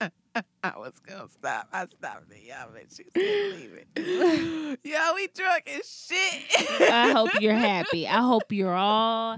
I 0.00 0.78
was 0.78 0.98
gonna 1.06 1.28
stop. 1.28 1.68
I 1.74 1.84
stopped 1.88 2.32
it, 2.32 2.42
y'all, 2.42 2.70
but 2.72 2.84
she 2.88 3.04
said 3.14 4.78
y'all, 4.82 5.14
we 5.14 5.28
drunk 5.34 5.64
as 5.68 5.86
shit. 5.86 6.90
I 6.90 7.10
hope 7.12 7.38
you're 7.42 7.52
happy. 7.52 8.08
I 8.08 8.22
hope 8.22 8.50
you're 8.50 8.74
all 8.74 9.36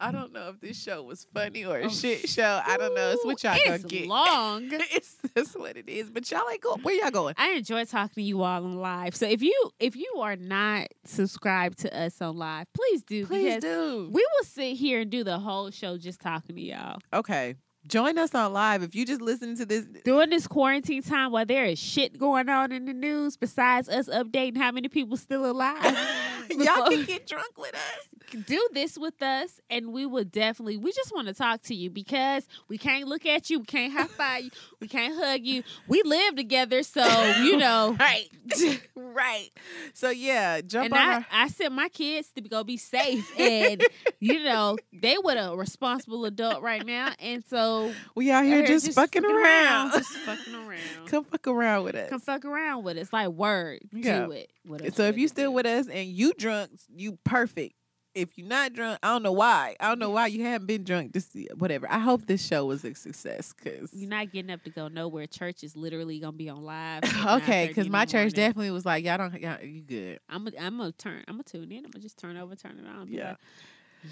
I 0.00 0.10
don't 0.10 0.32
know 0.32 0.48
if 0.48 0.60
this 0.60 0.80
show 0.82 1.02
was 1.02 1.26
funny 1.32 1.64
or 1.64 1.78
a 1.78 1.84
Oh, 1.84 1.88
shit 1.88 2.28
show. 2.28 2.60
I 2.66 2.76
don't 2.76 2.94
know. 2.94 3.12
It's 3.12 3.24
what 3.24 3.42
y'all 3.44 3.54
It's 3.56 3.64
gonna 3.64 3.78
get. 3.78 4.06
long. 4.08 4.64
it's 4.70 5.16
just 5.36 5.58
what 5.58 5.76
it 5.76 5.88
is. 5.88 6.10
But 6.10 6.28
y'all 6.30 6.42
ain't 6.50 6.60
going. 6.60 6.82
Where 6.82 6.94
y'all 7.00 7.10
going? 7.12 7.34
I 7.38 7.50
enjoy 7.52 7.84
talking 7.84 8.14
to 8.16 8.22
you 8.22 8.42
all 8.42 8.64
on 8.64 8.76
live. 8.76 9.14
So 9.14 9.26
if 9.26 9.40
you 9.42 9.70
if 9.78 9.94
you 9.96 10.12
are 10.20 10.36
not 10.36 10.88
subscribed 11.04 11.78
to 11.80 11.96
us 11.96 12.20
on 12.20 12.36
live, 12.36 12.66
please 12.74 13.02
do 13.04 13.24
Please 13.26 13.60
do. 13.60 14.10
we 14.12 14.20
will 14.38 14.44
sit 14.44 14.76
here 14.76 15.00
and 15.00 15.10
do 15.10 15.22
the 15.22 15.38
whole 15.38 15.70
show 15.70 15.96
just 15.96 16.20
talking 16.20 16.56
to 16.56 16.62
y'all. 16.62 16.98
Okay. 17.12 17.54
Join 17.86 18.16
us 18.16 18.34
on 18.34 18.54
live. 18.54 18.82
If 18.82 18.94
you 18.94 19.04
just 19.04 19.20
listening 19.20 19.58
to 19.58 19.66
this, 19.66 19.84
During 20.06 20.30
this 20.30 20.46
quarantine 20.46 21.02
time 21.02 21.32
while 21.32 21.44
there 21.44 21.66
is 21.66 21.78
shit 21.78 22.18
going 22.18 22.48
on 22.48 22.72
in 22.72 22.86
the 22.86 22.94
news 22.94 23.36
besides 23.36 23.90
us 23.90 24.08
updating 24.08 24.56
how 24.56 24.72
many 24.72 24.88
people 24.88 25.18
still 25.18 25.44
alive. 25.44 25.82
y'all 26.50 26.88
can 26.90 27.04
get 27.04 27.26
drunk 27.26 27.56
with 27.58 27.74
us. 27.74 28.42
do 28.46 28.68
this 28.72 28.98
with 28.98 29.22
us 29.22 29.60
and 29.70 29.92
we 29.92 30.06
will 30.06 30.24
definitely 30.24 30.76
we 30.76 30.90
just 30.92 31.14
want 31.14 31.28
to 31.28 31.34
talk 31.34 31.62
to 31.62 31.74
you 31.74 31.88
because 31.90 32.46
we 32.68 32.76
can't 32.78 33.06
look 33.06 33.24
at 33.26 33.48
you 33.50 33.58
we 33.60 33.64
can't 33.64 33.92
high 33.92 34.06
five 34.06 34.42
you 34.44 34.50
we 34.80 34.88
can't 34.88 35.14
hug 35.16 35.40
you 35.42 35.62
we 35.88 36.02
live 36.04 36.34
together 36.36 36.82
so 36.82 37.04
you 37.42 37.56
know 37.64 37.96
Right. 37.98 38.28
right. 38.96 39.50
So 39.94 40.10
yeah, 40.10 40.60
jump 40.60 40.86
and 40.86 40.94
on 40.94 41.00
I, 41.00 41.14
our- 41.14 41.26
I 41.30 41.48
sent 41.48 41.72
my 41.72 41.88
kids 41.88 42.28
to 42.34 42.40
go 42.42 42.64
be 42.64 42.76
safe 42.76 43.30
and 43.38 43.82
you 44.20 44.42
know 44.44 44.76
they 44.92 45.16
with 45.18 45.38
a 45.38 45.56
responsible 45.56 46.24
adult 46.24 46.62
right 46.62 46.84
now 46.84 47.12
and 47.20 47.44
so 47.48 47.92
we 48.14 48.30
out 48.30 48.44
here 48.44 48.58
they're 48.58 48.66
just, 48.66 48.92
fucking 48.92 49.24
around. 49.24 49.92
just 49.92 50.10
fucking 50.18 50.54
around 50.54 51.06
Come 51.06 51.24
fuck 51.24 51.46
around 51.46 51.84
with 51.84 51.94
us. 51.94 52.10
come 52.10 52.20
fuck 52.20 52.44
around 52.44 52.84
with 52.84 52.98
us 52.98 53.12
like 53.12 53.28
word 53.28 53.80
Yeah. 53.92 54.26
do 54.26 54.32
it 54.32 54.50
with 54.66 54.94
so 54.94 55.04
if 55.04 55.16
you 55.18 55.28
still 55.28 55.52
with 55.54 55.66
us 55.66 55.88
and 55.88 56.08
you 56.08 56.32
drunk, 56.38 56.70
you 56.94 57.18
perfect. 57.24 57.74
If 58.14 58.38
you're 58.38 58.46
not 58.46 58.72
drunk, 58.72 59.00
I 59.02 59.08
don't 59.08 59.24
know 59.24 59.32
why. 59.32 59.74
I 59.80 59.88
don't 59.88 59.98
know 59.98 60.10
why 60.10 60.28
you 60.28 60.44
haven't 60.44 60.68
been 60.68 60.84
drunk. 60.84 61.12
Just 61.12 61.36
whatever. 61.56 61.90
I 61.90 61.98
hope 61.98 62.26
this 62.26 62.46
show 62.46 62.64
was 62.64 62.84
a 62.84 62.94
success. 62.94 63.52
Cause 63.52 63.90
you're 63.92 64.08
not 64.08 64.30
getting 64.30 64.52
up 64.52 64.62
to 64.64 64.70
go 64.70 64.86
nowhere 64.86 65.26
church 65.26 65.64
is 65.64 65.74
literally 65.74 66.20
gonna 66.20 66.32
be 66.32 66.48
on 66.48 66.62
live 66.62 67.02
okay, 67.26 67.66
because 67.66 67.68
because 67.68 67.88
my 67.88 68.04
church 68.04 68.32
definitely 68.32 68.70
was 68.70 68.86
like, 68.86 69.04
y'all 69.04 69.18
don't, 69.18 69.40
y'all, 69.40 69.60
you 69.60 69.82
good. 69.82 70.20
I'm 70.28 70.44
gonna 70.44 70.56
I'm 70.60 70.78
gonna 70.78 70.92
turn 70.92 71.24
I'm 71.26 71.34
gonna 71.34 71.42
tune 71.42 71.72
in. 71.72 71.84
I'm 71.84 71.90
gonna 71.90 72.02
just 72.02 72.16
turn 72.16 72.36
over, 72.36 72.54
turn 72.54 72.80
around. 72.86 73.08
Yeah. 73.08 73.30
like, 73.30 73.38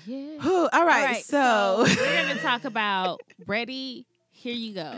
yeah. 0.07 0.39
Whew, 0.41 0.69
all 0.73 0.87
right, 0.87 1.25
so, 1.25 1.85
we're 1.87 2.23
gonna 2.27 2.35
talk 2.41 2.65
about 2.65 3.21
ready. 3.47 4.07
Here 4.43 4.55
you 4.55 4.75
go. 4.75 4.93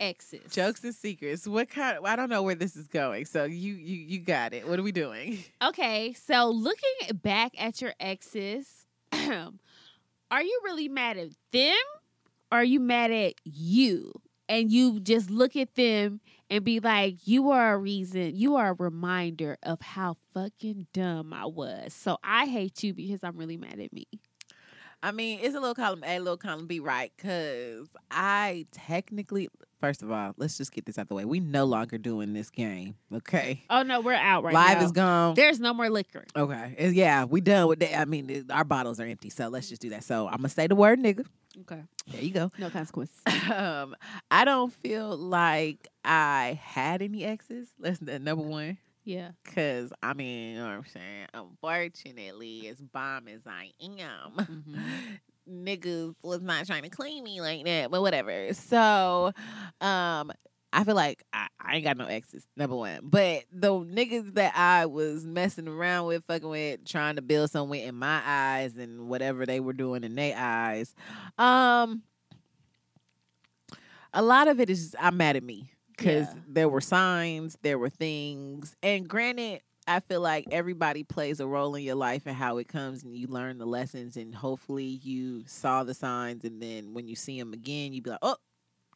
Exes. 0.00 0.50
jokes 0.50 0.82
and 0.82 0.94
secrets. 0.94 1.46
What 1.46 1.68
kind? 1.68 1.98
I 2.02 2.16
don't 2.16 2.30
know 2.30 2.42
where 2.42 2.54
this 2.54 2.76
is 2.76 2.86
going. 2.88 3.26
So 3.26 3.44
you, 3.44 3.74
you, 3.74 3.96
you 3.98 4.18
got 4.20 4.54
it. 4.54 4.66
What 4.66 4.78
are 4.78 4.82
we 4.82 4.92
doing? 4.92 5.44
Okay, 5.62 6.14
so 6.14 6.48
looking 6.48 7.16
back 7.22 7.52
at 7.58 7.82
your 7.82 7.92
exes, 8.00 8.86
are 9.12 10.42
you 10.42 10.60
really 10.64 10.88
mad 10.88 11.18
at 11.18 11.30
them? 11.52 11.76
Or 12.50 12.58
are 12.58 12.64
you 12.64 12.80
mad 12.80 13.10
at 13.10 13.34
you? 13.44 14.12
And 14.48 14.70
you 14.70 15.00
just 15.00 15.28
look 15.28 15.56
at 15.56 15.74
them 15.74 16.20
and 16.48 16.64
be 16.64 16.80
like, 16.80 17.26
you 17.26 17.50
are 17.50 17.74
a 17.74 17.78
reason, 17.78 18.36
you 18.36 18.56
are 18.56 18.70
a 18.70 18.74
reminder 18.74 19.58
of 19.62 19.82
how 19.82 20.16
fucking 20.32 20.86
dumb 20.94 21.34
I 21.34 21.44
was. 21.46 21.92
So 21.92 22.16
I 22.24 22.46
hate 22.46 22.82
you 22.82 22.94
because 22.94 23.22
I'm 23.24 23.36
really 23.36 23.56
mad 23.58 23.78
at 23.80 23.92
me. 23.92 24.06
I 25.02 25.12
mean, 25.12 25.38
it's 25.42 25.54
a 25.54 25.60
little 25.60 25.74
column 25.74 26.02
A, 26.04 26.18
little 26.18 26.36
column 26.36 26.66
B, 26.66 26.80
right? 26.80 27.12
Because 27.16 27.88
I 28.10 28.66
technically, 28.72 29.48
first 29.78 30.02
of 30.02 30.10
all, 30.10 30.32
let's 30.36 30.56
just 30.56 30.72
get 30.72 30.86
this 30.86 30.98
out 30.98 31.08
the 31.08 31.14
way. 31.14 31.24
We 31.24 31.38
no 31.38 31.64
longer 31.64 31.98
doing 31.98 32.32
this 32.32 32.50
game, 32.50 32.96
okay? 33.12 33.62
Oh 33.70 33.82
no, 33.82 34.00
we're 34.00 34.14
out 34.14 34.42
right 34.42 34.52
now. 34.52 34.66
Live 34.66 34.78
now. 34.78 34.84
is 34.84 34.92
gone. 34.92 35.34
There's 35.34 35.60
no 35.60 35.74
more 35.74 35.90
liquor. 35.90 36.24
Okay, 36.34 36.90
yeah, 36.92 37.24
we 37.24 37.40
done 37.40 37.68
with 37.68 37.80
that. 37.80 37.98
I 38.00 38.04
mean, 38.04 38.30
it- 38.30 38.50
our 38.50 38.64
bottles 38.64 38.98
are 38.98 39.04
empty, 39.06 39.30
so 39.30 39.48
let's 39.48 39.68
just 39.68 39.82
do 39.82 39.90
that. 39.90 40.02
So 40.02 40.26
I'm 40.28 40.38
gonna 40.38 40.48
say 40.48 40.66
the 40.66 40.74
word 40.76 40.98
nigga. 40.98 41.24
Okay. 41.62 41.82
There 42.08 42.20
you 42.22 42.32
go. 42.32 42.52
No 42.58 42.68
consequence. 42.68 43.10
um, 43.50 43.96
I 44.30 44.44
don't 44.44 44.70
feel 44.72 45.16
like 45.16 45.88
I 46.04 46.60
had 46.62 47.00
any 47.00 47.24
exes. 47.24 47.68
That's 47.78 47.98
the 47.98 48.18
number 48.18 48.44
one. 48.44 48.76
Yeah. 49.06 49.30
Cause 49.54 49.92
I 50.02 50.14
mean, 50.14 50.54
you 50.54 50.58
know 50.58 50.66
what 50.66 50.72
I'm 50.72 50.84
saying. 50.92 51.26
Unfortunately, 51.32 52.68
as 52.68 52.80
bomb 52.80 53.28
as 53.28 53.42
I 53.46 53.70
am, 53.80 54.32
Mhm. 54.36 55.20
niggas 55.48 56.16
was 56.24 56.42
not 56.42 56.66
trying 56.66 56.82
to 56.82 56.90
clean 56.90 57.22
me 57.24 57.40
like 57.40 57.64
that. 57.66 57.90
But 57.92 58.02
whatever. 58.02 58.52
So, 58.54 59.32
um, 59.80 60.32
I 60.72 60.84
feel 60.84 60.96
like 60.96 61.24
I, 61.32 61.46
I 61.60 61.76
ain't 61.76 61.84
got 61.84 61.96
no 61.96 62.06
exes. 62.06 62.46
Number 62.56 62.76
one, 62.76 63.00
but 63.04 63.44
the 63.52 63.70
niggas 63.70 64.34
that 64.34 64.54
I 64.56 64.86
was 64.86 65.24
messing 65.24 65.68
around 65.68 66.06
with, 66.06 66.24
fucking 66.26 66.48
with, 66.48 66.84
trying 66.84 67.16
to 67.16 67.22
build 67.22 67.50
something 67.52 67.80
in 67.80 67.94
my 67.94 68.20
eyes 68.26 68.76
and 68.76 69.08
whatever 69.08 69.46
they 69.46 69.60
were 69.60 69.72
doing 69.72 70.04
in 70.04 70.16
their 70.16 70.34
eyes, 70.36 70.94
um, 71.38 72.02
a 74.12 74.22
lot 74.22 74.48
of 74.48 74.60
it 74.60 74.70
is 74.70 74.94
I'm 74.98 75.16
mad 75.16 75.36
at 75.36 75.42
me 75.44 75.70
because 75.96 76.26
Yeah. 76.28 76.40
there 76.48 76.68
were 76.68 76.80
signs, 76.80 77.56
there 77.62 77.78
were 77.78 77.90
things, 77.90 78.76
and 78.82 79.08
granted, 79.08 79.62
I 79.88 80.00
feel 80.00 80.20
like 80.20 80.46
everybody 80.50 81.04
plays 81.04 81.38
a 81.38 81.46
role 81.46 81.74
in 81.76 81.84
your 81.84 81.94
life 81.94 82.22
and 82.26 82.36
how 82.36 82.58
it 82.58 82.66
comes, 82.68 83.04
and 83.04 83.14
you 83.16 83.28
learn 83.28 83.58
the 83.58 83.66
lessons, 83.66 84.16
and 84.16 84.34
hopefully 84.34 85.00
you 85.02 85.44
saw 85.46 85.84
the 85.84 85.94
signs, 85.94 86.44
and 86.44 86.60
then 86.60 86.92
when 86.92 87.06
you 87.06 87.14
see 87.16 87.38
them 87.38 87.52
again, 87.52 87.92
you 87.92 88.02
be 88.02 88.10
like, 88.10 88.18
oh, 88.22 88.36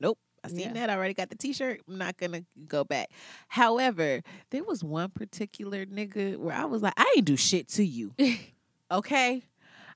nope. 0.00 0.18
I 0.42 0.48
seen 0.48 0.60
Yeah. 0.60 0.72
that. 0.72 0.90
I 0.90 0.96
already 0.96 1.12
got 1.14 1.28
the 1.28 1.36
T-shirt. 1.36 1.82
I'm 1.86 1.98
not 1.98 2.16
gonna 2.16 2.44
go 2.66 2.82
back. 2.82 3.10
However, 3.48 4.22
there 4.50 4.64
was 4.64 4.82
one 4.82 5.10
particular 5.10 5.84
nigga 5.84 6.38
where 6.38 6.56
I 6.56 6.64
was 6.64 6.80
like, 6.82 6.94
I 6.96 7.12
ain't 7.16 7.26
do 7.26 7.36
shit 7.36 7.68
to 7.68 7.84
you. 7.84 8.14
okay, 8.90 9.42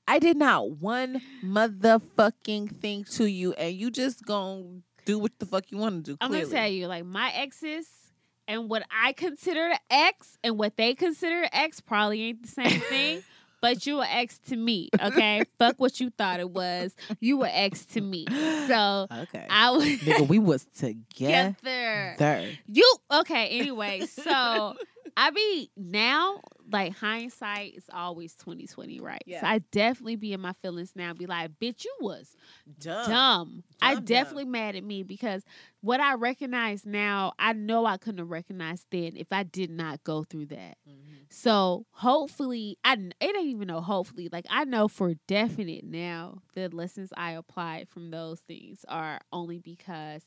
I 0.07 0.19
did 0.19 0.37
not 0.37 0.71
one 0.73 1.23
motherfucking 1.43 2.77
thing 2.81 3.05
to 3.13 3.25
you, 3.25 3.53
and 3.55 3.75
you 3.75 3.91
just 3.91 4.25
gonna 4.25 4.83
do 5.05 5.19
what 5.19 5.39
the 5.39 5.47
fuck 5.47 5.71
you 5.71 5.79
want 5.79 6.05
to 6.05 6.13
do. 6.13 6.17
I'm 6.21 6.31
gonna 6.33 6.47
tell 6.47 6.69
you, 6.69 6.87
like 6.87 7.05
my 7.05 7.31
exes 7.35 7.87
and 8.49 8.69
what 8.69 8.83
I 8.91 9.13
consider 9.13 9.67
an 9.69 9.79
ex 9.91 10.37
and 10.45 10.59
what 10.59 10.77
they 10.77 10.95
consider 10.95 11.43
an 11.43 11.49
ex 11.53 11.81
probably 11.81 12.23
ain't 12.23 12.43
the 12.43 12.49
same 12.49 12.81
thing. 12.89 13.23
But 13.61 13.87
you 13.87 13.97
were 13.97 14.07
ex 14.07 14.37
to 14.49 14.57
me, 14.57 14.91
okay? 15.01 15.43
Fuck 15.59 15.77
what 15.79 15.99
you 15.99 16.11
thought 16.11 16.39
it 16.39 16.51
was. 16.51 16.95
You 17.21 17.39
were 17.39 17.49
ex 17.51 17.87
to 17.87 18.03
me. 18.03 18.27
So 18.67 19.07
Okay, 19.11 19.47
I 19.49 19.71
was 19.71 19.85
nigga, 19.87 20.29
we 20.29 20.39
was 20.39 20.67
together. 20.79 21.57
together. 21.63 22.51
You 22.67 22.95
okay? 23.11 23.49
Anyway, 23.59 24.01
so 24.05 24.75
I 25.17 25.31
be 25.31 25.71
now 25.77 26.41
like 26.71 26.97
hindsight 26.97 27.75
is 27.75 27.85
always 27.93 28.35
twenty 28.35 28.67
twenty, 28.67 29.01
right? 29.01 29.23
Yeah. 29.27 29.41
So 29.43 29.47
I 29.47 29.59
definitely 29.71 30.17
be 30.17 30.33
in 30.33 30.41
my 30.41 30.53
feelings 30.55 30.93
now. 30.97 31.13
Be 31.15 31.27
like, 31.27 31.53
bitch, 31.61 31.85
you 31.85 31.95
was 32.01 32.35
Dumb. 32.81 33.11
dumb. 33.11 33.65
I 33.81 33.95
Dumb, 33.95 34.05
definitely 34.05 34.47
mad 34.47 34.77
at 34.77 34.85
me 34.85 35.03
because 35.03 35.45
what 35.83 36.01
I 36.01 36.15
recognize 36.15 36.87
now, 36.87 37.33
I 37.39 37.53
know 37.53 37.85
I 37.87 37.97
couldn't 37.99 38.19
have 38.19 38.31
recognized 38.31 38.87
then 38.91 39.13
if 39.17 39.29
I 39.31 39.43
did 39.43 39.71
not 39.71 40.03
go 40.05 40.25
through 40.25 40.47
that. 40.47 40.79
Mhm. 40.89 41.27
So 41.31 41.87
hopefully, 41.91 42.79
I 42.85 42.95
it 42.95 43.37
ain't 43.37 43.47
even 43.47 43.69
know. 43.69 43.81
Hopefully, 43.81 44.29
like 44.33 44.47
I 44.49 44.65
know 44.65 44.89
for 44.89 45.15
definite 45.27 45.85
now 45.85 46.43
the 46.55 46.69
lessons 46.69 47.13
I 47.17 47.33
applied 47.33 47.89
from 47.89 48.11
those 48.11 48.41
things 48.41 48.85
are 48.89 49.21
only 49.33 49.59
because 49.59 50.23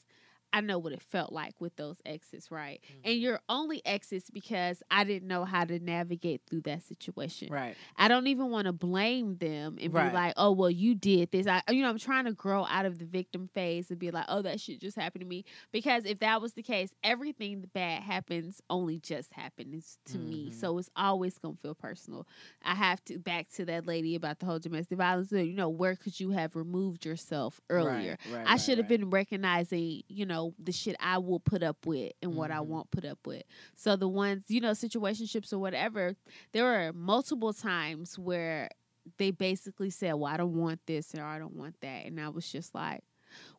I 0.53 0.61
know 0.61 0.80
what 0.80 0.93
it 0.93 1.01
felt 1.01 1.32
like 1.32 1.59
with 1.59 1.76
those 1.76 2.01
exes, 2.06 2.50
right? 2.50 2.80
And 3.03 3.19
you're 3.19 3.40
only 3.50 3.85
exes 3.85 4.30
because 4.32 4.82
I 4.90 5.03
didn't 5.03 5.27
know 5.27 5.45
how 5.45 5.66
to 5.66 5.80
navigate 5.80 6.42
through 6.50 6.61
that 6.61 6.84
situation. 6.84 7.50
Right. 7.51 7.76
I 7.98 8.08
don't 8.08 8.27
even 8.27 8.50
want 8.50 8.66
to 8.66 8.74
blame 8.74 9.38
them 9.38 9.77
and 9.82 9.93
Right. 9.93 10.09
be 10.09 10.16
like, 10.16 10.34
"Oh, 10.38 10.51
well, 10.51 10.69
you 10.72 10.95
did 10.95 11.32
this." 11.32 11.48
I, 11.48 11.61
you 11.69 11.82
know, 11.82 11.90
I'm 11.90 11.98
trying 12.00 12.26
to 12.26 12.34
grow 12.34 12.66
out 12.66 12.85
of 12.85 12.98
the 13.00 13.06
victim 13.06 13.50
phase 13.53 13.90
and 13.92 14.00
be 14.00 14.09
like, 14.11 14.26
"Oh, 14.30 14.42
that 14.42 14.59
shit 14.61 14.80
just 14.80 14.95
happened 14.98 15.22
to 15.22 15.27
me." 15.27 15.43
Because 15.72 16.06
if 16.06 16.19
that 16.19 16.42
was 16.42 16.53
the 16.53 16.64
case, 16.64 16.92
everything 17.03 17.66
bad 17.74 18.01
happens 18.03 18.61
only 18.69 19.00
just 19.00 19.34
happens 19.34 19.98
to 20.06 20.17
me, 20.17 20.50
Mhm. 20.50 20.53
so 20.53 20.77
it's 20.77 20.90
always 20.95 21.38
gonna 21.38 21.56
feel 21.61 21.76
personal. 21.76 22.26
I 22.64 22.76
have 22.76 23.03
to 23.06 23.17
back 23.19 23.50
to 23.56 23.66
that 23.66 23.85
lady 23.85 24.16
about 24.16 24.40
the 24.40 24.45
whole 24.45 24.59
domestic 24.59 24.98
violence. 24.98 25.32
You 25.32 25.53
know, 25.53 25.69
where 25.69 25.95
could 25.95 26.19
you 26.19 26.32
have 26.32 26.56
removed 26.56 27.06
yourself 27.06 27.59
earlier? 27.69 28.17
Right, 28.26 28.34
right, 28.38 28.48
I 28.48 28.58
should 28.58 28.77
have 28.77 28.88
been 28.88 29.09
recognizing, 29.09 30.03
you 30.08 30.26
know, 30.26 30.36
the 30.59 30.72
shit 30.72 30.95
I 30.99 31.17
will 31.17 31.40
put 31.40 31.64
up 31.64 31.85
with 31.85 32.14
and 32.22 32.35
what 32.35 32.51
I 32.51 32.57
Mhm. 32.57 32.66
won't 32.67 32.91
put 32.91 33.06
up 33.06 33.25
with. 33.25 33.43
So 33.75 33.95
the 33.95 34.07
ones, 34.07 34.43
you 34.49 34.61
know, 34.61 34.72
situationships 34.72 35.51
or 35.53 35.59
whatever, 35.59 36.16
there 36.51 36.64
were 36.64 36.93
multiple 36.93 37.53
times 37.53 38.17
where 38.17 38.69
they 39.17 39.32
basically 39.32 39.90
said, 39.90 40.14
"Well, 40.14 40.32
I 40.32 40.38
don't 40.38 40.56
want 40.57 40.85
this 40.85 41.16
or 41.16 41.24
I 41.24 41.40
don't 41.40 41.56
want 41.56 41.80
that," 41.82 42.06
and 42.06 42.19
I 42.19 42.30
was 42.30 42.51
just 42.51 42.75
like, 42.75 43.03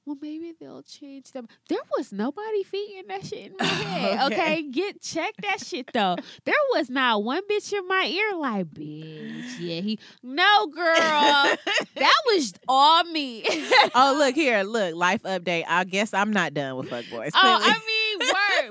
well, 0.08 0.16
maybe 0.22 0.54
they'll 0.58 0.82
change 0.82 1.32
them. 1.32 1.46
There 1.68 1.78
was 1.98 2.12
nobody 2.12 2.62
feeding 2.62 3.08
that 3.08 3.26
shit 3.26 3.50
in 3.50 3.56
my 3.60 3.66
head. 3.66 4.32
Okay. 4.32 4.40
okay. 4.40 4.62
get 4.62 5.02
check 5.02 5.34
that 5.42 5.60
shit 5.60 5.90
though. 5.92 6.16
There 6.46 6.54
was 6.74 6.88
not 6.88 7.22
one 7.22 7.42
bitch 7.50 7.70
in 7.74 7.86
my 7.86 8.06
ear 8.06 8.38
like, 8.38 8.66
bitch, 8.68 9.60
yeah, 9.60 9.82
he. 9.82 9.98
No, 10.22 10.66
girl, 10.68 10.96
that 10.96 12.22
was 12.26 12.54
all 12.66 13.04
me. 13.04 13.44
oh, 13.94 14.16
look 14.18 14.34
here. 14.34 14.62
Look, 14.62 14.94
life 14.94 15.22
update. 15.24 15.64
I 15.68 15.84
guess 15.84 16.14
I'm 16.14 16.32
not 16.32 16.54
done 16.54 16.76
with 16.76 16.88
fuckboys. 16.88 17.32
Oh, 17.34 17.58
I 17.62 17.72
mean, 17.72 17.97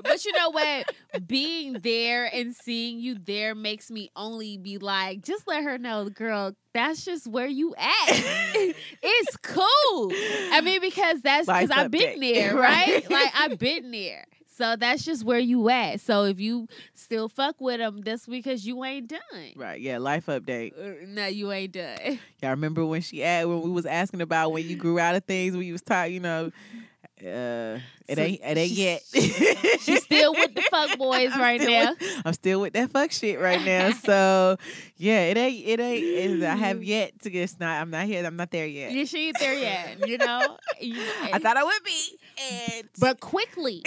But 0.02 0.24
you 0.24 0.32
know 0.32 0.50
what? 0.50 0.92
Being 1.26 1.74
there 1.74 2.26
and 2.32 2.54
seeing 2.54 2.98
you 3.00 3.16
there 3.18 3.54
makes 3.54 3.90
me 3.90 4.10
only 4.16 4.56
be 4.58 4.78
like, 4.78 5.22
just 5.22 5.46
let 5.46 5.64
her 5.64 5.78
know, 5.78 6.08
girl, 6.08 6.52
that's 6.74 7.04
just 7.04 7.26
where 7.26 7.46
you 7.46 7.74
at. 7.76 8.08
it's 9.02 9.36
cool. 9.42 10.12
I 10.52 10.60
mean, 10.62 10.80
because 10.80 11.20
that's 11.22 11.46
because 11.46 11.70
I've 11.70 11.90
been 11.90 12.20
there, 12.20 12.54
right? 12.56 13.08
Like 13.10 13.32
I've 13.34 13.58
been 13.58 13.90
there. 13.90 14.24
So 14.56 14.74
that's 14.74 15.04
just 15.04 15.22
where 15.24 15.38
you 15.38 15.68
at. 15.70 16.00
So 16.00 16.24
if 16.24 16.40
you 16.40 16.66
still 16.92 17.28
fuck 17.28 17.60
with 17.60 17.78
them, 17.78 18.00
that's 18.00 18.26
because 18.26 18.66
you 18.66 18.82
ain't 18.84 19.06
done. 19.06 19.52
right. 19.54 19.80
Yeah. 19.80 19.98
Life 19.98 20.26
update. 20.26 20.72
Uh, 20.76 21.06
No, 21.06 21.26
you 21.26 21.52
ain't 21.52 21.72
done. 21.72 22.18
Y'all 22.42 22.50
remember 22.50 22.84
when 22.84 23.00
she 23.00 23.22
asked 23.22 23.46
when 23.46 23.62
we 23.62 23.70
was 23.70 23.86
asking 23.86 24.20
about 24.20 24.50
when 24.50 24.66
you 24.68 24.74
grew 24.74 24.98
out 24.98 25.14
of 25.14 25.24
things 25.24 25.56
when 25.56 25.64
you 25.64 25.72
was 25.74 25.82
tired, 25.82 26.12
you 26.12 26.18
know. 26.18 26.50
Uh, 27.24 27.78
it 28.08 28.16
So 28.16 28.22
ain't 28.22 28.40
it 28.42 28.56
ain't 28.58 28.72
yet. 28.72 29.02
She's 29.80 30.02
still 30.02 30.32
with 30.32 30.54
the 30.54 30.62
fuck 30.70 30.98
boys 30.98 31.30
I'm 31.32 31.40
right 31.40 31.60
now. 31.60 31.90
with- 31.98 32.22
I'm 32.24 32.32
still 32.32 32.60
with 32.60 32.72
that 32.72 32.90
fuck 32.90 33.12
shit 33.12 33.38
right 33.40 33.62
now. 33.64 33.90
So 33.92 34.56
yeah, 34.96 35.24
it 35.26 35.36
ain't 35.36 35.66
it 35.66 35.80
ain't. 35.80 36.42
It, 36.42 36.46
I 36.46 36.56
have 36.56 36.82
yet 36.94 37.20
to 37.22 37.30
get. 37.30 37.42
It's 37.44 37.60
not. 37.60 37.80
I'm 37.80 37.90
not 37.90 38.06
here. 38.06 38.24
I'm 38.26 38.36
not 38.36 38.50
there 38.50 38.66
yet. 38.66 38.92
Yeah, 38.92 39.04
she 39.04 39.28
ain't 39.28 39.38
there 39.38 39.54
yet. 39.54 40.08
You 40.08 40.18
know. 40.18 40.56
You- 40.80 40.96
I 41.32 41.38
thought 41.38 41.56
I 41.56 41.64
would 41.64 41.84
be, 41.84 42.18
and 42.52 42.88
but 42.98 43.20
quickly. 43.20 43.82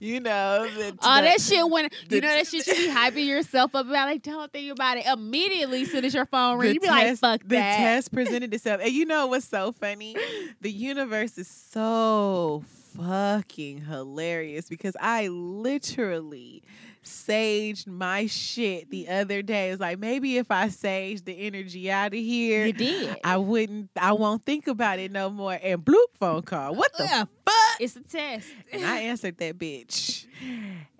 you 0.00 0.20
know, 0.20 0.66
the, 0.76 0.92
the- 0.92 0.96
that 1.00 1.40
shit 1.40 1.68
when 1.68 1.88
the- 2.08 2.16
you 2.16 2.20
know 2.22 2.28
that 2.28 2.46
shit 2.46 2.66
you 2.66 2.74
be 2.74 2.88
hyping 2.88 3.26
yourself 3.26 3.74
up 3.74 3.86
about 3.86 4.08
like 4.08 4.22
don't 4.22 4.50
think 4.52 4.72
about 4.72 4.96
it 4.96 5.06
immediately 5.06 5.82
as 5.82 5.90
soon 5.90 6.04
as 6.04 6.14
your 6.14 6.26
phone 6.26 6.58
rings. 6.58 6.74
You 6.74 6.80
be 6.80 6.86
like, 6.88 7.06
test- 7.06 7.20
fuck 7.20 7.40
the 7.42 7.48
that. 7.56 7.76
The 7.78 7.82
test 7.84 8.12
presented 8.12 8.54
itself. 8.54 8.80
And 8.82 8.92
you 8.92 9.04
know 9.04 9.26
what's 9.26 9.46
so 9.46 9.72
funny? 9.72 10.16
The 10.60 10.70
universe 10.70 11.36
is 11.38 11.48
so 11.48 12.64
fucking 12.96 13.82
hilarious 13.82 14.68
because 14.68 14.96
I 15.00 15.28
literally 15.28 16.62
saged 17.04 17.86
my 17.86 18.26
shit 18.26 18.90
the 18.90 19.08
other 19.08 19.42
day. 19.42 19.70
It's 19.70 19.80
like 19.80 19.98
maybe 19.98 20.36
if 20.38 20.50
I 20.50 20.68
saged 20.68 21.24
the 21.24 21.38
energy 21.46 21.90
out 21.90 22.08
of 22.08 22.12
here, 22.18 22.66
You 22.66 22.72
did. 22.72 23.16
I 23.24 23.36
wouldn't 23.36 23.90
I 23.96 24.12
won't 24.12 24.44
think 24.44 24.66
about 24.68 24.98
it 24.98 25.12
no 25.12 25.28
more. 25.30 25.58
And 25.62 25.84
bloop 25.84 26.06
phone 26.14 26.42
call. 26.42 26.74
What 26.74 26.92
the 26.96 27.06
fuck? 27.06 27.80
It's 27.80 27.96
a 27.96 28.00
test. 28.00 28.48
And 28.72 28.84
I 28.84 29.00
answered 29.00 29.36
that 29.38 29.58
bitch. 29.58 30.26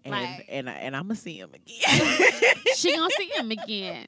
And 0.04 0.12
Like- 0.12 0.46
and 0.50 0.68
I, 0.68 0.72
and 0.74 0.94
I'm 0.96 1.04
gonna 1.04 1.14
see 1.16 1.38
him 1.38 1.50
again. 1.54 2.56
she 2.76 2.94
gonna 2.94 3.10
see 3.16 3.28
him 3.34 3.50
again. 3.64 4.06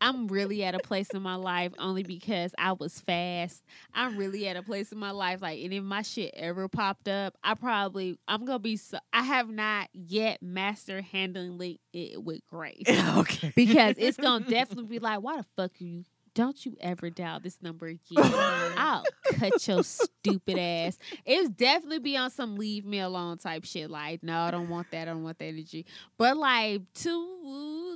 I'm 0.00 0.28
really 0.28 0.64
at 0.64 0.74
a 0.74 0.78
place 0.78 1.10
in 1.10 1.22
my 1.22 1.34
life 1.34 1.72
only 1.78 2.02
because 2.02 2.52
I 2.58 2.72
was 2.72 3.00
fast. 3.00 3.62
I'm 3.92 4.16
really 4.16 4.48
at 4.48 4.56
a 4.56 4.62
place 4.62 4.92
in 4.92 4.98
my 4.98 5.10
life 5.10 5.42
like, 5.42 5.62
and 5.62 5.72
if 5.72 5.82
my 5.82 6.02
shit 6.02 6.34
ever 6.34 6.68
popped 6.68 7.08
up, 7.08 7.34
I 7.42 7.54
probably 7.54 8.18
I'm 8.28 8.44
gonna 8.44 8.58
be. 8.58 8.76
So, 8.76 8.98
I 9.12 9.22
have 9.22 9.48
not 9.48 9.88
yet 9.92 10.42
mastered 10.42 11.04
handling 11.04 11.78
it 11.92 12.22
with 12.22 12.40
grace. 12.46 12.84
okay. 13.16 13.52
because 13.54 13.96
it's 13.98 14.16
gonna 14.16 14.44
definitely 14.48 14.86
be 14.86 14.98
like, 14.98 15.20
why 15.20 15.38
the 15.38 15.46
fuck 15.56 15.72
you? 15.80 16.04
Don't 16.34 16.64
you 16.64 16.76
ever 16.80 17.10
dial 17.10 17.40
this 17.40 17.60
number 17.62 17.86
again? 17.86 18.00
I'll 18.16 19.02
cut 19.34 19.66
your 19.66 19.82
stupid 19.82 20.56
ass. 20.56 20.96
It's 21.26 21.48
definitely 21.48 21.98
be 21.98 22.16
on 22.16 22.30
some 22.30 22.54
leave 22.54 22.84
me 22.84 23.00
alone 23.00 23.38
type 23.38 23.64
shit. 23.64 23.90
Like, 23.90 24.22
no, 24.22 24.38
I 24.38 24.52
don't 24.52 24.68
want 24.68 24.88
that. 24.92 25.08
I 25.08 25.12
don't 25.12 25.24
want 25.24 25.38
that 25.40 25.46
energy. 25.46 25.84
But 26.16 26.36
like 26.36 26.82
two 26.94 27.38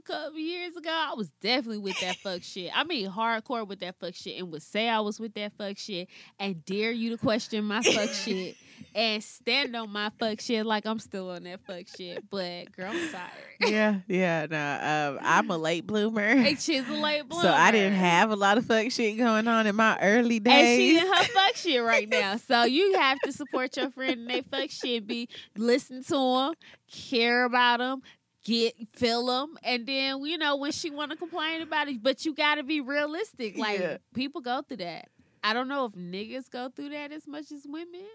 couple 0.03 0.39
years 0.39 0.77
ago, 0.77 0.91
I 0.91 1.15
was 1.15 1.31
definitely 1.41 1.79
with 1.79 1.99
that 2.01 2.17
fuck 2.17 2.43
shit. 2.43 2.71
I 2.75 2.85
mean, 2.85 3.11
hardcore 3.11 3.67
with 3.67 3.81
that 3.81 3.99
fuck 3.99 4.15
shit, 4.15 4.39
and 4.39 4.51
would 4.53 4.63
say 4.63 4.89
I 4.89 5.01
was 5.01 5.19
with 5.19 5.35
that 5.35 5.53
fuck 5.57 5.79
shit, 5.79 6.09
and 6.39 6.65
dare 6.65 6.93
you 6.93 7.11
to 7.11 7.17
question 7.17 7.65
my 7.65 7.83
fuck 7.83 8.11
shit, 8.11 8.57
and 8.95 9.23
stand 9.23 9.75
on 9.77 9.91
my 9.91 10.11
fuck 10.19 10.41
shit 10.41 10.67
like 10.67 10.87
I'm 10.87 10.99
still 10.99 11.31
on 11.31 11.45
that 11.45 11.61
fuck 11.67 11.85
shit. 11.97 12.29
But 12.31 12.73
girl, 12.73 12.91
I'm 12.93 13.11
tired. 13.11 13.31
yeah, 13.73 14.01
yeah. 14.09 14.47
No, 14.51 15.17
um, 15.17 15.19
I'm 15.23 15.51
a 15.51 15.59
late 15.59 15.87
bloomer. 15.87 16.37
Hey, 16.43 16.57
she's 16.57 16.89
a 16.89 16.93
late 16.93 17.29
bloomer. 17.29 17.45
So 17.45 17.53
I 17.53 17.71
didn't 17.71 17.99
have 17.99 18.31
a 18.31 18.37
lot 18.37 18.59
of 18.59 18.67
fuck 18.67 18.91
shit 18.91 19.17
going 19.17 19.47
on 19.47 19.67
in 19.67 19.77
my 19.77 19.99
early 20.01 20.41
days. 20.41 20.55
And 20.55 20.79
she 20.79 20.95
days. 20.95 21.03
in 21.03 21.07
her 21.13 21.25
fuck 21.25 21.57
shit 21.57 21.83
right 21.83 22.09
now. 22.09 22.37
So 22.53 22.65
you 22.65 22.99
have 22.99 23.19
to 23.21 23.33
support 23.33 23.77
your 23.77 23.91
friend 23.91 24.21
and 24.21 24.31
they 24.31 24.43
fuck 24.43 24.71
shit. 24.71 25.07
Be 25.07 25.29
listen 25.57 26.03
to 26.05 26.11
them, 26.11 26.55
care 26.91 27.45
about 27.45 27.79
them, 27.79 28.03
get 28.45 28.75
fill 28.95 29.27
them, 29.27 29.57
and 29.63 29.87
then 29.87 30.25
you 30.25 30.39
know 30.39 30.57
when 30.57 30.73
she 30.73 30.91
want 30.91 31.11
to 31.11 31.17
complain 31.17 31.63
about 31.63 31.89
it. 31.89 32.03
But 32.03 32.25
you 32.25 32.35
got 32.35 32.57
to 32.57 32.63
be 32.63 32.81
realistic. 32.81 33.57
Like 33.59 33.81
Yeah. 33.81 33.97
people 34.15 34.41
go 34.41 34.63
through 34.63 34.79
that. 34.79 35.09
I 35.45 35.53
don't 35.55 35.69
know 35.69 35.87
if 35.87 35.93
niggas 35.93 36.51
go 36.51 36.69
through 36.69 36.91
that 36.91 37.11
as 37.13 37.27
much 37.27 37.51
as 37.53 37.67
women. 37.67 38.07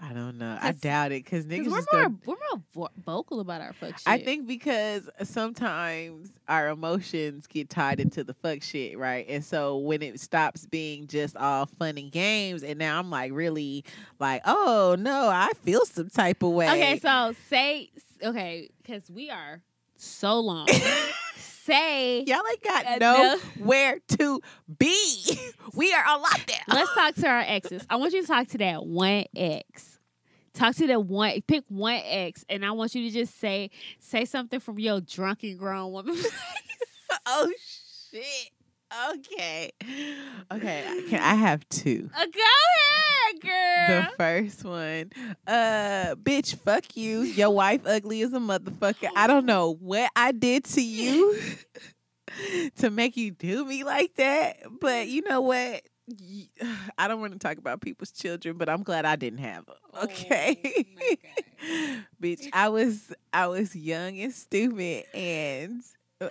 I 0.00 0.12
don't 0.12 0.38
know. 0.38 0.58
I 0.60 0.72
doubt 0.72 1.12
it 1.12 1.24
because 1.24 1.46
niggas 1.46 1.66
we're 1.66 1.70
more 1.70 2.08
go. 2.08 2.14
we're 2.26 2.36
more 2.50 2.62
vo- 2.74 2.88
vocal 3.06 3.40
about 3.40 3.60
our 3.60 3.72
fuck 3.72 3.90
shit. 3.96 4.02
I 4.06 4.18
think 4.18 4.46
because 4.46 5.08
sometimes 5.22 6.32
our 6.48 6.68
emotions 6.68 7.46
get 7.46 7.70
tied 7.70 8.00
into 8.00 8.24
the 8.24 8.34
fuck 8.34 8.62
shit, 8.62 8.98
right? 8.98 9.24
And 9.28 9.44
so 9.44 9.78
when 9.78 10.02
it 10.02 10.18
stops 10.20 10.66
being 10.66 11.06
just 11.06 11.36
all 11.36 11.66
fun 11.66 11.96
and 11.96 12.10
games, 12.10 12.62
and 12.62 12.78
now 12.78 12.98
I'm 12.98 13.08
like 13.08 13.32
really 13.32 13.84
like, 14.18 14.42
oh 14.44 14.96
no, 14.98 15.28
I 15.28 15.50
feel 15.62 15.84
some 15.84 16.10
type 16.10 16.42
of 16.42 16.50
way. 16.50 16.68
Okay, 16.68 16.98
so 16.98 17.34
say 17.48 17.90
okay 18.24 18.70
because 18.82 19.10
we 19.10 19.30
are 19.30 19.60
so 19.96 20.40
long. 20.40 20.66
say 21.64 22.20
Y'all 22.26 22.42
ain't 22.50 22.62
got 22.62 23.00
no 23.00 23.38
where 23.58 23.98
to 24.18 24.40
be. 24.78 25.38
We 25.74 25.92
are 25.94 26.04
on 26.04 26.22
lockdown. 26.22 26.62
Let's 26.68 26.94
talk 26.94 27.14
to 27.16 27.26
our 27.26 27.40
exes. 27.46 27.86
I 27.88 27.96
want 27.96 28.12
you 28.12 28.22
to 28.22 28.28
talk 28.28 28.48
to 28.48 28.58
that 28.58 28.84
one 28.84 29.24
ex. 29.34 29.98
Talk 30.52 30.76
to 30.76 30.86
that 30.86 31.04
one. 31.04 31.40
Pick 31.42 31.64
one 31.68 32.00
ex, 32.04 32.44
and 32.48 32.64
I 32.64 32.70
want 32.72 32.94
you 32.94 33.10
to 33.10 33.14
just 33.14 33.40
say 33.40 33.70
say 33.98 34.24
something 34.24 34.60
from 34.60 34.78
your 34.78 35.00
drunken 35.00 35.56
grown 35.56 35.92
woman. 35.92 36.16
oh 37.26 37.50
shit. 38.10 38.50
Okay. 39.12 39.70
Okay. 40.52 40.84
I, 40.86 41.06
can, 41.08 41.20
I 41.22 41.34
have 41.46 41.68
two. 41.68 42.08
Uh, 42.16 42.24
Go 42.26 42.40
ahead, 42.40 43.40
girl. 43.42 44.02
The 44.02 44.16
first 44.16 44.64
one, 44.64 45.10
uh, 45.46 46.14
bitch, 46.22 46.56
fuck 46.56 46.96
you. 46.96 47.22
Your 47.22 47.50
wife 47.50 47.82
ugly 47.86 48.22
as 48.22 48.32
a 48.32 48.38
motherfucker. 48.38 49.08
I 49.16 49.26
don't 49.26 49.46
know 49.46 49.74
what 49.80 50.10
I 50.16 50.32
did 50.32 50.64
to 50.64 50.82
you 50.82 51.38
to 52.76 52.90
make 52.90 53.16
you 53.16 53.30
do 53.32 53.64
me 53.64 53.84
like 53.84 54.14
that, 54.16 54.58
but 54.80 55.08
you 55.08 55.22
know 55.22 55.40
what? 55.40 55.82
I 56.98 57.08
don't 57.08 57.20
want 57.20 57.32
to 57.32 57.38
talk 57.38 57.56
about 57.58 57.80
people's 57.80 58.10
children, 58.10 58.56
but 58.58 58.68
I'm 58.68 58.82
glad 58.82 59.04
I 59.06 59.16
didn't 59.16 59.38
have 59.40 59.64
them. 59.66 59.76
Okay, 60.04 60.86
Oh, 61.66 61.98
bitch, 62.22 62.48
I 62.52 62.68
was 62.68 63.12
I 63.32 63.46
was 63.46 63.74
young 63.74 64.18
and 64.20 64.32
stupid, 64.32 65.04
and 65.14 65.82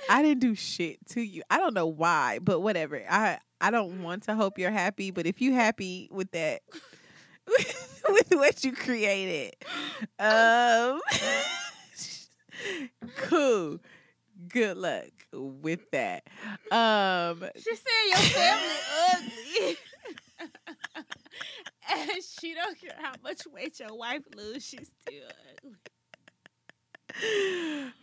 I 0.09 0.22
didn't 0.22 0.41
do 0.41 0.55
shit 0.55 1.05
to 1.09 1.22
you. 1.22 1.43
I 1.49 1.57
don't 1.57 1.73
know 1.73 1.88
why, 1.88 2.39
but 2.39 2.59
whatever. 2.61 3.01
I 3.09 3.39
I 3.61 3.72
don't 3.72 4.03
want 4.03 4.23
to 4.23 4.35
hope 4.35 4.57
you're 4.57 4.72
happy, 4.72 5.11
but 5.11 5.25
if 5.25 5.41
you 5.41 5.53
happy 5.53 6.09
with 6.11 6.31
that, 6.31 6.61
with 8.09 8.31
what 8.31 8.63
you 8.63 8.73
created, 8.73 9.55
um, 10.19 10.99
cool. 13.17 13.80
Good 14.49 14.77
luck 14.77 15.11
with 15.31 15.89
that. 15.91 16.23
Um, 16.72 17.43
She 17.55 17.75
said 17.75 18.07
your 18.07 18.17
family 18.17 18.75
ugly. 19.13 19.77
and 21.93 22.23
she 22.23 22.53
don't 22.53 22.80
care 22.80 22.95
how 22.99 23.13
much 23.23 23.41
weight 23.47 23.80
your 23.80 23.95
wife 23.95 24.23
lose, 24.35 24.65
she's 24.65 24.91
still 25.01 25.30
ugly. 25.59 25.75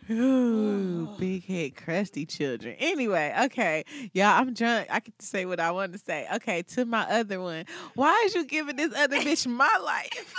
Ooh, 0.09 1.07
big 1.19 1.45
head, 1.45 1.75
crusty 1.75 2.25
children. 2.25 2.75
Anyway, 2.79 3.33
okay, 3.45 3.83
y'all, 4.13 4.27
I'm 4.27 4.53
drunk. 4.53 4.87
I 4.89 4.99
can 4.99 5.13
say 5.19 5.45
what 5.45 5.59
I 5.59 5.71
want 5.71 5.93
to 5.93 5.99
say. 5.99 6.27
Okay, 6.35 6.61
to 6.63 6.85
my 6.85 7.03
other 7.09 7.39
one. 7.41 7.65
Why 7.95 8.23
is 8.25 8.35
you 8.35 8.45
giving 8.45 8.75
this 8.75 8.93
other 8.95 9.17
bitch 9.19 9.47
my 9.47 9.77
life? 9.83 10.35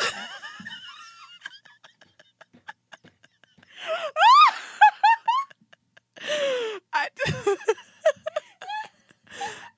I 6.93 7.09
do- 7.25 7.57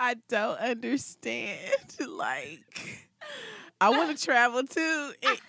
I 0.00 0.14
don't 0.28 0.58
understand. 0.58 1.58
Like, 2.06 3.06
I 3.80 3.90
want 3.90 4.16
to 4.16 4.24
travel 4.24 4.64
too. 4.64 5.12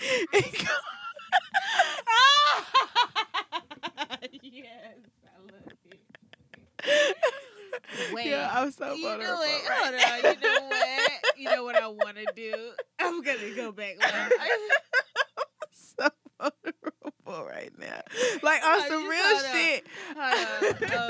yes, 4.42 4.98
I 5.24 5.38
love 5.40 5.72
it. 5.90 6.00
Wait, 8.14 8.26
yeah, 8.26 8.50
I'm 8.52 8.70
so 8.72 8.94
you 8.94 9.04
know 9.04 9.18
what? 9.18 9.68
right 9.68 9.70
Hold 9.70 9.94
on. 9.94 10.00
You 11.36 11.50
know 11.50 11.64
feel 13.54 13.72
back. 13.72 13.96
Like, 14.10 14.12
so 15.72 16.08
vulnerable 16.40 17.46
right 17.48 17.72
now. 17.78 18.00
Like 18.42 18.64
on 18.64 18.80
some 18.88 19.06
real 19.06 19.38
shit. 19.52 19.86
On. 20.16 20.32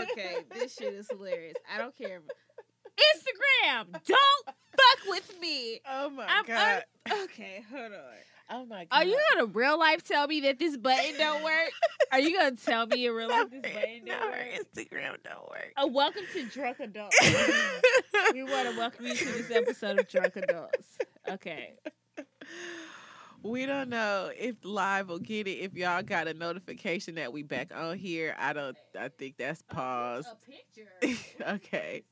Okay, 0.11 0.37
this 0.53 0.75
shit 0.75 0.93
is 0.95 1.07
hilarious. 1.11 1.55
I 1.73 1.79
don't 1.79 1.97
care. 1.97 2.21
Instagram, 2.99 3.93
don't 3.93 4.47
fuck 4.47 4.99
with 5.09 5.33
me. 5.41 5.81
Oh 5.89 6.11
my 6.11 6.27
I'm 6.29 6.45
god. 6.45 6.85
Okay, 7.25 7.65
hold 7.71 7.93
on. 7.93 7.99
Oh 8.51 8.67
my 8.67 8.85
god. 8.85 8.89
Are 8.91 9.05
you 9.05 9.19
gonna 9.35 9.47
real 9.47 9.79
life 9.79 10.03
tell 10.03 10.27
me 10.27 10.41
that 10.41 10.59
this 10.59 10.77
button 10.77 11.17
don't 11.17 11.43
work? 11.43 11.71
Are 12.13 12.21
you 12.21 12.37
gonna 12.37 12.57
tell 12.57 12.87
me 12.87 13.07
in 13.07 13.13
real 13.13 13.29
life 13.29 13.51
this 13.51 13.61
button 13.61 14.03
no, 14.05 14.13
don't 14.13 14.23
her 14.23 14.39
work? 14.39 14.67
Instagram 14.75 15.17
don't 15.25 15.49
work. 15.49 15.73
Oh, 15.77 15.87
welcome 15.87 16.23
to 16.33 16.45
Drunk 16.47 16.81
Adults. 16.81 17.17
we 18.33 18.43
want 18.43 18.71
to 18.71 18.77
welcome 18.77 19.07
you 19.07 19.15
to 19.15 19.25
this 19.25 19.51
episode 19.51 20.01
of 20.01 20.09
Drunk 20.09 20.37
Adults. 20.37 20.99
Okay. 21.29 21.75
we 23.43 23.67
don't 23.67 23.89
know 23.89 24.31
if 24.37 24.57
live 24.65 25.09
will 25.09 25.19
get 25.19 25.47
it. 25.47 25.59
If 25.59 25.75
y'all 25.75 26.03
got 26.03 26.29
a 26.29 26.35
notification 26.35 27.15
that 27.15 27.33
we 27.33 27.43
back 27.43 27.73
on 27.75 27.97
here, 27.97 28.35
I 28.39 28.53
don't. 28.53 28.77
I 28.99 29.09
think 29.09 29.37
that's 29.39 29.63
paused. 29.63 30.29
A 30.29 31.07
picture. 31.07 31.25
okay. 31.55 32.03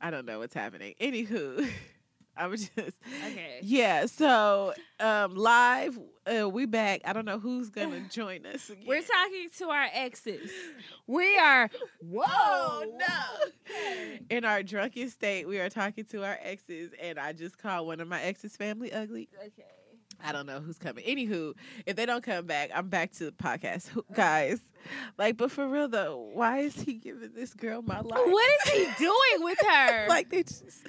I 0.00 0.10
don't 0.10 0.26
know 0.26 0.38
what's 0.40 0.54
happening. 0.54 0.94
Anywho, 1.00 1.68
I 2.38 2.46
was 2.48 2.68
just 2.68 2.96
Okay. 3.26 3.60
yeah. 3.62 4.06
So 4.06 4.74
um, 5.00 5.34
live, 5.34 5.98
uh, 6.26 6.48
we 6.48 6.66
back. 6.66 7.00
I 7.04 7.12
don't 7.12 7.24
know 7.24 7.38
who's 7.38 7.70
gonna 7.70 8.00
join 8.10 8.44
us. 8.46 8.68
Again. 8.70 8.84
We're 8.86 9.02
talking 9.02 9.48
to 9.58 9.68
our 9.70 9.86
exes. 9.92 10.50
We 11.06 11.36
are. 11.38 11.70
Whoa. 12.00 12.24
Oh 12.28 12.84
no! 12.98 14.14
In 14.30 14.44
our 14.44 14.62
drunken 14.62 15.08
state, 15.10 15.48
we 15.48 15.58
are 15.58 15.70
talking 15.70 16.04
to 16.06 16.24
our 16.24 16.38
exes, 16.42 16.90
and 17.00 17.18
I 17.18 17.32
just 17.32 17.58
called 17.58 17.86
one 17.86 18.00
of 18.00 18.08
my 18.08 18.20
exes 18.22 18.56
family 18.56 18.92
ugly. 18.92 19.28
Okay. 19.38 19.64
I 20.24 20.32
don't 20.32 20.46
know 20.46 20.60
who's 20.60 20.78
coming. 20.78 21.04
Anywho, 21.04 21.52
if 21.84 21.94
they 21.96 22.06
don't 22.06 22.22
come 22.22 22.46
back, 22.46 22.70
I'm 22.74 22.88
back 22.88 23.12
to 23.12 23.26
the 23.26 23.32
podcast, 23.32 23.90
guys. 24.14 24.62
Like, 25.18 25.36
but 25.36 25.50
for 25.50 25.66
real 25.68 25.88
though, 25.88 26.30
why 26.32 26.58
is 26.60 26.74
he 26.80 26.94
giving 26.94 27.30
this 27.34 27.54
girl 27.54 27.82
my 27.82 28.00
life? 28.00 28.26
What 28.26 28.50
is 28.66 28.72
he 28.72 28.86
doing 28.98 29.44
with 29.44 29.58
her? 29.66 30.06
like 30.08 30.30
they 30.30 30.42
just 30.42 30.86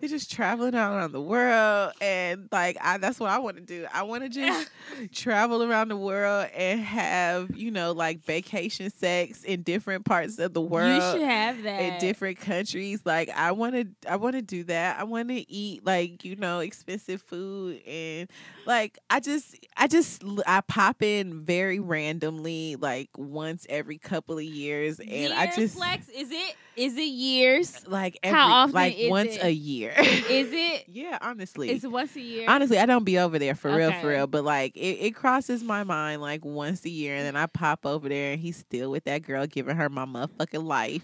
they're 0.00 0.08
just 0.08 0.30
traveling 0.30 0.74
out 0.74 0.94
around 0.94 1.12
the 1.12 1.20
world 1.20 1.92
and 2.00 2.48
like 2.52 2.76
I 2.80 2.98
that's 2.98 3.18
what 3.18 3.30
I 3.30 3.38
want 3.38 3.56
to 3.56 3.62
do. 3.62 3.86
I 3.92 4.02
want 4.02 4.22
to 4.22 4.28
just 4.28 4.70
travel 5.12 5.62
around 5.62 5.88
the 5.88 5.96
world 5.96 6.48
and 6.54 6.80
have, 6.80 7.56
you 7.56 7.70
know, 7.70 7.92
like 7.92 8.24
vacation 8.24 8.90
sex 8.90 9.42
in 9.44 9.62
different 9.62 10.04
parts 10.04 10.38
of 10.38 10.52
the 10.54 10.60
world. 10.60 10.94
you 10.94 11.00
should 11.20 11.28
have 11.28 11.62
that. 11.62 11.80
in 11.80 11.98
different 12.00 12.38
countries 12.38 13.00
like 13.04 13.28
i 13.30 13.52
want 13.52 13.74
to 13.74 13.86
i 14.10 14.16
want 14.16 14.34
to 14.34 14.42
do 14.42 14.64
that 14.64 14.98
i 14.98 15.04
want 15.04 15.28
to 15.28 15.50
eat 15.50 15.84
like 15.84 16.24
you 16.24 16.36
know 16.36 16.60
expensive 16.60 17.22
food 17.22 17.80
and 17.86 18.28
like 18.66 18.98
i 19.10 19.20
just 19.20 19.56
i 19.76 19.86
just 19.86 20.22
I 20.46 20.60
pop 20.62 21.02
in 21.02 21.44
very 21.44 21.78
randomly 21.80 22.76
like 22.76 23.08
once 23.40 23.66
every 23.70 23.96
couple 23.96 24.36
of 24.36 24.44
years 24.44 24.98
and 24.98 25.08
years, 25.08 25.32
i 25.34 25.46
just 25.46 25.76
Flex, 25.76 26.08
is 26.10 26.30
it? 26.30 26.54
Is 26.80 26.96
it 26.96 27.02
years? 27.02 27.86
like 27.86 28.18
every 28.22 28.38
How 28.38 28.48
often 28.52 28.74
like 28.74 28.96
once 29.08 29.36
it? 29.36 29.44
a 29.44 29.50
year 29.52 29.92
Is 29.98 30.48
it? 30.52 30.84
yeah 30.88 31.18
honestly 31.20 31.68
it's 31.70 31.86
once 31.86 32.16
a 32.16 32.20
year? 32.20 32.46
Honestly, 32.48 32.78
I 32.78 32.86
don't 32.86 33.04
be 33.04 33.18
over 33.18 33.38
there 33.38 33.54
for 33.54 33.74
real, 33.74 33.92
for 33.92 34.08
real. 34.08 34.26
But 34.26 34.44
like, 34.44 34.76
it, 34.76 34.98
it 35.06 35.14
crosses 35.14 35.62
my 35.62 35.84
mind 35.84 36.20
like 36.22 36.44
once 36.44 36.84
a 36.84 36.90
year, 36.90 37.14
and 37.16 37.24
then 37.26 37.36
I 37.36 37.46
pop 37.46 37.84
over 37.84 38.08
there, 38.08 38.32
and 38.32 38.40
he's 38.40 38.56
still 38.56 38.90
with 38.90 39.04
that 39.04 39.22
girl, 39.22 39.46
giving 39.46 39.76
her 39.76 39.88
my 39.88 40.04
motherfucking 40.06 40.64
life. 40.64 41.02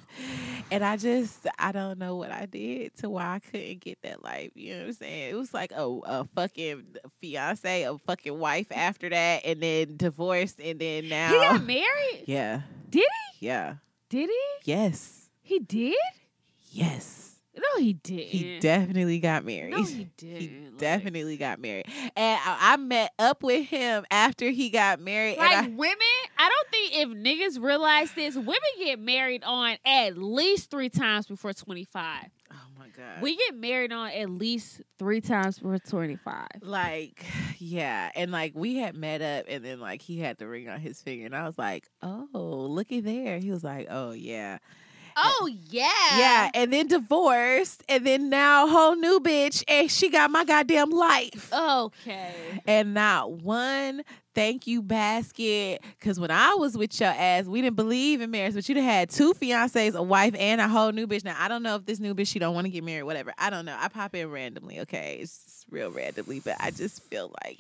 And 0.70 0.82
I 0.84 0.96
just, 0.96 1.46
I 1.58 1.70
don't 1.72 1.98
know 1.98 2.16
what 2.16 2.32
I 2.32 2.46
did 2.46 2.96
to 2.98 3.10
why 3.10 3.34
I 3.34 3.38
couldn't 3.38 3.80
get 3.80 3.98
that 4.02 4.24
life. 4.24 4.50
You 4.54 4.72
know 4.74 4.80
what 4.80 4.86
I'm 4.88 4.92
saying? 4.94 5.30
It 5.30 5.36
was 5.36 5.52
like 5.54 5.72
a, 5.72 5.84
a 5.86 6.24
fucking 6.34 6.84
fiance, 7.20 7.82
a 7.84 7.98
fucking 7.98 8.36
wife 8.38 8.66
after 8.72 9.08
that, 9.10 9.42
and 9.44 9.60
then 9.62 9.96
divorced, 9.96 10.58
and 10.60 10.78
then 10.80 11.08
now, 11.08 11.28
He 11.28 11.36
got 11.38 11.62
married? 11.64 12.24
yeah, 12.26 12.62
Did 12.90 13.04
he? 13.38 13.46
Yeah, 13.46 13.74
Did 14.10 14.30
he? 14.30 14.40
yes, 14.64 15.25
He 15.46 15.60
did? 15.60 15.94
yes. 16.70 17.22
No, 17.58 17.80
he 17.82 17.94
didn't. 17.94 18.26
He 18.26 18.58
definitely 18.60 19.18
got 19.18 19.42
married. 19.42 19.70
No, 19.70 19.82
he 19.84 20.08
didn't. 20.18 20.40
He 20.40 20.60
Like- 20.66 20.76
definitely 20.76 21.38
got 21.38 21.58
married, 21.58 21.86
and 22.14 22.38
I, 22.44 22.74
I 22.74 22.76
met 22.76 23.12
up 23.18 23.42
with 23.42 23.66
him 23.66 24.04
after 24.10 24.50
he 24.50 24.68
got 24.68 25.00
married. 25.00 25.38
Like 25.38 25.56
and 25.64 25.78
women, 25.78 25.96
I 26.36 26.50
don't 26.50 26.68
think 26.70 26.92
if 26.94 27.08
niggas 27.56 27.62
realize 27.62 28.12
this, 28.12 28.34
women 28.36 28.58
get 28.78 28.98
married 28.98 29.42
on 29.42 29.78
at 29.86 30.18
least 30.18 30.70
three 30.70 30.90
times 30.90 31.28
before 31.28 31.54
twenty 31.54 31.84
five. 31.84 32.26
Oh 32.52 32.56
my 32.78 32.88
god, 32.88 33.22
We 33.22 33.36
get 33.38 33.54
married 33.56 33.90
on 33.90 34.10
at 34.10 34.28
least 34.28 34.82
three 34.98 35.22
times 35.22 35.58
before 35.58 35.78
twenty 35.78 36.16
five. 36.16 36.48
like 36.60 37.24
yeah, 37.56 38.10
and 38.14 38.30
like 38.30 38.52
we 38.54 38.76
had 38.76 38.94
met 38.94 39.22
up, 39.22 39.46
and 39.48 39.64
then 39.64 39.80
like 39.80 40.02
he 40.02 40.18
had 40.18 40.36
the 40.36 40.46
ring 40.46 40.68
on 40.68 40.78
his 40.78 41.00
finger, 41.00 41.24
and 41.24 41.34
I 41.34 41.46
was 41.46 41.56
like, 41.56 41.88
oh, 42.02 42.28
looky 42.68 43.00
there. 43.00 43.38
He 43.38 43.50
was 43.50 43.64
like, 43.64 43.86
oh 43.88 44.10
yeah, 44.10 44.58
Oh 45.16 45.48
yeah, 45.70 45.88
yeah, 46.18 46.50
and 46.54 46.72
then 46.72 46.88
divorced, 46.88 47.82
and 47.88 48.06
then 48.06 48.28
now 48.28 48.66
whole 48.66 48.96
new 48.96 49.20
bitch, 49.20 49.64
and 49.68 49.90
she 49.90 50.10
got 50.10 50.30
my 50.30 50.44
goddamn 50.44 50.90
life. 50.90 51.52
Okay. 51.52 52.34
and 52.66 52.94
not 52.94 53.32
one 53.32 54.02
thank 54.36 54.66
you 54.66 54.82
basket. 54.82 55.82
Cause 56.00 56.20
when 56.20 56.30
I 56.30 56.54
was 56.54 56.76
with 56.76 57.00
your 57.00 57.08
ass, 57.08 57.46
we 57.46 57.62
didn't 57.62 57.74
believe 57.74 58.20
in 58.20 58.30
marriage, 58.30 58.54
but 58.54 58.68
you'd 58.68 58.76
have 58.76 58.84
had 58.84 59.10
two 59.10 59.32
fiancés, 59.32 59.94
a 59.94 60.02
wife, 60.02 60.34
and 60.38 60.60
a 60.60 60.68
whole 60.68 60.92
new 60.92 61.06
bitch. 61.06 61.24
Now 61.24 61.36
I 61.38 61.48
don't 61.48 61.62
know 61.62 61.76
if 61.76 61.86
this 61.86 61.98
new 61.98 62.14
bitch 62.14 62.28
she 62.28 62.38
don't 62.38 62.54
want 62.54 62.66
to 62.66 62.70
get 62.70 62.84
married, 62.84 63.04
whatever. 63.04 63.32
I 63.38 63.50
don't 63.50 63.64
know. 63.64 63.76
I 63.80 63.88
pop 63.88 64.14
in 64.14 64.30
randomly, 64.30 64.80
okay? 64.80 65.18
It's 65.22 65.64
real 65.70 65.90
randomly, 65.90 66.40
but 66.40 66.56
I 66.60 66.70
just 66.70 67.02
feel 67.04 67.34
like 67.42 67.58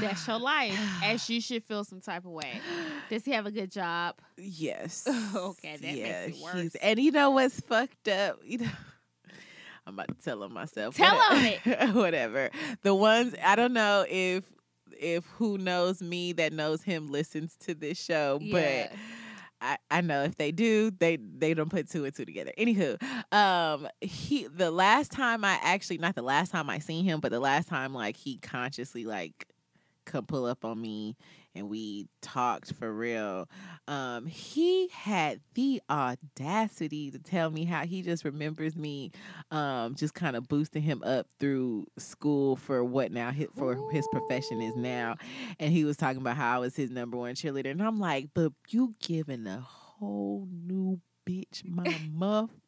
That's 0.00 0.26
your 0.26 0.38
life, 0.38 0.78
as 1.02 1.28
you 1.28 1.40
should 1.40 1.64
feel 1.64 1.84
some 1.84 2.00
type 2.00 2.24
of 2.24 2.32
way. 2.32 2.60
Does 3.10 3.24
he 3.24 3.32
have 3.32 3.46
a 3.46 3.50
good 3.50 3.70
job? 3.70 4.16
Yes. 4.36 5.06
Okay, 5.36 5.76
that 5.76 5.82
makes 5.82 6.38
it 6.38 6.42
worse. 6.42 6.74
And 6.76 6.98
you 6.98 7.10
know 7.10 7.30
what's 7.30 7.60
fucked 7.60 8.08
up? 8.08 8.38
You 8.44 8.58
know. 8.58 8.68
I'm 9.86 9.94
about 9.94 10.08
to 10.08 10.14
tell 10.24 10.42
him 10.42 10.52
myself. 10.52 10.96
Tell 10.96 11.18
him 11.36 11.94
Whatever. 11.94 12.50
The 12.82 12.94
ones 12.94 13.34
I 13.42 13.54
don't 13.54 13.72
know 13.72 14.04
if 14.08 14.44
if 14.98 15.24
who 15.36 15.58
knows 15.58 16.00
me 16.02 16.32
that 16.32 16.52
knows 16.52 16.82
him 16.82 17.08
listens 17.08 17.56
to 17.60 17.74
this 17.74 18.02
show, 18.02 18.38
Yeah. 18.40 18.88
but 18.88 18.98
I, 19.60 19.76
I 19.90 20.00
know 20.00 20.22
if 20.24 20.36
they 20.36 20.52
do, 20.52 20.90
they 20.90 21.16
they 21.16 21.54
don't 21.54 21.70
put 21.70 21.88
two 21.90 22.04
and 22.04 22.14
two 22.14 22.24
together. 22.24 22.52
Anywho, 22.58 23.00
um, 23.32 23.88
he 24.00 24.46
the 24.48 24.70
last 24.70 25.12
time 25.12 25.44
I 25.44 25.58
actually 25.62 25.98
not 25.98 26.14
the 26.14 26.22
last 26.22 26.50
time 26.50 26.68
I 26.70 26.78
seen 26.78 27.04
him, 27.04 27.20
but 27.20 27.30
the 27.30 27.40
last 27.40 27.68
time 27.68 27.94
like 27.94 28.16
he 28.16 28.38
consciously 28.38 29.04
like 29.04 29.46
come 30.06 30.24
pull 30.24 30.46
up 30.46 30.64
on 30.64 30.80
me 30.80 31.16
and 31.54 31.68
we 31.68 32.06
talked 32.20 32.72
for 32.74 32.92
real. 32.92 33.48
Um, 33.88 34.26
he 34.26 34.88
had 34.88 35.40
the 35.54 35.80
audacity 35.90 37.10
to 37.10 37.18
tell 37.18 37.50
me 37.50 37.64
how 37.64 37.84
he 37.84 38.02
just 38.02 38.24
remembers 38.24 38.76
me, 38.76 39.10
um, 39.50 39.94
just 39.94 40.14
kind 40.14 40.36
of 40.36 40.48
boosting 40.48 40.82
him 40.82 41.02
up 41.02 41.26
through 41.40 41.86
school 41.98 42.56
for 42.56 42.84
what 42.84 43.10
now 43.10 43.30
his, 43.30 43.48
for 43.56 43.90
his 43.90 44.06
profession 44.12 44.60
is 44.60 44.76
now, 44.76 45.16
and 45.58 45.72
he 45.72 45.84
was 45.84 45.96
talking 45.96 46.20
about 46.20 46.36
how 46.36 46.56
I 46.56 46.58
was 46.58 46.76
his 46.76 46.90
number 46.90 47.16
one 47.16 47.34
cheerleader, 47.34 47.70
and 47.70 47.82
I'm 47.82 47.98
like, 47.98 48.28
but 48.34 48.52
you 48.68 48.94
giving 49.00 49.46
a 49.46 49.60
whole 49.60 50.46
new 50.50 51.00
bitch 51.28 51.64
my 51.64 51.84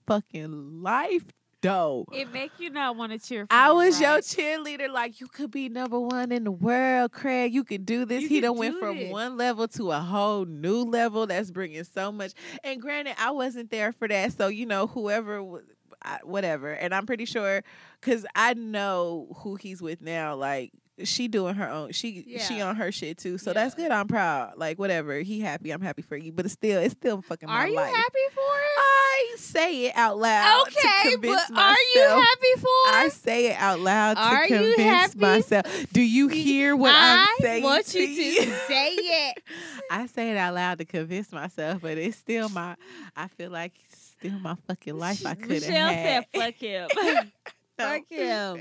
motherfucking 0.08 0.83
life, 0.83 1.25
though. 1.62 2.05
It 2.12 2.33
make 2.33 2.53
you 2.59 2.70
not 2.70 2.97
want 2.97 3.12
to 3.12 3.19
cheer. 3.19 3.47
For 3.47 3.53
I 3.53 3.70
was 3.73 4.01
your 4.01 4.19
cheerleader. 4.19 4.91
Like 4.93 5.20
you 5.20 5.27
could 5.27 5.51
be 5.51 5.69
number 5.69 5.99
one 5.99 6.33
in 6.33 6.45
the 6.45 6.51
world, 6.51 7.12
Craig. 7.12 7.53
You 7.55 7.65
could 7.65 7.85
do 7.87 8.05
this. 8.05 8.23
You 8.23 8.28
he 8.28 8.41
done 8.41 8.57
went 8.57 8.75
do 8.75 8.81
from 8.81 9.11
one 9.11 9.37
level 9.37 9.69
to 9.69 9.91
a 9.93 10.01
whole 10.01 10.45
new 10.45 10.83
level. 10.85 11.27
That's 11.27 11.51
bringing 11.51 11.85
so 11.85 12.12
much. 12.12 12.33
And 12.65 12.81
granted, 12.81 13.15
I 13.19 13.31
wasn't 13.31 13.70
there 13.70 13.93
for 13.93 14.09
that. 14.09 14.33
So 14.33 14.49
you 14.49 14.67
know, 14.67 14.87
whoever, 14.87 15.62
I- 16.03 16.20
whatever. 16.25 16.73
And 16.73 16.95
I'm 16.95 17.07
pretty 17.07 17.25
sure 17.25 17.62
because 18.01 18.25
I 18.35 18.55
know 18.55 19.28
who 19.39 19.57
he's 19.57 19.83
with 19.83 20.01
now. 20.01 20.35
Like 20.37 20.73
she 21.05 21.28
doing 21.28 21.55
her 21.55 21.68
own. 21.68 21.93
She 21.93 22.39
she 22.47 22.60
on 22.60 22.77
her 22.77 22.91
shit 22.93 23.18
too. 23.18 23.39
So 23.39 23.52
that's 23.52 23.75
good. 23.75 23.91
I'm 23.91 24.09
proud. 24.09 24.55
Like 24.57 24.78
whatever. 24.78 25.18
He 25.20 25.41
happy. 25.41 25.70
I'm 25.70 25.81
happy 25.81 26.02
for 26.02 26.17
you. 26.17 26.33
But 26.33 26.44
it's 26.47 26.55
still 26.55 26.81
it's 26.81 26.93
still 26.94 27.23
fucking 27.23 27.49
my 27.49 27.55
Are 27.55 27.68
you 27.68 27.77
life. 27.77 27.94
happy 27.94 28.18
for 28.35 28.41
it? 28.41 28.78
I 28.78 29.35
say 29.36 29.86
it 29.86 29.97
out 29.97 30.18
loud. 30.18 30.67
Okay, 30.68 31.17
but 31.17 31.51
are 31.57 31.77
you 31.94 32.02
happy 32.02 32.55
for 32.60 32.67
it? 32.67 32.94
I 32.94 33.09
say 33.12 33.47
it 33.52 33.57
out 33.59 33.81
loud 33.81 34.15
to 34.15 34.20
Are 34.20 34.43
you 34.47 34.57
convince 34.57 34.81
happy? 34.83 35.18
myself. 35.18 35.67
Do 35.93 36.01
you 36.01 36.28
hear 36.28 36.77
what 36.77 36.94
I 36.94 37.23
am 37.23 37.28
saying? 37.41 37.62
want 37.65 37.86
to 37.86 38.01
you 38.01 38.43
to 38.44 38.51
say 38.68 38.93
it. 38.94 39.43
I 39.91 40.07
say 40.07 40.31
it 40.31 40.36
out 40.36 40.55
loud 40.55 40.78
to 40.78 40.85
convince 40.85 41.33
myself, 41.33 41.83
but 41.83 41.99
it's 41.99 42.17
still 42.17 42.49
my. 42.49 42.77
I 43.17 43.28
feel 43.28 43.51
like 43.51 43.73
still 43.93 44.39
my 44.39 44.55
fucking 44.67 44.99
life. 44.99 45.25
I 45.27 45.35
could 45.35 45.51
have 45.62 45.62
Michelle 45.68 45.89
had. 45.89 46.27
said, 46.35 46.41
"Fuck 46.41 46.55
him." 46.55 46.89
Fuck 47.78 48.02
him. 48.10 48.60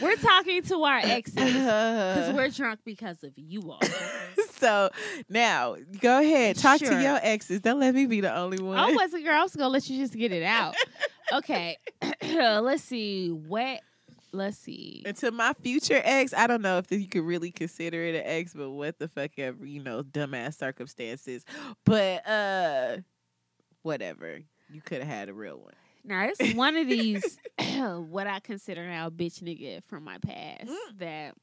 We're 0.00 0.16
talking 0.16 0.62
to 0.62 0.82
our 0.84 0.98
exes 0.98 1.34
because 1.34 2.34
we're 2.34 2.48
drunk 2.50 2.80
because 2.84 3.22
of 3.24 3.32
you 3.36 3.70
all. 3.70 3.80
so 4.52 4.90
now 5.28 5.76
go 6.00 6.20
ahead, 6.20 6.56
talk 6.56 6.78
Sure. 6.78 6.90
to 6.90 7.02
your 7.02 7.18
exes. 7.22 7.60
Don't 7.60 7.80
let 7.80 7.94
me 7.94 8.06
be 8.06 8.20
the 8.20 8.34
only 8.36 8.62
one. 8.62 8.78
I 8.78 8.92
wasn't 8.92 9.24
girl. 9.24 9.34
I 9.38 9.42
was 9.42 9.56
gonna 9.56 9.68
let 9.70 9.88
you 9.90 9.98
just 9.98 10.14
get 10.14 10.32
it 10.32 10.42
out. 10.42 10.74
Okay, 11.32 11.76
let's 12.22 12.82
see. 12.84 13.30
What 13.30 13.80
let's 14.32 14.58
see. 14.58 15.02
And 15.06 15.16
to 15.16 15.30
my 15.30 15.54
future 15.54 16.00
ex, 16.04 16.34
I 16.34 16.46
don't 16.46 16.60
know 16.62 16.78
if 16.78 16.92
you 16.92 17.08
could 17.08 17.22
really 17.24 17.50
consider 17.50 18.04
it 18.04 18.14
an 18.14 18.22
ex, 18.24 18.52
but 18.54 18.70
what 18.70 18.98
the 18.98 19.08
fuck 19.08 19.30
ever, 19.38 19.64
you 19.64 19.82
know, 19.82 20.02
dumbass 20.02 20.58
circumstances. 20.58 21.44
But 21.84 22.28
uh 22.28 22.98
whatever. 23.82 24.40
You 24.70 24.80
could 24.82 24.98
have 24.98 25.08
had 25.08 25.28
a 25.28 25.34
real 25.34 25.58
one. 25.58 25.72
Now 26.06 26.28
it's 26.28 26.54
one 26.54 26.76
of 26.76 26.86
these 26.86 27.38
what 27.78 28.26
I 28.26 28.40
consider 28.40 28.86
now 28.86 29.08
a 29.08 29.10
bitch 29.10 29.42
nigga 29.42 29.82
from 29.84 30.04
my 30.04 30.18
past 30.18 30.66
Mm. 30.68 30.98
that 30.98 31.34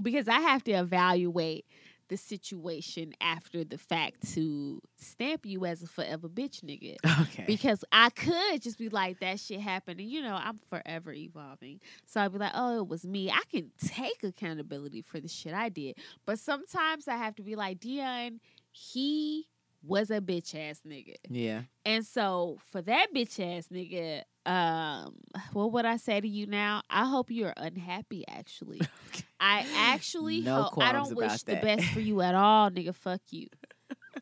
because 0.00 0.28
I 0.28 0.40
have 0.40 0.64
to 0.64 0.72
evaluate 0.72 1.66
the 2.08 2.16
situation 2.16 3.12
after 3.20 3.62
the 3.62 3.78
fact 3.78 4.32
to 4.34 4.80
stamp 4.96 5.46
you 5.46 5.64
as 5.64 5.82
a 5.82 5.86
forever 5.86 6.28
bitch 6.28 6.62
nigga. 6.64 6.96
Okay. 7.22 7.44
Because 7.46 7.84
I 7.92 8.10
could 8.10 8.60
just 8.62 8.78
be 8.78 8.88
like, 8.88 9.20
that 9.20 9.38
shit 9.38 9.60
happened. 9.60 10.00
And, 10.00 10.08
you 10.10 10.20
know, 10.20 10.34
I'm 10.34 10.58
forever 10.68 11.12
evolving. 11.12 11.80
So 12.06 12.20
I'd 12.20 12.32
be 12.32 12.38
like, 12.38 12.50
oh, 12.54 12.78
it 12.80 12.88
was 12.88 13.04
me. 13.06 13.30
I 13.30 13.42
can 13.48 13.70
take 13.86 14.24
accountability 14.24 15.02
for 15.02 15.20
the 15.20 15.28
shit 15.28 15.54
I 15.54 15.68
did. 15.68 15.98
But 16.26 16.40
sometimes 16.40 17.06
I 17.06 17.16
have 17.16 17.36
to 17.36 17.42
be 17.42 17.54
like, 17.54 17.78
Dion, 17.78 18.40
he 18.72 19.46
was 19.82 20.10
a 20.10 20.20
bitch 20.20 20.54
ass 20.54 20.80
nigga. 20.86 21.14
yeah. 21.28 21.62
And 21.84 22.04
so 22.04 22.58
for 22.70 22.82
that 22.82 23.08
bitch 23.14 23.40
ass 23.40 23.68
nigga, 23.72 24.22
um, 24.46 25.16
what 25.52 25.72
would 25.72 25.84
I 25.84 25.96
say 25.96 26.20
to 26.20 26.28
you 26.28 26.46
now? 26.46 26.82
I 26.90 27.06
hope 27.06 27.30
you're 27.30 27.54
unhappy 27.56 28.24
actually. 28.28 28.80
I 29.40 29.66
actually 29.74 30.40
No 30.40 30.64
hope 30.64 30.82
I 30.82 30.92
don't 30.92 31.14
wish 31.14 31.42
about 31.42 31.46
the 31.46 31.56
best 31.56 31.84
for 31.92 32.00
you 32.00 32.20
at 32.20 32.34
all, 32.34 32.70
nigga. 32.70 32.94
Fuck 32.94 33.22
you. 33.30 33.48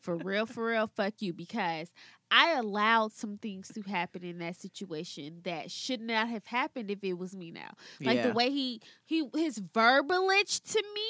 For 0.01 0.15
real, 0.15 0.45
for 0.45 0.67
real, 0.67 0.87
fuck 0.87 1.15
you. 1.19 1.33
Because 1.33 1.91
I 2.31 2.53
allowed 2.53 3.11
some 3.11 3.37
things 3.37 3.69
to 3.69 3.81
happen 3.81 4.23
in 4.23 4.37
that 4.39 4.55
situation 4.55 5.41
that 5.43 5.71
should 5.71 6.01
not 6.01 6.29
have 6.29 6.45
happened 6.45 6.91
if 6.91 7.03
it 7.03 7.13
was 7.13 7.35
me 7.35 7.51
now. 7.51 7.71
Like 7.99 8.17
yeah. 8.17 8.27
the 8.27 8.33
way 8.33 8.51
he 8.51 8.81
he 9.05 9.27
his 9.33 9.59
verbalage 9.59 10.61
to 10.73 10.83
me 10.93 11.07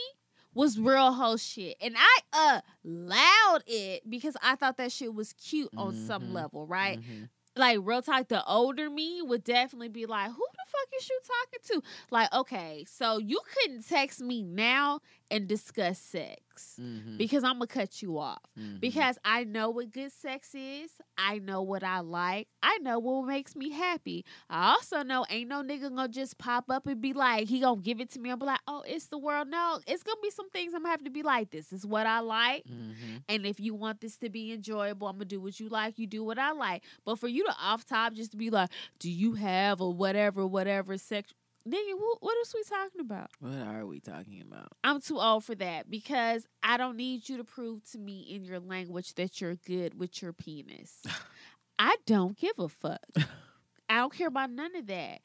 was 0.60 0.78
real 0.80 1.14
whole 1.14 1.38
shit. 1.38 1.78
And 1.82 1.96
I 1.98 2.62
allowed 2.84 3.64
it 3.68 4.10
because 4.10 4.36
I 4.44 4.56
thought 4.56 4.78
that 4.78 4.92
shit 4.92 5.14
was 5.14 5.34
cute 5.34 5.70
on 5.78 5.94
some 5.96 6.24
Mhm. 6.24 6.34
level, 6.34 6.68
right? 6.68 7.00
Mhm. 7.00 7.30
Like 7.56 7.80
real 7.82 8.02
talk, 8.02 8.28
the 8.28 8.46
older 8.46 8.90
me 8.90 9.22
would 9.22 9.44
definitely 9.44 9.90
be 9.90 10.06
like, 10.06 10.32
Who 10.32 10.46
the 10.54 10.66
fuck 10.68 10.88
is 10.98 11.10
you 11.10 11.20
talking 11.24 11.82
to? 11.82 11.88
Like, 12.12 12.34
okay, 12.34 12.86
so 12.88 13.18
you 13.18 13.40
couldn't 13.54 13.88
text 13.88 14.22
me 14.22 14.44
now 14.44 15.00
and 15.32 15.48
discuss 15.48 16.00
sex. 16.00 16.78
Mhm. 16.80 17.18
Because 17.18 17.44
I'm 17.44 17.54
gonna 17.54 17.68
cut 17.68 18.02
you 18.02 18.18
off. 18.18 18.42
Mhm. 18.58 18.80
Because 18.82 19.18
I 19.24 19.44
know 19.46 19.70
what 19.70 19.92
good 19.92 20.12
sex 20.12 20.54
is. 20.54 20.92
I 21.18 21.40
know 21.40 21.62
what 21.62 21.84
I 21.84 22.00
like. 22.02 22.48
I 22.62 22.80
know 22.80 23.00
what 23.00 23.26
makes 23.28 23.56
me 23.56 23.70
happy. 23.70 24.26
I 24.50 24.72
also 24.74 25.04
know 25.04 25.26
ain't 25.30 25.50
no 25.50 25.64
nigga 25.64 25.84
gonna 25.90 26.10
just 26.10 26.38
pop 26.38 26.70
up 26.70 26.86
and 26.88 27.00
be 27.00 27.14
like, 27.14 27.48
he 27.48 27.60
gonna 27.62 27.80
give 27.82 28.02
it 28.02 28.10
to 28.12 28.20
me. 28.20 28.30
I'm 28.30 28.40
be 28.40 28.46
like, 28.46 28.60
oh, 28.68 28.84
it's 28.86 29.08
the 29.08 29.18
world. 29.18 29.48
No, 29.48 29.80
it's 29.88 30.04
gonna 30.04 30.20
be 30.22 30.32
some 30.32 30.50
things 30.50 30.74
I'm 30.74 30.82
gonna 30.82 30.90
have 30.92 31.04
to 31.06 31.10
be 31.10 31.24
like, 31.24 31.52
this 31.52 31.72
is 31.72 31.86
what 31.86 32.06
I 32.06 32.20
like. 32.20 32.66
Mhm. 32.66 33.24
And 33.30 33.46
if 33.46 33.60
you 33.60 33.74
want 33.74 34.02
this 34.02 34.18
to 34.18 34.30
be 34.30 34.52
enjoyable, 34.52 35.08
I'm 35.08 35.16
gonna 35.16 35.26
do 35.26 35.40
what 35.40 35.60
you 35.60 35.70
like. 35.70 35.98
You 35.98 36.08
do 36.08 36.24
what 36.24 36.38
I 36.40 36.52
like. 36.52 36.84
But 37.06 37.20
for 37.20 37.28
you 37.30 37.46
to 37.46 37.56
off 37.58 37.86
top 37.86 38.14
just 38.14 38.32
to 38.32 38.38
be 38.38 38.50
like, 38.50 38.70
do 39.00 39.10
you 39.10 39.34
have 39.34 39.80
or 39.80 39.94
whatever, 39.94 40.46
whatever 40.46 40.98
sex, 40.98 41.34
nigga, 41.68 41.94
wh- 41.98 42.22
what 42.22 42.38
else 42.38 42.54
we 42.54 42.64
talking 42.64 43.02
about? 43.02 43.30
What 43.40 43.68
are 43.68 43.86
we 43.86 44.00
talking 44.00 44.42
about? 44.42 44.70
I'm 44.84 45.02
too 45.02 45.20
old 45.20 45.44
for 45.44 45.56
that 45.56 45.90
because 45.90 46.48
I 46.64 46.78
don't 46.78 46.98
need 46.98 47.28
you 47.30 47.38
to 47.38 47.44
prove 47.44 47.84
to 47.92 47.98
me 47.98 48.22
in 48.22 48.44
your 48.44 48.60
language 48.60 49.14
that 49.16 49.40
you're 49.42 49.56
good 49.56 50.00
with 50.00 50.22
your 50.22 50.34
penis. 50.34 51.02
I 51.80 51.96
don't 52.06 52.38
give 52.38 52.60
a 52.60 52.68
fuck. 52.70 53.00
I 53.90 53.98
don't 53.98 54.14
care 54.14 54.28
about 54.28 54.52
none 54.52 54.76
of 54.76 54.86
that. 54.88 55.22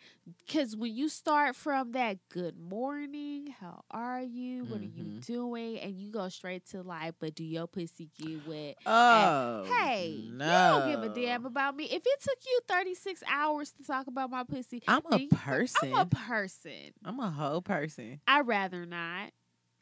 Because 0.47 0.75
when 0.75 0.95
you 0.97 1.11
start 1.11 1.55
from 1.55 1.93
that 1.93 2.17
good 2.31 2.59
morning, 2.59 3.55
how 3.61 3.83
are 3.91 4.23
you? 4.23 4.65
What 4.65 4.81
are 4.81 4.85
you 4.85 5.05
Mhm. 5.05 5.27
doing? 5.27 5.79
And 5.81 5.95
you 5.95 6.11
go 6.11 6.29
straight 6.31 6.65
to 6.71 6.83
like, 6.83 7.17
but 7.19 7.35
do 7.35 7.45
your 7.45 7.67
pussy 7.67 8.09
get 8.19 8.47
wet? 8.47 8.77
Oh. 8.87 9.65
Hey, 9.65 10.25
no. 10.31 10.47
you 10.47 10.93
don't 10.93 11.03
give 11.03 11.13
a 11.13 11.15
damn 11.15 11.45
about 11.45 11.77
me. 11.77 11.85
If 11.85 12.03
it 12.07 12.21
took 12.23 12.39
you 12.47 12.61
36 12.67 13.23
hours 13.29 13.71
to 13.73 13.85
talk 13.85 14.07
about 14.07 14.31
my 14.31 14.45
pussy, 14.45 14.83
I'm 14.89 15.03
a 15.11 15.19
you- 15.19 15.29
person. 15.29 15.93
I'm 15.95 16.01
a 16.01 16.07
person. 16.07 16.95
I'm 17.05 17.21
a 17.21 17.31
whole 17.31 17.61
person. 17.61 18.21
I'd 18.27 18.47
rather 18.47 18.87
not. 18.87 19.33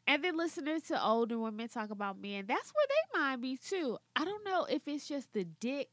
And 0.05 0.21
then 0.21 0.35
listening 0.35 0.81
to 0.81 1.01
older 1.01 1.39
women 1.39 1.69
talk 1.69 1.89
about 1.89 2.19
men, 2.19 2.45
that's 2.47 2.73
where 2.73 2.85
they 2.89 3.19
mind 3.19 3.41
be 3.41 3.55
too. 3.55 3.97
I 4.13 4.25
don't 4.25 4.43
know 4.43 4.65
if 4.65 4.85
it's 4.89 5.07
just 5.07 5.31
the 5.31 5.45
dick 5.45 5.87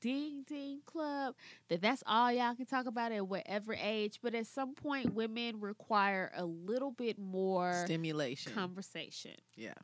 ding 0.00 0.44
ding 0.46 0.80
club 0.86 1.34
that 1.68 1.80
that's 1.82 2.02
all 2.06 2.30
y'all 2.32 2.54
can 2.54 2.66
talk 2.66 2.86
about 2.86 3.12
at 3.12 3.26
whatever 3.26 3.74
age, 3.74 4.18
but 4.22 4.34
at 4.34 4.46
some 4.46 4.74
point 4.74 5.14
women 5.14 5.60
require 5.60 6.30
a 6.36 6.44
little 6.44 6.90
bit 6.90 7.18
more 7.18 7.82
Stimulation. 7.84 8.52
conversation. 8.52 9.32
yeah. 9.56 9.74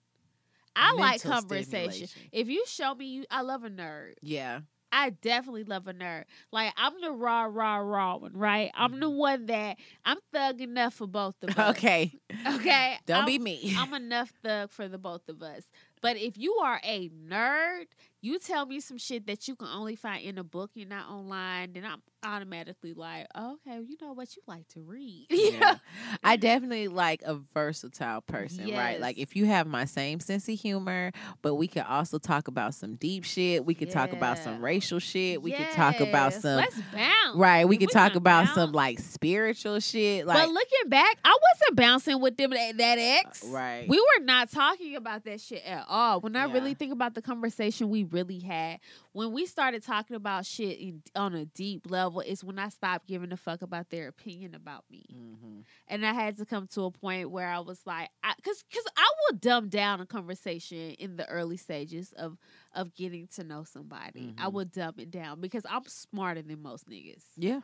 I 0.77 0.93
like 0.93 1.20
conversation. 1.23 2.07
If 2.33 2.49
you 2.49 2.65
show 2.67 2.94
me 2.94 3.07
you 3.07 3.25
I 3.31 3.43
love 3.43 3.65
a 3.65 3.70
nerd. 3.70 4.15
Yeah. 4.23 4.60
I 4.93 5.10
definitely 5.10 5.65
love 5.65 5.86
a 5.89 5.94
nerd. 5.94 6.25
Like 6.52 6.73
I'm 6.77 7.01
the 7.01 7.10
raw, 7.12 7.44
raw, 7.51 7.77
raw 7.77 8.17
one, 8.17 8.33
right? 8.35 8.70
I'm 8.75 8.99
the 9.01 9.10
one 9.10 9.47
that 9.47 9.77
I'm 10.05 10.19
thug 10.33 10.60
enough 10.60 10.94
for 10.94 11.07
both 11.07 11.35
of 11.43 11.51
us. 11.57 11.57
Mm-hmm. 11.57 11.70
Okay. 11.70 12.12
Okay. 12.55 12.99
Don't 13.07 13.17
I'm- 13.19 13.27
be 13.27 13.39
me. 13.39 13.75
I'm 13.77 13.93
enough 13.94 14.33
thug 14.43 14.70
for 14.70 14.89
the 14.89 14.99
both 14.99 15.28
of 15.28 15.43
us. 15.43 15.65
But 16.02 16.17
if 16.17 16.39
you 16.39 16.55
are 16.62 16.81
a 16.83 17.09
nerd, 17.10 17.86
you 18.23 18.39
tell 18.39 18.66
me 18.66 18.81
some 18.81 18.99
shit 18.99 19.26
that 19.26 19.49
you 19.49 19.57
can 19.57 19.68
only 19.68 19.97
find 19.97 20.23
in 20.24 20.39
a 20.39 20.44
book, 20.44 20.70
you're 20.74 20.89
not 20.89 21.08
online, 21.08 21.73
then 21.73 21.84
I'm 21.84 22.02
automatically 22.23 22.92
like, 22.92 23.26
oh, 23.34 23.57
okay, 23.66 23.81
you 23.81 23.97
know 24.00 24.12
what? 24.12 24.34
You 24.36 24.42
like 24.47 24.68
to 24.68 24.81
read. 24.81 25.26
Yeah. 25.50 25.76
I 26.23 26.36
definitely 26.36 26.89
like 26.89 27.23
a 27.24 27.34
versatile 27.55 28.20
person, 28.20 28.70
right? 28.70 29.00
Like 29.00 29.18
if 29.18 29.34
you 29.36 29.47
have 29.47 29.66
my 29.66 29.84
same 29.86 30.20
sense 30.20 30.49
of 30.49 30.58
humor, 30.58 31.12
but 31.42 31.55
we 31.55 31.66
could 31.66 31.84
also 31.89 32.18
talk 32.18 32.47
about 32.47 32.74
some 32.74 32.94
deep 32.97 33.24
shit. 33.24 33.65
We 33.65 33.74
could 33.74 33.90
talk 33.90 34.12
about 34.12 34.39
some 34.39 34.62
racial 34.62 34.99
shit. 34.99 35.42
We 35.42 35.52
could 35.52 35.70
talk 35.73 35.99
about 36.00 36.34
some 36.34 36.57
Let's 36.57 36.78
bounce. 36.92 37.36
right. 37.36 37.65
We 37.65 37.76
We 37.76 37.78
could 37.78 37.90
talk 37.90 38.12
can 38.12 38.18
about 38.18 38.49
some 38.55 38.73
like 38.73 38.99
spiritual 38.99 39.81
shit. 39.81 40.26
Like 40.26 40.36
but 40.39 40.50
looking 40.52 40.89
back, 40.89 41.16
I 41.24 41.36
wasn't 41.52 41.76
bouncing 41.76 42.20
with 42.20 42.36
them 42.36 42.50
that, 42.50 42.76
that 42.78 42.99
ex. 42.99 43.44
right. 43.44 43.89
We 43.89 43.99
were 43.99 44.24
not 44.24 44.50
talking 44.50 44.94
about 44.97 45.24
that 45.24 45.40
shit 45.40 45.65
at 45.65 45.84
all. 45.89 46.20
When 46.20 46.36
I 46.36 46.47
Yeah. 46.47 46.52
really 46.52 46.74
think 46.74 46.92
about 46.92 47.15
the 47.15 47.23
conversation 47.23 47.89
we 47.89 48.05
really 48.10 48.39
had, 48.40 48.80
when 49.12 49.32
we 49.32 49.47
started 49.47 49.82
talking 49.84 50.16
about 50.16 50.47
shit 50.47 50.78
in, 50.78 51.02
on 51.14 51.34
a 51.34 51.44
deep 51.47 51.90
level, 51.90 52.20
is 52.20 52.42
when 52.44 52.58
I 52.58 52.68
stopped 52.68 53.06
giving 53.06 53.32
a 53.32 53.36
fuck 53.36 53.62
about 53.62 53.90
their 53.90 54.08
opinion 54.08 54.55
about 54.55 54.84
me. 54.90 55.05
Mhm. 55.12 55.64
And 55.89 56.06
I 56.06 56.12
had 56.12 56.36
to 56.39 56.44
come 56.47 56.66
to 56.68 56.82
a 56.82 56.90
point 56.90 57.30
where 57.30 57.48
I 57.48 57.60
was 57.60 57.80
like, 57.86 58.08
because 58.36 58.62
because 58.68 58.84
I 58.97 59.08
will 59.30 59.39
dumb 59.39 59.68
down 59.68 60.00
a 60.00 60.06
conversation 60.06 60.92
in 60.92 61.16
the 61.16 61.28
early 61.28 61.56
stages 61.56 62.12
of 62.12 62.39
of 62.74 62.94
getting 62.94 63.26
to 63.34 63.44
know 63.44 63.64
somebody. 63.64 64.34
I 64.39 64.47
Mhm. 64.47 64.52
will 64.52 64.64
dumb 64.64 64.94
it 64.98 65.10
down 65.10 65.40
because 65.40 65.64
I'm 65.68 65.84
smarter 65.86 66.42
than 66.42 66.62
most 66.62 66.89
niggas, 66.89 67.24
Yeah. 67.36 67.60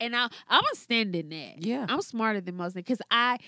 and 0.00 0.14
I 0.14 0.28
I'm 0.48 0.64
a 0.72 0.76
stand 0.76 1.14
in 1.16 1.28
that. 1.30 1.62
Yeah. 1.64 1.86
I'm 1.88 2.02
smarter 2.02 2.40
than 2.40 2.56
most 2.56 2.74
because 2.74 3.00
I 3.10 3.38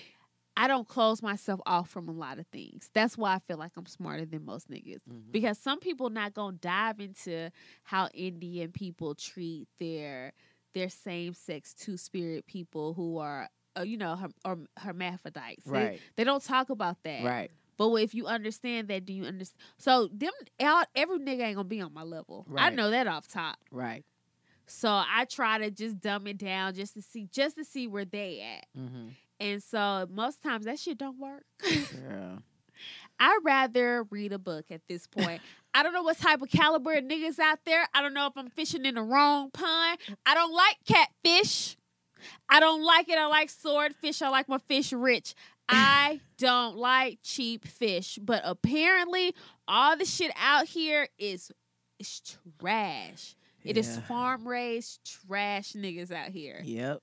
I 0.59 0.67
don't 0.67 0.87
close 0.87 1.21
myself 1.23 1.61
off 1.65 1.89
from 1.89 2.09
a 2.09 2.11
lot 2.11 2.37
of 2.37 2.45
things. 2.47 2.89
That's 2.93 3.17
why 3.17 3.33
I 3.35 3.39
feel 3.39 3.57
like 3.57 3.71
I'm 3.77 3.85
smarter 3.85 4.25
than 4.25 4.43
most 4.45 4.69
niggas. 4.69 4.99
Mhm. 5.09 5.31
Because 5.31 5.57
some 5.57 5.79
people 5.79 6.09
not 6.09 6.33
gonna 6.33 6.57
dive 6.57 6.99
into 6.99 7.49
how 7.83 8.09
Indian 8.13 8.71
people 8.71 9.15
treat 9.15 9.67
their 9.79 10.33
their 10.73 10.89
same 10.89 11.33
sex 11.33 11.73
two 11.73 11.97
spirit 11.97 12.45
people 12.45 12.93
who 12.93 13.17
are 13.17 13.49
uh, 13.77 13.81
you 13.83 13.97
know 13.97 14.15
herm- 14.15 14.33
or 14.45 14.57
hermaphrodites. 14.77 15.63
They- 15.63 15.71
Right. 15.71 16.01
They, 16.15 16.23
don't 16.23 16.43
talk 16.43 16.69
about 16.69 17.01
that. 17.03 17.23
Right. 17.23 17.51
But 17.77 17.93
if 17.95 18.13
you 18.13 18.25
understand 18.27 18.89
that, 18.89 19.05
do 19.05 19.13
you 19.13 19.23
understand? 19.23 19.61
So 19.77 20.07
them 20.11 20.33
all, 20.59 20.83
every 20.95 21.19
nigga 21.19 21.41
ain't 21.43 21.55
gonna 21.55 21.63
be 21.67 21.79
on 21.81 21.93
my 21.93 22.03
level. 22.03 22.45
I 22.57 22.69
know 22.71 22.89
that 22.91 23.07
off 23.07 23.27
top. 23.27 23.57
Right. 23.71 24.03
So 24.67 24.89
I 24.89 25.25
try 25.25 25.57
to 25.59 25.71
just 25.71 25.99
dumb 25.99 26.27
it 26.27 26.37
down 26.37 26.75
just 26.75 26.93
to 26.95 27.01
see 27.01 27.27
just 27.31 27.55
to 27.55 27.63
see 27.63 27.87
where 27.87 28.05
they 28.05 28.41
at. 28.41 28.65
Mm-hmm. 28.77 29.07
And 29.39 29.61
so 29.63 30.07
most 30.11 30.43
times 30.43 30.65
that 30.65 30.79
shit 30.79 30.97
don't 30.97 31.17
work. 31.19 31.43
Girl. 31.61 32.39
I'd 33.19 33.39
rather 33.43 34.03
read 34.09 34.31
a 34.31 34.39
book 34.39 34.65
at 34.71 34.81
this 34.87 35.05
point. 35.07 35.41
I 35.73 35.83
don't 35.83 35.93
know 35.93 36.03
what 36.03 36.17
type 36.17 36.41
of 36.41 36.49
caliber 36.49 36.93
of 36.93 37.03
niggas 37.03 37.37
out 37.39 37.59
there. 37.65 37.85
I 37.93 38.01
don't 38.01 38.13
know 38.13 38.27
if 38.27 38.33
I'm 38.37 38.49
fishing 38.49 38.85
in 38.85 38.95
the 38.95 39.01
wrong 39.01 39.51
pond. 39.51 39.99
I 40.25 40.33
don't 40.33 40.53
like 40.53 40.77
catfish. 40.85 41.75
I 42.47 42.59
don't 42.59 42.83
like 42.83 43.09
it. 43.09 43.17
I 43.17 43.27
like 43.27 43.49
swordfish. 43.49 44.21
I 44.21 44.29
like 44.29 44.47
my 44.49 44.57
fish 44.57 44.93
rich. 44.93 45.35
I 45.67 46.21
don't 46.37 46.77
like 46.77 47.19
cheap 47.23 47.67
fish. 47.67 48.17
But 48.21 48.41
apparently, 48.45 49.35
all 49.67 49.97
the 49.97 50.05
shit 50.05 50.31
out 50.37 50.65
here 50.67 51.07
is, 51.17 51.51
is 51.99 52.21
trash. 52.59 53.35
It 53.65 53.77
is 53.77 53.97
Yeah. 53.97 54.01
farm 54.03 54.47
raised 54.47 55.01
trash 55.27 55.73
niggas 55.73 56.11
out 56.11 56.29
here. 56.31 56.61
Yep. 56.63 57.01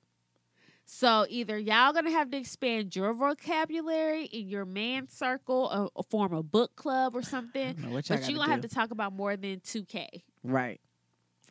So 0.89 1.27
either 1.29 1.59
y'all 1.59 1.93
gonna 1.93 2.13
have 2.13 2.31
to 2.31 2.37
expand 2.37 2.95
your 2.95 3.13
vocabulary 3.13 4.27
in 4.27 4.49
your 4.49 4.65
man 4.65 5.09
circle, 5.09 5.69
or, 5.73 5.91
or 5.95 6.05
form 6.05 6.33
a 6.33 6.45
book 6.45 6.77
club 6.77 7.17
or 7.17 7.23
something. 7.23 7.75
don't 7.75 7.83
know 7.83 7.91
what 7.91 8.09
y'all 8.09 8.19
But 8.19 8.29
you 8.31 8.37
gonna 8.37 8.51
have 8.53 8.61
to 8.63 8.69
talk 8.69 8.93
about 8.93 9.13
more 9.13 9.37
than 9.37 9.61
two 9.61 9.85
K. 9.85 10.23
Right. 10.45 10.81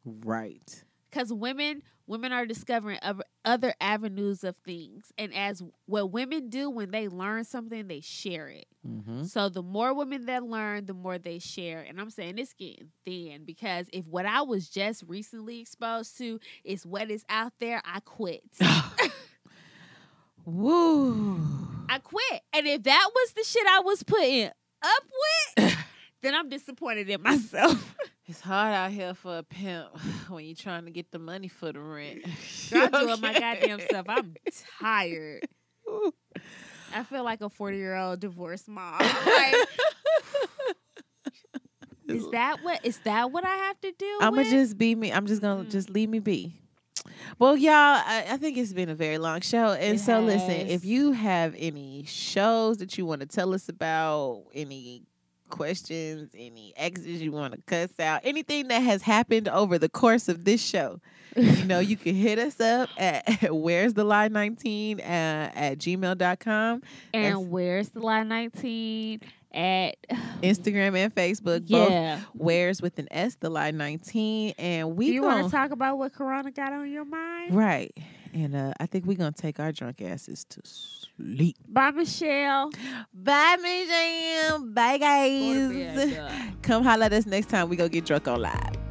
Right. 0.06 0.84
because 1.10 1.34
women 1.34 1.82
women 2.08 2.32
are 2.32 2.46
discovering 2.46 3.00
other, 3.02 3.24
other 3.44 3.74
avenues 3.82 4.44
of 4.44 4.56
things. 4.58 5.12
And 5.18 5.34
as 5.34 5.62
what 5.86 6.12
women 6.12 6.50
do 6.50 6.70
when 6.70 6.92
they 6.92 7.08
learn 7.08 7.44
something 7.44 7.88
they 7.88 8.02
share 8.02 8.48
it. 8.48 8.66
Mm-hmm. 8.88 9.24
so 9.24 9.50
the 9.50 9.64
more 9.64 9.96
women 9.96 10.28
that 10.28 10.44
learn 10.44 10.86
the 10.86 10.94
more 10.94 11.18
they 11.18 11.40
share. 11.40 11.82
And 11.82 12.00
i'm 12.00 12.12
saying 12.12 12.38
it's 12.38 12.54
getting 12.54 12.90
thin 13.04 13.44
because 13.46 13.88
if 13.92 14.06
what 14.08 14.28
i 14.28 14.42
was 14.44 14.70
just 14.70 15.04
recently 15.08 15.60
exposed 15.60 16.18
to 16.20 16.40
is 16.64 16.86
what 16.86 17.10
is 17.10 17.26
out 17.28 17.54
there 17.60 17.82
i 17.84 18.00
quit. 18.02 18.44
Woo. 20.46 21.40
i 21.90 21.98
quit. 21.98 22.42
And 22.54 22.68
if 22.68 22.84
that 22.84 23.10
was 23.14 23.34
the 23.34 23.44
shit 23.44 23.66
i 23.68 23.80
was 23.80 24.04
putting 24.04 24.46
up 24.48 25.04
with 25.58 25.76
then 26.22 26.36
i'm 26.36 26.50
disappointed 26.50 27.10
in 27.10 27.22
myself 27.24 27.96
It's 28.28 28.40
hard 28.42 28.74
out 28.74 28.92
here 28.92 29.14
for 29.14 29.38
a 29.38 29.44
pimp 29.44 29.88
when 30.30 30.46
you're 30.46 30.56
trying 30.56 30.86
to 30.86 30.92
get 30.92 31.12
the 31.12 31.20
money 31.20 31.48
for 31.48 31.72
the 31.72 31.80
rent. 31.80 32.20
i'm 32.74 32.92
doing 32.92 33.22
my 33.22 33.34
goddamn 33.34 33.80
stuff 33.80 34.06
i'm 34.10 34.36
tired 34.80 35.48
I 36.94 37.04
feel 37.04 37.24
like 37.24 37.42
a 37.42 37.50
40 37.50 37.78
year 37.78 37.96
old 37.96 38.20
divorced 38.22 38.68
mom. 38.70 39.00
Like, 39.02 39.56
is 42.08 42.30
that 42.32 42.64
what 42.64 42.80
is 42.86 43.00
that 43.00 43.32
what 43.32 43.44
I 43.46 43.54
have 43.56 43.82
to 43.82 43.92
do? 43.92 44.06
I'm 44.22 44.30
gonna 44.32 44.44
with? 44.44 44.52
just 44.52 44.78
be 44.78 44.96
me. 44.96 45.12
I'm 45.12 45.26
just 45.26 45.42
gonna 45.42 45.66
Mm. 45.66 45.72
just 45.72 45.90
leave 45.90 46.10
me 46.10 46.20
be. 46.20 46.54
Well, 47.38 47.58
y'all, 47.58 47.72
I, 47.74 48.26
I 48.32 48.38
think 48.38 48.58
it's 48.58 48.72
been 48.72 48.90
a 48.90 48.96
very 48.96 49.18
long 49.18 49.42
show, 49.42 49.74
and 49.74 49.96
It 49.98 50.00
so 50.00 50.22
listen. 50.22 50.52
If 50.52 50.86
you 50.86 51.12
have 51.12 51.54
any 51.58 52.06
shows 52.08 52.78
that 52.78 52.98
you 52.98 53.06
want 53.06 53.22
to 53.22 53.28
tell 53.28 53.54
us 53.54 53.68
about, 53.68 54.46
any 54.54 55.04
questions, 55.56 56.30
any 56.38 56.74
exes 56.76 57.22
you 57.22 57.32
want 57.32 57.54
to 57.54 57.62
cuss 57.66 57.98
out, 58.00 58.20
anything 58.26 58.68
that 58.68 58.80
has 58.80 59.02
happened 59.02 59.48
over 59.48 59.80
the 59.80 59.88
course 59.88 60.28
of 60.28 60.44
this 60.44 60.62
show, 60.62 61.00
you 61.38 61.64
know, 61.64 61.80
you 61.80 61.96
can 61.96 62.14
hit 62.14 62.38
us 62.38 62.60
up 62.60 62.90
at 62.98 63.54
where's 63.54 63.94
the 63.94 64.04
line 64.04 64.34
19 64.34 65.00
uh, 65.00 65.04
at 65.04 65.78
gmail.com, 65.78 66.84
and 67.14 67.50
where's 67.50 67.90
the 67.90 68.02
line 68.02 68.28
19 68.28 69.22
at 69.54 69.96
Instagram 70.44 70.98
and 70.98 71.16
Facebook. 71.16 71.68
Both 71.70 71.90
yeah. 71.90 72.20
where's 72.34 72.82
with 72.82 73.00
an 73.00 73.08
S, 73.12 73.36
the 73.40 73.50
line 73.50 73.78
19, 73.78 74.56
and 74.58 74.98
we 74.98 75.08
Do 75.08 75.14
you 75.14 75.22
want 75.22 75.46
to 75.46 75.52
talk 75.52 75.72
about 75.72 75.98
what 75.98 76.14
Corona 76.14 76.52
got 76.52 76.74
on 76.74 76.92
your 76.92 77.06
mind? 77.06 77.56
Right. 77.56 77.96
And 78.34 78.56
uh, 78.56 78.74
I 78.82 78.86
think 78.86 79.06
we're 79.06 79.18
going 79.18 79.34
to 79.34 79.42
take 79.42 79.62
our 79.62 79.72
drunk 79.72 80.02
asses 80.02 80.44
to 80.50 80.62
sleep. 81.18 81.58
Bye, 81.68 81.92
Michelle. 81.92 82.72
Bye, 83.14 83.58
Miss 83.62 83.90
Jam. 83.90 84.74
Bye, 84.74 84.98
guys. 84.98 86.10
bed. 86.14 86.62
Come 86.62 86.84
holler 86.84 87.06
at 87.06 87.14
us 87.14 87.26
next 87.26 87.50
time 87.50 87.70
we 87.70 87.76
go 87.76 87.88
get 87.88 88.06
drunk 88.06 88.28
on 88.28 88.42
live. 88.42 88.85